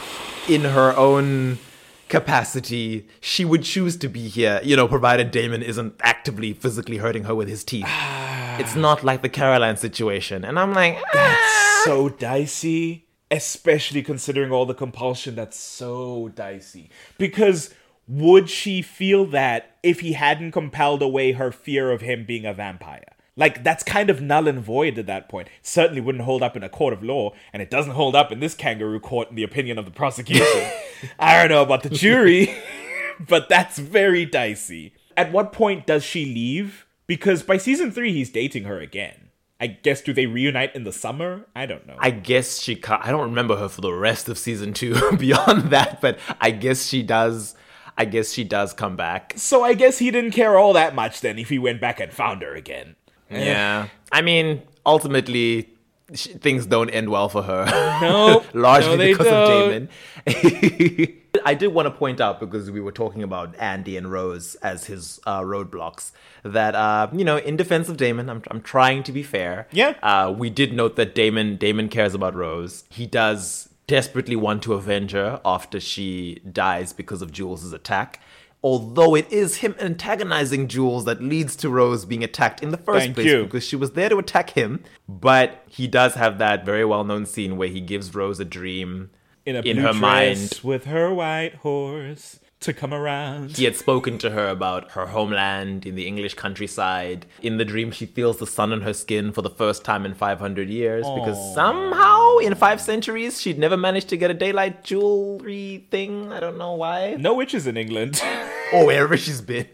in 0.49 0.63
her 0.63 0.95
own 0.97 1.59
capacity. 2.09 3.09
She 3.21 3.45
would 3.45 3.63
choose 3.63 3.97
to 3.99 4.09
be 4.09 4.29
here, 4.29 4.61
you 4.63 4.77
know, 4.77 4.89
provided 4.89 5.31
Damon 5.31 5.63
isn't 5.63 5.95
actively 6.01 6.53
physically 6.53 6.99
hurting 6.99 7.25
her 7.25 7.35
with 7.35 7.49
his 7.49 7.65
teeth. 7.65 7.87
it's 8.59 8.77
not 8.77 9.05
like 9.05 9.23
the 9.23 9.29
Caroline 9.29 9.77
situation. 9.77 10.45
And 10.45 10.59
I'm 10.59 10.73
like, 10.73 11.03
ah. 11.15 11.83
so 11.85 12.09
dicey, 12.09 13.07
especially 13.31 14.03
considering 14.03 14.53
all 14.53 14.67
the 14.67 14.75
compulsion. 14.75 15.35
That's 15.35 15.59
so 15.59 16.29
dicey. 16.35 16.91
Because 17.19 17.75
would 18.09 18.49
she 18.49 18.83
feel 18.83 19.27
that 19.27 19.77
if 19.83 20.01
he 20.01 20.13
hadn't 20.13 20.53
compelled 20.53 21.03
away 21.03 21.33
her 21.33 21.51
fear 21.51 21.91
of 21.91 22.01
him 22.01 22.25
being 22.25 22.47
a 22.47 22.55
vampire? 22.55 23.16
Like, 23.37 23.63
that's 23.63 23.83
kind 23.85 24.09
of 24.09 24.23
null 24.23 24.49
and 24.49 24.61
void 24.61 24.99
at 24.99 25.07
that 25.07 25.29
point. 25.29 25.49
Certainly 25.61 26.01
wouldn't 26.01 26.25
hold 26.25 26.43
up 26.43 26.57
in 26.57 26.63
a 26.63 26.71
court 26.71 26.95
of 26.95 27.03
law, 27.03 27.33
and 27.53 27.61
it 27.61 27.71
doesn't 27.71 27.93
hold 27.93 28.17
up 28.17 28.33
in 28.33 28.41
this 28.41 28.55
kangaroo 28.55 28.99
court, 28.99 29.29
in 29.29 29.37
the 29.37 29.43
opinion 29.43 29.79
of 29.79 29.85
the 29.85 29.91
prosecution. 29.91 30.71
I 31.19 31.39
don't 31.39 31.51
know 31.51 31.63
about 31.63 31.83
the 31.83 31.91
jury, 31.91 32.55
but 33.29 33.49
that's 33.51 33.79
very 33.79 34.25
dicey. 34.25 34.95
At 35.19 35.33
what 35.33 35.53
point 35.53 35.87
does 35.87 36.03
she 36.03 36.25
leave? 36.25 36.87
Because 37.07 37.43
by 37.43 37.59
season 37.59 37.91
three, 37.93 38.13
he's 38.13 38.31
dating 38.31 38.65
her 38.65 38.81
again. 38.81 39.29
I 39.61 39.69
guess 39.69 40.01
do 40.03 40.13
they 40.13 40.27
reunite 40.27 40.75
in 40.75 40.85
the 40.85 40.93
summer? 40.93 41.47
I 41.55 41.65
don't 41.67 41.87
know. 41.87 41.97
I 41.99 42.11
guess 42.11 42.61
she. 42.61 42.75
ca- 42.77 43.01
I 43.03 43.11
don't 43.11 43.29
remember 43.31 43.57
her 43.57 43.69
for 43.69 43.81
the 43.81 43.93
rest 43.93 44.29
of 44.29 44.37
season 44.39 44.73
two. 44.75 44.95
Beyond 45.19 45.71
that, 45.71 46.01
but 46.01 46.19
I 46.41 46.51
guess 46.51 46.87
she 46.87 47.03
does. 47.03 47.55
I 47.99 48.05
guess 48.05 48.33
she 48.33 48.45
does 48.45 48.75
come 48.75 48.97
back. 48.97 49.33
so 49.37 49.63
I 49.63 49.73
guess 49.73 49.99
he 49.99 50.11
didn't 50.11 50.33
care 50.33 50.59
all 50.59 50.75
that 50.75 50.95
much 50.95 51.23
then 51.23 51.39
if 51.39 51.49
he 51.49 51.59
went 51.59 51.81
back 51.81 52.01
and 52.01 52.13
found 52.13 52.43
her 52.43 52.55
again. 52.55 52.97
Yeah. 53.31 53.89
I 54.13 54.23
mean, 54.23 54.63
ultimately, 54.85 55.69
sh- 56.15 56.29
things 56.41 56.67
don't 56.67 56.91
end 56.91 57.09
well 57.11 57.29
for 57.29 57.43
her. 57.43 57.65
No, 58.01 58.45
largely 58.55 58.97
no, 58.97 59.05
because 59.05 59.27
don't. 59.27 59.91
of 60.27 60.29
Damon. 60.29 61.23
I 61.45 61.55
did 61.55 61.69
want 61.69 61.87
to 61.87 61.91
point 61.91 62.21
out 62.21 62.41
because 62.41 62.71
we 62.71 62.81
were 62.81 62.93
talking 62.93 63.23
about 63.23 63.55
Andie 63.59 63.97
and 63.97 64.11
Rose 64.11 64.55
as 64.57 64.87
his 64.87 65.21
uh, 65.27 65.41
roadblocks. 65.41 66.13
That 66.43 66.75
uh, 66.75 67.09
you 67.13 67.25
know, 67.25 67.37
in 67.37 67.57
defense 67.57 67.89
of 67.89 67.97
Damon, 67.97 68.31
I'm 68.31 68.43
I'm 68.51 68.63
trying 68.63 69.03
to 69.05 69.13
be 69.13 69.23
fair. 69.23 69.67
Yeah. 69.71 69.95
Uh, 70.03 70.35
we 70.37 70.49
did 70.51 70.73
note 70.73 70.97
that 70.97 71.15
Damon 71.15 71.57
Damon 71.57 71.89
cares 71.89 72.15
about 72.15 72.35
Rose. 72.35 72.85
He 72.89 73.07
does 73.07 73.69
desperately 73.87 74.35
want 74.37 74.63
to 74.65 74.75
avenge 74.75 75.13
her 75.13 75.41
after 75.45 75.79
she 75.79 76.41
dies 76.51 76.93
because 76.93 77.23
of 77.23 77.31
Jules's 77.33 77.73
attack. 77.73 78.21
Although 78.67 79.15
it 79.15 79.31
is 79.33 79.59
him 79.59 79.77
antagonizing 79.79 80.67
Jules 80.67 81.05
that 81.05 81.23
leads 81.23 81.55
to 81.55 81.71
Rose 81.71 82.05
being 82.05 82.25
attacked 82.25 82.65
in 82.65 82.71
the 82.71 82.77
first 82.77 83.05
Thank 83.05 83.15
place 83.15 83.27
you. 83.29 83.45
because 83.45 83.63
she 83.63 83.77
was 83.77 83.93
there 83.93 84.09
to 84.09 84.19
attack 84.19 84.51
him. 84.51 84.83
But 85.09 85.63
he 85.69 85.87
does 85.87 86.15
have 86.15 86.39
that 86.39 86.65
very 86.65 86.85
well 86.85 87.05
known 87.05 87.27
scene 87.27 87.57
where 87.57 87.69
he 87.69 87.81
gives 87.81 88.13
Rose 88.13 88.41
a 88.41 88.45
dream 88.45 89.11
In 89.45 89.55
a 89.55 89.61
in 89.61 89.77
her 89.77 89.93
mind. 89.95 90.59
with 90.65 90.87
her 90.87 91.15
white 91.15 91.55
horse 91.63 92.41
to 92.67 92.75
come 92.75 92.93
around. 92.93 93.57
He 93.57 93.65
had 93.65 93.77
spoken 93.77 94.19
to 94.19 94.31
her 94.31 94.49
about 94.49 94.91
her 94.93 95.07
homeland 95.07 95.87
in 95.87 95.95
the 95.95 96.07
English 96.07 96.35
countryside. 96.35 97.25
In 97.41 97.57
the 97.59 97.65
dream, 97.65 97.93
she 97.93 98.07
feels 98.07 98.39
the 98.39 98.47
sun 98.47 98.73
on 98.73 98.83
her 98.83 98.93
skin 98.93 99.33
for 99.33 99.41
the 99.41 99.51
first 99.51 99.85
time 99.85 100.05
in 100.05 100.15
500 100.15 100.69
years 100.69 101.07
because 101.15 101.39
somehow 101.55 102.39
in 102.39 102.55
five 102.57 102.81
centuries 102.81 103.41
she'd 103.41 103.59
never 103.59 103.77
managed 103.77 104.09
to 104.09 104.17
get 104.17 104.31
a 104.31 104.35
daylight 104.35 104.83
jewelry 104.83 105.87
thing. 105.91 106.33
I 106.33 106.41
don't 106.41 106.59
know 106.59 106.75
why. 106.75 107.17
No 107.19 107.35
witches 107.35 107.67
in 107.69 107.77
England. 107.77 108.21
or 108.73 108.85
wherever 108.85 109.17
she's 109.17 109.41
been. 109.41 109.69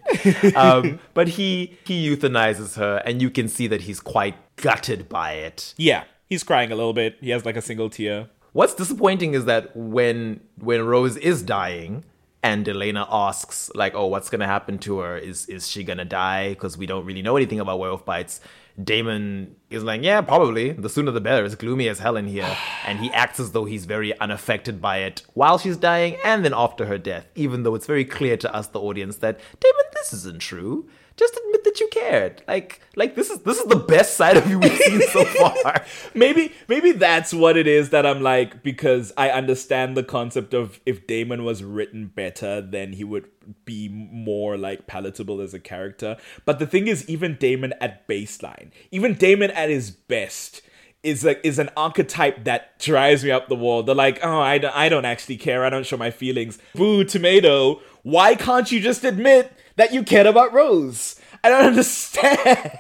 um, 0.55 1.01
but 1.14 1.28
he 1.28 1.78
he 1.85 2.06
euthanizes 2.09 2.77
her, 2.77 3.02
and 3.06 3.23
you 3.23 3.31
can 3.31 3.48
see 3.48 3.66
that 3.69 3.82
he's 3.82 4.01
quite 4.01 4.36
gutted 4.56 5.09
by 5.09 5.32
it. 5.32 5.74
yeah, 5.78 6.05
he's 6.28 6.44
crying 6.44 6.70
a 6.70 6.77
little 6.77 6.93
bit. 6.93 7.16
He 7.20 7.31
has 7.31 7.47
like 7.47 7.56
a 7.56 7.62
single 7.62 7.89
tear. 7.89 8.28
What's 8.52 8.74
disappointing 8.74 9.32
is 9.32 9.47
that 9.47 9.74
when 9.74 10.40
when 10.59 10.85
Rose 10.85 11.16
is 11.16 11.43
dying 11.43 12.05
and 12.43 12.69
Elena 12.69 13.06
asks 13.10 13.70
like, 13.74 13.94
"Oh, 13.94 14.06
what's 14.06 14.28
gonna 14.31 14.47
happen 14.47 14.78
to 14.78 14.98
her? 14.98 15.16
Is 15.16 15.47
is 15.47 15.69
she 15.69 15.85
gonna 15.85 16.05
die?" 16.05 16.51
Because 16.51 16.77
we 16.77 16.86
don't 16.86 17.05
really 17.05 17.23
know 17.23 17.36
anything 17.36 17.60
about 17.60 17.78
werewolf 17.78 18.05
bites. 18.05 18.40
Damon 18.82 19.55
is 19.70 19.85
like, 19.85 20.02
"Yeah, 20.02 20.23
probably. 20.23 20.73
The 20.73 20.89
sooner 20.89 21.10
the 21.10 21.20
better. 21.20 21.44
It's 21.44 21.55
gloomy 21.55 21.89
as 21.89 21.98
hell 22.01 22.16
in 22.16 22.27
here." 22.27 22.56
And 22.86 22.98
he 22.98 23.10
acts 23.12 23.39
as 23.39 23.52
though 23.52 23.64
he's 23.64 23.85
very 23.85 24.19
unaffected 24.19 24.81
by 24.81 24.98
it 24.98 25.23
while 25.35 25.56
she's 25.56 25.77
dying 25.77 26.16
and 26.24 26.44
then 26.44 26.52
after 26.55 26.86
her 26.86 26.98
death, 26.98 27.27
even 27.36 27.62
though 27.62 27.77
it's 27.77 27.86
very 27.86 28.05
clear 28.05 28.36
to 28.39 28.52
us, 28.52 28.66
the 28.66 28.81
audience, 28.81 29.16
that 29.19 29.39
Damon, 29.60 29.86
this 29.94 30.12
isn't 30.12 30.40
true. 30.40 30.89
Just 31.16 31.36
admit 31.36 31.64
that 31.64 31.80
you 31.80 31.89
cared. 31.89 32.43
Like, 32.48 32.80
like 32.97 33.14
this 33.14 33.30
is 33.30 33.40
this 33.40 33.59
is 33.59 33.66
the 33.66 33.76
best 33.76 34.16
side 34.16 34.36
of 34.36 34.48
you 34.48 34.59
we've 34.59 34.76
seen 34.76 35.01
so 35.02 35.24
far. 35.62 35.84
Maybe 36.14 36.52
maybe 36.68 36.93
that's 36.93 37.32
what 37.34 37.56
it 37.56 37.66
is 37.66 37.90
that 37.90 38.06
I'm 38.06 38.22
like 38.22 38.62
because 38.62 39.12
I 39.16 39.30
understand 39.30 39.97
the 39.97 40.05
concept 40.05 40.55
of 40.55 40.80
if 40.86 41.06
Damon 41.06 41.44
was 41.44 41.62
written 41.62 42.06
better 42.06 42.60
then 42.60 42.93
he 42.94 43.05
would 43.05 43.28
be 43.64 43.89
more 43.89 44.56
like 44.56 44.86
palatable 44.86 45.40
as 45.40 45.55
a 45.55 45.60
character. 45.60 46.16
But 46.44 46.59
the 46.59 46.66
thing 46.66 46.89
is 46.89 47.09
even 47.09 47.36
Damon 47.36 47.74
at 47.80 48.09
baseline, 48.09 48.70
even 48.90 49.14
Damon 49.14 49.51
at 49.51 49.68
his 49.68 49.90
best 49.90 50.62
is 51.02 51.24
like 51.24 51.40
is 51.43 51.59
an 51.59 51.70
archetype 51.76 52.44
that 52.44 52.78
drives 52.78 53.24
me 53.24 53.30
up 53.30 53.48
the 53.48 53.56
wall. 53.56 53.82
They're 53.82 53.94
like, 53.94 54.20
"Oh, 54.22 54.40
I 54.40 54.59
don't, 54.59 54.74
I 54.74 54.89
don't 54.89 55.05
actually 55.05 55.36
care. 55.36 55.64
I 55.64 55.70
don't 55.70 55.86
show 55.86 55.97
my 55.97 56.10
feelings." 56.10 56.59
Boo, 56.74 57.05
tomato. 57.05 57.80
Why 58.02 58.34
can't 58.34 58.70
you 58.70 58.80
just 58.80 59.05
admit 59.05 59.52
that 59.76 59.92
you 59.92 60.02
cared 60.02 60.26
about 60.26 60.52
Rose? 60.52 61.18
I 61.44 61.48
don't 61.48 61.64
understand. 61.66 62.70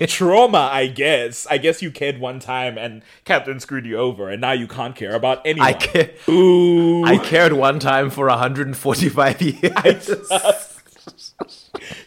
Trauma, 0.08 0.68
I 0.72 0.88
guess. 0.88 1.46
I 1.48 1.58
guess 1.58 1.80
you 1.82 1.90
cared 1.90 2.18
one 2.18 2.40
time 2.40 2.76
and 2.76 3.02
Katherine 3.24 3.60
screwed 3.60 3.86
you 3.86 3.96
over, 3.98 4.28
and 4.28 4.40
now 4.40 4.52
you 4.52 4.66
can't 4.66 4.96
care 4.96 5.14
about 5.14 5.40
anyone. 5.46 5.68
I 5.68 5.72
ca- 5.74 6.10
Ooh. 6.28 7.04
I 7.04 7.18
cared 7.18 7.52
one 7.52 7.78
time 7.78 8.10
for 8.10 8.26
145 8.26 9.42
years. 9.42 10.10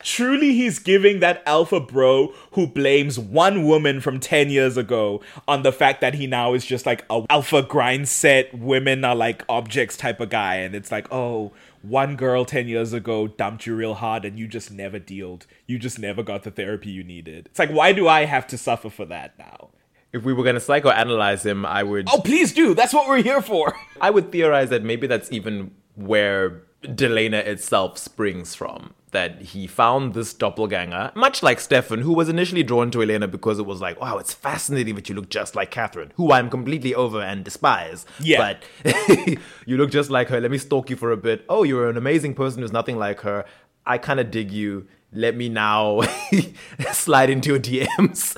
Truly, 0.03 0.53
he's 0.53 0.79
giving 0.79 1.19
that 1.19 1.41
alpha 1.45 1.79
bro 1.79 2.33
who 2.51 2.67
blames 2.67 3.17
one 3.19 3.65
woman 3.65 3.99
from 3.99 4.19
10 4.19 4.49
years 4.49 4.77
ago 4.77 5.21
on 5.47 5.63
the 5.63 5.71
fact 5.71 5.99
that 6.01 6.13
he 6.13 6.27
now 6.27 6.53
is 6.53 6.65
just 6.65 6.85
like 6.85 7.03
a 7.09 7.23
alpha 7.29 7.61
grind 7.63 8.07
set, 8.07 8.53
women 8.53 9.03
are 9.03 9.15
like 9.15 9.43
objects 9.49 9.97
type 9.97 10.19
of 10.19 10.29
guy. 10.29 10.55
And 10.57 10.75
it's 10.75 10.91
like, 10.91 11.07
oh, 11.11 11.51
one 11.89 12.15
girl 12.15 12.45
10 12.45 12.67
years 12.67 12.93
ago 12.93 13.27
dumped 13.27 13.65
you 13.65 13.75
real 13.75 13.95
hard 13.95 14.25
and 14.25 14.37
you 14.37 14.47
just 14.47 14.71
never 14.71 14.99
dealed. 14.99 15.47
You 15.67 15.79
just 15.79 15.99
never 15.99 16.23
got 16.23 16.43
the 16.43 16.51
therapy 16.51 16.89
you 16.89 17.03
needed. 17.03 17.47
It's 17.49 17.59
like, 17.59 17.71
why 17.71 17.93
do 17.93 18.07
I 18.07 18.25
have 18.25 18.47
to 18.47 18.57
suffer 18.57 18.89
for 18.89 19.05
that 19.05 19.37
now? 19.37 19.69
if 20.15 20.23
we 20.23 20.31
were 20.31 20.43
going 20.43 20.55
to 20.55 20.61
psychoanalyze 20.61 21.45
him, 21.45 21.65
I 21.65 21.83
would 21.83 22.07
Oh, 22.09 22.21
please 22.21 22.53
do. 22.53 22.73
That's 22.73 22.93
what 22.93 23.07
we're 23.07 23.21
here 23.21 23.41
for. 23.41 23.75
I 23.99 24.09
would 24.09 24.31
theorize 24.31 24.69
that 24.69 24.81
maybe 24.81 25.07
that's 25.07 25.29
even 25.29 25.71
where 25.95 26.63
Delena 26.87 27.45
itself 27.45 27.97
springs 27.97 28.55
from. 28.55 28.93
That 29.11 29.41
he 29.41 29.65
found 29.65 30.13
this 30.13 30.33
doppelganger, 30.33 31.13
much 31.15 31.41
like 31.41 31.61
Stefan, 31.61 32.01
who 32.01 32.11
was 32.11 32.27
initially 32.27 32.63
drawn 32.63 32.91
to 32.91 33.01
Elena 33.01 33.29
because 33.29 33.59
it 33.59 33.65
was 33.65 33.79
like, 33.79 33.99
wow, 34.01 34.17
it's 34.17 34.33
fascinating 34.33 34.95
that 34.95 35.07
you 35.07 35.15
look 35.15 35.29
just 35.29 35.55
like 35.55 35.71
Katherine, 35.71 36.11
who 36.15 36.33
I'm 36.33 36.49
completely 36.49 36.93
over 36.93 37.21
and 37.21 37.45
despise. 37.45 38.05
Yeah. 38.19 38.57
But 38.83 38.97
you 39.65 39.77
look 39.77 39.89
just 39.89 40.09
like 40.09 40.27
her. 40.29 40.41
Let 40.41 40.51
me 40.51 40.57
stalk 40.57 40.89
you 40.89 40.97
for 40.97 41.11
a 41.13 41.17
bit. 41.17 41.45
Oh, 41.47 41.63
you're 41.63 41.89
an 41.89 41.95
amazing 41.95 42.33
person 42.33 42.61
who's 42.61 42.73
nothing 42.73 42.97
like 42.97 43.21
her. 43.21 43.45
I 43.85 43.97
kind 43.99 44.19
of 44.19 44.31
dig 44.31 44.51
you. 44.51 44.87
Let 45.13 45.35
me 45.37 45.47
now 45.47 46.01
slide 46.91 47.29
into 47.29 47.49
your 47.49 47.59
DMs. 47.59 48.35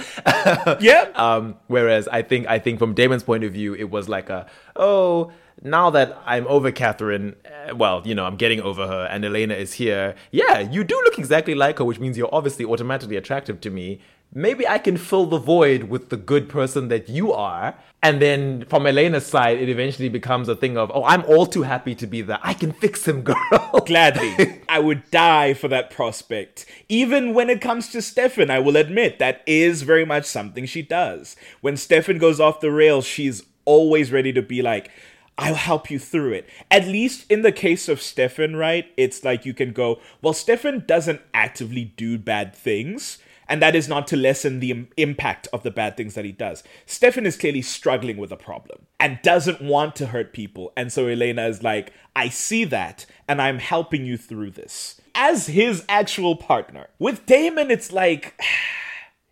Yeah. 0.80 1.06
Um, 1.16 1.56
whereas 1.66 2.08
I 2.08 2.22
think 2.22 2.46
I 2.48 2.60
think 2.60 2.78
from 2.78 2.94
Damon's 2.94 3.24
point 3.24 3.44
of 3.44 3.52
view, 3.52 3.74
it 3.74 3.90
was 3.90 4.08
like 4.08 4.30
a 4.30 4.46
oh 4.76 5.32
now 5.64 5.90
that 5.90 6.18
I'm 6.26 6.48
over 6.48 6.72
Katherine, 6.72 7.36
uh, 7.46 7.76
well 7.76 8.02
you 8.06 8.16
know 8.16 8.26
I'm 8.26 8.38
getting 8.38 8.62
over 8.62 8.88
her, 8.88 9.06
and 9.12 9.26
Elena 9.26 9.54
is 9.54 9.74
here. 9.74 10.16
Yeah, 10.32 10.60
you 10.60 10.84
do 10.84 10.96
look 11.06 11.18
exactly 11.20 11.56
like 11.56 11.80
her, 11.80 11.86
which 11.86 12.00
means 12.00 12.18
you're 12.18 12.34
obviously 12.34 12.66
automatically 12.66 13.16
attractive 13.16 13.60
to 13.62 13.70
me. 13.70 14.00
maybe 14.34 14.68
I 14.68 14.78
can 14.78 14.98
fill 14.98 15.26
the 15.26 15.38
void 15.38 15.84
with 15.84 16.10
the 16.10 16.18
good 16.18 16.50
person 16.50 16.90
that 16.90 17.10
you 17.10 17.34
are. 17.34 17.76
And 18.04 18.22
then 18.22 18.66
from 18.66 18.86
Elena's 18.86 19.26
side, 19.26 19.58
it 19.58 19.70
eventually 19.70 20.10
becomes 20.10 20.48
a 20.48 20.56
thing 20.56 20.78
of, 20.78 20.92
oh, 20.94 21.04
I'm 21.04 21.24
all 21.26 21.46
too 21.46 21.64
happy 21.64 21.96
to 21.96 22.06
be 22.08 22.22
there. 22.22 22.40
I 22.44 22.54
can 22.54 22.72
fix 22.72 23.08
him, 23.08 23.22
girl. 23.30 23.84
Gladly. 23.86 24.62
I 24.70 24.80
would 24.80 25.10
die 25.10 25.54
for 25.54 25.68
that 25.70 25.90
prospect. 25.90 26.66
Even 26.90 27.34
when 27.34 27.50
it 27.50 27.62
comes 27.62 27.90
to 27.90 28.02
Stefan, 28.02 28.52
I 28.52 28.60
will 28.60 28.78
admit 28.78 29.18
that 29.20 29.42
is 29.48 29.82
very 29.82 30.06
much 30.06 30.26
something 30.26 30.66
she 30.66 30.82
does. 30.82 31.36
When 31.62 31.76
Stefan 31.76 32.18
goes 32.20 32.40
off 32.40 32.60
the 32.60 32.72
rails, 32.72 33.06
she's 33.06 33.44
always 33.66 34.12
ready 34.12 34.32
to 34.34 34.42
be 34.42 34.62
like, 34.62 34.92
I'll 35.38 35.56
help 35.56 35.92
you 35.92 36.00
through 36.00 36.34
it. 36.34 36.50
At 36.72 36.88
least 36.88 37.30
in 37.32 37.44
the 37.44 37.52
case 37.52 37.88
of 37.88 38.02
Stefan, 38.02 38.56
right? 38.56 38.92
It's 38.98 39.24
like 39.24 39.46
you 39.46 39.54
can 39.54 39.72
go, 39.72 40.00
well, 40.22 40.34
Stefan 40.34 40.86
doesn't 40.88 41.22
actively 41.34 41.86
do 41.86 42.18
bad 42.18 42.56
things. 42.56 43.20
And 43.50 43.62
that 43.62 43.76
is 43.76 43.88
not 43.88 44.08
to 44.08 44.18
lessen 44.18 44.60
the 44.60 44.72
Im- 44.72 44.90
impact 44.98 45.48
of 45.54 45.64
the 45.64 45.72
bad 45.72 45.96
things 45.96 46.16
that 46.16 46.26
he 46.26 46.34
does. 46.34 46.64
Stefan 46.86 47.26
is 47.26 47.38
clearly 47.38 47.62
struggling 47.62 48.18
with 48.18 48.32
a 48.32 48.38
problem 48.38 48.88
and 49.00 49.20
doesn't 49.22 49.62
want 49.62 49.96
to 49.98 50.08
hurt 50.08 50.34
people. 50.34 50.74
And 50.76 50.92
so 50.92 51.08
Elena 51.08 51.48
is 51.48 51.64
like, 51.64 51.94
I 52.16 52.28
see 52.30 52.66
that 52.66 53.06
and 53.28 53.42
I'm 53.42 53.60
helping 53.60 54.06
you 54.06 54.18
through 54.18 54.52
this. 54.52 55.00
As 55.16 55.48
his 55.48 55.86
actual 55.88 56.36
partner. 56.36 56.88
With 57.00 57.26
Damon, 57.26 57.72
it's 57.72 57.92
like. 57.92 58.40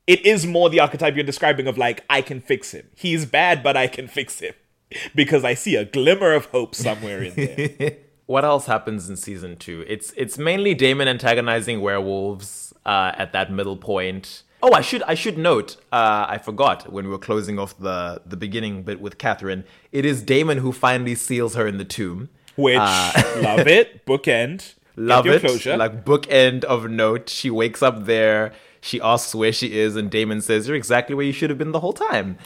It 0.08 0.24
is 0.24 0.46
more 0.46 0.70
the 0.70 0.82
archetype 0.82 1.16
you're 1.16 1.24
describing 1.24 1.66
of 1.66 1.80
like, 1.80 2.06
I 2.08 2.22
can 2.22 2.40
fix 2.40 2.74
him. 2.74 2.90
He's 2.96 3.26
bad, 3.26 3.64
but 3.64 3.76
I 3.76 3.88
can 3.88 4.08
fix 4.08 4.38
him. 4.38 4.54
Because 5.16 5.44
I 5.44 5.56
see 5.56 5.76
a 5.76 5.86
glimmer 5.86 6.34
of 6.34 6.46
hope 6.46 6.76
somewhere 6.76 7.24
in 7.24 7.34
there. 7.36 7.98
what 8.26 8.46
else 8.46 8.66
happens 8.66 9.10
in 9.10 9.18
season 9.18 9.58
two? 9.58 9.84
It's 9.88 10.14
it's 10.16 10.38
mainly 10.38 10.74
Damon 10.74 11.08
antagonizing 11.08 11.82
werewolves 11.82 12.74
uh, 12.86 13.12
at 13.18 13.34
that 13.34 13.52
middle 13.52 13.78
point. 13.78 14.44
Oh, 14.62 14.74
I 14.74 14.82
should 14.82 15.04
I 15.04 15.16
should 15.16 15.38
note. 15.38 15.78
Uh, 15.92 16.26
I 16.28 16.38
forgot 16.38 16.92
when 16.92 17.06
we 17.06 17.12
were 17.12 17.20
closing 17.20 17.60
off 17.60 17.78
the 17.78 18.22
the 18.26 18.38
beginning 18.38 18.84
bit 18.84 19.02
with 19.02 19.18
Katherine. 19.18 19.64
It 19.92 20.06
is 20.06 20.22
Damon 20.22 20.60
who 20.60 20.72
finally 20.72 21.16
seals 21.16 21.56
her 21.56 21.68
in 21.68 21.78
the 21.78 21.86
tomb. 21.86 22.30
Which, 22.56 22.78
love 22.78 23.68
it, 23.68 24.06
bookend. 24.06 24.76
Love 24.96 25.28
it. 25.28 25.42
Closure. 25.42 25.78
Like 25.78 26.06
bookend 26.06 26.64
of 26.64 26.90
note. 26.90 27.30
She 27.30 27.50
wakes 27.50 27.84
up 27.84 28.06
there. 28.06 28.54
She 28.86 29.02
asks 29.02 29.34
where 29.34 29.52
she 29.52 29.80
is, 29.80 29.96
and 29.96 30.12
Damon 30.12 30.42
says, 30.42 30.68
"You're 30.68 30.78
exactly 30.78 31.16
where 31.16 31.26
you 31.26 31.34
should 31.34 31.50
have 31.50 31.58
been 31.58 31.72
the 31.72 31.80
whole 31.80 31.92
time." 31.94 32.38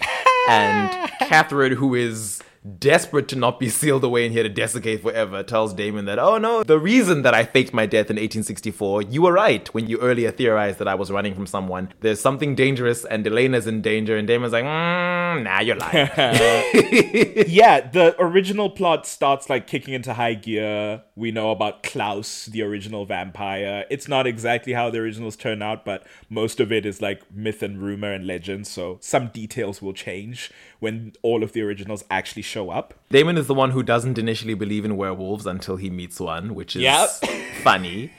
and 0.47 0.89
Katherine, 1.19 1.73
who 1.73 1.95
is 1.95 2.41
desperate 2.77 3.27
to 3.29 3.35
not 3.35 3.59
be 3.59 3.69
sealed 3.79 4.03
away 4.03 4.25
and 4.25 4.33
here 4.33 4.43
to 4.43 4.49
desiccate 4.49 5.01
forever, 5.01 5.43
tells 5.43 5.73
Damon 5.73 6.05
that, 6.05 6.19
"Oh 6.19 6.37
no, 6.37 6.63
the 6.63 6.79
reason 6.79 7.21
that 7.23 7.33
I 7.33 7.43
faked 7.43 7.73
my 7.73 7.85
death 7.85 8.09
in 8.09 8.15
1864, 8.15 9.03
you 9.03 9.21
were 9.21 9.33
right 9.33 9.67
when 9.73 9.87
you 9.87 9.99
earlier 9.99 10.31
theorized 10.31 10.79
that 10.79 10.87
I 10.87 10.95
was 10.95 11.11
running 11.11 11.33
from 11.33 11.45
someone. 11.45 11.93
There's 12.01 12.19
something 12.19 12.55
dangerous, 12.55 13.05
and 13.05 13.25
Elena's 13.25 13.67
in 13.67 13.81
danger." 13.81 14.17
And 14.17 14.27
Damon's 14.27 14.53
like, 14.53 14.65
mm, 14.65 15.43
"Nah, 15.43 15.59
you're 15.61 15.75
lying." 15.75 16.09
yeah, 17.47 17.89
the 17.89 18.15
original 18.19 18.69
plot 18.69 19.05
starts 19.05 19.49
like 19.49 19.67
kicking 19.67 19.93
into 19.93 20.13
high 20.13 20.33
gear. 20.33 21.03
We 21.15 21.31
know 21.31 21.51
about 21.51 21.83
Klaus, 21.83 22.45
the 22.45 22.61
original 22.61 23.05
vampire. 23.05 23.85
It's 23.89 24.07
not 24.07 24.27
exactly 24.27 24.73
how 24.73 24.89
the 24.89 24.99
originals 24.99 25.35
turn 25.35 25.61
out, 25.61 25.85
but 25.85 26.05
most 26.29 26.59
of 26.59 26.71
it 26.71 26.85
is 26.85 27.01
like 27.01 27.21
myth 27.31 27.63
and 27.63 27.81
rumor 27.81 28.11
and 28.11 28.25
legend, 28.25 28.67
so 28.67 28.97
some 29.01 29.27
details 29.27 29.81
will 29.81 29.93
change 29.93 30.51
when 30.79 31.13
all 31.21 31.43
of 31.43 31.51
the 31.53 31.61
originals 31.61 32.03
actually 32.09 32.41
show 32.41 32.69
up. 32.69 32.93
Damon 33.09 33.37
is 33.37 33.47
the 33.47 33.53
one 33.53 33.71
who 33.71 33.83
doesn't 33.83 34.17
initially 34.17 34.53
believe 34.53 34.85
in 34.85 34.95
werewolves 34.97 35.45
until 35.45 35.75
he 35.75 35.89
meets 35.89 36.19
one, 36.19 36.55
which 36.55 36.75
is 36.75 36.81
Yep. 36.83 37.09
funny. 37.63 38.11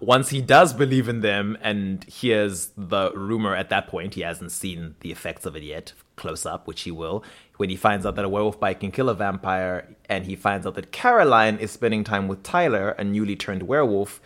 Once 0.00 0.28
he 0.30 0.40
does 0.40 0.72
believe 0.72 1.08
in 1.08 1.20
them 1.22 1.58
and 1.60 2.04
hears 2.04 2.70
the 2.76 3.10
rumor 3.16 3.54
at 3.56 3.68
that 3.68 3.88
point, 3.88 4.14
he 4.14 4.20
hasn't 4.20 4.52
seen 4.52 4.94
the 5.00 5.10
effects 5.10 5.44
of 5.44 5.56
it 5.56 5.62
yet, 5.64 5.92
close 6.14 6.46
up, 6.46 6.68
which 6.68 6.82
he 6.82 6.90
will. 6.92 7.24
When 7.56 7.68
he 7.68 7.74
finds 7.74 8.06
out 8.06 8.14
that 8.14 8.24
a 8.24 8.28
werewolf 8.28 8.60
bite 8.60 8.78
can 8.78 8.92
kill 8.92 9.08
a 9.08 9.14
vampire, 9.14 9.96
and 10.08 10.24
he 10.24 10.36
finds 10.36 10.66
out 10.68 10.76
that 10.76 10.92
Caroline 10.92 11.56
is 11.58 11.72
spending 11.72 12.04
time 12.04 12.28
with 12.28 12.44
Tyler, 12.44 12.90
a 12.90 13.02
newly 13.02 13.34
turned 13.34 13.64
werewolf, 13.64 14.20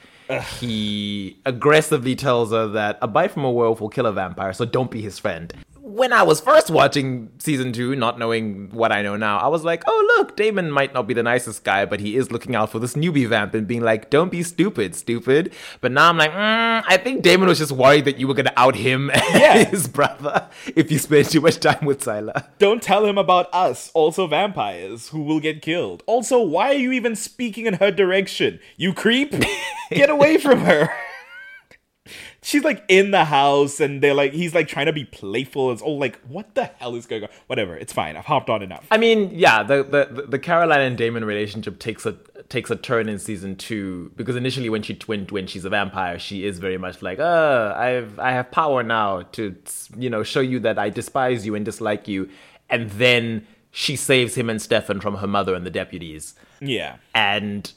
he 0.60 1.38
aggressively 1.46 2.14
tells 2.16 2.50
her 2.50 2.66
that 2.68 2.98
a 3.00 3.08
bite 3.08 3.30
from 3.30 3.44
a 3.44 3.50
werewolf 3.50 3.80
will 3.80 3.88
kill 3.88 4.06
a 4.06 4.12
vampire, 4.12 4.52
so 4.52 4.64
don't 4.66 4.90
be 4.90 5.00
his 5.00 5.18
friend. 5.18 5.52
When 5.92 6.10
I 6.14 6.22
was 6.22 6.40
first 6.40 6.70
watching 6.70 7.28
season 7.38 7.70
two, 7.70 7.94
not 7.94 8.18
knowing 8.18 8.70
what 8.72 8.92
I 8.92 9.02
know 9.02 9.14
now, 9.16 9.36
I 9.36 9.48
was 9.48 9.62
like, 9.62 9.82
oh, 9.86 10.14
look, 10.16 10.36
Damon 10.38 10.70
might 10.70 10.94
not 10.94 11.06
be 11.06 11.12
the 11.12 11.22
nicest 11.22 11.64
guy, 11.64 11.84
but 11.84 12.00
he 12.00 12.16
is 12.16 12.30
looking 12.32 12.54
out 12.54 12.70
for 12.70 12.78
this 12.78 12.94
newbie 12.94 13.28
vamp 13.28 13.52
and 13.52 13.66
being 13.66 13.82
like, 13.82 14.08
don't 14.08 14.30
be 14.30 14.42
stupid, 14.42 14.94
stupid. 14.94 15.52
But 15.82 15.92
now 15.92 16.08
I'm 16.08 16.16
like, 16.16 16.30
mm, 16.30 16.82
I 16.88 16.96
think 16.96 17.22
Damon 17.22 17.46
was 17.46 17.58
just 17.58 17.72
worried 17.72 18.06
that 18.06 18.18
you 18.18 18.26
were 18.26 18.32
going 18.32 18.46
to 18.46 18.58
out 18.58 18.74
him 18.74 19.10
Yeah. 19.34 19.64
his 19.64 19.86
brother 19.86 20.48
if 20.74 20.90
you 20.90 20.98
spend 20.98 21.28
too 21.28 21.42
much 21.42 21.60
time 21.60 21.84
with 21.84 22.00
Tyler. 22.00 22.42
Don't 22.58 22.82
tell 22.82 23.04
him 23.04 23.18
about 23.18 23.52
us, 23.52 23.90
also 23.92 24.26
vampires, 24.26 25.10
who 25.10 25.22
will 25.22 25.40
get 25.40 25.60
killed. 25.60 26.02
Also, 26.06 26.40
why 26.40 26.70
are 26.70 26.78
you 26.78 26.92
even 26.92 27.14
speaking 27.14 27.66
in 27.66 27.74
her 27.74 27.90
direction? 27.90 28.60
You 28.78 28.94
creep! 28.94 29.34
Get 29.90 30.08
away 30.08 30.38
from 30.38 30.60
her! 30.60 30.88
She's 32.44 32.64
like 32.64 32.84
in 32.88 33.12
the 33.12 33.24
house 33.26 33.78
and 33.78 34.02
they're 34.02 34.14
like, 34.14 34.32
he's 34.32 34.52
like 34.52 34.66
trying 34.66 34.86
to 34.86 34.92
be 34.92 35.04
playful. 35.04 35.70
It's 35.70 35.80
all 35.80 35.98
like, 35.98 36.18
what 36.22 36.56
the 36.56 36.64
hell 36.64 36.96
is 36.96 37.06
going 37.06 37.22
on? 37.22 37.28
Whatever, 37.46 37.76
it's 37.76 37.92
fine. 37.92 38.16
I've 38.16 38.24
hopped 38.24 38.50
on 38.50 38.62
enough. 38.62 38.84
I 38.90 38.98
mean, 38.98 39.30
yeah, 39.32 39.62
the, 39.62 39.84
the 39.84 40.22
the 40.28 40.38
Caroline 40.40 40.80
and 40.80 40.98
Damon 40.98 41.24
relationship 41.24 41.78
takes 41.78 42.04
a 42.04 42.16
takes 42.48 42.68
a 42.70 42.76
turn 42.76 43.08
in 43.08 43.20
season 43.20 43.54
two 43.54 44.10
because 44.16 44.34
initially 44.34 44.68
when 44.68 44.82
she 44.82 44.98
when 45.06 45.26
when 45.26 45.46
she's 45.46 45.64
a 45.64 45.70
vampire, 45.70 46.18
she 46.18 46.44
is 46.44 46.58
very 46.58 46.76
much 46.78 47.00
like, 47.00 47.20
uh, 47.20 47.74
I've 47.76 48.18
I 48.18 48.32
have 48.32 48.50
power 48.50 48.82
now 48.82 49.22
to 49.22 49.54
you 49.96 50.10
know 50.10 50.24
show 50.24 50.40
you 50.40 50.58
that 50.60 50.80
I 50.80 50.90
despise 50.90 51.46
you 51.46 51.54
and 51.54 51.64
dislike 51.64 52.08
you, 52.08 52.28
and 52.68 52.90
then 52.90 53.46
she 53.70 53.94
saves 53.94 54.34
him 54.34 54.50
and 54.50 54.60
Stefan 54.60 55.00
from 55.00 55.18
her 55.18 55.28
mother 55.28 55.54
and 55.54 55.64
the 55.64 55.70
deputies, 55.70 56.34
Yeah. 56.60 56.96
and 57.14 57.72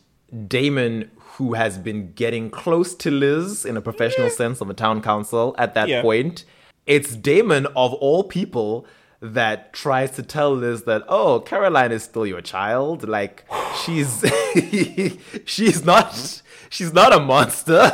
Damon. 0.47 1.11
Who 1.37 1.53
has 1.53 1.77
been 1.77 2.13
getting 2.13 2.49
close 2.49 2.95
to 2.95 3.11
Liz 3.11 3.65
in 3.65 3.75
a 3.77 3.81
professional 3.81 4.29
sense 4.29 4.61
on 4.61 4.67
the 4.67 4.73
town 4.73 5.01
council 5.01 5.53
at 5.57 5.73
that 5.75 5.87
Yeah. 5.89 6.01
point? 6.01 6.45
It's 6.85 7.15
Damon, 7.15 7.65
of 7.75 7.93
all 7.95 8.23
people, 8.23 8.85
that 9.21 9.73
tries 9.73 10.11
to 10.11 10.23
tell 10.23 10.53
Liz 10.55 10.83
that, 10.83 11.03
oh, 11.09 11.39
Caroline 11.39 11.91
is 11.91 12.03
still 12.03 12.25
your 12.27 12.41
child. 12.41 13.07
Like, 13.07 13.43
she's 13.83 14.23
she's 15.45 15.83
not 15.85 16.41
she's 16.69 16.93
not 16.93 17.13
a 17.13 17.19
monster. 17.19 17.91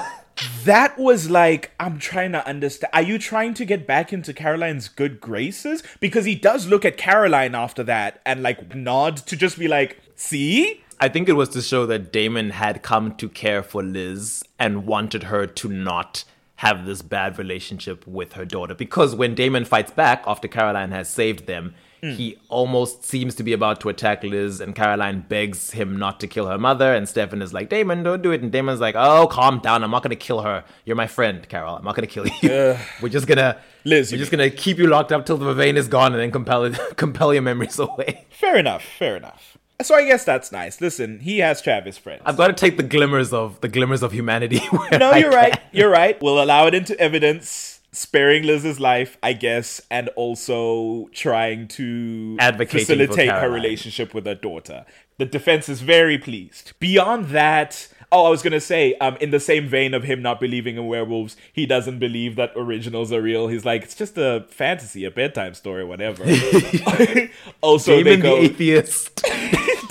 That 0.63 0.97
was 0.97 1.29
like, 1.29 1.71
I'm 1.79 1.99
trying 1.99 2.31
to 2.31 2.45
understand. 2.47 2.91
Are 2.93 3.01
you 3.01 3.19
trying 3.19 3.53
to 3.55 3.65
get 3.65 3.85
back 3.85 4.11
into 4.11 4.33
Caroline's 4.33 4.87
good 4.87 5.19
graces? 5.21 5.83
Because 5.99 6.25
he 6.25 6.35
does 6.35 6.67
look 6.67 6.83
at 6.83 6.97
Caroline 6.97 7.53
after 7.53 7.83
that 7.83 8.21
and 8.25 8.41
like 8.41 8.73
nod 8.75 9.17
to 9.17 9.35
just 9.35 9.59
be 9.59 9.67
like, 9.67 9.99
see? 10.15 10.83
I 11.01 11.09
think 11.09 11.27
it 11.27 11.33
was 11.33 11.49
to 11.49 11.63
show 11.63 11.87
that 11.87 12.13
Damon 12.13 12.51
had 12.51 12.83
come 12.83 13.15
to 13.15 13.27
care 13.27 13.63
for 13.63 13.81
Liz 13.81 14.43
and 14.59 14.85
wanted 14.85 15.23
her 15.23 15.47
to 15.47 15.67
not 15.67 16.23
have 16.57 16.85
this 16.85 17.01
bad 17.01 17.39
relationship 17.39 18.05
with 18.05 18.33
her 18.33 18.45
daughter. 18.45 18.75
Because 18.75 19.15
when 19.15 19.33
Damon 19.33 19.65
fights 19.65 19.89
back 19.89 20.23
after 20.27 20.47
Caroline 20.47 20.91
has 20.91 21.09
saved 21.09 21.47
them, 21.47 21.73
hmm. 22.03 22.11
he 22.11 22.37
almost 22.49 23.03
seems 23.03 23.33
to 23.33 23.43
be 23.43 23.51
about 23.51 23.81
to 23.81 23.89
attack 23.89 24.23
Liz, 24.23 24.61
and 24.61 24.75
Caroline 24.75 25.25
begs 25.27 25.71
him 25.71 25.97
not 25.97 26.19
to 26.19 26.27
kill 26.27 26.45
her 26.45 26.59
mother. 26.59 26.93
And 26.93 27.09
Stefan 27.09 27.41
is 27.41 27.51
like, 27.51 27.69
Damon, 27.69 28.03
don't 28.03 28.21
do 28.21 28.29
it. 28.29 28.43
And 28.43 28.51
Damon's 28.51 28.79
like, 28.79 28.93
Oh, 28.95 29.25
calm 29.25 29.57
down. 29.57 29.83
I'm 29.83 29.89
not 29.89 30.03
going 30.03 30.11
to 30.11 30.15
kill 30.15 30.41
her. 30.43 30.63
You're 30.85 30.95
my 30.95 31.07
friend, 31.07 31.49
Carol. 31.49 31.77
I'm 31.77 31.83
not 31.83 31.95
going 31.95 32.07
to 32.07 32.13
kill 32.13 32.27
you. 32.43 32.77
we're 33.01 33.09
just 33.09 33.25
going 33.25 33.39
to. 33.39 33.57
Liz, 33.85 34.11
we're 34.11 34.19
just 34.19 34.29
gonna 34.29 34.51
keep 34.51 34.77
you 34.77 34.85
locked 34.85 35.11
up 35.11 35.25
till 35.25 35.37
the 35.37 35.55
vein 35.55 35.75
is 35.75 35.87
gone, 35.87 36.13
and 36.13 36.21
then 36.21 36.29
compel 36.29 36.71
compel 36.97 37.33
your 37.33 37.41
memories 37.41 37.79
away. 37.79 38.27
Fair 38.29 38.55
enough, 38.55 38.83
fair 38.83 39.17
enough. 39.17 39.57
So 39.83 39.95
I 39.95 40.05
guess 40.05 40.23
that's 40.23 40.51
nice. 40.51 40.81
Listen, 40.81 41.19
he 41.19 41.39
has 41.39 41.61
Travis 41.61 41.97
friends. 41.97 42.21
I've 42.25 42.37
got 42.37 42.47
to 42.47 42.53
take 42.53 42.77
the 42.77 42.83
glimmers 42.83 43.33
of 43.33 43.59
the 43.61 43.67
glimmers 43.67 44.03
of 44.03 44.11
humanity. 44.11 44.61
no, 44.91 45.15
you're 45.15 45.31
right. 45.31 45.59
You're 45.71 45.89
right. 45.89 46.21
We'll 46.21 46.41
allow 46.41 46.67
it 46.67 46.73
into 46.73 46.99
evidence, 46.99 47.81
sparing 47.91 48.43
Liz's 48.43 48.79
life, 48.79 49.17
I 49.23 49.33
guess, 49.33 49.81
and 49.89 50.09
also 50.09 51.09
trying 51.13 51.67
to 51.69 52.37
Advocating 52.39 52.85
facilitate 52.85 53.31
her 53.31 53.49
relationship 53.49 54.13
with 54.13 54.25
her 54.25 54.35
daughter. 54.35 54.85
The 55.17 55.25
defense 55.25 55.69
is 55.69 55.81
very 55.81 56.17
pleased. 56.17 56.73
Beyond 56.79 57.27
that, 57.27 57.87
oh, 58.11 58.25
I 58.25 58.29
was 58.29 58.41
gonna 58.41 58.59
say, 58.59 58.95
um, 58.95 59.17
in 59.21 59.31
the 59.31 59.39
same 59.39 59.67
vein 59.67 59.93
of 59.93 60.03
him 60.03 60.21
not 60.21 60.39
believing 60.39 60.77
in 60.77 60.87
werewolves, 60.87 61.37
he 61.53 61.65
doesn't 61.65 61.99
believe 61.99 62.35
that 62.35 62.51
originals 62.55 63.11
are 63.11 63.21
real. 63.21 63.47
He's 63.47 63.65
like, 63.65 63.83
it's 63.83 63.95
just 63.95 64.17
a 64.17 64.45
fantasy, 64.49 65.05
a 65.05 65.11
bedtime 65.11 65.53
story, 65.53 65.83
whatever. 65.83 66.23
also, 67.61 67.97
they 67.97 68.03
Damon 68.03 68.21
the 68.21 68.35
atheist 68.35 69.21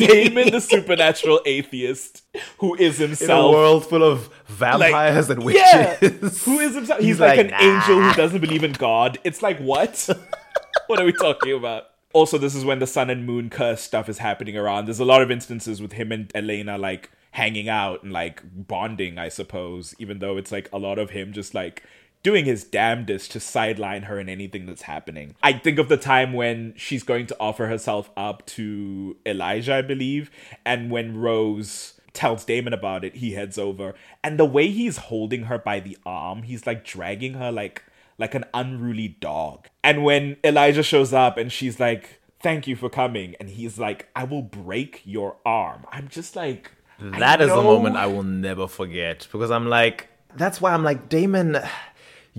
Damon, 0.07 0.51
the 0.51 0.61
supernatural 0.61 1.41
atheist, 1.47 2.23
who 2.59 2.75
is 2.75 2.99
himself 2.99 3.31
in 3.31 3.55
a 3.55 3.59
world 3.59 3.87
full 3.87 4.03
of 4.03 4.31
vampires 4.47 5.31
and 5.31 5.43
witches. 5.43 5.63
yeah. 5.65 5.95
Who 5.97 6.59
is 6.59 6.75
himself? 6.75 7.01
He's, 7.01 7.09
He's 7.09 7.21
like, 7.21 7.39
like, 7.39 7.47
an 7.47 7.55
angel 7.55 8.03
who 8.03 8.13
doesn't 8.15 8.41
believe 8.41 8.65
in 8.65 8.73
God. 8.73 9.19
It's 9.25 9.43
like 9.43 9.59
what? 9.59 10.09
what 10.87 11.01
are 11.01 11.05
we 11.05 11.13
talking 11.13 11.55
about? 11.55 11.85
Also, 12.13 12.39
this 12.39 12.55
is 12.55 12.65
when 12.65 12.81
the 12.81 12.87
sun 12.87 13.09
and 13.09 13.25
moon 13.25 13.51
curse 13.51 13.81
stuff 13.81 14.09
is 14.09 14.19
happening 14.19 14.57
around. 14.57 14.87
There's 14.87 15.01
a 15.01 15.05
lot 15.05 15.23
of 15.23 15.31
instances 15.31 15.81
with 15.81 15.93
him 15.93 16.11
and 16.11 16.31
Elena 16.35 16.77
like 16.77 17.11
hanging 17.33 17.69
out 17.69 18.03
and 18.03 18.13
like 18.13 18.43
bonding, 18.53 19.19
I 19.19 19.29
suppose, 19.29 19.95
even 19.99 20.19
though 20.19 20.37
it's 20.37 20.51
like 20.51 20.69
a 20.73 20.79
lot 20.79 20.99
of 20.99 21.11
him 21.11 21.33
just 21.33 21.55
like 21.55 21.85
doing 22.23 22.45
his 22.45 22.65
damnedest 22.65 23.33
to 23.33 23.41
sideline 23.41 24.03
her 24.03 24.19
in 24.19 24.29
anything 24.29 24.67
that's 24.67 24.83
happening. 24.83 25.35
I 25.43 25.55
think 25.55 25.79
of 25.79 25.89
the 25.89 25.97
time 25.97 26.33
when 26.33 26.75
she's 26.77 27.03
going 27.03 27.27
to 27.27 27.37
offer 27.41 27.67
herself 27.67 28.11
up 28.17 28.45
to 28.47 29.17
Elijah, 29.25 29.75
I 29.77 29.83
believe, 29.83 30.31
and 30.65 30.91
when 30.91 31.17
Rose 31.17 31.95
tells 32.13 32.45
Damon 32.45 32.73
about 32.73 33.05
it, 33.05 33.17
he 33.17 33.33
heads 33.33 33.57
over. 33.59 33.95
And 34.23 34.39
the 34.39 34.45
way 34.45 34.69
he's 34.69 34.97
holding 34.97 35.45
her 35.45 35.59
by 35.59 35.81
the 35.81 35.97
arm, 36.05 36.43
he's 36.43 36.67
like 36.67 36.85
dragging 36.85 37.35
her 37.35 37.51
like 37.51 37.85
like 38.19 38.35
an 38.35 38.45
unruly 38.53 39.09
dog. 39.09 39.69
And 39.83 40.05
when 40.05 40.37
Elijah 40.45 40.83
shows 40.83 41.15
up 41.15 41.39
and 41.39 41.51
she's 41.51 41.81
like, 41.81 42.21
"Thank 42.41 42.67
you 42.67 42.77
for 42.77 42.91
coming," 42.91 43.35
and 43.41 43.49
he's 43.49 43.79
like, 43.79 44.09
"I 44.15 44.25
will 44.25 44.43
break 44.43 45.01
your 45.05 45.37
arm." 45.47 45.87
I'm 45.91 46.09
just 46.09 46.37
like 46.37 46.73
That 46.99 47.41
I 47.41 47.45
is 47.45 47.51
a 47.51 47.63
moment 47.63 47.97
I 47.97 48.07
will 48.07 48.23
never 48.23 48.69
forget 48.69 49.27
because 49.33 49.51
I'm 49.51 49.69
like, 49.69 50.09
that's 50.37 50.61
why 50.61 50.73
I'm 50.73 50.85
like, 50.85 51.09
Damon, 51.09 51.59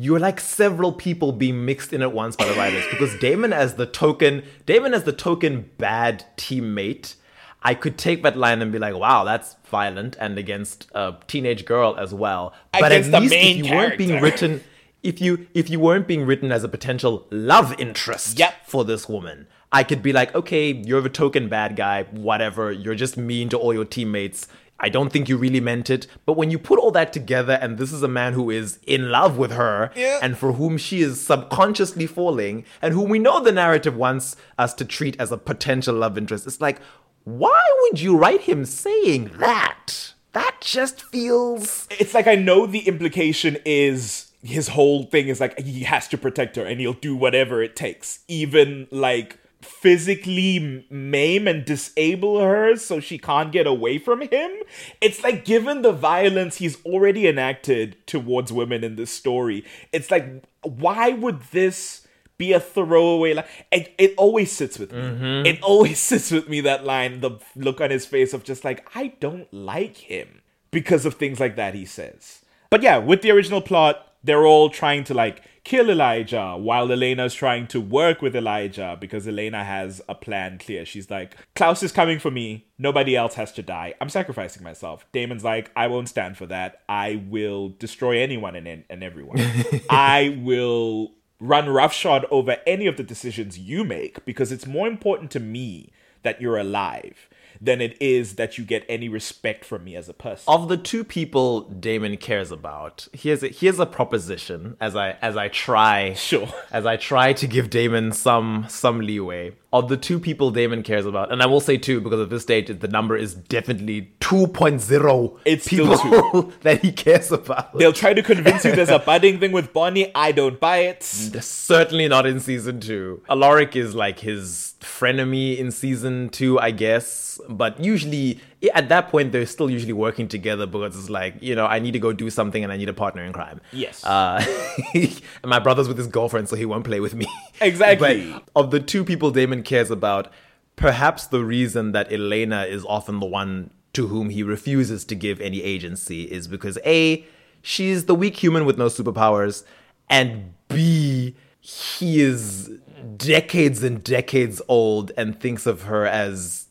you're 0.01 0.19
like 0.19 0.39
several 0.39 0.91
people 0.91 1.31
being 1.31 1.63
mixed 1.63 1.93
in 1.93 2.01
at 2.01 2.11
once 2.11 2.35
by 2.35 2.45
the 2.45 2.53
writers 2.55 2.83
because 2.89 3.17
Damon 3.19 3.53
as 3.53 3.75
the 3.75 3.85
token, 3.85 4.43
Damon 4.65 4.93
as 4.93 5.03
the 5.03 5.13
token 5.13 5.69
bad 5.77 6.25
teammate. 6.37 7.15
I 7.63 7.75
could 7.75 7.95
take 7.99 8.23
that 8.23 8.35
line 8.35 8.59
and 8.63 8.71
be 8.71 8.79
like, 8.79 8.95
"Wow, 8.95 9.23
that's 9.23 9.55
violent," 9.69 10.17
and 10.19 10.39
against 10.39 10.89
a 10.95 11.17
teenage 11.27 11.63
girl 11.65 11.95
as 11.99 12.11
well. 12.11 12.53
But 12.73 12.91
Against 12.91 13.13
at 13.13 13.21
least 13.21 13.33
if 13.35 13.57
you 13.57 13.75
weren't 13.75 13.97
being 13.99 14.19
written, 14.19 14.63
if 15.03 15.21
you 15.21 15.45
if 15.53 15.69
you 15.69 15.79
weren't 15.79 16.07
being 16.07 16.25
written 16.25 16.51
as 16.51 16.63
a 16.63 16.67
potential 16.67 17.27
love 17.29 17.79
interest 17.79 18.39
Yep. 18.39 18.53
for 18.65 18.83
this 18.83 19.07
woman, 19.07 19.45
I 19.71 19.83
could 19.83 20.01
be 20.01 20.11
like, 20.11 20.33
okay, 20.33 20.71
you're 20.73 21.01
the 21.01 21.09
token 21.09 21.49
bad 21.49 21.75
guy, 21.75 22.03
whatever. 22.09 22.71
You're 22.71 22.95
just 22.95 23.15
mean 23.15 23.49
to 23.49 23.57
all 23.57 23.73
your 23.75 23.85
teammates. 23.85 24.47
I 24.81 24.89
don't 24.89 25.11
think 25.11 25.29
you 25.29 25.37
really 25.37 25.59
meant 25.61 25.89
it. 25.89 26.07
But 26.25 26.33
when 26.33 26.51
you 26.51 26.59
put 26.59 26.79
all 26.79 26.91
that 26.91 27.13
together, 27.13 27.53
and 27.61 27.77
this 27.77 27.93
is 27.93 28.03
a 28.03 28.07
man 28.07 28.33
who 28.33 28.49
is 28.49 28.79
in 28.85 29.11
love 29.11 29.37
with 29.37 29.51
her, 29.51 29.91
Yeah. 29.95 30.19
and 30.21 30.37
for 30.37 30.53
whom 30.53 30.77
she 30.77 31.01
is 31.01 31.21
subconsciously 31.21 32.07
falling, 32.07 32.65
and 32.81 32.93
whom 32.93 33.09
we 33.09 33.19
know 33.19 33.39
the 33.41 33.51
narrative 33.51 33.95
wants 33.95 34.35
us 34.57 34.73
to 34.75 34.85
treat 34.85 35.15
as 35.19 35.31
a 35.31 35.37
potential 35.37 35.95
love 35.95 36.17
interest, 36.17 36.47
it's 36.47 36.59
like, 36.59 36.79
why 37.23 37.63
would 37.81 38.01
you 38.01 38.17
write 38.17 38.41
him 38.41 38.65
saying 38.65 39.31
that? 39.37 40.13
That 40.33 40.55
just 40.61 41.03
feels. 41.03 41.87
it's 41.99 42.13
like 42.13 42.25
I 42.27 42.35
know 42.35 42.65
the 42.65 42.87
implication 42.87 43.57
is 43.65 44.31
his 44.43 44.69
whole 44.69 45.03
thing 45.03 45.27
is 45.27 45.39
like 45.39 45.59
he 45.59 45.81
has 45.83 46.07
to 46.07 46.17
protect 46.17 46.55
her 46.55 46.65
and 46.65 46.79
he'll 46.79 46.93
do 46.93 47.15
whatever 47.15 47.61
it 47.61 47.75
takes, 47.75 48.19
even 48.27 48.87
like 48.89 49.37
physically 49.61 50.85
maim 50.89 51.47
and 51.47 51.65
disable 51.65 52.39
her 52.39 52.75
so 52.75 52.99
she 52.99 53.17
can't 53.17 53.51
get 53.51 53.67
away 53.67 53.97
from 53.97 54.21
him. 54.21 54.51
It's 54.99 55.23
like 55.23 55.45
given 55.45 55.81
the 55.81 55.91
violence 55.91 56.57
he's 56.57 56.83
already 56.85 57.27
enacted 57.27 57.97
towards 58.07 58.51
women 58.51 58.83
in 58.83 58.95
this 58.95 59.11
story, 59.11 59.65
it's 59.91 60.11
like 60.11 60.43
why 60.63 61.09
would 61.09 61.41
this 61.51 62.07
be 62.37 62.53
a 62.53 62.59
throwaway 62.59 63.33
line? 63.33 63.45
It, 63.71 63.93
it 63.97 64.13
always 64.17 64.51
sits 64.51 64.79
with 64.79 64.91
me. 64.91 64.99
Mm-hmm. 64.99 65.45
It 65.45 65.61
always 65.61 65.99
sits 66.11 66.31
with 66.31 66.49
me 66.49 66.61
that 66.61 66.83
line, 66.85 67.21
the 67.21 67.39
look 67.55 67.81
on 67.81 67.91
his 67.91 68.05
face 68.05 68.33
of 68.33 68.43
just 68.43 68.63
like 68.65 68.89
I 68.95 69.13
don't 69.19 69.51
like 69.53 69.97
him 69.97 70.41
because 70.71 71.05
of 71.05 71.15
things 71.15 71.39
like 71.39 71.55
that 71.57 71.75
he 71.75 71.85
says. 71.85 72.43
But 72.69 72.81
yeah, 72.81 72.97
with 72.97 73.21
the 73.21 73.31
original 73.31 73.61
plot, 73.61 74.13
they're 74.23 74.45
all 74.45 74.69
trying 74.69 75.03
to 75.05 75.13
like 75.13 75.43
kill 75.63 75.89
Elijah 75.89 76.55
while 76.57 76.91
Elena's 76.91 77.33
trying 77.33 77.67
to 77.67 77.79
work 77.79 78.21
with 78.21 78.35
Elijah 78.35 78.97
because 78.99 79.27
Elena 79.27 79.63
has 79.63 80.01
a 80.09 80.15
plan 80.15 80.57
clear. 80.57 80.85
She's 80.85 81.09
like, 81.09 81.35
Klaus 81.55 81.83
is 81.83 81.91
coming 81.91 82.19
for 82.19 82.31
me. 82.31 82.65
Nobody 82.77 83.15
else 83.15 83.35
has 83.35 83.51
to 83.53 83.61
die. 83.61 83.93
I'm 84.01 84.09
sacrificing 84.09 84.63
myself. 84.63 85.05
Damon's 85.11 85.43
like, 85.43 85.71
I 85.75 85.87
won't 85.87 86.09
stand 86.09 86.37
for 86.37 86.47
that. 86.47 86.81
I 86.89 87.23
will 87.27 87.69
destroy 87.69 88.19
anyone 88.21 88.55
and, 88.55 88.83
and 88.89 89.03
everyone. 89.03 89.39
I 89.89 90.39
will 90.41 91.11
run 91.39 91.69
roughshod 91.69 92.25
over 92.31 92.57
any 92.65 92.87
of 92.87 92.97
the 92.97 93.03
decisions 93.03 93.59
you 93.59 93.83
make 93.83 94.23
because 94.25 94.51
it's 94.51 94.67
more 94.67 94.87
important 94.87 95.31
to 95.31 95.39
me 95.39 95.91
that 96.23 96.39
you're 96.39 96.57
alive 96.57 97.27
than 97.61 97.79
it 97.79 97.95
is 98.01 98.35
that 98.35 98.57
you 98.57 98.65
get 98.65 98.83
any 98.89 99.07
respect 99.07 99.63
from 99.63 99.83
me 99.83 99.95
as 99.95 100.09
a 100.09 100.13
person. 100.13 100.43
Of 100.47 100.67
the 100.67 100.77
two 100.77 101.03
people 101.03 101.61
Damon 101.61 102.17
cares 102.17 102.51
about, 102.51 103.07
here's 103.13 103.43
a, 103.43 103.49
here's 103.49 103.79
a 103.79 103.85
proposition 103.85 104.75
as 104.81 104.95
I 104.95 105.11
as 105.21 105.37
I 105.37 105.47
try 105.49 106.13
Sure. 106.15 106.47
as 106.71 106.85
I 106.85 106.97
try 106.97 107.33
to 107.33 107.47
give 107.47 107.69
Damon 107.69 108.11
some 108.11 108.65
some 108.67 108.99
leeway. 108.99 109.53
Of 109.73 109.87
the 109.87 109.95
two 109.95 110.19
people 110.19 110.51
Damon 110.51 110.83
cares 110.83 111.05
about, 111.05 111.31
and 111.31 111.41
I 111.41 111.45
will 111.45 111.61
say 111.61 111.77
two 111.77 112.01
because 112.01 112.19
at 112.19 112.29
this 112.29 112.43
stage 112.43 112.67
the 112.67 112.87
number 112.89 113.15
is 113.15 113.33
definitely 113.33 114.11
2.0 114.19 115.39
It's 115.45 115.67
people 115.67 116.51
that 116.61 116.81
he 116.81 116.91
cares 116.91 117.31
about. 117.31 117.77
They'll 117.77 117.93
try 117.93 118.13
to 118.13 118.21
convince 118.21 118.65
you 118.65 118.75
there's 118.75 118.89
a 118.89 118.99
budding 118.99 119.39
thing 119.39 119.51
with 119.53 119.71
Bonnie. 119.71 120.13
I 120.13 120.33
don't 120.33 120.59
buy 120.59 120.79
it. 120.79 121.03
Certainly 121.03 122.09
not 122.09 122.25
in 122.25 122.39
season 122.41 122.81
two. 122.81 123.23
Alaric 123.29 123.75
is 123.75 123.95
like 123.95 124.19
his 124.19 124.75
frenemy 124.81 125.57
in 125.57 125.71
season 125.71 126.29
two, 126.29 126.59
I 126.59 126.71
guess. 126.71 127.39
But 127.47 127.79
usually, 127.83 128.39
at 128.73 128.89
that 128.89 129.09
point, 129.09 129.31
they're 129.31 129.45
still 129.45 129.69
usually 129.69 129.93
working 129.93 130.27
together 130.27 130.65
because 130.65 130.97
it's 130.97 131.09
like, 131.09 131.35
you 131.41 131.55
know, 131.55 131.65
I 131.65 131.79
need 131.79 131.91
to 131.91 131.99
go 131.99 132.13
do 132.13 132.29
something 132.29 132.63
and 132.63 132.71
I 132.71 132.77
need 132.77 132.89
a 132.89 132.93
partner 132.93 133.23
in 133.23 133.33
crime. 133.33 133.59
Yes. 133.71 134.03
Uh, 134.05 134.45
and 134.93 135.21
my 135.45 135.59
brother's 135.59 135.87
with 135.87 135.97
his 135.97 136.07
girlfriend, 136.07 136.49
so 136.49 136.55
he 136.55 136.65
won't 136.65 136.83
play 136.83 136.99
with 136.99 137.15
me. 137.15 137.27
Exactly. 137.61 138.31
But 138.31 138.43
of 138.55 138.71
the 138.71 138.79
two 138.79 139.03
people 139.03 139.29
Damon 139.29 139.61
cares 139.61 139.91
about, 139.91 140.31
perhaps 140.75 141.27
the 141.27 141.43
reason 141.43 141.91
that 141.91 142.11
Elena 142.11 142.63
is 142.63 142.83
often 142.85 143.19
the 143.19 143.27
one 143.27 143.69
to 143.93 144.07
whom 144.07 144.31
he 144.31 144.41
refuses 144.41 145.05
to 145.05 145.15
give 145.15 145.39
any 145.39 145.61
agency 145.61 146.23
is 146.23 146.47
because 146.47 146.79
A, 146.85 147.23
she's 147.61 148.05
the 148.05 148.15
weak 148.15 148.37
human 148.37 148.65
with 148.65 148.79
no 148.79 148.87
superpowers, 148.87 149.63
and 150.09 150.53
B, 150.69 151.35
he 151.59 152.21
is 152.21 152.71
decades 153.17 153.83
and 153.83 154.03
decades 154.03 154.59
old 154.67 155.11
and 155.15 155.39
thinks 155.39 155.67
of 155.67 155.83
her 155.83 156.07
as 156.07 156.67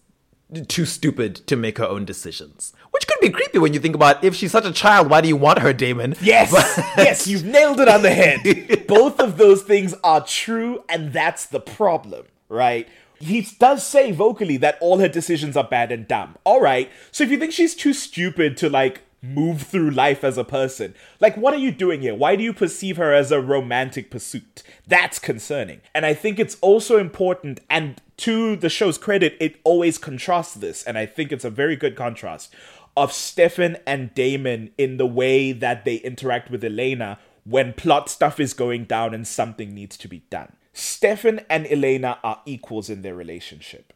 too 0.68 0.84
stupid 0.84 1.36
to 1.46 1.56
make 1.56 1.78
her 1.78 1.86
own 1.86 2.04
decisions. 2.04 2.72
Which 2.90 3.06
could 3.06 3.20
be 3.20 3.30
creepy 3.30 3.58
when 3.58 3.72
you 3.72 3.80
think 3.80 3.94
about 3.94 4.22
if 4.24 4.34
she's 4.34 4.52
such 4.52 4.64
a 4.64 4.72
child, 4.72 5.10
why 5.10 5.20
do 5.20 5.28
you 5.28 5.36
want 5.36 5.60
her, 5.60 5.72
Damon? 5.72 6.14
Yes, 6.20 6.52
yes, 6.96 7.26
you've 7.26 7.44
nailed 7.44 7.80
it 7.80 7.88
on 7.88 8.02
the 8.02 8.10
head. 8.10 8.86
Both 8.88 9.20
of 9.20 9.36
those 9.36 9.62
things 9.62 9.94
are 10.02 10.24
true, 10.24 10.84
and 10.88 11.12
that's 11.12 11.46
the 11.46 11.60
problem, 11.60 12.26
right? 12.48 12.88
He 13.18 13.46
does 13.58 13.86
say 13.86 14.12
vocally 14.12 14.56
that 14.58 14.78
all 14.80 14.98
her 14.98 15.08
decisions 15.08 15.56
are 15.56 15.64
bad 15.64 15.92
and 15.92 16.08
dumb. 16.08 16.36
All 16.44 16.60
right, 16.60 16.90
so 17.12 17.22
if 17.22 17.30
you 17.30 17.38
think 17.38 17.52
she's 17.52 17.74
too 17.74 17.92
stupid 17.92 18.56
to 18.58 18.70
like 18.70 19.02
move 19.22 19.62
through 19.62 19.90
life 19.90 20.24
as 20.24 20.38
a 20.38 20.44
person, 20.44 20.94
like 21.20 21.36
what 21.36 21.52
are 21.52 21.58
you 21.58 21.70
doing 21.70 22.00
here? 22.00 22.14
Why 22.14 22.34
do 22.34 22.42
you 22.42 22.54
perceive 22.54 22.96
her 22.96 23.12
as 23.12 23.30
a 23.30 23.40
romantic 23.40 24.10
pursuit? 24.10 24.62
That's 24.86 25.18
concerning. 25.18 25.82
And 25.94 26.06
I 26.06 26.14
think 26.14 26.38
it's 26.38 26.56
also 26.62 26.96
important, 26.96 27.60
and 27.68 28.00
to 28.20 28.56
the 28.56 28.68
show's 28.68 28.98
credit, 28.98 29.36
it 29.40 29.60
always 29.64 29.98
contrasts 29.98 30.54
this, 30.54 30.82
and 30.82 30.96
I 30.96 31.06
think 31.06 31.32
it's 31.32 31.44
a 31.44 31.50
very 31.50 31.76
good 31.76 31.96
contrast 31.96 32.54
of 32.96 33.12
Stefan 33.12 33.78
and 33.86 34.14
Damon 34.14 34.70
in 34.76 34.96
the 34.96 35.06
way 35.06 35.52
that 35.52 35.84
they 35.84 35.96
interact 35.96 36.50
with 36.50 36.64
Elena 36.64 37.18
when 37.44 37.72
plot 37.72 38.08
stuff 38.08 38.38
is 38.38 38.52
going 38.52 38.84
down 38.84 39.14
and 39.14 39.26
something 39.26 39.74
needs 39.74 39.96
to 39.96 40.08
be 40.08 40.24
done. 40.30 40.56
Stefan 40.72 41.40
and 41.48 41.66
Elena 41.66 42.18
are 42.22 42.40
equals 42.44 42.90
in 42.90 43.02
their 43.02 43.14
relationship. 43.14 43.92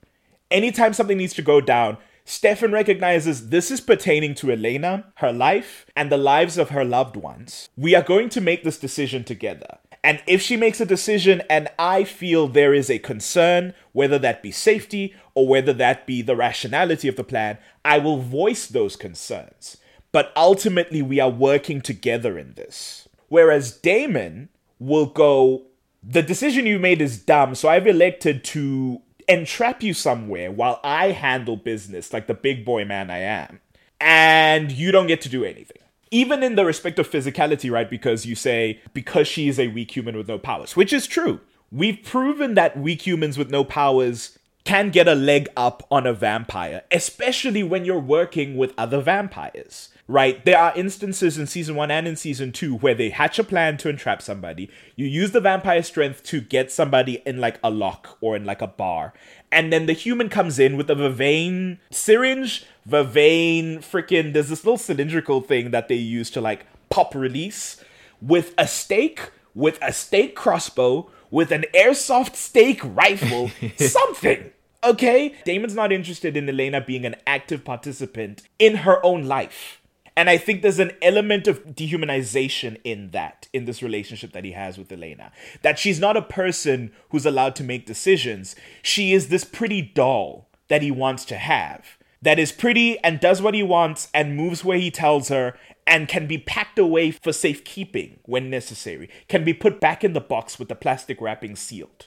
Anytime 0.51 0.93
something 0.93 1.19
needs 1.19 1.35
to 1.35 1.43
go 1.43 1.61
down, 1.61 1.99
Stefan 2.25 2.73
recognizes 2.73 3.51
this 3.51 3.71
is 3.71 3.83
pertaining 3.83 4.35
to 4.37 4.51
Elena, 4.51 5.13
her 5.17 5.33
life, 5.33 5.85
and 5.95 6.11
the 6.11 6.17
lives 6.17 6.57
of 6.57 6.71
her 6.71 6.85
loved 6.85 7.17
ones. 7.17 7.69
We 7.77 7.95
are 7.95 8.03
going 8.03 8.31
to 8.31 8.41
make 8.41 8.65
this 8.65 8.79
decision 8.79 9.25
together. 9.25 9.79
And 10.05 10.23
if 10.27 10.43
she 10.43 10.59
makes 10.59 10.83
a 10.83 10.87
decision 10.87 11.43
and 11.49 11.69
I 11.79 12.05
feel 12.05 12.47
there 12.47 12.75
is 12.75 12.91
a 12.91 12.99
concern, 12.99 13.73
whether 13.93 14.19
that 14.19 14.43
be 14.43 14.51
safety 14.51 15.15
or 15.35 15.49
whether 15.49 15.73
that 15.73 16.07
be 16.07 16.21
the 16.21 16.37
rationality 16.37 17.09
of 17.09 17.17
the 17.17 17.25
plan, 17.25 17.57
I 17.87 17.99
will 17.99 18.19
voice 18.19 18.67
those 18.67 18.97
concerns. 18.97 19.79
But 20.13 20.31
ultimately, 20.37 21.01
we 21.01 21.21
are 21.21 21.31
working 21.31 21.81
together 21.81 22.39
in 22.39 22.53
this. 22.53 23.09
Whereas 23.29 23.73
Damon 23.73 24.51
will 24.79 25.07
go, 25.07 25.63
the 26.03 26.23
decision 26.23 26.67
you 26.67 26.79
made 26.79 27.01
is 27.01 27.19
dumb, 27.19 27.55
so 27.55 27.71
I've 27.71 27.87
elected 27.87 28.45
to 28.45 29.01
entrap 29.27 29.83
you 29.83 29.95
somewhere 29.95 30.53
while 30.53 30.81
I 30.85 31.13
handle 31.13 31.57
business 31.57 32.13
like 32.13 32.27
the 32.27 32.35
big 32.35 32.63
boy 32.65 32.85
man 32.85 33.11
I 33.11 33.21
am. 33.21 33.61
And 34.01 34.71
you 34.71 34.93
don't 34.93 35.07
get 35.07 35.23
to 35.23 35.31
do 35.31 35.45
anything. 35.45 35.79
Even 36.15 36.45
in 36.45 36.55
the 36.55 36.65
respect 36.65 37.01
of 37.01 37.11
physicality, 37.11 37.69
right? 37.73 37.91
Because 37.91 38.25
you 38.25 38.37
say, 38.37 38.81
because 38.93 39.27
she 39.27 39.49
is 39.49 39.59
a 39.59 39.67
weak 39.67 39.97
human 39.97 40.17
with 40.17 40.29
no 40.29 40.39
powers, 40.39 40.77
which 40.77 40.93
is 40.93 41.09
true. 41.09 41.41
We've 41.73 42.01
proven 42.05 42.55
that 42.55 42.79
weak 42.79 43.05
humans 43.05 43.37
with 43.37 43.51
no 43.51 43.65
powers 43.65 44.39
can 44.63 44.91
get 44.91 45.09
a 45.09 45.15
leg 45.17 45.49
up 45.57 45.85
on 45.91 46.07
a 46.07 46.13
vampire, 46.13 46.83
especially 46.93 47.65
when 47.65 47.85
you're 47.85 47.99
working 47.99 48.57
with 48.57 48.73
other 48.79 49.01
vampires, 49.01 49.89
right? 50.07 50.45
There 50.45 50.57
are 50.59 50.73
instances 50.77 51.37
in 51.37 51.49
season 51.49 51.75
one 51.75 51.91
and 51.91 52.07
in 52.07 52.15
season 52.15 52.53
two 52.53 52.77
where 52.77 52.95
they 52.95 53.11
hatch 53.11 53.41
a 53.41 53.45
plan 53.45 53.77
to 53.79 53.89
entrap 53.89 54.23
somebody. 54.23 54.71
You 54.95 55.07
use 55.07 55.33
the 55.33 55.41
vampire 55.41 55.83
strength 55.83 56.23
to 56.25 56.41
get 56.41 56.71
somebody 56.71 57.23
in 57.27 57.41
like 57.41 57.59
a 57.63 57.71
lock 57.71 58.17
or 58.21 58.37
in 58.37 58.45
like 58.45 58.63
a 58.63 58.69
bar. 58.69 59.13
And 59.53 59.73
then 59.73 59.87
the 59.87 59.93
human 59.93 60.29
comes 60.29 60.59
in 60.59 60.77
with 60.77 60.89
a 60.91 60.95
Vervain 60.95 61.79
syringe, 61.91 62.65
Vervain 62.89 63.79
freaking, 63.79 64.33
there's 64.33 64.49
this 64.49 64.65
little 64.65 64.79
cylindrical 64.79 65.41
thing 65.41 65.71
that 65.71 65.89
they 65.89 65.95
use 65.95 66.31
to 66.31 66.41
like 66.41 66.67
pop 66.91 67.15
release 67.15 67.83
with 68.21 68.55
a 68.59 68.67
stake, 68.67 69.31
with 69.55 69.79
a 69.81 69.93
stake 69.93 70.35
crossbow, 70.35 71.11
with 71.31 71.51
an 71.51 71.65
airsoft 71.75 72.37
stake 72.37 72.81
rifle, 72.83 73.51
something. 73.77 74.51
Okay? 74.83 75.35
Damon's 75.45 75.75
not 75.75 75.93
interested 75.93 76.37
in 76.37 76.49
Elena 76.49 76.81
being 76.81 77.05
an 77.05 77.17
active 77.27 77.65
participant 77.65 78.43
in 78.59 78.77
her 78.77 79.05
own 79.05 79.25
life. 79.25 79.81
And 80.17 80.31
I 80.31 80.37
think 80.37 80.63
there's 80.63 80.79
an 80.79 80.93
element 81.03 81.49
of 81.49 81.65
dehumanization 81.75 82.81
in 82.85 83.11
that, 83.11 83.49
in 83.53 83.65
this 83.65 83.83
relationship 83.83 84.33
that 84.33 84.45
he 84.45 84.53
has 84.53 84.79
with 84.79 84.93
Elena. 84.93 85.33
That 85.63 85.79
she's 85.79 85.99
not 85.99 86.17
a 86.17 86.23
person 86.23 86.93
who's 87.09 87.27
allowed 87.27 87.57
to 87.57 87.65
make 87.65 87.87
decisions. 87.87 88.55
She 88.83 89.13
is 89.13 89.29
this 89.29 89.45
pretty 89.45 89.83
doll 89.83 90.49
that 90.69 90.83
he 90.83 90.91
wants 90.91 91.25
to 91.27 91.37
have. 91.37 91.99
That 92.25 92.39
is 92.39 92.53
pretty 92.53 92.99
and 93.05 93.21
does 93.21 93.43
what 93.43 93.53
he 93.53 93.63
wants 93.63 94.09
and 94.15 94.35
moves 94.35 94.65
where 94.65 94.79
he 94.79 94.91
tells 94.91 95.29
her 95.29 95.59
and 95.87 96.09
can 96.09 96.27
be 96.27 96.39
packed 96.39 96.79
away 96.79 97.11
for 97.11 97.35
safekeeping 97.35 98.19
when 98.25 98.49
necessary, 98.49 99.11
can 99.29 99.45
be 99.45 99.53
put 99.53 99.79
back 99.79 100.03
in 100.03 100.15
the 100.15 100.23
box 100.23 100.59
with 100.59 100.69
the 100.69 100.75
plastic 100.75 101.21
wrapping 101.21 101.55
sealed. 101.55 102.07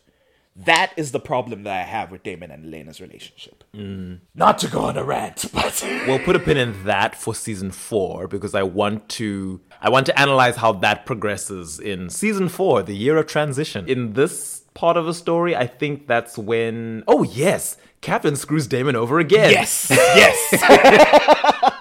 That 0.56 0.92
is 0.98 1.12
the 1.12 1.20
problem 1.20 1.62
that 1.64 1.78
I 1.78 1.84
have 1.84 2.10
with 2.10 2.24
Damon 2.24 2.50
and 2.50 2.66
Elena's 2.66 3.00
relationship. 3.00 3.64
Mm. 3.76 4.22
Not 4.34 4.58
to 4.60 4.68
go 4.68 4.86
on 4.86 4.98
a 4.98 5.04
rant, 5.04 5.46
but 5.54 5.86
We'll 6.08 6.18
put 6.18 6.36
a 6.36 6.40
pin 6.40 6.58
in 6.58 6.84
that 6.86 7.14
for 7.14 7.36
season 7.36 7.70
four 7.70 8.28
because 8.28 8.56
I 8.56 8.64
want 8.64 9.08
to 9.10 9.62
I 9.80 9.90
want 9.90 10.08
to 10.08 10.20
analyze 10.20 10.56
how 10.56 10.72
that 10.74 11.06
progresses 11.06 11.80
in 11.80 12.10
season 12.10 12.50
four, 12.50 12.82
the 12.82 12.96
year 12.96 13.18
of 13.18 13.28
transition. 13.28 13.88
In 13.88 14.14
this 14.14 14.64
part 14.78 14.96
of 14.96 15.08
a 15.08 15.14
story, 15.14 15.56
I 15.56 15.66
think 15.66 16.06
that's 16.08 16.38
when 16.38 17.04
oh 17.08 17.24
yes, 17.24 17.78
Katherine 18.02 18.36
screws 18.36 18.68
Damon 18.68 18.96
over 18.96 19.18
again. 19.20 19.50
yes, 19.52 19.88
yes. 19.90 20.38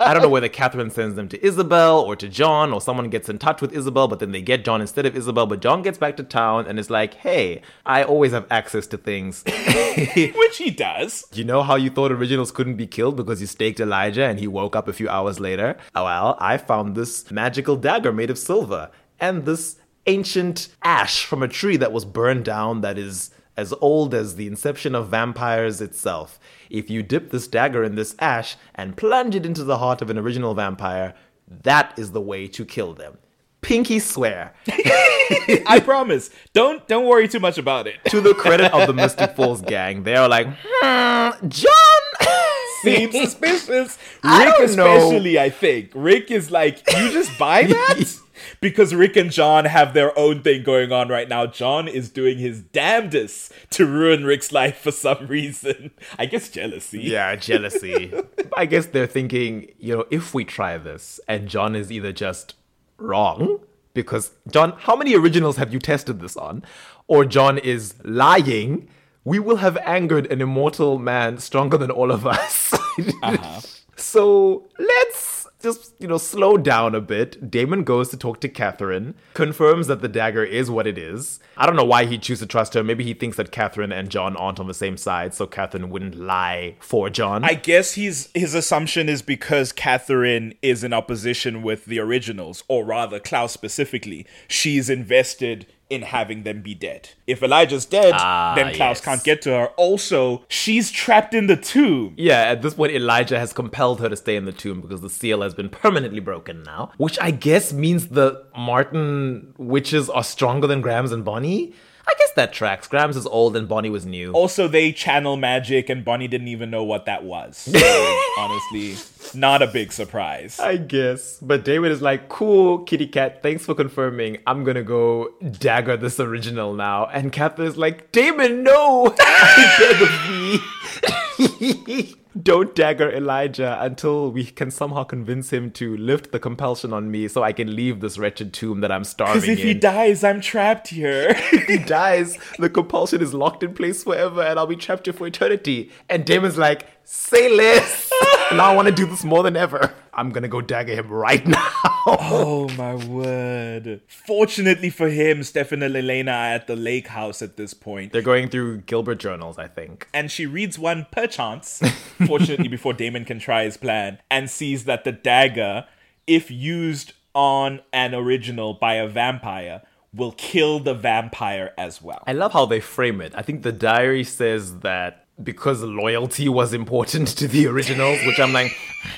I 0.00 0.12
don't 0.14 0.22
know 0.22 0.28
whether 0.30 0.48
Katherine 0.48 0.90
sends 0.90 1.14
them 1.14 1.28
to 1.28 1.38
Isobel 1.38 2.02
or 2.02 2.16
to 2.16 2.28
John, 2.28 2.72
or 2.72 2.80
someone 2.80 3.10
gets 3.10 3.28
in 3.28 3.38
touch 3.38 3.60
with 3.60 3.72
Isobel, 3.72 4.08
but 4.08 4.18
then 4.18 4.32
they 4.32 4.40
get 4.40 4.64
John 4.64 4.80
instead 4.80 5.04
of 5.04 5.14
Isobel. 5.14 5.46
But 5.48 5.60
John 5.60 5.82
gets 5.82 5.98
back 5.98 6.16
to 6.16 6.22
town 6.22 6.66
and 6.66 6.78
is 6.78 6.90
like, 6.90 7.14
hey, 7.14 7.60
I 7.84 8.02
always 8.02 8.32
have 8.32 8.46
access 8.50 8.86
to 8.88 8.96
things. 8.96 9.44
Which 10.16 10.56
he 10.56 10.70
does. 10.70 11.24
you 11.34 11.44
know 11.44 11.62
how 11.62 11.76
you 11.76 11.90
thought 11.90 12.12
originals 12.12 12.50
couldn't 12.50 12.76
be 12.76 12.86
killed 12.86 13.16
because 13.16 13.40
you 13.40 13.46
staked 13.46 13.80
Elijah 13.80 14.24
and 14.24 14.38
he 14.40 14.46
woke 14.46 14.74
up 14.74 14.88
a 14.88 14.92
few 14.94 15.08
hours 15.08 15.38
later? 15.38 15.76
Oh, 15.94 16.04
Well, 16.04 16.36
I 16.40 16.56
found 16.56 16.94
this 16.94 17.30
magical 17.30 17.76
dagger 17.76 18.12
made 18.12 18.30
of 18.30 18.38
silver 18.38 18.90
and 19.20 19.44
this 19.44 19.76
ancient 20.06 20.68
ash 20.82 21.24
from 21.24 21.42
a 21.42 21.48
tree 21.48 21.76
that 21.76 21.92
was 21.92 22.04
burned 22.04 22.44
down 22.44 22.80
that 22.82 22.98
is 22.98 23.30
as 23.56 23.72
old 23.80 24.14
as 24.14 24.36
the 24.36 24.46
inception 24.46 24.94
of 24.94 25.08
vampires 25.08 25.80
itself. 25.80 26.38
If 26.68 26.90
you 26.90 27.02
dip 27.02 27.30
this 27.30 27.48
dagger 27.48 27.82
in 27.82 27.94
this 27.94 28.14
ash 28.18 28.56
and 28.74 28.96
plunge 28.96 29.34
it 29.34 29.46
into 29.46 29.64
the 29.64 29.78
heart 29.78 30.02
of 30.02 30.10
an 30.10 30.18
original 30.18 30.54
vampire, 30.54 31.14
that 31.62 31.98
is 31.98 32.12
the 32.12 32.20
way 32.20 32.48
to 32.48 32.64
kill 32.64 32.92
them. 32.92 33.16
Pinky 33.62 33.98
swear. 33.98 34.52
I 34.68 35.80
promise. 35.84 36.30
Don't 36.52 36.86
don't 36.86 37.06
worry 37.06 37.26
too 37.26 37.40
much 37.40 37.58
about 37.58 37.86
it. 37.88 37.96
to 38.10 38.20
the 38.20 38.34
credit 38.34 38.72
of 38.72 38.86
the 38.86 38.92
Mystic 38.92 39.30
Falls 39.36 39.60
gang, 39.62 40.02
they 40.04 40.14
are 40.14 40.28
like, 40.28 40.46
hmm, 40.62 41.48
John! 41.48 41.72
Seems 42.82 43.12
suspicious. 43.16 43.98
I 44.22 44.44
Rick 44.60 44.76
know. 44.76 44.94
especially, 44.96 45.38
I 45.40 45.50
think. 45.50 45.90
Rick 45.94 46.30
is 46.30 46.50
like, 46.50 46.82
you 46.92 47.10
just 47.10 47.36
buy 47.38 47.64
that? 47.64 48.20
Because 48.60 48.94
Rick 48.94 49.16
and 49.16 49.30
John 49.30 49.64
have 49.66 49.94
their 49.94 50.16
own 50.18 50.42
thing 50.42 50.62
going 50.62 50.92
on 50.92 51.08
right 51.08 51.28
now. 51.28 51.46
John 51.46 51.88
is 51.88 52.10
doing 52.10 52.38
his 52.38 52.60
damnedest 52.60 53.52
to 53.70 53.86
ruin 53.86 54.24
Rick's 54.24 54.52
life 54.52 54.78
for 54.78 54.92
some 54.92 55.26
reason. 55.28 55.90
I 56.18 56.26
guess 56.26 56.48
jealousy. 56.48 57.00
Yeah, 57.00 57.36
jealousy. 57.36 58.12
I 58.56 58.66
guess 58.66 58.86
they're 58.86 59.06
thinking, 59.06 59.72
you 59.78 59.96
know, 59.96 60.04
if 60.10 60.34
we 60.34 60.44
try 60.44 60.78
this 60.78 61.20
and 61.28 61.48
John 61.48 61.76
is 61.76 61.90
either 61.92 62.12
just 62.12 62.54
wrong, 62.98 63.60
because 63.94 64.32
John, 64.50 64.74
how 64.78 64.96
many 64.96 65.14
originals 65.14 65.56
have 65.56 65.72
you 65.72 65.78
tested 65.78 66.20
this 66.20 66.36
on? 66.36 66.62
Or 67.08 67.24
John 67.24 67.58
is 67.58 67.94
lying, 68.04 68.88
we 69.24 69.38
will 69.38 69.56
have 69.56 69.76
angered 69.78 70.30
an 70.30 70.40
immortal 70.40 70.98
man 70.98 71.38
stronger 71.38 71.76
than 71.76 71.90
all 71.90 72.10
of 72.10 72.26
us. 72.26 72.74
Uh-huh. 73.22 73.60
So 73.96 74.64
let's 74.78 75.35
just, 75.60 75.94
you 75.98 76.06
know, 76.06 76.18
slow 76.18 76.56
down 76.56 76.94
a 76.94 77.00
bit. 77.00 77.50
Damon 77.50 77.82
goes 77.84 78.10
to 78.10 78.16
talk 78.16 78.40
to 78.40 78.48
Katherine, 78.48 79.14
confirms 79.34 79.86
that 79.86 80.02
the 80.02 80.08
dagger 80.08 80.44
is 80.44 80.70
what 80.70 80.86
it 80.86 80.98
is. 80.98 81.40
I 81.56 81.66
don't 81.66 81.76
know 81.76 81.84
why 81.84 82.04
he'd 82.04 82.22
choose 82.22 82.40
to 82.40 82.46
trust 82.46 82.74
her. 82.74 82.84
Maybe 82.84 83.04
he 83.04 83.14
thinks 83.14 83.36
that 83.36 83.52
Katherine 83.52 83.92
and 83.92 84.10
John 84.10 84.36
aren't 84.36 84.60
on 84.60 84.66
the 84.66 84.74
same 84.74 84.96
side, 84.96 85.34
so 85.34 85.46
Katherine 85.46 85.90
wouldn't 85.90 86.14
lie 86.14 86.76
for 86.80 87.08
John. 87.10 87.44
I 87.44 87.54
guess 87.54 87.92
he's 87.92 88.28
his 88.34 88.54
assumption 88.54 89.08
is 89.08 89.22
because 89.22 89.72
Katherine 89.72 90.54
is 90.62 90.84
in 90.84 90.92
opposition 90.92 91.62
with 91.62 91.86
the 91.86 91.98
originals, 91.98 92.62
or 92.68 92.84
rather 92.84 93.18
Klaus 93.18 93.52
specifically. 93.52 94.26
She's 94.48 94.90
invested 94.90 95.66
in 95.88 96.02
having 96.02 96.42
them 96.42 96.62
be 96.62 96.74
dead. 96.74 97.10
If 97.26 97.42
Elijah's 97.42 97.84
dead, 97.86 98.12
Ah, 98.16 98.54
then 98.56 98.74
Klaus 98.74 98.96
yes. 98.98 99.00
can't 99.04 99.22
get 99.22 99.40
to 99.42 99.50
her. 99.50 99.66
Also, 99.76 100.44
she's 100.48 100.90
trapped 100.90 101.32
in 101.32 101.46
the 101.46 101.56
tomb. 101.56 102.14
Yeah, 102.16 102.40
at 102.42 102.62
this 102.62 102.74
point, 102.74 102.92
Elijah 102.92 103.38
has 103.38 103.52
compelled 103.52 104.00
her 104.00 104.08
to 104.08 104.16
stay 104.16 104.34
in 104.36 104.46
the 104.46 104.52
tomb 104.52 104.80
because 104.80 105.00
the 105.00 105.10
seal 105.10 105.42
has 105.42 105.54
been 105.54 105.68
permanently 105.68 106.20
broken 106.20 106.62
now. 106.64 106.90
Which 106.96 107.18
I 107.20 107.30
guess 107.30 107.72
means 107.72 108.08
the 108.08 108.44
Martin 108.56 109.54
witches 109.58 110.10
are 110.10 110.24
stronger 110.24 110.66
than 110.66 110.80
Grams 110.80 111.12
and 111.12 111.24
Bonnie. 111.24 111.72
I 112.08 112.14
guess 112.18 112.32
that 112.32 112.52
tracks. 112.52 112.86
Grams 112.86 113.16
is 113.16 113.26
old 113.26 113.56
and 113.56 113.68
Bonnie 113.68 113.90
was 113.90 114.06
new. 114.06 114.32
Also, 114.32 114.68
they 114.68 114.92
channel 114.92 115.36
magic, 115.36 115.88
and 115.90 116.04
Bonnie 116.04 116.28
didn't 116.28 116.48
even 116.48 116.70
know 116.70 116.84
what 116.84 117.06
that 117.06 117.24
was. 117.24 117.56
So, 117.56 117.78
honestly, 118.38 118.96
not 119.34 119.60
a 119.60 119.66
big 119.66 119.92
surprise. 119.92 120.60
I 120.60 120.76
guess. 120.76 121.38
But 121.40 121.64
David 121.64 121.90
is 121.90 122.02
like, 122.02 122.28
cool, 122.28 122.78
kitty 122.80 123.08
cat, 123.08 123.42
thanks 123.42 123.64
for 123.64 123.74
confirming. 123.74 124.38
I'm 124.46 124.62
gonna 124.62 124.84
go 124.84 125.30
dagger 125.58 125.96
this 125.96 126.20
original 126.20 126.74
now. 126.74 127.06
And 127.06 127.32
Katherine 127.32 127.68
is 127.68 127.76
like, 127.76 128.12
Damon, 128.12 128.62
no! 128.62 129.14
I 129.18 129.74
beg 129.78 130.02
of 130.02 131.58
thee. 131.58 132.16
Don't 132.42 132.74
dagger 132.74 133.10
Elijah 133.10 133.78
until 133.80 134.30
we 134.30 134.44
can 134.44 134.70
somehow 134.70 135.04
convince 135.04 135.52
him 135.52 135.70
to 135.72 135.96
lift 135.96 136.32
the 136.32 136.38
compulsion 136.38 136.92
on 136.92 137.10
me 137.10 137.28
so 137.28 137.42
I 137.42 137.52
can 137.52 137.74
leave 137.74 138.00
this 138.00 138.18
wretched 138.18 138.52
tomb 138.52 138.80
that 138.80 138.92
I'm 138.92 139.04
starving 139.04 139.40
Because 139.40 139.58
if 139.58 139.64
he 139.64 139.74
dies, 139.74 140.22
I'm 140.22 140.40
trapped 140.40 140.88
here. 140.88 141.28
if 141.52 141.66
he 141.66 141.78
dies, 141.78 142.38
the 142.58 142.68
compulsion 142.68 143.22
is 143.22 143.32
locked 143.32 143.62
in 143.62 143.74
place 143.74 144.04
forever 144.04 144.42
and 144.42 144.58
I'll 144.58 144.66
be 144.66 144.76
trapped 144.76 145.06
here 145.06 145.14
for 145.14 145.26
eternity. 145.26 145.90
And 146.08 146.26
Damon's 146.26 146.58
like, 146.58 146.86
say 147.04 147.48
less. 147.48 148.10
and 148.50 148.60
I 148.60 148.74
want 148.74 148.88
to 148.88 148.94
do 148.94 149.06
this 149.06 149.24
more 149.24 149.42
than 149.42 149.56
ever. 149.56 149.94
I'm 150.16 150.30
gonna 150.30 150.48
go 150.48 150.60
dagger 150.60 150.94
him 150.94 151.08
right 151.08 151.46
now. 151.46 151.68
Oh 152.06 152.68
my 152.76 152.94
word. 152.94 154.00
Fortunately 154.08 154.90
for 154.90 155.08
him, 155.08 155.42
Stefan 155.42 155.82
and 155.82 155.94
Elena 155.94 156.30
are 156.30 156.54
at 156.54 156.66
the 156.66 156.76
lake 156.76 157.08
house 157.08 157.42
at 157.42 157.56
this 157.56 157.74
point. 157.74 158.12
They're 158.12 158.22
going 158.22 158.48
through 158.48 158.78
Gilbert 158.82 159.16
journals, 159.16 159.58
I 159.58 159.68
think. 159.68 160.08
And 160.14 160.30
she 160.30 160.46
reads 160.46 160.78
one 160.78 161.06
perchance, 161.12 161.82
fortunately 162.26 162.68
before 162.68 162.94
Damon 162.94 163.24
can 163.24 163.38
try 163.38 163.64
his 163.64 163.76
plan, 163.76 164.18
and 164.30 164.48
sees 164.48 164.84
that 164.84 165.04
the 165.04 165.12
dagger, 165.12 165.86
if 166.26 166.50
used 166.50 167.12
on 167.34 167.80
an 167.92 168.14
original 168.14 168.72
by 168.74 168.94
a 168.94 169.06
vampire, 169.06 169.82
will 170.14 170.32
kill 170.32 170.80
the 170.80 170.94
vampire 170.94 171.74
as 171.76 172.00
well. 172.00 172.24
I 172.26 172.32
love 172.32 172.54
how 172.54 172.64
they 172.64 172.80
frame 172.80 173.20
it. 173.20 173.32
I 173.36 173.42
think 173.42 173.62
the 173.62 173.72
diary 173.72 174.24
says 174.24 174.78
that 174.80 175.25
because 175.42 175.82
loyalty 175.82 176.48
was 176.48 176.72
important 176.72 177.28
to 177.38 177.48
the 177.48 177.66
originals, 177.66 178.18
which 178.26 178.40
I'm 178.40 178.52
like, 178.52 178.72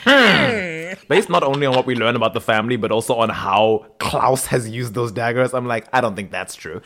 hmm. 0.05 0.79
Based 1.09 1.31
not 1.31 1.43
only 1.43 1.67
on 1.67 1.75
what 1.75 1.87
we 1.87 1.95
learn 1.95 2.17
about 2.17 2.35
the 2.35 2.41
family, 2.41 2.77
but 2.77 2.91
also 2.91 3.15
on 3.15 3.29
how 3.31 3.87
Klaus 3.99 4.47
has 4.47 4.69
used 4.69 4.95
those 4.95 5.13
daggers, 5.13 5.55
I'm 5.55 5.67
like, 5.67 5.87
I 5.93 6.01
don't 6.01 6.17
think 6.17 6.31
that's 6.31 6.55
true. 6.55 6.83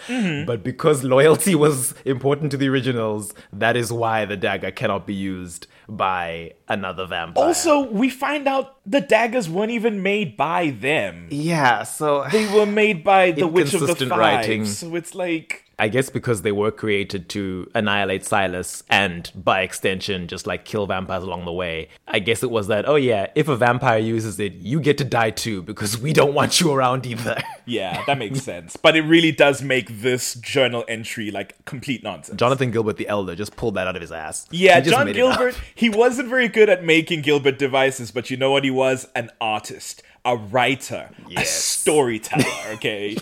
But 0.46 0.62
because 0.62 1.02
loyalty 1.02 1.54
was 1.54 1.94
important 2.04 2.50
to 2.52 2.56
the 2.56 2.68
originals, 2.68 3.32
that 3.52 3.76
is 3.76 3.92
why 3.92 4.24
the 4.24 4.36
dagger 4.36 4.70
cannot 4.70 5.06
be 5.06 5.14
used 5.14 5.66
by 5.88 6.52
another 6.68 7.06
vampire. 7.06 7.44
Also, 7.44 7.80
we 7.90 8.08
find 8.10 8.46
out 8.46 8.76
the 8.86 9.00
daggers 9.00 9.48
weren't 9.48 9.72
even 9.72 10.02
made 10.02 10.36
by 10.36 10.70
them. 10.70 11.28
yeah, 11.30 11.82
so 11.82 12.26
They 12.30 12.52
were 12.52 12.66
made 12.66 13.02
by 13.02 13.32
the 13.32 13.46
Witch 13.48 13.74
of 13.74 13.80
the 13.86 14.06
Five. 14.06 14.18
writing. 14.18 14.64
So 14.66 14.94
it's 14.94 15.14
like 15.14 15.64
I 15.82 15.88
guess 15.88 16.10
because 16.10 16.42
they 16.42 16.52
were 16.52 16.70
created 16.70 17.28
to 17.30 17.68
annihilate 17.74 18.24
Silas 18.24 18.84
and 18.88 19.28
by 19.34 19.62
extension 19.62 20.28
just 20.28 20.46
like 20.46 20.64
kill 20.64 20.86
vampires 20.86 21.24
along 21.24 21.44
the 21.44 21.52
way. 21.52 21.88
I 22.06 22.20
guess 22.20 22.44
it 22.44 22.52
was 22.52 22.68
that, 22.68 22.88
oh 22.88 22.94
yeah, 22.94 23.26
if 23.34 23.48
a 23.48 23.56
vampire 23.56 23.98
uses 23.98 24.38
it, 24.38 24.52
you 24.52 24.78
get 24.78 24.96
to 24.98 25.04
die 25.04 25.30
too 25.30 25.60
because 25.60 25.98
we 25.98 26.12
don't 26.12 26.34
want 26.34 26.60
you 26.60 26.72
around 26.72 27.04
either. 27.04 27.42
Yeah, 27.64 28.02
that 28.08 28.18
makes 28.18 28.42
sense. 28.42 28.76
But 28.76 28.96
it 28.96 29.02
really 29.02 29.30
does 29.30 29.62
make 29.62 30.00
this 30.00 30.34
journal 30.34 30.84
entry 30.88 31.30
like 31.30 31.64
complete 31.64 32.02
nonsense. 32.02 32.36
Jonathan 32.36 32.72
Gilbert 32.72 32.96
the 32.96 33.06
Elder 33.06 33.36
just 33.36 33.54
pulled 33.54 33.74
that 33.76 33.86
out 33.86 33.94
of 33.94 34.02
his 34.02 34.10
ass. 34.10 34.48
yeah, 34.50 34.80
John 34.80 35.06
made 35.06 35.16
it 35.16 35.22
up. 35.22 35.38
Gilbert, 35.38 35.60
he 35.72 35.88
wasn't 35.88 36.28
very 36.28 36.48
good 36.48 36.68
at 36.68 36.82
making 36.82 37.22
Gilbert 37.22 37.60
devices, 37.60 38.10
but 38.10 38.30
you 38.30 38.36
know 38.36 38.50
what 38.50 38.64
he 38.64 38.70
was? 38.72 39.06
An 39.14 39.30
artist, 39.40 40.02
a 40.24 40.36
writer, 40.36 41.10
a 41.36 41.44
storyteller, 41.44 42.44
okay? 42.74 43.16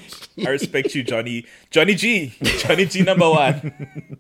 I 0.45 0.49
respect 0.51 0.95
you, 0.95 1.03
Johnny. 1.03 1.47
Johnny 1.71 1.95
G. 1.95 2.35
Johnny 2.43 2.85
G 2.87 3.03
number 3.03 3.29
one. 3.29 4.17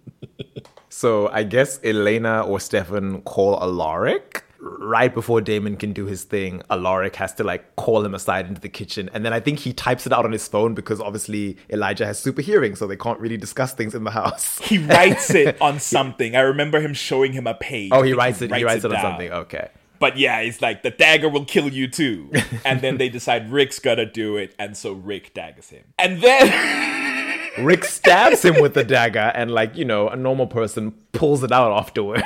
So 0.88 1.28
I 1.28 1.44
guess 1.44 1.78
Elena 1.84 2.42
or 2.42 2.58
Stefan 2.60 3.22
call 3.22 3.62
Alaric. 3.62 4.44
right 4.60 5.14
before 5.14 5.40
Damon 5.40 5.76
can 5.76 5.92
do 5.92 6.04
his 6.06 6.24
thing, 6.24 6.62
Alaric 6.68 7.16
has 7.16 7.32
to 7.34 7.44
like 7.44 7.76
call 7.76 8.04
him 8.04 8.14
aside 8.14 8.46
into 8.48 8.60
the 8.60 8.68
kitchen. 8.68 9.08
And 9.14 9.24
then 9.24 9.32
I 9.32 9.40
think 9.40 9.60
he 9.60 9.72
types 9.72 10.06
it 10.06 10.12
out 10.12 10.24
on 10.24 10.32
his 10.32 10.46
phone 10.48 10.74
because 10.74 11.00
obviously 11.00 11.56
Elijah 11.70 12.04
has 12.06 12.18
super 12.18 12.42
hearing, 12.42 12.76
so 12.76 12.86
they 12.86 12.96
can't 12.96 13.18
really 13.20 13.38
discuss 13.38 13.72
things 13.72 13.94
in 13.94 14.04
the 14.04 14.10
house. 14.10 14.58
He 14.58 14.78
writes 14.78 15.30
it 15.30 15.60
on 15.62 15.78
something. 15.80 16.36
I 16.36 16.40
remember 16.40 16.80
him 16.80 16.92
showing 16.92 17.32
him 17.32 17.46
a 17.46 17.54
page. 17.54 17.90
Oh, 17.92 18.02
he 18.02 18.10
think 18.10 18.18
writes 18.18 18.42
it. 18.42 18.54
He 18.54 18.64
writes 18.64 18.84
it 18.84 18.92
on 18.92 19.00
something. 19.00 19.32
Okay. 19.32 19.68
But 20.00 20.16
yeah, 20.16 20.38
it's 20.40 20.60
like 20.60 20.82
the 20.82 20.90
dagger 20.90 21.28
will 21.28 21.44
kill 21.44 21.68
you 21.68 21.86
too. 21.86 22.32
And 22.64 22.80
then 22.80 22.98
they 22.98 23.08
decide 23.08 23.50
Rick's 23.50 23.78
gonna 23.78 24.06
do 24.06 24.36
it, 24.36 24.54
and 24.58 24.76
so 24.76 24.92
Rick 24.92 25.34
daggers 25.34 25.70
him. 25.70 25.84
And 25.98 26.20
then 26.20 27.50
Rick 27.64 27.84
stabs 27.84 28.44
him 28.44 28.60
with 28.60 28.74
the 28.74 28.84
dagger, 28.84 29.30
and 29.34 29.50
like 29.50 29.76
you 29.76 29.84
know, 29.84 30.08
a 30.08 30.16
normal 30.16 30.46
person 30.46 30.92
pulls 31.12 31.42
it 31.42 31.52
out 31.52 31.72
afterwards. 31.72 32.22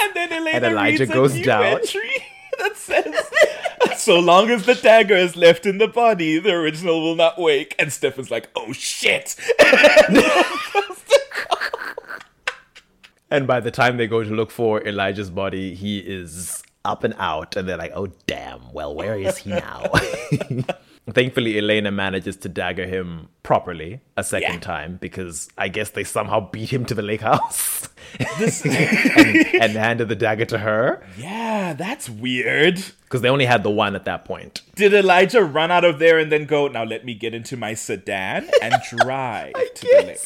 and 0.00 0.14
then 0.14 0.32
Elena 0.32 0.56
And 0.56 0.64
Elijah 0.64 1.06
goes 1.06 1.40
down. 1.40 1.80
that 2.58 2.76
says, 2.76 3.14
"So 4.00 4.18
long 4.18 4.50
as 4.50 4.66
the 4.66 4.74
dagger 4.74 5.16
is 5.16 5.36
left 5.36 5.64
in 5.66 5.78
the 5.78 5.88
body, 5.88 6.38
the 6.38 6.52
original 6.52 7.00
will 7.02 7.16
not 7.16 7.38
wake." 7.40 7.74
And 7.78 7.92
Stefan's 7.92 8.30
like, 8.30 8.50
"Oh 8.56 8.72
shit!" 8.72 9.36
And 13.30 13.46
by 13.46 13.60
the 13.60 13.70
time 13.70 13.96
they 13.96 14.06
go 14.06 14.22
to 14.22 14.28
look 14.28 14.50
for 14.50 14.86
Elijah's 14.86 15.30
body, 15.30 15.74
he 15.74 16.00
is 16.00 16.61
up 16.84 17.04
and 17.04 17.14
out, 17.18 17.56
and 17.56 17.68
they're 17.68 17.76
like, 17.76 17.92
"Oh 17.94 18.08
damn! 18.26 18.72
Well, 18.72 18.94
where 18.94 19.18
is 19.18 19.38
he 19.38 19.50
now?" 19.50 19.90
Thankfully, 21.10 21.58
Elena 21.58 21.90
manages 21.90 22.36
to 22.38 22.48
dagger 22.48 22.86
him 22.86 23.28
properly 23.42 24.00
a 24.16 24.22
second 24.22 24.54
Yeah. 24.54 24.60
time 24.60 24.98
because 25.00 25.48
I 25.58 25.66
guess 25.66 25.90
they 25.90 26.04
somehow 26.04 26.48
beat 26.50 26.72
him 26.72 26.84
to 26.86 26.94
the 26.94 27.02
lake 27.02 27.22
house 27.22 27.88
and, 28.64 29.36
and 29.60 29.72
handed 29.72 30.08
the 30.08 30.14
dagger 30.14 30.44
to 30.46 30.58
her 30.58 31.04
yeah, 31.18 31.72
that's 31.74 32.08
weird. 32.08 32.76
because 33.04 33.20
they 33.20 33.28
only 33.28 33.46
had 33.46 33.64
the 33.64 33.70
one 33.70 33.96
at 33.96 34.04
that 34.04 34.24
point. 34.24 34.62
Did 34.76 34.94
Elijah 34.94 35.42
run 35.42 35.72
out 35.72 35.84
of 35.84 35.98
there 35.98 36.18
and 36.20 36.30
then 36.30 36.44
go, 36.44 36.68
now 36.68 36.84
let 36.84 37.04
me 37.04 37.14
get 37.14 37.34
into 37.34 37.56
my 37.56 37.74
sedan 37.74 38.48
and 38.62 38.74
drive 38.96 39.54
to 39.54 39.86
the 39.96 40.02
lake? 40.06 40.18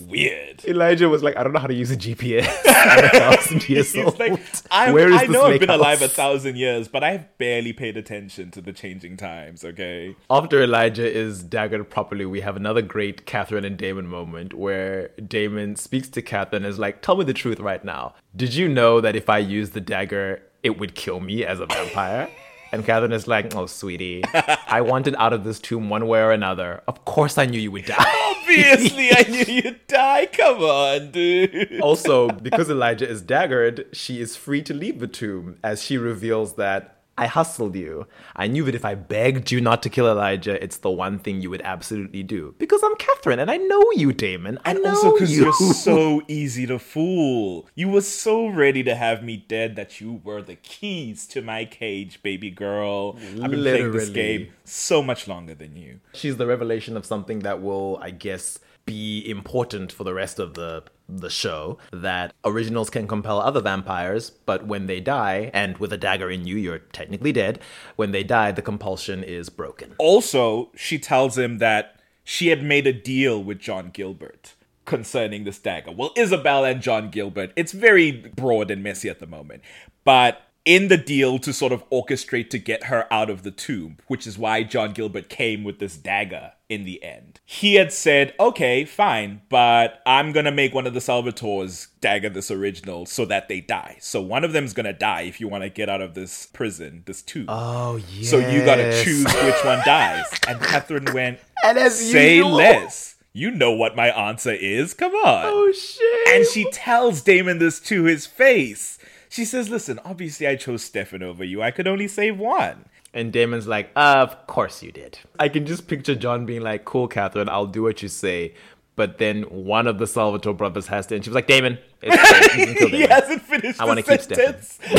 Weird. 0.00 0.64
Elijah 0.64 1.08
was 1.08 1.22
like, 1.22 1.36
"I 1.36 1.42
don't 1.42 1.52
know 1.52 1.58
how 1.58 1.66
to 1.66 1.74
use 1.74 1.90
a 1.90 1.96
GPS. 1.96 2.46
A 2.86 3.08
thousand 3.10 3.68
years 3.68 3.96
old. 3.96 4.18
like, 4.18 4.38
I'm, 4.70 4.92
Where 4.94 5.08
is 5.08 5.14
I 5.16 5.26
this 5.26 5.30
know 5.30 5.44
I've 5.46 5.60
been 5.60 5.70
alive 5.70 6.02
a 6.02 6.08
thousand 6.08 6.56
years, 6.56 6.88
but 6.88 7.02
I've 7.02 7.36
barely 7.38 7.72
paid 7.72 7.96
attention 7.96 8.50
to 8.52 8.60
the 8.60 8.72
changing 8.72 9.16
times, 9.16 9.64
okay? 9.64 10.14
After 10.30 10.62
Elijah 10.62 11.10
is 11.10 11.42
daggered 11.42 11.88
properly, 11.90 12.26
we 12.26 12.40
have 12.42 12.56
another 12.56 12.82
great 12.82 13.26
Katherine 13.26 13.64
and 13.64 13.76
Damon 13.76 14.06
moment 14.06 14.54
where 14.54 15.08
Damon 15.26 15.76
speaks 15.76 16.08
to 16.10 16.22
Katherine 16.22 16.64
and 16.64 16.72
is 16.72 16.78
like, 16.78 17.02
Tell 17.02 17.16
me 17.16 17.24
the 17.24 17.34
truth 17.34 17.58
right 17.60 17.84
now. 17.84 18.14
Did 18.34 18.54
you 18.54 18.68
know 18.68 19.00
that 19.00 19.16
if 19.16 19.28
I 19.28 19.38
use 19.38 19.70
the 19.70 19.80
dagger, 19.80 20.42
it 20.62 20.78
would 20.78 20.94
kill 20.94 21.20
me 21.20 21.44
as 21.44 21.60
a 21.60 21.66
vampire? 21.66 22.28
And 22.72 22.84
Katherine 22.84 23.12
is 23.12 23.28
like, 23.28 23.54
Oh, 23.54 23.66
sweetie, 23.66 24.24
I 24.66 24.80
wanted 24.80 25.14
out 25.18 25.32
of 25.32 25.44
this 25.44 25.60
tomb 25.60 25.88
one 25.88 26.08
way 26.08 26.18
or 26.20 26.32
another. 26.32 26.82
Of 26.88 27.04
course 27.04 27.38
I 27.38 27.46
knew 27.46 27.60
you 27.60 27.70
would 27.70 27.84
die. 27.86 27.94
Oh 27.98 28.35
Obviously, 28.48 29.10
I 29.12 29.22
knew 29.28 29.44
you'd 29.62 29.86
die. 29.88 30.26
Come 30.26 30.62
on, 30.62 31.10
dude. 31.10 31.80
also, 31.80 32.28
because 32.28 32.70
Elijah 32.70 33.08
is 33.08 33.22
daggered, 33.22 33.86
she 33.92 34.20
is 34.20 34.36
free 34.36 34.62
to 34.62 34.74
leave 34.74 35.00
the 35.00 35.06
tomb 35.08 35.58
as 35.64 35.82
she 35.82 35.98
reveals 35.98 36.54
that 36.54 36.95
I 37.18 37.26
hustled 37.26 37.76
you. 37.76 38.06
I 38.34 38.46
knew 38.46 38.64
that 38.64 38.74
if 38.74 38.84
I 38.84 38.94
begged 38.94 39.50
you 39.50 39.60
not 39.60 39.82
to 39.84 39.88
kill 39.90 40.06
Elijah, 40.06 40.62
it's 40.62 40.76
the 40.78 40.90
one 40.90 41.18
thing 41.18 41.40
you 41.40 41.48
would 41.50 41.62
absolutely 41.62 42.22
do. 42.22 42.54
Because 42.58 42.82
I'm 42.84 42.94
Katherine 42.96 43.38
and 43.38 43.50
I 43.50 43.56
know 43.56 43.82
you, 43.94 44.12
Damon. 44.12 44.58
I 44.64 44.72
And 44.72 44.82
know 44.82 44.90
also 44.90 45.12
because 45.12 45.34
you. 45.36 45.44
you're 45.44 45.52
so 45.74 46.22
easy 46.28 46.66
to 46.66 46.78
fool. 46.78 47.68
You 47.74 47.88
were 47.88 48.02
so 48.02 48.46
ready 48.48 48.82
to 48.82 48.94
have 48.94 49.22
me 49.24 49.36
dead 49.38 49.76
that 49.76 50.00
you 50.00 50.20
were 50.24 50.42
the 50.42 50.56
keys 50.56 51.26
to 51.28 51.40
my 51.40 51.64
cage, 51.64 52.22
baby 52.22 52.50
girl. 52.50 53.16
I've 53.42 53.50
been 53.50 53.62
playing 53.62 53.92
this 53.92 54.10
game 54.10 54.48
so 54.64 55.02
much 55.02 55.26
longer 55.26 55.54
than 55.54 55.76
you. 55.76 56.00
She's 56.12 56.36
the 56.36 56.46
revelation 56.46 56.96
of 56.96 57.06
something 57.06 57.38
that 57.40 57.62
will, 57.62 57.98
I 58.02 58.10
guess, 58.10 58.58
be 58.84 59.28
important 59.28 59.90
for 59.90 60.04
the 60.04 60.14
rest 60.14 60.38
of 60.38 60.54
the 60.54 60.84
the 61.08 61.30
show 61.30 61.78
that 61.92 62.32
originals 62.44 62.90
can 62.90 63.06
compel 63.06 63.40
other 63.40 63.60
vampires 63.60 64.30
but 64.30 64.66
when 64.66 64.86
they 64.86 65.00
die 65.00 65.50
and 65.54 65.78
with 65.78 65.92
a 65.92 65.98
dagger 65.98 66.30
in 66.30 66.46
you 66.46 66.56
you're 66.56 66.78
technically 66.78 67.32
dead 67.32 67.58
when 67.96 68.12
they 68.12 68.22
die 68.22 68.50
the 68.52 68.62
compulsion 68.62 69.22
is 69.22 69.48
broken 69.48 69.94
Also, 69.98 70.70
she 70.76 70.98
tells 70.98 71.36
him 71.38 71.58
that 71.58 72.00
she 72.24 72.48
had 72.48 72.62
made 72.62 72.86
a 72.86 72.92
deal 72.92 73.42
with 73.42 73.58
John 73.58 73.90
Gilbert 73.90 74.54
concerning 74.84 75.44
this 75.44 75.58
dagger. 75.58 75.92
Well, 75.92 76.12
Isobel 76.16 76.64
and 76.70 76.80
John 76.80 77.10
Gilbert, 77.10 77.52
it's 77.56 77.72
very 77.72 78.10
broad 78.12 78.70
and 78.70 78.82
messy 78.82 79.08
at 79.08 79.18
the 79.18 79.26
moment. 79.26 79.62
But 80.04 80.45
in 80.66 80.88
the 80.88 80.96
deal 80.98 81.38
to 81.38 81.52
sort 81.52 81.72
of 81.72 81.88
orchestrate 81.90 82.50
to 82.50 82.58
get 82.58 82.84
her 82.84 83.06
out 83.10 83.30
of 83.30 83.42
the 83.44 83.50
tomb, 83.50 83.96
which 84.08 84.26
is 84.26 84.36
why 84.36 84.62
John 84.64 84.92
Gilbert 84.92 85.28
came 85.30 85.64
with 85.64 85.78
this 85.78 85.96
dagger 85.96 86.52
in 86.68 86.84
the 86.84 87.02
end. 87.04 87.38
He 87.44 87.76
had 87.76 87.92
said, 87.92 88.34
okay, 88.40 88.84
fine, 88.84 89.40
but 89.48 90.02
I'm 90.04 90.32
gonna 90.32 90.50
make 90.50 90.74
one 90.74 90.86
of 90.86 90.92
the 90.94 91.00
Salvatores 91.00 91.86
dagger 92.00 92.28
this 92.28 92.50
original 92.50 93.06
so 93.06 93.24
that 93.26 93.48
they 93.48 93.60
die. 93.60 93.96
So 94.00 94.20
one 94.20 94.42
of 94.42 94.52
them's 94.52 94.72
gonna 94.72 94.92
die 94.92 95.22
if 95.22 95.40
you 95.40 95.46
wanna 95.48 95.68
get 95.70 95.88
out 95.88 96.00
of 96.00 96.14
this 96.14 96.46
prison, 96.46 97.04
this 97.06 97.22
tomb. 97.22 97.46
oh 97.48 97.96
yeah 98.12 98.28
So 98.28 98.38
you 98.38 98.64
gotta 98.64 99.02
choose 99.04 99.24
which 99.24 99.64
one 99.64 99.80
dies. 99.84 100.24
And 100.48 100.60
Katherine 100.60 101.12
went, 101.14 101.38
And 101.64 101.78
as 101.78 101.98
say 101.98 102.36
usual- 102.36 102.52
less. 102.56 103.12
You 103.32 103.50
know 103.50 103.72
what 103.72 103.94
my 103.94 104.08
answer 104.08 104.52
is. 104.54 104.94
Come 104.94 105.12
on. 105.12 105.44
oh 105.46 105.70
shit 105.72 106.28
and 106.34 106.46
she 106.46 106.64
tells 106.70 107.20
Damon 107.20 107.58
this 107.58 107.78
to 107.80 108.04
his 108.04 108.24
face. 108.26 108.95
She 109.36 109.44
says, 109.44 109.68
Listen, 109.68 110.00
obviously 110.02 110.46
I 110.46 110.56
chose 110.56 110.82
Stefan 110.82 111.22
over 111.22 111.44
you. 111.44 111.62
I 111.62 111.70
could 111.70 111.86
only 111.86 112.08
save 112.08 112.38
one. 112.38 112.86
And 113.12 113.30
Damon's 113.30 113.66
like, 113.66 113.90
of 113.94 114.46
course 114.46 114.82
you 114.82 114.90
did. 114.90 115.18
I 115.38 115.50
can 115.50 115.66
just 115.66 115.88
picture 115.88 116.14
John 116.14 116.46
being 116.46 116.62
like, 116.62 116.86
cool, 116.86 117.06
Katherine, 117.06 117.50
I'll 117.50 117.66
do 117.66 117.82
what 117.82 118.02
you 118.02 118.08
say. 118.08 118.54
But 118.94 119.18
then 119.18 119.42
one 119.42 119.86
of 119.86 119.98
the 119.98 120.06
Salvatore 120.06 120.54
brothers 120.54 120.86
has 120.86 121.06
to, 121.08 121.16
and 121.16 121.22
she 121.22 121.28
was 121.28 121.34
like, 121.34 121.48
Damon, 121.48 121.76
it's 122.02 122.56
great. 122.56 122.58
You 122.58 122.66
can 122.66 122.74
kill 122.76 122.88
he 122.88 123.02
hasn't 123.06 123.42
finished 123.42 123.80
I 123.80 123.84
the 123.84 123.88
wanna 123.88 124.02
keep 124.02 124.20
sentence. 124.20 124.78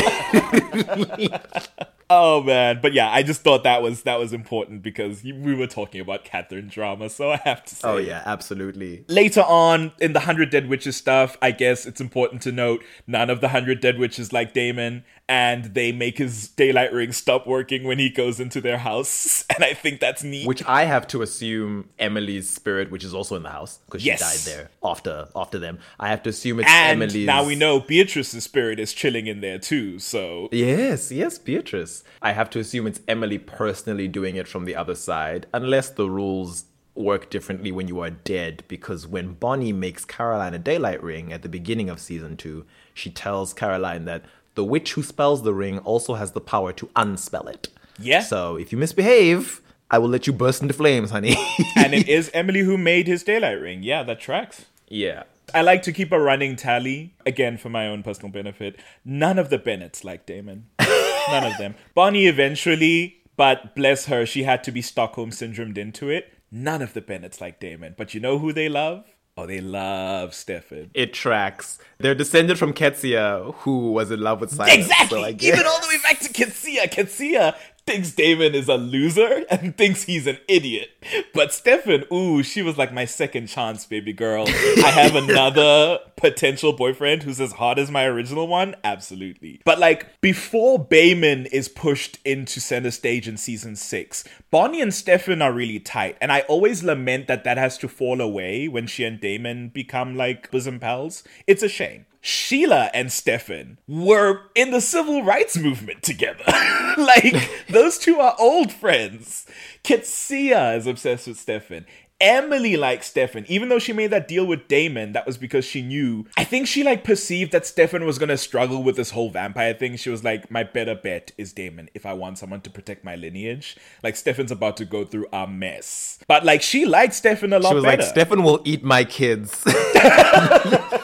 oh 2.10 2.42
man, 2.42 2.80
but 2.80 2.92
yeah, 2.92 3.10
I 3.10 3.22
just 3.22 3.42
thought 3.42 3.64
that 3.64 3.82
was 3.82 4.02
that 4.02 4.18
was 4.18 4.32
important 4.32 4.82
because 4.82 5.22
we 5.22 5.54
were 5.54 5.66
talking 5.66 6.00
about 6.00 6.24
Katherine 6.24 6.68
drama, 6.68 7.08
so 7.10 7.32
I 7.32 7.36
have 7.38 7.64
to 7.66 7.74
say. 7.74 7.88
Oh, 7.88 7.96
yeah, 7.98 8.22
absolutely. 8.24 9.04
Later 9.08 9.42
on 9.42 9.92
in 10.00 10.12
the 10.12 10.20
Hundred 10.20 10.50
Dead 10.50 10.68
Witches 10.68 10.96
stuff, 10.96 11.36
I 11.42 11.50
guess 11.50 11.86
it's 11.86 12.00
important 12.00 12.42
to 12.42 12.52
note 12.52 12.82
none 13.06 13.30
of 13.30 13.40
the 13.40 13.48
Hundred 13.48 13.80
Dead 13.80 13.98
Witches 13.98 14.32
like 14.32 14.52
Damon, 14.54 15.04
and 15.28 15.66
they 15.74 15.92
make 15.92 16.18
his 16.18 16.48
daylight 16.48 16.92
ring 16.92 17.12
stop 17.12 17.46
working 17.46 17.84
when 17.84 17.98
he 17.98 18.08
goes 18.10 18.40
into 18.40 18.60
their 18.60 18.78
house, 18.78 19.44
and 19.54 19.64
I 19.64 19.74
think 19.74 20.00
that's 20.00 20.24
neat. 20.24 20.46
Which 20.46 20.64
I 20.66 20.84
have 20.84 21.06
to 21.08 21.22
assume 21.22 21.88
Emily's 21.98 22.48
spirit, 22.48 22.90
which 22.90 23.04
is 23.04 23.12
also 23.14 23.36
in 23.36 23.42
the 23.42 23.50
house, 23.50 23.78
because 23.86 24.02
she 24.02 24.08
Yes. 24.08 24.20
died 24.20 24.52
there 24.52 24.70
after 24.82 25.28
after 25.36 25.58
them. 25.58 25.78
I 26.00 26.08
have 26.08 26.22
to 26.22 26.30
assume 26.30 26.60
it's 26.60 26.68
and 26.70 26.87
Emily's. 26.90 27.26
now 27.26 27.44
we 27.44 27.54
know 27.54 27.80
Beatrice's 27.80 28.44
spirit 28.44 28.78
is 28.80 28.92
chilling 28.92 29.26
in 29.26 29.40
there 29.40 29.58
too. 29.58 29.98
So 29.98 30.48
Yes, 30.52 31.10
yes, 31.12 31.38
Beatrice. 31.38 32.04
I 32.22 32.32
have 32.32 32.50
to 32.50 32.58
assume 32.58 32.86
it's 32.86 33.00
Emily 33.08 33.38
personally 33.38 34.08
doing 34.08 34.36
it 34.36 34.48
from 34.48 34.64
the 34.64 34.76
other 34.76 34.94
side, 34.94 35.46
unless 35.52 35.90
the 35.90 36.08
rules 36.10 36.64
work 36.94 37.30
differently 37.30 37.70
when 37.70 37.86
you 37.88 38.00
are 38.00 38.10
dead. 38.10 38.64
Because 38.68 39.06
when 39.06 39.34
Bonnie 39.34 39.72
makes 39.72 40.04
Caroline 40.04 40.54
a 40.54 40.58
daylight 40.58 41.02
ring 41.02 41.32
at 41.32 41.42
the 41.42 41.48
beginning 41.48 41.88
of 41.88 42.00
season 42.00 42.36
two, 42.36 42.64
she 42.94 43.10
tells 43.10 43.52
Caroline 43.54 44.04
that 44.06 44.24
the 44.56 44.64
witch 44.64 44.94
who 44.94 45.02
spells 45.04 45.42
the 45.44 45.54
ring 45.54 45.78
also 45.80 46.14
has 46.14 46.32
the 46.32 46.40
power 46.40 46.72
to 46.72 46.90
unspell 46.96 47.46
it. 47.46 47.68
Yeah. 48.00 48.20
So 48.22 48.56
if 48.56 48.72
you 48.72 48.78
misbehave, 48.78 49.60
I 49.90 49.98
will 49.98 50.08
let 50.08 50.26
you 50.26 50.32
burst 50.32 50.60
into 50.62 50.74
flames, 50.74 51.10
honey. 51.10 51.36
and 51.76 51.94
it 51.94 52.08
is 52.18 52.30
Emily 52.34 52.60
who 52.60 52.76
made 52.76 53.06
his 53.06 53.22
daylight 53.22 53.60
ring. 53.60 53.82
Yeah, 53.84 54.02
that 54.02 54.20
tracks. 54.20 54.66
yeah. 54.88 55.22
I 55.54 55.62
like 55.62 55.82
to 55.82 55.92
keep 55.92 56.12
a 56.12 56.20
running 56.20 56.56
tally, 56.56 57.14
again 57.24 57.56
for 57.56 57.68
my 57.68 57.86
own 57.86 58.02
personal 58.02 58.30
benefit. 58.30 58.78
None 59.04 59.38
of 59.38 59.50
the 59.50 59.58
Bennetts 59.58 60.04
like 60.04 60.26
Damon. 60.26 60.66
None 60.80 61.44
of 61.44 61.58
them. 61.58 61.74
Bonnie 61.94 62.26
eventually, 62.26 63.22
but 63.36 63.74
bless 63.74 64.06
her, 64.06 64.26
she 64.26 64.42
had 64.42 64.62
to 64.64 64.72
be 64.72 64.82
Stockholm 64.82 65.30
syndromed 65.30 65.78
into 65.78 66.10
it. 66.10 66.32
None 66.50 66.82
of 66.82 66.94
the 66.94 67.00
Bennetts 67.00 67.40
like 67.40 67.60
Damon. 67.60 67.94
But 67.96 68.14
you 68.14 68.20
know 68.20 68.38
who 68.38 68.52
they 68.52 68.68
love? 68.68 69.04
Oh, 69.36 69.46
they 69.46 69.60
love 69.60 70.34
Stefan. 70.34 70.90
It 70.94 71.12
tracks. 71.12 71.78
They're 71.98 72.14
descended 72.14 72.58
from 72.58 72.72
Qetsiyah, 72.72 73.54
who 73.56 73.92
was 73.92 74.10
in 74.10 74.20
love 74.20 74.40
with 74.40 74.50
Simon. 74.50 74.80
Exactly. 74.80 75.38
So 75.38 75.46
Even 75.46 75.64
all 75.64 75.80
the 75.80 75.86
way 75.86 75.98
back 76.02 76.18
to 76.20 76.28
Qetsiyah. 76.28 76.90
Qetsiyah 76.90 77.54
thinks 77.88 78.12
Damon 78.12 78.54
is 78.54 78.68
a 78.68 78.76
loser 78.76 79.46
and 79.50 79.74
thinks 79.76 80.02
he's 80.02 80.26
an 80.26 80.36
idiot. 80.46 80.90
But 81.32 81.54
Stefan, 81.54 82.04
ooh, 82.12 82.42
she 82.42 82.60
was 82.60 82.76
like 82.76 82.92
my 82.92 83.06
second 83.06 83.46
chance, 83.46 83.86
baby 83.86 84.12
girl. 84.12 84.44
I 84.46 84.90
have 84.90 85.14
another 85.28 85.98
potential 86.16 86.74
boyfriend 86.74 87.22
who's 87.22 87.40
as 87.40 87.52
hot 87.52 87.78
as 87.78 87.90
my 87.90 88.04
original 88.04 88.46
one? 88.46 88.76
Absolutely. 88.84 89.62
But 89.64 89.78
like 89.78 90.20
before 90.20 90.84
Bamon 90.84 91.46
is 91.50 91.70
pushed 91.70 92.18
into 92.26 92.60
center 92.60 92.90
stage 92.90 93.26
in 93.26 93.38
season 93.38 93.74
six, 93.74 94.22
Bonnie 94.50 94.82
and 94.82 94.92
Stefan 94.92 95.40
are 95.40 95.52
really 95.52 95.80
tight. 95.80 96.18
And 96.20 96.30
I 96.30 96.40
always 96.40 96.84
lament 96.84 97.26
that 97.28 97.44
that 97.44 97.56
has 97.56 97.78
to 97.78 97.88
fall 97.88 98.20
away 98.20 98.68
when 98.68 98.86
she 98.86 99.04
and 99.04 99.18
Damon 99.18 99.70
become 99.70 100.14
like 100.14 100.50
bosom 100.50 100.78
pals. 100.78 101.24
It's 101.46 101.62
a 101.62 101.68
shame. 101.70 102.04
Sheila 102.20 102.90
and 102.92 103.12
Stefan 103.12 103.78
were 103.86 104.42
in 104.54 104.70
the 104.70 104.80
civil 104.80 105.22
rights 105.22 105.56
movement 105.56 106.02
together. 106.02 106.44
like, 106.96 107.66
those 107.68 107.98
two 107.98 108.18
are 108.20 108.34
old 108.38 108.72
friends. 108.72 109.46
Qetsiyah 109.84 110.76
is 110.76 110.86
obsessed 110.86 111.28
with 111.28 111.38
Stefan. 111.38 111.86
Emily 112.20 112.76
likes 112.76 113.06
Stefan, 113.06 113.44
even 113.48 113.68
though 113.68 113.78
she 113.78 113.92
made 113.92 114.10
that 114.10 114.26
deal 114.26 114.44
with 114.44 114.66
Damon. 114.66 115.12
That 115.12 115.24
was 115.24 115.38
because 115.38 115.64
she 115.64 115.82
knew. 115.82 116.26
I 116.36 116.42
think 116.42 116.66
she 116.66 116.82
like 116.82 117.04
perceived 117.04 117.52
that 117.52 117.64
Stefan 117.64 118.04
was 118.04 118.18
gonna 118.18 118.36
struggle 118.36 118.82
with 118.82 118.96
this 118.96 119.10
whole 119.10 119.30
vampire 119.30 119.72
thing. 119.72 119.96
She 119.96 120.10
was 120.10 120.24
like, 120.24 120.50
"My 120.50 120.64
better 120.64 120.96
bet 120.96 121.30
is 121.38 121.52
Damon 121.52 121.88
if 121.94 122.04
I 122.04 122.14
want 122.14 122.38
someone 122.38 122.60
to 122.62 122.70
protect 122.70 123.04
my 123.04 123.14
lineage." 123.14 123.76
Like 124.02 124.16
Stefan's 124.16 124.50
about 124.50 124.76
to 124.78 124.84
go 124.84 125.04
through 125.04 125.28
a 125.32 125.46
mess, 125.46 126.18
but 126.26 126.44
like 126.44 126.60
she 126.60 126.86
liked 126.86 127.14
Stefan 127.14 127.52
a 127.52 127.60
lot 127.60 127.68
She 127.68 127.74
was 127.76 127.84
better. 127.84 128.02
like, 128.02 128.10
Stefan 128.10 128.42
will 128.42 128.62
eat 128.64 128.82
my 128.82 129.04
kids. 129.04 129.64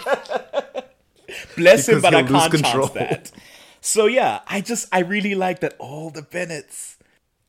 Bless 1.56 1.88
him, 1.88 2.00
but 2.00 2.14
I 2.14 2.22
can't 2.22 2.50
control. 2.50 2.88
chance 2.88 2.92
that. 2.92 3.32
So 3.80 4.06
yeah, 4.06 4.40
I 4.46 4.60
just 4.60 4.88
I 4.92 5.00
really 5.00 5.34
like 5.34 5.60
that 5.60 5.74
all 5.78 6.10
the 6.10 6.22
Bennetts. 6.22 6.96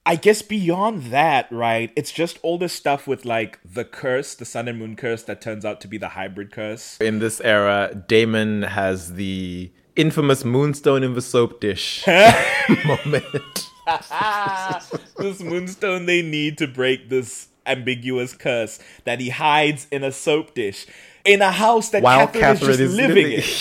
I 0.06 0.18
guess 0.18 0.44
beyond 0.44 1.04
that, 1.06 1.52
right? 1.52 1.92
It's 1.96 2.12
just 2.12 2.38
all 2.44 2.58
this 2.60 2.74
stuff 2.74 3.08
with 3.08 3.26
like 3.26 3.60
the 3.66 3.84
curse, 3.84 4.36
the 4.36 4.46
sun 4.46 4.68
and 4.68 4.78
moon 4.78 4.96
curse 4.96 5.24
that 5.24 5.42
turns 5.42 5.66
out 5.66 5.82
to 5.82 5.88
be 5.88 5.98
the 5.98 6.10
hybrid 6.10 6.52
curse. 6.52 6.98
in 7.02 7.20
this 7.20 7.42
era, 7.42 8.04
Damon 8.08 8.64
has 8.64 9.14
the 9.14 9.72
infamous 9.96 10.44
moonstone 10.46 11.04
in 11.04 11.14
the 11.14 11.22
soap 11.22 11.60
dish 11.60 12.06
moment. 12.86 13.70
this 15.18 15.42
moonstone 15.42 16.06
they 16.06 16.22
need 16.22 16.58
to 16.58 16.68
break 16.68 17.10
this 17.10 17.48
ambiguous 17.66 18.34
curse 18.34 18.80
that 19.06 19.20
he 19.20 19.30
hides 19.30 19.88
in 19.92 20.04
a 20.04 20.12
soap 20.12 20.54
dish 20.54 20.86
in 21.26 21.42
a 21.42 21.52
house 21.52 21.90
that 21.90 22.04
While 22.04 22.28
Katherine, 22.28 22.42
Katherine 22.42 22.72
is 22.72 22.78
just 22.78 22.92
is 22.92 22.96
living 22.96 23.16
living- 23.16 23.38
in. 23.40 23.44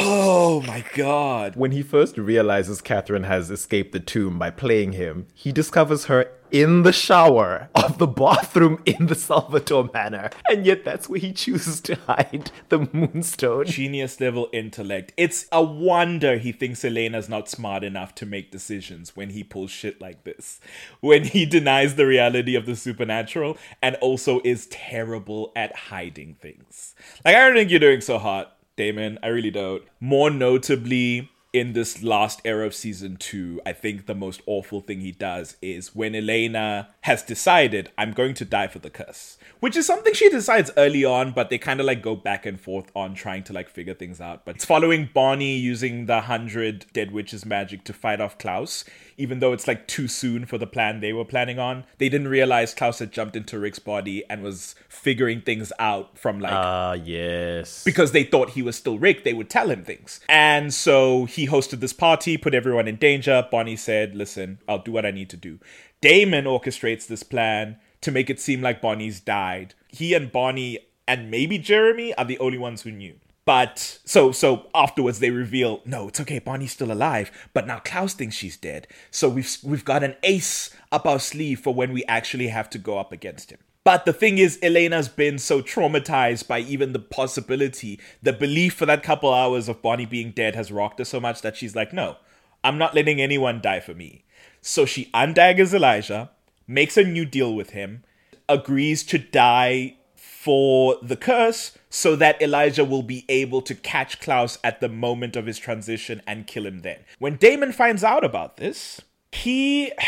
Oh 0.00 0.62
my 0.66 0.84
god. 0.94 1.56
When 1.56 1.72
he 1.72 1.82
first 1.82 2.16
realizes 2.18 2.80
Katherine 2.80 3.24
has 3.24 3.50
escaped 3.50 3.92
the 3.92 4.00
tomb 4.00 4.38
by 4.38 4.50
playing 4.50 4.92
him, 4.92 5.26
he 5.34 5.50
discovers 5.52 6.06
her 6.06 6.30
in 6.50 6.82
the 6.82 6.92
shower 6.92 7.68
of 7.74 7.98
the 7.98 8.06
bathroom 8.06 8.82
in 8.84 9.06
the 9.06 9.14
Salvatore 9.14 9.90
Manor. 9.92 10.30
And 10.48 10.66
yet 10.66 10.84
that's 10.84 11.08
where 11.08 11.20
he 11.20 11.32
chooses 11.32 11.80
to 11.82 11.94
hide 12.06 12.50
the 12.68 12.88
moonstone. 12.92 13.66
genius 13.66 14.20
level 14.20 14.48
intellect. 14.52 15.12
It's 15.16 15.46
a 15.52 15.62
wonder 15.62 16.38
he 16.38 16.52
thinks 16.52 16.84
Elena's 16.84 17.28
not 17.28 17.48
smart 17.48 17.84
enough 17.84 18.14
to 18.16 18.26
make 18.26 18.50
decisions 18.50 19.16
when 19.16 19.30
he 19.30 19.42
pulls 19.44 19.70
shit 19.70 20.00
like 20.00 20.24
this. 20.24 20.60
When 21.00 21.24
he 21.24 21.46
denies 21.46 21.94
the 21.94 22.06
reality 22.06 22.54
of 22.54 22.66
the 22.66 22.76
supernatural 22.76 23.56
and 23.82 23.96
also 23.96 24.40
is 24.44 24.66
terrible 24.66 25.52
at 25.54 25.74
hiding 25.74 26.34
things. 26.34 26.94
Like, 27.24 27.36
I 27.36 27.46
don't 27.46 27.54
think 27.54 27.70
you're 27.70 27.80
doing 27.80 28.00
so 28.00 28.18
hot, 28.18 28.56
Damon. 28.76 29.18
I 29.22 29.28
really 29.28 29.50
don't. 29.50 29.82
More 30.00 30.30
notably, 30.30 31.30
in 31.52 31.72
this 31.72 32.02
last 32.02 32.40
era 32.44 32.66
of 32.66 32.74
season 32.74 33.16
two, 33.16 33.58
I 33.64 33.72
think 33.72 34.04
the 34.06 34.14
most 34.14 34.42
awful 34.46 34.80
thing 34.82 35.00
he 35.00 35.12
does 35.12 35.56
is 35.62 35.94
when 35.94 36.14
Elena 36.14 36.90
has 37.02 37.22
decided, 37.22 37.90
I'm 37.96 38.12
going 38.12 38.34
to 38.34 38.44
die 38.44 38.66
for 38.66 38.80
the 38.80 38.90
curse, 38.90 39.38
which 39.60 39.74
is 39.74 39.86
something 39.86 40.12
she 40.12 40.28
decides 40.28 40.70
early 40.76 41.06
on, 41.06 41.32
but 41.32 41.48
they 41.48 41.56
kind 41.56 41.80
of 41.80 41.86
like 41.86 42.02
go 42.02 42.14
back 42.14 42.44
and 42.44 42.60
forth 42.60 42.90
on 42.94 43.14
trying 43.14 43.44
to 43.44 43.54
like 43.54 43.70
figure 43.70 43.94
things 43.94 44.20
out. 44.20 44.44
But 44.44 44.56
it's 44.56 44.66
following 44.66 45.08
Bonnie 45.14 45.56
using 45.56 46.04
the 46.04 46.20
hundred 46.22 46.84
dead 46.92 47.12
witches 47.12 47.46
magic 47.46 47.82
to 47.84 47.94
fight 47.94 48.20
off 48.20 48.36
Klaus, 48.36 48.84
even 49.16 49.38
though 49.40 49.54
it's 49.54 49.66
like 49.66 49.88
too 49.88 50.06
soon 50.06 50.44
for 50.44 50.58
the 50.58 50.66
plan 50.66 51.00
they 51.00 51.14
were 51.14 51.24
planning 51.24 51.58
on. 51.58 51.84
They 51.96 52.10
didn't 52.10 52.28
realize 52.28 52.74
Klaus 52.74 52.98
had 52.98 53.10
jumped 53.10 53.36
into 53.36 53.58
Rick's 53.58 53.78
body 53.78 54.22
and 54.28 54.42
was 54.42 54.74
figuring 54.88 55.40
things 55.40 55.72
out 55.78 56.18
from 56.18 56.40
like 56.40 56.52
Ah, 56.52 56.92
yes. 56.92 57.84
because 57.84 58.12
they 58.12 58.24
thought 58.24 58.50
he 58.50 58.62
was 58.62 58.76
still 58.76 58.98
Rick, 58.98 59.24
they 59.24 59.32
would 59.32 59.48
tell 59.48 59.70
him 59.70 59.82
things. 59.82 60.20
And 60.28 60.74
so 60.74 61.24
he 61.38 61.46
hosted 61.46 61.80
this 61.80 61.92
party, 61.92 62.36
put 62.36 62.54
everyone 62.54 62.88
in 62.88 62.96
danger. 62.96 63.46
Bonnie 63.50 63.76
said, 63.76 64.14
Listen, 64.14 64.58
I'll 64.68 64.82
do 64.82 64.92
what 64.92 65.06
I 65.06 65.10
need 65.10 65.30
to 65.30 65.36
do. 65.36 65.58
Damon 66.00 66.44
orchestrates 66.44 67.06
this 67.06 67.22
plan 67.22 67.78
to 68.00 68.10
make 68.10 68.28
it 68.28 68.40
seem 68.40 68.60
like 68.60 68.82
Bonnie's 68.82 69.20
died. 69.20 69.74
He 69.88 70.14
and 70.14 70.30
Bonnie 70.30 70.78
and 71.06 71.30
maybe 71.30 71.56
Jeremy 71.58 72.14
are 72.14 72.24
the 72.24 72.38
only 72.38 72.58
ones 72.58 72.82
who 72.82 72.90
knew. 72.90 73.14
But 73.44 74.00
so 74.04 74.30
so 74.30 74.66
afterwards 74.74 75.20
they 75.20 75.30
reveal, 75.30 75.80
no, 75.86 76.08
it's 76.08 76.20
okay, 76.20 76.38
Bonnie's 76.38 76.72
still 76.72 76.92
alive, 76.92 77.30
but 77.54 77.66
now 77.66 77.78
Klaus 77.78 78.12
thinks 78.12 78.36
she's 78.36 78.56
dead. 78.58 78.86
So 79.10 79.28
we've 79.28 79.56
we've 79.62 79.84
got 79.84 80.04
an 80.04 80.16
ace 80.22 80.74
up 80.92 81.06
our 81.06 81.18
sleeve 81.18 81.60
for 81.60 81.72
when 81.72 81.92
we 81.92 82.04
actually 82.04 82.48
have 82.48 82.68
to 82.70 82.78
go 82.78 82.98
up 82.98 83.10
against 83.12 83.50
him. 83.50 83.60
But 83.88 84.04
the 84.04 84.12
thing 84.12 84.36
is, 84.36 84.58
Elena's 84.62 85.08
been 85.08 85.38
so 85.38 85.62
traumatized 85.62 86.46
by 86.46 86.58
even 86.58 86.92
the 86.92 86.98
possibility, 86.98 87.98
the 88.22 88.34
belief 88.34 88.74
for 88.74 88.84
that 88.84 89.02
couple 89.02 89.32
hours 89.32 89.66
of 89.66 89.80
Bonnie 89.80 90.04
being 90.04 90.30
dead 90.30 90.54
has 90.54 90.70
rocked 90.70 90.98
her 90.98 91.06
so 91.06 91.18
much 91.18 91.40
that 91.40 91.56
she's 91.56 91.74
like, 91.74 91.94
no, 91.94 92.18
I'm 92.62 92.76
not 92.76 92.94
letting 92.94 93.18
anyone 93.18 93.62
die 93.62 93.80
for 93.80 93.94
me. 93.94 94.26
So 94.60 94.84
she 94.84 95.06
undaggers 95.14 95.72
Elijah, 95.72 96.28
makes 96.66 96.98
a 96.98 97.02
new 97.02 97.24
deal 97.24 97.54
with 97.54 97.70
him, 97.70 98.04
agrees 98.46 99.02
to 99.04 99.16
die 99.16 99.96
for 100.14 100.98
the 101.00 101.16
curse 101.16 101.78
so 101.88 102.14
that 102.14 102.42
Elijah 102.42 102.84
will 102.84 103.02
be 103.02 103.24
able 103.30 103.62
to 103.62 103.74
catch 103.74 104.20
Klaus 104.20 104.58
at 104.62 104.80
the 104.80 104.90
moment 104.90 105.34
of 105.34 105.46
his 105.46 105.56
transition 105.56 106.20
and 106.26 106.46
kill 106.46 106.66
him 106.66 106.80
then. 106.80 106.98
When 107.20 107.36
Damon 107.36 107.72
finds 107.72 108.04
out 108.04 108.22
about 108.22 108.58
this, 108.58 109.00
he. 109.32 109.92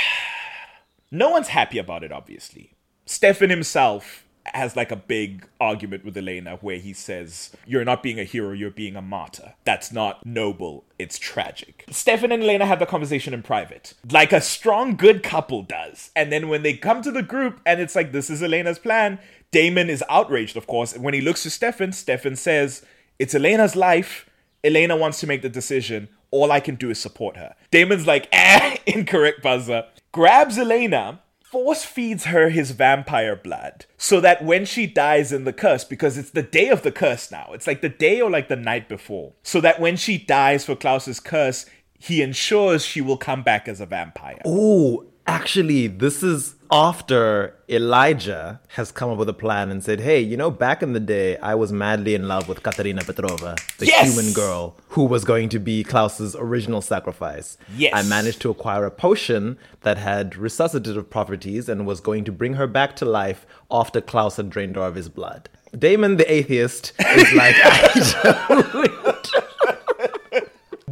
No 1.12 1.30
one's 1.30 1.48
happy 1.48 1.78
about 1.78 2.04
it, 2.04 2.12
obviously. 2.12 2.74
Stefan 3.10 3.50
himself 3.50 4.24
has 4.44 4.76
like 4.76 4.92
a 4.92 4.96
big 4.96 5.44
argument 5.60 6.04
with 6.04 6.16
Elena 6.16 6.58
where 6.60 6.78
he 6.78 6.92
says, 6.92 7.50
You're 7.66 7.84
not 7.84 8.04
being 8.04 8.20
a 8.20 8.24
hero, 8.24 8.52
you're 8.52 8.70
being 8.70 8.94
a 8.94 9.02
martyr. 9.02 9.54
That's 9.64 9.90
not 9.90 10.24
noble, 10.24 10.84
it's 10.96 11.18
tragic. 11.18 11.84
Stefan 11.90 12.30
and 12.30 12.40
Elena 12.40 12.66
have 12.66 12.78
the 12.78 12.86
conversation 12.86 13.34
in 13.34 13.42
private, 13.42 13.94
like 14.08 14.32
a 14.32 14.40
strong, 14.40 14.94
good 14.94 15.24
couple 15.24 15.62
does. 15.62 16.12
And 16.14 16.30
then 16.30 16.48
when 16.48 16.62
they 16.62 16.74
come 16.74 17.02
to 17.02 17.10
the 17.10 17.22
group 17.22 17.60
and 17.66 17.80
it's 17.80 17.96
like, 17.96 18.12
This 18.12 18.30
is 18.30 18.44
Elena's 18.44 18.78
plan, 18.78 19.18
Damon 19.50 19.90
is 19.90 20.04
outraged, 20.08 20.56
of 20.56 20.68
course. 20.68 20.92
And 20.92 21.02
when 21.02 21.14
he 21.14 21.20
looks 21.20 21.42
to 21.42 21.50
Stefan, 21.50 21.92
Stefan 21.92 22.36
says, 22.36 22.84
It's 23.18 23.34
Elena's 23.34 23.74
life. 23.74 24.30
Elena 24.62 24.96
wants 24.96 25.18
to 25.18 25.26
make 25.26 25.42
the 25.42 25.48
decision. 25.48 26.08
All 26.30 26.52
I 26.52 26.60
can 26.60 26.76
do 26.76 26.90
is 26.90 27.00
support 27.00 27.36
her. 27.36 27.56
Damon's 27.72 28.06
like, 28.06 28.28
eh, 28.30 28.76
incorrect 28.86 29.42
buzzer. 29.42 29.86
Grabs 30.12 30.58
Elena, 30.58 31.20
force 31.50 31.84
feeds 31.84 32.26
her 32.26 32.50
his 32.50 32.70
vampire 32.70 33.34
blood 33.34 33.84
so 33.98 34.20
that 34.20 34.44
when 34.44 34.64
she 34.64 34.86
dies 34.86 35.32
in 35.32 35.42
the 35.42 35.52
curse, 35.52 35.82
because 35.82 36.16
it's 36.16 36.30
the 36.30 36.42
day 36.42 36.68
of 36.68 36.82
the 36.82 36.92
curse 36.92 37.32
now, 37.32 37.50
it's 37.52 37.66
like 37.66 37.80
the 37.80 37.88
day 37.88 38.20
or 38.20 38.30
like 38.30 38.46
the 38.46 38.54
night 38.54 38.88
before, 38.88 39.32
so 39.42 39.60
that 39.60 39.80
when 39.80 39.96
she 39.96 40.16
dies 40.16 40.64
for 40.64 40.76
Klaus's 40.76 41.18
curse, 41.18 41.66
he 41.98 42.22
ensures 42.22 42.84
she 42.84 43.00
will 43.00 43.16
come 43.16 43.42
back 43.42 43.66
as 43.66 43.80
a 43.80 43.86
vampire. 43.86 44.40
Ooh, 44.46 45.09
actually, 45.30 45.86
this 45.86 46.22
is 46.22 46.54
after 46.72 47.54
Elijah 47.68 48.60
has 48.68 48.92
come 48.92 49.10
up 49.10 49.18
with 49.18 49.28
a 49.28 49.32
plan 49.32 49.70
and 49.70 49.82
said, 49.82 50.00
Hey, 50.00 50.20
you 50.20 50.36
know, 50.36 50.50
back 50.50 50.82
in 50.82 50.92
the 50.92 51.00
day, 51.00 51.36
I 51.38 51.54
was 51.54 51.72
madly 51.72 52.14
in 52.14 52.28
love 52.28 52.48
with 52.48 52.62
Katerina 52.62 53.02
Petrova, 53.02 53.54
the 53.78 53.86
Yes! 53.86 54.08
human 54.14 54.32
girl 54.32 54.76
who 54.88 55.04
was 55.04 55.24
going 55.24 55.48
to 55.50 55.58
be 55.58 55.82
Klaus's 55.84 56.34
original 56.36 56.80
sacrifice. 56.80 57.58
Yes. 57.76 57.92
I 57.94 58.02
managed 58.02 58.40
to 58.42 58.50
acquire 58.50 58.84
a 58.86 58.90
potion 58.90 59.56
that 59.82 59.98
had 59.98 60.32
resuscitative 60.32 61.08
properties 61.10 61.68
and 61.68 61.86
was 61.86 62.00
going 62.00 62.24
to 62.24 62.32
bring 62.32 62.54
her 62.54 62.66
back 62.66 62.94
to 62.96 63.04
life 63.04 63.46
after 63.70 64.00
Klaus 64.00 64.36
had 64.36 64.50
drained 64.50 64.76
her 64.76 64.82
of 64.82 64.94
his 64.96 65.08
blood. 65.08 65.48
Damon 65.78 66.16
the 66.16 66.30
atheist 66.32 66.92
is 66.98 67.32
like, 67.34 67.54
I 67.64 69.46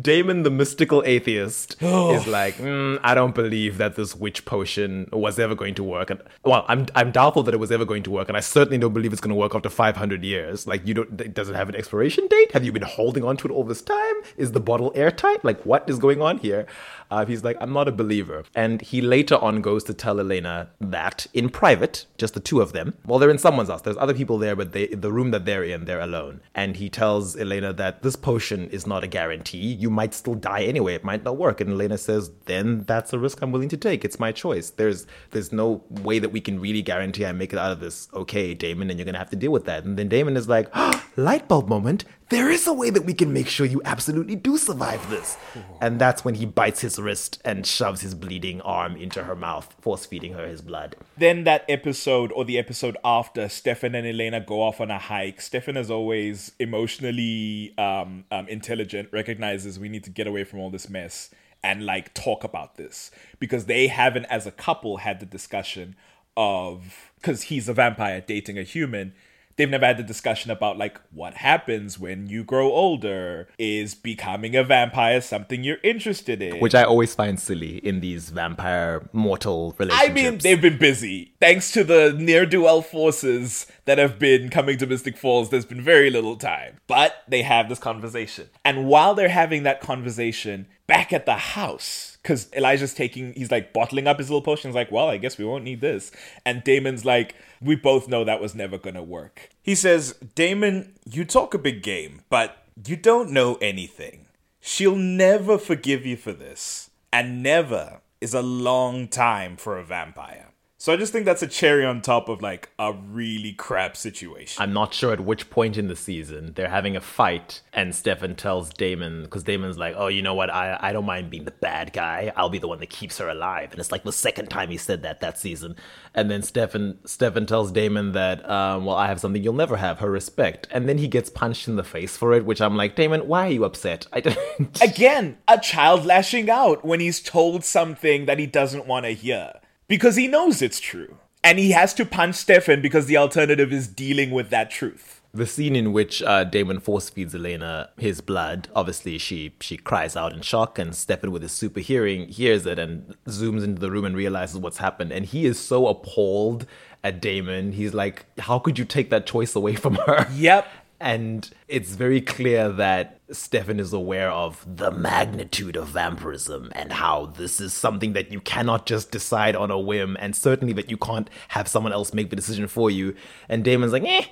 Damon, 0.08 0.42
the 0.42 0.50
mystical 0.50 1.02
atheist, 1.04 1.76
is 1.82 2.26
like, 2.26 2.54
"Mm, 2.54 2.98
I 3.02 3.14
don't 3.14 3.34
believe 3.34 3.76
that 3.76 3.94
this 3.96 4.16
witch 4.16 4.46
potion 4.46 5.06
was 5.12 5.38
ever 5.38 5.54
going 5.54 5.74
to 5.74 5.84
work. 5.84 6.08
And 6.08 6.22
well, 6.44 6.64
I'm 6.66 6.86
I'm 6.94 7.12
doubtful 7.12 7.42
that 7.42 7.52
it 7.52 7.58
was 7.58 7.70
ever 7.70 7.84
going 7.84 8.02
to 8.04 8.10
work, 8.10 8.28
and 8.28 8.36
I 8.36 8.40
certainly 8.40 8.78
don't 8.78 8.94
believe 8.94 9.12
it's 9.12 9.20
going 9.20 9.34
to 9.36 9.42
work 9.44 9.54
after 9.54 9.68
500 9.68 10.24
years. 10.24 10.66
Like, 10.66 10.86
you 10.86 10.94
don't 10.94 11.20
it 11.20 11.34
does 11.34 11.50
it 11.50 11.56
have 11.56 11.68
an 11.68 11.74
expiration 11.74 12.26
date? 12.26 12.52
Have 12.52 12.64
you 12.64 12.72
been 12.72 12.88
holding 12.96 13.22
on 13.22 13.36
to 13.36 13.48
it 13.48 13.50
all 13.50 13.64
this 13.64 13.82
time? 13.82 14.14
Is 14.38 14.52
the 14.52 14.60
bottle 14.60 14.92
airtight? 14.94 15.44
Like, 15.44 15.66
what 15.66 15.86
is 15.90 15.98
going 15.98 16.22
on 16.22 16.38
here? 16.38 16.66
Uh, 17.10 17.24
he's 17.24 17.42
like, 17.44 17.56
I'm 17.60 17.72
not 17.72 17.88
a 17.88 17.92
believer, 17.92 18.44
and 18.54 18.80
he 18.80 19.00
later 19.00 19.36
on 19.36 19.60
goes 19.62 19.84
to 19.84 19.94
tell 19.94 20.20
Elena 20.20 20.70
that 20.80 21.26
in 21.32 21.48
private, 21.48 22.04
just 22.18 22.34
the 22.34 22.40
two 22.40 22.60
of 22.60 22.72
them. 22.72 22.94
Well, 23.06 23.18
they're 23.18 23.30
in 23.30 23.38
someone's 23.38 23.70
house. 23.70 23.82
There's 23.82 23.96
other 23.96 24.14
people 24.14 24.38
there, 24.38 24.56
but 24.56 24.72
they 24.72 24.86
the 24.86 25.12
room 25.12 25.30
that 25.32 25.44
they're 25.44 25.64
in, 25.64 25.84
they're 25.84 26.00
alone. 26.00 26.40
And 26.54 26.76
he 26.76 26.88
tells 26.88 27.36
Elena 27.36 27.72
that 27.74 28.02
this 28.02 28.16
potion 28.16 28.68
is 28.70 28.86
not 28.86 29.04
a 29.04 29.06
guarantee. 29.06 29.72
You 29.84 29.90
might 30.00 30.14
still 30.14 30.38
die 30.52 30.62
anyway. 30.72 30.94
It 30.94 31.04
might 31.10 31.24
not 31.24 31.36
work. 31.36 31.60
And 31.60 31.70
Elena 31.70 31.98
says, 31.98 32.30
"Then 32.50 32.84
that's 32.90 33.12
a 33.12 33.18
risk 33.18 33.42
I'm 33.42 33.52
willing 33.54 33.72
to 33.76 33.80
take. 33.88 34.04
It's 34.04 34.20
my 34.26 34.30
choice. 34.44 34.66
There's 34.70 35.00
there's 35.32 35.50
no 35.62 35.82
way 36.08 36.16
that 36.20 36.32
we 36.36 36.40
can 36.40 36.60
really 36.66 36.82
guarantee 36.82 37.26
I 37.26 37.32
make 37.32 37.52
it 37.52 37.58
out 37.58 37.72
of 37.72 37.80
this 37.80 38.08
okay, 38.22 38.54
Damon, 38.54 38.90
and 38.90 38.98
you're 38.98 39.10
gonna 39.10 39.24
have 39.24 39.34
to 39.36 39.42
deal 39.44 39.54
with 39.58 39.66
that." 39.70 39.84
And 39.84 39.98
then 39.98 40.08
Damon 40.08 40.36
is 40.36 40.48
like, 40.48 40.68
"Light 41.28 41.48
bulb 41.48 41.68
moment. 41.68 42.04
There 42.30 42.50
is 42.50 42.66
a 42.66 42.72
way 42.72 42.90
that 42.90 43.02
we 43.02 43.14
can 43.14 43.32
make 43.32 43.48
sure 43.48 43.64
you 43.64 43.80
absolutely 43.84 44.36
do 44.36 44.58
survive 44.58 45.08
this. 45.08 45.36
And 45.80 45.98
that's 45.98 46.24
when 46.24 46.34
he 46.34 46.44
bites 46.46 46.80
his 46.80 46.98
wrist 46.98 47.40
and 47.44 47.66
shoves 47.66 48.02
his 48.02 48.14
bleeding 48.14 48.60
arm 48.62 48.96
into 48.96 49.24
her 49.24 49.34
mouth, 49.34 49.74
force 49.80 50.04
feeding 50.04 50.34
her 50.34 50.46
his 50.46 50.60
blood. 50.60 50.96
Then 51.16 51.44
that 51.44 51.64
episode 51.68 52.30
or 52.32 52.44
the 52.44 52.58
episode 52.58 52.96
after, 53.04 53.48
Stefan 53.48 53.94
and 53.94 54.06
Elena 54.06 54.40
go 54.40 54.62
off 54.62 54.80
on 54.80 54.90
a 54.90 54.98
hike. 54.98 55.40
Stefan 55.40 55.76
is 55.76 55.90
always 55.90 56.52
emotionally 56.58 57.74
um, 57.78 58.24
um, 58.30 58.46
intelligent, 58.48 59.08
recognizes 59.12 59.78
we 59.78 59.88
need 59.88 60.04
to 60.04 60.10
get 60.10 60.26
away 60.26 60.44
from 60.44 60.58
all 60.58 60.70
this 60.70 60.88
mess 60.88 61.30
and 61.62 61.84
like 61.84 62.14
talk 62.14 62.44
about 62.44 62.76
this 62.76 63.10
because 63.40 63.64
they 63.64 63.88
haven't, 63.88 64.26
as 64.26 64.46
a 64.46 64.52
couple, 64.52 64.98
had 64.98 65.20
the 65.20 65.26
discussion 65.26 65.96
of 66.36 67.10
because 67.16 67.42
he's 67.42 67.68
a 67.68 67.72
vampire 67.72 68.22
dating 68.24 68.56
a 68.56 68.62
human 68.62 69.12
they've 69.58 69.68
never 69.68 69.84
had 69.84 69.98
the 69.98 70.02
discussion 70.02 70.50
about 70.50 70.78
like 70.78 70.98
what 71.12 71.34
happens 71.34 71.98
when 71.98 72.28
you 72.28 72.42
grow 72.42 72.72
older 72.72 73.48
is 73.58 73.94
becoming 73.94 74.56
a 74.56 74.64
vampire 74.64 75.20
something 75.20 75.62
you're 75.62 75.78
interested 75.82 76.40
in 76.40 76.60
Which 76.60 76.74
I 76.74 76.84
always 76.84 77.14
find 77.14 77.38
silly 77.38 77.76
in 77.78 78.00
these 78.00 78.30
vampire 78.30 79.06
mortal 79.12 79.74
relationships. 79.78 80.10
I 80.10 80.12
mean, 80.12 80.38
they've 80.38 80.60
been 80.60 80.78
busy. 80.78 81.34
Thanks 81.40 81.72
to 81.72 81.84
the 81.84 82.14
near 82.16 82.46
duel 82.46 82.80
forces 82.82 83.66
that 83.84 83.98
have 83.98 84.18
been 84.18 84.48
coming 84.48 84.78
to 84.78 84.86
Mystic 84.86 85.16
Falls, 85.16 85.50
there's 85.50 85.64
been 85.64 85.82
very 85.82 86.10
little 86.10 86.36
time. 86.36 86.76
But 86.86 87.16
they 87.26 87.42
have 87.42 87.68
this 87.68 87.78
conversation. 87.78 88.48
And 88.64 88.86
while 88.86 89.14
they're 89.14 89.28
having 89.28 89.64
that 89.64 89.80
conversation, 89.80 90.66
back 90.86 91.12
at 91.12 91.26
the 91.26 91.34
house, 91.34 92.17
because 92.28 92.46
Elijah's 92.52 92.92
taking, 92.92 93.32
he's 93.32 93.50
like 93.50 93.72
bottling 93.72 94.06
up 94.06 94.18
his 94.18 94.28
little 94.28 94.42
potions, 94.42 94.74
like, 94.74 94.92
well, 94.92 95.08
I 95.08 95.16
guess 95.16 95.38
we 95.38 95.46
won't 95.46 95.64
need 95.64 95.80
this. 95.80 96.12
And 96.44 96.62
Damon's 96.62 97.06
like, 97.06 97.34
we 97.58 97.74
both 97.74 98.06
know 98.06 98.22
that 98.22 98.38
was 98.38 98.54
never 98.54 98.76
gonna 98.76 99.02
work. 99.02 99.48
He 99.62 99.74
says, 99.74 100.12
Damon, 100.34 100.92
you 101.10 101.24
talk 101.24 101.54
a 101.54 101.58
big 101.58 101.82
game, 101.82 102.20
but 102.28 102.64
you 102.86 102.96
don't 102.96 103.30
know 103.30 103.54
anything. 103.62 104.26
She'll 104.60 104.94
never 104.94 105.56
forgive 105.56 106.04
you 106.04 106.18
for 106.18 106.32
this. 106.32 106.90
And 107.10 107.42
never 107.42 108.02
is 108.20 108.34
a 108.34 108.42
long 108.42 109.08
time 109.08 109.56
for 109.56 109.78
a 109.78 109.84
vampire. 109.84 110.47
So 110.80 110.92
I 110.92 110.96
just 110.96 111.12
think 111.12 111.24
that's 111.24 111.42
a 111.42 111.48
cherry 111.48 111.84
on 111.84 112.00
top 112.02 112.28
of 112.28 112.40
like 112.40 112.70
a 112.78 112.92
really 112.92 113.52
crap 113.52 113.96
situation. 113.96 114.62
I'm 114.62 114.72
not 114.72 114.94
sure 114.94 115.12
at 115.12 115.18
which 115.18 115.50
point 115.50 115.76
in 115.76 115.88
the 115.88 115.96
season 115.96 116.52
they're 116.54 116.68
having 116.68 116.94
a 116.94 117.00
fight, 117.00 117.62
and 117.72 117.92
Stefan 117.92 118.36
tells 118.36 118.70
Damon, 118.70 119.24
because 119.24 119.42
Damon's 119.42 119.76
like, 119.76 119.96
Oh, 119.96 120.06
you 120.06 120.22
know 120.22 120.34
what? 120.34 120.50
I, 120.50 120.78
I 120.80 120.92
don't 120.92 121.04
mind 121.04 121.30
being 121.30 121.46
the 121.46 121.50
bad 121.50 121.92
guy. 121.92 122.32
I'll 122.36 122.48
be 122.48 122.60
the 122.60 122.68
one 122.68 122.78
that 122.78 122.90
keeps 122.90 123.18
her 123.18 123.28
alive. 123.28 123.72
And 123.72 123.80
it's 123.80 123.90
like 123.90 124.04
the 124.04 124.12
second 124.12 124.50
time 124.50 124.70
he 124.70 124.76
said 124.76 125.02
that 125.02 125.20
that 125.20 125.36
season. 125.36 125.74
And 126.14 126.30
then 126.30 126.44
Stefan, 126.44 126.98
Stefan 127.04 127.46
tells 127.46 127.72
Damon 127.72 128.12
that, 128.12 128.48
um, 128.48 128.84
Well, 128.84 128.94
I 128.94 129.08
have 129.08 129.18
something 129.18 129.42
you'll 129.42 129.54
never 129.54 129.78
have 129.78 129.98
her 129.98 130.10
respect. 130.12 130.68
And 130.70 130.88
then 130.88 130.98
he 130.98 131.08
gets 131.08 131.28
punched 131.28 131.66
in 131.66 131.74
the 131.74 131.82
face 131.82 132.16
for 132.16 132.34
it, 132.34 132.44
which 132.44 132.60
I'm 132.60 132.76
like, 132.76 132.94
Damon, 132.94 133.26
why 133.26 133.48
are 133.48 133.50
you 133.50 133.64
upset? 133.64 134.06
I 134.12 134.20
don't. 134.20 134.38
Again, 134.80 135.38
a 135.48 135.58
child 135.58 136.06
lashing 136.06 136.48
out 136.48 136.84
when 136.84 137.00
he's 137.00 137.20
told 137.20 137.64
something 137.64 138.26
that 138.26 138.38
he 138.38 138.46
doesn't 138.46 138.86
want 138.86 139.06
to 139.06 139.10
hear 139.10 139.54
because 139.88 140.16
he 140.16 140.28
knows 140.28 140.62
it's 140.62 140.80
true. 140.80 141.16
And 141.42 141.58
he 141.58 141.70
has 141.70 141.94
to 141.94 142.04
punch 142.04 142.34
Stefan 142.34 142.82
because 142.82 143.06
the 143.06 143.16
alternative 143.16 143.72
is 143.72 143.88
dealing 143.88 144.30
with 144.30 144.50
that 144.50 144.70
truth. 144.70 145.20
The 145.32 145.46
scene 145.46 145.76
in 145.76 145.92
which 145.92 146.22
uh, 146.22 146.44
Damon 146.44 146.80
force 146.80 147.10
feeds 147.10 147.34
Elena 147.34 147.90
his 147.98 148.20
blood, 148.20 148.68
obviously 148.74 149.18
she 149.18 149.54
she 149.60 149.76
cries 149.76 150.16
out 150.16 150.32
in 150.32 150.40
shock, 150.40 150.78
and 150.78 150.94
Stefan, 150.94 151.30
with 151.30 151.42
his 151.42 151.52
super 151.52 151.80
hearing, 151.80 152.28
hears 152.28 152.64
it 152.64 152.78
and 152.78 153.14
zooms 153.26 153.62
into 153.62 153.78
the 153.78 153.90
room 153.90 154.04
and 154.04 154.16
realizes 154.16 154.56
what's 154.56 154.78
happened. 154.78 155.12
And 155.12 155.26
he 155.26 155.44
is 155.44 155.58
so 155.58 155.86
appalled 155.86 156.66
at 157.04 157.20
Damon. 157.20 157.72
He's 157.72 157.92
like, 157.92 158.24
"How 158.38 158.58
could 158.58 158.78
you 158.78 158.86
take 158.86 159.10
that 159.10 159.26
choice 159.26 159.54
away 159.54 159.74
from 159.74 159.96
her?" 160.06 160.26
Yep. 160.34 160.66
And 161.00 161.48
it's 161.68 161.94
very 161.94 162.20
clear 162.20 162.70
that 162.70 163.20
Stefan 163.30 163.78
is 163.78 163.92
aware 163.92 164.30
of 164.30 164.64
the 164.66 164.90
magnitude 164.90 165.76
of 165.76 165.88
vampirism 165.88 166.72
and 166.74 166.92
how 166.92 167.26
this 167.26 167.60
is 167.60 167.72
something 167.72 168.14
that 168.14 168.32
you 168.32 168.40
cannot 168.40 168.86
just 168.86 169.10
decide 169.10 169.54
on 169.54 169.70
a 169.70 169.78
whim, 169.78 170.16
and 170.18 170.34
certainly 170.34 170.72
that 170.74 170.90
you 170.90 170.96
can't 170.96 171.30
have 171.48 171.68
someone 171.68 171.92
else 171.92 172.12
make 172.12 172.30
the 172.30 172.36
decision 172.36 172.66
for 172.66 172.90
you. 172.90 173.14
And 173.48 173.62
Damon's 173.64 173.92
like, 173.92 174.04
eh. 174.04 174.24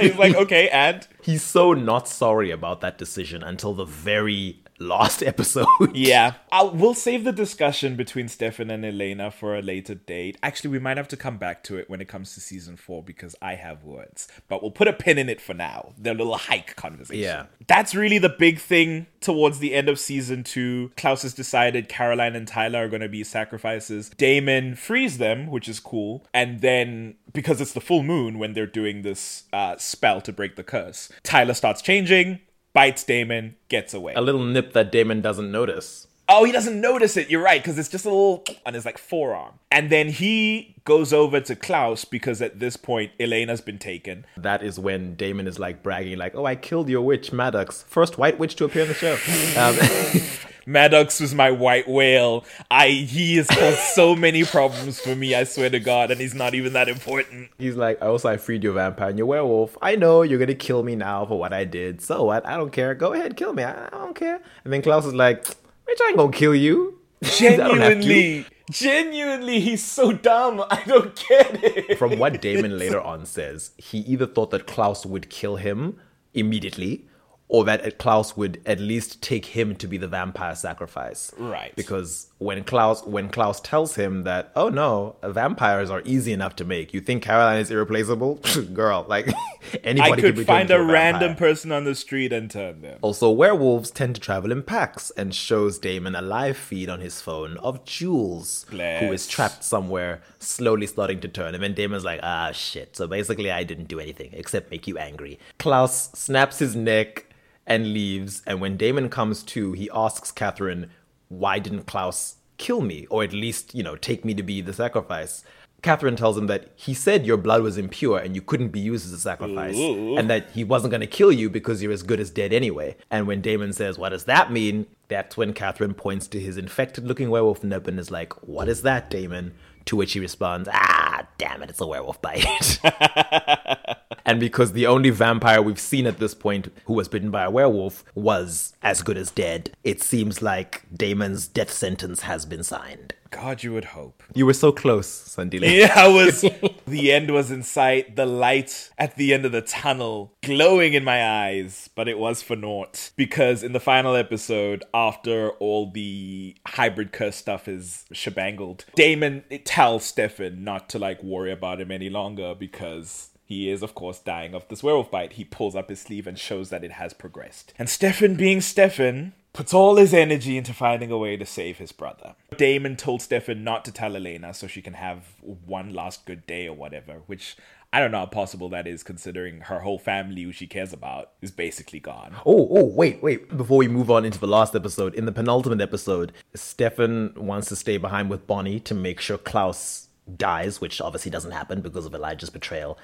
He's 0.00 0.16
like, 0.16 0.36
okay, 0.36 0.68
and 0.68 1.06
He's 1.22 1.42
so 1.42 1.72
not 1.72 2.08
sorry 2.08 2.50
about 2.50 2.80
that 2.80 2.96
decision 2.96 3.42
until 3.42 3.74
the 3.74 3.84
very 3.84 4.60
last 4.78 5.22
episode. 5.24 5.66
yeah, 5.94 6.34
I'll, 6.50 6.70
we'll 6.70 6.94
save 6.94 7.24
the 7.24 7.32
discussion 7.32 7.96
between 7.96 8.28
Stefan 8.28 8.70
and 8.70 8.84
Elena 8.84 9.30
for 9.30 9.56
a 9.56 9.62
later 9.62 9.94
date. 9.94 10.36
Actually, 10.42 10.70
we 10.70 10.78
might 10.78 10.96
have 10.96 11.08
to 11.08 11.16
come 11.16 11.38
back 11.38 11.62
to 11.64 11.76
it 11.76 11.88
when 11.90 12.00
it 12.00 12.08
comes 12.08 12.34
to 12.34 12.40
season 12.40 12.76
four 12.76 13.02
because 13.02 13.34
I 13.42 13.54
have 13.54 13.84
words. 13.84 14.28
But 14.48 14.62
we'll 14.62 14.70
put 14.70 14.88
a 14.88 14.92
pin 14.92 15.18
in 15.18 15.28
it 15.28 15.40
for 15.40 15.54
now. 15.54 15.92
The 15.98 16.14
little 16.14 16.36
hike 16.36 16.76
conversation. 16.76 17.22
Yeah. 17.22 17.46
That's 17.66 17.94
really 17.94 18.18
the 18.18 18.28
big 18.28 18.58
thing 18.58 19.06
towards 19.20 19.58
the 19.58 19.74
end 19.74 19.88
of 19.88 19.98
season 19.98 20.44
two. 20.44 20.92
Klaus 20.96 21.22
has 21.22 21.34
decided 21.34 21.88
Caroline 21.88 22.36
and 22.36 22.46
Tyler 22.46 22.84
are 22.84 22.88
going 22.88 23.02
to 23.02 23.08
be 23.08 23.24
sacrifices. 23.24 24.10
Damon 24.10 24.74
frees 24.76 25.18
them, 25.18 25.48
which 25.48 25.68
is 25.68 25.80
cool. 25.80 26.24
And 26.32 26.60
then, 26.60 27.16
because 27.32 27.60
it's 27.60 27.72
the 27.72 27.80
full 27.80 28.02
moon 28.02 28.38
when 28.38 28.52
they're 28.52 28.66
doing 28.66 29.02
this 29.02 29.44
uh, 29.52 29.76
spell 29.76 30.20
to 30.22 30.32
break 30.32 30.56
the 30.56 30.62
curse, 30.64 31.10
Tyler 31.22 31.54
starts 31.54 31.82
changing, 31.82 32.40
bites 32.78 33.02
Damon, 33.02 33.56
gets 33.68 33.92
away. 33.92 34.12
A 34.14 34.20
little 34.20 34.44
nip 34.44 34.72
that 34.72 34.92
Damon 34.92 35.20
doesn't 35.20 35.50
notice. 35.50 36.06
Oh, 36.28 36.44
he 36.44 36.52
doesn't 36.52 36.80
notice 36.80 37.16
it. 37.16 37.28
You're 37.28 37.42
right, 37.42 37.60
because 37.60 37.76
it's 37.76 37.88
just 37.88 38.04
a 38.04 38.08
little 38.08 38.44
on 38.66 38.74
his 38.74 38.84
like 38.84 38.98
forearm. 38.98 39.54
And 39.72 39.90
then 39.90 40.10
he 40.10 40.76
goes 40.84 41.12
over 41.12 41.40
to 41.40 41.56
Klaus 41.56 42.04
because 42.04 42.40
at 42.40 42.60
this 42.60 42.76
point 42.76 43.10
Elena's 43.18 43.60
been 43.60 43.78
taken. 43.78 44.26
That 44.36 44.62
is 44.62 44.78
when 44.78 45.16
Damon 45.16 45.48
is 45.48 45.58
like 45.58 45.82
bragging, 45.82 46.18
like, 46.18 46.36
"Oh, 46.36 46.46
I 46.46 46.54
killed 46.54 46.88
your 46.88 47.02
witch, 47.02 47.32
Maddox, 47.32 47.82
first 47.88 48.16
white 48.16 48.38
witch 48.38 48.54
to 48.56 48.64
appear 48.64 48.82
in 48.82 48.88
the 48.88 48.94
show." 48.94 49.16
Um, 49.58 49.76
Maddox 50.68 51.18
was 51.18 51.34
my 51.34 51.50
white 51.50 51.88
whale. 51.88 52.44
I 52.70 52.88
he 52.88 53.36
has 53.36 53.46
caused 53.46 53.78
so 53.78 54.14
many 54.14 54.44
problems 54.44 55.00
for 55.00 55.16
me. 55.16 55.34
I 55.34 55.44
swear 55.44 55.70
to 55.70 55.80
God, 55.80 56.10
and 56.10 56.20
he's 56.20 56.34
not 56.34 56.54
even 56.54 56.74
that 56.74 56.90
important. 56.90 57.48
he's 57.58 57.74
like, 57.74 57.96
"I 58.02 58.06
also 58.06 58.28
I 58.28 58.36
freed 58.36 58.62
your 58.62 58.74
vampire 58.74 59.08
and 59.08 59.16
your 59.16 59.26
werewolf. 59.26 59.78
I 59.80 59.96
know 59.96 60.20
you're 60.20 60.38
gonna 60.38 60.54
kill 60.54 60.82
me 60.82 60.94
now 60.94 61.24
for 61.24 61.38
what 61.38 61.54
I 61.54 61.64
did. 61.64 62.02
So 62.02 62.24
what? 62.24 62.46
I 62.46 62.58
don't 62.58 62.70
care. 62.70 62.94
Go 62.94 63.14
ahead, 63.14 63.34
kill 63.34 63.54
me. 63.54 63.62
I, 63.62 63.86
I 63.86 63.90
don't 63.92 64.14
care." 64.14 64.42
And 64.64 64.70
then 64.70 64.82
Klaus 64.82 65.06
is 65.06 65.14
like, 65.14 65.42
"Bitch, 65.44 66.00
I 66.02 66.08
ain't 66.08 66.18
gonna 66.18 66.32
kill 66.32 66.54
you." 66.54 66.98
I 67.24 67.56
don't 67.56 67.78
have 67.78 68.02
to." 68.02 68.02
Genuinely, 68.02 68.46
genuinely, 68.70 69.60
he's 69.60 69.82
so 69.82 70.12
dumb. 70.12 70.62
I 70.70 70.82
don't 70.86 71.16
get 71.30 71.64
it. 71.64 71.98
From 71.98 72.18
what 72.18 72.42
Damon 72.42 72.78
later 72.78 73.00
on 73.00 73.24
says, 73.24 73.70
he 73.78 74.00
either 74.00 74.26
thought 74.26 74.50
that 74.50 74.66
Klaus 74.66 75.06
would 75.06 75.30
kill 75.30 75.56
him 75.56 75.98
immediately, 76.34 77.06
or 77.48 77.64
that 77.64 77.98
Klaus 77.98 78.36
would 78.36 78.60
at 78.66 78.78
least 78.78 79.22
take 79.22 79.46
him 79.46 79.74
to 79.76 79.86
be 79.86 79.96
the 79.96 80.06
vampire 80.06 80.54
sacrifice. 80.54 81.32
Right. 81.38 81.74
Because 81.76 82.28
when 82.36 82.62
Klaus 82.62 83.04
when 83.04 83.30
Klaus 83.30 83.58
tells 83.60 83.94
him 83.94 84.24
that, 84.24 84.52
oh 84.54 84.68
no, 84.68 85.16
vampires 85.22 85.90
are 85.90 86.02
easy 86.04 86.32
enough 86.32 86.56
to 86.56 86.64
make. 86.64 86.92
You 86.92 87.00
think 87.00 87.22
Caroline 87.22 87.58
is 87.58 87.70
irreplaceable? 87.70 88.36
Girl, 88.74 89.06
like 89.08 89.28
anybody 89.84 90.12
I 90.12 90.14
could 90.14 90.24
could 90.24 90.36
be 90.36 90.44
find 90.44 90.70
a 90.70 90.80
into 90.80 90.92
random 90.92 91.36
person 91.36 91.72
on 91.72 91.84
the 91.84 91.94
street 91.94 92.32
and 92.32 92.50
turn 92.50 92.82
them. 92.82 92.98
Also, 93.00 93.30
werewolves 93.30 93.90
tend 93.90 94.14
to 94.16 94.20
travel 94.20 94.52
in 94.52 94.62
packs 94.62 95.10
and 95.16 95.34
shows 95.34 95.78
Damon 95.78 96.14
a 96.14 96.22
live 96.22 96.56
feed 96.56 96.90
on 96.90 97.00
his 97.00 97.22
phone 97.22 97.56
of 97.58 97.84
Jules, 97.84 98.66
who 98.70 98.76
is 98.76 99.26
trapped 99.26 99.64
somewhere, 99.64 100.20
slowly 100.38 100.86
starting 100.86 101.20
to 101.20 101.28
turn. 101.28 101.54
And 101.54 101.62
then 101.62 101.74
Damon's 101.74 102.04
like, 102.04 102.20
ah, 102.22 102.52
shit. 102.52 102.94
So 102.94 103.06
basically, 103.06 103.50
I 103.50 103.64
didn't 103.64 103.88
do 103.88 103.98
anything 103.98 104.30
except 104.34 104.70
make 104.70 104.86
you 104.86 104.98
angry. 104.98 105.38
Klaus 105.58 106.10
snaps 106.12 106.58
his 106.58 106.76
neck 106.76 107.24
and 107.68 107.92
leaves. 107.92 108.42
And 108.46 108.60
when 108.60 108.76
Damon 108.76 109.08
comes 109.08 109.44
to, 109.44 109.72
he 109.72 109.88
asks 109.94 110.32
Katherine, 110.32 110.90
why 111.28 111.60
didn't 111.60 111.86
Klaus 111.86 112.36
kill 112.56 112.80
me? 112.80 113.06
Or 113.10 113.22
at 113.22 113.32
least, 113.32 113.74
you 113.74 113.84
know, 113.84 113.94
take 113.94 114.24
me 114.24 114.34
to 114.34 114.42
be 114.42 114.60
the 114.60 114.72
sacrifice. 114.72 115.44
Katherine 115.80 116.16
tells 116.16 116.36
him 116.36 116.48
that 116.48 116.72
he 116.74 116.92
said 116.92 117.24
your 117.24 117.36
blood 117.36 117.62
was 117.62 117.78
impure 117.78 118.18
and 118.18 118.34
you 118.34 118.42
couldn't 118.42 118.70
be 118.70 118.80
used 118.80 119.06
as 119.06 119.12
a 119.12 119.18
sacrifice, 119.18 119.76
and 119.76 120.28
that 120.28 120.50
he 120.50 120.64
wasn't 120.64 120.90
going 120.90 121.02
to 121.02 121.06
kill 121.06 121.30
you 121.30 121.48
because 121.48 121.80
you're 121.80 121.92
as 121.92 122.02
good 122.02 122.18
as 122.18 122.30
dead 122.30 122.52
anyway. 122.52 122.96
And 123.12 123.28
when 123.28 123.40
Damon 123.40 123.72
says, 123.72 123.96
What 123.96 124.08
does 124.08 124.24
that 124.24 124.50
mean? 124.50 124.86
That's 125.06 125.36
when 125.36 125.52
Katherine 125.52 125.94
points 125.94 126.26
to 126.28 126.40
his 126.40 126.56
infected 126.56 127.06
looking 127.06 127.30
werewolf 127.30 127.62
nip 127.62 127.86
and 127.86 128.00
is 128.00 128.10
like, 128.10 128.32
What 128.42 128.68
is 128.68 128.82
that, 128.82 129.08
Damon? 129.08 129.54
To 129.84 129.94
which 129.94 130.14
he 130.14 130.20
responds, 130.20 130.68
Ah, 130.72 131.28
damn 131.38 131.62
it, 131.62 131.70
it's 131.70 131.80
a 131.80 131.86
werewolf 131.86 132.20
bite. 132.20 132.80
and 134.24 134.40
because 134.40 134.72
the 134.72 134.86
only 134.86 135.10
vampire 135.10 135.62
we've 135.62 135.80
seen 135.80 136.06
at 136.06 136.18
this 136.18 136.34
point 136.34 136.72
who 136.84 136.94
was 136.94 137.08
bitten 137.08 137.30
by 137.30 137.44
a 137.44 137.50
werewolf 137.50 138.04
was 138.14 138.74
as 138.82 139.02
good 139.02 139.16
as 139.16 139.30
dead, 139.30 139.70
it 139.84 140.02
seems 140.02 140.42
like 140.42 140.82
Damon's 140.94 141.46
death 141.46 141.70
sentence 141.70 142.22
has 142.22 142.46
been 142.46 142.62
signed. 142.62 143.14
God, 143.30 143.62
you 143.62 143.72
would 143.74 143.86
hope. 143.86 144.22
You 144.34 144.46
were 144.46 144.54
so 144.54 144.72
close, 144.72 145.06
Sandile. 145.08 145.60
Yeah, 145.78 145.92
I 145.94 146.08
was. 146.08 146.40
the 146.86 147.12
end 147.12 147.30
was 147.30 147.50
in 147.50 147.62
sight. 147.62 148.16
The 148.16 148.24
light 148.24 148.90
at 148.96 149.16
the 149.16 149.34
end 149.34 149.44
of 149.44 149.52
the 149.52 149.60
tunnel 149.60 150.32
glowing 150.42 150.94
in 150.94 151.04
my 151.04 151.24
eyes, 151.26 151.90
but 151.94 152.08
it 152.08 152.18
was 152.18 152.42
for 152.42 152.56
naught. 152.56 153.10
Because 153.16 153.62
in 153.62 153.72
the 153.72 153.80
final 153.80 154.16
episode, 154.16 154.82
after 154.94 155.50
all 155.50 155.90
the 155.90 156.56
hybrid 156.66 157.12
curse 157.12 157.36
stuff 157.36 157.68
is 157.68 158.06
shebangled, 158.14 158.86
Damon 158.94 159.44
tells 159.64 160.04
Stefan 160.04 160.64
not 160.64 160.88
to 160.90 160.98
like 160.98 161.22
worry 161.22 161.52
about 161.52 161.80
him 161.80 161.90
any 161.90 162.08
longer 162.08 162.54
because 162.54 163.30
He 163.48 163.70
is, 163.70 163.82
of 163.82 163.94
course, 163.94 164.18
dying 164.18 164.52
of 164.52 164.68
this 164.68 164.82
werewolf 164.82 165.10
bite. 165.10 165.32
He 165.32 165.44
pulls 165.44 165.74
up 165.74 165.88
his 165.88 166.02
sleeve 166.02 166.26
and 166.26 166.38
shows 166.38 166.68
that 166.68 166.84
it 166.84 166.92
has 166.92 167.14
progressed. 167.14 167.72
And 167.78 167.88
Stefan, 167.88 168.34
being 168.34 168.60
Stefan, 168.60 169.32
puts 169.54 169.72
all 169.72 169.96
his 169.96 170.12
energy 170.12 170.58
into 170.58 170.74
finding 170.74 171.10
a 171.10 171.16
way 171.16 171.34
to 171.38 171.46
save 171.46 171.78
his 171.78 171.90
brother. 171.90 172.34
Damon 172.58 172.94
told 172.94 173.22
Stefan 173.22 173.64
not 173.64 173.86
to 173.86 173.90
tell 173.90 174.14
Elena 174.14 174.52
so 174.52 174.66
she 174.66 174.82
can 174.82 174.92
have 174.92 175.34
one 175.40 175.94
last 175.94 176.26
good 176.26 176.46
day 176.46 176.68
or 176.68 176.76
whatever, 176.76 177.22
which 177.24 177.56
I 177.90 178.00
don't 178.00 178.10
know 178.10 178.18
how 178.18 178.26
possible 178.26 178.68
that 178.68 178.86
is 178.86 179.02
considering 179.02 179.62
her 179.62 179.80
whole 179.80 179.98
family, 179.98 180.42
who 180.42 180.52
she 180.52 180.66
cares 180.66 180.92
about, 180.92 181.30
is 181.40 181.50
basically 181.50 182.00
gone. 182.00 182.34
Oh, 182.44 182.68
oh, 182.70 182.84
wait, 182.84 183.22
wait. 183.22 183.56
Before 183.56 183.78
we 183.78 183.88
move 183.88 184.10
on 184.10 184.26
into 184.26 184.38
the 184.38 184.46
last 184.46 184.74
episode, 184.74 185.14
in 185.14 185.24
the 185.24 185.32
penultimate 185.32 185.80
episode, 185.80 186.34
Stefan 186.54 187.32
wants 187.34 187.68
to 187.68 187.76
stay 187.76 187.96
behind 187.96 188.28
with 188.28 188.46
Bonnie 188.46 188.78
to 188.80 188.94
make 188.94 189.20
sure 189.20 189.38
Klaus 189.38 190.08
dies, 190.36 190.82
which 190.82 191.00
obviously 191.00 191.30
doesn't 191.30 191.52
happen 191.52 191.80
because 191.80 192.04
of 192.04 192.14
Elijah's 192.14 192.50
betrayal. 192.50 192.98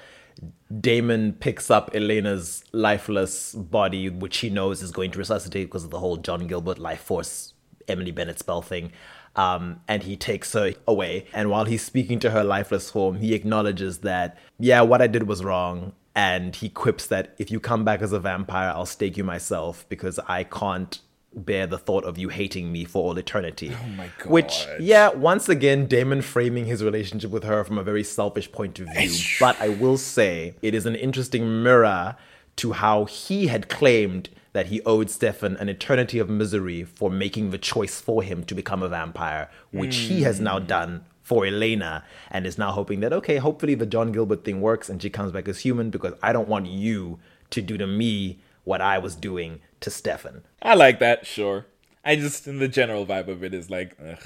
Damon 0.79 1.33
picks 1.33 1.69
up 1.69 1.91
Elena's 1.93 2.63
lifeless 2.71 3.53
body, 3.53 4.09
which 4.09 4.37
he 4.37 4.49
knows 4.49 4.81
is 4.81 4.91
going 4.91 5.11
to 5.11 5.19
resuscitate 5.19 5.67
because 5.67 5.83
of 5.83 5.91
the 5.91 5.99
whole 5.99 6.17
John 6.17 6.47
Gilbert 6.47 6.79
life 6.79 7.01
force 7.01 7.53
Emily 7.87 8.11
Bennett 8.11 8.39
spell 8.39 8.61
thing. 8.61 8.91
Um, 9.35 9.81
and 9.87 10.03
he 10.03 10.15
takes 10.15 10.53
her 10.53 10.73
away. 10.87 11.27
And 11.33 11.49
while 11.49 11.65
he's 11.65 11.83
speaking 11.83 12.19
to 12.19 12.31
her 12.31 12.43
lifeless 12.43 12.89
form, 12.89 13.17
he 13.17 13.33
acknowledges 13.33 13.99
that, 13.99 14.37
yeah, 14.59 14.81
what 14.81 15.01
I 15.01 15.07
did 15.07 15.23
was 15.23 15.43
wrong. 15.43 15.93
And 16.15 16.55
he 16.55 16.69
quips 16.69 17.07
that 17.07 17.35
if 17.37 17.51
you 17.51 17.59
come 17.59 17.83
back 17.83 18.01
as 18.01 18.13
a 18.13 18.19
vampire, 18.19 18.69
I'll 18.69 18.85
stake 18.85 19.17
you 19.17 19.25
myself 19.25 19.85
because 19.89 20.17
I 20.19 20.45
can't 20.45 20.99
bear 21.35 21.67
the 21.67 21.77
thought 21.77 22.05
of 22.05 22.17
you 22.17 22.29
hating 22.29 22.71
me 22.71 22.85
for 22.85 23.03
all 23.03 23.17
eternity. 23.17 23.71
Oh 23.73 23.87
my 23.89 24.09
God. 24.17 24.27
Which, 24.27 24.67
yeah, 24.79 25.09
once 25.09 25.49
again, 25.49 25.87
Damon 25.87 26.21
framing 26.21 26.65
his 26.65 26.83
relationship 26.83 27.31
with 27.31 27.43
her 27.43 27.63
from 27.63 27.77
a 27.77 27.83
very 27.83 28.03
selfish 28.03 28.51
point 28.51 28.79
of 28.79 28.87
view. 28.95 29.11
But 29.39 29.59
I 29.59 29.69
will 29.69 29.97
say 29.97 30.55
it 30.61 30.73
is 30.73 30.85
an 30.85 30.95
interesting 30.95 31.63
mirror 31.63 32.15
to 32.57 32.71
how 32.73 33.05
he 33.05 33.47
had 33.47 33.67
claimed 33.67 34.29
that 34.53 34.67
he 34.67 34.81
owed 34.83 35.09
Stefan 35.09 35.57
an 35.57 35.67
eternity 35.67 36.17
of 36.17 36.29
misery 36.29 36.83
for 36.83 37.09
making 37.09 37.49
the 37.49 37.57
choice 37.57 37.99
for 37.99 38.23
him 38.23 38.45
to 38.45 38.55
become 38.55 38.81
a 38.81 38.87
vampire, 38.87 39.49
which 39.71 39.95
he 39.97 40.23
has 40.23 40.39
now 40.39 40.59
hmm. 40.59 40.65
done 40.65 41.05
for 41.21 41.45
Elena 41.45 42.05
and 42.29 42.45
is 42.45 42.57
now 42.57 42.71
hoping 42.71 43.01
that, 43.01 43.11
okay, 43.11 43.37
hopefully 43.37 43.75
the 43.75 43.85
John 43.85 44.11
Gilbert 44.11 44.45
thing 44.45 44.61
works 44.61 44.89
and 44.89 45.01
she 45.01 45.09
comes 45.09 45.31
back 45.31 45.49
as 45.49 45.59
human 45.59 45.89
because 45.89 46.13
I 46.23 46.31
don't 46.31 46.47
want 46.47 46.67
you 46.67 47.19
to 47.49 47.61
do 47.61 47.77
to 47.77 47.87
me 47.87 48.39
what 48.63 48.79
I 48.79 48.97
was 48.97 49.15
doing 49.15 49.59
to 49.81 49.89
Stefan. 49.89 50.43
I 50.61 50.73
like 50.75 50.99
that, 50.99 51.25
sure. 51.25 51.65
I 52.03 52.15
just, 52.15 52.47
in 52.47 52.59
the 52.59 52.67
general 52.67 53.05
vibe 53.05 53.27
of 53.27 53.43
it, 53.43 53.53
is 53.53 53.69
like, 53.69 53.95
ugh, 53.99 54.23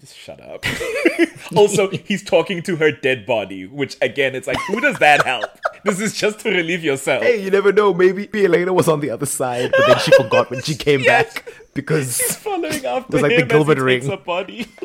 just 0.00 0.16
shut 0.16 0.40
up. 0.40 0.64
also, 1.56 1.88
he's 1.90 2.22
talking 2.22 2.62
to 2.64 2.76
her 2.76 2.90
dead 2.92 3.24
body, 3.24 3.66
which 3.66 3.96
again, 4.02 4.34
it's 4.34 4.46
like, 4.46 4.58
who 4.66 4.80
does 4.80 4.98
that 4.98 5.24
help? 5.24 5.48
This 5.84 6.00
is 6.00 6.14
just 6.14 6.40
to 6.40 6.50
relieve 6.50 6.84
yourself. 6.84 7.22
Hey, 7.22 7.42
you 7.42 7.50
never 7.50 7.72
know. 7.72 7.92
Maybe 7.94 8.28
Elena 8.44 8.72
was 8.72 8.86
on 8.88 9.00
the 9.00 9.10
other 9.10 9.26
side, 9.26 9.70
but 9.76 9.86
then 9.86 9.98
she 10.00 10.10
forgot 10.16 10.50
when 10.50 10.62
she 10.62 10.74
came 10.74 11.00
Yes. 11.00 11.32
back 11.34 11.52
because 11.74 12.18
He's 12.18 12.36
following 12.36 12.84
after 12.84 13.12
was 13.16 13.22
like 13.22 13.36
the 13.36 13.44
Gilbert 13.46 13.78
ring. 13.78 14.08
a 14.10 14.16
body. 14.16 14.66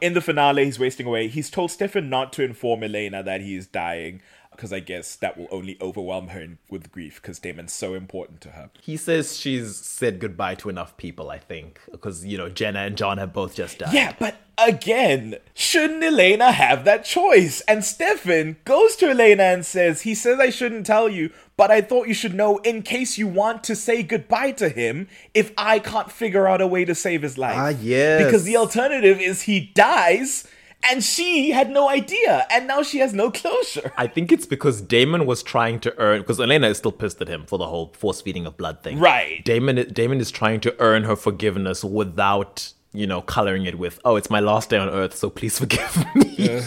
In 0.00 0.14
the 0.14 0.22
finale, 0.22 0.64
he's 0.64 0.78
wasting 0.78 1.06
away. 1.06 1.28
He's 1.28 1.50
told 1.50 1.70
Stefan 1.70 2.08
not 2.08 2.32
to 2.34 2.42
inform 2.42 2.82
Elena 2.82 3.22
that 3.22 3.42
he 3.42 3.54
is 3.54 3.66
dying, 3.66 4.22
because 4.60 4.74
I 4.74 4.80
guess 4.80 5.16
that 5.16 5.38
will 5.38 5.48
only 5.50 5.78
overwhelm 5.80 6.28
her 6.28 6.40
in- 6.42 6.58
with 6.68 6.92
grief, 6.92 7.18
because 7.22 7.38
Damon's 7.38 7.72
so 7.72 7.94
important 7.94 8.42
to 8.42 8.50
her. 8.50 8.68
he 8.82 8.94
says 8.98 9.38
she's 9.40 9.74
said 9.74 10.18
goodbye 10.18 10.54
to 10.56 10.68
enough 10.68 10.98
people. 10.98 11.30
I 11.30 11.38
think 11.38 11.80
because 11.90 12.26
you 12.26 12.36
know 12.36 12.50
Jenna 12.50 12.80
and 12.80 12.94
John 12.94 13.16
have 13.16 13.32
both 13.32 13.54
just 13.54 13.78
died. 13.78 13.94
Yeah, 13.94 14.14
but 14.18 14.36
again, 14.58 15.36
shouldn't 15.54 16.04
Elena 16.04 16.52
have 16.52 16.84
that 16.84 17.06
choice? 17.06 17.62
And 17.62 17.82
Stefan 17.82 18.56
goes 18.66 18.96
to 18.96 19.08
Elena 19.08 19.44
and 19.44 19.64
says, 19.64 20.02
He 20.02 20.14
says 20.14 20.38
I 20.38 20.50
shouldn't 20.50 20.84
tell 20.84 21.08
you, 21.08 21.30
but 21.56 21.70
I 21.70 21.80
thought 21.80 22.06
you 22.08 22.14
should 22.14 22.34
know 22.34 22.58
in 22.58 22.82
case 22.82 23.16
you 23.16 23.26
want 23.28 23.64
to 23.64 23.74
say 23.74 24.02
goodbye 24.02 24.52
to 24.52 24.68
him 24.68 25.08
if 25.32 25.52
I 25.56 25.78
can't 25.78 26.12
figure 26.12 26.46
out 26.46 26.60
a 26.60 26.66
way 26.66 26.84
to 26.84 26.94
save 26.94 27.22
his 27.22 27.38
life. 27.38 27.56
Ah, 27.56 27.68
yes. 27.80 28.22
Because 28.22 28.44
the 28.44 28.58
alternative 28.58 29.20
is 29.20 29.42
he 29.42 29.72
dies. 29.74 30.46
And 30.88 31.04
she 31.04 31.50
had 31.50 31.70
no 31.70 31.88
idea, 31.88 32.46
and 32.50 32.66
now 32.66 32.82
she 32.82 32.98
has 32.98 33.12
no 33.12 33.30
closure. 33.30 33.92
I 33.98 34.06
think 34.06 34.32
it's 34.32 34.46
because 34.46 34.80
Damon 34.80 35.26
was 35.26 35.42
trying 35.42 35.78
to 35.80 35.96
earn 35.98 36.22
because 36.22 36.40
Elena 36.40 36.68
is 36.68 36.78
still 36.78 36.92
pissed 36.92 37.20
at 37.20 37.28
him 37.28 37.44
for 37.46 37.58
the 37.58 37.66
whole 37.66 37.92
force 37.96 38.20
feeding 38.20 38.46
of 38.46 38.56
blood 38.56 38.82
thing. 38.82 38.98
Right. 38.98 39.44
Damon 39.44 39.76
Damon 39.92 40.20
is 40.20 40.30
trying 40.30 40.60
to 40.60 40.74
earn 40.78 41.04
her 41.04 41.16
forgiveness 41.16 41.84
without 41.84 42.72
you 42.92 43.06
know 43.06 43.20
coloring 43.20 43.66
it 43.66 43.78
with 43.78 44.00
oh 44.04 44.16
it's 44.16 44.30
my 44.30 44.40
last 44.40 44.68
day 44.70 44.76
on 44.76 44.88
earth 44.88 45.14
so 45.16 45.30
please 45.30 45.56
forgive 45.58 45.96
me. 46.16 46.60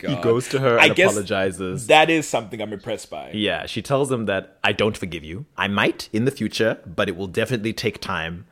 he 0.00 0.16
goes 0.22 0.48
to 0.48 0.60
her 0.60 0.78
I 0.78 0.86
and 0.86 0.98
apologizes. 0.98 1.88
That 1.88 2.08
is 2.08 2.26
something 2.26 2.62
I'm 2.62 2.72
impressed 2.72 3.10
by. 3.10 3.32
Yeah, 3.32 3.66
she 3.66 3.82
tells 3.82 4.10
him 4.10 4.26
that 4.26 4.58
I 4.62 4.72
don't 4.72 4.96
forgive 4.96 5.24
you. 5.24 5.46
I 5.56 5.68
might 5.68 6.08
in 6.12 6.24
the 6.24 6.30
future, 6.30 6.78
but 6.86 7.08
it 7.08 7.16
will 7.16 7.26
definitely 7.26 7.72
take 7.72 8.00
time. 8.00 8.46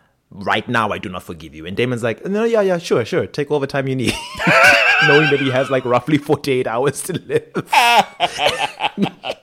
Right 0.44 0.68
now, 0.68 0.90
I 0.90 0.98
do 0.98 1.08
not 1.08 1.22
forgive 1.22 1.54
you. 1.54 1.66
And 1.66 1.76
Damon's 1.76 2.02
like, 2.02 2.24
no, 2.26 2.44
yeah, 2.44 2.60
yeah, 2.60 2.78
sure, 2.78 3.04
sure. 3.04 3.26
Take 3.26 3.50
all 3.50 3.60
the 3.60 3.66
time 3.66 3.88
you 3.88 3.96
need. 3.96 4.12
Knowing 5.06 5.30
that 5.30 5.40
he 5.40 5.50
has 5.50 5.70
like 5.70 5.84
roughly 5.84 6.18
48 6.18 6.66
hours 6.66 7.02
to 7.02 7.12
live. 7.14 7.52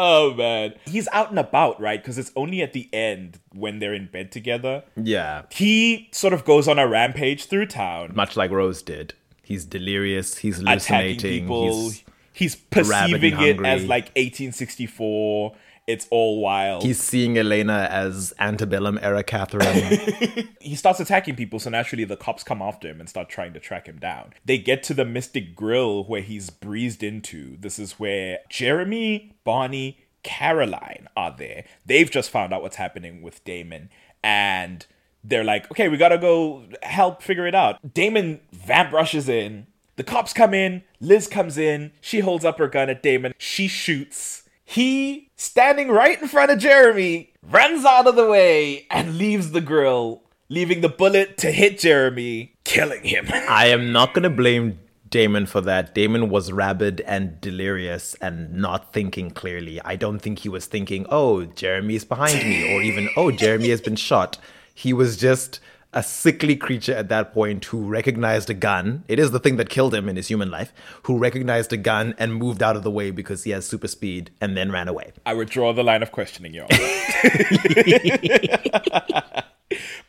Oh 0.00 0.32
man. 0.34 0.74
He's 0.86 1.08
out 1.12 1.30
and 1.30 1.40
about, 1.40 1.80
right? 1.80 2.00
Because 2.00 2.18
it's 2.18 2.30
only 2.36 2.62
at 2.62 2.72
the 2.72 2.88
end 2.92 3.40
when 3.52 3.80
they're 3.80 3.92
in 3.94 4.06
bed 4.06 4.30
together. 4.30 4.84
Yeah, 4.96 5.42
He 5.50 6.08
sort 6.12 6.32
of 6.32 6.44
goes 6.44 6.68
on 6.68 6.78
a 6.78 6.86
rampage 6.86 7.46
through 7.46 7.66
town, 7.66 8.12
much 8.14 8.36
like 8.36 8.52
Rose 8.52 8.80
did. 8.80 9.14
He's 9.42 9.64
delirious. 9.64 10.38
He's 10.38 10.60
attacking 10.60 10.94
hallucinating. 10.94 11.40
people. 11.40 11.72
He's, 11.88 12.04
He's, 12.32 12.54
perceiving 12.54 13.40
it 13.40 13.58
as 13.66 13.84
like 13.86 14.04
1864. 14.14 15.56
It's 15.88 16.06
all 16.10 16.38
wild. 16.42 16.82
he's 16.82 17.00
seeing 17.00 17.38
Elena 17.38 17.88
as 17.90 18.34
antebellum 18.38 18.98
era 19.00 19.22
Katherine. 19.24 20.46
he 20.60 20.74
starts 20.74 21.00
attacking 21.00 21.34
people, 21.34 21.58
so 21.58 21.70
naturally 21.70 22.04
the 22.04 22.14
cops 22.14 22.44
come 22.44 22.60
after 22.60 22.88
him 22.88 23.00
and 23.00 23.08
start 23.08 23.30
trying 23.30 23.54
to 23.54 23.60
track 23.60 23.86
him 23.86 23.98
down. 23.98 24.34
They 24.44 24.58
get 24.58 24.82
to 24.84 24.94
the 24.94 25.06
Mystic 25.06 25.56
Grill 25.56 26.04
where 26.04 26.20
he's 26.20 26.50
breezed 26.50 27.02
into. 27.02 27.56
This 27.56 27.78
is 27.78 27.92
where 27.92 28.40
Jeremy, 28.50 29.32
Bonnie, 29.44 29.98
Caroline 30.22 31.08
are 31.16 31.34
there. 31.34 31.64
They've 31.86 32.10
just 32.10 32.28
found 32.28 32.52
out 32.52 32.60
what's 32.60 32.76
happening 32.76 33.22
with 33.22 33.42
Damon, 33.44 33.88
and 34.22 34.84
they're 35.24 35.42
like, 35.42 35.70
okay, 35.70 35.88
we 35.88 35.96
gotta 35.96 36.18
go 36.18 36.64
help 36.82 37.22
figure 37.22 37.46
it 37.46 37.54
out. 37.54 37.94
Damon 37.94 38.40
vamp 38.52 38.92
rushes 38.92 39.26
in. 39.26 39.66
The 39.96 40.04
cops 40.04 40.34
come 40.34 40.52
in. 40.52 40.82
Liz 41.00 41.26
comes 41.26 41.56
in. 41.56 41.92
She 42.02 42.20
holds 42.20 42.44
up 42.44 42.58
her 42.58 42.68
gun 42.68 42.90
at 42.90 43.02
Damon. 43.02 43.32
She 43.38 43.68
shoots. 43.68 44.42
He, 44.64 45.27
standing 45.38 45.88
right 45.88 46.20
in 46.20 46.28
front 46.28 46.50
of 46.50 46.58
Jeremy, 46.58 47.32
runs 47.42 47.86
out 47.86 48.06
of 48.06 48.16
the 48.16 48.26
way 48.26 48.86
and 48.90 49.16
leaves 49.16 49.52
the 49.52 49.62
grill, 49.62 50.22
leaving 50.50 50.82
the 50.82 50.88
bullet 50.90 51.38
to 51.38 51.50
hit 51.50 51.78
Jeremy, 51.78 52.56
killing 52.64 53.04
him. 53.04 53.28
I 53.32 53.68
am 53.68 53.92
not 53.92 54.12
going 54.12 54.24
to 54.24 54.30
blame 54.30 54.80
Damon 55.08 55.46
for 55.46 55.62
that. 55.62 55.94
Damon 55.94 56.28
was 56.28 56.52
rabid 56.52 57.00
and 57.02 57.40
delirious 57.40 58.14
and 58.20 58.52
not 58.52 58.92
thinking 58.92 59.30
clearly. 59.30 59.80
I 59.82 59.96
don't 59.96 60.18
think 60.18 60.40
he 60.40 60.50
was 60.50 60.66
thinking, 60.66 61.06
oh, 61.08 61.44
Jeremy 61.46 61.94
is 61.94 62.04
behind 62.04 62.42
me, 62.46 62.74
or 62.74 62.82
even, 62.82 63.08
oh, 63.16 63.30
Jeremy 63.30 63.70
has 63.70 63.80
been 63.80 63.96
shot. 63.96 64.36
He 64.74 64.92
was 64.92 65.16
just 65.16 65.60
a 65.92 66.02
sickly 66.02 66.54
creature 66.54 66.94
at 66.94 67.08
that 67.08 67.32
point 67.32 67.64
who 67.66 67.86
recognized 67.86 68.50
a 68.50 68.54
gun. 68.54 69.04
It 69.08 69.18
is 69.18 69.30
the 69.30 69.40
thing 69.40 69.56
that 69.56 69.70
killed 69.70 69.94
him 69.94 70.06
in 70.08 70.16
his 70.16 70.28
human 70.28 70.50
life, 70.50 70.72
who 71.04 71.18
recognized 71.18 71.72
a 71.72 71.78
gun 71.78 72.14
and 72.18 72.34
moved 72.34 72.62
out 72.62 72.76
of 72.76 72.82
the 72.82 72.90
way 72.90 73.10
because 73.10 73.44
he 73.44 73.52
has 73.52 73.66
super 73.66 73.88
speed 73.88 74.30
and 74.40 74.56
then 74.56 74.70
ran 74.70 74.88
away. 74.88 75.12
I 75.24 75.32
withdraw 75.34 75.72
the 75.72 75.82
line 75.82 76.02
of 76.02 76.12
questioning, 76.12 76.52
y'all. 76.52 76.68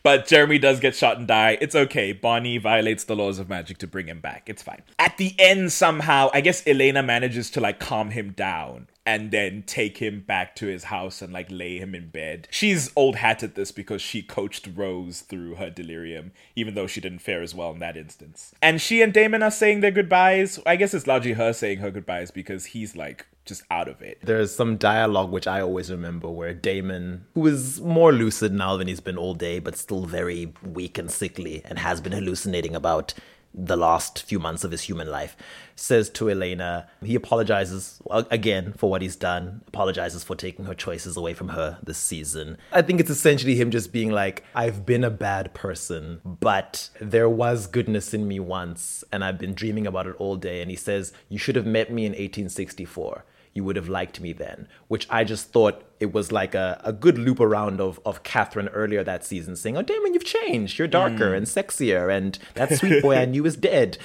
but 0.02 0.26
Jeremy 0.26 0.58
does 0.58 0.80
get 0.80 0.94
shot 0.94 1.16
and 1.16 1.26
die. 1.26 1.56
It's 1.60 1.74
okay. 1.74 2.12
Bonnie 2.12 2.58
violates 2.58 3.04
the 3.04 3.16
laws 3.16 3.38
of 3.38 3.48
magic 3.48 3.78
to 3.78 3.86
bring 3.86 4.06
him 4.06 4.20
back. 4.20 4.50
It's 4.50 4.62
fine. 4.62 4.82
At 4.98 5.16
the 5.16 5.34
end, 5.38 5.72
somehow, 5.72 6.28
I 6.34 6.42
guess 6.42 6.66
Elena 6.66 7.02
manages 7.02 7.48
to 7.52 7.60
like 7.60 7.80
calm 7.80 8.10
him 8.10 8.32
down 8.32 8.88
and 9.06 9.30
then 9.30 9.62
take 9.66 9.98
him 9.98 10.20
back 10.20 10.54
to 10.56 10.66
his 10.66 10.84
house 10.84 11.22
and 11.22 11.32
like 11.32 11.48
lay 11.50 11.78
him 11.78 11.94
in 11.94 12.08
bed. 12.08 12.48
She's 12.50 12.90
old 12.94 13.16
hat 13.16 13.42
at 13.42 13.54
this 13.54 13.72
because 13.72 14.02
she 14.02 14.22
coached 14.22 14.68
Rose 14.74 15.20
through 15.20 15.54
her 15.56 15.70
delirium, 15.70 16.32
even 16.54 16.74
though 16.74 16.86
she 16.86 17.00
didn't 17.00 17.20
fare 17.20 17.42
as 17.42 17.54
well 17.54 17.72
in 17.72 17.78
that 17.80 17.96
instance. 17.96 18.54
And 18.60 18.80
she 18.80 19.02
and 19.02 19.12
Damon 19.12 19.42
are 19.42 19.50
saying 19.50 19.80
their 19.80 19.90
goodbyes. 19.90 20.60
I 20.66 20.76
guess 20.76 20.94
it's 20.94 21.06
largely 21.06 21.32
her 21.32 21.52
saying 21.52 21.78
her 21.78 21.90
goodbyes 21.90 22.30
because 22.30 22.66
he's 22.66 22.94
like 22.94 23.26
just 23.46 23.62
out 23.70 23.88
of 23.88 24.02
it. 24.02 24.18
There's 24.22 24.54
some 24.54 24.76
dialogue 24.76 25.30
which 25.30 25.46
I 25.46 25.60
always 25.60 25.90
remember 25.90 26.28
where 26.28 26.54
Damon, 26.54 27.24
who 27.34 27.46
is 27.46 27.80
more 27.80 28.12
lucid 28.12 28.52
now 28.52 28.76
than 28.76 28.86
he's 28.86 29.00
been 29.00 29.18
all 29.18 29.34
day, 29.34 29.58
but 29.58 29.76
still 29.76 30.04
very 30.04 30.52
weak 30.62 30.98
and 30.98 31.10
sickly, 31.10 31.62
and 31.64 31.78
has 31.78 32.00
been 32.00 32.12
hallucinating 32.12 32.76
about 32.76 33.14
the 33.52 33.76
last 33.76 34.22
few 34.22 34.38
months 34.38 34.64
of 34.64 34.70
his 34.70 34.82
human 34.82 35.10
life, 35.10 35.36
says 35.74 36.10
to 36.10 36.30
Elena, 36.30 36.88
he 37.02 37.14
apologizes 37.14 38.00
again 38.30 38.72
for 38.76 38.90
what 38.90 39.02
he's 39.02 39.16
done, 39.16 39.62
apologizes 39.66 40.22
for 40.22 40.36
taking 40.36 40.66
her 40.66 40.74
choices 40.74 41.16
away 41.16 41.34
from 41.34 41.48
her 41.48 41.78
this 41.82 41.98
season. 41.98 42.58
I 42.72 42.82
think 42.82 43.00
it's 43.00 43.10
essentially 43.10 43.56
him 43.56 43.70
just 43.70 43.92
being 43.92 44.10
like, 44.10 44.44
I've 44.54 44.84
been 44.84 45.04
a 45.04 45.10
bad 45.10 45.54
person, 45.54 46.20
but 46.24 46.90
there 47.00 47.28
was 47.28 47.66
goodness 47.66 48.14
in 48.14 48.28
me 48.28 48.38
once, 48.40 49.02
and 49.10 49.24
I've 49.24 49.38
been 49.38 49.54
dreaming 49.54 49.86
about 49.86 50.06
it 50.06 50.16
all 50.18 50.36
day. 50.36 50.60
And 50.60 50.70
he 50.70 50.76
says, 50.76 51.12
You 51.28 51.38
should 51.38 51.56
have 51.56 51.66
met 51.66 51.92
me 51.92 52.04
in 52.04 52.12
1864 52.12 53.24
you 53.52 53.64
would 53.64 53.76
have 53.76 53.88
liked 53.88 54.20
me 54.20 54.32
then, 54.32 54.68
which 54.88 55.06
I 55.10 55.24
just 55.24 55.52
thought 55.52 55.84
it 55.98 56.12
was 56.12 56.30
like 56.30 56.54
a, 56.54 56.80
a 56.84 56.92
good 56.92 57.18
loop 57.18 57.40
around 57.40 57.80
of, 57.80 58.00
of 58.04 58.22
Katherine 58.22 58.68
earlier 58.68 59.02
that 59.02 59.24
season 59.24 59.56
saying, 59.56 59.76
Oh, 59.76 59.82
Damon, 59.82 60.14
you've 60.14 60.24
changed. 60.24 60.78
You're 60.78 60.88
darker 60.88 61.32
mm. 61.32 61.36
and 61.36 61.46
sexier, 61.46 62.16
and 62.16 62.38
that 62.54 62.72
sweet 62.72 63.02
boy 63.02 63.16
I 63.16 63.24
knew 63.24 63.44
is 63.44 63.56
dead. 63.56 63.98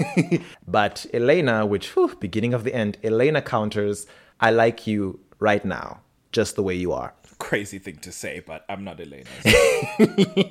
but 0.68 1.06
Elena, 1.14 1.64
which, 1.64 1.94
whew, 1.94 2.14
beginning 2.20 2.52
of 2.54 2.64
the 2.64 2.74
end, 2.74 2.98
Elena 3.02 3.40
counters, 3.40 4.06
I 4.40 4.50
like 4.50 4.86
you 4.86 5.20
right 5.38 5.64
now, 5.64 6.00
just 6.32 6.56
the 6.56 6.62
way 6.62 6.74
you 6.74 6.92
are. 6.92 7.14
Crazy 7.38 7.78
thing 7.78 7.96
to 7.98 8.12
say, 8.12 8.42
but 8.46 8.64
I'm 8.68 8.84
not 8.84 9.00
Elena. 9.00 9.28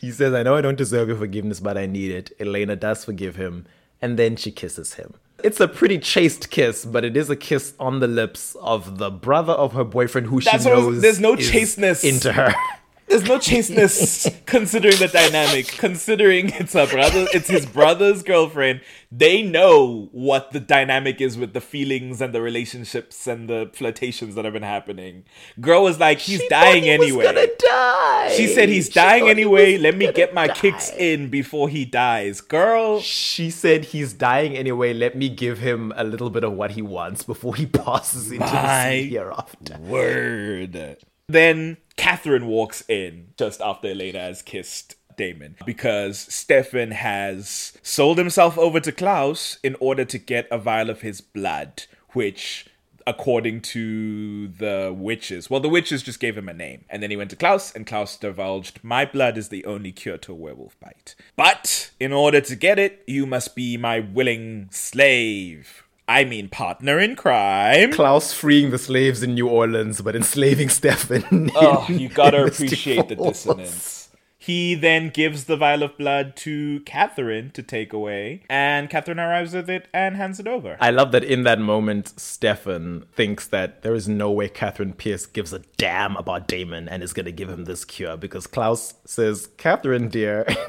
He 0.00 0.10
says, 0.10 0.34
I 0.34 0.42
know 0.42 0.56
I 0.56 0.60
don't 0.60 0.76
deserve 0.76 1.08
your 1.08 1.16
forgiveness, 1.16 1.60
but 1.60 1.78
I 1.78 1.86
need 1.86 2.10
it. 2.10 2.32
Elena 2.38 2.76
does 2.76 3.04
forgive 3.04 3.36
him, 3.36 3.66
and 4.02 4.18
then 4.18 4.36
she 4.36 4.50
kisses 4.50 4.94
him. 4.94 5.14
It's 5.42 5.60
a 5.60 5.68
pretty 5.68 5.98
chaste 5.98 6.50
kiss, 6.50 6.84
but 6.84 7.04
it 7.04 7.16
is 7.16 7.28
a 7.28 7.36
kiss 7.36 7.74
on 7.78 8.00
the 8.00 8.06
lips 8.08 8.56
of 8.62 8.98
the 8.98 9.10
brother 9.10 9.52
of 9.52 9.72
her 9.72 9.84
boyfriend 9.84 10.28
who 10.28 10.40
That's 10.40 10.64
she 10.64 10.70
knows 10.70 11.02
there's 11.02 11.20
no 11.20 11.34
is 11.34 11.50
chasteness. 11.50 12.04
into 12.04 12.32
her. 12.32 12.54
There's 13.06 13.24
no 13.24 13.38
chasteness 13.38 14.28
considering 14.46 14.96
the 14.98 15.08
dynamic, 15.08 15.66
considering 15.68 16.50
it's 16.50 16.74
a 16.74 16.86
brother, 16.86 17.26
it's 17.32 17.48
his 17.48 17.66
brother's 17.66 18.22
girlfriend. 18.22 18.80
They 19.12 19.42
know 19.42 20.08
what 20.10 20.50
the 20.52 20.58
dynamic 20.58 21.20
is 21.20 21.36
with 21.38 21.52
the 21.52 21.60
feelings 21.60 22.20
and 22.20 22.34
the 22.34 22.40
relationships 22.42 23.26
and 23.26 23.48
the 23.48 23.70
flirtations 23.72 24.34
that 24.34 24.44
have 24.44 24.54
been 24.54 24.62
happening. 24.64 25.24
Girl 25.60 25.84
was 25.84 26.00
like, 26.00 26.18
he's 26.18 26.40
She 26.40 26.48
dying 26.48 26.82
he 26.84 26.90
was 26.98 27.00
anyway. 27.00 27.24
gonna 27.24 27.46
die. 27.58 28.32
She 28.36 28.48
said 28.48 28.68
he's 28.68 28.86
She 28.86 28.92
dying 28.92 29.28
anyway. 29.28 29.76
Let 29.78 29.96
me 29.96 30.10
get 30.10 30.34
my 30.34 30.48
die. 30.48 30.54
kicks 30.54 30.90
in 30.90 31.28
before 31.30 31.68
he 31.68 31.84
dies. 31.84 32.40
Girl, 32.40 33.00
She 33.00 33.50
said 33.50 33.84
he's 33.86 34.12
dying 34.14 34.56
anyway. 34.56 34.92
Let 34.94 35.14
me 35.16 35.28
give 35.28 35.58
him 35.58 35.92
a 35.94 36.02
little 36.04 36.30
bit 36.30 36.42
of 36.42 36.52
what 36.54 36.72
he 36.72 36.82
wants 36.82 37.22
before 37.22 37.54
he 37.54 37.66
passes 37.84 38.32
into 38.32 38.46
the 38.46 38.52
My 38.52 38.90
sea 38.90 39.10
hereafter. 39.10 39.78
Word. 39.78 40.96
Then 41.28 41.78
Katherine 41.96 42.46
walks 42.46 42.82
in 42.88 43.28
just 43.36 43.60
after 43.60 43.88
Elena 43.88 44.20
has 44.20 44.42
kissed 44.42 44.96
Damon 45.16 45.56
because 45.64 46.18
Stefan 46.18 46.90
has 46.90 47.72
sold 47.82 48.18
himself 48.18 48.58
over 48.58 48.80
to 48.80 48.92
Klaus 48.92 49.58
in 49.62 49.76
order 49.80 50.04
to 50.04 50.18
get 50.18 50.48
a 50.50 50.58
vial 50.58 50.90
of 50.90 51.00
his 51.00 51.20
blood, 51.20 51.84
which 52.10 52.66
according 53.06 53.60
to 53.60 54.48
the 54.48 54.94
witches 54.96 55.50
well 55.50 55.60
the 55.60 55.68
witches 55.68 56.02
just 56.02 56.20
gave 56.20 56.38
him 56.38 56.48
a 56.48 56.54
name. 56.54 56.84
And 56.88 57.02
then 57.02 57.10
he 57.10 57.16
went 57.16 57.30
to 57.30 57.36
klaus 57.36 57.74
and 57.74 57.86
klaus 57.86 58.16
divulged 58.16 58.82
my 58.82 59.04
blood 59.04 59.36
is 59.36 59.50
the 59.50 59.64
only 59.66 59.92
cure 59.92 60.18
to 60.18 60.32
a 60.32 60.34
werewolf 60.34 60.78
bite. 60.80 61.14
But 61.36 61.90
in 62.00 62.12
order 62.12 62.40
to 62.40 62.56
get 62.56 62.78
it 62.78 63.02
you 63.06 63.26
must 63.26 63.54
be 63.54 63.76
my 63.76 64.00
willing 64.00 64.68
slave 64.70 65.83
i 66.08 66.24
mean 66.24 66.48
partner 66.48 66.98
in 66.98 67.16
crime 67.16 67.92
Klaus 67.92 68.32
freeing 68.32 68.70
the 68.70 68.78
slaves 68.78 69.22
in 69.22 69.34
New 69.34 69.48
Orleans, 69.48 70.00
but 70.00 70.14
enslaving 70.16 70.68
Stefan. 70.80 71.50
Oh, 71.54 71.86
in- 71.88 71.98
you 71.98 72.08
gotta 72.08 72.44
appreciate 72.44 73.08
the 73.08 73.16
dissonance. 73.16 74.00
He 74.38 74.74
then 74.74 75.08
gives 75.08 75.44
the 75.44 75.56
vial 75.56 75.82
of 75.82 75.96
blood 75.96 76.36
to 76.36 76.80
Katherine 76.80 77.50
to 77.52 77.62
take 77.62 77.94
away, 77.94 78.42
and 78.50 78.90
Katherine 78.90 79.18
arrives 79.18 79.54
with 79.54 79.70
it 79.70 79.88
and 79.94 80.16
hands 80.16 80.38
it 80.38 80.46
over. 80.46 80.76
I 80.80 80.90
love 80.90 81.12
that 81.12 81.24
in 81.24 81.44
that 81.44 81.58
moment, 81.58 82.12
Stefan 82.20 83.06
thinks 83.14 83.46
that 83.46 83.80
there 83.80 83.94
is 83.94 84.06
no 84.06 84.30
way 84.30 84.50
Katherine 84.50 84.92
Pierce 84.92 85.24
gives 85.24 85.54
a 85.54 85.60
damn 85.78 86.14
about 86.16 86.46
Damon 86.46 86.90
and 86.90 87.02
is 87.02 87.14
going 87.14 87.24
to 87.24 87.32
give 87.32 87.48
him 87.48 87.64
this 87.64 87.86
cure 87.86 88.18
because 88.18 88.46
Klaus 88.46 88.92
says, 89.06 89.48
Katherine, 89.56 90.08
dear, 90.08 90.44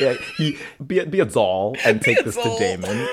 yeah, 0.00 0.14
he, 0.36 0.58
be, 0.84 1.04
be 1.04 1.20
a 1.20 1.24
doll 1.24 1.76
and 1.84 2.02
take 2.02 2.24
this 2.24 2.34
to. 2.34 2.56
Damon. 2.58 3.06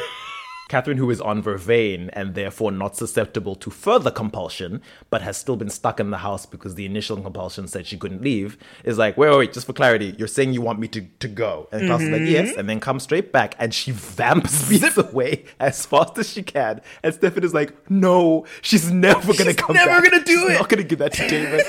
Katherine, 0.69 0.97
who 0.97 1.09
is 1.09 1.19
on 1.19 1.43
Vervain 1.43 2.09
and 2.13 2.35
therefore 2.35 2.71
not 2.71 2.95
susceptible 2.95 3.55
to 3.55 3.69
further 3.69 4.11
compulsion, 4.11 4.81
but 5.09 5.21
has 5.23 5.35
still 5.35 5.57
been 5.57 5.69
stuck 5.69 5.99
in 5.99 6.11
the 6.11 6.19
house 6.19 6.45
because 6.45 6.75
the 6.75 6.85
initial 6.85 7.17
compulsion 7.21 7.67
said 7.67 7.85
she 7.87 7.97
couldn't 7.97 8.21
leave, 8.21 8.57
is 8.85 8.97
like, 8.97 9.17
wait, 9.17 9.29
wait, 9.31 9.37
wait, 9.39 9.53
just 9.53 9.65
for 9.65 9.73
clarity, 9.73 10.15
you're 10.17 10.27
saying 10.27 10.53
you 10.53 10.61
want 10.61 10.79
me 10.79 10.87
to, 10.87 11.01
to 11.01 11.27
go. 11.27 11.67
And 11.73 11.87
Klaus 11.87 12.01
is 12.01 12.09
like, 12.09 12.21
Mm-hmm. 12.21 12.31
yes, 12.31 12.55
and 12.55 12.69
then 12.69 12.79
comes 12.79 13.03
straight 13.03 13.31
back 13.33 13.55
and 13.59 13.73
she 13.73 13.91
vamps 13.91 14.51
speeds 14.65 14.97
away 14.97 15.45
as 15.59 15.85
fast 15.85 16.17
as 16.17 16.29
she 16.29 16.43
can. 16.43 16.81
And 17.03 17.13
Stefan 17.13 17.43
is 17.43 17.53
like, 17.53 17.89
no, 17.89 18.45
she's 18.61 18.91
never 18.91 19.33
gonna 19.33 19.53
come 19.55 19.75
never 19.75 19.89
back. 20.01 20.11
gonna 20.11 20.23
do 20.23 20.39
She's 20.39 20.49
it." 20.51 20.59
not 20.59 20.69
gonna 20.69 20.83
give 20.83 20.99
that 20.99 21.13
to 21.13 21.27
David. 21.27 21.65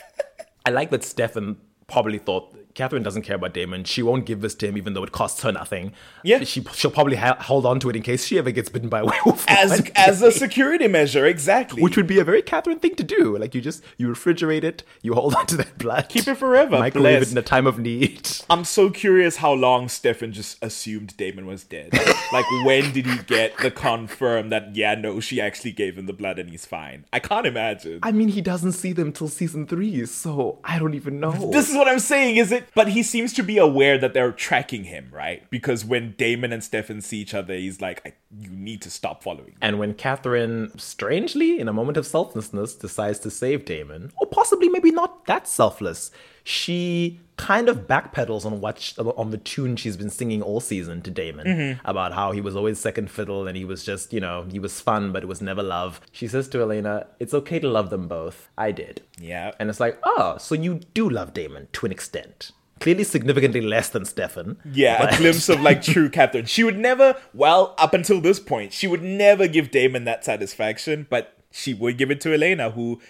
I 0.66 0.70
like 0.70 0.90
that 0.90 1.02
Stefan 1.04 1.56
probably 1.86 2.18
thought 2.18 2.54
Katherine 2.74 3.02
doesn't 3.04 3.22
care 3.22 3.36
about 3.36 3.54
Damon. 3.54 3.84
She 3.84 4.02
won't 4.02 4.26
give 4.26 4.40
this 4.40 4.54
to 4.56 4.66
him, 4.68 4.76
even 4.76 4.94
though 4.94 5.04
it 5.04 5.12
costs 5.12 5.42
her 5.42 5.52
nothing. 5.52 5.92
Yeah. 6.24 6.42
she 6.44 6.62
she'll 6.74 6.90
probably 6.90 7.16
ha- 7.16 7.36
hold 7.40 7.66
on 7.66 7.78
to 7.80 7.88
it 7.90 7.96
in 7.96 8.02
case 8.02 8.24
she 8.24 8.36
ever 8.38 8.50
gets 8.50 8.68
bitten 8.68 8.88
by 8.88 9.00
a 9.00 9.04
werewolf. 9.06 9.44
as 9.48 9.90
as 9.94 10.22
a 10.22 10.32
security 10.32 10.88
measure, 10.88 11.24
exactly. 11.26 11.82
which 11.82 11.96
would 11.96 12.06
be 12.06 12.18
a 12.18 12.24
very 12.24 12.42
Katherine 12.42 12.80
thing 12.80 12.94
to 12.96 13.04
do. 13.04 13.36
Like 13.38 13.54
you 13.54 13.60
just 13.60 13.82
you 13.96 14.08
refrigerate 14.08 14.64
it, 14.64 14.82
you 15.02 15.14
hold 15.14 15.34
on 15.34 15.46
to 15.46 15.56
that 15.58 15.78
blood, 15.78 16.08
Keep 16.08 16.28
it 16.28 16.34
forever, 16.36 16.78
microwave 16.78 17.18
blessed. 17.20 17.30
it 17.30 17.32
in 17.32 17.38
a 17.38 17.42
time 17.42 17.66
of 17.66 17.78
need. 17.78 18.28
I'm 18.50 18.64
so 18.64 18.90
curious 18.90 19.36
how 19.36 19.52
long 19.52 19.88
Stefan 19.88 20.32
just 20.32 20.62
assumed 20.62 21.16
Damon 21.16 21.46
was 21.46 21.62
dead. 21.64 21.92
like, 22.32 22.44
when 22.64 22.92
did 22.92 23.06
he 23.06 23.18
get 23.26 23.56
the 23.58 23.70
confirm 23.70 24.48
that, 24.50 24.74
yeah, 24.74 24.94
no, 24.94 25.20
she 25.20 25.40
actually 25.40 25.72
gave 25.72 25.96
him 25.96 26.06
the 26.06 26.12
blood 26.12 26.38
and 26.38 26.50
he's 26.50 26.66
fine? 26.66 27.04
I 27.12 27.20
can't 27.20 27.46
imagine. 27.46 28.00
I 28.02 28.10
mean, 28.12 28.28
he 28.28 28.40
doesn't 28.40 28.72
see 28.72 28.92
them 28.92 29.12
till 29.12 29.28
season 29.28 29.66
three, 29.66 30.04
so 30.06 30.58
I 30.64 30.78
don't 30.78 30.94
even 30.94 31.20
know. 31.20 31.50
This 31.52 31.70
is 31.70 31.76
what 31.76 31.86
I'm 31.88 31.98
saying, 32.00 32.36
is 32.36 32.50
it? 32.52 32.63
But 32.74 32.88
he 32.88 33.02
seems 33.02 33.32
to 33.34 33.42
be 33.42 33.58
aware 33.58 33.98
that 33.98 34.14
they're 34.14 34.32
tracking 34.32 34.84
him, 34.84 35.10
right? 35.12 35.48
Because 35.50 35.84
when 35.84 36.14
Damon 36.16 36.52
and 36.52 36.62
Stefan 36.62 37.00
see 37.00 37.18
each 37.18 37.34
other, 37.34 37.54
he's 37.54 37.80
like, 37.80 38.16
"You 38.38 38.50
need 38.50 38.82
to 38.82 38.90
stop 38.90 39.22
following." 39.22 39.46
me." 39.46 39.54
And 39.60 39.78
when 39.78 39.94
Katherine, 39.94 40.72
strangely, 40.78 41.58
in 41.60 41.68
a 41.68 41.72
moment 41.72 41.96
of 41.96 42.06
selflessness, 42.06 42.74
decides 42.74 43.18
to 43.20 43.30
save 43.30 43.64
Damon, 43.64 44.12
or 44.20 44.26
possibly 44.26 44.68
maybe 44.68 44.90
not 44.90 45.26
that 45.26 45.46
selfless, 45.48 46.10
she 46.42 47.20
kind 47.36 47.68
of 47.68 47.86
backpedals 47.86 48.44
on 48.44 48.60
what 48.60 48.78
sh- 48.78 48.98
on 48.98 49.30
the 49.30 49.38
tune 49.38 49.76
she's 49.76 49.96
been 49.96 50.10
singing 50.10 50.40
all 50.40 50.60
season 50.60 51.02
to 51.02 51.10
Damon 51.10 51.46
mm-hmm. 51.46 51.86
about 51.86 52.12
how 52.12 52.32
he 52.32 52.40
was 52.40 52.54
always 52.54 52.78
second 52.78 53.10
fiddle 53.10 53.48
and 53.48 53.56
he 53.56 53.64
was 53.64 53.84
just, 53.84 54.12
you 54.12 54.20
know, 54.20 54.46
he 54.50 54.58
was 54.58 54.80
fun, 54.80 55.12
but 55.12 55.22
it 55.22 55.26
was 55.26 55.40
never 55.40 55.62
love. 55.62 56.00
She 56.12 56.28
says 56.28 56.48
to 56.48 56.60
Elena, 56.60 57.06
"It's 57.18 57.34
okay 57.34 57.58
to 57.58 57.68
love 57.68 57.90
them 57.90 58.06
both. 58.08 58.48
I 58.56 58.70
did." 58.70 59.02
Yeah. 59.18 59.52
And 59.58 59.68
it's 59.68 59.80
like, 59.80 59.98
oh, 60.04 60.36
so 60.38 60.54
you 60.54 60.80
do 60.94 61.08
love 61.08 61.34
Damon 61.34 61.68
to 61.72 61.86
an 61.86 61.92
extent. 61.92 62.52
Clearly, 62.80 63.04
significantly 63.04 63.60
less 63.60 63.88
than 63.88 64.04
Stefan. 64.04 64.58
Yeah, 64.64 65.00
but- 65.00 65.14
a 65.14 65.16
glimpse 65.16 65.48
of 65.48 65.60
like 65.60 65.82
true 65.82 66.10
Katherine. 66.16 66.46
She 66.46 66.64
would 66.64 66.78
never, 66.78 67.16
well, 67.32 67.74
up 67.78 67.94
until 67.94 68.20
this 68.20 68.40
point, 68.40 68.72
she 68.72 68.86
would 68.86 69.02
never 69.02 69.48
give 69.48 69.70
Damon 69.70 70.04
that 70.04 70.24
satisfaction, 70.24 71.06
but 71.08 71.38
she 71.50 71.72
would 71.72 71.96
give 71.96 72.10
it 72.10 72.20
to 72.22 72.34
Elena, 72.34 72.70
who, 72.70 73.00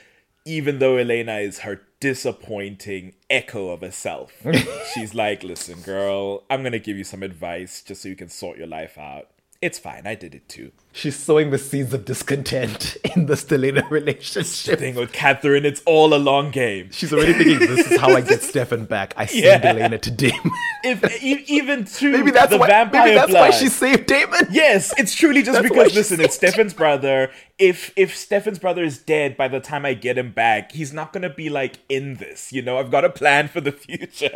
even 0.45 0.79
though 0.79 0.97
Elena 0.97 1.39
is 1.39 1.61
her 1.61 1.81
disappointing 2.01 3.15
echo 3.31 3.71
of 3.71 3.81
herself, 3.81 4.33
she's 4.95 5.15
like, 5.15 5.43
listen, 5.43 5.81
girl, 5.81 6.45
I'm 6.51 6.63
gonna 6.63 6.79
give 6.79 6.99
you 6.99 7.05
some 7.05 7.23
advice 7.23 7.83
just 7.83 8.03
so 8.03 8.09
you 8.09 8.17
can 8.17 8.29
sort 8.29 8.59
your 8.59 8.67
life 8.67 8.99
out. 8.99 9.29
It's 9.65 9.79
fine, 9.79 10.07
I 10.07 10.15
did 10.15 10.35
it 10.35 10.47
too. 10.47 10.73
She's 10.93 11.17
sowing 11.17 11.49
the 11.51 11.57
seeds 11.57 11.95
of 11.95 12.05
discontent 12.05 12.99
in 13.17 13.25
the 13.25 13.33
Stelena 13.35 13.89
relationship. 13.91 14.79
Thing 14.79 14.95
with 14.95 15.11
Katherine, 15.11 15.65
it's 15.65 15.81
all 15.87 16.13
a 16.13 16.19
long 16.21 16.51
game. 16.51 16.91
She's 16.93 17.15
already 17.15 17.33
thinking, 17.33 17.61
this 17.61 17.91
is 17.91 17.99
how 17.99 18.15
I 18.15 18.21
get 18.21 18.43
Stefan 18.51 18.85
back. 18.85 19.15
I 19.17 19.25
send 19.25 19.65
Yeah. 19.65 19.71
Elena 19.71 19.97
to 19.97 20.11
Damon. 20.11 20.51
If 20.85 21.23
even 21.25 21.87
to 21.87 22.13
maybe 22.13 22.31
that's 22.31 22.51
the 22.51 22.59
why. 22.59 22.67
vampire 22.67 23.05
Maybe 23.07 23.15
that's 23.17 23.31
blood. 23.31 23.41
why 23.41 23.51
she 23.53 23.69
saved 23.69 24.05
Damon. 24.07 24.49
Yes, 24.51 24.93
it's 24.99 25.15
truly 25.15 25.43
just 25.43 25.55
That's 25.63 25.67
because 25.73 25.95
listen, 25.95 26.21
it's 26.21 26.35
Stefan's 26.37 26.75
brother. 26.75 27.31
If 27.59 27.91
if 27.97 28.15
Stefan's 28.15 28.59
brother 28.59 28.85
is 28.85 28.99
dead 28.99 29.39
by 29.39 29.49
the 29.49 29.61
time 29.61 29.87
I 29.87 29.95
get 29.95 30.19
him 30.19 30.31
back, 30.33 30.73
he's 30.73 30.93
not 30.93 31.15
gonna 31.15 31.31
be 31.31 31.49
like 31.49 31.79
in 31.89 32.17
this. 32.17 32.53
You 32.53 32.61
know, 32.61 32.77
I've 32.79 32.91
got 32.91 33.03
a 33.07 33.09
plan 33.11 33.49
for 33.49 33.63
the 33.63 33.73
future. 33.73 34.29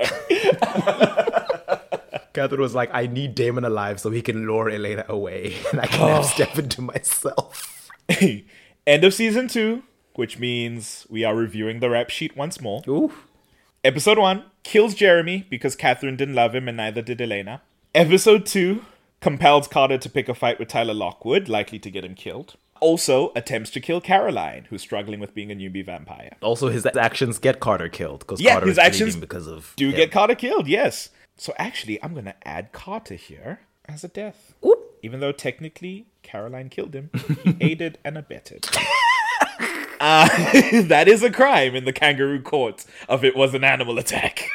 Katherine 2.38 2.60
was 2.60 2.74
like, 2.74 2.90
I 2.92 3.08
need 3.08 3.34
Damon 3.34 3.64
alive 3.64 3.98
so 3.98 4.10
he 4.10 4.22
can 4.22 4.46
lure 4.46 4.70
Elena 4.70 5.04
away, 5.08 5.56
and 5.72 5.80
I 5.80 5.86
can 5.86 5.98
have 6.08 6.20
oh. 6.20 6.22
Stefan 6.22 6.68
to 6.68 6.82
myself. 6.82 7.90
End 8.86 9.04
of 9.04 9.12
season 9.12 9.48
two, 9.48 9.82
which 10.14 10.38
means 10.38 11.04
we 11.10 11.24
are 11.24 11.34
reviewing 11.34 11.80
the 11.80 11.90
rap 11.90 12.10
sheet 12.10 12.36
once 12.36 12.60
more. 12.60 12.82
Ooh. 12.86 13.12
Episode 13.82 14.18
one 14.18 14.44
kills 14.62 14.94
Jeremy 14.94 15.46
because 15.50 15.74
Katherine 15.74 16.16
didn't 16.16 16.36
love 16.36 16.54
him 16.54 16.68
and 16.68 16.76
neither 16.76 17.02
did 17.02 17.20
Elena. 17.20 17.62
Episode 17.94 18.46
two 18.46 18.84
compels 19.20 19.66
Carter 19.66 19.98
to 19.98 20.08
pick 20.08 20.28
a 20.28 20.34
fight 20.34 20.60
with 20.60 20.68
Tyler 20.68 20.94
Lockwood, 20.94 21.48
likely 21.48 21.80
to 21.80 21.90
get 21.90 22.04
him 22.04 22.14
killed. 22.14 22.54
Also 22.80 23.32
attempts 23.34 23.70
to 23.70 23.80
kill 23.80 24.00
Caroline, 24.00 24.66
who's 24.70 24.82
struggling 24.82 25.18
with 25.18 25.34
being 25.34 25.50
a 25.50 25.54
newbie 25.56 25.84
vampire. 25.84 26.36
Also, 26.40 26.68
his 26.68 26.86
actions 26.86 27.38
get 27.40 27.58
Carter 27.58 27.88
killed 27.88 28.20
because 28.20 28.40
Yeah, 28.40 28.52
Carter 28.52 28.66
his 28.68 28.74
is 28.74 28.78
actions 28.78 29.16
because 29.16 29.48
of 29.48 29.72
Do 29.76 29.88
him. 29.88 29.96
get 29.96 30.12
Carter 30.12 30.36
killed, 30.36 30.68
yes. 30.68 31.10
So 31.38 31.54
actually, 31.56 32.02
I'm 32.02 32.14
gonna 32.14 32.34
add 32.44 32.72
Carter 32.72 33.14
here 33.14 33.60
as 33.88 34.04
a 34.04 34.08
death. 34.08 34.54
Oop. 34.66 34.78
Even 35.02 35.20
though 35.20 35.32
technically 35.32 36.06
Caroline 36.22 36.68
killed 36.68 36.94
him, 36.94 37.10
he 37.44 37.56
aided 37.60 37.98
and 38.04 38.18
abetted. 38.18 38.66
Uh, 40.00 40.28
that 40.82 41.08
is 41.08 41.24
a 41.24 41.30
crime 41.30 41.74
in 41.74 41.84
the 41.84 41.92
kangaroo 41.92 42.40
court 42.40 42.84
of 43.08 43.24
it 43.24 43.34
was 43.36 43.52
an 43.52 43.64
animal 43.64 43.98
attack. 43.98 44.48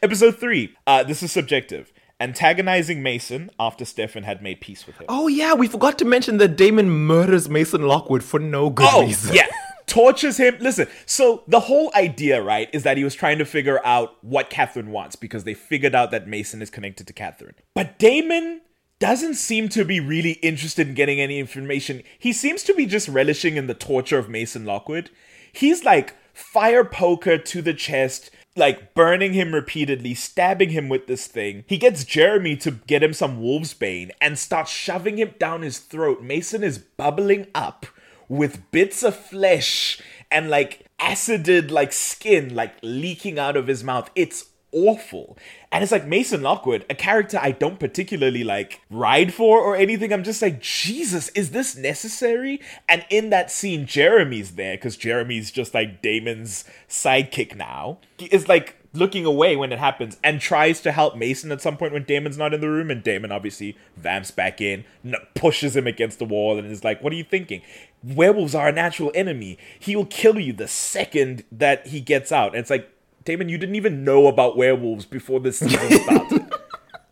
Episode 0.00 0.38
3. 0.38 0.72
Uh, 0.86 1.02
this 1.02 1.20
is 1.24 1.32
subjective. 1.32 1.92
Antagonizing 2.20 3.02
Mason 3.02 3.50
after 3.58 3.84
Stefan 3.84 4.22
had 4.22 4.40
made 4.40 4.60
peace 4.60 4.86
with 4.86 4.98
him. 4.98 5.06
Oh 5.08 5.26
yeah, 5.26 5.54
we 5.54 5.66
forgot 5.66 5.98
to 5.98 6.04
mention 6.04 6.36
that 6.36 6.54
Damon 6.56 6.88
murders 6.90 7.48
Mason 7.48 7.82
Lockwood 7.82 8.22
for 8.22 8.38
no 8.38 8.70
good 8.70 8.88
Oh, 8.92 9.02
reason. 9.02 9.34
yeah. 9.34 9.46
Tortures 9.90 10.36
him. 10.36 10.56
Listen, 10.60 10.86
so 11.04 11.42
the 11.48 11.58
whole 11.58 11.90
idea, 11.96 12.40
right, 12.40 12.70
is 12.72 12.84
that 12.84 12.96
he 12.96 13.02
was 13.02 13.16
trying 13.16 13.38
to 13.38 13.44
figure 13.44 13.84
out 13.84 14.22
what 14.22 14.48
Katherine 14.48 14.92
wants 14.92 15.16
because 15.16 15.42
they 15.42 15.52
figured 15.52 15.96
out 15.96 16.12
that 16.12 16.28
Mason 16.28 16.62
is 16.62 16.70
connected 16.70 17.08
to 17.08 17.12
Katherine. 17.12 17.56
But 17.74 17.98
Damon 17.98 18.60
doesn't 19.00 19.34
seem 19.34 19.68
to 19.70 19.84
be 19.84 19.98
really 19.98 20.34
interested 20.42 20.86
in 20.86 20.94
getting 20.94 21.20
any 21.20 21.40
information. 21.40 22.04
He 22.16 22.32
seems 22.32 22.62
to 22.64 22.74
be 22.74 22.86
just 22.86 23.08
relishing 23.08 23.56
in 23.56 23.66
the 23.66 23.74
torture 23.74 24.16
of 24.16 24.28
Mason 24.28 24.64
Lockwood. 24.64 25.10
He's 25.52 25.84
like 25.84 26.14
fire 26.32 26.84
poker 26.84 27.36
to 27.36 27.60
the 27.60 27.74
chest, 27.74 28.30
like 28.54 28.94
burning 28.94 29.32
him 29.32 29.52
repeatedly, 29.52 30.14
stabbing 30.14 30.70
him 30.70 30.88
with 30.88 31.08
this 31.08 31.26
thing. 31.26 31.64
He 31.66 31.78
gets 31.78 32.04
Jeremy 32.04 32.56
to 32.58 32.70
get 32.70 33.02
him 33.02 33.12
some 33.12 33.42
wolf's 33.42 33.74
bane 33.74 34.12
and 34.20 34.38
starts 34.38 34.70
shoving 34.70 35.18
him 35.18 35.34
down 35.40 35.62
his 35.62 35.78
throat. 35.78 36.22
Mason 36.22 36.62
is 36.62 36.78
bubbling 36.78 37.48
up 37.56 37.86
with 38.30 38.70
bits 38.70 39.02
of 39.02 39.14
flesh 39.14 40.00
and 40.30 40.48
like 40.48 40.86
acided 41.00 41.70
like 41.70 41.92
skin 41.92 42.54
like 42.54 42.74
leaking 42.82 43.38
out 43.38 43.56
of 43.56 43.66
his 43.66 43.84
mouth. 43.84 44.10
It's 44.14 44.46
awful. 44.72 45.36
And 45.72 45.82
it's 45.82 45.90
like 45.92 46.06
Mason 46.06 46.40
Lockwood, 46.40 46.86
a 46.88 46.94
character 46.94 47.38
I 47.42 47.50
don't 47.50 47.80
particularly 47.80 48.44
like 48.44 48.80
ride 48.88 49.34
for 49.34 49.60
or 49.60 49.76
anything. 49.76 50.12
I'm 50.12 50.22
just 50.22 50.40
like, 50.42 50.60
Jesus, 50.60 51.28
is 51.30 51.50
this 51.50 51.76
necessary? 51.76 52.60
And 52.88 53.04
in 53.10 53.30
that 53.30 53.50
scene, 53.50 53.84
Jeremy's 53.84 54.52
there 54.52 54.76
because 54.76 54.96
Jeremy's 54.96 55.50
just 55.50 55.74
like 55.74 56.00
Damon's 56.00 56.64
sidekick 56.88 57.56
now. 57.56 57.98
He 58.18 58.26
is 58.26 58.48
like 58.48 58.76
looking 58.92 59.24
away 59.24 59.54
when 59.56 59.72
it 59.72 59.78
happens 59.78 60.18
and 60.24 60.40
tries 60.40 60.80
to 60.80 60.92
help 60.92 61.16
Mason 61.16 61.52
at 61.52 61.60
some 61.60 61.76
point 61.76 61.92
when 61.92 62.04
Damon's 62.04 62.36
not 62.38 62.52
in 62.52 62.60
the 62.60 62.68
room. 62.68 62.90
And 62.90 63.02
Damon 63.02 63.30
obviously 63.32 63.76
vamps 63.96 64.30
back 64.30 64.60
in, 64.60 64.84
n- 65.04 65.14
pushes 65.34 65.76
him 65.76 65.86
against 65.86 66.18
the 66.18 66.24
wall, 66.24 66.58
and 66.58 66.70
is 66.70 66.84
like, 66.84 67.02
What 67.02 67.12
are 67.12 67.16
you 67.16 67.24
thinking? 67.24 67.62
Werewolves 68.02 68.54
are 68.54 68.68
a 68.68 68.72
natural 68.72 69.12
enemy. 69.14 69.58
He 69.78 69.94
will 69.94 70.06
kill 70.06 70.38
you 70.38 70.52
the 70.52 70.68
second 70.68 71.44
that 71.52 71.86
he 71.88 72.00
gets 72.00 72.32
out. 72.32 72.52
And 72.52 72.60
it's 72.60 72.70
like, 72.70 72.90
Damon, 73.24 73.48
you 73.48 73.58
didn't 73.58 73.74
even 73.74 74.04
know 74.04 74.26
about 74.26 74.56
werewolves 74.56 75.04
before 75.04 75.40
this 75.40 75.58
season 75.58 75.90
started. 76.02 76.52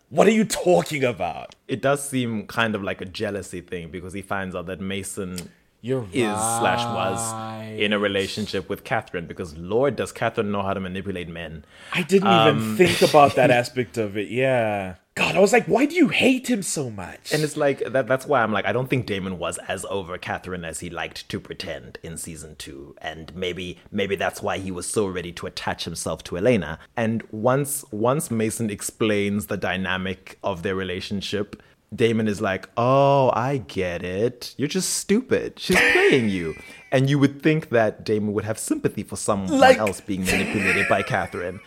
what 0.08 0.26
are 0.26 0.32
you 0.32 0.44
talking 0.44 1.04
about? 1.04 1.54
It 1.68 1.82
does 1.82 2.08
seem 2.08 2.46
kind 2.46 2.74
of 2.74 2.82
like 2.82 3.00
a 3.02 3.04
jealousy 3.04 3.60
thing 3.60 3.90
because 3.90 4.14
he 4.14 4.22
finds 4.22 4.54
out 4.54 4.66
that 4.66 4.80
Mason 4.80 5.50
You're 5.80 6.06
is 6.12 6.36
slash 6.36 6.84
was 6.84 7.78
in 7.78 7.92
a 7.92 7.98
relationship 7.98 8.68
with 8.68 8.82
Katherine 8.82 9.26
because 9.26 9.56
Lord 9.56 9.94
does 9.96 10.10
Katherine 10.10 10.50
know 10.50 10.62
how 10.62 10.74
to 10.74 10.80
manipulate 10.80 11.28
men. 11.28 11.64
I 11.92 12.02
didn't 12.02 12.28
even 12.28 12.58
um, 12.58 12.76
think 12.76 13.00
about 13.02 13.36
that 13.36 13.50
aspect 13.62 13.96
of 13.96 14.16
it. 14.16 14.28
Yeah. 14.28 14.96
God, 15.14 15.34
I 15.34 15.40
was 15.40 15.52
like, 15.52 15.66
why 15.66 15.86
do 15.86 15.96
you 15.96 16.08
hate 16.08 16.48
him 16.48 16.62
so 16.62 16.90
much? 16.90 17.32
And 17.32 17.42
it's 17.42 17.56
like 17.56 17.80
that 17.92 18.06
that's 18.06 18.26
why 18.26 18.42
I'm 18.42 18.52
like 18.52 18.66
I 18.66 18.72
don't 18.72 18.88
think 18.88 19.06
Damon 19.06 19.38
was 19.38 19.58
as 19.68 19.84
over 19.86 20.16
Katherine 20.18 20.64
as 20.64 20.80
he 20.80 20.90
liked 20.90 21.28
to 21.28 21.40
pretend 21.40 21.98
in 22.02 22.16
season 22.16 22.54
2 22.56 22.96
and 23.00 23.34
maybe 23.34 23.78
maybe 23.90 24.14
that's 24.14 24.42
why 24.42 24.58
he 24.58 24.70
was 24.70 24.86
so 24.86 25.06
ready 25.06 25.32
to 25.32 25.46
attach 25.46 25.84
himself 25.84 26.22
to 26.24 26.36
Elena. 26.36 26.78
And 26.96 27.22
once 27.30 27.84
once 27.90 28.30
Mason 28.30 28.70
explains 28.70 29.46
the 29.46 29.56
dynamic 29.56 30.38
of 30.42 30.62
their 30.62 30.76
relationship, 30.76 31.60
Damon 31.94 32.28
is 32.28 32.40
like, 32.40 32.68
"Oh, 32.76 33.30
I 33.34 33.58
get 33.66 34.02
it. 34.04 34.54
You're 34.58 34.68
just 34.68 34.90
stupid. 34.94 35.58
She's 35.58 35.76
playing 35.80 36.28
you." 36.28 36.54
And 36.92 37.08
you 37.10 37.18
would 37.18 37.42
think 37.42 37.68
that 37.70 38.04
Damon 38.04 38.32
would 38.32 38.44
have 38.44 38.58
sympathy 38.58 39.02
for 39.02 39.16
someone 39.16 39.58
Like- 39.58 39.78
else 39.78 40.00
being 40.00 40.24
manipulated 40.24 40.88
by 40.88 41.02
Katherine. 41.02 41.60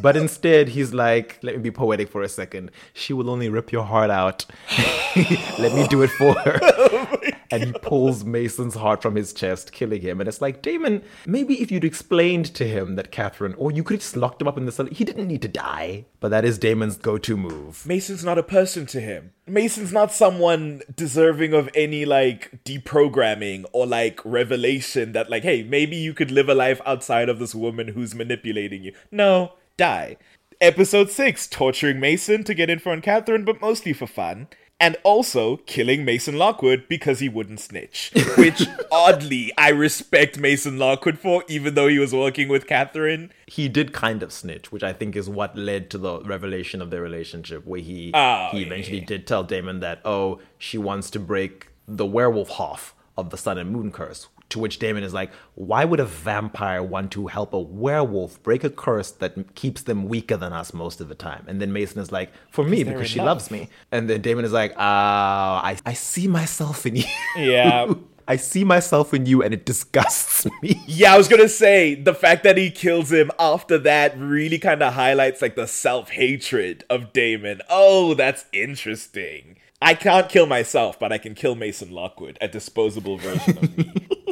But 0.00 0.16
instead, 0.16 0.68
he's 0.68 0.92
like, 0.92 1.38
let 1.42 1.56
me 1.56 1.62
be 1.62 1.70
poetic 1.70 2.08
for 2.08 2.22
a 2.22 2.28
second. 2.28 2.70
She 2.92 3.12
will 3.12 3.30
only 3.30 3.48
rip 3.48 3.72
your 3.72 3.84
heart 3.84 4.10
out. 4.10 4.44
let 5.58 5.74
me 5.74 5.86
do 5.88 6.02
it 6.02 6.10
for 6.10 6.34
her. 6.34 6.58
Oh 6.96 7.34
and 7.50 7.64
he 7.64 7.72
pulls 7.72 8.24
Mason's 8.24 8.74
heart 8.74 9.02
from 9.02 9.14
his 9.14 9.32
chest, 9.32 9.72
killing 9.72 10.00
him. 10.00 10.20
And 10.20 10.28
it's 10.28 10.40
like, 10.40 10.62
Damon, 10.62 11.02
maybe 11.26 11.60
if 11.60 11.70
you'd 11.70 11.84
explained 11.84 12.46
to 12.54 12.66
him 12.66 12.96
that 12.96 13.12
Katherine, 13.12 13.54
or 13.54 13.70
you 13.70 13.82
could 13.82 13.94
have 13.94 14.00
just 14.00 14.16
locked 14.16 14.42
him 14.42 14.48
up 14.48 14.58
in 14.58 14.66
the 14.66 14.72
cell, 14.72 14.86
he 14.86 15.04
didn't 15.04 15.28
need 15.28 15.42
to 15.42 15.48
die. 15.48 16.06
But 16.20 16.30
that 16.30 16.44
is 16.44 16.58
Damon's 16.58 16.96
go 16.96 17.18
to 17.18 17.36
move. 17.36 17.86
Mason's 17.86 18.24
not 18.24 18.38
a 18.38 18.42
person 18.42 18.86
to 18.86 19.00
him. 19.00 19.32
Mason's 19.46 19.92
not 19.92 20.12
someone 20.12 20.82
deserving 20.94 21.52
of 21.52 21.68
any 21.74 22.04
like 22.04 22.50
deprogramming 22.64 23.64
or 23.72 23.86
like 23.86 24.20
revelation 24.24 25.12
that 25.12 25.30
like, 25.30 25.42
hey, 25.42 25.62
maybe 25.62 25.96
you 25.96 26.14
could 26.14 26.30
live 26.30 26.48
a 26.48 26.54
life 26.54 26.80
outside 26.86 27.28
of 27.28 27.38
this 27.38 27.54
woman 27.54 27.88
who's 27.88 28.14
manipulating 28.14 28.82
you. 28.82 28.92
No, 29.10 29.52
die. 29.76 30.16
Episode 30.60 31.10
6, 31.10 31.48
torturing 31.48 32.00
Mason 32.00 32.44
to 32.44 32.54
get 32.54 32.70
info 32.70 32.92
on 32.92 33.02
Katherine, 33.02 33.44
but 33.44 33.60
mostly 33.60 33.92
for 33.92 34.06
fun. 34.06 34.48
And 34.80 34.96
also 35.04 35.58
killing 35.58 36.04
Mason 36.04 36.36
Lockwood 36.36 36.86
because 36.88 37.20
he 37.20 37.28
wouldn't 37.28 37.60
snitch. 37.60 38.10
Which 38.36 38.66
oddly 38.90 39.52
I 39.56 39.68
respect 39.70 40.38
Mason 40.38 40.78
Lockwood 40.78 41.18
for, 41.18 41.44
even 41.48 41.74
though 41.74 41.86
he 41.88 41.98
was 41.98 42.12
working 42.12 42.48
with 42.48 42.66
Katherine. 42.66 43.32
He 43.46 43.68
did 43.68 43.92
kind 43.92 44.22
of 44.22 44.32
snitch, 44.32 44.72
which 44.72 44.82
I 44.82 44.92
think 44.92 45.16
is 45.16 45.28
what 45.28 45.56
led 45.56 45.90
to 45.90 45.98
the 45.98 46.20
revelation 46.22 46.82
of 46.82 46.90
their 46.90 47.02
relationship, 47.02 47.64
where 47.64 47.80
he 47.80 48.10
Oh, 48.14 48.48
he 48.50 48.62
eventually 48.62 49.00
did 49.00 49.26
tell 49.26 49.44
Damon 49.44 49.80
that, 49.80 50.00
oh, 50.04 50.40
she 50.58 50.76
wants 50.76 51.08
to 51.10 51.20
break 51.20 51.68
the 51.86 52.06
werewolf 52.06 52.50
half 52.50 52.94
of 53.16 53.30
the 53.30 53.38
sun 53.38 53.58
and 53.58 53.70
moon 53.70 53.92
curse. 53.92 54.26
To 54.50 54.58
which 54.58 54.78
Damon 54.78 55.02
is 55.02 55.12
like, 55.12 55.32
why 55.54 55.84
would 55.84 56.00
a 56.00 56.04
vampire 56.04 56.82
want 56.82 57.10
to 57.12 57.26
help 57.26 57.52
a 57.52 57.58
werewolf 57.58 58.40
break 58.42 58.62
a 58.62 58.70
curse 58.70 59.10
that 59.10 59.54
keeps 59.54 59.82
them 59.82 60.08
weaker 60.08 60.36
than 60.36 60.52
us 60.52 60.72
most 60.72 61.00
of 61.00 61.08
the 61.08 61.14
time? 61.14 61.44
And 61.48 61.60
then 61.60 61.72
Mason 61.72 62.00
is 62.00 62.12
like, 62.12 62.32
for 62.50 62.64
me, 62.64 62.84
because 62.84 63.08
she 63.08 63.18
love. 63.18 63.26
loves 63.26 63.50
me. 63.50 63.68
And 63.90 64.08
then 64.08 64.20
Damon 64.20 64.44
is 64.44 64.52
like, 64.52 64.74
ah, 64.76 65.64
I, 65.64 65.76
I 65.84 65.94
see 65.94 66.28
myself 66.28 66.86
in 66.86 66.96
you. 66.96 67.04
Yeah. 67.36 67.92
I 68.26 68.36
see 68.36 68.64
myself 68.64 69.12
in 69.12 69.26
you 69.26 69.42
and 69.42 69.52
it 69.52 69.66
disgusts 69.66 70.46
me. 70.62 70.82
Yeah, 70.86 71.14
I 71.14 71.18
was 71.18 71.28
gonna 71.28 71.48
say 71.48 71.94
the 71.94 72.14
fact 72.14 72.42
that 72.44 72.56
he 72.56 72.70
kills 72.70 73.12
him 73.12 73.30
after 73.38 73.76
that 73.78 74.16
really 74.18 74.58
kind 74.58 74.82
of 74.82 74.94
highlights 74.94 75.42
like 75.42 75.56
the 75.56 75.66
self 75.66 76.10
hatred 76.10 76.84
of 76.88 77.12
Damon. 77.12 77.60
Oh, 77.68 78.14
that's 78.14 78.46
interesting. 78.52 79.56
I 79.82 79.94
can't 79.94 80.28
kill 80.28 80.46
myself, 80.46 80.98
but 80.98 81.12
I 81.12 81.18
can 81.18 81.34
kill 81.34 81.54
Mason 81.54 81.90
Lockwood, 81.90 82.38
a 82.40 82.48
disposable 82.48 83.18
version 83.18 83.58
of 83.58 83.76
me. 83.76 84.08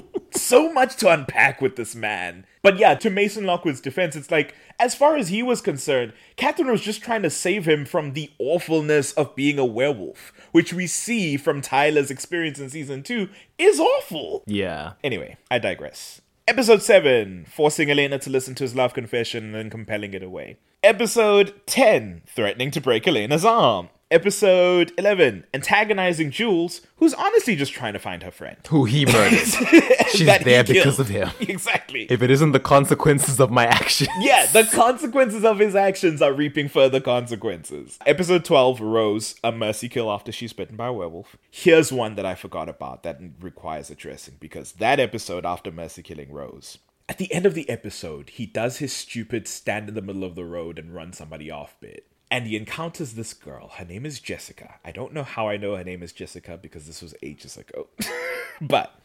so 0.42 0.72
much 0.72 0.96
to 0.96 1.10
unpack 1.10 1.60
with 1.60 1.76
this 1.76 1.94
man. 1.94 2.46
But 2.62 2.78
yeah, 2.78 2.94
to 2.94 3.10
Mason 3.10 3.44
Lockwood's 3.44 3.80
defense, 3.80 4.16
it's 4.16 4.30
like, 4.30 4.54
as 4.78 4.94
far 4.94 5.16
as 5.16 5.28
he 5.28 5.42
was 5.42 5.60
concerned, 5.60 6.12
Katherine 6.36 6.70
was 6.70 6.80
just 6.80 7.02
trying 7.02 7.22
to 7.22 7.30
save 7.30 7.66
him 7.66 7.84
from 7.84 8.12
the 8.12 8.30
awfulness 8.38 9.12
of 9.12 9.34
being 9.34 9.58
a 9.58 9.64
werewolf, 9.64 10.32
which 10.52 10.72
we 10.72 10.86
see 10.86 11.36
from 11.36 11.60
Tyler's 11.60 12.10
experience 12.10 12.58
in 12.58 12.70
season 12.70 13.02
two 13.02 13.28
is 13.58 13.80
awful. 13.80 14.42
Yeah. 14.46 14.92
Anyway, 15.02 15.36
I 15.50 15.58
digress. 15.58 16.20
Episode 16.48 16.82
7 16.82 17.46
Forcing 17.48 17.90
Elena 17.90 18.18
to 18.18 18.30
listen 18.30 18.54
to 18.56 18.64
his 18.64 18.74
love 18.74 18.94
confession 18.94 19.44
and 19.44 19.54
then 19.54 19.70
compelling 19.70 20.12
it 20.12 20.22
away. 20.22 20.58
Episode 20.82 21.54
10 21.66 22.22
Threatening 22.26 22.72
to 22.72 22.80
break 22.80 23.06
Elena's 23.06 23.44
arm. 23.44 23.88
Episode 24.12 24.92
11 24.98 25.46
Antagonizing 25.54 26.30
Jules, 26.30 26.82
who's 26.96 27.14
honestly 27.14 27.56
just 27.56 27.72
trying 27.72 27.94
to 27.94 27.98
find 27.98 28.22
her 28.22 28.30
friend. 28.30 28.58
Who 28.68 28.84
he 28.84 29.06
murdered. 29.06 29.38
She's 30.10 30.26
there 30.26 30.62
because 30.62 30.98
of 31.00 31.08
him. 31.08 31.30
Exactly. 31.40 32.06
If 32.10 32.20
it 32.20 32.30
isn't 32.30 32.52
the 32.52 32.60
consequences 32.60 33.40
of 33.40 33.50
my 33.50 33.64
actions. 33.66 34.10
yeah, 34.20 34.44
the 34.46 34.64
consequences 34.64 35.44
of 35.44 35.58
his 35.58 35.74
actions 35.74 36.20
are 36.20 36.32
reaping 36.32 36.68
further 36.68 37.00
consequences. 37.00 37.98
Episode 38.04 38.44
12 38.44 38.80
Rose, 38.82 39.34
a 39.42 39.50
mercy 39.50 39.88
kill 39.88 40.12
after 40.12 40.30
she's 40.30 40.52
bitten 40.52 40.76
by 40.76 40.88
a 40.88 40.92
werewolf. 40.92 41.38
Here's 41.50 41.90
one 41.90 42.14
that 42.16 42.26
I 42.26 42.34
forgot 42.34 42.68
about 42.68 43.04
that 43.04 43.18
requires 43.40 43.90
addressing 43.90 44.36
because 44.40 44.72
that 44.72 45.00
episode 45.00 45.46
after 45.46 45.72
mercy 45.72 46.02
killing 46.02 46.32
Rose. 46.32 46.78
At 47.08 47.16
the 47.16 47.32
end 47.32 47.46
of 47.46 47.54
the 47.54 47.68
episode, 47.70 48.30
he 48.30 48.44
does 48.44 48.76
his 48.76 48.92
stupid 48.92 49.48
stand 49.48 49.88
in 49.88 49.94
the 49.94 50.02
middle 50.02 50.24
of 50.24 50.34
the 50.34 50.44
road 50.44 50.78
and 50.78 50.94
run 50.94 51.12
somebody 51.14 51.50
off 51.50 51.76
bit. 51.80 52.11
And 52.32 52.46
he 52.46 52.56
encounters 52.56 53.12
this 53.12 53.34
girl. 53.34 53.68
Her 53.76 53.84
name 53.84 54.06
is 54.06 54.18
Jessica. 54.18 54.76
I 54.86 54.90
don't 54.90 55.12
know 55.12 55.22
how 55.22 55.48
I 55.48 55.58
know 55.58 55.76
her 55.76 55.84
name 55.84 56.02
is 56.02 56.12
Jessica 56.12 56.56
because 56.56 56.86
this 56.86 57.02
was 57.02 57.14
ages 57.22 57.58
ago. 57.58 57.88
but 58.62 58.98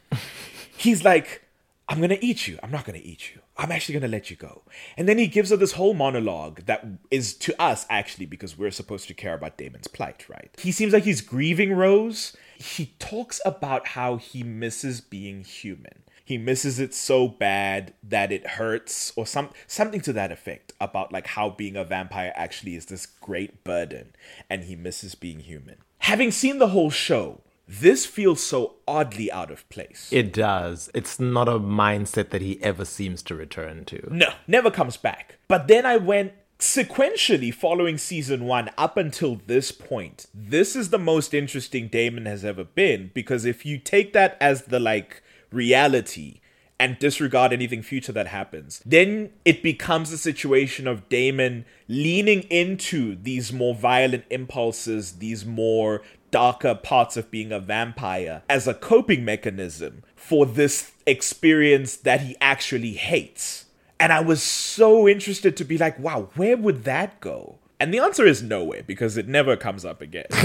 he's 0.78 1.04
like, 1.04 1.44
I'm 1.90 2.00
gonna 2.00 2.20
eat 2.22 2.48
you. 2.48 2.58
I'm 2.64 2.72
not 2.72 2.86
gonna 2.86 3.02
eat 3.04 3.36
you. 3.36 3.42
I'm 3.58 3.70
actually 3.70 4.00
gonna 4.00 4.08
let 4.08 4.30
you 4.30 4.38
go. 4.38 4.62
And 4.96 5.10
then 5.10 5.18
he 5.18 5.28
gives 5.28 5.50
her 5.50 5.58
this 5.58 5.74
whole 5.74 5.94
monologue 5.94 6.62
that 6.68 6.86
is 7.12 7.34
to 7.40 7.62
us 7.62 7.86
actually 7.90 8.28
because 8.28 8.58
we're 8.58 8.72
supposed 8.72 9.10
to 9.10 9.14
care 9.14 9.34
about 9.34 9.58
Damon's 9.58 9.90
plight, 9.90 10.30
right? 10.30 10.50
He 10.58 10.72
seems 10.72 10.94
like 10.94 11.04
he's 11.04 11.20
grieving 11.20 11.74
Rose, 11.74 12.34
he 12.56 12.94
talks 12.98 13.42
about 13.46 13.88
how 13.88 14.16
he 14.16 14.42
misses 14.42 15.02
being 15.02 15.44
human. 15.44 16.04
He 16.28 16.38
misses 16.38 16.78
it 16.78 16.94
so 16.94 17.30
bad 17.30 17.94
that 18.04 18.34
it 18.34 18.46
hurts, 18.46 19.14
or 19.16 19.26
some 19.26 19.52
something 19.66 20.02
to 20.02 20.12
that 20.12 20.30
effect 20.30 20.74
about 20.78 21.14
like 21.14 21.26
how 21.26 21.52
being 21.52 21.78
a 21.78 21.86
vampire 21.86 22.34
actually 22.36 22.76
is 22.76 22.88
this 22.88 23.06
great 23.06 23.64
burden, 23.64 24.14
and 24.50 24.66
he 24.66 24.76
misses 24.76 25.16
being 25.16 25.40
human. 25.40 25.78
Having 26.00 26.32
seen 26.32 26.60
the 26.60 26.68
whole 26.68 26.90
show, 26.90 27.40
this 27.66 28.06
feels 28.06 28.44
so 28.44 28.76
oddly 28.86 29.32
out 29.32 29.52
of 29.52 29.70
place. 29.70 30.10
It 30.12 30.34
does. 30.34 30.90
It's 30.94 31.18
not 31.18 31.48
a 31.48 31.62
mindset 31.62 32.32
that 32.32 32.42
he 32.42 32.62
ever 32.62 32.84
seems 32.84 33.24
to 33.24 33.34
return 33.34 33.86
to. 33.86 34.14
No, 34.14 34.34
never 34.48 34.70
comes 34.70 34.98
back. 34.98 35.38
But 35.48 35.70
then 35.70 35.86
I 35.86 35.96
went 35.96 36.34
sequentially 36.60 37.54
following 37.54 37.98
season 37.98 38.44
one 38.44 38.70
up 38.78 38.98
until 38.98 39.40
this 39.46 39.72
point. 39.72 40.26
This 40.34 40.76
is 40.76 40.90
the 40.90 41.00
most 41.00 41.34
interesting 41.34 41.88
Damon 41.88 42.26
has 42.26 42.44
ever 42.44 42.66
been 42.66 43.12
because 43.14 43.46
if 43.46 43.66
you 43.66 43.78
take 43.78 44.12
that 44.12 44.36
as 44.42 44.64
the 44.64 44.80
like 44.82 45.24
reality 45.52 46.42
and 46.80 47.00
disregard 47.00 47.52
anything 47.52 47.82
future 47.82 48.12
that 48.12 48.28
happens, 48.28 48.82
then 48.86 49.32
it 49.46 49.64
becomes 49.64 50.12
a 50.12 50.18
situation 50.18 50.88
of 50.88 51.10
Damon 51.10 51.66
leaning 51.88 52.42
into 52.44 53.16
these 53.16 53.52
more 53.52 53.74
violent 53.74 54.26
impulses, 54.30 55.14
these 55.14 55.46
more 55.46 56.02
darker 56.30 56.76
parts 56.76 57.18
of 57.18 57.32
being 57.32 57.52
a 57.52 57.60
vampire 57.60 58.44
as 58.50 58.68
a 58.68 58.74
coping 58.74 59.26
mechanism 59.26 60.04
for 60.16 60.46
this 60.46 60.92
experience 61.06 61.96
that 61.96 62.22
he 62.22 62.36
actually 62.42 62.94
hates. 62.94 63.66
And 64.00 64.14
I 64.14 64.20
was 64.20 64.44
so 64.44 65.08
interested 65.08 65.58
to 65.58 65.66
be 65.66 65.78
like, 65.78 65.98
wow, 65.98 66.30
where 66.36 66.58
would 66.58 66.84
that 66.84 67.20
go? 67.20 67.58
And 67.80 67.94
the 67.94 68.00
answer 68.00 68.26
is 68.26 68.42
nowhere 68.42 68.84
because 68.84 69.18
it 69.18 69.28
never 69.28 69.56
comes 69.56 69.86
up 69.86 70.02
again. 70.02 70.26
so, 70.32 70.40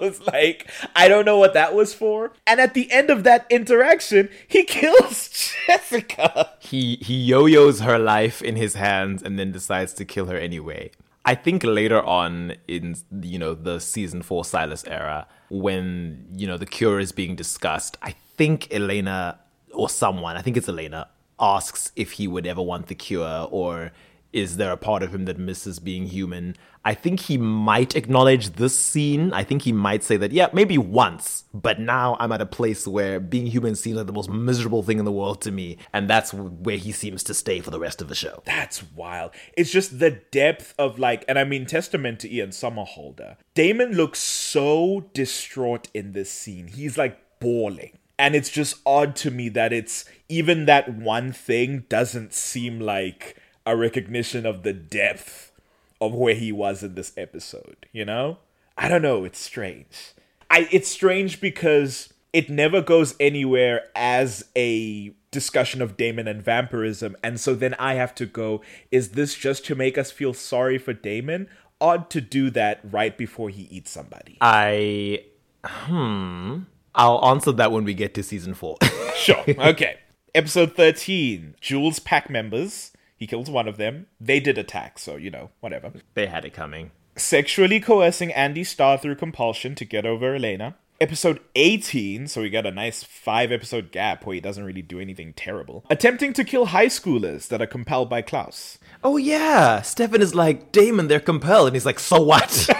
it's 0.00 0.20
like, 0.22 0.70
I 0.96 1.08
don't 1.08 1.26
know 1.26 1.38
what 1.38 1.54
that 1.54 1.74
was 1.74 1.92
for. 1.92 2.32
And 2.46 2.60
at 2.60 2.74
the 2.74 2.90
end 2.90 3.10
of 3.10 3.24
that 3.24 3.46
interaction, 3.50 4.30
he 4.48 4.64
kills 4.64 5.52
Jessica. 5.66 6.52
He 6.60 6.96
he 6.96 7.14
yo-yos 7.14 7.80
her 7.80 7.98
life 7.98 8.42
in 8.42 8.56
his 8.56 8.74
hands 8.74 9.22
and 9.22 9.38
then 9.38 9.52
decides 9.52 9.92
to 9.94 10.04
kill 10.04 10.26
her 10.26 10.36
anyway. 10.36 10.90
I 11.24 11.34
think 11.34 11.62
later 11.62 12.02
on 12.02 12.54
in 12.66 12.96
you 13.20 13.38
know 13.38 13.54
the 13.54 13.80
season 13.80 14.22
4 14.22 14.44
Silas 14.44 14.84
era 14.86 15.26
when 15.50 16.26
you 16.34 16.46
know 16.46 16.56
the 16.56 16.66
cure 16.66 16.98
is 16.98 17.12
being 17.12 17.36
discussed, 17.36 17.98
I 18.02 18.14
think 18.36 18.72
Elena 18.72 19.38
or 19.72 19.88
someone, 19.88 20.36
I 20.36 20.42
think 20.42 20.56
it's 20.56 20.68
Elena 20.68 21.08
asks 21.38 21.92
if 21.96 22.12
he 22.12 22.26
would 22.26 22.46
ever 22.46 22.62
want 22.62 22.86
the 22.86 22.94
cure 22.94 23.48
or 23.50 23.92
is 24.32 24.56
there 24.56 24.72
a 24.72 24.76
part 24.76 25.02
of 25.02 25.14
him 25.14 25.26
that 25.26 25.38
misses 25.38 25.78
being 25.78 26.06
human? 26.06 26.56
I 26.84 26.94
think 26.94 27.20
he 27.20 27.38
might 27.38 27.94
acknowledge 27.94 28.54
this 28.54 28.76
scene. 28.76 29.32
I 29.32 29.44
think 29.44 29.62
he 29.62 29.72
might 29.72 30.02
say 30.02 30.16
that, 30.16 30.32
yeah, 30.32 30.48
maybe 30.52 30.78
once, 30.78 31.44
but 31.54 31.78
now 31.78 32.16
I'm 32.18 32.32
at 32.32 32.40
a 32.40 32.46
place 32.46 32.88
where 32.88 33.20
being 33.20 33.46
human 33.46 33.76
seems 33.76 33.98
like 33.98 34.06
the 34.06 34.12
most 34.12 34.30
miserable 34.30 34.82
thing 34.82 34.98
in 34.98 35.04
the 35.04 35.12
world 35.12 35.40
to 35.42 35.52
me. 35.52 35.78
And 35.92 36.10
that's 36.10 36.34
where 36.34 36.78
he 36.78 36.90
seems 36.90 37.22
to 37.24 37.34
stay 37.34 37.60
for 37.60 37.70
the 37.70 37.78
rest 37.78 38.02
of 38.02 38.08
the 38.08 38.14
show. 38.14 38.42
That's 38.44 38.82
wild. 38.94 39.32
It's 39.56 39.70
just 39.70 40.00
the 40.00 40.10
depth 40.10 40.74
of 40.78 40.98
like, 40.98 41.24
and 41.28 41.38
I 41.38 41.44
mean, 41.44 41.66
testament 41.66 42.18
to 42.20 42.34
Ian 42.34 42.50
Somerhalder. 42.50 43.36
Damon 43.54 43.92
looks 43.92 44.18
so 44.18 45.10
distraught 45.14 45.88
in 45.94 46.12
this 46.12 46.32
scene. 46.32 46.68
He's 46.68 46.98
like 46.98 47.18
bawling. 47.38 47.98
And 48.18 48.34
it's 48.34 48.50
just 48.50 48.76
odd 48.86 49.16
to 49.16 49.30
me 49.30 49.48
that 49.50 49.72
it's 49.72 50.04
even 50.28 50.66
that 50.66 50.94
one 50.94 51.32
thing 51.32 51.86
doesn't 51.88 52.32
seem 52.34 52.78
like 52.78 53.36
a 53.66 53.76
recognition 53.76 54.46
of 54.46 54.62
the 54.62 54.72
depth 54.72 55.52
of 56.00 56.14
where 56.14 56.34
he 56.34 56.52
was 56.52 56.82
in 56.82 56.94
this 56.94 57.12
episode, 57.16 57.86
you 57.92 58.04
know? 58.04 58.38
I 58.76 58.88
don't 58.88 59.02
know, 59.02 59.24
it's 59.24 59.38
strange. 59.38 60.12
I 60.50 60.68
it's 60.70 60.88
strange 60.88 61.40
because 61.40 62.12
it 62.32 62.50
never 62.50 62.80
goes 62.80 63.14
anywhere 63.20 63.84
as 63.94 64.44
a 64.56 65.14
discussion 65.30 65.80
of 65.80 65.96
Damon 65.96 66.26
and 66.26 66.42
vampirism, 66.42 67.16
and 67.22 67.38
so 67.38 67.54
then 67.54 67.74
I 67.78 67.94
have 67.94 68.14
to 68.16 68.26
go, 68.26 68.62
is 68.90 69.10
this 69.10 69.34
just 69.34 69.64
to 69.66 69.74
make 69.74 69.96
us 69.96 70.10
feel 70.10 70.34
sorry 70.34 70.78
for 70.78 70.92
Damon? 70.92 71.48
Odd 71.80 72.10
to 72.10 72.20
do 72.20 72.50
that 72.50 72.80
right 72.84 73.16
before 73.16 73.48
he 73.48 73.62
eats 73.62 73.90
somebody. 73.90 74.38
I 74.40 75.24
hmm 75.64 76.60
I'll 76.94 77.24
answer 77.24 77.52
that 77.52 77.72
when 77.72 77.84
we 77.84 77.94
get 77.94 78.14
to 78.14 78.22
season 78.22 78.54
4. 78.54 78.78
Sure. 79.16 79.44
Okay. 79.48 79.98
Episode 80.34 80.74
13. 80.74 81.54
Jules 81.60 81.98
pack 81.98 82.28
members. 82.28 82.92
He 83.22 83.28
kills 83.28 83.48
one 83.48 83.68
of 83.68 83.76
them. 83.76 84.06
They 84.20 84.40
did 84.40 84.58
attack, 84.58 84.98
so, 84.98 85.14
you 85.14 85.30
know, 85.30 85.50
whatever. 85.60 85.92
they 86.14 86.26
had 86.26 86.44
it 86.44 86.52
coming. 86.54 86.90
Sexually 87.14 87.78
coercing 87.78 88.32
Andie 88.32 88.64
Star 88.64 88.98
through 88.98 89.14
compulsion 89.14 89.76
to 89.76 89.84
get 89.84 90.04
over 90.04 90.34
Elena. 90.34 90.74
Episode 91.00 91.38
18, 91.54 92.26
so 92.26 92.42
we 92.42 92.50
got 92.50 92.66
a 92.66 92.72
nice 92.72 93.04
five 93.04 93.52
episode 93.52 93.92
gap 93.92 94.26
where 94.26 94.34
he 94.34 94.40
doesn't 94.40 94.64
really 94.64 94.82
do 94.82 94.98
anything 94.98 95.34
terrible. 95.34 95.84
Attempting 95.88 96.32
to 96.32 96.42
kill 96.42 96.66
high 96.66 96.86
schoolers 96.86 97.46
that 97.46 97.62
are 97.62 97.66
compelled 97.68 98.10
by 98.10 98.22
Klaus. 98.22 98.78
Oh 99.04 99.16
yeah, 99.16 99.82
Stefan 99.82 100.20
is 100.20 100.34
like, 100.34 100.72
Damon, 100.72 101.06
they're 101.06 101.20
compelled. 101.20 101.68
And 101.68 101.76
he's 101.76 101.86
like, 101.86 102.00
so 102.00 102.20
what? 102.20 102.68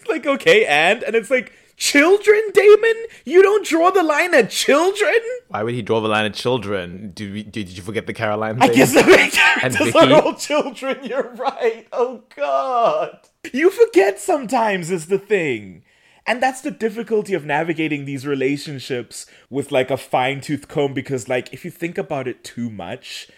It's 0.00 0.10
like, 0.10 0.26
okay, 0.26 0.66
and? 0.66 1.02
And 1.02 1.16
it's 1.16 1.30
like, 1.30 1.50
children, 1.76 2.40
Damon? 2.52 3.04
You 3.24 3.42
don't 3.42 3.66
draw 3.66 3.90
the 3.90 4.02
line 4.02 4.34
at 4.34 4.50
children? 4.50 5.14
Why 5.48 5.62
would 5.62 5.74
he 5.74 5.82
draw 5.82 6.00
the 6.00 6.08
line 6.08 6.24
at 6.24 6.34
children? 6.34 7.12
Did, 7.14 7.32
we, 7.32 7.42
did 7.42 7.68
you 7.70 7.82
forget 7.82 8.06
the 8.06 8.12
Caroline 8.12 8.58
thing? 8.58 8.70
I 8.70 8.74
guess 8.74 8.92
the 8.92 9.04
main 9.06 9.30
characters 9.30 9.94
are 9.94 10.12
all 10.22 10.34
children. 10.34 11.04
You're 11.04 11.34
right. 11.34 11.86
Oh 11.92 12.22
God, 12.36 13.18
you 13.52 13.70
forget 13.70 14.18
sometimes 14.18 14.90
is 14.90 15.06
the 15.06 15.18
thing, 15.18 15.84
and 16.26 16.42
that's 16.42 16.60
the 16.60 16.70
difficulty 16.70 17.34
of 17.34 17.44
navigating 17.44 18.04
these 18.04 18.26
relationships 18.26 19.26
with 19.50 19.72
like 19.72 19.90
a 19.90 19.96
fine 19.96 20.40
tooth 20.40 20.68
comb. 20.68 20.94
Because 20.94 21.28
like, 21.28 21.52
if 21.52 21.64
you 21.64 21.70
think 21.70 21.98
about 21.98 22.28
it 22.28 22.44
too 22.44 22.70
much. 22.70 23.28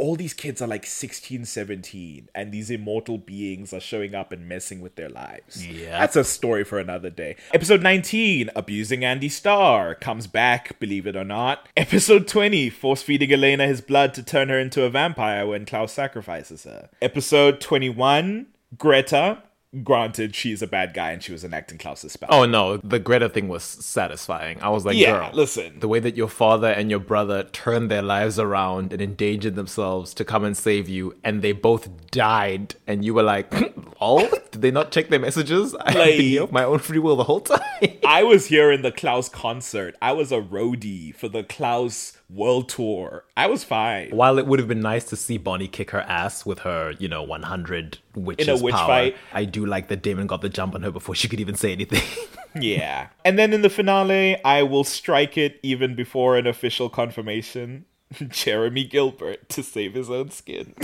All 0.00 0.16
these 0.16 0.32
kids 0.32 0.62
are 0.62 0.66
like 0.66 0.86
16, 0.86 1.44
17, 1.44 2.30
and 2.34 2.52
these 2.52 2.70
immortal 2.70 3.18
beings 3.18 3.74
are 3.74 3.80
showing 3.80 4.14
up 4.14 4.32
and 4.32 4.48
messing 4.48 4.80
with 4.80 4.94
their 4.94 5.10
lives. 5.10 5.66
Yeah. 5.66 5.98
That's 5.98 6.16
a 6.16 6.24
story 6.24 6.64
for 6.64 6.78
another 6.78 7.10
day. 7.10 7.36
Episode 7.52 7.82
19, 7.82 8.48
Abusing 8.56 9.04
Andie 9.04 9.28
Star, 9.28 9.94
comes 9.94 10.26
back, 10.26 10.78
believe 10.80 11.06
it 11.06 11.16
or 11.16 11.24
not. 11.24 11.68
Episode 11.76 12.26
20, 12.26 12.70
force 12.70 13.02
feeding 13.02 13.30
Elena 13.30 13.66
his 13.66 13.82
blood 13.82 14.14
to 14.14 14.22
turn 14.22 14.48
her 14.48 14.58
into 14.58 14.84
a 14.84 14.88
vampire 14.88 15.46
when 15.46 15.66
Klaus 15.66 15.92
sacrifices 15.92 16.64
her. 16.64 16.88
Episode 17.02 17.60
21, 17.60 18.46
Greta. 18.78 19.42
Granted, 19.84 20.34
she's 20.34 20.62
a 20.62 20.66
bad 20.66 20.94
guy 20.94 21.12
and 21.12 21.22
she 21.22 21.30
was 21.30 21.44
enacting 21.44 21.78
Klaus's 21.78 22.12
spell. 22.12 22.28
Oh 22.32 22.44
no, 22.44 22.78
the 22.78 22.98
Greta 22.98 23.28
thing 23.28 23.46
was 23.46 23.62
satisfying. 23.62 24.60
I 24.60 24.68
was 24.68 24.84
like, 24.84 24.96
Yeah, 24.96 25.12
girl, 25.12 25.30
listen. 25.32 25.78
the 25.78 25.86
way 25.86 26.00
that 26.00 26.16
your 26.16 26.26
father 26.26 26.66
and 26.68 26.90
your 26.90 26.98
brother 26.98 27.44
turned 27.44 27.88
their 27.88 28.02
lives 28.02 28.36
around 28.38 28.92
and 28.92 29.00
endangered 29.00 29.54
themselves 29.54 30.12
to 30.14 30.24
come 30.24 30.42
and 30.44 30.56
save 30.56 30.88
you, 30.88 31.14
and 31.22 31.40
they 31.40 31.52
both 31.52 32.10
died, 32.10 32.74
and 32.88 33.04
you 33.04 33.14
were 33.14 33.22
like, 33.22 33.52
oh, 34.00 34.28
did 34.50 34.60
they 34.60 34.72
not 34.72 34.90
check 34.90 35.08
their 35.08 35.20
messages? 35.20 35.72
I've 35.80 35.94
Like- 35.94 36.16
been 36.16 36.20
here 36.20 36.42
of 36.42 36.50
my 36.52 36.64
own 36.64 36.80
free 36.80 36.98
will 36.98 37.14
the 37.14 37.22
whole 37.24 37.40
time. 37.40 37.60
I 38.04 38.24
was 38.24 38.46
here 38.46 38.72
in 38.72 38.82
the 38.82 38.90
Klaus 38.90 39.28
concert. 39.28 39.94
I 40.02 40.10
was 40.12 40.32
a 40.32 40.40
roadie 40.40 41.14
for 41.14 41.28
the 41.28 41.44
Klaus 41.44 42.16
world 42.32 42.68
tour. 42.68 43.24
I 43.36 43.46
was 43.46 43.64
fine. 43.64 44.10
While 44.10 44.38
it 44.38 44.46
would 44.46 44.58
have 44.58 44.68
been 44.68 44.80
nice 44.80 45.04
to 45.06 45.16
see 45.16 45.38
Bonnie 45.38 45.68
kick 45.68 45.90
her 45.90 46.00
ass 46.02 46.46
with 46.46 46.60
her, 46.60 46.92
you 46.98 47.08
know, 47.08 47.22
100 47.22 47.98
witches 48.14 48.48
in 48.48 48.58
a 48.58 48.62
witch 48.62 48.74
power, 48.74 48.86
fight. 48.86 49.16
I 49.32 49.44
do 49.44 49.66
like 49.66 49.88
that 49.88 50.02
Damon 50.02 50.26
got 50.26 50.40
the 50.40 50.48
jump 50.48 50.74
on 50.74 50.82
her 50.82 50.90
before 50.90 51.14
she 51.14 51.28
could 51.28 51.40
even 51.40 51.54
say 51.54 51.72
anything. 51.72 52.02
Yeah. 52.58 53.10
And 53.24 53.38
then 53.38 53.52
in 53.52 53.62
the 53.62 53.70
finale, 53.70 54.42
I 54.44 54.64
will 54.64 54.82
strike 54.82 55.38
it 55.38 55.60
even 55.62 55.94
before 55.94 56.36
an 56.36 56.48
official 56.48 56.88
confirmation. 56.88 57.84
Jeremy 58.28 58.82
Gilbert 58.84 59.48
to 59.50 59.62
save 59.62 59.94
his 59.94 60.10
own 60.10 60.30
skin. 60.30 60.74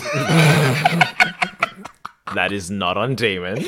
that 2.35 2.53
is 2.53 2.71
not 2.71 2.97
on 2.97 3.17
Damon. 3.17 3.67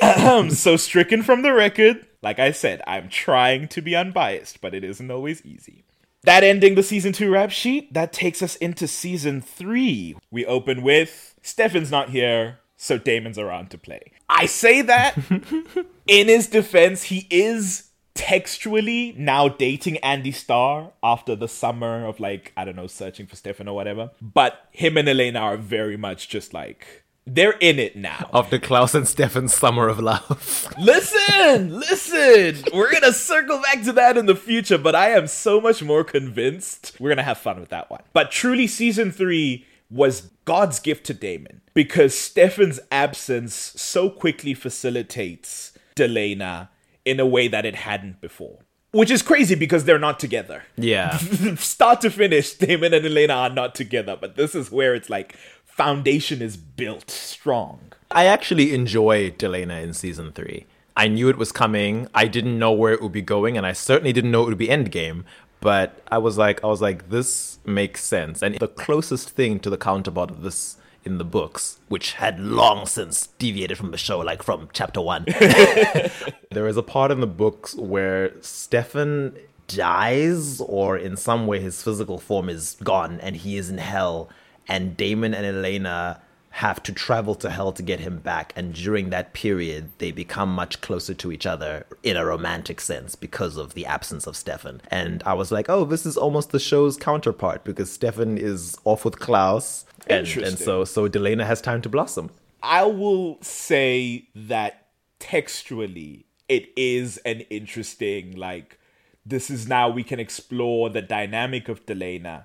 Um, 0.00 0.50
so 0.50 0.76
stricken 0.76 1.24
from 1.24 1.42
the 1.42 1.52
record. 1.52 2.06
Like 2.22 2.38
I 2.38 2.52
said, 2.52 2.82
I'm 2.86 3.08
trying 3.08 3.66
to 3.68 3.82
be 3.82 3.96
unbiased, 3.96 4.60
but 4.60 4.74
it 4.74 4.84
isn't 4.84 5.10
always 5.10 5.44
easy. 5.44 5.83
That 6.24 6.42
ending 6.42 6.74
the 6.74 6.82
season 6.82 7.12
two 7.12 7.30
rap 7.30 7.50
sheet, 7.50 7.92
that 7.92 8.12
takes 8.12 8.42
us 8.42 8.56
into 8.56 8.88
season 8.88 9.42
three. 9.42 10.16
We 10.30 10.46
open 10.46 10.82
with 10.82 11.34
Stefan's 11.42 11.90
not 11.90 12.10
here, 12.10 12.60
so 12.76 12.96
Damon's 12.96 13.38
around 13.38 13.70
to 13.70 13.78
play. 13.78 14.12
I 14.28 14.46
say 14.46 14.80
that 14.82 15.18
in 16.06 16.28
his 16.28 16.46
defense, 16.46 17.04
he 17.04 17.26
is 17.30 17.90
textually 18.14 19.14
now 19.18 19.48
dating 19.48 19.98
Andie 19.98 20.32
Star 20.32 20.92
after 21.02 21.36
the 21.36 21.48
summer 21.48 22.06
of 22.06 22.20
like, 22.20 22.52
I 22.56 22.64
don't 22.64 22.76
know, 22.76 22.86
searching 22.86 23.26
for 23.26 23.36
Stefan 23.36 23.68
or 23.68 23.74
whatever. 23.74 24.10
But 24.22 24.66
him 24.70 24.96
and 24.96 25.08
Elena 25.08 25.40
are 25.40 25.56
very 25.58 25.98
much 25.98 26.28
just 26.28 26.54
like 26.54 27.03
they're 27.26 27.52
in 27.52 27.78
it 27.78 27.96
now. 27.96 28.28
After 28.32 28.58
Klaus 28.58 28.94
and 28.94 29.08
Stefan's 29.08 29.54
summer 29.54 29.88
of 29.88 29.98
love. 29.98 30.68
Listen, 30.78 31.78
listen. 31.78 32.64
We're 32.72 32.90
going 32.90 33.02
to 33.02 33.12
circle 33.12 33.60
back 33.62 33.82
to 33.84 33.92
that 33.92 34.16
in 34.18 34.26
the 34.26 34.36
future, 34.36 34.78
but 34.78 34.94
I 34.94 35.10
am 35.10 35.26
so 35.26 35.60
much 35.60 35.82
more 35.82 36.04
convinced 36.04 36.96
we're 37.00 37.10
going 37.10 37.16
to 37.18 37.22
have 37.22 37.38
fun 37.38 37.60
with 37.60 37.70
that 37.70 37.90
one. 37.90 38.02
But 38.12 38.30
truly, 38.30 38.66
season 38.66 39.10
three 39.10 39.64
was 39.90 40.30
God's 40.44 40.80
gift 40.80 41.06
to 41.06 41.14
Damon 41.14 41.62
because 41.72 42.16
Stefan's 42.16 42.80
absence 42.90 43.54
so 43.54 44.10
quickly 44.10 44.52
facilitates 44.54 45.72
Delena 45.96 46.68
in 47.04 47.20
a 47.20 47.26
way 47.26 47.48
that 47.48 47.64
it 47.64 47.74
hadn't 47.76 48.20
before. 48.20 48.58
Which 48.92 49.10
is 49.10 49.22
crazy 49.22 49.56
because 49.56 49.84
they're 49.84 49.98
not 49.98 50.20
together. 50.20 50.62
Yeah. 50.76 51.16
Start 51.56 52.00
to 52.02 52.10
finish, 52.10 52.54
Damon 52.54 52.94
and 52.94 53.04
Elena 53.04 53.34
are 53.34 53.50
not 53.50 53.74
together, 53.74 54.16
but 54.18 54.36
this 54.36 54.54
is 54.54 54.70
where 54.70 54.94
it's 54.94 55.10
like 55.10 55.36
foundation 55.74 56.40
is 56.40 56.56
built 56.56 57.10
strong. 57.10 57.92
I 58.10 58.26
actually 58.26 58.72
enjoyed 58.74 59.38
Delena 59.38 59.82
in 59.82 59.92
season 59.92 60.30
three. 60.30 60.66
I 60.96 61.08
knew 61.08 61.28
it 61.28 61.36
was 61.36 61.50
coming. 61.50 62.06
I 62.14 62.28
didn't 62.28 62.60
know 62.60 62.70
where 62.70 62.92
it 62.92 63.02
would 63.02 63.10
be 63.10 63.22
going, 63.22 63.56
and 63.56 63.66
I 63.66 63.72
certainly 63.72 64.12
didn't 64.12 64.30
know 64.30 64.42
it 64.42 64.50
would 64.50 64.58
be 64.58 64.68
Endgame. 64.68 65.24
But 65.60 66.00
I 66.12 66.18
was 66.18 66.38
like, 66.38 66.62
I 66.62 66.68
was 66.68 66.80
like, 66.80 67.10
this 67.10 67.58
makes 67.64 68.04
sense. 68.04 68.40
And 68.40 68.54
the 68.56 68.68
closest 68.68 69.30
thing 69.30 69.58
to 69.60 69.70
the 69.70 69.76
counterpart 69.76 70.30
of 70.30 70.42
this 70.42 70.76
in 71.04 71.18
the 71.18 71.24
books, 71.24 71.80
which 71.88 72.12
had 72.12 72.38
long 72.38 72.86
since 72.86 73.26
deviated 73.38 73.76
from 73.76 73.90
the 73.90 73.98
show, 73.98 74.20
like 74.20 74.44
from 74.44 74.68
chapter 74.72 75.00
one. 75.00 75.24
there 76.52 76.68
is 76.68 76.76
a 76.76 76.82
part 76.84 77.10
in 77.10 77.20
the 77.20 77.26
books 77.26 77.74
where 77.74 78.40
Stefan 78.40 79.36
dies, 79.66 80.60
or 80.60 80.96
in 80.96 81.16
some 81.16 81.48
way 81.48 81.58
his 81.58 81.82
physical 81.82 82.18
form 82.18 82.48
is 82.48 82.76
gone, 82.84 83.18
and 83.20 83.34
he 83.34 83.56
is 83.56 83.70
in 83.70 83.78
hell. 83.78 84.30
And 84.68 84.96
Damon 84.96 85.34
and 85.34 85.44
Elena 85.44 86.20
have 86.54 86.80
to 86.80 86.92
travel 86.92 87.34
to 87.34 87.50
hell 87.50 87.72
to 87.72 87.82
get 87.82 87.98
him 87.98 88.18
back. 88.18 88.52
And 88.54 88.72
during 88.72 89.10
that 89.10 89.32
period, 89.32 89.90
they 89.98 90.12
become 90.12 90.54
much 90.54 90.80
closer 90.80 91.12
to 91.12 91.32
each 91.32 91.46
other 91.46 91.84
in 92.04 92.16
a 92.16 92.24
romantic 92.24 92.80
sense 92.80 93.16
because 93.16 93.56
of 93.56 93.74
the 93.74 93.84
absence 93.84 94.24
of 94.28 94.36
Stefan. 94.36 94.80
And 94.88 95.20
I 95.26 95.34
was 95.34 95.50
like, 95.50 95.68
oh, 95.68 95.84
this 95.84 96.06
is 96.06 96.16
almost 96.16 96.52
the 96.52 96.60
show's 96.60 96.96
counterpart 96.96 97.64
because 97.64 97.90
Stefan 97.90 98.38
is 98.38 98.78
off 98.84 99.04
with 99.04 99.18
Klaus. 99.18 99.84
And, 100.06 100.28
and 100.28 100.56
so, 100.56 100.84
so 100.84 101.08
Delena 101.08 101.44
has 101.44 101.60
time 101.60 101.82
to 101.82 101.88
blossom. 101.88 102.30
I 102.62 102.84
will 102.84 103.38
say 103.42 104.28
that 104.36 104.86
textually, 105.18 106.26
it 106.48 106.68
is 106.76 107.16
an 107.18 107.40
interesting, 107.50 108.36
like, 108.36 108.78
this 109.26 109.50
is 109.50 109.66
now 109.66 109.88
we 109.88 110.04
can 110.04 110.20
explore 110.20 110.88
the 110.88 111.02
dynamic 111.02 111.68
of 111.68 111.84
Delena 111.84 112.44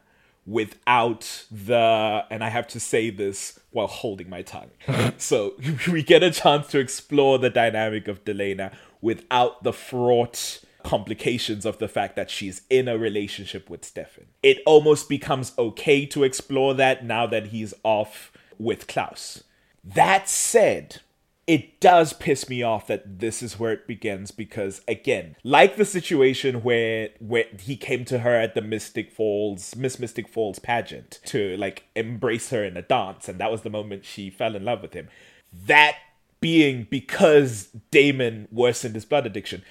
without 0.50 1.46
the, 1.52 2.26
and 2.32 2.44
I 2.44 2.50
have 2.50 2.68
to 2.70 2.80
say 2.80 3.12
this 3.12 3.60
while 3.70 3.88
holding 3.88 4.30
my 4.30 4.42
tongue. 4.42 4.72
so 5.18 5.54
we 5.92 6.02
get 6.02 6.24
a 6.24 6.32
chance 6.32 6.68
to 6.70 6.80
explore 6.80 7.38
the 7.38 7.52
dynamic 7.52 8.08
of 8.08 8.26
Delena 8.26 8.74
without 9.00 9.64
the 9.64 9.72
fraught 9.72 10.62
complications 10.84 11.66
of 11.66 11.78
the 11.78 11.88
fact 11.88 12.16
that 12.16 12.32
she's 12.32 12.64
in 12.70 12.88
a 12.88 12.98
relationship 12.98 13.70
with 13.70 13.86
Stefan. 13.86 14.26
It 14.42 14.58
almost 14.66 15.08
becomes 15.08 15.54
okay 15.58 16.06
to 16.08 16.24
explore 16.24 16.74
that 16.74 17.06
now 17.06 17.28
that 17.28 17.48
he's 17.48 17.76
off 17.84 18.32
with 18.58 18.88
Klaus. 18.88 19.44
That 19.84 20.28
said, 20.28 21.02
it 21.50 21.80
does 21.80 22.14
piss 22.14 22.48
me 22.48 22.62
off 22.62 22.86
that 22.86 23.18
this 23.18 23.42
is 23.42 23.58
where 23.58 23.72
it 23.72 23.88
begins 23.88 24.30
because 24.30 24.82
again, 24.88 25.36
like 25.44 25.78
the 25.78 25.84
situation 25.84 26.62
where 26.62 27.10
where 27.18 27.46
he 27.60 27.76
came 27.76 28.06
to 28.06 28.20
her 28.20 28.36
at 28.36 28.54
the 28.54 28.62
Mystic 28.62 29.12
Falls 29.12 29.76
Miss 29.76 29.98
Mystic 29.98 30.30
Falls 30.30 30.60
pageant 30.60 31.20
to 31.26 31.58
like 31.58 31.86
embrace 31.96 32.52
her 32.52 32.64
in 32.64 32.78
a 32.78 32.84
dance 32.84 33.28
and 33.28 33.40
that 33.40 33.52
was 33.52 33.64
the 33.64 33.72
moment 33.72 34.06
she 34.06 34.30
fell 34.30 34.56
in 34.56 34.64
love 34.64 34.84
with 34.84 34.94
him. 34.94 35.10
That 35.52 35.96
being 36.40 36.86
because 36.88 37.70
Damon 37.90 38.48
worsened 38.52 38.94
his 38.94 39.06
blood 39.06 39.26
addiction. 39.26 39.64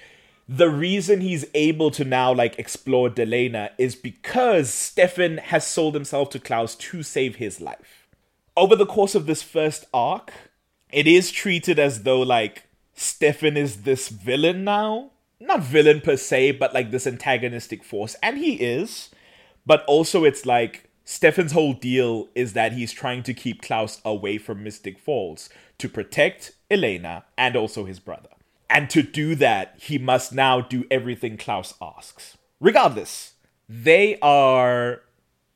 The 0.49 0.69
reason 0.69 1.21
he's 1.21 1.45
able 1.53 1.91
to 1.91 2.03
now 2.03 2.33
like 2.33 2.59
explore 2.59 3.09
Delena 3.09 3.69
is 3.77 3.95
because 3.95 4.69
Stefan 4.69 5.37
has 5.37 5.65
sold 5.65 5.93
himself 5.93 6.29
to 6.31 6.39
Klaus 6.39 6.75
to 6.75 7.03
save 7.03 7.37
his 7.37 7.61
life 7.61 7.99
over 8.59 8.75
the 8.75 8.85
course 8.85 9.15
of 9.15 9.25
this 9.25 9.41
first 9.41 9.85
arc, 9.93 10.33
it 10.91 11.07
is 11.07 11.31
treated 11.31 11.79
as 11.79 12.03
though 12.03 12.21
like 12.21 12.63
Stefan 12.93 13.57
is 13.57 13.83
this 13.83 14.09
villain 14.09 14.63
now. 14.63 15.11
Not 15.39 15.61
villain 15.61 16.01
per 16.01 16.17
se, 16.17 16.53
but 16.53 16.73
like 16.73 16.91
this 16.91 17.07
antagonistic 17.07 17.83
force. 17.83 18.15
And 18.21 18.37
he 18.37 18.55
is. 18.55 19.09
But 19.65 19.85
also 19.85 20.25
it's 20.25 20.45
like 20.45 20.89
Stefan's 21.05 21.53
whole 21.53 21.73
deal 21.73 22.27
is 22.35 22.53
that 22.53 22.73
he's 22.73 22.91
trying 22.91 23.23
to 23.23 23.33
keep 23.33 23.61
Klaus 23.61 24.01
away 24.03 24.37
from 24.37 24.63
Mystic 24.63 24.99
Falls 24.99 25.49
to 25.77 25.87
protect 25.87 26.51
Elena 26.69 27.25
and 27.37 27.55
also 27.55 27.85
his 27.85 27.99
brother. 27.99 28.29
And 28.69 28.89
to 28.91 29.01
do 29.01 29.33
that, 29.35 29.75
he 29.79 29.97
must 29.97 30.33
now 30.33 30.61
do 30.61 30.85
everything 30.91 31.37
Klaus 31.37 31.73
asks. 31.81 32.37
Regardless, 32.59 33.33
they 33.67 34.19
are 34.21 35.01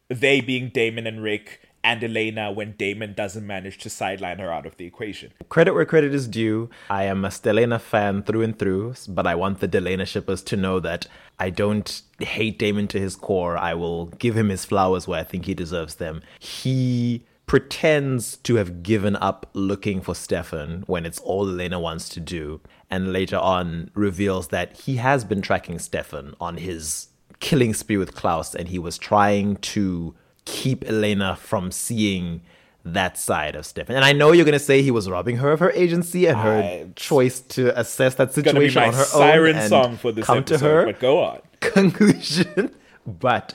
they 0.07 0.41
being 0.41 0.69
Damon 0.69 1.05
and 1.05 1.21
Rick 1.21 1.61
and 1.83 2.03
Elena 2.03 2.51
when 2.51 2.73
Damon 2.73 3.13
doesn't 3.13 3.45
manage 3.45 3.77
to 3.79 3.89
sideline 3.89 4.39
her 4.39 4.51
out 4.51 4.65
of 4.65 4.77
the 4.77 4.85
equation. 4.85 5.33
Credit 5.49 5.73
where 5.73 5.85
credit 5.85 6.13
is 6.13 6.27
due. 6.27 6.69
I 6.89 7.03
am 7.03 7.25
a 7.25 7.29
Stelena 7.29 7.79
fan 7.79 8.23
through 8.23 8.41
and 8.41 8.57
through, 8.57 8.95
but 9.07 9.27
I 9.27 9.35
want 9.35 9.59
the 9.59 9.67
Delena 9.67 10.07
shippers 10.07 10.41
to 10.43 10.55
know 10.55 10.79
that 10.79 11.07
I 11.39 11.49
don't 11.49 12.01
hate 12.19 12.57
Damon 12.57 12.87
to 12.89 12.99
his 12.99 13.15
core. 13.15 13.57
I 13.57 13.73
will 13.73 14.05
give 14.05 14.37
him 14.37 14.49
his 14.49 14.65
flowers 14.65 15.07
where 15.07 15.19
I 15.19 15.23
think 15.23 15.45
he 15.45 15.53
deserves 15.53 15.95
them. 15.95 16.21
He 16.39 17.25
pretends 17.45 18.37
to 18.37 18.55
have 18.55 18.83
given 18.83 19.17
up 19.17 19.49
looking 19.53 19.99
for 19.99 20.15
Stefan 20.15 20.83
when 20.87 21.05
it's 21.05 21.19
all 21.19 21.49
Elena 21.49 21.79
wants 21.79 22.07
to 22.09 22.21
do, 22.21 22.61
and 22.89 23.11
later 23.11 23.37
on 23.37 23.91
reveals 23.93 24.47
that 24.47 24.77
he 24.77 24.95
has 24.95 25.25
been 25.25 25.41
tracking 25.41 25.79
Stefan 25.79 26.35
on 26.39 26.57
his 26.57 27.09
killing 27.41 27.73
spree 27.73 27.97
with 27.97 28.15
Klaus, 28.15 28.55
and 28.55 28.69
he 28.69 28.79
was 28.79 28.97
trying 28.97 29.57
to 29.57 30.15
keep 30.45 30.83
Elena 30.87 31.35
from 31.35 31.71
seeing 31.71 32.41
that 32.85 33.17
side 33.17 33.55
of 33.55 33.65
Stefan. 33.65 33.95
And 33.95 34.03
I 34.03 34.11
know 34.11 34.31
you're 34.33 34.43
going 34.45 34.53
to 34.53 34.59
say 34.59 34.81
he 34.81 34.91
was 34.91 35.09
robbing 35.09 35.37
her 35.37 35.51
of 35.53 35.59
her 35.61 35.71
agency 35.71 36.25
and 36.27 36.37
her 36.37 36.61
I- 36.61 36.87
choice 36.95 37.39
to 37.41 37.77
assess 37.79 38.15
that 38.15 38.33
situation 38.33 38.83
on 38.83 38.93
her 38.93 39.03
siren 39.05 39.55
own 39.55 39.61
and 39.61 39.69
song 39.69 39.97
for 39.97 40.11
this 40.11 40.25
come 40.25 40.43
to 40.45 40.57
her 40.57 40.85
but 40.87 40.99
go 40.99 41.23
on. 41.23 41.39
conclusion. 41.61 42.75
But 43.05 43.53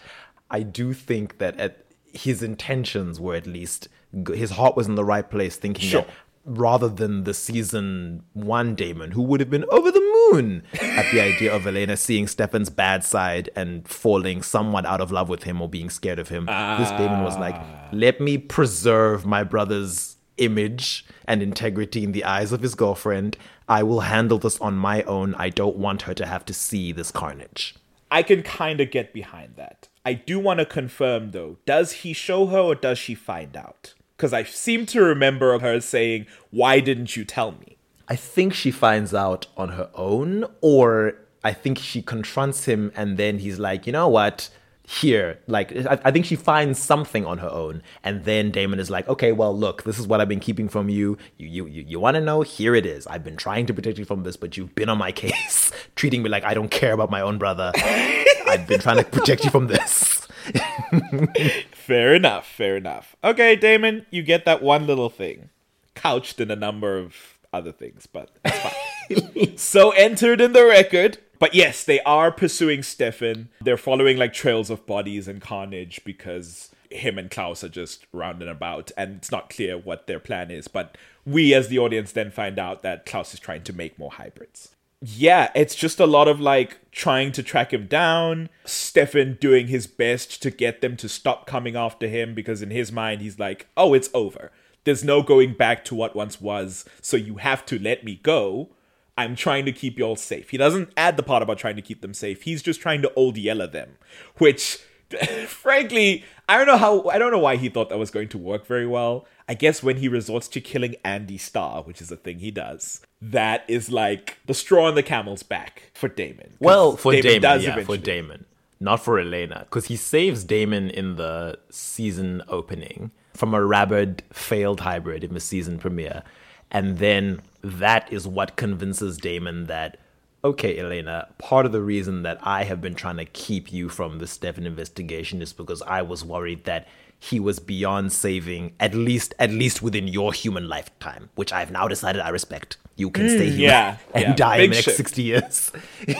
I 0.50 0.62
do 0.62 0.92
think 0.94 1.38
that 1.38 1.58
at 1.60 1.84
his 2.12 2.42
intentions 2.42 3.20
were 3.20 3.34
at 3.34 3.46
least 3.46 3.88
his 4.34 4.52
heart 4.52 4.76
was 4.76 4.86
in 4.86 4.94
the 4.94 5.04
right 5.04 5.28
place, 5.28 5.56
thinking 5.56 5.86
Sure. 5.88 6.00
that 6.02 6.10
rather 6.48 6.88
than 6.88 7.24
the 7.24 7.34
season 7.34 8.22
one 8.32 8.74
Damon, 8.74 9.10
who 9.12 9.22
would 9.22 9.40
have 9.40 9.50
been 9.50 9.66
over 9.70 9.90
the 9.90 10.30
moon 10.32 10.62
at 10.80 11.10
the 11.12 11.20
idea 11.20 11.54
of 11.54 11.66
Elena 11.66 11.96
seeing 11.96 12.26
Stefan's 12.26 12.70
bad 12.70 13.04
side 13.04 13.50
and 13.54 13.86
falling 13.86 14.42
somewhat 14.42 14.86
out 14.86 15.00
of 15.00 15.12
love 15.12 15.28
with 15.28 15.42
him 15.42 15.60
or 15.60 15.68
being 15.68 15.90
scared 15.90 16.18
of 16.18 16.28
him, 16.28 16.46
this 16.46 16.90
Damon 16.92 17.22
was 17.22 17.36
like, 17.38 17.60
let 17.92 18.20
me 18.20 18.38
preserve 18.38 19.26
my 19.26 19.44
brother's 19.44 20.16
image 20.38 21.04
and 21.26 21.42
integrity 21.42 22.04
in 22.04 22.12
the 22.12 22.24
eyes 22.24 22.52
of 22.52 22.62
his 22.62 22.74
girlfriend. 22.74 23.36
I 23.68 23.82
will 23.82 24.00
handle 24.00 24.38
this 24.38 24.58
on 24.60 24.76
my 24.76 25.02
own. 25.02 25.34
I 25.34 25.50
don't 25.50 25.76
want 25.76 26.02
her 26.02 26.14
to 26.14 26.26
have 26.26 26.44
to 26.46 26.54
see 26.54 26.92
this 26.92 27.10
carnage. 27.10 27.74
I 28.10 28.22
can 28.22 28.42
kind 28.42 28.80
of 28.80 28.90
get 28.90 29.12
behind 29.12 29.56
that. 29.56 29.88
I 30.04 30.14
do 30.14 30.38
want 30.38 30.60
to 30.60 30.64
confirm 30.64 31.32
though, 31.32 31.58
does 31.66 31.92
he 31.92 32.14
show 32.14 32.46
her 32.46 32.58
or 32.58 32.74
does 32.74 32.98
she 32.98 33.14
find 33.14 33.54
out? 33.56 33.92
Because 34.18 34.32
I 34.32 34.42
seem 34.42 34.84
to 34.86 35.00
remember 35.00 35.54
of 35.54 35.62
her 35.62 35.80
saying, 35.80 36.26
Why 36.50 36.80
didn't 36.80 37.16
you 37.16 37.24
tell 37.24 37.52
me? 37.52 37.78
I 38.08 38.16
think 38.16 38.52
she 38.52 38.70
finds 38.70 39.14
out 39.14 39.46
on 39.56 39.70
her 39.70 39.90
own, 39.94 40.44
or 40.60 41.14
I 41.44 41.52
think 41.52 41.78
she 41.78 42.02
confronts 42.02 42.64
him 42.64 42.90
and 42.96 43.16
then 43.16 43.38
he's 43.38 43.58
like, 43.58 43.86
you 43.86 43.92
know 43.92 44.08
what? 44.08 44.50
Here, 44.82 45.38
like, 45.46 45.76
I, 45.86 46.00
I 46.04 46.10
think 46.10 46.24
she 46.24 46.34
finds 46.34 46.78
something 46.78 47.26
on 47.26 47.38
her 47.38 47.50
own, 47.50 47.82
and 48.02 48.24
then 48.24 48.50
Damon 48.50 48.80
is 48.80 48.88
like, 48.88 49.06
okay, 49.06 49.32
well, 49.32 49.54
look, 49.54 49.82
this 49.82 49.98
is 49.98 50.06
what 50.06 50.22
I've 50.22 50.30
been 50.30 50.40
keeping 50.40 50.66
from 50.66 50.88
you. 50.88 51.18
You, 51.36 51.46
you, 51.46 51.66
you, 51.66 51.84
you 51.86 52.00
want 52.00 52.14
to 52.14 52.22
know? 52.22 52.40
Here 52.40 52.74
it 52.74 52.86
is. 52.86 53.06
I've 53.06 53.22
been 53.22 53.36
trying 53.36 53.66
to 53.66 53.74
protect 53.74 53.98
you 53.98 54.06
from 54.06 54.22
this, 54.22 54.38
but 54.38 54.56
you've 54.56 54.74
been 54.74 54.88
on 54.88 54.96
my 54.96 55.12
case, 55.24 55.70
treating 55.94 56.22
me 56.22 56.30
like 56.30 56.42
I 56.44 56.54
don't 56.54 56.70
care 56.70 56.94
about 56.94 57.10
my 57.10 57.20
own 57.20 57.36
brother. 57.36 57.70
I've 57.76 58.66
been 58.66 58.80
trying 58.80 58.96
to 58.96 59.04
protect 59.04 59.44
you 59.44 59.50
from 59.50 59.66
this. 59.66 60.17
Fair 61.72 62.14
enough, 62.14 62.46
fair 62.46 62.76
enough. 62.76 63.16
Okay, 63.24 63.56
Damon, 63.56 64.04
you 64.10 64.22
get 64.22 64.44
that 64.44 64.62
one 64.62 64.86
little 64.86 65.08
thing. 65.08 65.48
Couched 65.94 66.38
in 66.38 66.50
a 66.50 66.56
number 66.56 66.98
of 66.98 67.38
other 67.52 67.72
things, 67.72 68.06
but 68.06 68.30
so 69.56 69.90
entered 69.92 70.40
in 70.40 70.52
the 70.52 70.66
record. 70.66 71.18
But 71.38 71.54
yes, 71.54 71.84
they 71.84 72.00
are 72.00 72.30
pursuing 72.30 72.82
Stefan. 72.82 73.48
They're 73.60 73.76
following 73.78 74.18
like 74.18 74.32
trails 74.32 74.70
of 74.70 74.84
bodies 74.86 75.28
and 75.28 75.40
carnage 75.40 76.00
because 76.04 76.70
him 76.90 77.18
and 77.18 77.30
Klaus 77.30 77.62
are 77.64 77.68
just 77.68 78.06
rounding 78.12 78.48
about 78.48 78.90
and 78.96 79.16
it's 79.16 79.30
not 79.30 79.50
clear 79.50 79.78
what 79.78 80.06
their 80.06 80.20
plan 80.20 80.50
is. 80.50 80.68
But 80.68 80.98
we 81.24 81.54
as 81.54 81.68
the 81.68 81.78
audience 81.78 82.12
then 82.12 82.30
find 82.30 82.58
out 82.58 82.82
that 82.82 83.06
Klaus 83.06 83.32
is 83.34 83.40
trying 83.40 83.62
to 83.64 83.72
make 83.72 83.98
more 83.98 84.12
hybrids. 84.12 84.74
Yeah, 85.00 85.50
it's 85.54 85.76
just 85.76 86.00
a 86.00 86.06
lot 86.06 86.26
of 86.26 86.40
like 86.40 86.90
trying 86.90 87.30
to 87.32 87.42
track 87.42 87.72
him 87.72 87.86
down, 87.86 88.48
Stefan 88.64 89.38
doing 89.40 89.68
his 89.68 89.86
best 89.86 90.42
to 90.42 90.50
get 90.50 90.80
them 90.80 90.96
to 90.96 91.08
stop 91.08 91.46
coming 91.46 91.76
after 91.76 92.08
him 92.08 92.34
because 92.34 92.62
in 92.62 92.70
his 92.70 92.90
mind 92.90 93.20
he's 93.20 93.38
like, 93.38 93.68
oh, 93.76 93.94
it's 93.94 94.10
over. 94.12 94.50
There's 94.82 95.04
no 95.04 95.22
going 95.22 95.54
back 95.54 95.84
to 95.86 95.94
what 95.94 96.16
once 96.16 96.40
was, 96.40 96.84
so 97.00 97.16
you 97.16 97.36
have 97.36 97.64
to 97.66 97.78
let 97.78 98.02
me 98.04 98.18
go. 98.22 98.70
I'm 99.16 99.36
trying 99.36 99.64
to 99.66 99.72
keep 99.72 99.98
you 99.98 100.04
all 100.04 100.16
safe. 100.16 100.50
He 100.50 100.56
doesn't 100.56 100.92
add 100.96 101.16
the 101.16 101.22
part 101.22 101.42
about 101.42 101.58
trying 101.58 101.76
to 101.76 101.82
keep 101.82 102.00
them 102.00 102.14
safe. 102.14 102.42
He's 102.42 102.62
just 102.62 102.80
trying 102.80 103.02
to 103.02 103.12
old 103.14 103.36
yeller 103.36 103.66
them, 103.66 103.98
which, 104.38 104.78
frankly, 105.46 106.24
I 106.48 106.56
don't 106.56 106.66
know 106.66 106.76
how 106.76 107.08
I 107.08 107.18
don't 107.18 107.30
know 107.30 107.38
why 107.38 107.56
he 107.56 107.68
thought 107.68 107.90
that 107.90 107.98
was 107.98 108.10
going 108.10 108.28
to 108.30 108.38
work 108.38 108.66
very 108.66 108.86
well. 108.86 109.26
I 109.48 109.54
guess 109.54 109.82
when 109.82 109.96
he 109.96 110.08
resorts 110.08 110.46
to 110.48 110.60
killing 110.60 110.96
Andie 111.02 111.38
Star, 111.38 111.82
which 111.82 112.02
is 112.02 112.10
a 112.10 112.16
thing 112.16 112.38
he 112.38 112.50
does, 112.50 113.00
that 113.22 113.64
is 113.66 113.90
like 113.90 114.38
the 114.44 114.52
straw 114.52 114.86
on 114.86 114.94
the 114.94 115.02
camel's 115.02 115.42
back 115.42 115.90
for 115.94 116.08
Damon. 116.08 116.52
Well, 116.60 116.98
for 116.98 117.12
Damon, 117.12 117.40
does 117.40 117.64
yeah, 117.64 117.82
for 117.82 117.96
Damon, 117.96 118.44
not 118.78 119.02
for 119.02 119.18
Elena, 119.18 119.60
because 119.60 119.86
he 119.86 119.96
saves 119.96 120.44
Damon 120.44 120.90
in 120.90 121.16
the 121.16 121.58
season 121.70 122.42
opening 122.48 123.10
from 123.32 123.54
a 123.54 123.64
rabid 123.64 124.22
failed 124.32 124.80
hybrid 124.80 125.24
in 125.24 125.32
the 125.32 125.40
season 125.40 125.78
premiere, 125.78 126.22
and 126.70 126.98
then 126.98 127.40
that 127.62 128.12
is 128.12 128.28
what 128.28 128.56
convinces 128.56 129.16
Damon 129.16 129.64
that. 129.64 129.98
Okay, 130.44 130.78
Elena, 130.78 131.26
part 131.38 131.66
of 131.66 131.72
the 131.72 131.82
reason 131.82 132.22
that 132.22 132.38
I 132.42 132.62
have 132.62 132.80
been 132.80 132.94
trying 132.94 133.16
to 133.16 133.24
keep 133.24 133.72
you 133.72 133.88
from 133.88 134.18
the 134.18 134.26
Stefan 134.26 134.66
investigation 134.66 135.42
is 135.42 135.52
because 135.52 135.82
I 135.82 136.02
was 136.02 136.24
worried 136.24 136.64
that 136.64 136.86
he 137.18 137.40
was 137.40 137.58
beyond 137.58 138.12
saving 138.12 138.74
at 138.78 138.94
least 138.94 139.34
at 139.38 139.50
least 139.50 139.82
within 139.82 140.06
your 140.08 140.32
human 140.32 140.68
lifetime, 140.68 141.30
which 141.34 141.52
I've 141.52 141.70
now 141.70 141.88
decided 141.88 142.22
I 142.22 142.28
respect. 142.28 142.76
You 142.96 143.10
can 143.10 143.28
stay 143.28 143.46
mm, 143.46 143.50
human 143.50 143.60
yeah, 143.60 143.96
and 144.14 144.22
yeah, 144.22 144.34
die 144.34 144.56
in 144.56 144.70
the 144.70 144.76
next 144.76 144.84
shift. 144.84 144.96
60 144.96 145.22
years. 145.22 145.72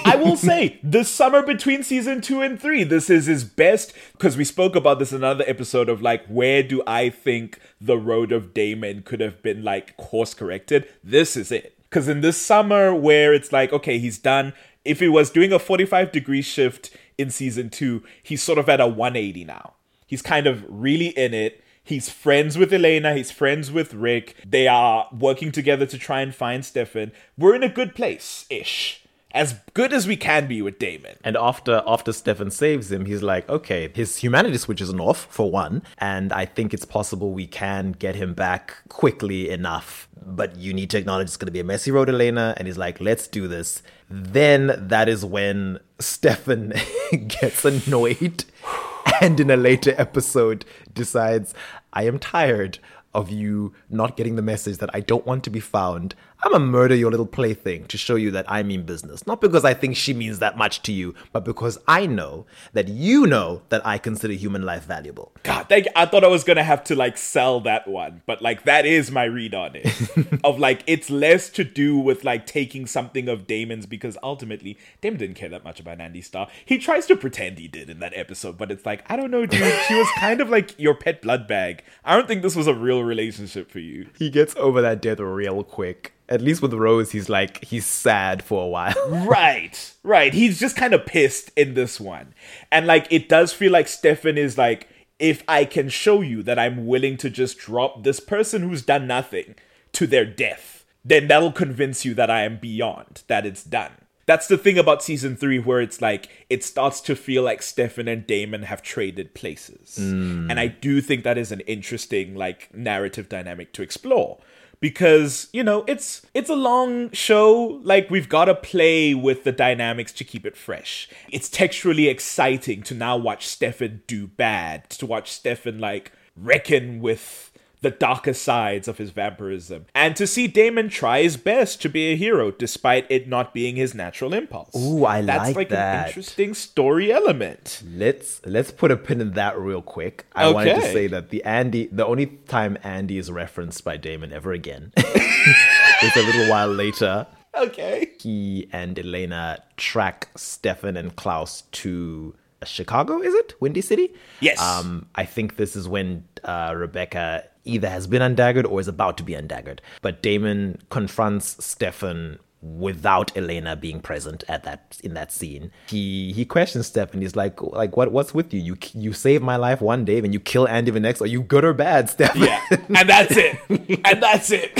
I 0.05 0.17
will 0.17 0.37
say 0.51 0.79
the 0.83 1.05
summer 1.05 1.43
between 1.43 1.83
season 1.83 2.21
two 2.21 2.41
and 2.41 2.61
three, 2.61 2.85
this 2.85 3.11
is 3.11 3.27
his 3.27 3.45
best 3.45 3.93
because 4.13 4.37
we 4.37 4.45
spoke 4.45 4.75
about 4.75 4.99
this 4.99 5.13
in 5.13 5.19
another 5.19 5.45
episode 5.47 5.89
of 5.89 6.03
like 6.03 6.27
where 6.27 6.63
do 6.63 6.83
I 6.87 7.11
think 7.11 7.59
the 7.81 7.99
road 7.99 8.33
of 8.33 8.53
Damon 8.53 9.03
could 9.03 9.21
have 9.21 9.43
been 9.43 9.63
like 9.63 9.97
course 9.97 10.35
corrected. 10.35 10.89
This 11.03 11.37
is 11.37 11.53
it 11.53 11.77
because 11.89 12.09
in 12.09 12.21
this 12.21 12.37
summer 12.37 12.95
where 12.95 13.33
it's 13.33 13.53
like 13.53 13.73
okay 13.73 13.99
he's 13.99 14.19
done. 14.19 14.53
If 14.85 15.01
he 15.01 15.09
was 15.09 15.31
doing 15.31 15.53
a 15.53 15.59
forty 15.59 15.85
five 15.85 16.13
degree 16.13 16.43
shift 16.43 16.97
in 17.17 17.31
season 17.31 17.71
two, 17.71 18.03
he's 18.23 18.43
sort 18.43 18.59
of 18.59 18.69
at 18.69 18.81
a 18.81 18.87
one 18.87 19.17
eighty 19.17 19.45
now. 19.45 19.75
He's 20.09 20.23
kind 20.23 20.49
of 20.49 20.65
really 20.69 21.09
in 21.09 21.35
it. 21.35 21.63
He's 21.85 22.11
friends 22.11 22.59
with 22.59 22.73
Elena. 22.73 23.15
He's 23.15 23.31
friends 23.31 23.71
with 23.71 23.95
Rick. 23.95 24.35
They 24.45 24.67
are 24.67 25.09
working 25.17 25.53
together 25.53 25.87
to 25.87 25.99
try 25.99 26.23
and 26.23 26.35
find 26.35 26.65
Stefan. 26.65 27.13
We're 27.37 27.55
in 27.55 27.63
a 27.63 27.69
good 27.69 27.95
place 27.95 28.45
ish. 28.51 29.05
As 29.33 29.57
good 29.75 29.93
as 29.93 30.07
we 30.07 30.17
can 30.17 30.47
be 30.47 30.63
with 30.63 30.79
Damon. 30.79 31.17
And 31.23 31.37
after 31.37 31.83
after 31.87 32.13
Stefan 32.13 32.51
saves 32.51 32.91
him, 32.91 33.05
he's 33.05 33.23
like, 33.23 33.49
okay, 33.49 33.91
his 33.95 34.17
humanity 34.17 34.57
switch 34.57 34.81
isn't 34.81 35.01
off 35.01 35.27
for 35.31 35.51
one, 35.51 35.83
and 35.99 36.33
I 36.33 36.47
think 36.47 36.73
it's 36.73 36.87
possible 36.87 37.33
we 37.33 37.47
can 37.47 37.93
get 37.93 38.17
him 38.17 38.33
back 38.33 38.77
quickly 38.89 39.51
enough. 39.51 40.09
But 40.21 40.57
you 40.57 40.73
need 40.73 40.89
to 40.91 40.99
acknowledge 40.99 41.27
it's 41.27 41.37
going 41.37 41.47
to 41.47 41.53
be 41.53 41.61
a 41.61 41.65
messy 41.65 41.91
road, 41.91 42.09
Elena. 42.09 42.55
And 42.57 42.67
he's 42.67 42.79
like, 42.79 43.01
let's 43.01 43.29
do 43.29 43.49
this. 43.49 43.83
Then 44.11 44.75
that 44.89 45.09
is 45.09 45.25
when 45.25 45.79
Stefan 45.99 46.73
gets 47.29 47.65
annoyed, 47.67 48.45
and 49.21 49.39
in 49.41 49.51
a 49.51 49.57
later 49.57 49.95
episode 49.97 50.65
decides, 50.93 51.55
I 51.93 52.05
am 52.05 52.19
tired 52.19 52.79
of 53.15 53.31
you 53.31 53.73
not 53.89 54.17
getting 54.17 54.37
the 54.37 54.43
message 54.43 54.79
that 54.79 54.91
I 54.95 55.01
don't 55.01 55.27
want 55.27 55.45
to 55.45 55.51
be 55.51 55.61
found. 55.61 56.15
I'm 56.41 56.53
gonna 56.53 56.65
murder 56.65 56.95
your 56.95 57.11
little 57.11 57.27
plaything 57.27 57.87
to 57.87 57.99
show 57.99 58.15
you 58.15 58.31
that 58.31 58.45
I 58.49 58.63
mean 58.63 58.85
business. 58.85 59.27
Not 59.27 59.41
because 59.41 59.65
I 59.65 59.75
think 59.75 59.97
she 59.97 60.15
means 60.15 60.39
that 60.39 60.57
much 60.57 60.83
to 60.83 60.93
you, 60.93 61.15
but 61.33 61.45
because 61.45 61.79
I 61.89 62.07
know 62.07 62.47
that 62.75 62.87
you 62.87 63.27
know 63.27 63.63
that 63.71 63.85
I 63.85 63.99
consider 63.99 64.35
human 64.35 64.63
life 64.63 64.85
valuable. 64.85 65.33
God, 65.43 65.69
thank 65.69 65.89
I 65.97 66.07
thought 66.07 66.23
I 66.23 66.29
was 66.29 66.45
gonna 66.45 66.63
have 66.63 66.85
to 66.85 66.95
like 66.95 67.19
sell 67.19 67.59
that 67.63 67.89
one, 67.89 68.23
but 68.25 68.41
like 68.41 68.65
that 68.65 68.87
is 68.87 69.11
my 69.11 69.25
read 69.25 69.53
on 69.53 69.73
it. 69.75 70.41
of 70.45 70.61
like 70.61 70.85
it's 70.87 71.11
less 71.11 71.51
to 71.51 71.65
do 71.65 71.99
with 71.99 72.23
like 72.23 72.47
taking 72.47 72.87
something 72.87 73.29
of 73.29 73.49
Damon's 73.49 73.87
because 73.87 74.17
ultimately 74.23 74.79
Damon 75.01 75.19
didn't 75.19 75.37
care 75.37 75.49
that 75.49 75.65
much 75.65 75.81
about 75.81 76.01
Andie 76.01 76.23
Star. 76.23 76.47
He 76.65 76.79
tries 76.79 77.07
to 77.07 77.17
pretend 77.17 77.59
he 77.59 77.67
did 77.67 77.91
in 77.91 77.99
that 77.99 78.17
episode, 78.17 78.57
but 78.57 78.71
it's 78.71 78.87
like 78.87 79.03
I 79.11 79.17
don't 79.17 79.33
know, 79.33 79.45
dude. 79.45 79.75
She 79.89 79.95
was 79.95 80.09
kind 80.21 80.41
of 80.41 80.49
like 80.49 80.79
your 80.79 80.95
pet 80.95 81.21
blood 81.21 81.49
bag. 81.49 81.83
I 82.05 82.15
don't 82.15 82.29
think 82.29 82.43
this 82.43 82.55
was 82.55 82.69
a 82.69 82.75
real 82.75 83.03
relationship 83.03 83.73
for 83.73 83.81
you. 83.81 84.07
He 84.17 84.31
gets 84.31 84.55
over 84.55 84.81
that 84.83 85.03
death 85.03 85.19
real 85.19 85.65
quick. 85.65 86.13
At 86.29 86.43
least 86.43 86.61
with 86.61 86.75
Rose, 86.75 87.13
he's 87.13 87.29
like, 87.29 87.65
he's 87.65 87.87
sad 87.87 88.43
for 88.43 88.65
a 88.65 88.69
while. 88.69 88.95
Right, 89.29 89.95
right. 90.03 90.33
He's 90.33 90.61
just 90.61 90.77
kind 90.77 90.95
of 90.95 91.07
pissed 91.07 91.51
in 91.57 91.75
this 91.75 91.99
one. 91.99 92.35
And 92.71 92.87
like 92.87 93.07
it 93.11 93.29
does 93.29 93.53
feel 93.53 93.73
like 93.73 93.89
Stefan 93.89 94.39
is 94.39 94.59
like, 94.59 94.89
if 95.19 95.43
I 95.49 95.65
can 95.65 95.89
show 95.89 96.21
you 96.21 96.43
that 96.45 96.59
I'm 96.59 96.87
willing 96.87 97.17
to 97.19 97.31
just 97.31 97.59
drop 97.59 98.05
this 98.05 98.21
person 98.21 98.63
who's 98.63 98.83
done 98.83 99.07
nothing 99.07 99.55
to 99.93 100.07
their 100.07 100.25
death, 100.25 100.85
then 101.05 101.29
that'll 101.29 101.53
convince 101.53 102.05
you 102.05 102.15
that 102.15 102.31
I 102.31 102.43
am 102.43 102.59
beyond, 102.59 103.23
that 103.27 103.47
it's 103.47 103.65
done. 103.65 103.93
That's 104.27 104.47
the 104.47 104.59
thing 104.59 104.77
about 104.77 105.03
season 105.03 105.37
three, 105.37 105.59
where 105.59 105.81
it's 105.81 106.03
like 106.03 106.29
it 106.51 106.63
starts 106.63 107.01
to 107.03 107.17
feel 107.17 107.43
like 107.43 107.63
Stefan 107.63 108.09
and 108.09 108.27
Damon 108.27 108.65
have 108.65 108.83
traded 108.83 109.33
places. 109.33 109.97
Hmm. 109.97 110.51
And 110.51 110.61
I 110.61 110.67
do 110.67 111.01
think 111.01 111.25
that 111.25 111.39
is 111.39 111.51
an 111.51 111.61
interesting 111.61 112.35
like 112.35 112.73
narrative 112.75 113.31
dynamic 113.31 113.73
to 113.73 113.83
explore 113.83 114.39
because 114.81 115.49
you 115.53 115.63
know 115.63 115.85
it's 115.87 116.23
it's 116.35 116.51
a 116.51 116.57
long 116.57 117.11
show. 117.13 117.81
Like 117.83 118.11
we've 118.11 118.29
got 118.29 118.47
to 118.47 118.55
play 118.55 119.15
with 119.15 119.45
the 119.45 119.53
dynamics 119.53 120.13
to 120.15 120.25
keep 120.25 120.47
it 120.47 120.57
fresh. 120.57 121.09
It's 121.31 121.49
texturally 121.49 122.09
exciting 122.11 122.83
to 122.85 122.95
now 122.95 123.17
watch 123.17 123.47
stefan 123.47 124.03
do 124.07 124.27
bad 124.27 124.89
to 124.91 125.07
watch 125.07 125.31
stefan 125.33 125.79
like 125.79 126.13
reckon 126.37 127.01
with 127.01 127.48
the 127.81 127.91
darker 127.91 128.33
sides 128.35 128.89
of 128.89 128.99
his 128.99 129.11
vampirism 129.11 129.87
and 129.95 130.17
to 130.17 130.27
see 130.27 130.47
damon 130.47 130.89
try 130.89 131.23
his 131.23 131.37
best 131.37 131.81
to 131.83 131.89
be 131.89 132.13
a 132.13 132.17
hero 132.17 132.51
despite 132.51 133.07
it 133.11 133.29
not 133.29 133.55
being 133.55 133.77
his 133.77 133.95
natural 133.95 134.35
impulse 134.35 134.75
Ooh, 134.77 135.05
I 135.05 135.21
like 135.21 135.27
that. 135.27 135.27
that's 135.27 135.47
like 135.49 135.57
like 135.57 135.69
that. 135.71 136.03
an 136.03 136.09
interesting 136.09 136.55
story 136.55 137.13
element 137.13 137.83
Let's 137.95 138.41
let's 138.47 138.71
put 138.71 138.91
a 138.91 138.97
pin 138.97 139.21
in 139.21 139.33
that 139.33 139.59
real 139.59 139.83
quick. 139.83 140.27
I 140.35 140.51
wanted 140.51 140.75
to 140.77 140.81
say 140.83 141.07
that 141.09 141.31
the 141.31 141.43
Andie, 141.45 141.89
the 141.93 142.07
only 142.07 142.27
time 142.27 142.77
Andie 142.83 143.19
is 143.19 143.31
referenced 143.31 143.85
by 143.85 143.97
Damon 143.97 144.33
ever 144.33 144.53
again, 144.53 144.93
is 144.97 146.17
a 146.17 146.23
little 146.23 146.49
while 146.51 146.69
later. 146.73 147.27
okay 147.57 148.13
He 148.21 148.69
and 148.73 148.99
Elena 148.99 149.63
track 149.77 150.29
Stefan 150.37 150.97
and 150.97 151.15
Klaus 151.17 151.63
to 151.73 152.35
Chicago. 152.65 153.21
Is 153.21 153.35
it 153.35 153.55
Windy 153.61 153.81
City? 153.81 154.13
Yes. 154.41 154.61
Um, 154.61 155.07
I 155.15 155.25
think 155.25 155.57
this 155.57 155.77
is 155.77 155.89
when 155.89 156.25
uh, 156.45 156.73
Rebekah 156.77 157.45
either 157.65 157.89
has 157.89 158.07
been 158.07 158.23
undaggered 158.23 158.67
or 158.71 158.81
is 158.81 158.89
about 158.89 159.17
to 159.19 159.23
be 159.23 159.35
undaggered. 159.35 159.81
But 160.03 160.23
Damon 160.23 160.81
confronts 160.91 161.65
Stefan 161.65 162.39
without 162.61 163.37
Elena 163.37 163.77
being 163.77 164.01
present 164.01 164.43
at 164.49 164.65
that 164.65 164.99
in 165.05 165.15
that 165.15 165.31
scene. 165.31 165.71
He 165.89 166.33
he 166.33 166.45
questions 166.45 166.87
Stefan. 166.89 167.21
He's 167.21 167.37
like 167.37 167.63
like 167.63 167.97
what 167.97 168.11
what's 168.11 168.35
with 168.35 168.53
you? 168.53 168.61
You 168.61 168.77
you 168.95 169.13
save 169.13 169.43
my 169.43 169.57
life 169.57 169.81
one 169.81 170.05
day, 170.05 170.21
then 170.21 170.33
you 170.33 170.41
kill 170.41 170.67
Andie 170.67 170.91
the 170.91 170.99
next. 171.01 171.21
Are 171.21 171.27
you 171.27 171.43
good 171.43 171.65
or 171.65 171.73
bad, 171.73 172.11
Stefan? 172.11 172.43
yeah 172.43 172.61
and 172.71 173.09
that's 173.09 173.37
it 173.37 173.57
and 174.05 174.23
that's 174.23 174.51
it 174.51 174.73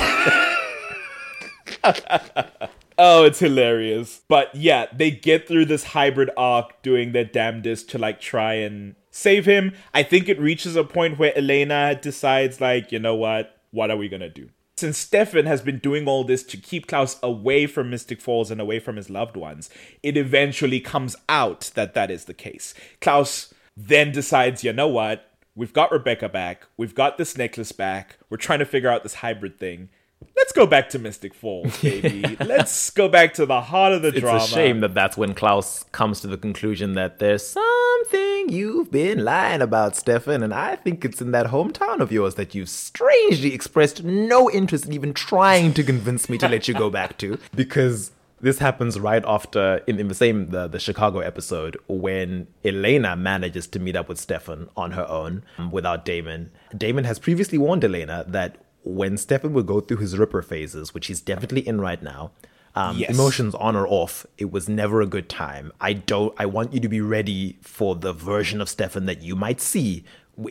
oh 2.99 3.25
it's 3.25 3.39
hilarious 3.39 4.23
but 4.29 4.53
yeah 4.55 4.87
they 4.93 5.11
get 5.11 5.47
through 5.47 5.65
this 5.65 5.85
hybrid 5.85 6.31
arc 6.37 6.81
doing 6.83 7.13
their 7.13 7.25
damnedest 7.25 7.89
to 7.91 7.99
like 7.99 8.21
try 8.21 8.55
and 8.55 8.95
save 9.11 9.45
him 9.45 9.73
i 9.95 10.03
think 10.03 10.29
it 10.29 10.41
reaches 10.41 10.77
a 10.77 10.85
point 10.85 11.19
where 11.19 11.37
elena 11.37 11.99
decides 12.01 12.61
like 12.61 12.93
you 12.93 12.99
know 12.99 13.15
what 13.15 13.61
what 13.71 13.91
are 13.91 13.97
we 13.97 14.09
gonna 14.09 14.29
do 14.29 14.49
since 14.79 14.97
Stefan 14.97 15.47
has 15.47 15.61
been 15.61 15.79
doing 15.79 16.07
all 16.07 16.23
this 16.23 16.45
to 16.45 16.57
keep 16.57 16.87
Klaus 16.87 17.19
away 17.21 17.67
from 17.67 17.91
Mystic 17.91 18.21
Falls 18.21 18.49
and 18.49 18.61
away 18.61 18.79
from 18.79 18.95
his 18.95 19.11
loved 19.11 19.37
ones, 19.37 19.69
it 20.05 20.17
eventually 20.17 20.79
comes 20.79 21.17
out 21.29 21.73
that 21.75 21.95
that 21.95 22.13
is 22.13 22.27
the 22.27 22.35
case. 22.35 22.75
Klaus 23.01 23.53
then 23.77 24.13
decides, 24.13 24.63
you 24.63 24.73
know 24.73 24.87
what? 24.87 25.29
We've 25.57 25.73
got 25.73 25.91
Rebekah 25.91 26.29
back. 26.29 26.67
We've 26.77 26.95
got 26.95 27.19
this 27.19 27.37
necklace 27.37 27.73
back. 27.73 28.19
We're 28.31 28.37
trying 28.37 28.61
to 28.61 28.65
figure 28.65 28.89
out 28.89 29.03
this 29.03 29.15
hybrid 29.15 29.59
thing. 29.59 29.89
Let's 30.37 30.53
go 30.53 30.67
back 30.67 30.89
to 30.91 30.99
Mystic 30.99 31.35
Falls, 31.35 31.81
baby. 31.83 32.37
Let's 32.45 32.91
go 32.91 33.09
back 33.09 33.35
to 33.35 33.47
the 33.47 33.61
heart 33.61 33.93
of 33.93 34.03
the 34.03 34.09
It's 34.09 34.21
drama. 34.21 34.39
It's 34.39 34.51
a 34.51 34.55
shame 34.55 34.81
that 34.81 34.95
that's 34.95 35.17
when 35.17 35.35
Klaus 35.35 35.85
comes 35.93 36.21
to 36.21 36.27
the 36.27 36.39
conclusion 36.39 36.95
that 36.95 37.19
there's 37.19 37.47
something 37.47 38.49
you've 38.49 38.91
been 38.91 39.25
lying 39.25 39.61
about, 39.61 39.95
Stefan, 39.97 40.43
and 40.43 40.55
I 40.55 40.77
think 40.77 41.05
it's 41.05 41.21
in 41.21 41.33
that 41.33 41.47
hometown 41.47 42.01
of 42.01 42.11
yours 42.11 42.37
that 42.37 42.55
you've 42.55 42.69
strangely 42.71 43.53
expressed 43.53 44.05
no 44.05 44.51
interest 44.51 44.87
in 44.87 44.93
even 44.93 45.13
trying 45.13 45.75
to 45.75 45.83
convince 45.83 46.29
me 46.29 46.39
to 46.39 46.49
let 46.49 46.67
you 46.67 46.75
go 46.75 46.89
back 46.99 47.19
to. 47.19 47.39
Because 47.55 48.13
this 48.41 48.59
happens 48.59 48.99
right 48.99 49.25
after 49.27 49.83
in, 49.87 49.99
in 49.99 50.09
the 50.09 50.15
same 50.15 50.51
the, 50.51 50.69
the 50.69 50.79
Chicago 50.79 51.19
episode 51.19 51.77
when 51.89 52.47
Elena 52.65 53.17
manages 53.17 53.67
to 53.69 53.79
meet 53.81 53.97
up 53.97 54.09
with 54.09 54.19
Stefan 54.19 54.69
on 54.77 54.93
her 54.93 55.07
own 55.09 55.45
um, 55.59 55.71
without 55.71 56.05
Damon. 56.05 56.51
Damon 56.77 57.05
has 57.05 57.19
previously 57.19 57.59
warned 57.59 57.85
Elena 57.85 58.25
that 58.29 58.65
when 58.85 59.17
Stefan 59.17 59.53
will 59.53 59.63
go 59.63 59.81
through 59.81 59.99
his 59.99 60.17
Ripper 60.17 60.43
phases, 60.43 60.95
which 60.95 61.07
he's 61.09 61.21
definitely 61.21 61.67
in 61.67 61.81
right 61.81 62.03
now, 62.03 62.33
um, 62.75 62.97
Yes. 62.99 63.11
emotions 63.11 63.55
on 63.57 63.75
or 63.77 63.87
off, 63.89 64.27
it 64.37 64.51
was 64.53 64.69
never 64.69 65.01
a 65.01 65.07
good 65.07 65.29
time. 65.29 65.73
I 65.81 65.93
don't. 65.95 66.35
I 66.39 66.47
want 66.47 66.73
you 66.73 66.81
to 66.81 66.89
be 66.89 67.01
ready 67.01 67.59
for 67.63 67.95
the 67.97 68.13
version 68.13 68.61
of 68.61 68.69
Stefan 68.69 69.07
that 69.07 69.23
you 69.23 69.35
might 69.35 69.61
see 69.61 70.05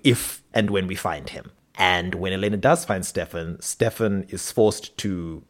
if 0.03 0.43
and 0.53 0.69
when 0.69 0.87
we 0.87 0.95
find 0.95 1.29
him. 1.29 1.51
And 1.79 2.15
when 2.15 2.33
Elena 2.33 2.57
does 2.57 2.83
find 2.85 3.05
Stefan, 3.05 3.61
Stefan 3.61 4.25
is 4.29 4.51
forced 4.51 4.97
to 4.97 5.43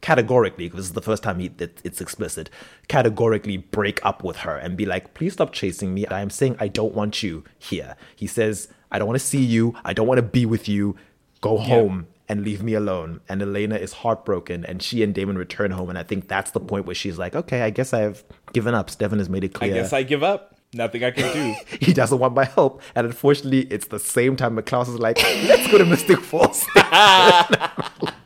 categorically, 0.00 0.66
because 0.66 0.78
this 0.78 0.86
is 0.86 0.92
the 0.92 1.02
first 1.02 1.22
time 1.22 1.38
he, 1.38 1.48
that 1.48 1.80
it's 1.84 2.00
explicit, 2.00 2.50
categorically 2.88 3.56
break 3.56 4.04
up 4.04 4.22
with 4.22 4.38
her 4.38 4.56
and 4.56 4.76
be 4.76 4.86
like, 4.86 5.14
please 5.14 5.32
stop 5.32 5.52
chasing 5.52 5.92
me. 5.94 6.06
I 6.06 6.20
am 6.20 6.30
saying 6.30 6.56
I 6.60 6.68
don't 6.68 6.94
want 6.94 7.22
you 7.22 7.44
here. 7.58 7.96
He 8.14 8.26
says, 8.26 8.68
I 8.92 8.98
don't 8.98 9.08
want 9.08 9.18
to 9.18 9.26
see 9.26 9.42
you. 9.42 9.74
I 9.84 9.92
don't 9.92 10.06
want 10.06 10.18
to 10.18 10.22
be 10.22 10.46
with 10.46 10.68
you. 10.68 10.96
Go 11.40 11.56
home 11.58 12.06
and 12.28 12.44
leave 12.44 12.62
me 12.62 12.74
alone. 12.74 13.20
And 13.28 13.40
Elena 13.42 13.76
is 13.76 13.92
heartbroken 13.92 14.64
and 14.64 14.82
she 14.82 15.02
and 15.02 15.14
Damon 15.14 15.38
return 15.38 15.70
home. 15.70 15.88
And 15.88 15.98
I 15.98 16.02
think 16.02 16.28
that's 16.28 16.50
the 16.50 16.60
point 16.60 16.86
where 16.86 16.94
she's 16.94 17.18
like, 17.18 17.34
okay, 17.34 17.62
I 17.62 17.70
guess 17.70 17.92
I've 17.92 18.24
given 18.52 18.74
up. 18.74 18.90
Stefan 18.90 19.18
has 19.18 19.28
made 19.28 19.44
it 19.44 19.54
clear. 19.54 19.74
I 19.74 19.78
guess 19.78 19.92
I 19.92 20.02
give 20.02 20.22
up. 20.22 20.54
Nothing 20.74 21.02
I 21.02 21.10
can 21.12 21.32
do. 21.32 21.54
he 21.80 21.94
doesn't 21.94 22.18
want 22.18 22.34
my 22.34 22.44
help. 22.44 22.82
And 22.94 23.06
unfortunately, 23.06 23.60
it's 23.62 23.86
the 23.86 23.98
same 23.98 24.36
time 24.36 24.60
Klaus 24.62 24.88
is 24.88 24.98
like, 24.98 25.16
let's 25.44 25.70
go 25.70 25.78
to 25.78 25.86
Mystic 25.86 26.20
Falls. 26.20 26.66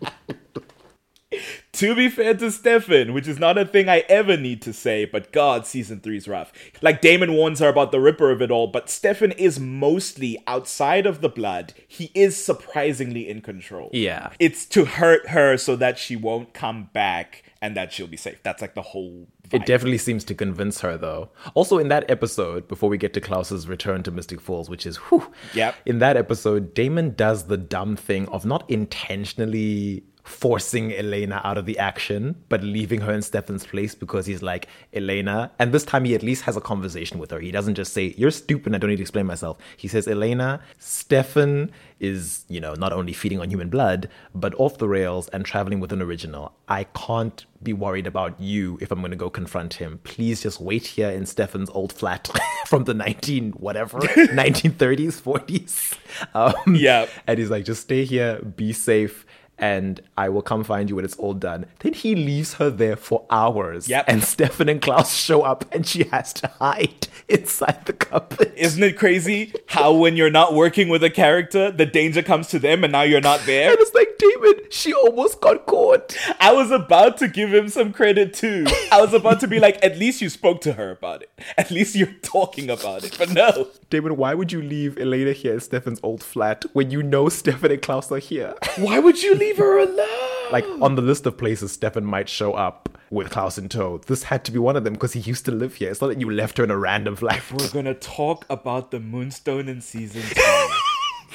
to 1.83 1.95
be 1.95 2.09
fair 2.09 2.35
to 2.35 2.51
Stefan, 2.51 3.13
which 3.13 3.27
is 3.29 3.39
not 3.39 3.59
a 3.59 3.65
thing 3.65 3.89
I 3.89 3.99
ever 4.09 4.37
need 4.37 4.63
to 4.63 4.73
say, 4.73 5.05
but 5.05 5.33
God, 5.33 5.67
season 5.67 6.01
three's 6.01 6.29
rough. 6.29 6.53
Like 6.81 7.01
Damon 7.01 7.33
warns 7.35 7.59
her 7.61 7.69
about 7.69 7.93
the 7.93 8.01
Ripper 8.01 8.31
of 8.31 8.41
it 8.41 8.51
all, 8.51 8.69
but 8.69 8.89
Stefan 8.89 9.33
is 9.33 9.59
mostly 9.59 10.39
outside 10.47 11.07
of 11.07 11.21
the 11.21 11.29
blood. 11.29 11.75
He 11.89 12.11
is 12.15 12.43
surprisingly 12.43 13.29
in 13.29 13.41
control. 13.41 13.91
Yeah. 13.93 14.31
It's 14.39 14.65
to 14.67 14.85
hurt 14.85 15.29
her 15.31 15.57
so 15.57 15.77
that 15.77 15.99
she 15.99 16.15
won't 16.17 16.55
come 16.55 16.91
back 16.93 17.43
and 17.61 17.77
that 17.77 17.93
she'll 17.93 18.07
be 18.07 18.17
safe. 18.17 18.41
That's 18.43 18.61
like 18.63 18.75
the 18.75 18.83
whole 18.83 19.27
It 19.53 19.67
definitely 19.67 19.99
seems 19.99 20.25
to 20.25 20.35
convince 20.35 20.81
her, 20.81 20.97
though. 20.97 21.31
Also, 21.55 21.79
in 21.79 21.89
that 21.89 22.11
episode, 22.11 22.67
before 22.67 22.89
we 22.89 22.99
get 22.99 23.13
to 23.15 23.21
Klaus's 23.21 23.69
return 23.69 24.03
to 24.05 24.11
Mystic 24.11 24.41
Falls, 24.41 24.69
which 24.71 24.85
is 24.87 24.97
whew, 24.97 25.33
Yep. 25.55 25.75
in 25.87 25.99
that 26.01 26.17
episode, 26.17 26.75
Damon 26.75 27.15
does 27.15 27.45
the 27.45 27.57
dumb 27.57 27.95
thing 27.97 28.27
of 28.29 28.45
not 28.45 28.69
intentionally 28.71 30.05
forcing 30.25 30.93
Elena 30.93 31.41
out 31.45 31.59
of 31.59 31.67
the 31.67 31.79
action, 31.79 32.37
but 32.49 32.63
leaving 32.63 33.01
her 33.01 33.13
in 33.13 33.23
Stefan's 33.23 33.67
place 33.67 33.95
because 33.95 34.25
he's 34.27 34.43
like, 34.43 34.69
Elena, 34.95 35.51
and 35.59 35.73
this 35.73 35.85
time 35.85 36.05
he 36.05 36.15
at 36.15 36.23
least 36.23 36.43
has 36.45 36.57
a 36.57 36.61
conversation 36.61 37.19
with 37.19 37.31
her. 37.33 37.41
He 37.41 37.51
doesn't 37.51 37.75
just 37.75 37.93
say, 37.93 38.15
You're 38.17 38.31
stupid, 38.31 38.75
I 38.75 38.79
don't 38.79 38.91
need 38.91 38.97
to 38.97 39.03
explain 39.03 39.27
myself. 39.27 39.59
He 39.77 39.89
says, 39.89 40.07
Elena, 40.07 40.61
Stefan 40.79 41.71
is, 41.99 42.45
you 42.49 42.61
know, 42.61 42.75
not 42.75 42.93
only 42.93 43.13
feeding 43.13 43.41
on 43.41 43.51
human 43.51 43.69
blood, 43.69 44.09
but 44.35 44.55
off 44.59 44.79
the 44.79 44.89
rails 44.89 45.29
and 45.29 45.45
traveling 45.45 45.81
with 45.81 45.93
an 45.93 46.01
original. 46.03 46.53
I 46.69 46.85
can't 46.85 47.45
be 47.63 47.73
worried 47.73 48.07
about 48.07 48.41
you 48.41 48.79
if 48.81 48.91
I'm 48.91 49.01
going 49.01 49.11
to 49.13 49.17
go 49.17 49.31
confront 49.31 49.75
him. 49.75 50.01
Please 50.05 50.43
just 50.43 50.61
wait 50.61 50.87
here 50.87 51.11
in 51.11 51.27
Stefan's 51.27 51.71
old 51.71 51.93
flat 51.93 52.29
from 52.67 52.85
the 52.85 52.95
19 52.95 53.53
whatever 53.53 53.99
1930s 54.47 55.21
40s. 55.21 55.97
Um, 56.35 56.75
Yeah. 56.77 57.07
and 57.27 57.39
he's 57.39 57.51
like, 57.51 57.65
just 57.65 57.83
stay 57.83 58.05
here, 58.05 58.41
be 58.41 58.73
safe, 58.73 59.25
and 59.63 60.01
I 60.19 60.29
will 60.29 60.43
come 60.43 60.65
find 60.65 60.91
you 60.91 60.97
when 60.97 61.05
it's 61.05 61.17
all 61.17 61.35
done. 61.35 61.67
Then 61.79 61.93
he 61.93 62.17
leaves 62.17 62.55
her 62.55 62.69
there 62.69 62.97
for 62.97 63.25
hours. 63.31 63.89
Yep. 63.89 64.07
And 64.09 64.25
Stefan 64.25 64.69
and 64.69 64.83
Klaus 64.83 65.15
show 65.15 65.43
up 65.43 65.65
and 65.73 65.87
she 65.87 66.03
has 66.05 66.33
to 66.35 66.49
hide 66.49 67.07
inside 67.29 67.87
the 67.87 67.93
cupboard. 67.93 68.53
Isn't 68.57 68.83
it 68.83 68.99
crazy 68.99 69.55
how 69.69 69.95
when 69.95 70.17
you're 70.17 70.33
not 70.33 70.55
working 70.55 70.89
with 70.89 71.05
a 71.05 71.11
character, 71.11 71.71
the 71.71 71.87
danger 71.87 72.23
comes 72.23 72.49
to 72.49 72.59
them 72.59 72.83
and 72.83 72.93
now 72.93 73.03
you're 73.03 73.21
not 73.21 73.41
there? 73.47 73.71
and 73.71 73.79
it's 73.79 73.95
like, 73.95 74.19
David, 74.19 74.73
she 74.73 74.93
almost 74.93 75.41
got 75.41 75.65
caught. 75.67 76.17
I 76.41 76.53
was 76.53 76.73
about 76.73 77.19
to 77.19 77.29
give 77.29 77.55
him 77.55 77.69
some 77.69 77.93
credit 77.93 78.35
too. 78.35 78.67
I 78.91 79.01
was 79.01 79.15
about 79.15 79.39
to 79.41 79.47
be 79.47 79.61
like, 79.61 79.83
at 79.85 79.97
least 79.97 80.21
you 80.21 80.29
spoke 80.29 80.61
to 80.63 80.73
her 80.73 80.91
about 80.91 81.23
it. 81.23 81.31
At 81.57 81.71
least 81.71 81.95
you're 81.95 82.15
talking 82.23 82.69
about 82.69 83.05
it. 83.05 83.17
But 83.17 83.31
no. 83.31 83.69
David, 83.93 84.13
why 84.13 84.33
would 84.33 84.51
you 84.53 84.63
leave 84.63 84.97
Elena 84.97 85.33
here 85.33 85.53
in 85.53 85.61
Stefan's 85.61 86.01
old 86.03 86.23
flat 86.23 86.65
when 86.73 86.91
you 86.91 87.03
know 87.03 87.29
Stefan 87.29 87.73
and 87.73 87.83
Klaus 87.83 88.11
are 88.11 88.19
here? 88.19 88.55
Why 88.79 88.99
would 88.99 89.23
you 89.23 89.35
leave 89.35 89.59
her 89.59 89.81
alone? 89.81 90.09
like 90.51 90.65
on 90.81 90.95
the 90.95 91.03
list 91.03 91.27
of 91.27 91.37
places 91.37 91.73
Stefan 91.73 92.03
might 92.03 92.27
show 92.27 92.55
up 92.55 92.89
with 93.11 93.29
Klaus 93.29 93.59
in 93.59 93.69
tow, 93.69 93.99
this 94.07 94.23
had 94.23 94.47
to 94.47 94.51
be 94.51 94.59
one 94.59 94.77
of 94.77 94.85
them 94.85 94.95
because 94.95 95.13
he 95.13 95.21
used 95.21 95.45
to 95.45 95.53
live 95.53 95.75
here. 95.75 95.91
It's 95.91 96.01
not 96.01 96.07
that 96.07 96.19
you 96.19 96.31
left 96.31 96.57
her 96.57 96.65
in 96.65 96.71
a 96.71 96.79
random 96.79 97.17
flat. 97.17 97.43
We're 97.53 97.69
gonna 97.69 97.93
talk 97.93 98.47
about 98.49 98.93
the 98.93 98.99
Moonstone 98.99 99.69
in 99.69 99.83
season 99.83 100.23
two. 100.23 100.41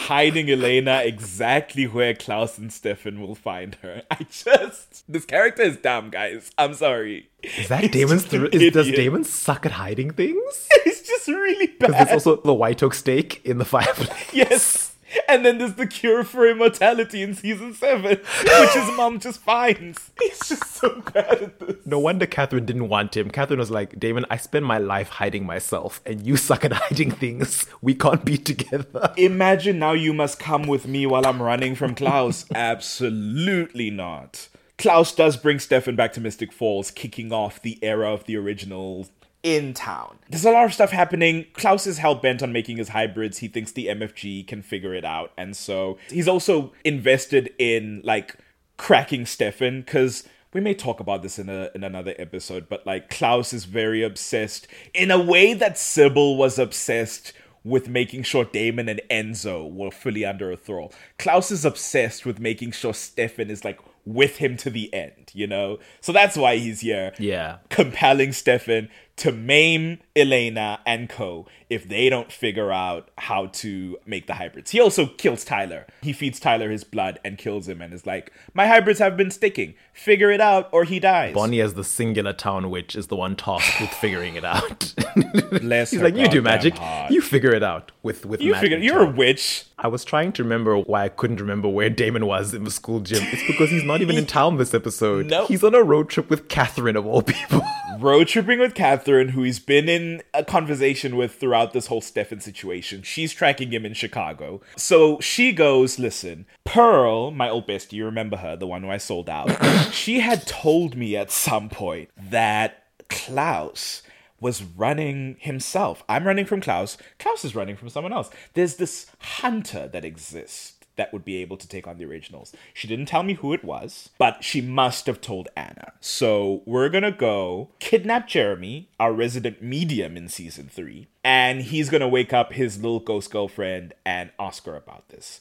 Hiding 0.08 0.50
Elena 0.50 1.02
exactly 1.04 1.86
where 1.86 2.16
Klaus 2.16 2.58
and 2.58 2.74
Stefan 2.74 3.22
will 3.22 3.36
find 3.36 3.76
her. 3.84 4.02
I 4.10 4.26
just 4.32 5.04
this 5.08 5.26
character 5.26 5.62
is 5.62 5.78
dumb, 5.78 6.10
guys. 6.10 6.50
I'm 6.58 6.74
sorry. 6.74 7.30
Is 7.44 7.68
that 7.68 7.92
Damon's? 7.92 8.24
just 8.24 8.32
Th- 8.32 8.56
is, 8.56 8.74
does. 8.74 8.90
Damon 8.92 9.24
suck 9.24 9.68
at 9.68 9.74
hiding 9.74 10.12
things? 10.12 10.68
It's 11.28 11.36
just 11.36 11.38
really 11.38 11.74
There's 11.80 12.12
also 12.12 12.42
the 12.42 12.54
white 12.54 12.82
oak 12.84 12.94
steak 12.94 13.42
in 13.46 13.58
the 13.58 13.66
fireplace. 13.66 14.34
Yes. 14.34 14.94
And 15.30 15.46
then 15.46 15.58
there's 15.58 15.76
the 15.76 15.88
cure 15.88 16.24
for 16.24 16.46
immortality 16.48 17.22
in 17.22 17.34
season 17.34 17.74
seven, 17.74 18.18
which 18.18 18.70
his 18.72 18.98
mom 18.98 19.20
just 19.20 19.40
finds. 19.40 20.12
He's 20.22 20.40
just 20.40 20.68
so 20.68 21.02
bad 21.14 21.42
at 21.42 21.60
this. 21.60 21.78
No 21.86 22.00
wonder 22.00 22.26
Katherine 22.26 22.66
didn't 22.66 22.90
want 22.90 23.16
him. 23.16 23.30
Katherine 23.30 23.60
was 23.60 23.72
like, 23.72 23.98
Damon, 24.00 24.26
I 24.30 24.38
spend 24.38 24.66
my 24.66 24.78
life 24.78 25.08
hiding 25.10 25.46
myself, 25.46 26.02
and 26.06 26.28
you 26.28 26.36
suck 26.36 26.66
at 26.66 26.74
hiding 26.74 27.12
things. 27.12 27.66
We 27.82 27.96
can't 27.96 28.26
be 28.26 28.38
together. 28.38 29.14
Imagine 29.18 29.80
now 29.80 29.94
you 29.94 30.14
must 30.14 30.40
come 30.40 30.64
with 30.64 30.88
me 30.88 31.06
while 31.06 31.26
I'm 31.26 31.42
running 31.42 31.76
from 31.76 31.96
Klaus. 31.96 32.46
Absolutely 32.54 33.90
not. 33.90 34.50
Klaus 34.78 35.16
does 35.16 35.38
bring 35.38 35.60
Stefan 35.60 35.96
back 35.96 36.14
to 36.14 36.22
Mystic 36.22 36.52
Falls, 36.52 36.92
kicking 36.92 37.32
off 37.32 37.62
the 37.62 37.80
era 37.82 38.14
of 38.14 38.26
the 38.26 38.36
originals 38.36 39.10
in 39.48 39.74
town. 39.74 40.20
There's 40.30 40.44
a 40.44 40.52
lot 40.52 40.66
of 40.66 40.74
stuff 40.74 40.92
happening. 40.92 41.46
Klaus 41.54 41.88
is 41.88 42.00
hell 42.00 42.16
bent 42.16 42.44
on 42.44 42.52
making 42.52 42.76
his 42.76 42.90
hybrids. 42.90 43.38
He 43.38 43.48
thinks 43.48 43.72
the 43.72 43.88
MFG 43.88 44.46
can 44.46 44.62
figure 44.62 44.94
it 44.94 45.06
out. 45.06 45.32
And 45.38 45.56
so 45.56 45.98
he's 46.10 46.28
also 46.28 46.74
invested 46.84 47.54
in 47.58 48.02
like 48.04 48.36
cracking 48.76 49.26
Stefan 49.26 49.82
because 49.82 50.28
we 50.52 50.60
may 50.60 50.74
talk 50.74 51.00
about 51.00 51.24
this 51.24 51.40
in 51.40 51.48
a 51.48 51.70
in 51.74 51.86
another 51.86 52.14
episode, 52.20 52.68
but 52.68 52.86
like 52.86 53.10
Klaus 53.10 53.54
is 53.54 53.64
very 53.64 54.04
obsessed 54.04 54.68
in 54.94 55.12
a 55.12 55.20
way 55.20 55.54
that 55.54 55.78
Sybil 55.78 56.36
was 56.36 56.60
obsessed 56.60 57.32
with 57.64 57.88
making 57.88 58.24
sure 58.24 58.44
Damon 58.44 58.90
and 58.90 59.02
Enzo 59.10 59.72
were 59.72 59.92
fully 59.92 60.26
under 60.26 60.52
a 60.52 60.58
thrall. 60.58 60.94
Klaus 61.18 61.52
is 61.52 61.64
obsessed 61.64 62.26
with 62.26 62.40
making 62.40 62.72
sure 62.72 62.94
Stefan 62.94 63.50
is 63.50 63.64
like 63.64 63.80
with 64.08 64.38
him 64.38 64.56
to 64.56 64.70
the 64.70 64.92
end, 64.94 65.32
you 65.34 65.46
know? 65.46 65.78
So 66.00 66.12
that's 66.12 66.38
why 66.38 66.56
he's 66.58 66.80
here. 66.80 67.14
Yeah. 67.20 67.58
Compelling 67.70 68.32
Stefan 68.32 68.90
to 69.18 69.32
maim 69.32 70.00
Elena 70.16 70.80
and 70.86 71.10
Co. 71.10 71.46
if 71.70 71.88
they 71.88 72.08
don't 72.10 72.32
figure 72.32 72.72
out 72.72 73.10
how 73.18 73.48
to 73.48 73.98
make 74.06 74.26
the 74.28 74.36
hybrids. 74.36 74.72
He 74.72 74.80
also 74.80 75.06
kills 75.08 75.44
Tyler. 75.44 75.86
He 76.02 76.14
feeds 76.14 76.40
Tyler 76.40 76.70
his 76.72 76.84
blood 76.84 77.20
and 77.26 77.38
kills 77.38 77.68
him 77.68 77.82
and 77.82 77.94
is 77.94 78.06
like, 78.06 78.32
My 78.54 78.68
hybrids 78.68 79.00
have 79.00 79.18
been 79.18 79.32
sticking. 79.32 79.74
Figure 79.94 80.32
it 80.32 80.40
out 80.40 80.70
or 80.72 80.84
he 80.86 81.00
dies. 81.00 81.34
Bonnie, 81.34 81.60
as 81.62 81.74
the 81.74 81.84
singular 81.84 82.32
town 82.34 82.70
witch, 82.70 82.96
is 82.96 83.08
the 83.08 83.16
one 83.16 83.36
tasked 83.36 83.82
with 83.82 83.90
figuring 83.90 84.36
it 84.36 84.46
out. 84.46 84.94
Bless 85.62 85.92
He's 85.92 86.02
like, 86.02 86.16
you 86.16 86.28
do 86.30 86.42
magic. 86.42 86.78
heart." 86.78 87.12
You 87.12 87.22
figure 87.22 87.54
it 87.54 87.64
out 87.64 87.92
with 88.04 88.26
with 88.26 88.42
You 88.42 88.52
magic 88.52 88.72
figure 88.72 88.78
you're 88.84 89.02
a 89.02 89.10
witch. 89.10 89.66
I 89.80 89.88
was 89.88 90.04
trying 90.06 90.32
to 90.34 90.44
remember 90.44 90.78
why 90.78 91.04
I 91.06 91.10
couldn't 91.10 91.40
remember 91.40 91.68
where 91.70 91.90
Damon 91.90 92.26
was 92.26 92.54
in 92.54 92.64
the 92.64 92.72
school 92.72 93.00
gym. 93.00 93.24
It's 93.32 93.46
because 93.46 93.70
he's 93.70 93.84
not 93.84 94.02
even 94.02 94.16
in 94.16 94.26
town 94.38 94.58
this 94.58 94.74
episode. 94.74 95.28
Nope. 95.28 95.48
He's 95.50 95.64
on 95.64 95.76
a 95.76 95.84
road 95.84 96.10
trip 96.10 96.30
with 96.30 96.50
Katherine 96.50 96.96
of 96.96 97.06
all 97.06 97.22
people. 97.22 97.62
road 98.00 98.28
tripping 98.28 98.60
with 98.60 98.74
Katherine, 98.74 99.07
who 99.08 99.44
he's 99.44 99.60
been 99.60 99.88
in 99.88 100.22
a 100.34 100.44
conversation 100.44 101.16
with 101.16 101.36
throughout 101.36 101.74
this 101.74 101.88
whole 101.88 102.02
Stefan 102.02 102.42
situation. 102.42 103.02
She's 103.04 103.34
tracking 103.34 103.72
him 103.72 103.86
in 103.86 103.94
Chicago. 103.94 104.62
So 104.76 105.20
she 105.22 105.54
goes, 105.54 105.98
Listen, 105.98 106.46
Pearl, 106.66 107.32
my 107.32 107.50
old 107.50 107.68
bestie, 107.68 107.94
you 107.94 108.06
remember 108.06 108.38
her, 108.38 108.56
the 108.56 108.68
one 108.68 108.84
who 108.84 108.90
I 108.90 108.98
sold 108.98 109.30
out, 109.30 109.50
she 109.94 110.20
had 110.20 110.46
told 110.46 110.96
me 110.98 111.16
at 111.16 111.32
some 111.32 111.70
point 111.70 112.10
that 112.18 112.84
Klaus 113.10 114.04
was 114.40 114.62
running 114.62 115.38
himself. 115.40 116.04
I'm 116.08 116.26
running 116.26 116.46
from 116.46 116.62
Klaus. 116.62 116.98
Klaus 117.18 117.44
is 117.44 117.56
running 117.56 117.76
from 117.76 117.90
someone 117.90 118.14
else. 118.14 118.30
There's 118.54 118.76
this 118.76 119.08
hunter 119.20 119.88
that 119.88 120.06
exists 120.06 120.74
that 120.98 121.14
would 121.14 121.24
be 121.24 121.38
able 121.38 121.58
to 121.58 121.68
take 121.68 121.88
on 121.88 121.98
the 121.98 122.06
originals. 122.06 122.54
She 122.74 122.88
didn't 122.88 123.06
tell 123.06 123.24
me 123.24 123.36
who 123.36 123.54
it 123.54 123.64
was, 123.64 124.10
but 124.18 124.44
she 124.44 124.62
must 124.62 125.06
have 125.06 125.22
told 125.22 125.48
Anna. 125.56 125.94
So 126.02 126.62
we're 126.66 126.90
gonna 126.90 127.12
go 127.12 127.70
kidnap 127.80 128.28
Jeremy, 128.28 128.90
our 129.00 129.14
resident 129.14 129.62
medium 129.62 130.18
in 130.18 130.28
season 130.28 130.70
three, 130.72 131.08
and 131.24 131.62
he's 131.62 131.90
gonna 131.90 132.08
wake 132.08 132.34
up 132.34 132.54
his 132.54 132.78
little 132.78 133.00
ghost 133.00 133.32
girlfriend 133.32 133.94
and 134.06 134.32
ask 134.40 134.66
her 134.66 134.76
about 134.76 135.08
this. 135.10 135.40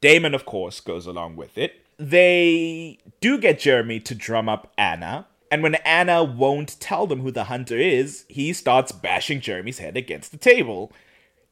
Damon, 0.00 0.34
of 0.34 0.44
course, 0.44 0.80
goes 0.80 1.06
along 1.06 1.36
with 1.36 1.58
it. 1.58 1.84
They 1.98 2.98
do 3.20 3.38
get 3.38 3.58
Jeremy 3.58 3.98
to 4.00 4.14
drum 4.14 4.48
up 4.48 4.72
Anna. 4.78 5.26
And 5.50 5.62
when 5.62 5.76
Anna 5.76 6.22
won't 6.22 6.78
tell 6.78 7.06
them 7.06 7.22
who 7.22 7.30
the 7.30 7.44
hunter 7.44 7.78
is, 7.78 8.24
he 8.28 8.52
starts 8.52 8.92
bashing 8.92 9.40
Jeremy's 9.40 9.78
head 9.78 9.96
against 9.96 10.30
the 10.30 10.36
table 10.36 10.92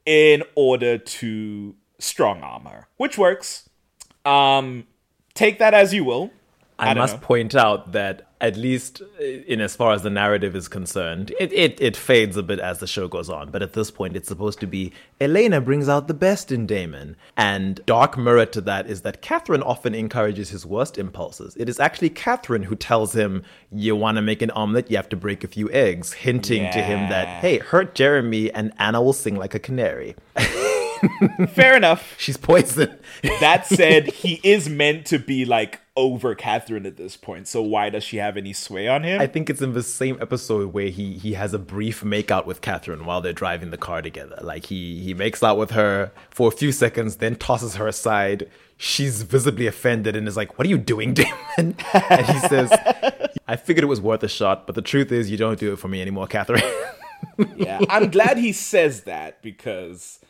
in 0.04 0.42
order 0.54 0.98
to 0.98 1.74
strong 1.98 2.42
armor, 2.42 2.88
which 2.96 3.18
works. 3.18 3.68
Um, 4.24 4.86
take 5.34 5.58
that 5.58 5.74
as 5.74 5.94
you 5.94 6.04
will. 6.04 6.30
I, 6.78 6.92
don't 6.92 6.98
must 6.98 7.14
know. 7.14 7.20
point 7.20 7.54
out 7.54 7.92
that 7.92 8.26
at 8.38 8.56
least 8.56 9.00
uh, 9.00 9.22
in 9.22 9.62
as 9.62 9.74
far 9.74 9.94
as 9.94 10.02
the 10.02 10.10
narrative 10.10 10.54
is 10.54 10.68
concerned, 10.68 11.32
it, 11.40 11.50
it, 11.52 11.80
it 11.80 11.96
fades 11.96 12.36
a 12.36 12.42
bit 12.42 12.58
as 12.58 12.80
the 12.80 12.86
show 12.86 13.08
goes 13.08 13.30
on. 13.30 13.50
But 13.50 13.62
at 13.62 13.72
this 13.72 13.90
point, 13.90 14.14
it's 14.14 14.28
supposed 14.28 14.60
to 14.60 14.66
be 14.66 14.92
Elena 15.18 15.60
brings 15.62 15.88
out 15.88 16.06
the 16.06 16.14
best 16.14 16.52
in 16.52 16.66
Damon. 16.66 17.16
And 17.36 17.80
dark 17.86 18.18
mirror 18.18 18.44
to 18.46 18.60
that 18.62 18.88
is 18.88 19.02
that 19.02 19.22
Katherine 19.22 19.62
often 19.62 19.94
encourages 19.94 20.50
his 20.50 20.66
worst 20.66 20.98
impulses. 20.98 21.56
It 21.56 21.68
is 21.68 21.80
actually 21.80 22.10
Katherine 22.10 22.64
who 22.64 22.76
tells 22.76 23.14
him, 23.14 23.42
You 23.72 23.96
want 23.96 24.16
to 24.16 24.22
make 24.22 24.42
an 24.42 24.50
omelet, 24.50 24.90
you 24.90 24.96
have 24.96 25.08
to 25.10 25.16
break 25.16 25.44
a 25.44 25.48
few 25.48 25.70
eggs, 25.70 26.12
hinting 26.12 26.70
to 26.72 26.82
him 26.82 27.08
that, 27.08 27.40
hey, 27.40 27.58
hurt 27.58 27.94
Jeremy 27.94 28.52
and 28.52 28.72
Anna 28.78 29.00
will 29.00 29.14
sing 29.14 29.36
like 29.36 29.54
a 29.54 29.58
canary. 29.58 30.14
Fair 31.50 31.76
enough. 31.76 32.14
She's 32.18 32.36
poison. 32.36 32.98
That 33.40 33.66
said, 33.66 34.08
he 34.08 34.40
is 34.42 34.68
meant 34.68 35.06
to 35.06 35.18
be 35.18 35.44
like 35.44 35.80
over 35.96 36.34
Katherine 36.34 36.86
at 36.86 36.96
this 36.96 37.16
point. 37.16 37.48
So 37.48 37.60
why 37.62 37.90
does 37.90 38.04
she 38.04 38.18
have 38.18 38.36
any 38.36 38.52
sway 38.52 38.88
on 38.88 39.02
him? 39.02 39.20
I 39.20 39.26
think 39.26 39.50
it's 39.50 39.62
in 39.62 39.72
the 39.72 39.82
same 39.82 40.18
episode 40.20 40.72
where 40.72 40.88
he 40.88 41.14
he 41.14 41.32
has 41.34 41.52
a 41.54 41.58
brief 41.58 42.02
makeout 42.02 42.46
with 42.46 42.60
Katherine 42.60 43.04
while 43.04 43.20
they're 43.20 43.32
driving 43.32 43.70
the 43.70 43.78
car 43.78 44.02
together. 44.02 44.38
Like 44.42 44.66
he 44.66 45.02
he 45.02 45.14
makes 45.14 45.42
out 45.42 45.58
with 45.58 45.70
her 45.72 46.12
for 46.30 46.48
a 46.48 46.50
few 46.50 46.72
seconds, 46.72 47.16
then 47.16 47.36
tosses 47.36 47.76
her 47.76 47.88
aside. 47.88 48.48
She's 48.76 49.22
visibly 49.22 49.66
offended 49.66 50.14
and 50.14 50.28
is 50.28 50.36
like, 50.36 50.58
"What 50.58 50.66
are 50.66 50.70
you 50.70 50.78
doing, 50.78 51.14
Damon?" 51.14 51.76
And 51.92 52.26
he 52.26 52.38
says, 52.40 52.70
"I 53.48 53.56
figured 53.56 53.82
it 53.82 53.88
was 53.88 54.00
worth 54.00 54.22
a 54.22 54.28
shot, 54.28 54.66
but 54.66 54.74
the 54.74 54.82
truth 54.82 55.10
is, 55.10 55.30
you 55.30 55.36
don't 55.36 55.58
do 55.58 55.72
it 55.72 55.78
for 55.78 55.88
me 55.88 56.00
anymore, 56.02 56.26
Katherine." 56.26 56.62
yeah, 57.56 57.80
I'm 57.88 58.10
glad 58.10 58.36
he 58.36 58.52
says 58.52 59.02
that 59.02 59.42
because 59.42 60.20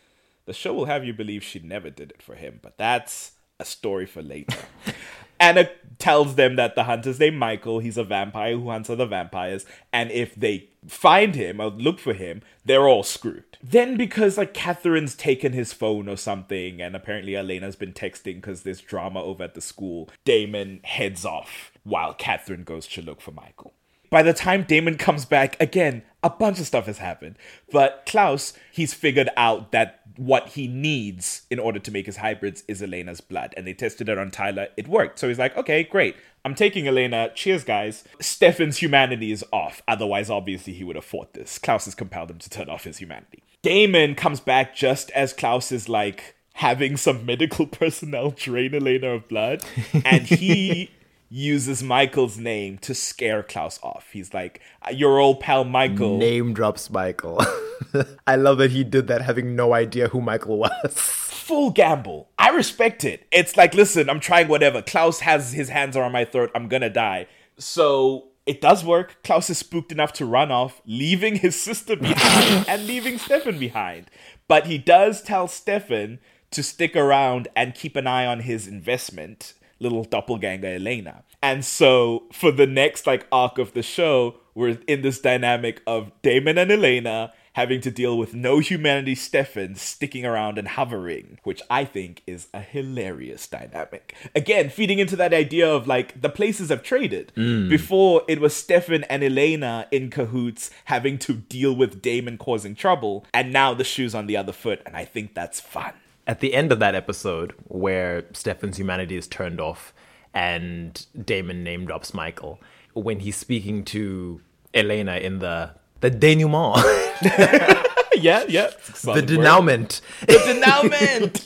the 0.47 0.53
show 0.53 0.73
will 0.73 0.87
have 0.87 1.05
you 1.05 1.13
believe 1.13 1.45
she 1.45 1.59
never 1.59 1.91
did 1.91 2.11
it 2.11 2.23
for 2.23 2.35
him, 2.35 2.61
but 2.63 2.79
that's 2.79 3.33
a 3.61 3.65
story 3.65 4.07
for 4.07 4.23
later. 4.23 4.59
Anna 5.41 5.69
tells 5.99 6.37
them 6.37 6.57
that 6.57 6.75
the 6.75 6.85
hunter's 6.85 7.21
named 7.21 7.39
Mikael. 7.39 7.81
He's 7.81 7.99
a 7.99 8.05
vampire 8.05 8.57
who 8.57 8.71
hunts 8.71 8.89
other 8.89 9.07
vampires, 9.07 9.67
and 9.93 10.11
if 10.11 10.35
they 10.35 10.71
find 10.87 11.35
him 11.35 11.61
or 11.61 11.69
look 11.69 11.99
for 11.99 12.15
him, 12.15 12.43
they're 12.65 12.89
all 12.89 13.03
screwed. 13.03 13.59
Then, 13.63 13.97
because 13.97 14.39
like 14.39 14.55
Katherine's 14.55 15.15
taken 15.15 15.53
his 15.53 15.73
phone 15.73 16.09
or 16.09 16.17
something, 16.17 16.81
and 16.81 16.97
apparently 16.97 17.37
Elena's 17.37 17.77
been 17.77 17.93
texting 17.93 18.37
because 18.37 18.63
there's 18.63 18.81
drama 18.81 19.23
over 19.23 19.45
at 19.45 19.55
the 19.55 19.61
school, 19.61 20.09
Damon 20.25 20.81
heads 20.85 21.25
off 21.25 21.73
while 21.85 22.15
Katherine 22.15 22.65
goes 22.65 22.87
to 22.89 23.03
look 23.03 23.21
for 23.21 23.33
Mikael. 23.33 23.75
By 24.09 24.23
the 24.23 24.33
time 24.33 24.63
Damon 24.63 24.97
comes 24.97 25.25
back, 25.25 25.61
again, 25.61 26.03
a 26.23 26.31
bunch 26.31 26.61
of 26.61 26.67
stuff 26.67 26.87
has 26.87 26.99
happened. 26.99 27.37
But 27.71 28.05
Klaus, 28.07 28.53
he's 28.73 28.95
figured 28.95 29.29
out 29.37 29.73
that 29.73 30.06
what 30.17 30.51
he 30.51 30.67
needs 30.67 31.43
in 31.51 31.59
order 31.59 31.79
to 31.79 31.91
make 31.91 32.07
his 32.07 32.19
hybrids 32.19 32.65
is 32.69 32.83
Elena's 32.83 33.21
blood. 33.21 33.55
And 33.57 33.67
they 33.67 33.75
tested 33.75 34.09
it 34.09 34.19
on 34.19 34.31
Tyler. 34.31 34.69
It 34.77 34.89
worked. 34.89 35.19
So 35.19 35.29
he's 35.29 35.39
like, 35.39 35.57
okay, 35.57 35.85
great. 35.85 36.17
I'm 36.45 36.55
taking 36.55 36.87
Elena. 36.87 37.31
Cheers, 37.35 37.65
guys. 37.65 38.05
Stefan's 38.21 38.79
humanity 38.79 39.33
is 39.33 39.45
off. 39.53 39.83
Otherwise, 39.89 40.31
obviously, 40.31 40.73
he 40.73 40.85
would 40.85 40.97
have 40.97 41.05
fought 41.05 41.35
this. 41.35 41.59
Klaus 41.59 41.87
has 41.87 41.95
compelled 41.95 42.31
him 42.31 42.39
to 42.39 42.51
turn 42.51 42.69
off 42.69 42.85
his 42.85 42.99
humanity. 42.99 43.43
Damon 43.63 44.15
comes 44.15 44.41
back 44.41 44.75
just 44.75 45.11
as 45.11 45.33
Klaus 45.33 45.73
is 45.73 45.89
like 45.89 46.37
having 46.55 46.97
some 46.97 47.27
medical 47.27 47.67
personnel 47.67 48.31
drain 48.31 48.75
Elena 48.75 49.09
of 49.09 49.29
blood. 49.29 49.65
And 50.05 50.27
he 50.27 50.91
uses 51.29 51.83
Mikael's 51.83 52.39
name 52.39 52.79
to 52.79 52.95
scare 52.95 53.43
Klaus 53.43 53.81
off. 53.83 54.09
He's 54.13 54.33
like, 54.33 54.61
your 54.93 55.19
old 55.19 55.41
pal 55.41 55.65
Mikael. 55.65 56.19
Name 56.19 56.55
drops 56.55 56.91
Mikael. 56.91 57.41
I 58.27 58.37
love 58.37 58.59
that 58.59 58.71
he 58.71 58.85
did 58.85 59.09
that 59.09 59.23
having 59.23 59.57
no 59.57 59.75
idea 59.75 60.09
who 60.09 60.21
Mikael 60.21 60.59
was. 60.59 60.93
Full 60.93 61.71
gamble. 61.71 62.29
I 62.39 62.51
respect 62.51 63.05
it. 63.05 63.27
It's 63.31 63.57
like, 63.57 63.75
listen, 63.75 64.09
I'm 64.09 64.21
trying 64.21 64.49
whatever. 64.49 64.83
Klaus 64.83 65.21
has 65.21 65.53
his 65.53 65.69
hands 65.69 65.97
around 65.97 66.13
my 66.13 66.25
throat. 66.25 66.51
I'm 66.55 66.69
gonna 66.69 66.91
die. 66.91 67.27
So 67.59 68.29
it 68.47 68.61
does 68.61 68.85
work. 68.85 69.23
Klaus 69.25 69.51
is 69.51 69.59
spooked 69.59 69.93
enough 69.93 70.13
to 70.15 70.27
run 70.27 70.51
off, 70.51 70.81
leaving 70.87 71.37
his 71.37 71.61
sister 71.61 71.97
behind 71.97 72.65
and 72.69 72.87
leaving 72.87 73.19
Stefan 73.19 73.59
behind. 73.59 74.07
But 74.49 74.67
he 74.67 74.79
does 74.79 75.23
tell 75.23 75.49
Stefan 75.49 76.21
to 76.53 76.63
stick 76.63 76.95
around 76.95 77.49
and 77.57 77.75
keep 77.75 77.97
an 77.97 78.07
eye 78.07 78.25
on 78.25 78.41
his 78.41 78.69
investment, 78.69 79.55
little 79.79 80.05
doppelganger 80.05 80.75
Elena. 80.75 81.25
And 81.43 81.65
so 81.65 82.25
for 82.33 82.51
the 82.51 82.67
next 82.67 83.07
like 83.07 83.27
arc 83.31 83.59
of 83.59 83.75
the 83.75 83.83
show, 83.83 84.37
we're 84.55 84.79
in 84.87 85.03
this 85.03 85.21
dynamic 85.21 85.83
of 85.87 86.11
Damon 86.23 86.59
and 86.59 86.73
Elena 86.73 87.33
having 87.57 87.81
to 87.81 87.91
deal 87.91 88.19
with 88.19 88.35
no 88.35 88.59
humanity 88.59 89.15
Stefan 89.15 89.75
sticking 89.75 90.27
around 90.27 90.59
and 90.59 90.69
hovering, 90.69 91.39
which 91.43 91.63
I 91.71 91.87
think 91.87 92.23
is 92.27 92.49
a 92.53 92.61
hilarious 92.61 93.47
dynamic. 93.47 94.15
Again, 94.35 94.69
feeding 94.69 94.99
into 94.99 95.17
that 95.17 95.33
idea 95.33 95.67
of 95.67 95.87
like 95.87 96.21
the 96.21 96.29
places 96.29 96.69
have 96.69 96.83
traded. 96.83 97.33
Mm. 97.35 97.71
Before 97.71 98.23
it 98.29 98.43
was 98.43 98.55
Stefan 98.55 99.05
and 99.05 99.25
Elena 99.25 99.89
in 99.91 100.11
cahoots 100.11 100.71
having 100.85 101.17
to 101.21 101.33
deal 101.33 101.75
with 101.75 102.03
Damon 102.03 102.37
causing 102.37 102.75
trouble, 102.75 103.25
and 103.33 103.55
now 103.55 103.73
the 103.73 103.85
shoe's 103.85 104.15
on 104.15 104.27
the 104.27 104.37
other 104.37 104.53
foot, 104.53 104.83
and 104.85 104.95
I 104.95 105.07
think 105.07 105.35
that's 105.35 105.59
fun. 105.59 105.95
At 106.27 106.41
the 106.41 106.55
end 106.55 106.73
of 106.73 106.79
that 106.81 106.95
episode, 106.95 107.55
where 107.69 108.25
Stefan's 108.33 108.79
humanity 108.79 109.17
is 109.17 109.29
turned 109.29 109.61
off 109.61 109.95
and 110.35 111.07
Damon 111.25 111.63
name 111.63 111.87
drops 111.87 112.13
Mikael, 112.13 112.61
when 112.95 113.21
he's 113.21 113.37
speaking 113.37 113.85
to 113.87 114.41
Elena 114.75 115.17
in 115.17 115.39
the 115.39 115.71
the 116.01 116.11
denouement, 116.11 116.77
Yeah, 118.17 118.45
yeah. 118.49 118.71
the 119.05 119.23
denouement, 119.25 120.01
The 120.21 120.39
denouement. 120.39 121.45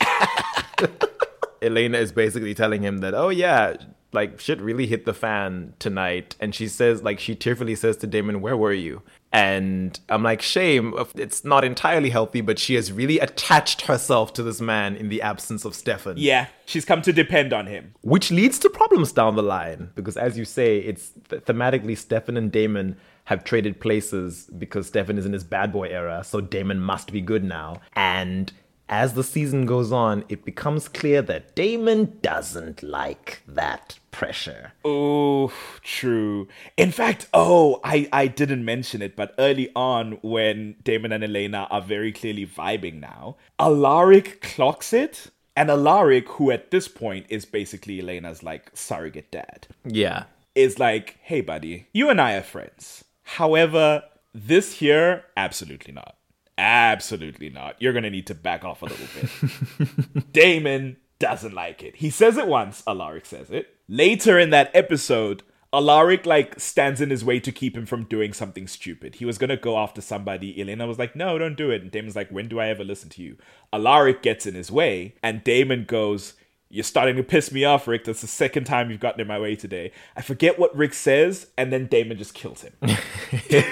Elena 1.62 1.98
is 1.98 2.12
basically 2.12 2.54
telling 2.54 2.82
him 2.82 2.98
that, 2.98 3.14
oh 3.14 3.28
yeah, 3.28 3.76
like 4.12 4.40
shit 4.40 4.60
really 4.60 4.86
hit 4.86 5.04
the 5.04 5.14
fan 5.14 5.74
tonight. 5.78 6.36
And 6.40 6.54
she 6.54 6.68
says, 6.68 7.02
like, 7.02 7.20
she 7.20 7.34
tearfully 7.34 7.74
says 7.74 7.96
to 7.98 8.06
Damon, 8.06 8.40
where 8.40 8.56
were 8.56 8.72
you? 8.72 9.02
And 9.32 9.98
I'm 10.08 10.24
like, 10.24 10.42
shame, 10.42 10.92
it's 11.14 11.44
not 11.44 11.62
entirely 11.64 12.10
healthy, 12.10 12.40
but 12.40 12.58
she 12.58 12.74
has 12.74 12.90
really 12.90 13.20
attached 13.20 13.82
herself 13.82 14.32
to 14.34 14.42
this 14.42 14.60
man 14.60 14.96
in 14.96 15.08
the 15.08 15.22
absence 15.22 15.64
of 15.64 15.74
Stefan. 15.74 16.16
yeah, 16.16 16.48
she's 16.66 16.84
come 16.84 17.00
to 17.02 17.12
depend 17.12 17.52
on 17.52 17.66
him. 17.66 17.94
Which 18.00 18.30
leads 18.32 18.58
to 18.60 18.70
problems 18.70 19.12
down 19.12 19.36
the 19.36 19.42
line. 19.42 19.90
Because 19.94 20.16
as 20.16 20.36
you 20.36 20.44
say, 20.44 20.78
it's 20.78 21.12
th- 21.28 21.44
thematically 21.44 21.96
Stefan 21.96 22.36
and 22.36 22.50
Damon 22.50 22.96
have 23.24 23.44
traded 23.44 23.80
places 23.80 24.50
because 24.58 24.88
Stefan 24.88 25.16
is 25.16 25.26
in 25.26 25.32
his 25.32 25.44
bad 25.44 25.72
boy 25.72 25.88
era, 25.88 26.24
so 26.24 26.40
Damon 26.40 26.80
must 26.80 27.12
be 27.12 27.20
good 27.20 27.44
now. 27.44 27.76
And 27.94 28.52
as 28.90 29.14
the 29.14 29.24
season 29.24 29.64
goes 29.64 29.92
on, 29.92 30.24
it 30.28 30.44
becomes 30.44 30.88
clear 30.88 31.22
that 31.22 31.54
Damon 31.54 32.18
doesn't 32.20 32.82
like 32.82 33.40
that 33.46 33.98
pressure. 34.10 34.72
Oh, 34.84 35.52
true. 35.82 36.48
In 36.76 36.90
fact, 36.90 37.26
oh, 37.32 37.80
I, 37.84 38.08
I 38.12 38.26
didn't 38.26 38.64
mention 38.64 39.00
it, 39.00 39.14
but 39.16 39.34
early 39.38 39.70
on, 39.76 40.18
when 40.22 40.74
Damon 40.82 41.12
and 41.12 41.22
Elena 41.24 41.68
are 41.70 41.80
very 41.80 42.10
clearly 42.12 42.44
vibing 42.46 43.00
now, 43.00 43.36
Alaric 43.58 44.42
clocks 44.42 44.92
it. 44.92 45.30
And 45.56 45.70
Alaric, 45.70 46.28
who 46.30 46.50
at 46.50 46.70
this 46.70 46.88
point 46.88 47.26
is 47.28 47.44
basically 47.44 48.00
Elena's 48.00 48.42
like 48.42 48.70
surrogate 48.74 49.30
dad, 49.30 49.66
Yeah. 49.84 50.24
is 50.54 50.78
like, 50.78 51.16
hey, 51.22 51.40
buddy, 51.42 51.86
you 51.92 52.08
and 52.10 52.20
I 52.20 52.34
are 52.34 52.42
friends. 52.42 53.04
However, 53.22 54.02
this 54.34 54.74
here, 54.74 55.24
absolutely 55.36 55.92
not. 55.92 56.16
Absolutely 56.60 57.48
not. 57.48 57.76
You're 57.80 57.94
going 57.94 58.02
to 58.02 58.10
need 58.10 58.26
to 58.26 58.34
back 58.34 58.64
off 58.64 58.82
a 58.82 58.84
little 58.84 59.06
bit. 59.14 60.32
Damon 60.32 60.98
doesn't 61.18 61.54
like 61.54 61.82
it. 61.82 61.96
He 61.96 62.10
says 62.10 62.36
it 62.36 62.46
once, 62.46 62.82
Alaric 62.86 63.24
says 63.24 63.50
it. 63.50 63.74
Later 63.88 64.38
in 64.38 64.50
that 64.50 64.70
episode, 64.74 65.42
Alaric 65.72 66.26
like 66.26 66.60
stands 66.60 67.00
in 67.00 67.08
his 67.08 67.24
way 67.24 67.40
to 67.40 67.50
keep 67.50 67.74
him 67.76 67.86
from 67.86 68.04
doing 68.04 68.34
something 68.34 68.66
stupid. 68.66 69.14
He 69.14 69.24
was 69.24 69.38
gonna 69.38 69.56
go 69.56 69.78
after 69.78 70.02
somebody. 70.02 70.60
Elena 70.60 70.86
was 70.86 70.98
like, 70.98 71.16
"No, 71.16 71.38
don't 71.38 71.56
do 71.56 71.70
it." 71.70 71.80
And 71.80 71.90
Damon's 71.90 72.16
like, 72.16 72.30
"When 72.30 72.48
do 72.48 72.58
I 72.60 72.68
ever 72.68 72.84
listen 72.84 73.08
to 73.10 73.22
you?" 73.22 73.36
Alaric 73.72 74.20
gets 74.20 74.46
in 74.46 74.54
his 74.54 74.70
way, 74.70 75.14
and 75.22 75.44
Damon 75.44 75.84
goes, 75.84 76.34
"You're 76.68 76.84
starting 76.84 77.16
to 77.16 77.22
piss 77.22 77.52
me 77.52 77.64
off, 77.64 77.86
Rick. 77.86 78.04
That's 78.04 78.20
the 78.20 78.26
second 78.26 78.64
time 78.64 78.90
you've 78.90 79.00
gotten 79.00 79.20
in 79.20 79.28
my 79.28 79.38
way 79.38 79.54
today." 79.54 79.92
I 80.16 80.22
forget 80.22 80.58
what 80.58 80.76
Rick 80.76 80.92
says, 80.92 81.46
and 81.56 81.72
then 81.72 81.86
Damon 81.86 82.18
just 82.18 82.34
kills 82.34 82.62
him. 82.62 82.74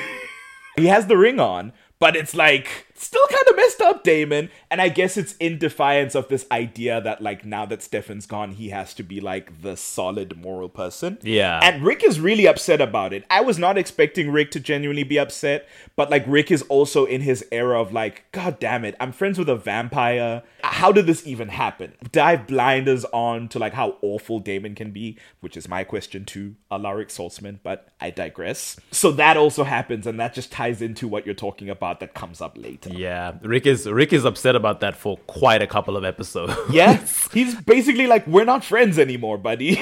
he 0.77 0.87
has 0.87 1.07
the 1.07 1.17
ring 1.17 1.41
on, 1.41 1.73
but 1.99 2.17
it's 2.17 2.35
like 2.35 2.87
still 3.05 3.27
kind 3.29 3.45
of 3.49 3.57
messed 3.57 3.81
up, 3.81 4.05
Damon. 4.05 4.51
And 4.71 4.81
I 4.81 4.89
guess 4.89 5.17
it's 5.17 5.35
in 5.37 5.59
defiance 5.59 6.15
of 6.15 6.29
this 6.29 6.47
idea 6.51 7.01
that 7.01 7.23
like 7.23 7.45
now 7.45 7.67
that 7.67 7.83
Stefan's 7.83 8.27
gone, 8.27 8.53
he 8.53 8.69
has 8.71 8.95
to 8.95 9.03
be 9.03 9.21
like 9.21 9.63
the 9.63 9.77
solid 9.77 10.37
moral 10.37 10.69
person. 10.69 11.19
Yeah. 11.23 11.61
And 11.63 11.83
Rick 11.83 12.05
is 12.05 12.21
really 12.21 12.47
upset 12.47 12.81
about 12.81 13.13
it. 13.13 13.25
I 13.31 13.41
was 13.41 13.59
not 13.59 13.79
expecting 13.79 14.31
Rick 14.31 14.51
to 14.53 14.61
genuinely 14.61 15.05
be 15.05 15.19
upset, 15.19 15.69
but 15.97 16.11
like 16.11 16.25
Rick 16.27 16.51
is 16.51 16.63
also 16.63 17.05
in 17.05 17.21
his 17.21 17.45
era 17.51 17.81
of 17.81 17.93
like, 17.93 18.25
God 18.33 18.59
damn 18.59 18.85
it, 18.85 18.97
I'm 19.01 19.13
friends 19.13 19.39
with 19.39 19.49
a 19.49 19.57
vampire. 19.57 20.43
How 20.63 20.93
did 20.93 21.07
this 21.07 21.27
even 21.27 21.49
happen? 21.49 21.95
Dive 22.13 22.47
blinders 22.47 23.05
on 23.07 23.49
to 23.49 23.59
like 23.59 23.75
how 23.75 23.97
awful 24.03 24.39
Damon 24.39 24.75
can 24.75 24.91
be, 24.91 25.19
which 25.41 25.57
is 25.57 25.69
my 25.69 25.85
question 25.85 26.25
to 26.27 26.55
Alaric 26.71 27.09
Saltzman, 27.09 27.59
but 27.63 27.89
I 28.01 28.11
digress. 28.11 28.79
So 28.91 29.11
that 29.13 29.37
also 29.37 29.65
happens, 29.65 30.07
and 30.07 30.19
that 30.21 30.35
just 30.35 30.53
ties 30.53 30.83
into 30.83 31.09
what 31.09 31.25
you're 31.25 31.35
talking 31.35 31.71
about 31.71 32.01
that 32.01 32.15
comes 32.15 32.41
up 32.41 32.57
later. 32.57 32.88
Yeah. 32.91 33.35
Rick 33.43 33.67
is 33.67 33.87
Rick 33.87 34.13
is 34.13 34.25
upset 34.25 34.57
about 34.57 34.81
that 34.81 34.97
for 34.97 35.17
quite 35.27 35.63
a 35.63 35.67
couple 35.67 35.97
of 35.97 36.05
episodes. 36.05 36.55
Yes, 36.71 37.29
he's 37.33 37.55
basically 37.55 38.07
like, 38.07 38.27
we're 38.27 38.45
not 38.45 38.65
friends 38.65 38.99
anymore, 38.99 39.39
buddy. 39.39 39.79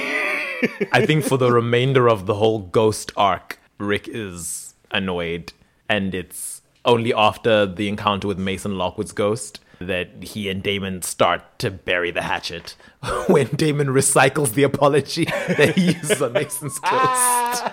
I 0.92 1.04
think 1.04 1.24
for 1.24 1.36
the 1.36 1.52
remainder 1.62 2.08
of 2.08 2.26
the 2.26 2.34
whole 2.34 2.60
ghost 2.60 3.12
arc, 3.16 3.58
Rick 3.78 4.08
is 4.08 4.74
annoyed, 4.90 5.52
and 5.88 6.14
it's 6.14 6.62
only 6.84 7.12
after 7.12 7.66
the 7.66 7.88
encounter 7.88 8.28
with 8.28 8.38
Mason 8.38 8.78
Lockwood's 8.78 9.12
ghost 9.12 9.60
that 9.80 10.22
he 10.22 10.48
and 10.48 10.62
Damon 10.62 11.02
start 11.02 11.42
to 11.58 11.70
bury 11.70 12.10
the 12.10 12.22
hatchet 12.22 12.76
when 13.26 13.48
Damon 13.48 13.88
recycles 13.88 14.54
the 14.54 14.62
apology 14.62 15.24
that 15.26 15.74
he 15.76 15.92
uses 15.92 16.22
on 16.22 16.32
Mason's 16.32 16.78
ghost. 16.78 17.64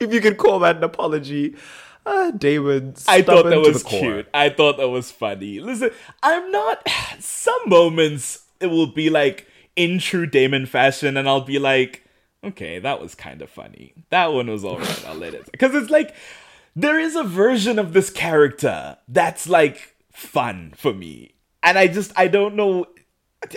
if 0.00 0.12
you 0.12 0.20
could 0.20 0.36
call 0.38 0.58
that 0.60 0.76
an 0.76 0.84
apology, 0.84 1.54
uh, 2.06 2.30
Damon. 2.30 2.94
I 3.08 3.22
thought 3.22 3.46
that 3.46 3.60
was 3.60 3.82
cute. 3.82 4.28
I 4.32 4.48
thought 4.48 4.78
that 4.78 4.88
was 4.88 5.10
funny. 5.10 5.60
Listen, 5.60 5.90
I'm 6.22 6.50
not. 6.50 6.88
Some 7.18 7.60
moments 7.66 8.44
it 8.60 8.68
will 8.68 8.86
be 8.86 9.10
like 9.10 9.46
in 9.74 9.98
true 9.98 10.26
Damon 10.26 10.66
fashion, 10.66 11.16
and 11.16 11.28
I'll 11.28 11.40
be 11.40 11.58
like, 11.58 12.04
okay, 12.42 12.78
that 12.78 13.00
was 13.00 13.14
kind 13.14 13.42
of 13.42 13.50
funny. 13.50 13.92
That 14.10 14.32
one 14.32 14.48
was 14.48 14.64
alright. 14.64 15.04
I'll 15.06 15.16
let 15.16 15.34
it. 15.34 15.48
Because 15.52 15.74
it's 15.74 15.90
like 15.90 16.14
there 16.74 16.98
is 16.98 17.16
a 17.16 17.24
version 17.24 17.78
of 17.78 17.92
this 17.92 18.10
character 18.10 18.96
that's 19.08 19.48
like 19.48 19.96
fun 20.12 20.72
for 20.76 20.94
me, 20.94 21.34
and 21.62 21.78
I 21.78 21.88
just 21.88 22.12
I 22.16 22.28
don't 22.28 22.54
know. 22.54 22.86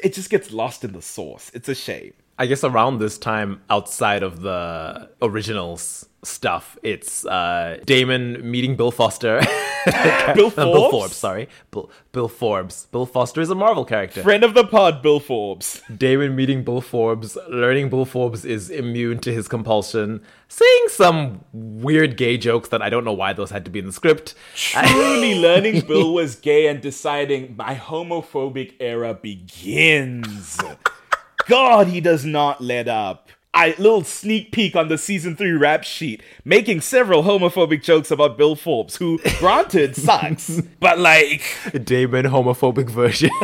It 0.03 0.14
just 0.14 0.30
gets 0.30 0.52
lost 0.52 0.84
in 0.84 0.92
the 0.92 1.02
sauce. 1.02 1.52
It's 1.53 1.69
a 1.69 1.76
shame. 1.76 2.14
I 2.38 2.45
guess 2.45 2.64
around 2.64 3.00
this 3.00 3.18
time, 3.18 3.61
outside 3.69 4.24
of 4.24 4.42
the 4.42 5.10
originals 5.22 6.09
stuff, 6.24 6.78
it's 6.84 7.26
uh, 7.26 7.80
Damon 7.86 8.50
meeting 8.50 8.76
Bill 8.76 8.92
Foster. 8.92 9.40
Bill 9.86 9.88
Uh, 9.88 10.34
Bill 10.34 10.50
Forbes? 10.52 10.92
Forbes, 10.92 11.16
sorry. 11.16 11.48
Bill, 11.72 11.90
Bill 12.12 12.28
Forbes. 12.28 12.88
Bill 12.92 13.06
Foster 13.06 13.40
is 13.40 13.50
a 13.50 13.56
Marvel 13.56 13.86
character. 13.86 14.22
Friend 14.22 14.44
of 14.44 14.54
the 14.54 14.66
pod, 14.66 15.02
Bill 15.02 15.20
Forbes. 15.22 15.82
Damon 15.98 16.36
meeting 16.36 16.64
Bill 16.64 16.82
Forbes, 16.82 17.38
learning 17.48 17.90
Bill 17.90 18.04
Forbes 18.06 18.44
is 18.44 18.70
immune 18.70 19.20
to 19.20 19.34
his 19.34 19.48
compulsion, 19.48 20.22
saying 20.50 20.86
some 20.90 21.46
weird 21.54 22.18
gay 22.18 22.38
jokes 22.38 22.70
that 22.70 22.82
I 22.82 22.90
don't 22.90 23.06
know 23.06 23.14
why 23.14 23.32
those 23.34 23.52
had 23.52 23.64
to 23.66 23.72
be 23.72 23.80
in 23.80 23.86
the 23.86 23.94
script. 23.94 24.36
truly 24.56 25.36
learning 25.40 25.82
Bill 25.88 26.14
was 26.14 26.36
gay 26.36 26.68
and 26.68 26.82
deciding 26.82 27.56
my 27.56 27.76
homophobic 27.76 28.74
era 28.82 29.14
begins. 29.14 30.60
God, 31.48 31.88
he 31.88 32.02
does 32.02 32.26
not 32.26 32.62
let 32.62 32.88
up. 32.88 33.28
I 33.53 33.74
little 33.80 34.03
sneak 34.03 34.52
peek 34.52 34.76
on 34.76 34.90
the 34.90 34.98
season 34.98 35.36
three 35.36 35.53
rap 35.53 35.84
sheet, 35.84 36.22
making 36.45 36.82
several 36.82 37.24
homophobic 37.24 37.82
jokes 37.82 38.11
about 38.11 38.38
Bill 38.38 38.56
Forbes, 38.56 38.98
who 38.98 39.19
granted 39.40 39.95
sucks, 39.95 40.61
but 40.80 41.00
like 41.00 41.42
Damon 41.84 42.28
homophobic 42.28 42.90
version. 42.90 43.32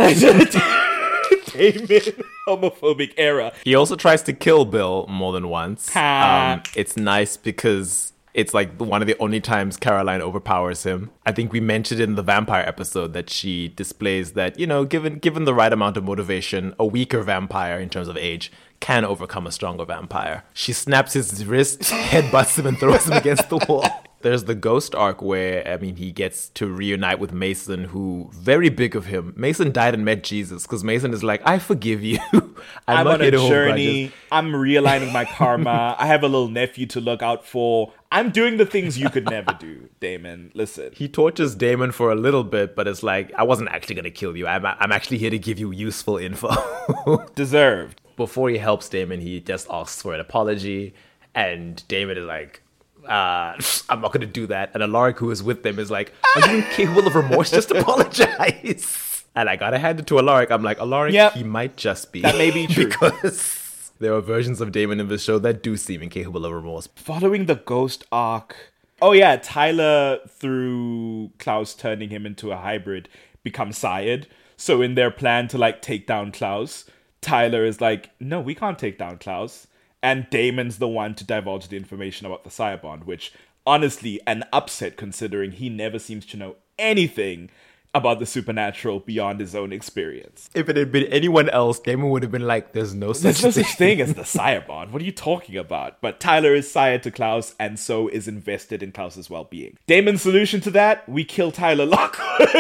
Damon 1.54 2.14
homophobic 2.48 3.14
era. 3.18 3.52
He 3.64 3.74
also 3.74 3.96
tries 3.96 4.22
to 4.24 4.34
kill 4.34 4.66
Bill 4.66 5.08
more 5.10 5.34
than 5.34 5.50
once. 5.50 5.96
Um, 5.96 6.62
it's 6.76 6.96
nice 6.96 7.36
because 7.38 8.14
it's 8.36 8.54
like 8.54 8.80
one 8.80 9.02
of 9.02 9.08
the 9.08 9.18
only 9.20 9.40
times 9.40 9.78
Caroline 9.78 10.22
overpowers 10.22 10.84
him. 10.84 11.10
I 11.26 11.32
think 11.32 11.54
we 11.54 11.62
mentioned 11.62 12.02
in 12.02 12.16
the 12.16 12.22
vampire 12.22 12.66
episode 12.68 13.14
that 13.14 13.30
she 13.30 13.70
displays 13.70 14.34
that, 14.34 14.60
you 14.60 14.68
know, 14.68 14.84
given 14.84 15.20
given 15.20 15.46
the 15.46 15.54
right 15.54 15.72
amount 15.72 15.96
of 15.96 16.04
motivation, 16.04 16.76
a 16.78 16.86
weaker 16.86 17.22
vampire 17.22 17.80
in 17.80 17.90
terms 17.90 18.10
of 18.10 18.18
age 18.18 18.52
can 18.82 19.06
overcome 19.06 19.48
a 19.48 19.54
stronger 19.54 19.86
vampire. 19.86 20.44
She 20.54 20.74
snaps 20.74 21.14
his 21.14 21.46
wrist, 21.46 21.80
headbutts 21.84 22.60
him, 22.60 22.68
and 22.68 22.78
throws 22.78 23.08
him 23.08 23.14
against 23.14 23.50
the 23.50 23.66
wall. 23.70 23.88
There's 24.26 24.46
the 24.46 24.56
ghost 24.56 24.96
arc 24.96 25.22
where 25.22 25.68
I 25.68 25.78
mean 25.78 25.98
he 25.98 26.12
gets 26.12 26.50
to 26.56 26.66
reunite 26.66 27.20
with 27.20 27.32
Mason, 27.32 27.84
who 27.84 28.32
very 28.34 28.70
big 28.70 28.96
of 28.96 29.06
him. 29.06 29.34
Mason 29.38 29.72
died 29.72 29.94
and 29.94 30.04
met 30.04 30.24
Jesus 30.24 30.64
because 30.64 30.84
Mason 30.84 31.14
is 31.14 31.24
like, 31.24 31.44
I 31.46 31.60
forgive 31.60 32.04
you. 32.04 32.18
I'm, 32.34 32.54
I'm 32.88 33.08
on 33.08 33.22
a 33.22 33.26
here 33.26 33.32
to 33.32 33.40
hold 33.40 33.52
journey. 33.52 34.12
I'm 34.32 34.52
realigning 34.52 35.14
my 35.14 35.26
karma. 35.26 35.96
I 36.00 36.08
have 36.08 36.24
a 36.24 36.28
little 36.28 36.48
nephew 36.48 36.88
to 36.88 37.00
look 37.00 37.22
out 37.22 37.46
for. 37.46 37.94
I'm 38.18 38.32
doing 38.32 38.58
the 38.58 38.66
things 38.66 38.98
you 38.98 39.10
could 39.10 39.26
never 39.30 39.54
do, 39.60 39.90
Damon. 40.00 40.52
Listen. 40.54 40.92
He 40.94 41.08
tortures 41.08 41.54
Damon 41.56 41.92
for 41.92 42.12
a 42.12 42.16
little 42.16 42.44
bit, 42.44 42.76
but 42.76 42.88
it's 42.88 43.04
like 43.04 43.32
I 43.38 43.44
wasn't 43.44 43.70
actually 43.70 43.96
gonna 43.96 44.10
kill 44.12 44.36
you. 44.38 44.48
I'm 44.48 44.66
I'm 44.66 44.92
actually 44.92 45.18
here 45.18 45.30
to 45.30 45.40
give 45.40 45.60
you 45.60 45.72
useful 45.72 46.18
info. 46.18 46.50
Deserved. 47.36 48.02
Before 48.18 48.50
he 48.50 48.58
helps 48.58 48.88
Damon, 48.90 49.20
he 49.20 49.42
just 49.42 49.68
asks 49.70 50.02
for 50.02 50.14
an 50.14 50.22
apology, 50.22 50.94
and 51.34 51.86
Damon 51.90 52.18
is 52.18 52.24
like, 52.26 52.62
uh, 53.06 53.54
"I'm 53.90 54.00
not 54.02 54.14
gonna 54.14 54.26
do 54.26 54.48
that." 54.48 54.72
And 54.74 54.82
Alaric, 54.82 55.20
who 55.20 55.30
is 55.32 55.44
with 55.44 55.64
them, 55.64 55.78
is 55.80 55.92
like, 55.92 56.14
"Are 56.36 56.48
you 56.50 56.58
incapable 56.60 57.06
of 57.08 57.16
remorse? 57.16 57.52
Just 57.52 57.72
apologize." 57.80 59.26
And 59.36 59.50
I 59.50 59.58
gotta 59.58 59.78
hand 59.78 60.00
it 60.00 60.08
to 60.08 60.18
Alaric. 60.20 60.50
I'm 60.50 60.64
like, 60.64 60.80
Alaric, 60.80 61.14
Yep. 61.14 61.34
he 61.34 61.44
might 61.44 61.76
just 61.76 62.14
be. 62.14 62.22
That 62.22 62.38
may 62.38 62.52
be 62.52 62.68
true. 62.68 62.86
because 62.88 63.65
there 64.00 64.14
are 64.14 64.22
versions 64.22 64.62
of 64.62 64.72
Damon 64.72 65.00
in 65.00 65.08
the 65.08 65.18
show 65.18 65.40
that 65.40 65.64
do 65.64 65.78
seem 65.78 66.02
incapable 66.02 66.46
of 66.46 66.52
remorse. 66.52 66.88
following 66.96 67.46
the 67.46 67.56
ghost 67.56 68.04
arc. 68.12 68.74
Oh 69.02 69.12
yeah, 69.12 69.38
Tyler 69.38 70.20
through 70.28 71.32
Klaus 71.38 71.74
turning 71.74 72.10
him 72.10 72.26
into 72.26 72.52
a 72.52 72.58
hybrid 72.58 73.10
becomes 73.44 73.78
sired. 73.78 74.28
So 74.58 74.82
in 74.82 74.96
their 74.96 75.12
plan 75.12 75.48
to 75.50 75.58
like 75.58 75.82
take 75.82 76.08
down 76.08 76.32
Klaus, 76.32 76.86
Tyler 77.22 77.66
is 77.66 77.82
like, 77.82 78.12
"No, 78.20 78.40
we 78.40 78.56
can't 78.56 78.80
take 78.80 78.98
down 78.98 79.18
Klaus." 79.18 79.68
And 80.02 80.30
Damon's 80.30 80.78
the 80.78 80.88
one 80.88 81.16
to 81.16 81.24
divulge 81.24 81.68
the 81.68 81.78
information 81.78 82.28
about 82.28 82.44
the 82.44 82.52
Sire 82.52 82.78
bond, 82.78 83.06
which 83.06 83.34
honestly 83.66 84.22
an 84.28 84.44
upset 84.54 84.98
considering 84.98 85.52
he 85.52 85.68
never 85.68 85.98
seems 85.98 86.26
to 86.28 86.38
know 86.38 86.56
anything 86.78 87.50
about 87.96 88.20
the 88.20 88.26
supernatural 88.26 89.00
beyond 89.00 89.40
his 89.40 89.56
own 89.56 89.72
experience. 89.74 90.50
If 90.54 90.70
it 90.70 90.76
had 90.76 90.92
been 90.92 91.06
anyone 91.06 91.50
else, 91.50 91.80
Damon 91.80 92.10
would 92.12 92.22
have 92.22 92.32
been 92.32 92.46
like, 92.46 92.74
"There's 92.74 92.94
no 92.94 93.14
such 93.14 93.24
There's 93.24 93.44
no 93.44 93.52
thing." 93.52 93.64
such 93.64 93.78
thing 93.78 94.02
as 94.02 94.14
the 94.14 94.26
sire 94.26 94.62
bond. 94.62 94.92
What 94.92 95.02
are 95.02 95.06
you 95.06 95.12
talking 95.12 95.58
about? 95.58 96.02
But 96.02 96.20
Tyler 96.20 96.54
is 96.54 96.70
sire 96.70 97.00
to 97.00 97.10
Klaus 97.10 97.56
and 97.60 97.80
so 97.80 98.08
is 98.08 98.28
invested 98.28 98.84
in 98.84 98.92
Klaus's 98.92 99.30
well 99.30 99.46
being. 99.46 99.78
Damon's 99.88 100.22
solution 100.22 100.60
to 100.62 100.72
that? 100.72 101.08
We 101.10 101.24
kill 101.24 101.52
Tyler 101.52 101.86
Lockwood. 101.86 102.50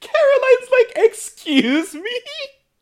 Caroline's 0.00 0.70
like, 0.70 0.92
excuse 0.96 1.94
me? 1.94 2.10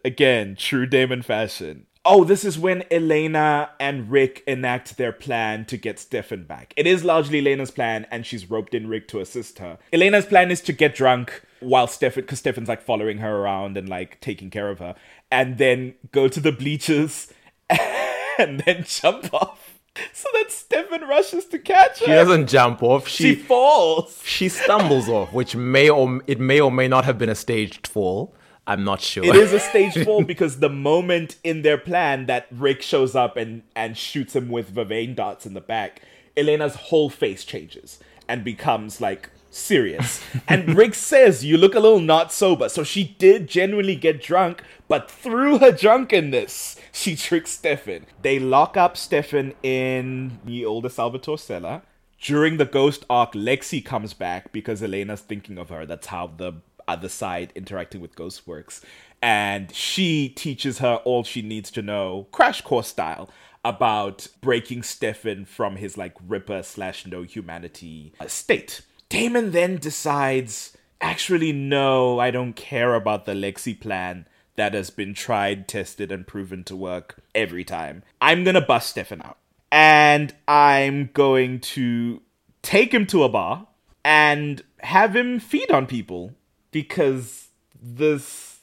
Again, 0.05 0.57
true 0.57 0.87
Damon 0.87 1.23
fashion. 1.23 1.87
Oh, 2.13 2.25
this 2.25 2.45
is 2.45 2.59
when 2.59 2.83
Elena 2.91 3.71
and 3.79 4.11
Rick 4.11 4.43
enact 4.45 4.97
their 4.97 5.13
plan 5.13 5.65
to 5.67 5.77
get 5.77 6.01
Stefan 6.01 6.43
back. 6.43 6.75
It 6.77 6.85
is 6.85 7.05
largely 7.05 7.39
Elena's 7.39 7.71
plan, 7.71 8.05
and 8.11 8.27
she's 8.27 8.51
roped 8.51 8.75
in 8.75 8.89
Rick 8.89 9.07
to 9.09 9.21
assist 9.21 9.61
her. 9.61 9.79
Elena's 9.93 10.27
plan 10.27 10.51
is 10.51 10.61
to 10.63 10.73
get 10.73 10.97
drunk 10.97 11.41
while 11.61 11.87
Stefan, 11.87 12.23
because 12.25 12.41
Stefan's 12.41 12.69
like 12.69 12.83
following 12.83 13.19
her 13.19 13.37
around 13.37 13.77
and 13.77 13.89
like 13.89 14.21
taking 14.21 14.51
care 14.51 14.71
of 14.71 14.81
her, 14.81 14.97
and 15.31 15.59
then 15.59 15.95
go 16.11 16.27
to 16.27 16.41
the 16.41 16.51
bleachers 16.51 17.33
and 17.71 18.59
then 18.67 18.83
jump 18.85 19.33
off 19.33 19.79
so 20.13 20.29
that 20.33 20.51
Stefan 20.51 21.03
rushes 21.07 21.45
to 21.47 21.61
catch 21.61 22.01
her. 22.01 22.07
She 22.07 22.11
doesn't 22.11 22.49
jump 22.49 22.83
off. 22.83 23.07
She 23.07 23.23
She 23.23 23.35
falls. 23.37 24.21
she 24.25 24.49
stumbles 24.49 25.09
off, 25.09 25.33
which 25.33 25.55
may 25.55 25.89
or 25.89 26.21
it 26.27 26.41
may 26.41 26.61
or 26.61 26.73
may 26.73 26.89
not 26.89 27.05
have 27.05 27.19
been 27.19 27.29
a 27.29 27.37
staged 27.37 27.87
fall. 27.87 28.35
I'm 28.67 28.85
not 28.85 29.01
sure. 29.01 29.25
It 29.25 29.37
is 29.37 29.53
a 29.53 29.61
stage 29.61 29.95
four 30.05 30.25
because 30.25 30.61
the 30.61 30.69
moment 30.69 31.37
in 31.43 31.63
their 31.63 31.79
plan 31.79 32.27
that 32.27 32.47
Rick 32.51 32.83
shows 32.83 33.15
up 33.15 33.37
and, 33.37 33.63
and 33.75 33.97
shoots 33.97 34.37
him 34.37 34.49
with 34.49 34.75
Vervain 34.75 35.15
darts 35.15 35.47
in 35.47 35.55
the 35.55 35.61
back, 35.61 36.03
Elena's 36.37 36.77
whole 36.77 37.11
face 37.11 37.45
changes 37.45 37.99
and 38.29 38.45
becomes 38.45 39.01
like 39.01 39.31
serious. 39.51 40.23
and 40.49 40.77
Rick 40.77 40.95
says, 40.95 41.45
You 41.45 41.57
look 41.57 41.75
a 41.75 41.81
little 41.81 42.01
not 42.01 42.33
sober. 42.33 42.69
So 42.69 42.85
she 42.85 43.17
did 43.19 43.49
genuinely 43.49 43.97
get 43.97 44.23
drunk, 44.23 44.63
but 44.89 45.11
through 45.11 45.59
her 45.59 45.73
drunkenness, 45.73 46.77
she 46.93 47.17
tricks 47.17 47.51
Stefan. 47.51 48.07
They 48.23 48.39
lock 48.39 48.77
up 48.77 48.97
Stefan 48.97 49.55
in 49.63 50.39
the 50.45 50.65
older 50.65 50.89
Salvatore 50.89 51.39
cellar. 51.39 51.83
During 52.21 52.59
the 52.59 52.67
ghost 52.67 53.07
arc, 53.09 53.33
Lexi 53.33 53.83
comes 53.83 54.13
back 54.13 54.53
because 54.53 54.83
Elena's 54.83 55.23
thinking 55.23 55.57
of 55.57 55.71
her. 55.71 55.87
That's 55.87 56.09
how 56.09 56.27
the 56.37 56.53
other 56.91 57.09
side 57.09 57.53
interacting 57.55 58.01
with 58.01 58.15
Ghostworks. 58.15 58.83
And 59.23 59.73
she 59.75 60.29
teaches 60.29 60.79
her 60.79 60.97
all 61.05 61.25
she 61.25 61.43
needs 61.43 61.71
to 61.73 61.83
know, 61.83 62.27
crash 62.33 62.63
course 62.63 62.89
style, 62.89 63.31
about 63.65 64.27
breaking 64.41 64.83
Stefan 64.83 65.45
from 65.45 65.77
his 65.77 65.99
like 65.99 66.15
ripper 66.27 66.63
slash 66.63 67.07
no 67.07 67.23
humanity 67.23 68.15
uh, 68.19 68.27
state. 68.27 68.83
Damon 69.09 69.51
then 69.51 69.77
decides, 69.77 70.77
actually, 71.01 71.53
no, 71.53 72.19
I 72.19 72.31
don't 72.31 72.55
care 72.55 72.95
about 72.95 73.27
the 73.27 73.33
Lexi 73.33 73.79
plan 73.79 74.27
that 74.57 74.73
has 74.75 74.91
been 74.91 75.15
tried, 75.15 75.69
tested, 75.69 76.11
and 76.13 76.27
proven 76.27 76.65
to 76.65 76.77
work 76.77 77.21
every 77.35 77.65
time. 77.65 78.03
I'm 78.21 78.45
gonna 78.45 78.61
bust 78.61 78.91
Stefan 78.91 79.23
out. 79.23 79.37
And 79.73 80.35
I'm 80.49 81.11
going 81.13 81.61
to 81.61 82.23
take 82.63 82.93
him 82.93 83.07
to 83.07 83.23
a 83.25 83.29
bar 83.29 83.69
and 84.05 84.63
have 84.81 85.15
him 85.15 85.39
feed 85.39 85.71
on 85.71 85.87
people 85.87 86.35
because 86.71 87.49
this 87.81 88.61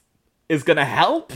is 0.50 0.64
gonna 0.64 0.86
help. 0.86 1.34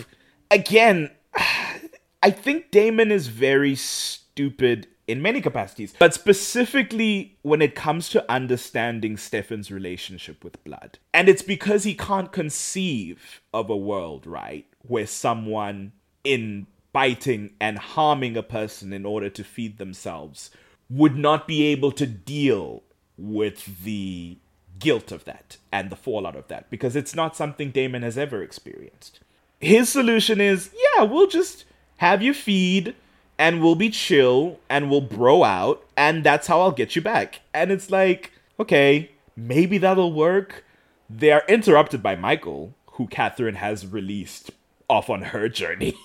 Again, 0.49 1.11
I 2.23 2.29
think 2.31 2.71
Damon 2.71 3.11
is 3.11 3.27
very 3.27 3.75
stupid 3.75 4.87
in 5.07 5.21
many 5.21 5.41
capacities, 5.41 5.93
but 5.99 6.13
specifically 6.13 7.37
when 7.41 7.61
it 7.61 7.75
comes 7.75 8.09
to 8.09 8.31
understanding 8.31 9.17
Stefan's 9.17 9.71
relationship 9.71 10.43
with 10.43 10.63
blood. 10.63 10.99
And 11.13 11.27
it's 11.27 11.41
because 11.41 11.83
he 11.83 11.93
can't 11.93 12.31
conceive 12.31 13.41
of 13.53 13.69
a 13.69 13.75
world, 13.75 14.25
right, 14.25 14.65
where 14.83 15.07
someone 15.07 15.91
in 16.23 16.67
biting 16.93 17.53
and 17.59 17.77
harming 17.77 18.37
a 18.37 18.43
person 18.43 18.93
in 18.93 19.05
order 19.05 19.29
to 19.29 19.43
feed 19.43 19.77
themselves 19.77 20.49
would 20.89 21.17
not 21.17 21.47
be 21.47 21.63
able 21.67 21.91
to 21.93 22.05
deal 22.05 22.83
with 23.17 23.83
the 23.83 24.37
guilt 24.81 25.11
of 25.11 25.23
that 25.25 25.57
and 25.71 25.89
the 25.89 25.95
fallout 25.95 26.35
of 26.35 26.47
that 26.49 26.69
because 26.69 26.95
it's 26.95 27.15
not 27.15 27.35
something 27.35 27.71
Damon 27.71 28.01
has 28.01 28.17
ever 28.17 28.43
experienced. 28.43 29.21
His 29.59 29.87
solution 29.87 30.41
is, 30.41 30.71
yeah, 30.97 31.03
we'll 31.03 31.27
just 31.27 31.65
have 31.97 32.21
you 32.21 32.33
feed 32.33 32.95
and 33.37 33.61
we'll 33.61 33.75
be 33.75 33.89
chill 33.89 34.59
and 34.69 34.89
we'll 34.89 35.01
bro 35.01 35.43
out 35.43 35.85
and 35.95 36.23
that's 36.23 36.47
how 36.47 36.59
I'll 36.59 36.71
get 36.71 36.95
you 36.95 37.01
back. 37.01 37.41
And 37.53 37.71
it's 37.71 37.89
like, 37.89 38.31
okay, 38.59 39.11
maybe 39.37 39.77
that'll 39.77 40.11
work. 40.11 40.65
They 41.09 41.31
are 41.31 41.43
interrupted 41.47 42.01
by 42.01 42.15
Mikael, 42.15 42.73
who 42.93 43.07
Katherine 43.07 43.55
has 43.55 43.85
released 43.85 44.51
off 44.91 45.09
on 45.09 45.21
her 45.21 45.47
journey. 45.47 45.95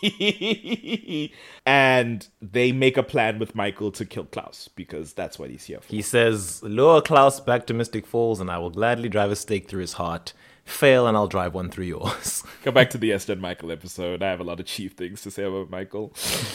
and 1.66 2.28
they 2.40 2.70
make 2.70 2.96
a 2.96 3.02
plan 3.02 3.38
with 3.40 3.54
Mikael 3.54 3.90
to 3.90 4.06
kill 4.06 4.24
Klaus 4.24 4.68
because 4.74 5.12
that's 5.12 5.38
what 5.38 5.50
he's 5.50 5.64
here 5.64 5.80
for. 5.80 5.88
He 5.88 6.00
says, 6.00 6.62
Lure 6.62 7.02
Klaus 7.02 7.40
back 7.40 7.66
to 7.66 7.74
Mystic 7.74 8.06
Falls, 8.06 8.40
and 8.40 8.50
I 8.50 8.58
will 8.58 8.70
gladly 8.70 9.08
drive 9.08 9.32
a 9.32 9.36
stake 9.36 9.68
through 9.68 9.80
his 9.80 9.94
heart. 9.94 10.32
Fail, 10.64 11.06
and 11.06 11.16
I'll 11.16 11.28
drive 11.28 11.54
one 11.54 11.70
through 11.70 11.84
yours. 11.84 12.42
Go 12.62 12.70
back 12.70 12.90
to 12.90 12.98
the 12.98 13.12
Esther 13.12 13.36
Mikael 13.36 13.70
episode. 13.72 14.22
I 14.22 14.30
have 14.30 14.40
a 14.40 14.44
lot 14.44 14.60
of 14.60 14.66
chief 14.66 14.92
things 14.92 15.22
to 15.22 15.30
say 15.30 15.42
about 15.42 15.70
Mikael. 15.70 16.12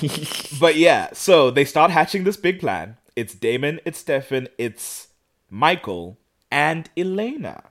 but 0.59 0.75
yeah, 0.75 1.09
so 1.13 1.51
they 1.51 1.65
start 1.65 1.91
hatching 1.91 2.23
this 2.23 2.37
big 2.37 2.59
plan. 2.59 2.97
It's 3.15 3.35
Damon, 3.35 3.79
it's 3.85 3.99
Stefan, 3.99 4.47
it's 4.57 5.09
Mikael, 5.49 6.17
and 6.49 6.89
Elena. 6.97 7.63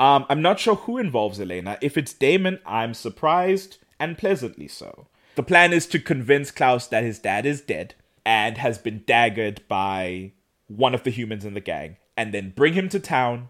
Um, 0.00 0.26
I'm 0.28 0.42
not 0.42 0.58
sure 0.58 0.76
who 0.76 0.98
involves 0.98 1.40
Elena. 1.40 1.76
If 1.80 1.98
it's 1.98 2.12
Damon, 2.12 2.58
I'm 2.64 2.94
surprised 2.94 3.78
and 4.00 4.18
pleasantly 4.18 4.66
so. 4.66 5.06
The 5.36 5.42
plan 5.44 5.72
is 5.72 5.86
to 5.88 6.00
convince 6.00 6.50
Klaus 6.50 6.88
that 6.88 7.04
his 7.04 7.18
dad 7.18 7.46
is 7.46 7.60
dead 7.60 7.94
and 8.26 8.58
has 8.58 8.78
been 8.78 9.00
daggered 9.06 9.60
by 9.68 10.32
one 10.66 10.94
of 10.94 11.04
the 11.04 11.10
humans 11.10 11.44
in 11.44 11.54
the 11.54 11.60
gang, 11.60 11.96
and 12.16 12.32
then 12.32 12.52
bring 12.54 12.74
him 12.74 12.88
to 12.88 13.00
town, 13.00 13.48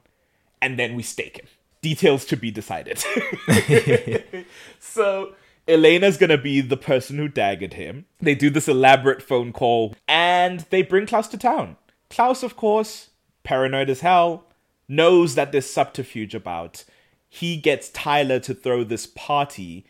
and 0.60 0.78
then 0.78 0.94
we 0.94 1.02
stake 1.02 1.38
him. 1.38 1.46
Details 1.82 2.24
to 2.26 2.36
be 2.36 2.50
decided. 2.50 3.02
so 4.78 5.34
Elena's 5.68 6.16
gonna 6.16 6.38
be 6.38 6.60
the 6.60 6.76
person 6.76 7.16
who 7.16 7.28
daggered 7.28 7.74
him. 7.74 8.06
They 8.20 8.34
do 8.34 8.50
this 8.50 8.68
elaborate 8.68 9.22
phone 9.22 9.52
call, 9.52 9.94
and 10.08 10.60
they 10.70 10.82
bring 10.82 11.06
Klaus 11.06 11.28
to 11.28 11.38
town. 11.38 11.76
Klaus, 12.08 12.42
of 12.42 12.56
course, 12.56 13.10
paranoid 13.44 13.90
as 13.90 14.00
hell, 14.00 14.44
knows 14.88 15.34
that 15.34 15.52
there's 15.52 15.66
subterfuge 15.66 16.34
about. 16.34 16.84
He 17.28 17.56
gets 17.56 17.90
Tyler 17.90 18.40
to 18.40 18.54
throw 18.54 18.82
this 18.82 19.06
party 19.06 19.86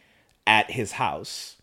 at 0.51 0.73
his 0.73 0.93
house, 0.93 1.57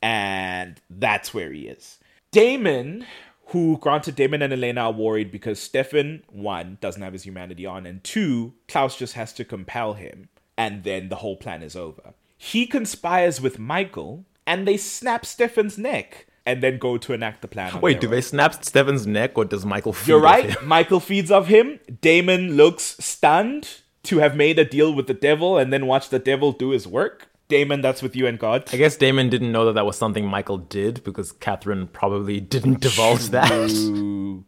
and 0.00 0.80
that's 0.88 1.34
where 1.34 1.52
he 1.52 1.68
is. 1.68 1.98
Damon, 2.30 3.04
who 3.48 3.76
granted 3.76 4.16
Damon 4.16 4.40
and 4.40 4.54
Elena 4.54 4.84
are 4.84 4.92
worried 4.92 5.30
because 5.30 5.60
Stefan, 5.60 6.22
one, 6.30 6.78
doesn't 6.80 7.02
have 7.02 7.12
his 7.12 7.24
humanity 7.24 7.66
on, 7.66 7.84
and 7.84 8.02
two, 8.02 8.54
Klaus 8.68 8.96
just 8.96 9.12
has 9.12 9.34
to 9.34 9.44
compel 9.44 9.92
him, 9.92 10.30
and 10.56 10.82
then 10.82 11.10
the 11.10 11.16
whole 11.16 11.36
plan 11.36 11.62
is 11.62 11.76
over. 11.76 12.14
He 12.38 12.66
conspires 12.66 13.38
with 13.38 13.58
Mikael, 13.58 14.24
and 14.46 14.66
they 14.66 14.78
snap 14.78 15.26
Stefan's 15.26 15.76
neck, 15.76 16.26
and 16.46 16.62
then 16.62 16.78
go 16.78 16.96
to 16.96 17.12
enact 17.12 17.42
the 17.42 17.48
plan. 17.48 17.82
Wait, 17.82 18.00
do 18.00 18.06
own. 18.06 18.12
they 18.12 18.22
snap 18.22 18.64
Stefan's 18.64 19.06
neck, 19.06 19.36
or 19.36 19.44
does 19.44 19.66
Mikael 19.66 19.92
feed 19.92 20.08
You're 20.08 20.20
right. 20.20 20.64
Mikael 20.64 21.00
feeds 21.00 21.30
off 21.30 21.48
him. 21.48 21.80
Damon 22.00 22.56
looks 22.56 22.96
stunned 22.98 23.82
to 24.04 24.18
have 24.20 24.34
made 24.34 24.58
a 24.58 24.64
deal 24.64 24.94
with 24.94 25.06
the 25.06 25.14
devil 25.14 25.58
and 25.58 25.70
then 25.70 25.86
watch 25.86 26.08
the 26.08 26.18
devil 26.18 26.50
do 26.50 26.70
his 26.70 26.88
work. 26.88 27.28
Damon, 27.52 27.82
that's 27.82 28.00
with 28.00 28.16
you 28.16 28.26
and 28.26 28.38
God. 28.38 28.64
I 28.72 28.78
guess 28.78 28.96
Damon 28.96 29.28
didn't 29.28 29.52
know 29.52 29.66
that 29.66 29.74
that 29.74 29.84
was 29.84 29.98
something 29.98 30.26
Mikael 30.26 30.56
did 30.56 31.04
because 31.04 31.32
Katherine 31.32 31.86
probably 31.86 32.40
didn't 32.40 32.80
divulge 32.80 33.28
that. 33.28 33.50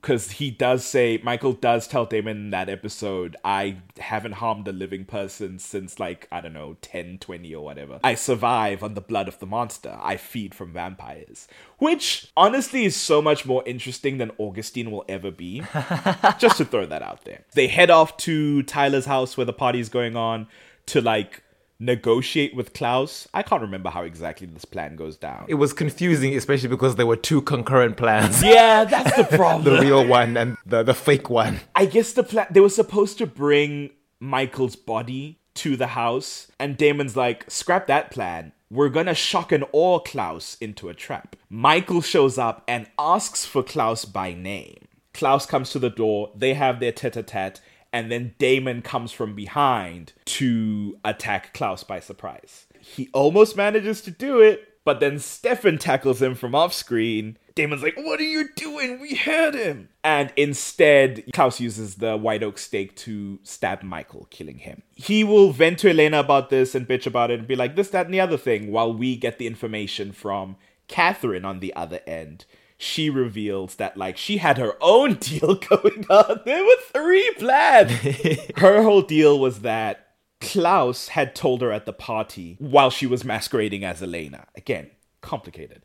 Because 0.00 0.30
he 0.30 0.50
does 0.50 0.86
say, 0.86 1.20
Mikael 1.22 1.52
does 1.52 1.86
tell 1.86 2.06
Damon 2.06 2.38
in 2.38 2.50
that 2.50 2.70
episode, 2.70 3.36
I 3.44 3.76
haven't 3.98 4.32
harmed 4.32 4.66
a 4.68 4.72
living 4.72 5.04
person 5.04 5.58
since 5.58 6.00
like, 6.00 6.26
I 6.32 6.40
don't 6.40 6.54
know, 6.54 6.78
10, 6.80 7.18
20 7.18 7.54
or 7.54 7.62
whatever. 7.62 8.00
I 8.02 8.14
survive 8.14 8.82
on 8.82 8.94
the 8.94 9.02
blood 9.02 9.28
of 9.28 9.38
the 9.38 9.46
monster. 9.46 9.98
I 10.00 10.16
feed 10.16 10.54
from 10.54 10.72
vampires. 10.72 11.46
Which 11.76 12.32
honestly 12.38 12.86
is 12.86 12.96
so 12.96 13.20
much 13.20 13.44
more 13.44 13.62
interesting 13.66 14.16
than 14.16 14.30
Augustine 14.38 14.90
will 14.90 15.04
ever 15.10 15.30
be. 15.30 15.60
Just 16.38 16.56
to 16.56 16.64
throw 16.64 16.86
that 16.86 17.02
out 17.02 17.26
there. 17.26 17.44
They 17.52 17.66
head 17.66 17.90
off 17.90 18.16
to 18.18 18.62
Tyler's 18.62 19.04
house 19.04 19.36
where 19.36 19.44
the 19.44 19.52
party's 19.52 19.90
going 19.90 20.16
on 20.16 20.46
to 20.86 21.02
like 21.02 21.42
negotiate 21.78 22.54
with 22.54 22.72
Klaus. 22.72 23.28
I 23.34 23.42
can't 23.42 23.62
remember 23.62 23.90
how 23.90 24.02
exactly 24.02 24.46
this 24.46 24.64
plan 24.64 24.96
goes 24.96 25.16
down. 25.16 25.46
It 25.48 25.54
was 25.54 25.72
confusing, 25.72 26.34
especially 26.36 26.68
because 26.68 26.96
there 26.96 27.06
were 27.06 27.16
two 27.16 27.42
concurrent 27.42 27.96
plans. 27.96 28.42
yeah, 28.44 28.84
that's 28.84 29.16
the 29.16 29.24
problem. 29.36 29.74
the 29.76 29.82
real 29.82 30.06
one 30.06 30.36
and 30.36 30.56
the, 30.64 30.82
the 30.82 30.94
fake 30.94 31.30
one. 31.30 31.60
I 31.74 31.86
guess 31.86 32.12
the 32.12 32.22
plan 32.22 32.46
they 32.50 32.60
were 32.60 32.68
supposed 32.68 33.18
to 33.18 33.26
bring 33.26 33.90
Mikael's 34.20 34.76
body 34.76 35.38
to 35.54 35.76
the 35.76 35.88
house, 35.88 36.50
and 36.58 36.76
Damon's 36.76 37.16
like, 37.16 37.48
scrap 37.48 37.86
that 37.86 38.10
plan. 38.10 38.52
We're 38.70 38.88
gonna 38.88 39.14
shock 39.14 39.52
and 39.52 39.64
awe 39.72 40.00
Klaus 40.00 40.56
into 40.60 40.88
a 40.88 40.94
trap. 40.94 41.36
Mikael 41.48 42.00
shows 42.00 42.38
up 42.38 42.64
and 42.66 42.88
asks 42.98 43.44
for 43.44 43.62
Klaus 43.62 44.04
by 44.04 44.34
name. 44.34 44.78
Klaus 45.12 45.46
comes 45.46 45.70
to 45.70 45.78
the 45.78 45.90
door, 45.90 46.32
they 46.34 46.54
have 46.54 46.80
their 46.80 46.90
tete 46.90 47.16
a 47.16 47.22
tete, 47.22 47.60
and 47.94 48.10
then 48.10 48.34
Damon 48.38 48.82
comes 48.82 49.12
from 49.12 49.36
behind 49.36 50.12
to 50.24 50.98
attack 51.04 51.54
Klaus 51.54 51.84
by 51.84 52.00
surprise. 52.00 52.66
He 52.80 53.08
almost 53.14 53.56
manages 53.56 54.02
to 54.02 54.10
do 54.10 54.40
it, 54.40 54.68
but 54.84 54.98
then 54.98 55.20
Stefan 55.20 55.78
tackles 55.78 56.20
him 56.20 56.34
from 56.34 56.56
off 56.56 56.74
screen. 56.74 57.38
Damon's 57.54 57.84
like, 57.84 57.96
What 57.96 58.18
are 58.18 58.24
you 58.24 58.48
doing? 58.56 59.00
We 59.00 59.14
had 59.14 59.54
him. 59.54 59.90
And 60.02 60.32
instead, 60.36 61.22
Klaus 61.32 61.60
uses 61.60 61.94
the 61.94 62.16
white 62.16 62.42
oak 62.42 62.58
stake 62.58 62.96
to 62.96 63.38
stab 63.44 63.84
Mikael, 63.84 64.26
killing 64.28 64.58
him. 64.58 64.82
He 64.96 65.22
will 65.22 65.52
vent 65.52 65.78
to 65.78 65.90
Elena 65.90 66.18
about 66.18 66.50
this 66.50 66.74
and 66.74 66.88
bitch 66.88 67.06
about 67.06 67.30
it 67.30 67.38
and 67.38 67.48
be 67.48 67.54
like, 67.54 67.76
This, 67.76 67.90
that, 67.90 68.06
and 68.06 68.14
the 68.14 68.20
other 68.20 68.36
thing, 68.36 68.72
while 68.72 68.92
we 68.92 69.14
get 69.14 69.38
the 69.38 69.46
information 69.46 70.10
from 70.10 70.56
Katherine 70.88 71.44
on 71.44 71.60
the 71.60 71.72
other 71.76 72.00
end. 72.08 72.44
She 72.84 73.08
reveals 73.08 73.76
that, 73.76 73.96
like, 73.96 74.16
she 74.16 74.36
had 74.36 74.58
her 74.58 74.74
own 74.80 75.14
deal 75.20 75.54
going 75.54 76.06
on. 76.10 76.40
There 76.44 76.62
were 76.62 76.76
three 76.92 77.30
plans. 77.38 77.90
her 78.58 78.82
whole 78.82 79.02
deal 79.02 79.38
was 79.38 79.60
that 79.60 80.08
Klaus 80.40 81.08
had 81.08 81.34
told 81.34 81.62
her 81.62 81.72
at 81.72 81.86
the 81.86 81.92
party 81.92 82.56
while 82.58 82.90
she 82.90 83.06
was 83.06 83.24
masquerading 83.24 83.84
as 83.84 84.02
Elena. 84.02 84.46
Again, 84.54 84.90
complicated. 85.22 85.82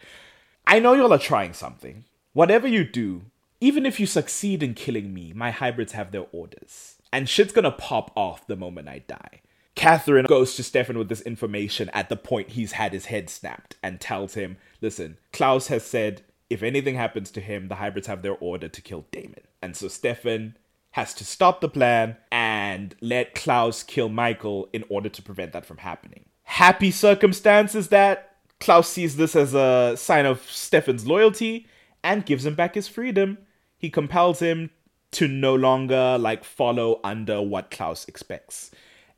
I 0.67 0.79
know 0.79 0.93
y'all 0.93 1.13
are 1.13 1.17
trying 1.17 1.53
something. 1.53 2.03
Whatever 2.33 2.67
you 2.67 2.83
do, 2.83 3.23
even 3.61 3.85
if 3.85 3.99
you 3.99 4.05
succeed 4.05 4.61
in 4.61 4.73
killing 4.73 5.13
me, 5.13 5.33
my 5.33 5.51
hybrids 5.51 5.93
have 5.93 6.11
their 6.11 6.27
orders. 6.31 6.97
And 7.11 7.27
shit's 7.27 7.53
gonna 7.53 7.71
pop 7.71 8.11
off 8.15 8.45
the 8.45 8.55
moment 8.55 8.89
I 8.89 8.99
die. 8.99 9.41
Katherine 9.75 10.25
goes 10.25 10.55
to 10.55 10.63
Stefan 10.63 10.97
with 10.97 11.07
this 11.07 11.21
information 11.21 11.89
at 11.93 12.09
the 12.09 12.17
point 12.17 12.49
he's 12.49 12.73
had 12.73 12.91
his 12.91 13.05
head 13.05 13.29
snapped 13.29 13.77
and 13.81 14.01
tells 14.01 14.33
him, 14.33 14.57
listen, 14.81 15.17
Klaus 15.31 15.67
has 15.67 15.85
said 15.85 16.21
if 16.49 16.63
anything 16.63 16.95
happens 16.95 17.31
to 17.31 17.41
him, 17.41 17.67
the 17.67 17.75
hybrids 17.75 18.07
have 18.07 18.21
their 18.21 18.37
order 18.37 18.67
to 18.67 18.81
kill 18.81 19.05
Damon. 19.11 19.43
And 19.61 19.75
so 19.75 19.87
Stefan 19.87 20.57
has 20.91 21.13
to 21.13 21.23
stop 21.23 21.61
the 21.61 21.69
plan 21.69 22.17
and 22.31 22.95
let 23.01 23.35
Klaus 23.35 23.83
kill 23.83 24.09
Mikael 24.09 24.67
in 24.73 24.83
order 24.89 25.09
to 25.09 25.21
prevent 25.21 25.53
that 25.53 25.65
from 25.65 25.77
happening. 25.77 26.25
Happy 26.43 26.89
circumstances 26.89 27.89
that 27.89 28.37
Klaus 28.59 28.89
sees 28.89 29.15
this 29.15 29.35
as 29.35 29.53
a 29.53 29.95
sign 29.95 30.25
of 30.25 30.41
Stefan's 30.49 31.05
loyalty 31.05 31.67
and 32.03 32.25
gives 32.25 32.45
him 32.45 32.55
back 32.55 32.75
his 32.75 32.87
freedom. 32.87 33.37
He 33.77 33.89
compels 33.89 34.39
him 34.39 34.71
to 35.11 35.27
no 35.27 35.55
longer 35.55 36.17
like 36.17 36.43
follow 36.43 36.99
under 37.03 37.41
what 37.41 37.71
Klaus 37.71 38.05
expects. 38.07 38.71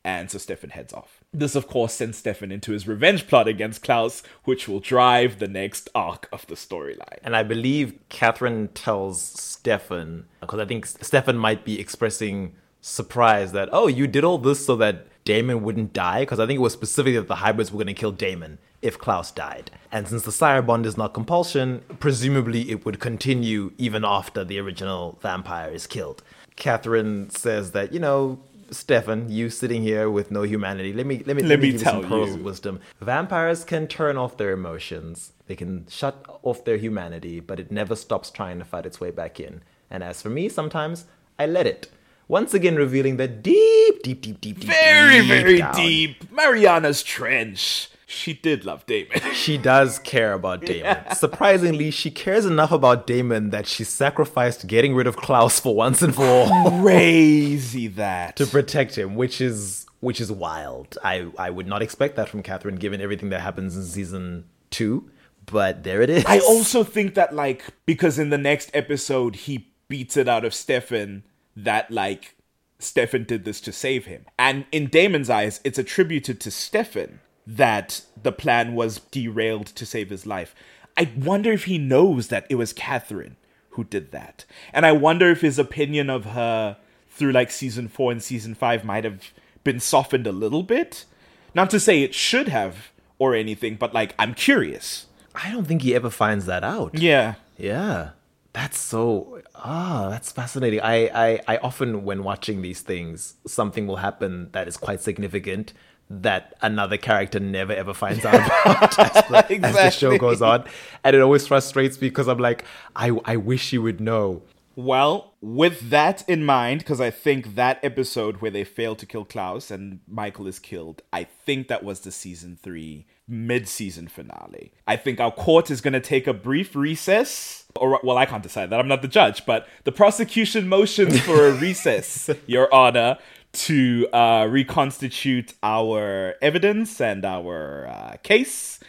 And 0.04 0.30
so 0.30 0.38
Stefan 0.38 0.72
heads 0.72 0.94
off. 0.94 1.21
This, 1.34 1.56
of 1.56 1.68
course, 1.68 1.94
sends 1.94 2.18
Stefan 2.18 2.52
into 2.52 2.74
his 2.74 2.88
revenge 2.88 3.26
plot 3.26 3.48
against 3.48 3.84
Klaus, 3.84 4.22
which 4.44 4.68
will 4.68 4.82
drive 4.82 5.40
the 5.40 5.48
next 5.48 5.90
arc 5.96 6.28
of 6.34 6.46
the 6.48 6.56
storyline. 6.56 7.20
And 7.24 7.38
I 7.38 7.44
believe 7.44 7.98
Katherine 8.10 8.68
tells 8.70 9.22
Stefan, 9.22 10.26
because 10.42 10.60
I 10.60 10.66
think 10.66 10.86
Stefan 10.86 11.38
might 11.38 11.64
be 11.64 11.80
expressing 11.80 12.56
surprise 12.82 13.54
that, 13.54 13.70
oh, 13.72 13.88
you 13.88 14.08
did 14.08 14.26
all 14.26 14.40
this 14.40 14.66
so 14.66 14.76
that 14.78 15.08
Damon 15.24 15.64
wouldn't 15.64 15.94
die? 15.94 16.22
Because 16.22 16.40
I 16.40 16.48
think 16.48 16.58
it 16.58 16.62
was 16.62 16.74
specifically 16.74 17.18
that 17.18 17.30
the 17.30 17.36
hybrids 17.36 17.72
were 17.72 17.78
going 17.78 17.88
to 17.88 17.94
kill 17.94 18.12
Damon 18.12 18.58
if 18.82 18.98
Klaus 19.00 19.32
died. 19.32 19.72
And 19.92 20.08
since 20.08 20.24
the 20.24 20.32
sire 20.32 20.62
bond 20.62 20.86
is 20.86 20.98
not 20.98 21.14
compulsion, 21.14 21.82
presumably 22.00 22.72
it 22.72 22.86
would 22.86 23.00
continue 23.00 23.72
even 23.78 24.04
after 24.04 24.44
the 24.44 24.60
original 24.60 25.18
vampire 25.22 25.70
is 25.70 25.88
killed. 25.88 26.24
Katherine 26.56 27.30
says 27.30 27.72
that, 27.72 27.94
you 27.94 28.00
know, 28.00 28.40
Stefan, 28.72 29.30
you 29.30 29.50
sitting 29.50 29.84
here 29.84 30.10
with 30.10 30.32
no 30.32 30.44
humanity, 30.44 30.94
let 30.94 31.06
me 31.06 31.22
let 31.26 31.36
me 31.36 31.44
Let 31.44 31.60
me 31.60 31.68
give 31.68 31.82
you 31.82 31.86
some 31.86 32.08
pearls 32.08 32.36
of 32.36 32.42
wisdom. 32.42 32.80
Vampires 33.02 33.66
can 33.66 33.86
turn 33.88 34.18
off 34.18 34.38
their 34.38 34.52
emotions. 34.52 35.34
They 35.48 35.56
can 35.58 35.86
shut 35.90 36.26
off 36.42 36.64
their 36.64 36.78
humanity, 36.78 37.42
but 37.42 37.60
it 37.60 37.70
never 37.72 37.96
stops 37.96 38.32
trying 38.32 38.60
to 38.60 38.66
fight 38.66 38.86
its 38.86 39.02
way 39.02 39.12
back 39.12 39.40
in. 39.40 39.62
And 39.90 40.04
as 40.04 40.22
for 40.22 40.30
me, 40.30 40.48
sometimes 40.48 41.06
I 41.38 41.46
let 41.48 41.68
it. 41.68 41.92
Once 42.30 42.54
again, 42.54 42.78
revealing 42.78 43.18
that 43.18 43.44
deep, 43.44 44.04
deep, 44.04 44.22
deep, 44.22 44.40
deep, 44.40 44.60
deep, 44.62 44.70
Very, 44.70 45.20
deep 45.20 45.28
very 45.28 45.58
down, 45.58 45.76
deep. 45.76 46.32
Mariana's 46.32 47.04
Trench. 47.04 47.91
She 48.12 48.34
did 48.34 48.66
love 48.66 48.86
Damon. 48.86 49.22
She 49.34 49.58
does 49.58 49.98
care 50.00 50.34
about 50.34 50.66
Damon. 50.66 50.98
Surprisingly, 51.16 51.92
she 51.92 52.12
cares 52.12 52.46
enough 52.46 52.72
about 52.72 53.08
Damon 53.08 53.52
that 53.52 53.66
she 53.66 53.86
sacrificed 53.86 54.68
getting 54.68 54.94
rid 54.94 55.08
of 55.08 55.16
Klaus 55.16 55.60
for 55.60 55.74
once 55.74 56.02
and 56.02 56.14
for 56.14 56.26
all. 56.26 56.82
Crazy 56.82 57.88
that. 57.88 58.36
to 58.36 58.46
protect 58.46 58.98
him, 58.98 59.16
which 59.16 59.40
is 59.40 59.86
which 60.02 60.20
is 60.20 60.30
wild. 60.32 60.98
I 61.04 61.28
I 61.38 61.50
would 61.50 61.68
not 61.68 61.82
expect 61.82 62.18
that 62.18 62.28
from 62.28 62.44
Katherine, 62.44 62.76
given 62.76 63.00
everything 63.00 63.30
that 63.30 63.40
happens 63.40 63.78
in 63.78 63.84
season 63.84 64.46
two. 64.70 65.10
But 65.46 65.84
there 65.84 66.02
it 66.02 66.10
is. 66.10 66.26
I 66.28 66.40
also 66.40 66.84
think 66.84 67.16
that 67.16 67.34
like 67.34 67.64
because 67.86 68.20
in 68.20 68.30
the 68.30 68.38
next 68.38 68.70
episode 68.74 69.36
he 69.36 69.70
beats 69.88 70.18
it 70.18 70.28
out 70.28 70.44
of 70.44 70.54
Stefan 70.54 71.24
that 71.56 71.90
like 71.90 72.36
Stefan 72.78 73.24
did 73.24 73.46
this 73.46 73.62
to 73.62 73.72
save 73.72 74.06
him. 74.06 74.26
And 74.38 74.66
in 74.72 74.88
Damon's 74.88 75.30
eyes, 75.30 75.62
it's 75.64 75.80
attributed 75.80 76.40
to 76.42 76.52
Stefan 76.52 77.22
that 77.58 78.02
the 78.22 78.32
plan 78.32 78.76
was 78.76 79.00
derailed 79.12 79.68
to 79.68 79.86
save 79.86 80.10
his 80.10 80.26
life. 80.26 80.56
I 80.98 81.12
wonder 81.18 81.52
if 81.52 81.66
he 81.66 81.78
knows 81.78 82.28
that 82.28 82.46
it 82.50 82.56
was 82.56 82.74
Katherine 82.74 83.36
who 83.72 83.84
did 83.84 84.12
that. 84.12 84.46
And 84.74 84.86
I 84.86 84.92
wonder 84.92 85.30
if 85.30 85.42
his 85.42 85.60
opinion 85.60 86.10
of 86.10 86.26
her 86.26 86.78
through 87.10 87.32
like 87.32 87.52
season 87.52 87.88
4 87.88 88.14
and 88.14 88.24
season 88.24 88.56
5 88.56 88.84
might 88.84 89.04
have 89.04 89.32
been 89.64 89.80
softened 89.80 90.28
a 90.28 90.32
little 90.32 90.64
bit. 90.64 91.06
Not 91.54 91.70
to 91.72 91.80
say 91.80 92.02
it 92.02 92.14
should 92.14 92.48
have 92.48 92.92
or 93.20 93.36
anything, 93.36 93.76
but 93.76 93.94
like 93.94 94.16
I'm 94.18 94.34
curious. 94.34 95.08
I 95.36 95.52
don't 95.52 95.66
think 95.66 95.82
he 95.82 95.96
ever 95.96 96.10
finds 96.10 96.46
that 96.46 96.64
out. 96.64 96.98
Yeah. 96.98 97.36
Yeah. 97.58 98.12
That's 98.54 98.78
so 98.78 99.42
ah, 99.56 100.08
that's 100.10 100.32
fascinating. 100.32 100.82
I, 100.82 101.08
I 101.08 101.42
I 101.48 101.58
often 101.58 102.04
when 102.04 102.24
watching 102.24 102.62
these 102.62 102.82
things, 102.82 103.36
something 103.48 103.88
will 103.88 103.98
happen 103.98 104.50
that 104.52 104.68
is 104.68 104.76
quite 104.76 105.02
significant 105.02 105.74
that 106.20 106.56
another 106.62 106.98
character 106.98 107.40
never 107.40 107.74
ever 107.74 107.94
finds 107.94 108.26
out 108.26 108.36
about 108.66 109.00
as, 109.00 109.48
the, 109.48 109.60
as 109.64 109.76
the 109.76 109.90
show 109.92 110.18
goes 110.18 110.42
on. 110.42 110.66
And 111.04 111.16
it 111.16 111.22
always 111.22 111.48
frustrates 111.48 112.02
me 112.02 112.10
because 112.10 112.28
I'm 112.28 112.40
like, 112.40 112.66
I 112.96 113.12
I 113.26 113.38
wish 113.38 113.74
you 113.74 113.82
would 113.82 114.02
know. 114.02 114.42
Well, 114.76 115.34
with 115.42 115.90
that 115.90 116.28
in 116.30 116.46
mind, 116.46 116.80
because 116.80 117.02
I 117.02 117.12
think 117.12 117.56
that 117.56 117.80
episode 117.84 118.38
where 118.38 118.52
they 118.52 118.64
fail 118.64 118.96
to 118.96 119.06
kill 119.06 119.26
Klaus 119.26 119.70
and 119.70 120.00
Mikael 120.08 120.48
is 120.48 120.60
killed, 120.60 121.02
I 121.12 121.26
think 121.26 121.68
that 121.68 121.84
was 121.84 122.02
the 122.02 122.12
season 122.12 122.58
three 122.62 123.06
mid 123.28 123.68
season 123.68 124.08
finale. 124.08 124.74
I 124.88 124.96
think 124.96 125.20
our 125.20 125.32
court 125.32 125.72
is 125.72 125.82
going 125.82 125.94
to 125.94 126.00
take 126.00 126.28
a 126.28 126.34
brief 126.34 126.76
recess. 126.76 127.66
Or, 127.76 128.00
well, 128.04 128.18
I 128.18 128.26
can't 128.26 128.44
decide 128.44 128.70
that. 128.70 128.80
I'm 128.80 128.88
not 128.88 129.02
the 129.02 129.08
judge, 129.08 129.46
but 129.46 129.68
the 129.84 129.92
prosecution 129.92 130.68
motions 130.68 131.20
for 131.22 131.48
a 131.48 131.52
recess, 131.60 132.30
Your 132.46 132.74
Honor, 132.74 133.18
to 133.54 134.08
uh, 134.14 134.48
reconstitute 134.50 135.54
our 135.62 136.36
evidence 136.42 137.02
and 137.02 137.26
our 137.26 137.88
uh, 137.88 138.18
case 138.24 138.80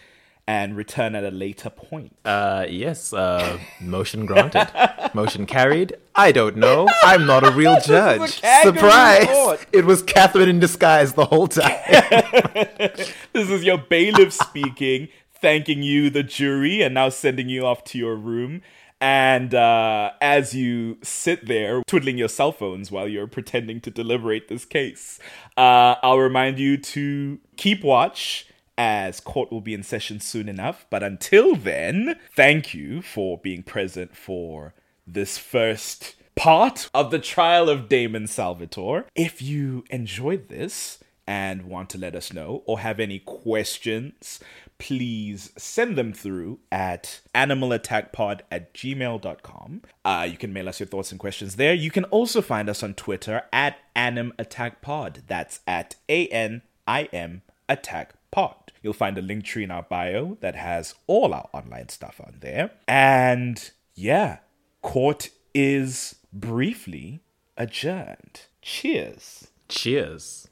and 0.46 0.76
return 0.76 1.14
at 1.14 1.24
a 1.24 1.30
later 1.30 1.70
point. 1.70 2.16
Uh, 2.24 2.66
yes, 2.68 3.12
uh, 3.12 3.58
motion 3.80 4.26
granted. 4.26 4.68
motion 5.14 5.46
carried. 5.46 5.94
I 6.14 6.32
don't 6.32 6.56
know. 6.56 6.88
I'm 7.02 7.26
not 7.26 7.44
a 7.46 7.50
real 7.50 7.80
judge. 7.80 8.40
kangaroo 8.40 8.74
Surprise! 8.74 9.26
court. 9.26 9.66
It 9.72 9.84
was 9.84 10.02
Katherine 10.02 10.48
in 10.48 10.58
disguise 10.58 11.14
the 11.14 11.26
whole 11.26 11.48
time. 11.48 11.78
This 13.32 13.48
is 13.48 13.64
your 13.64 13.78
bailiff 13.78 14.32
speaking, 14.32 15.08
thanking 15.40 15.82
you, 15.82 16.10
the 16.10 16.22
jury, 16.22 16.82
and 16.82 16.94
now 16.94 17.08
sending 17.08 17.48
you 17.48 17.64
off 17.64 17.82
to 17.84 17.98
your 17.98 18.16
room. 18.16 18.62
And 19.02 19.52
uh, 19.52 20.12
as 20.20 20.54
you 20.54 20.96
sit 21.02 21.46
there 21.46 21.82
twiddling 21.88 22.18
your 22.18 22.28
cell 22.28 22.52
phones 22.52 22.92
while 22.92 23.08
you're 23.08 23.26
pretending 23.26 23.80
to 23.80 23.90
deliberate 23.90 24.46
this 24.46 24.64
case, 24.64 25.18
uh, 25.56 25.96
I'll 26.04 26.20
remind 26.20 26.60
you 26.60 26.76
to 26.76 27.40
keep 27.56 27.82
watch 27.82 28.46
as 28.78 29.18
court 29.18 29.50
will 29.50 29.60
be 29.60 29.74
in 29.74 29.82
session 29.82 30.20
soon 30.20 30.48
enough. 30.48 30.86
But 30.88 31.02
until 31.02 31.56
then, 31.56 32.14
thank 32.36 32.74
you 32.74 33.02
for 33.02 33.38
being 33.38 33.64
present 33.64 34.16
for 34.16 34.72
this 35.04 35.36
first 35.36 36.14
part 36.36 36.88
of 36.94 37.10
the 37.10 37.18
trial 37.18 37.68
of 37.68 37.88
Damon 37.88 38.28
Salvatore. 38.28 39.06
If 39.16 39.42
you 39.42 39.82
enjoyed 39.90 40.48
this, 40.48 41.00
and 41.26 41.64
want 41.64 41.88
to 41.90 41.98
let 41.98 42.14
us 42.14 42.32
know 42.32 42.62
or 42.66 42.80
have 42.80 42.98
any 42.98 43.18
questions, 43.20 44.40
please 44.82 45.52
send 45.56 45.96
them 45.96 46.12
through 46.12 46.58
at 46.72 47.20
animalattackpod 47.36 48.40
at 48.50 48.74
gmail.com. 48.74 49.82
Uh, 50.04 50.26
you 50.28 50.36
can 50.36 50.52
mail 50.52 50.68
us 50.68 50.80
your 50.80 50.88
thoughts 50.88 51.12
and 51.12 51.20
questions 51.20 51.54
there. 51.54 51.72
You 51.72 51.92
can 51.92 52.02
also 52.06 52.42
find 52.42 52.68
us 52.68 52.82
on 52.82 52.94
Twitter 52.94 53.42
at 53.52 53.76
animattackpod. 53.94 55.22
That's 55.28 55.60
at 55.68 55.94
A-N-I-M 56.08 57.42
attack 57.68 58.14
pod. 58.32 58.72
You'll 58.82 58.92
find 58.92 59.16
a 59.16 59.22
link 59.22 59.44
tree 59.44 59.62
in 59.62 59.70
our 59.70 59.84
bio 59.84 60.36
that 60.40 60.56
has 60.56 60.96
all 61.06 61.32
our 61.32 61.48
online 61.52 61.88
stuff 61.88 62.20
on 62.20 62.38
there. 62.40 62.72
And 62.88 63.70
yeah, 63.94 64.38
court 64.82 65.30
is 65.54 66.16
briefly 66.32 67.20
adjourned. 67.56 68.46
Cheers. 68.60 69.46
Cheers. 69.68 70.48